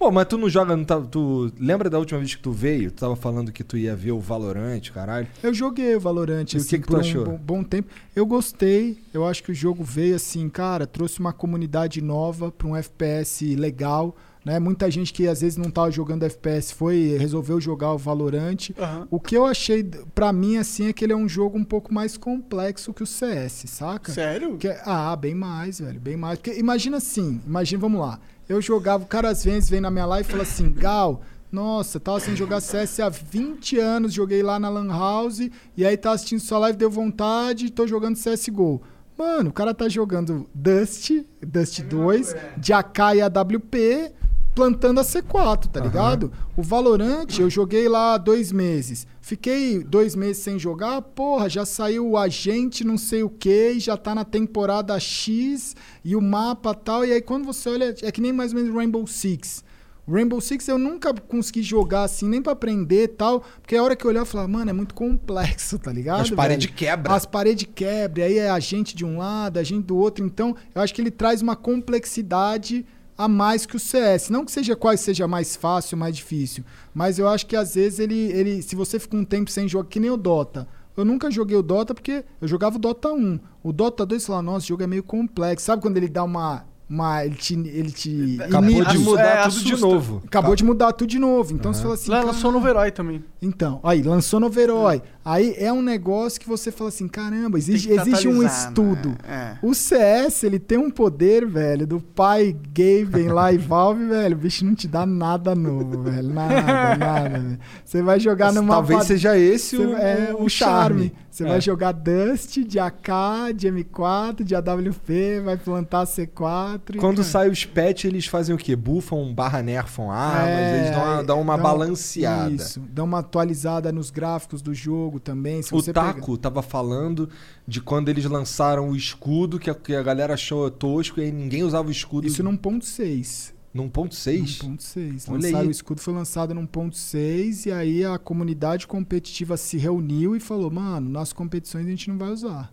Pô, 0.00 0.10
mas 0.10 0.26
tu 0.26 0.38
não 0.38 0.48
joga. 0.48 0.74
Não 0.74 0.82
tá- 0.82 0.98
tu 0.98 1.52
lembra 1.60 1.90
da 1.90 1.98
última 1.98 2.18
vez 2.18 2.34
que 2.34 2.40
tu 2.40 2.52
veio? 2.52 2.90
Tu 2.90 3.00
tava 3.00 3.14
falando 3.14 3.52
que 3.52 3.62
tu 3.62 3.76
ia 3.76 3.94
ver 3.94 4.12
o 4.12 4.18
Valorant, 4.18 4.80
caralho. 4.94 5.28
Eu 5.42 5.52
joguei 5.52 5.94
o 5.94 6.00
Valorant 6.00 6.46
E 6.54 6.56
o 6.56 6.58
assim, 6.58 6.68
que 6.70 6.78
que 6.78 6.86
tu 6.86 6.92
por 6.92 7.00
achou? 7.00 7.20
um 7.20 7.24
bom, 7.32 7.36
bom 7.36 7.62
tempo. 7.62 7.90
Eu 8.16 8.24
gostei. 8.24 8.96
Eu 9.12 9.26
acho 9.26 9.42
que 9.42 9.52
o 9.52 9.54
jogo 9.54 9.84
veio 9.84 10.16
assim, 10.16 10.48
cara, 10.48 10.86
trouxe 10.86 11.20
uma 11.20 11.34
comunidade 11.34 12.00
nova 12.00 12.50
para 12.50 12.66
um 12.66 12.74
FPS 12.74 13.54
legal. 13.56 14.16
Né? 14.42 14.58
Muita 14.58 14.90
gente 14.90 15.12
que 15.12 15.28
às 15.28 15.42
vezes 15.42 15.58
não 15.58 15.70
tava 15.70 15.90
jogando 15.90 16.22
FPS 16.22 16.72
foi 16.72 17.14
resolveu 17.18 17.60
jogar 17.60 17.92
o 17.92 17.98
Valorant. 17.98 18.70
Aham. 18.78 19.06
O 19.10 19.20
que 19.20 19.36
eu 19.36 19.44
achei 19.44 19.84
pra 20.14 20.32
mim 20.32 20.56
assim 20.56 20.86
é 20.88 20.94
que 20.94 21.04
ele 21.04 21.12
é 21.12 21.16
um 21.16 21.28
jogo 21.28 21.58
um 21.58 21.64
pouco 21.64 21.92
mais 21.92 22.16
complexo 22.16 22.94
que 22.94 23.02
o 23.02 23.06
CS, 23.06 23.64
saca? 23.68 24.10
Sério? 24.12 24.56
Que 24.56 24.68
é- 24.68 24.80
ah, 24.86 25.14
bem 25.14 25.34
mais, 25.34 25.78
velho, 25.80 26.00
bem 26.00 26.16
mais. 26.16 26.38
Porque 26.38 26.58
imagina 26.58 26.96
assim, 26.96 27.38
imagina, 27.46 27.78
vamos 27.82 28.00
lá. 28.00 28.18
Eu 28.50 28.60
jogava, 28.60 29.04
o 29.04 29.06
cara 29.06 29.28
às 29.28 29.44
vezes 29.44 29.70
vem 29.70 29.80
na 29.80 29.92
minha 29.92 30.04
live 30.04 30.28
e 30.28 30.30
fala 30.32 30.42
assim, 30.42 30.72
Gal, 30.72 31.22
nossa, 31.52 32.00
tava 32.00 32.18
sem 32.18 32.34
jogar 32.34 32.60
CS 32.60 32.98
há 32.98 33.08
20 33.08 33.78
anos, 33.78 34.12
joguei 34.12 34.42
lá 34.42 34.58
na 34.58 34.68
Lan 34.68 34.88
House, 34.88 35.48
e 35.76 35.86
aí 35.86 35.96
tava 35.96 36.16
assistindo 36.16 36.40
sua 36.40 36.58
live, 36.58 36.76
deu 36.76 36.90
vontade, 36.90 37.70
tô 37.70 37.86
jogando 37.86 38.18
CSGO. 38.18 38.82
Mano, 39.16 39.50
o 39.50 39.52
cara 39.52 39.72
tá 39.72 39.88
jogando 39.88 40.50
Dust, 40.52 41.12
Dust 41.40 41.82
2, 41.82 42.34
de 42.56 42.72
AK 42.72 42.98
e 43.14 43.20
AWP, 43.20 44.12
plantando 44.60 45.00
a 45.00 45.02
C4, 45.02 45.68
tá 45.68 45.80
ligado? 45.80 46.30
O 46.54 46.62
Valorant, 46.62 47.38
eu 47.38 47.48
joguei 47.48 47.88
lá 47.88 48.18
dois 48.18 48.52
meses. 48.52 49.06
Fiquei 49.22 49.82
dois 49.82 50.14
meses 50.14 50.42
sem 50.42 50.58
jogar, 50.58 51.00
porra, 51.00 51.48
já 51.48 51.64
saiu 51.64 52.10
o 52.10 52.18
agente 52.18 52.84
não 52.84 52.98
sei 52.98 53.22
o 53.22 53.30
que, 53.30 53.80
já 53.80 53.96
tá 53.96 54.14
na 54.14 54.22
temporada 54.22 55.00
X 55.00 55.74
e 56.04 56.14
o 56.14 56.20
mapa 56.20 56.74
tal. 56.74 57.06
E 57.06 57.12
aí 57.12 57.22
quando 57.22 57.46
você 57.46 57.70
olha, 57.70 57.94
é 58.02 58.12
que 58.12 58.20
nem 58.20 58.34
mais 58.34 58.52
ou 58.52 58.58
menos 58.58 58.74
Rainbow 58.74 59.06
Six. 59.06 59.64
Rainbow 60.06 60.42
Six 60.42 60.68
eu 60.68 60.76
nunca 60.76 61.14
consegui 61.14 61.62
jogar 61.62 62.02
assim, 62.02 62.28
nem 62.28 62.42
pra 62.42 62.52
aprender 62.52 63.04
e 63.04 63.08
tal, 63.08 63.42
porque 63.62 63.76
a 63.76 63.82
hora 63.82 63.96
que 63.96 64.04
eu 64.04 64.10
olhar 64.10 64.20
eu 64.20 64.26
falava, 64.26 64.48
mano, 64.48 64.68
é 64.68 64.74
muito 64.74 64.94
complexo, 64.94 65.78
tá 65.78 65.90
ligado? 65.90 66.20
As 66.20 66.30
paredes 66.30 66.70
quebra. 66.70 67.14
As 67.14 67.24
paredes 67.24 67.66
quebram, 67.74 68.26
aí 68.26 68.36
é 68.36 68.50
agente 68.50 68.94
de 68.94 69.06
um 69.06 69.16
lado, 69.16 69.58
agente 69.58 69.86
do 69.86 69.96
outro. 69.96 70.22
Então, 70.22 70.54
eu 70.74 70.82
acho 70.82 70.92
que 70.92 71.00
ele 71.00 71.10
traz 71.10 71.40
uma 71.40 71.56
complexidade 71.56 72.84
a 73.24 73.28
mais 73.28 73.66
que 73.66 73.76
o 73.76 73.78
CS. 73.78 74.30
Não 74.30 74.44
que 74.44 74.52
seja 74.52 74.74
qual 74.74 74.96
seja 74.96 75.28
mais 75.28 75.54
fácil, 75.56 75.96
mais 75.98 76.16
difícil, 76.16 76.64
mas 76.94 77.18
eu 77.18 77.28
acho 77.28 77.46
que 77.46 77.54
às 77.56 77.74
vezes 77.74 77.98
ele, 77.98 78.18
ele 78.32 78.62
se 78.62 78.74
você 78.74 78.98
fica 78.98 79.16
um 79.16 79.24
tempo 79.24 79.50
sem 79.50 79.68
jogar, 79.68 79.88
que 79.88 80.00
nem 80.00 80.10
o 80.10 80.16
Dota. 80.16 80.66
Eu 80.96 81.04
nunca 81.04 81.30
joguei 81.30 81.56
o 81.56 81.62
Dota 81.62 81.94
porque 81.94 82.24
eu 82.40 82.48
jogava 82.48 82.76
o 82.76 82.78
Dota 82.78 83.10
1. 83.12 83.38
O 83.62 83.72
Dota 83.72 84.04
2, 84.04 84.22
você 84.22 84.26
fala, 84.26 84.42
nossa, 84.42 84.64
o 84.64 84.68
jogo 84.68 84.82
é 84.82 84.86
meio 84.86 85.02
complexo. 85.02 85.64
Sabe 85.66 85.80
quando 85.80 85.96
ele 85.96 86.08
dá 86.08 86.24
uma. 86.24 86.64
uma 86.90 87.24
ele 87.24 87.36
te. 87.36 87.54
Ele 87.54 87.90
te 87.92 88.38
Acabou 88.42 88.70
inibe? 88.70 88.90
de 88.90 88.98
mudar 88.98 89.22
É, 89.22 89.42
tudo 89.44 89.52
de 89.60 89.72
assusta. 89.72 89.86
novo. 89.86 90.22
Acabou 90.26 90.56
de 90.56 90.64
mudar 90.64 90.92
tudo 90.92 91.08
de 91.08 91.18
novo. 91.18 91.54
Então 91.54 91.72
você 91.72 91.80
fala 91.82 91.94
assim. 91.94 92.10
Lá 92.10 92.22
lançou 92.22 92.50
"Cara, 92.50 92.62
no 92.64 92.68
Herói 92.68 92.90
também. 92.90 93.24
então, 93.40 93.80
aí, 93.82 94.02
lançou 94.02 94.40
Novo 94.40 94.58
Herói. 94.60 95.00
Aí 95.24 95.54
é 95.58 95.70
um 95.72 95.82
negócio 95.82 96.40
que 96.40 96.48
você 96.48 96.72
fala 96.72 96.88
assim, 96.88 97.06
caramba, 97.06 97.58
que 97.58 97.70
exige 97.72 97.90
um 98.28 98.40
atualizar, 98.40 98.68
estudo. 98.68 99.08
né? 99.26 99.58
O 99.62 99.74
CS, 99.74 100.44
ele 100.44 100.58
tem 100.58 100.78
um 100.78 100.90
poder, 100.90 101.46
velho, 101.46 101.86
do 101.86 102.00
pai 102.00 102.56
Gaben 102.72 103.28
lá 103.28 103.52
e 103.52 103.58
Valve, 103.58 104.06
velho, 104.06 104.34
o 104.36 104.38
bicho 104.38 104.64
não 104.64 104.74
te 104.74 104.88
dá 104.88 105.04
nada 105.04 105.54
novo, 105.54 106.02
velho, 106.02 106.28
nada, 106.32 106.96
nada, 106.96 107.28
velho. 107.38 107.58
Você 107.84 108.02
vai 108.02 108.18
jogar 108.18 108.46
Mas 108.46 108.54
numa... 108.56 108.74
talvez 108.74 109.04
seja 109.04 109.36
esse 109.36 109.76
Você- 109.76 109.84
o- 109.86 109.96
é, 109.96 110.32
o 110.34 110.44
o 110.44 110.48
charme. 110.48 111.04
charme. 111.10 111.12
Você 111.30 111.44
É. 111.44 111.48
vai 111.48 111.60
jogar 111.60 111.92
Dust 111.92 112.58
de 112.64 112.78
AK, 112.78 113.52
de 113.54 113.68
M4, 113.68 114.42
de 114.42 114.54
AWP, 114.54 115.40
vai 115.44 115.56
plantar 115.56 116.04
C4. 116.06 116.96
e, 116.96 116.98
Quando 116.98 117.18
cara, 117.18 117.28
sai 117.28 117.48
os 117.50 117.64
patch, 117.64 118.04
eles 118.04 118.26
fazem 118.26 118.54
o 118.54 118.58
quê? 118.58 118.74
Buffam 118.74 119.32
barra 119.32 119.62
nerfam 119.62 120.10
armas, 120.10 120.48
é, 120.48 120.78
eles 120.80 120.90
dão 120.90 121.04
uma, 121.04 121.22
dão 121.22 121.40
uma 121.40 121.56
dá 121.56 121.62
balanceada. 121.62 122.50
Isso, 122.50 122.80
dá 122.90 123.04
uma 123.04 123.20
atualizada 123.20 123.92
nos 123.92 124.10
gráficos 124.10 124.60
do 124.60 124.74
jogo 124.74 125.09
também. 125.18 125.62
Se 125.62 125.74
O 125.74 125.82
Taco 125.82 126.36
tava 126.36 126.62
falando 126.62 127.28
de 127.66 127.80
quando 127.80 128.08
eles 128.08 128.24
lançaram 128.26 128.90
o 128.90 128.96
escudo, 128.96 129.58
que 129.58 129.70
a, 129.70 129.74
que 129.74 129.94
a 129.94 130.02
galera 130.02 130.34
achou 130.34 130.70
tosco 130.70 131.18
e 131.18 131.24
aí 131.24 131.32
ninguém 131.32 131.64
usava 131.64 131.88
o 131.88 131.90
escudo. 131.90 132.26
Isso 132.26 132.42
num 132.42 132.56
ponto 132.56 132.84
6. 132.84 133.54
num 133.72 133.88
ponto 133.88 134.14
6? 134.14 134.58
1.6. 134.58 135.24
Olha 135.28 135.34
Lançaram 135.36 135.60
aí. 135.60 135.68
o 135.68 135.70
escudo, 135.70 136.00
foi 136.00 136.14
lançado 136.14 136.54
num 136.54 136.66
ponto 136.66 136.96
6 136.96 137.66
e 137.66 137.72
aí 137.72 138.04
a 138.04 138.18
comunidade 138.18 138.86
competitiva 138.86 139.56
se 139.56 139.76
reuniu 139.78 140.36
e 140.36 140.40
falou, 140.40 140.70
mano, 140.70 141.08
nas 141.08 141.32
competições 141.32 141.86
a 141.86 141.90
gente 141.90 142.08
não 142.08 142.18
vai 142.18 142.30
usar. 142.30 142.72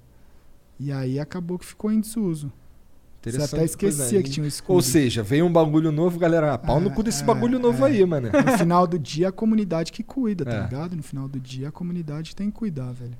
E 0.79 0.91
aí 0.91 1.19
acabou 1.19 1.57
que 1.57 1.65
ficou 1.65 1.91
em 1.91 1.99
desuso. 1.99 2.51
Você 3.31 3.55
até 3.55 3.65
esquecia 3.65 4.19
é. 4.19 4.23
que 4.23 4.29
tinha 4.29 4.43
um 4.43 4.47
escudo. 4.47 4.73
Ou 4.75 4.81
seja, 4.81 5.23
veio 5.23 5.45
um 5.45 5.51
bagulho 5.51 5.91
novo, 5.91 6.17
galera. 6.19 6.53
Ah, 6.53 6.57
pau 6.57 6.79
no 6.79 6.91
cu 6.91 7.03
desse 7.03 7.23
bagulho 7.23 7.59
novo 7.59 7.83
aí, 7.85 8.05
mano. 8.05 8.29
No 8.31 8.57
final 8.57 8.85
do 8.87 8.97
dia, 8.97 9.29
a 9.29 9.31
comunidade 9.31 9.91
que 9.91 10.03
cuida, 10.03 10.45
tá 10.45 10.51
É. 10.53 10.61
ligado? 10.63 10.95
No 10.95 11.03
final 11.03 11.27
do 11.27 11.39
dia, 11.39 11.69
a 11.69 11.71
comunidade 11.71 12.35
tem 12.35 12.49
que 12.51 12.57
cuidar, 12.57 12.91
velho. 12.91 13.13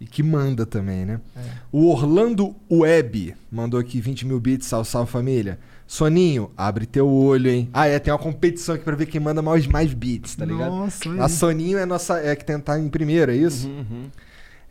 E 0.00 0.06
que 0.06 0.20
manda 0.22 0.66
também, 0.66 1.04
né? 1.04 1.20
É. 1.36 1.40
O 1.70 1.86
Orlando 1.88 2.56
Web 2.70 3.36
mandou 3.50 3.78
aqui 3.78 4.00
20 4.00 4.26
mil 4.26 4.40
bits, 4.40 4.66
salve, 4.66 4.88
salve 4.88 5.10
família. 5.10 5.60
Soninho, 5.86 6.50
abre 6.56 6.86
teu 6.86 7.08
olho, 7.08 7.48
hein? 7.50 7.68
Ah, 7.72 7.86
é, 7.86 7.98
tem 8.00 8.12
uma 8.12 8.18
competição 8.18 8.74
aqui 8.74 8.82
pra 8.84 8.96
ver 8.96 9.06
quem 9.06 9.20
manda 9.20 9.40
mais, 9.42 9.64
mais 9.66 9.94
bits, 9.94 10.34
tá 10.34 10.44
ligado? 10.44 10.70
Nossa, 10.70 11.08
A 11.20 11.26
aí. 11.26 11.30
Soninho 11.30 11.78
é 11.78 11.86
nossa, 11.86 12.18
é 12.18 12.34
que 12.34 12.44
tentar 12.44 12.80
em 12.80 12.88
primeiro, 12.88 13.30
é 13.30 13.36
isso? 13.36 13.68
Uhum, 13.68 14.04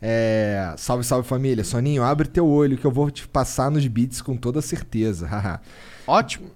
É, 0.04 0.74
salve, 0.76 1.04
salve 1.04 1.28
família. 1.28 1.62
Soninho, 1.62 2.02
abre 2.02 2.26
teu 2.26 2.48
olho 2.48 2.76
que 2.76 2.84
eu 2.84 2.90
vou 2.90 3.08
te 3.08 3.28
passar 3.28 3.70
nos 3.70 3.86
beats 3.86 4.20
com 4.20 4.36
toda 4.36 4.60
certeza. 4.60 5.28
Ótimo. 6.06 6.50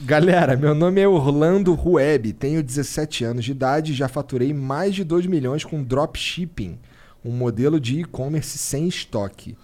Galera, 0.00 0.56
meu 0.56 0.74
nome 0.74 1.00
é 1.00 1.08
Orlando 1.08 1.72
Rueb, 1.74 2.32
tenho 2.34 2.62
17 2.62 3.24
anos 3.24 3.44
de 3.44 3.52
idade 3.52 3.92
e 3.92 3.94
já 3.94 4.08
faturei 4.08 4.52
mais 4.52 4.94
de 4.94 5.02
2 5.02 5.24
milhões 5.26 5.64
com 5.64 5.82
dropshipping, 5.82 6.78
um 7.24 7.30
modelo 7.32 7.80
de 7.80 8.00
e-commerce 8.00 8.58
sem 8.58 8.88
estoque. 8.88 9.56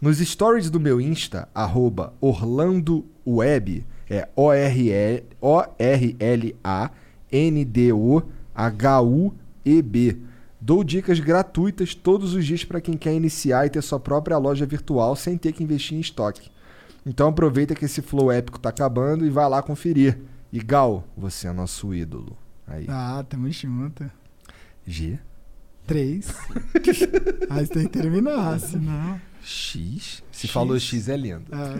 Nos 0.00 0.18
stories 0.18 0.68
do 0.68 0.80
meu 0.80 1.00
Insta, 1.00 1.48
arroba 1.54 2.12
OrlandoWeb, 2.20 3.84
é 4.10 4.28
O-R-L- 4.34 5.24
O-R-L-A-N-D-O-H-U-E-B. 8.98 10.16
Dou 10.68 10.84
dicas 10.84 11.18
gratuitas 11.18 11.94
todos 11.94 12.34
os 12.34 12.44
dias 12.44 12.62
para 12.62 12.78
quem 12.78 12.94
quer 12.94 13.14
iniciar 13.14 13.64
e 13.64 13.70
ter 13.70 13.80
sua 13.80 13.98
própria 13.98 14.36
loja 14.36 14.66
virtual 14.66 15.16
sem 15.16 15.38
ter 15.38 15.52
que 15.52 15.64
investir 15.64 15.96
em 15.96 16.00
estoque. 16.00 16.50
Então 17.06 17.30
aproveita 17.30 17.74
que 17.74 17.86
esse 17.86 18.02
flow 18.02 18.30
épico 18.30 18.58
tá 18.58 18.68
acabando 18.68 19.24
e 19.24 19.30
vai 19.30 19.48
lá 19.48 19.62
conferir. 19.62 20.18
E 20.52 20.60
Gal, 20.60 21.08
você 21.16 21.48
é 21.48 21.52
nosso 21.54 21.94
ídolo. 21.94 22.36
Aí. 22.66 22.84
Ah, 22.86 23.24
tamo 23.26 23.50
junto. 23.50 24.10
G. 24.86 25.18
Três. 25.86 26.34
Mas 27.48 27.70
tem 27.70 27.84
que 27.84 27.98
terminar, 27.98 28.60
senão. 28.60 29.18
X. 29.42 30.22
Se 30.30 30.46
X. 30.46 30.50
falou 30.50 30.78
X 30.78 31.08
é 31.08 31.16
lindo. 31.16 31.46
Ah, 31.50 31.76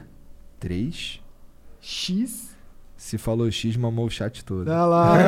3. 0.61 1.23
X. 1.81 2.52
Se 3.03 3.19
falou 3.19 3.51
X, 3.51 3.77
mamou 3.77 4.07
o 4.07 4.11
chat 4.11 4.45
todo. 4.45 4.69
Olha 4.69 4.85
lá. 4.85 5.19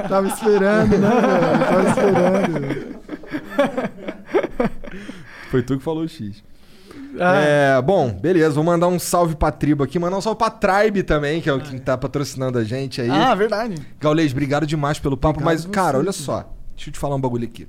Tava 0.08 0.28
esperando, 0.28 0.96
né, 0.96 1.10
velho? 1.10 1.58
Tava 1.66 1.88
esperando. 1.90 2.60
velho. 2.60 3.00
Foi 5.50 5.62
tu 5.62 5.76
que 5.76 5.84
falou 5.84 6.08
X. 6.08 6.42
Ah. 7.20 7.36
É, 7.36 7.82
bom, 7.82 8.10
beleza. 8.10 8.54
Vou 8.54 8.64
mandar 8.64 8.88
um 8.88 8.98
salve 8.98 9.36
pra 9.36 9.52
tribo 9.52 9.84
aqui. 9.84 9.98
Mandar 9.98 10.16
um 10.16 10.22
salve 10.22 10.38
pra 10.38 10.48
Tribe 10.48 11.02
também, 11.02 11.42
que 11.42 11.50
é 11.50 11.52
o 11.52 11.60
que 11.60 11.78
tá 11.80 11.98
patrocinando 11.98 12.56
a 12.56 12.64
gente 12.64 13.02
aí. 13.02 13.10
Ah, 13.10 13.34
verdade. 13.34 13.76
Gaulês, 14.00 14.32
obrigado 14.32 14.66
demais 14.66 14.98
pelo 14.98 15.18
papo. 15.18 15.40
Obrigado 15.40 15.52
mas, 15.52 15.64
você, 15.64 15.68
cara, 15.68 15.98
olha 15.98 16.12
só. 16.12 16.50
Deixa 16.74 16.88
eu 16.88 16.94
te 16.94 16.98
falar 16.98 17.14
um 17.14 17.20
bagulho 17.20 17.44
aqui. 17.44 17.68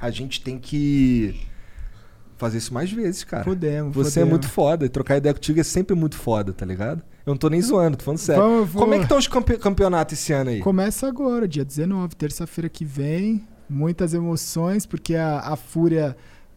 A 0.00 0.10
gente 0.10 0.40
tem 0.40 0.60
que 0.60 1.47
fazer 2.38 2.58
isso 2.58 2.72
mais 2.72 2.90
vezes, 2.90 3.24
cara. 3.24 3.44
Podemos, 3.44 3.94
Você 3.94 4.20
é 4.20 4.22
podemos. 4.22 4.30
muito 4.30 4.48
foda. 4.48 4.86
E 4.86 4.88
trocar 4.88 5.16
ideia 5.18 5.34
contigo 5.34 5.60
é 5.60 5.64
sempre 5.64 5.94
muito 5.94 6.16
foda, 6.16 6.52
tá 6.52 6.64
ligado? 6.64 7.02
Eu 7.26 7.32
não 7.32 7.36
tô 7.36 7.48
nem 7.50 7.60
zoando, 7.60 7.96
tô 7.98 8.04
falando 8.04 8.18
sério. 8.18 8.42
Vamos, 8.42 8.70
Como 8.72 8.94
é 8.94 8.96
que 8.98 9.02
estão 9.02 9.18
os 9.18 9.26
campe- 9.28 9.58
campeonatos 9.58 10.18
esse 10.18 10.32
ano 10.32 10.50
aí? 10.50 10.60
Começa 10.60 11.06
agora, 11.06 11.46
dia 11.46 11.64
19, 11.64 12.14
terça-feira 12.16 12.68
que 12.68 12.84
vem. 12.84 13.46
Muitas 13.68 14.14
emoções, 14.14 14.86
porque 14.86 15.14
a, 15.14 15.40
a 15.40 15.54
Fúria, 15.56 16.16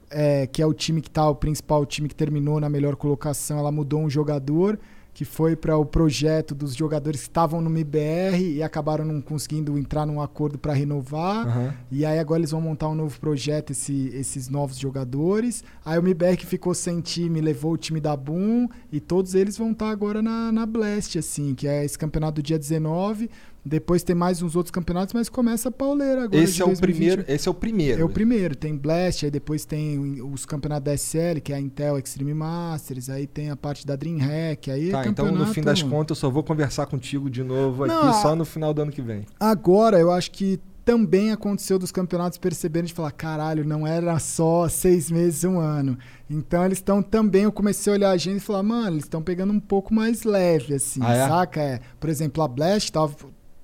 é, 0.10 0.48
que 0.48 0.62
é 0.62 0.66
o 0.66 0.74
time 0.74 1.02
que 1.02 1.10
tá, 1.12 1.28
o 1.28 1.36
principal 1.36 1.86
time 1.86 2.08
que 2.08 2.16
terminou 2.16 2.60
na 2.60 2.70
melhor 2.70 2.96
colocação, 2.96 3.58
ela 3.60 3.72
mudou 3.72 4.00
um 4.02 4.10
jogador 4.10 4.80
que 5.14 5.26
foi 5.26 5.56
para 5.56 5.78
o 5.78 5.86
projeto 5.86 6.56
dos 6.56 6.74
jogadores 6.74 7.22
que 7.22 7.28
estavam 7.28 7.60
no 7.62 7.70
MBR 7.70 8.56
e 8.56 8.64
acabaram 8.64 9.04
não 9.04 9.22
conseguindo 9.22 9.78
entrar 9.78 10.06
num 10.06 10.22
acordo 10.22 10.58
para 10.58 10.74
renovar. 10.74 11.48
Aham. 11.48 11.74
E 11.92 12.06
aí 12.06 12.18
agora 12.18 12.40
eles 12.40 12.52
vão 12.52 12.62
montar 12.62 12.88
um 12.90 12.96
novo 12.96 13.20
projeto, 13.20 13.72
esse- 13.72 14.10
esses 14.14 14.48
novos 14.48 14.78
jogadores. 14.78 15.64
Aí 15.84 15.98
o 15.98 16.02
MBR 16.02 16.38
que 16.38 16.46
ficou 16.46 16.74
sem 16.74 17.02
time 17.02 17.42
levou 17.42 17.74
o 17.74 17.78
time 17.78 18.00
da 18.00 18.16
Boom 18.16 18.70
e 18.92 19.00
todos 19.02 19.36
eles 19.36 19.58
vão 19.58 19.72
estar 19.72 19.90
agora 19.90 20.22
na, 20.22 20.52
na 20.52 20.66
Blast, 20.66 21.18
assim, 21.18 21.54
que 21.54 21.68
é 21.68 21.84
esse 21.84 21.98
campeonato 21.98 22.36
do 22.42 22.44
dia 22.44 22.58
19. 22.58 23.30
Depois 23.64 24.02
tem 24.02 24.16
mais 24.16 24.42
uns 24.42 24.56
outros 24.56 24.72
campeonatos, 24.72 25.14
mas 25.14 25.30
começa 25.30 25.70
a 25.70 25.72
pauleira 25.72 26.24
agora. 26.24 26.44
Esse 26.44 26.62
é 26.62 26.66
o 26.66 26.70
2020. 26.70 26.82
primeiro. 26.98 27.26
Esse 27.28 27.48
é 27.48 27.52
o 27.52 27.54
primeiro. 27.54 28.02
É 28.02 28.04
o 28.04 28.10
primeiro, 28.10 28.56
tem 28.56 28.76
Blast, 28.76 29.24
aí 29.26 29.30
depois 29.32 29.66
tem 29.66 30.20
os 30.22 30.46
campeonatos 30.48 30.86
da 30.86 30.94
SL, 30.98 31.40
que 31.44 31.54
é 31.54 31.58
a 31.58 31.60
Intel 31.60 32.00
Extreme 32.00 32.34
Masters, 32.34 33.10
aí 33.10 33.28
tem 33.28 33.52
a 33.52 33.56
parte 33.56 33.86
da 33.86 33.96
DreamHack, 33.96 34.72
aí 34.72 34.90
é 34.90 34.92
Tá, 34.92 35.06
então 35.08 35.32
no 35.32 35.46
fim 35.48 35.62
das 35.62 35.84
contas 35.84 36.18
eu 36.18 36.22
só 36.22 36.30
vou 36.30 36.44
conversar 36.44 36.88
contigo 36.88 37.30
de 37.30 37.44
novo 37.44 37.84
aqui 37.84 37.94
Não, 37.94 38.14
só 38.22 38.36
no 38.36 38.46
final 38.46 38.74
do 38.74 38.82
ano 38.82 38.92
que 38.92 39.02
vem. 39.02 39.26
Agora, 39.40 40.00
eu 40.00 40.12
acho 40.12 40.32
que 40.32 40.60
também 40.84 41.32
aconteceu 41.32 41.78
dos 41.78 41.92
campeonatos 41.92 42.40
perceberem 42.40 42.88
de 42.88 42.94
falar, 42.96 43.12
caralho, 43.12 43.64
não 43.64 43.86
era 43.86 44.18
só 44.18 44.68
seis 44.68 45.12
meses, 45.12 45.44
um 45.44 45.60
ano. 45.60 45.96
Então 46.28 46.66
eles 46.66 46.80
estão 46.80 47.04
também, 47.04 47.44
eu 47.44 47.52
comecei 47.52 47.94
a 47.94 47.96
olhar 47.96 48.10
a 48.10 48.14
agenda 48.14 48.38
e 48.38 48.40
falar, 48.40 48.64
mano, 48.64 48.96
eles 48.96 49.04
estão 49.04 49.22
pegando 49.22 49.54
um 49.54 49.60
pouco 49.60 49.94
mais 49.94 50.24
leve, 50.24 50.74
assim, 50.74 51.00
Ah, 51.04 51.14
é? 51.14 51.28
saca? 51.28 51.62
É, 51.62 51.80
por 52.00 52.10
exemplo, 52.10 52.42
a 52.42 52.48
Blast 52.48 52.92
tava 52.92 53.16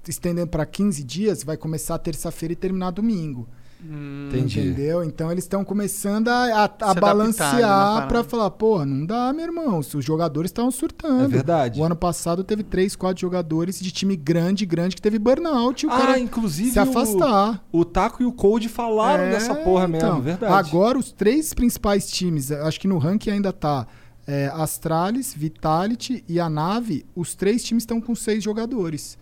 estendendo 0.10 0.48
para 0.48 0.66
15 0.66 1.04
dias, 1.04 1.44
vai 1.44 1.58
começar 1.58 1.98
terça-feira 2.00 2.54
e 2.54 2.56
terminar 2.56 2.92
domingo. 2.92 3.48
Entendi. 3.80 4.60
Entendeu? 4.60 5.04
Então 5.04 5.32
eles 5.32 5.44
estão 5.44 5.64
começando 5.64 6.30
a, 6.30 6.64
a- 6.66 6.72
a 6.82 6.92
Hum. 6.92 6.96
balancear 7.00 8.08
pra 8.08 8.24
falar, 8.24 8.50
porra, 8.50 8.86
não 8.88 9.06
dá, 9.06 9.32
meu 9.32 9.46
irmão. 9.46 9.78
Os 9.80 10.04
jogadores 10.04 10.50
estavam 10.50 10.72
surtando. 10.72 11.26
É 11.26 11.28
verdade. 11.28 11.80
O 11.80 11.84
ano 11.84 11.96
passado 11.96 12.44
teve 12.44 12.64
três, 12.64 12.96
quatro 12.96 13.22
jogadores 13.22 13.80
de 13.80 13.92
time 13.92 14.16
grande, 14.16 14.66
grande, 14.66 14.96
que 14.96 15.02
teve 15.02 15.20
burnout. 15.20 15.86
e 15.86 15.88
O 15.88 15.92
Ah, 15.92 15.98
cara 15.98 16.20
inclusive 16.20 16.72
se 16.72 16.80
afastar. 16.80 17.64
O, 17.72 17.82
o 17.82 17.86
Taco 17.86 18.24
e 18.24 18.26
o 18.26 18.32
Cold 18.34 18.68
falaram 18.68 19.26
É, 19.26 19.30
dessa 19.32 19.54
porra 19.54 19.88
mesmo, 19.88 20.08
então, 20.08 20.22
verdade. 20.22 20.54
Agora, 20.54 20.98
os 20.98 21.12
três 21.12 21.54
principais 21.54 22.10
times, 22.10 22.52
acho 22.52 22.80
que 22.80 22.88
no 22.88 22.98
ranking 22.98 23.30
ainda 23.30 23.54
tá 23.54 23.86
é, 24.26 24.48
Astralis, 24.56 25.34
Vitality 25.36 26.24
e 26.28 26.40
a 26.40 26.50
Nave, 26.50 27.06
os 27.16 27.36
três 27.36 27.64
times 27.64 27.84
estão 27.84 28.02
com 28.02 28.16
seis 28.16 28.44
jogadores. 28.44 29.18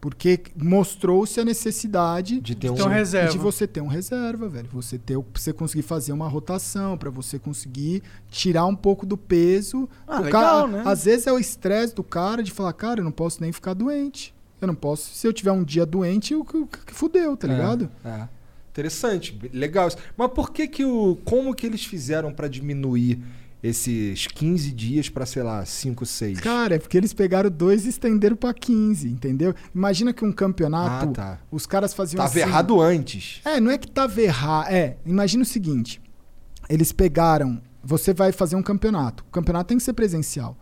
Porque 0.00 0.40
mostrou-se 0.56 1.40
a 1.40 1.44
necessidade 1.44 2.40
De 2.40 2.54
ter 2.54 2.70
um 2.70 2.74
reserva. 2.88 3.32
de 3.32 3.38
você 3.38 3.66
ter 3.66 3.80
um 3.80 3.88
reserva, 3.88 4.48
velho. 4.48 4.68
Você 4.72 4.96
ter, 4.96 5.16
o- 5.16 5.22
pra 5.24 5.40
você 5.42 5.52
conseguir 5.52 5.82
fazer 5.82 6.12
uma 6.12 6.28
rotação, 6.28 6.96
pra 6.96 7.10
você 7.10 7.36
conseguir 7.38 8.02
tirar 8.30 8.64
um 8.66 8.76
pouco 8.76 9.04
do 9.04 9.16
peso. 9.16 9.88
Ah, 10.06 10.20
O 10.20 10.24
legal, 10.24 10.68
cara- 10.68 10.84
né? 10.84 10.90
Às 10.90 11.04
vezes 11.04 11.26
é 11.26 11.32
o 11.32 11.38
estresse 11.38 11.94
do 11.96 12.04
cara 12.04 12.42
de 12.44 12.52
falar, 12.52 12.72
cara, 12.74 13.00
eu 13.00 13.04
não 13.04 13.10
posso 13.10 13.40
nem 13.40 13.50
ficar 13.50 13.74
doente. 13.74 14.32
Eu 14.60 14.68
não 14.68 14.74
posso. 14.74 15.12
Se 15.14 15.26
eu 15.26 15.32
tiver 15.32 15.50
um 15.52 15.64
dia 15.64 15.84
doente, 15.84 16.32
eu, 16.32 16.44
que 16.44 16.94
fudeu, 16.94 17.36
tá 17.36 17.48
É, 17.48 17.50
ligado? 17.50 17.90
É. 18.04 18.28
Interessante, 18.70 19.36
legal. 19.52 19.88
isso. 19.88 19.96
Mas 20.16 20.30
por 20.30 20.52
que 20.52 20.68
que 20.68 20.84
o. 20.84 21.16
Como 21.24 21.52
que 21.54 21.66
eles 21.66 21.84
fizeram 21.84 22.32
pra 22.32 22.46
diminuir 22.46 23.20
esses 23.62 24.26
15 24.26 24.70
dias 24.72 25.08
pra, 25.08 25.26
sei 25.26 25.42
lá, 25.42 25.64
5, 25.64 26.06
6? 26.06 26.40
Cara, 26.40 26.76
é 26.76 26.78
porque 26.78 26.96
eles 26.96 27.12
pegaram 27.12 27.50
dois 27.50 27.84
e 27.86 27.88
estenderam 27.88 28.36
pra 28.36 28.54
15, 28.54 29.08
entendeu? 29.08 29.54
Imagina 29.74 30.12
que 30.12 30.24
um 30.24 30.32
campeonato, 30.32 31.06
Ah, 31.10 31.12
tá. 31.12 31.38
os 31.50 31.66
caras 31.66 31.92
faziam 31.92 32.18
Tava 32.18 32.30
assim... 32.30 32.40
errado 32.40 32.80
antes. 32.80 33.40
É, 33.44 33.58
não 33.60 33.70
é 33.70 33.78
que 33.78 33.90
tava 33.90 34.20
errado. 34.20 34.68
É, 34.68 34.96
imagina 35.04 35.42
o 35.42 35.46
seguinte: 35.46 36.00
eles 36.68 36.92
pegaram. 36.92 37.60
Você 37.82 38.12
vai 38.12 38.32
fazer 38.32 38.54
um 38.56 38.62
campeonato. 38.62 39.24
O 39.28 39.30
campeonato 39.32 39.68
tem 39.68 39.78
que 39.78 39.82
ser 39.84 39.92
presencial. 39.92 40.56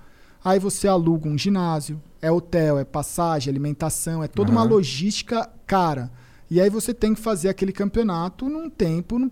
Aí 0.45 0.61
você 0.61 0.87
aluga 0.87 1.29
um 1.29 1.37
ginásio, 1.37 2.01
é 2.23 2.31
hotel, 2.31 2.79
é 2.79 2.85
passagem, 2.85 3.51
alimentação, 3.51 4.23
é 4.23 4.29
toda 4.29 4.51
uma 4.53 4.61
Aham. 4.61 4.71
logística 4.71 5.49
cara. 5.67 6.11
E 6.51 6.61
aí 6.61 6.71
você 6.71 6.95
tem 6.95 7.15
que 7.15 7.21
fazer 7.21 7.49
aquele 7.49 7.73
campeonato 7.73 8.49
num 8.49 8.71
tempo 8.71 9.19
num 9.19 9.29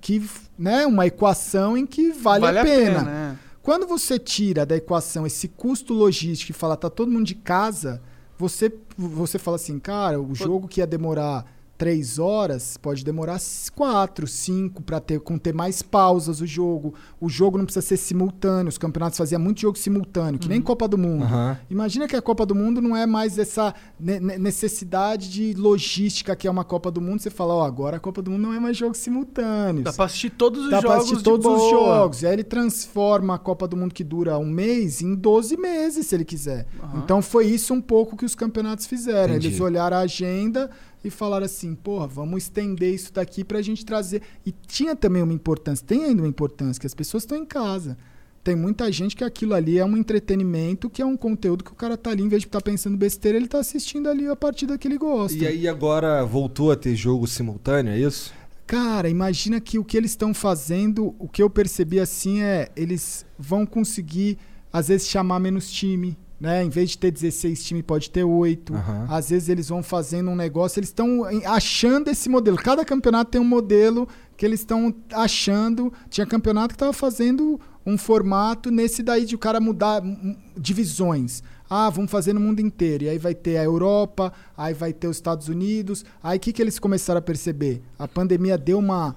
que, 0.00 0.26
né, 0.58 0.86
uma 0.86 1.06
equação 1.06 1.76
em 1.76 1.84
que 1.84 2.10
vale, 2.12 2.40
Vale 2.42 2.58
a 2.58 2.62
a 2.62 2.64
pena. 2.64 2.98
pena, 3.00 3.10
é. 3.10 3.54
Quando 3.62 3.86
você 3.86 4.18
tira 4.18 4.66
da 4.66 4.76
equação 4.76 5.26
esse 5.26 5.48
custo 5.48 5.94
logístico 5.94 6.52
e 6.52 6.54
fala, 6.54 6.76
tá 6.76 6.90
todo 6.90 7.10
mundo 7.10 7.24
de 7.26 7.34
casa, 7.34 8.02
você, 8.38 8.72
você 8.96 9.38
fala 9.38 9.56
assim, 9.56 9.78
cara, 9.78 10.20
o 10.20 10.34
jogo 10.34 10.68
que 10.68 10.80
ia 10.80 10.86
demorar 10.86 11.46
três 11.76 12.18
horas 12.18 12.76
pode 12.76 13.04
demorar 13.04 13.38
quatro, 13.74 14.26
cinco, 14.26 14.82
para 14.82 15.00
ter, 15.00 15.20
com 15.20 15.36
ter 15.36 15.52
mais 15.52 15.82
pausas 15.82 16.40
o 16.40 16.46
jogo. 16.46 16.94
O 17.20 17.28
jogo 17.28 17.58
não 17.58 17.64
precisa 17.64 17.84
ser 17.84 17.96
simultâneo. 17.96 18.68
Os 18.68 18.78
campeonatos 18.78 19.18
faziam 19.18 19.40
muito 19.40 19.60
jogo 19.60 19.76
simultâneo, 19.78 20.38
que 20.38 20.48
nem 20.48 20.60
Copa 20.62 20.86
do 20.86 20.96
Mundo. 20.96 21.24
Aham. 21.24 21.58
Imagina 21.68 22.06
que 22.06 22.14
a 22.16 22.22
Copa 22.22 22.46
do 22.46 22.54
Mundo 22.54 22.80
não 22.80 22.96
é 22.96 23.06
mais 23.06 23.38
essa 23.38 23.74
ne- 23.98 24.20
ne- 24.20 24.38
necessidade 24.38 25.28
de 25.28 25.54
logística 25.54 26.36
que 26.36 26.46
é 26.46 26.50
uma 26.50 26.64
Copa 26.64 26.90
do 26.90 27.00
Mundo. 27.00 27.20
Você 27.20 27.30
fala, 27.30 27.54
ó, 27.54 27.64
agora 27.64 27.96
a 27.96 28.00
Copa 28.00 28.22
do 28.22 28.30
Mundo 28.30 28.42
não 28.42 28.52
é 28.52 28.60
mais 28.60 28.76
jogo 28.76 28.94
simultâneo. 28.94 29.82
Dá 29.82 29.92
pra 29.92 30.04
assistir 30.04 30.30
todos 30.30 30.64
os 30.64 30.70
Dá 30.70 30.80
pra 30.80 30.90
jogos 30.90 31.04
assistir 31.04 31.18
de 31.18 31.24
todos 31.24 31.46
os 31.46 31.70
jogos. 31.70 32.22
E 32.22 32.26
aí 32.26 32.32
ele 32.32 32.44
transforma 32.44 33.34
a 33.34 33.38
Copa 33.38 33.66
do 33.66 33.76
Mundo 33.76 33.92
que 33.92 34.04
dura 34.04 34.38
um 34.38 34.46
mês 34.46 35.02
em 35.02 35.14
12 35.14 35.56
meses, 35.56 36.06
se 36.06 36.14
ele 36.14 36.24
quiser. 36.24 36.66
Então 36.96 37.20
foi 37.20 37.46
isso 37.46 37.74
um 37.74 37.80
pouco 37.80 38.16
que 38.16 38.24
os 38.24 38.34
campeonatos 38.34 38.86
fizeram. 38.86 39.34
Entendi. 39.34 39.48
Eles 39.48 39.60
olharam 39.60 39.96
a 39.96 40.00
agenda 40.00 40.70
e 41.04 41.10
falaram 41.10 41.44
assim, 41.44 41.74
porra, 41.74 42.06
vamos 42.06 42.44
estender 42.44 42.92
isso 42.92 43.12
daqui 43.12 43.44
pra 43.44 43.60
gente 43.60 43.84
trazer. 43.84 44.22
E 44.44 44.52
tinha 44.66 44.96
também 44.96 45.22
uma 45.22 45.32
importância, 45.32 45.86
tem 45.86 46.04
ainda 46.04 46.22
uma 46.22 46.28
importância, 46.28 46.80
que 46.80 46.86
as 46.86 46.94
pessoas 46.94 47.22
estão 47.22 47.36
em 47.36 47.44
casa. 47.44 47.96
Tem 48.42 48.56
muita 48.56 48.90
gente 48.90 49.16
que 49.16 49.24
aquilo 49.24 49.54
ali 49.54 49.78
é 49.78 49.84
um 49.84 49.96
entretenimento, 49.96 50.90
que 50.90 51.00
é 51.00 51.06
um 51.06 51.16
conteúdo 51.16 51.64
que 51.64 51.72
o 51.72 51.74
cara 51.74 51.96
tá 51.96 52.10
ali, 52.10 52.22
em 52.22 52.28
vez 52.28 52.42
de 52.42 52.48
estar 52.48 52.60
pensando 52.60 52.96
besteira, 52.96 53.38
ele 53.38 53.48
tá 53.48 53.58
assistindo 53.58 54.08
ali 54.08 54.26
a 54.26 54.36
partida 54.36 54.76
que 54.76 54.86
ele 54.88 54.98
gosta. 54.98 55.38
E 55.38 55.46
aí 55.46 55.68
agora 55.68 56.22
voltou 56.24 56.70
a 56.70 56.76
ter 56.76 56.94
jogo 56.94 57.26
simultâneo, 57.26 57.92
é 57.92 57.98
isso? 57.98 58.32
Cara, 58.66 59.08
imagina 59.08 59.60
que 59.60 59.78
o 59.78 59.84
que 59.84 59.96
eles 59.96 60.10
estão 60.10 60.32
fazendo, 60.32 61.14
o 61.18 61.28
que 61.28 61.42
eu 61.42 61.50
percebi 61.50 62.00
assim 62.00 62.42
é, 62.42 62.70
eles 62.74 63.24
vão 63.38 63.66
conseguir, 63.66 64.38
às 64.72 64.88
vezes, 64.88 65.08
chamar 65.08 65.38
menos 65.38 65.70
time. 65.70 66.16
Né? 66.44 66.62
Em 66.62 66.68
vez 66.68 66.90
de 66.90 66.98
ter 66.98 67.10
16 67.10 67.64
times, 67.64 67.82
pode 67.86 68.10
ter 68.10 68.22
8. 68.22 68.74
Aham. 68.74 69.06
Às 69.08 69.30
vezes 69.30 69.48
eles 69.48 69.70
vão 69.70 69.82
fazendo 69.82 70.30
um 70.30 70.36
negócio, 70.36 70.78
eles 70.78 70.90
estão 70.90 71.22
achando 71.46 72.10
esse 72.10 72.28
modelo. 72.28 72.58
Cada 72.58 72.84
campeonato 72.84 73.30
tem 73.30 73.40
um 73.40 73.44
modelo 73.44 74.06
que 74.36 74.44
eles 74.44 74.60
estão 74.60 74.94
achando. 75.10 75.90
Tinha 76.10 76.26
campeonato 76.26 76.68
que 76.68 76.74
estava 76.74 76.92
fazendo 76.92 77.58
um 77.86 77.96
formato 77.96 78.70
nesse 78.70 79.02
daí 79.02 79.24
de 79.24 79.34
o 79.34 79.38
cara 79.38 79.58
mudar 79.58 80.02
hum, 80.02 80.36
divisões. 80.54 81.42
Ah, 81.68 81.88
vamos 81.88 82.10
fazer 82.10 82.34
no 82.34 82.40
mundo 82.40 82.60
inteiro. 82.60 83.04
E 83.04 83.08
aí 83.08 83.16
vai 83.16 83.34
ter 83.34 83.56
a 83.56 83.64
Europa, 83.64 84.30
aí 84.54 84.74
vai 84.74 84.92
ter 84.92 85.08
os 85.08 85.16
Estados 85.16 85.48
Unidos. 85.48 86.04
Aí 86.22 86.36
o 86.36 86.40
que, 86.40 86.52
que 86.52 86.60
eles 86.60 86.78
começaram 86.78 87.20
a 87.20 87.22
perceber? 87.22 87.80
A 87.98 88.06
pandemia 88.06 88.58
deu 88.58 88.78
uma 88.78 89.16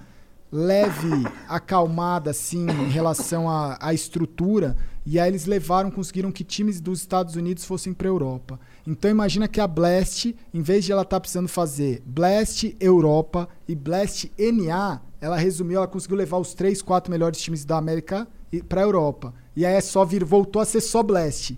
leve 0.51 1.09
acalmada 1.48 2.32
assim 2.32 2.67
em 2.69 2.90
relação 2.90 3.50
à, 3.50 3.77
à 3.82 3.93
estrutura 3.93 4.76
e 5.09 5.17
aí 5.19 5.30
eles 5.30 5.45
levaram, 5.45 5.90
conseguiram 5.90 6.32
que 6.34 6.43
times 6.43 6.82
dos 6.82 7.00
Estados 7.00 7.38
Unidos 7.38 7.64
fossem 7.64 7.93
para 7.93 8.09
Europa. 8.09 8.59
Então 8.85 9.09
imagina 9.09 9.48
que 9.48 9.61
a 9.61 9.66
Blast, 9.66 10.35
em 10.53 10.61
vez 10.61 10.84
de 10.84 10.92
ela 10.92 11.03
estar 11.03 11.19
precisando 11.22 11.48
fazer 11.48 12.03
Blast 12.06 12.76
Europa 12.77 13.48
e 13.67 13.74
Blast 13.74 14.30
NA, 14.38 15.01
ela 15.22 15.38
resumiu, 15.38 15.77
ela 15.77 15.88
conseguiu 15.88 16.17
levar 16.17 16.38
os 16.38 16.53
três, 16.53 16.82
quatro 16.82 17.09
melhores 17.09 17.40
times 17.40 17.64
da 17.64 17.77
América 17.77 18.27
para 18.67 18.82
Europa. 18.82 19.34
E 19.56 19.66
aí 19.66 19.76
é 19.76 19.82
só 19.82 20.03
vir, 20.03 20.26
voltou 20.26 20.61
a 20.61 20.66
ser 20.66 20.82
só 20.82 21.01
Blast. 21.01 21.58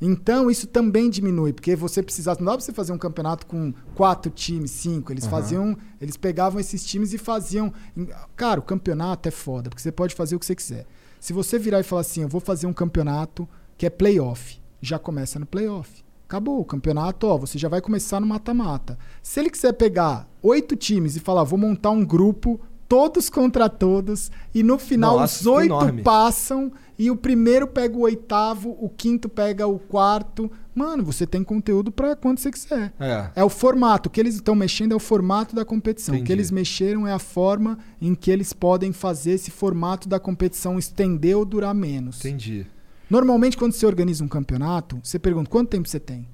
Então, 0.00 0.50
isso 0.50 0.66
também 0.66 1.08
diminui, 1.08 1.52
porque 1.52 1.74
você 1.74 2.02
precisasse. 2.02 2.40
Não 2.40 2.46
dá 2.46 2.52
pra 2.52 2.60
você 2.64 2.72
fazer 2.72 2.92
um 2.92 2.98
campeonato 2.98 3.46
com 3.46 3.72
quatro 3.94 4.30
times, 4.30 4.70
cinco. 4.70 5.12
Eles 5.12 5.24
Aham. 5.24 5.30
faziam. 5.30 5.76
Eles 6.00 6.16
pegavam 6.16 6.60
esses 6.60 6.84
times 6.84 7.12
e 7.14 7.18
faziam. 7.18 7.72
Cara, 8.36 8.60
o 8.60 8.62
campeonato 8.62 9.28
é 9.28 9.32
foda, 9.32 9.70
porque 9.70 9.80
você 9.82 9.92
pode 9.92 10.14
fazer 10.14 10.36
o 10.36 10.38
que 10.38 10.46
você 10.46 10.54
quiser. 10.54 10.86
Se 11.18 11.32
você 11.32 11.58
virar 11.58 11.80
e 11.80 11.82
falar 11.82 12.02
assim, 12.02 12.22
eu 12.22 12.28
vou 12.28 12.40
fazer 12.40 12.66
um 12.66 12.72
campeonato 12.72 13.48
que 13.78 13.86
é 13.86 13.90
playoff, 13.90 14.60
já 14.80 14.98
começa 14.98 15.38
no 15.38 15.46
playoff. 15.46 16.04
Acabou 16.28 16.60
o 16.60 16.64
campeonato, 16.64 17.26
ó, 17.26 17.38
você 17.38 17.56
já 17.56 17.68
vai 17.68 17.80
começar 17.80 18.20
no 18.20 18.26
mata-mata. 18.26 18.98
Se 19.22 19.40
ele 19.40 19.48
quiser 19.48 19.72
pegar 19.72 20.28
oito 20.42 20.76
times 20.76 21.16
e 21.16 21.20
falar, 21.20 21.44
vou 21.44 21.58
montar 21.58 21.90
um 21.90 22.04
grupo, 22.04 22.60
todos 22.88 23.30
contra 23.30 23.68
todos, 23.68 24.30
e 24.54 24.62
no 24.62 24.78
final 24.78 25.18
Nossa, 25.20 25.40
os 25.40 25.46
oito 25.46 25.66
enorme. 25.66 26.02
passam 26.02 26.72
e 26.98 27.10
o 27.10 27.16
primeiro 27.16 27.66
pega 27.66 27.96
o 27.96 28.00
oitavo, 28.00 28.70
o 28.80 28.88
quinto 28.88 29.28
pega 29.28 29.66
o 29.66 29.78
quarto, 29.78 30.50
Mano, 30.74 31.02
você 31.02 31.26
tem 31.26 31.42
conteúdo 31.42 31.90
pra 31.90 32.14
quando 32.14 32.38
você 32.38 32.50
quiser. 32.50 32.92
É. 33.00 33.30
É 33.36 33.42
o 33.42 33.48
formato. 33.48 34.10
O 34.10 34.12
que 34.12 34.20
eles 34.20 34.34
estão 34.34 34.54
mexendo 34.54 34.92
é 34.92 34.94
o 34.94 34.98
formato 35.00 35.56
da 35.56 35.64
competição. 35.64 36.14
O 36.14 36.18
que 36.18 36.24
Entendi. 36.24 36.32
eles 36.34 36.50
mexeram 36.50 37.06
é 37.06 37.14
a 37.14 37.18
forma 37.18 37.78
em 37.98 38.14
que 38.14 38.30
eles 38.30 38.52
podem 38.52 38.92
fazer 38.92 39.30
esse 39.30 39.50
formato 39.50 40.06
da 40.06 40.20
competição 40.20 40.78
estender 40.78 41.34
ou 41.34 41.46
durar 41.46 41.74
menos. 41.74 42.18
Entendi. 42.22 42.66
Normalmente, 43.08 43.56
quando 43.56 43.72
você 43.72 43.86
organiza 43.86 44.22
um 44.22 44.28
campeonato, 44.28 44.98
você 45.02 45.18
pergunta 45.18 45.48
quanto 45.48 45.70
tempo 45.70 45.88
você 45.88 45.98
tem. 45.98 46.28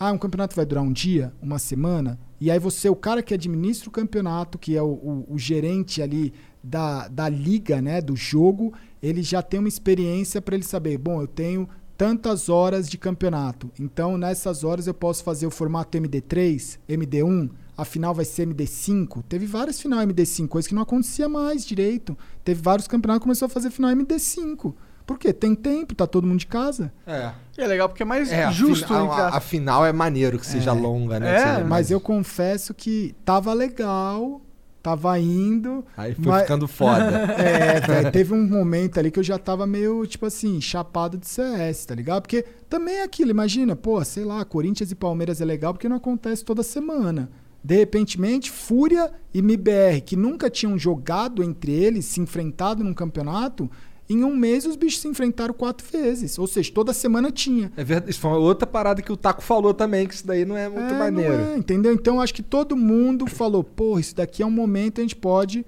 Ah, 0.00 0.10
um 0.10 0.16
campeonato 0.16 0.56
vai 0.56 0.64
durar 0.64 0.82
um 0.82 0.90
dia, 0.92 1.30
uma 1.42 1.58
semana, 1.58 2.18
e 2.40 2.50
aí 2.50 2.58
você, 2.58 2.88
o 2.88 2.96
cara 2.96 3.22
que 3.22 3.34
administra 3.34 3.90
o 3.90 3.92
campeonato, 3.92 4.58
que 4.58 4.74
é 4.74 4.82
o, 4.82 4.86
o- 4.86 5.26
o 5.28 5.38
gerente 5.38 6.00
ali 6.00 6.32
da, 6.64 7.08
da 7.08 7.28
liga, 7.28 7.82
né, 7.82 8.00
do 8.00 8.16
jogo, 8.16 8.72
ele 9.02 9.22
já 9.22 9.42
tem 9.42 9.58
uma 9.60 9.68
experiência 9.68 10.40
para 10.40 10.54
ele 10.54 10.64
saber, 10.64 10.96
bom, 10.98 11.20
eu 11.20 11.26
tenho 11.26 11.68
tantas 11.96 12.48
horas 12.48 12.88
de 12.88 12.98
campeonato, 12.98 13.70
então 13.78 14.16
nessas 14.18 14.64
horas 14.64 14.86
eu 14.86 14.94
posso 14.94 15.22
fazer 15.22 15.46
o 15.46 15.50
formato 15.50 15.96
MD3, 15.98 16.78
MD1, 16.88 17.50
a 17.76 17.84
final 17.84 18.14
vai 18.14 18.24
ser 18.24 18.46
MD5. 18.48 19.22
Teve 19.28 19.46
várias 19.46 19.80
final 19.80 19.98
MD5, 20.06 20.46
coisa 20.48 20.68
que 20.68 20.74
não 20.74 20.82
acontecia 20.82 21.26
mais 21.28 21.64
direito. 21.64 22.16
Teve 22.44 22.60
vários 22.60 22.86
campeonatos 22.86 23.20
que 23.20 23.24
começou 23.24 23.46
a 23.46 23.48
fazer 23.48 23.70
final 23.70 23.90
MD5. 23.92 24.74
Por 25.06 25.18
quê? 25.18 25.32
Tem 25.32 25.54
tempo, 25.54 25.94
tá 25.94 26.06
todo 26.06 26.26
mundo 26.26 26.38
de 26.40 26.46
casa. 26.46 26.92
É. 27.06 27.32
E 27.56 27.62
é 27.62 27.66
legal 27.66 27.88
porque 27.88 28.02
é 28.02 28.06
mais 28.06 28.30
É, 28.30 28.50
justo, 28.52 28.92
a, 28.92 29.02
entre 29.04 29.20
a, 29.20 29.28
a 29.28 29.40
final 29.40 29.86
é 29.86 29.92
maneiro 29.92 30.38
que 30.38 30.46
seja 30.46 30.70
É. 30.70 30.74
longa, 30.74 31.18
né? 31.18 31.34
É, 31.34 31.44
Mas 31.58 31.66
mais- 31.68 31.90
eu 31.90 32.00
confesso 32.00 32.74
que 32.74 33.14
tava 33.24 33.52
legal, 33.54 34.41
tava 34.82 35.18
indo. 35.18 35.84
Aí 35.96 36.14
foi 36.14 36.24
mas- 36.26 36.42
ficando 36.42 36.66
foda. 36.66 37.04
é, 37.40 37.80
velho, 37.80 38.12
teve 38.12 38.34
um 38.34 38.46
momento 38.46 38.98
ali 38.98 39.10
que 39.10 39.18
eu 39.18 39.22
já 39.22 39.38
tava 39.38 39.66
meio, 39.66 40.04
tipo 40.06 40.26
assim, 40.26 40.60
chapado 40.60 41.16
de 41.16 41.26
CS, 41.26 41.86
tá 41.86 41.94
ligado? 41.94 42.22
Porque 42.22 42.42
também 42.68 42.96
é 42.96 43.02
aquilo, 43.04 43.30
imagina, 43.30 43.76
pô, 43.76 44.04
sei 44.04 44.24
lá, 44.24 44.44
Corinthians 44.44 44.90
e 44.90 44.94
Palmeiras 44.94 45.40
é 45.40 45.44
legal 45.44 45.72
porque 45.72 45.88
não 45.88 45.96
acontece 45.96 46.44
toda 46.44 46.62
semana. 46.62 47.30
De 47.64 47.76
repentemente, 47.76 48.50
Fúria 48.50 49.12
e 49.32 49.38
MBR, 49.38 50.00
que 50.00 50.16
nunca 50.16 50.50
tinham 50.50 50.76
jogado 50.76 51.44
entre 51.44 51.70
eles, 51.72 52.06
se 52.06 52.20
enfrentado 52.20 52.82
num 52.82 52.92
campeonato, 52.92 53.70
em 54.08 54.24
um 54.24 54.34
mês 54.36 54.66
os 54.66 54.76
bichos 54.76 55.00
se 55.00 55.08
enfrentaram 55.08 55.54
quatro 55.54 55.86
vezes. 55.90 56.38
Ou 56.38 56.46
seja, 56.46 56.70
toda 56.72 56.92
semana 56.92 57.30
tinha. 57.30 57.72
É 57.76 57.82
verdade. 57.84 58.10
Isso 58.10 58.20
foi 58.20 58.30
outra 58.32 58.66
parada 58.66 59.00
que 59.00 59.10
o 59.12 59.16
Taco 59.16 59.42
falou 59.42 59.72
também, 59.72 60.06
que 60.06 60.14
isso 60.14 60.26
daí 60.26 60.44
não 60.44 60.56
é 60.56 60.68
muito 60.68 60.92
É, 60.92 60.98
maneiro. 60.98 61.32
é, 61.32 61.56
entendeu? 61.56 61.92
Então 61.92 62.20
acho 62.20 62.34
que 62.34 62.42
todo 62.42 62.76
mundo 62.76 63.26
falou, 63.26 63.62
pô, 63.64 63.98
isso 63.98 64.14
daqui 64.14 64.42
é 64.42 64.46
um 64.46 64.50
momento 64.50 65.00
a 65.00 65.02
gente 65.02 65.16
pode 65.16 65.64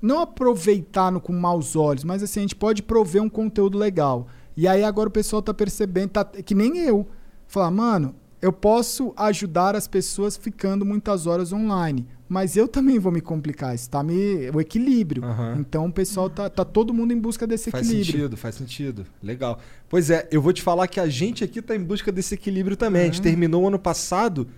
não 0.00 0.20
aproveitar 0.20 1.10
no- 1.10 1.20
com 1.20 1.32
maus 1.32 1.74
olhos, 1.74 2.04
mas 2.04 2.22
assim, 2.22 2.40
a 2.40 2.42
gente 2.42 2.54
pode 2.54 2.82
prover 2.82 3.22
um 3.22 3.28
conteúdo 3.28 3.76
legal. 3.78 4.28
E 4.56 4.68
aí 4.68 4.84
agora 4.84 5.08
o 5.08 5.12
pessoal 5.12 5.42
tá 5.42 5.52
percebendo, 5.52 6.10
tá, 6.10 6.24
que 6.24 6.54
nem 6.54 6.78
eu. 6.78 7.06
Falar, 7.48 7.70
mano, 7.70 8.14
eu 8.40 8.52
posso 8.52 9.12
ajudar 9.16 9.74
as 9.74 9.88
pessoas 9.88 10.36
ficando 10.36 10.84
muitas 10.84 11.26
horas 11.26 11.52
online. 11.52 12.06
Mas 12.28 12.56
eu 12.56 12.66
também 12.66 12.98
vou 12.98 13.12
me 13.12 13.20
complicar. 13.20 13.74
Isso 13.74 13.88
tá 13.88 14.02
me. 14.02 14.50
O 14.50 14.60
equilíbrio. 14.60 15.22
Então 15.58 15.86
o 15.86 15.92
pessoal 15.92 16.28
tá, 16.28 16.50
tá 16.50 16.64
todo 16.64 16.92
mundo 16.92 17.12
em 17.12 17.18
busca 17.18 17.46
desse 17.46 17.70
Faz 17.70 17.86
equilíbrio. 17.86 18.12
sentido, 18.12 18.36
faz 18.36 18.54
sentido. 18.56 19.06
Legal. 19.22 19.60
Pois 19.88 20.10
é, 20.10 20.28
eu 20.32 20.42
vou 20.42 20.52
te 20.52 20.60
falar 20.60 20.88
que 20.88 20.98
a 20.98 21.08
gente 21.08 21.44
aqui 21.44 21.62
tá 21.62 21.76
em 21.76 21.82
busca 21.82 22.10
desse 22.10 22.34
equilíbrio 22.34 22.76
também. 22.76 23.02
A 23.02 23.04
gente 23.06 23.22
terminou 23.22 23.62
o 23.62 23.68
ano 23.68 23.78
passado 23.78 24.48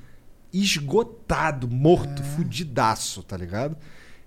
esgotado, 0.50 1.68
morto, 1.68 2.22
fudidaço, 2.22 3.22
tá 3.22 3.36
ligado? 3.36 3.76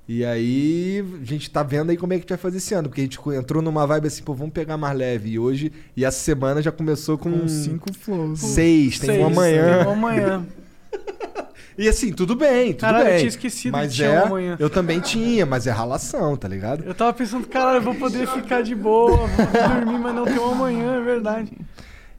E 0.08 0.26
aí, 0.26 1.06
a 1.22 1.26
gente 1.26 1.50
tá 1.50 1.64
vendo 1.64 1.90
aí 1.92 1.96
como 1.98 2.12
é 2.12 2.18
que 2.18 2.20
a 2.20 2.24
gente 2.24 2.30
vai 2.30 2.38
fazer 2.38 2.58
esse 2.58 2.74
ano, 2.74 2.90
porque 2.90 3.02
a 3.02 3.04
gente 3.04 3.20
entrou 3.38 3.62
numa 3.62 3.86
vibe 3.88 4.08
assim, 4.08 4.24
pô, 4.24 4.34
vamos 4.34 4.52
pegar 4.54 4.76
mais 4.76 4.98
leve. 4.98 5.30
E 5.32 5.40
hoje, 5.40 5.72
e 5.96 6.04
essa 6.04 6.20
semana 6.20 6.62
já 6.62 6.72
começou 6.72 7.18
com, 7.18 7.32
Com 7.32 7.48
cinco 7.48 7.94
flows. 7.94 8.40
seis, 8.40 9.00
tem 9.00 9.10
Seis, 9.12 9.22
um 9.22 9.28
amanhã. 9.28 9.78
tem 9.80 9.88
um 9.88 9.92
amanhã. 9.92 10.46
E 11.78 11.88
assim, 11.88 12.12
tudo 12.12 12.36
bem, 12.36 12.74
tudo 12.74 12.82
Caralho, 12.82 13.06
eu 13.06 13.10
bem. 13.12 13.18
tinha 13.20 13.30
esquecido 13.30 13.72
mas 13.72 13.90
que 13.92 13.96
tinha 13.96 14.10
é, 14.10 14.22
um 14.22 14.26
amanhã. 14.26 14.56
Eu 14.60 14.70
também 14.70 15.00
tinha, 15.00 15.46
mas 15.46 15.66
é 15.66 15.72
ralação, 15.72 16.36
tá 16.36 16.46
ligado? 16.48 16.84
Eu 16.84 16.94
tava 16.94 17.14
pensando, 17.14 17.48
caralho, 17.48 17.78
eu 17.78 17.82
vou 17.82 17.96
poder 17.96 18.28
ficar 18.28 18.62
de 18.62 18.76
boa, 18.76 19.26
vou 19.26 19.28
dormir, 19.86 19.98
mas 19.98 20.14
não 20.14 20.26
tem 20.26 20.38
um 20.38 20.52
amanhã, 20.52 20.98
é 20.98 21.02
verdade. 21.02 21.52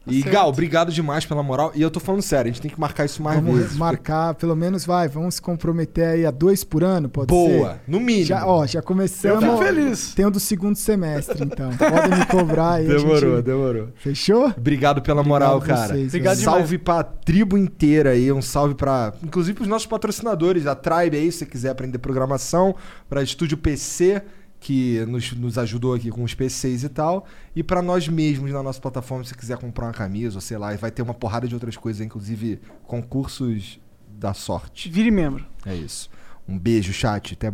E 0.07 0.21
certo. 0.23 0.33
Gal, 0.33 0.49
obrigado 0.49 0.91
demais 0.91 1.25
pela 1.25 1.43
moral. 1.43 1.71
E 1.75 1.81
eu 1.83 1.91
tô 1.91 2.01
falando 2.01 2.23
sério, 2.23 2.51
a 2.51 2.53
gente 2.53 2.61
tem 2.63 2.71
que 2.71 2.81
marcar 2.81 3.05
isso 3.05 3.23
mais 3.23 3.41
Vamos 3.41 3.57
vezes. 3.61 3.77
marcar, 3.77 4.35
pelo 4.35 4.57
menos 4.57 4.85
vai, 4.85 5.07
vamos 5.09 5.37
se 5.37 5.43
comprometer 5.43 6.05
aí 6.09 6.27
a 6.27 6.31
dois 6.33 6.65
por 6.65 6.83
ano, 6.83 7.09
pode 7.09 7.29
Boa, 7.29 7.75
ser? 7.75 7.81
no 7.87 8.01
mínimo. 8.01 8.27
Já, 8.27 8.47
ó, 8.47 8.67
já 8.67 8.83
começamos. 8.83 9.45
Eu 9.45 9.59
feliz. 9.59 10.13
Tem 10.15 10.27
o 10.27 10.31
do 10.31 10.41
segundo 10.41 10.75
semestre, 10.77 11.45
então. 11.45 11.71
Podem 11.77 12.19
me 12.19 12.27
cobrar 12.27 12.73
aí. 12.75 12.87
Demorou, 12.89 13.37
gente- 13.37 13.45
demorou. 13.45 13.89
Fechou? 13.95 14.47
Obrigado 14.57 15.01
pela 15.03 15.23
moral, 15.23 15.57
Obrigado 15.59 15.79
cara. 15.79 15.95
vocês, 15.95 16.09
Obrigado 16.09 16.35
velho. 16.37 16.45
salve 16.51 16.79
pra 16.79 17.05
tribo 17.05 17.57
inteira 17.57 18.11
aí, 18.11 18.33
um 18.33 18.43
salve 18.43 18.75
pra. 18.75 19.13
Inclusive 19.23 19.55
pros 19.55 19.69
nossos 19.69 19.87
patrocinadores, 19.87 20.67
a 20.67 20.75
Tribe 20.75 21.17
aí, 21.17 21.31
se 21.31 21.39
você 21.39 21.47
quiser 21.47 21.71
aprender 21.71 21.99
programação, 21.99 22.75
pra 23.09 23.23
Estúdio 23.23 23.57
PC, 23.57 24.23
que 24.62 25.05
nos, 25.07 25.32
nos 25.32 25.58
ajudou 25.58 25.92
aqui 25.92 26.08
com 26.08 26.23
os 26.23 26.34
PCs 26.34 26.84
e 26.84 26.89
tal, 26.89 27.26
e 27.55 27.62
pra 27.62 27.82
nós 27.82 28.07
mesmos 28.07 28.52
na 28.52 28.62
nossa 28.62 28.81
plataforma, 28.81 29.24
se 29.24 29.31
você 29.31 29.36
quiser 29.36 29.58
comprar 29.58 29.86
uma 29.86 29.92
camisa, 29.92 30.36
ou 30.36 30.41
sei 30.41 30.57
lá, 30.57 30.73
e 30.73 30.76
vai 30.76 30.91
ter 30.91 31.02
uma 31.02 31.12
porrada 31.12 31.49
de 31.49 31.55
outras 31.55 31.76
coisas, 31.76 32.00
inclusive 32.00 32.60
concursos 32.86 33.81
da 34.08 34.32
sorte. 34.32 34.89
Vire 34.89 35.10
membro. 35.10 35.44
É 35.66 35.74
isso. 35.74 36.08
Um 36.49 36.57
beijo, 36.57 36.92
chat. 36.92 37.34
Até 37.34 37.52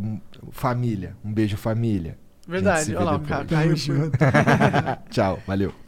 família. 0.50 1.16
Um 1.24 1.32
beijo, 1.32 1.56
família. 1.56 2.18
Verdade, 2.46 2.94
olha 2.94 3.04
lá, 3.04 3.20
cara. 3.20 3.46
Tchau, 5.10 5.38
valeu. 5.46 5.87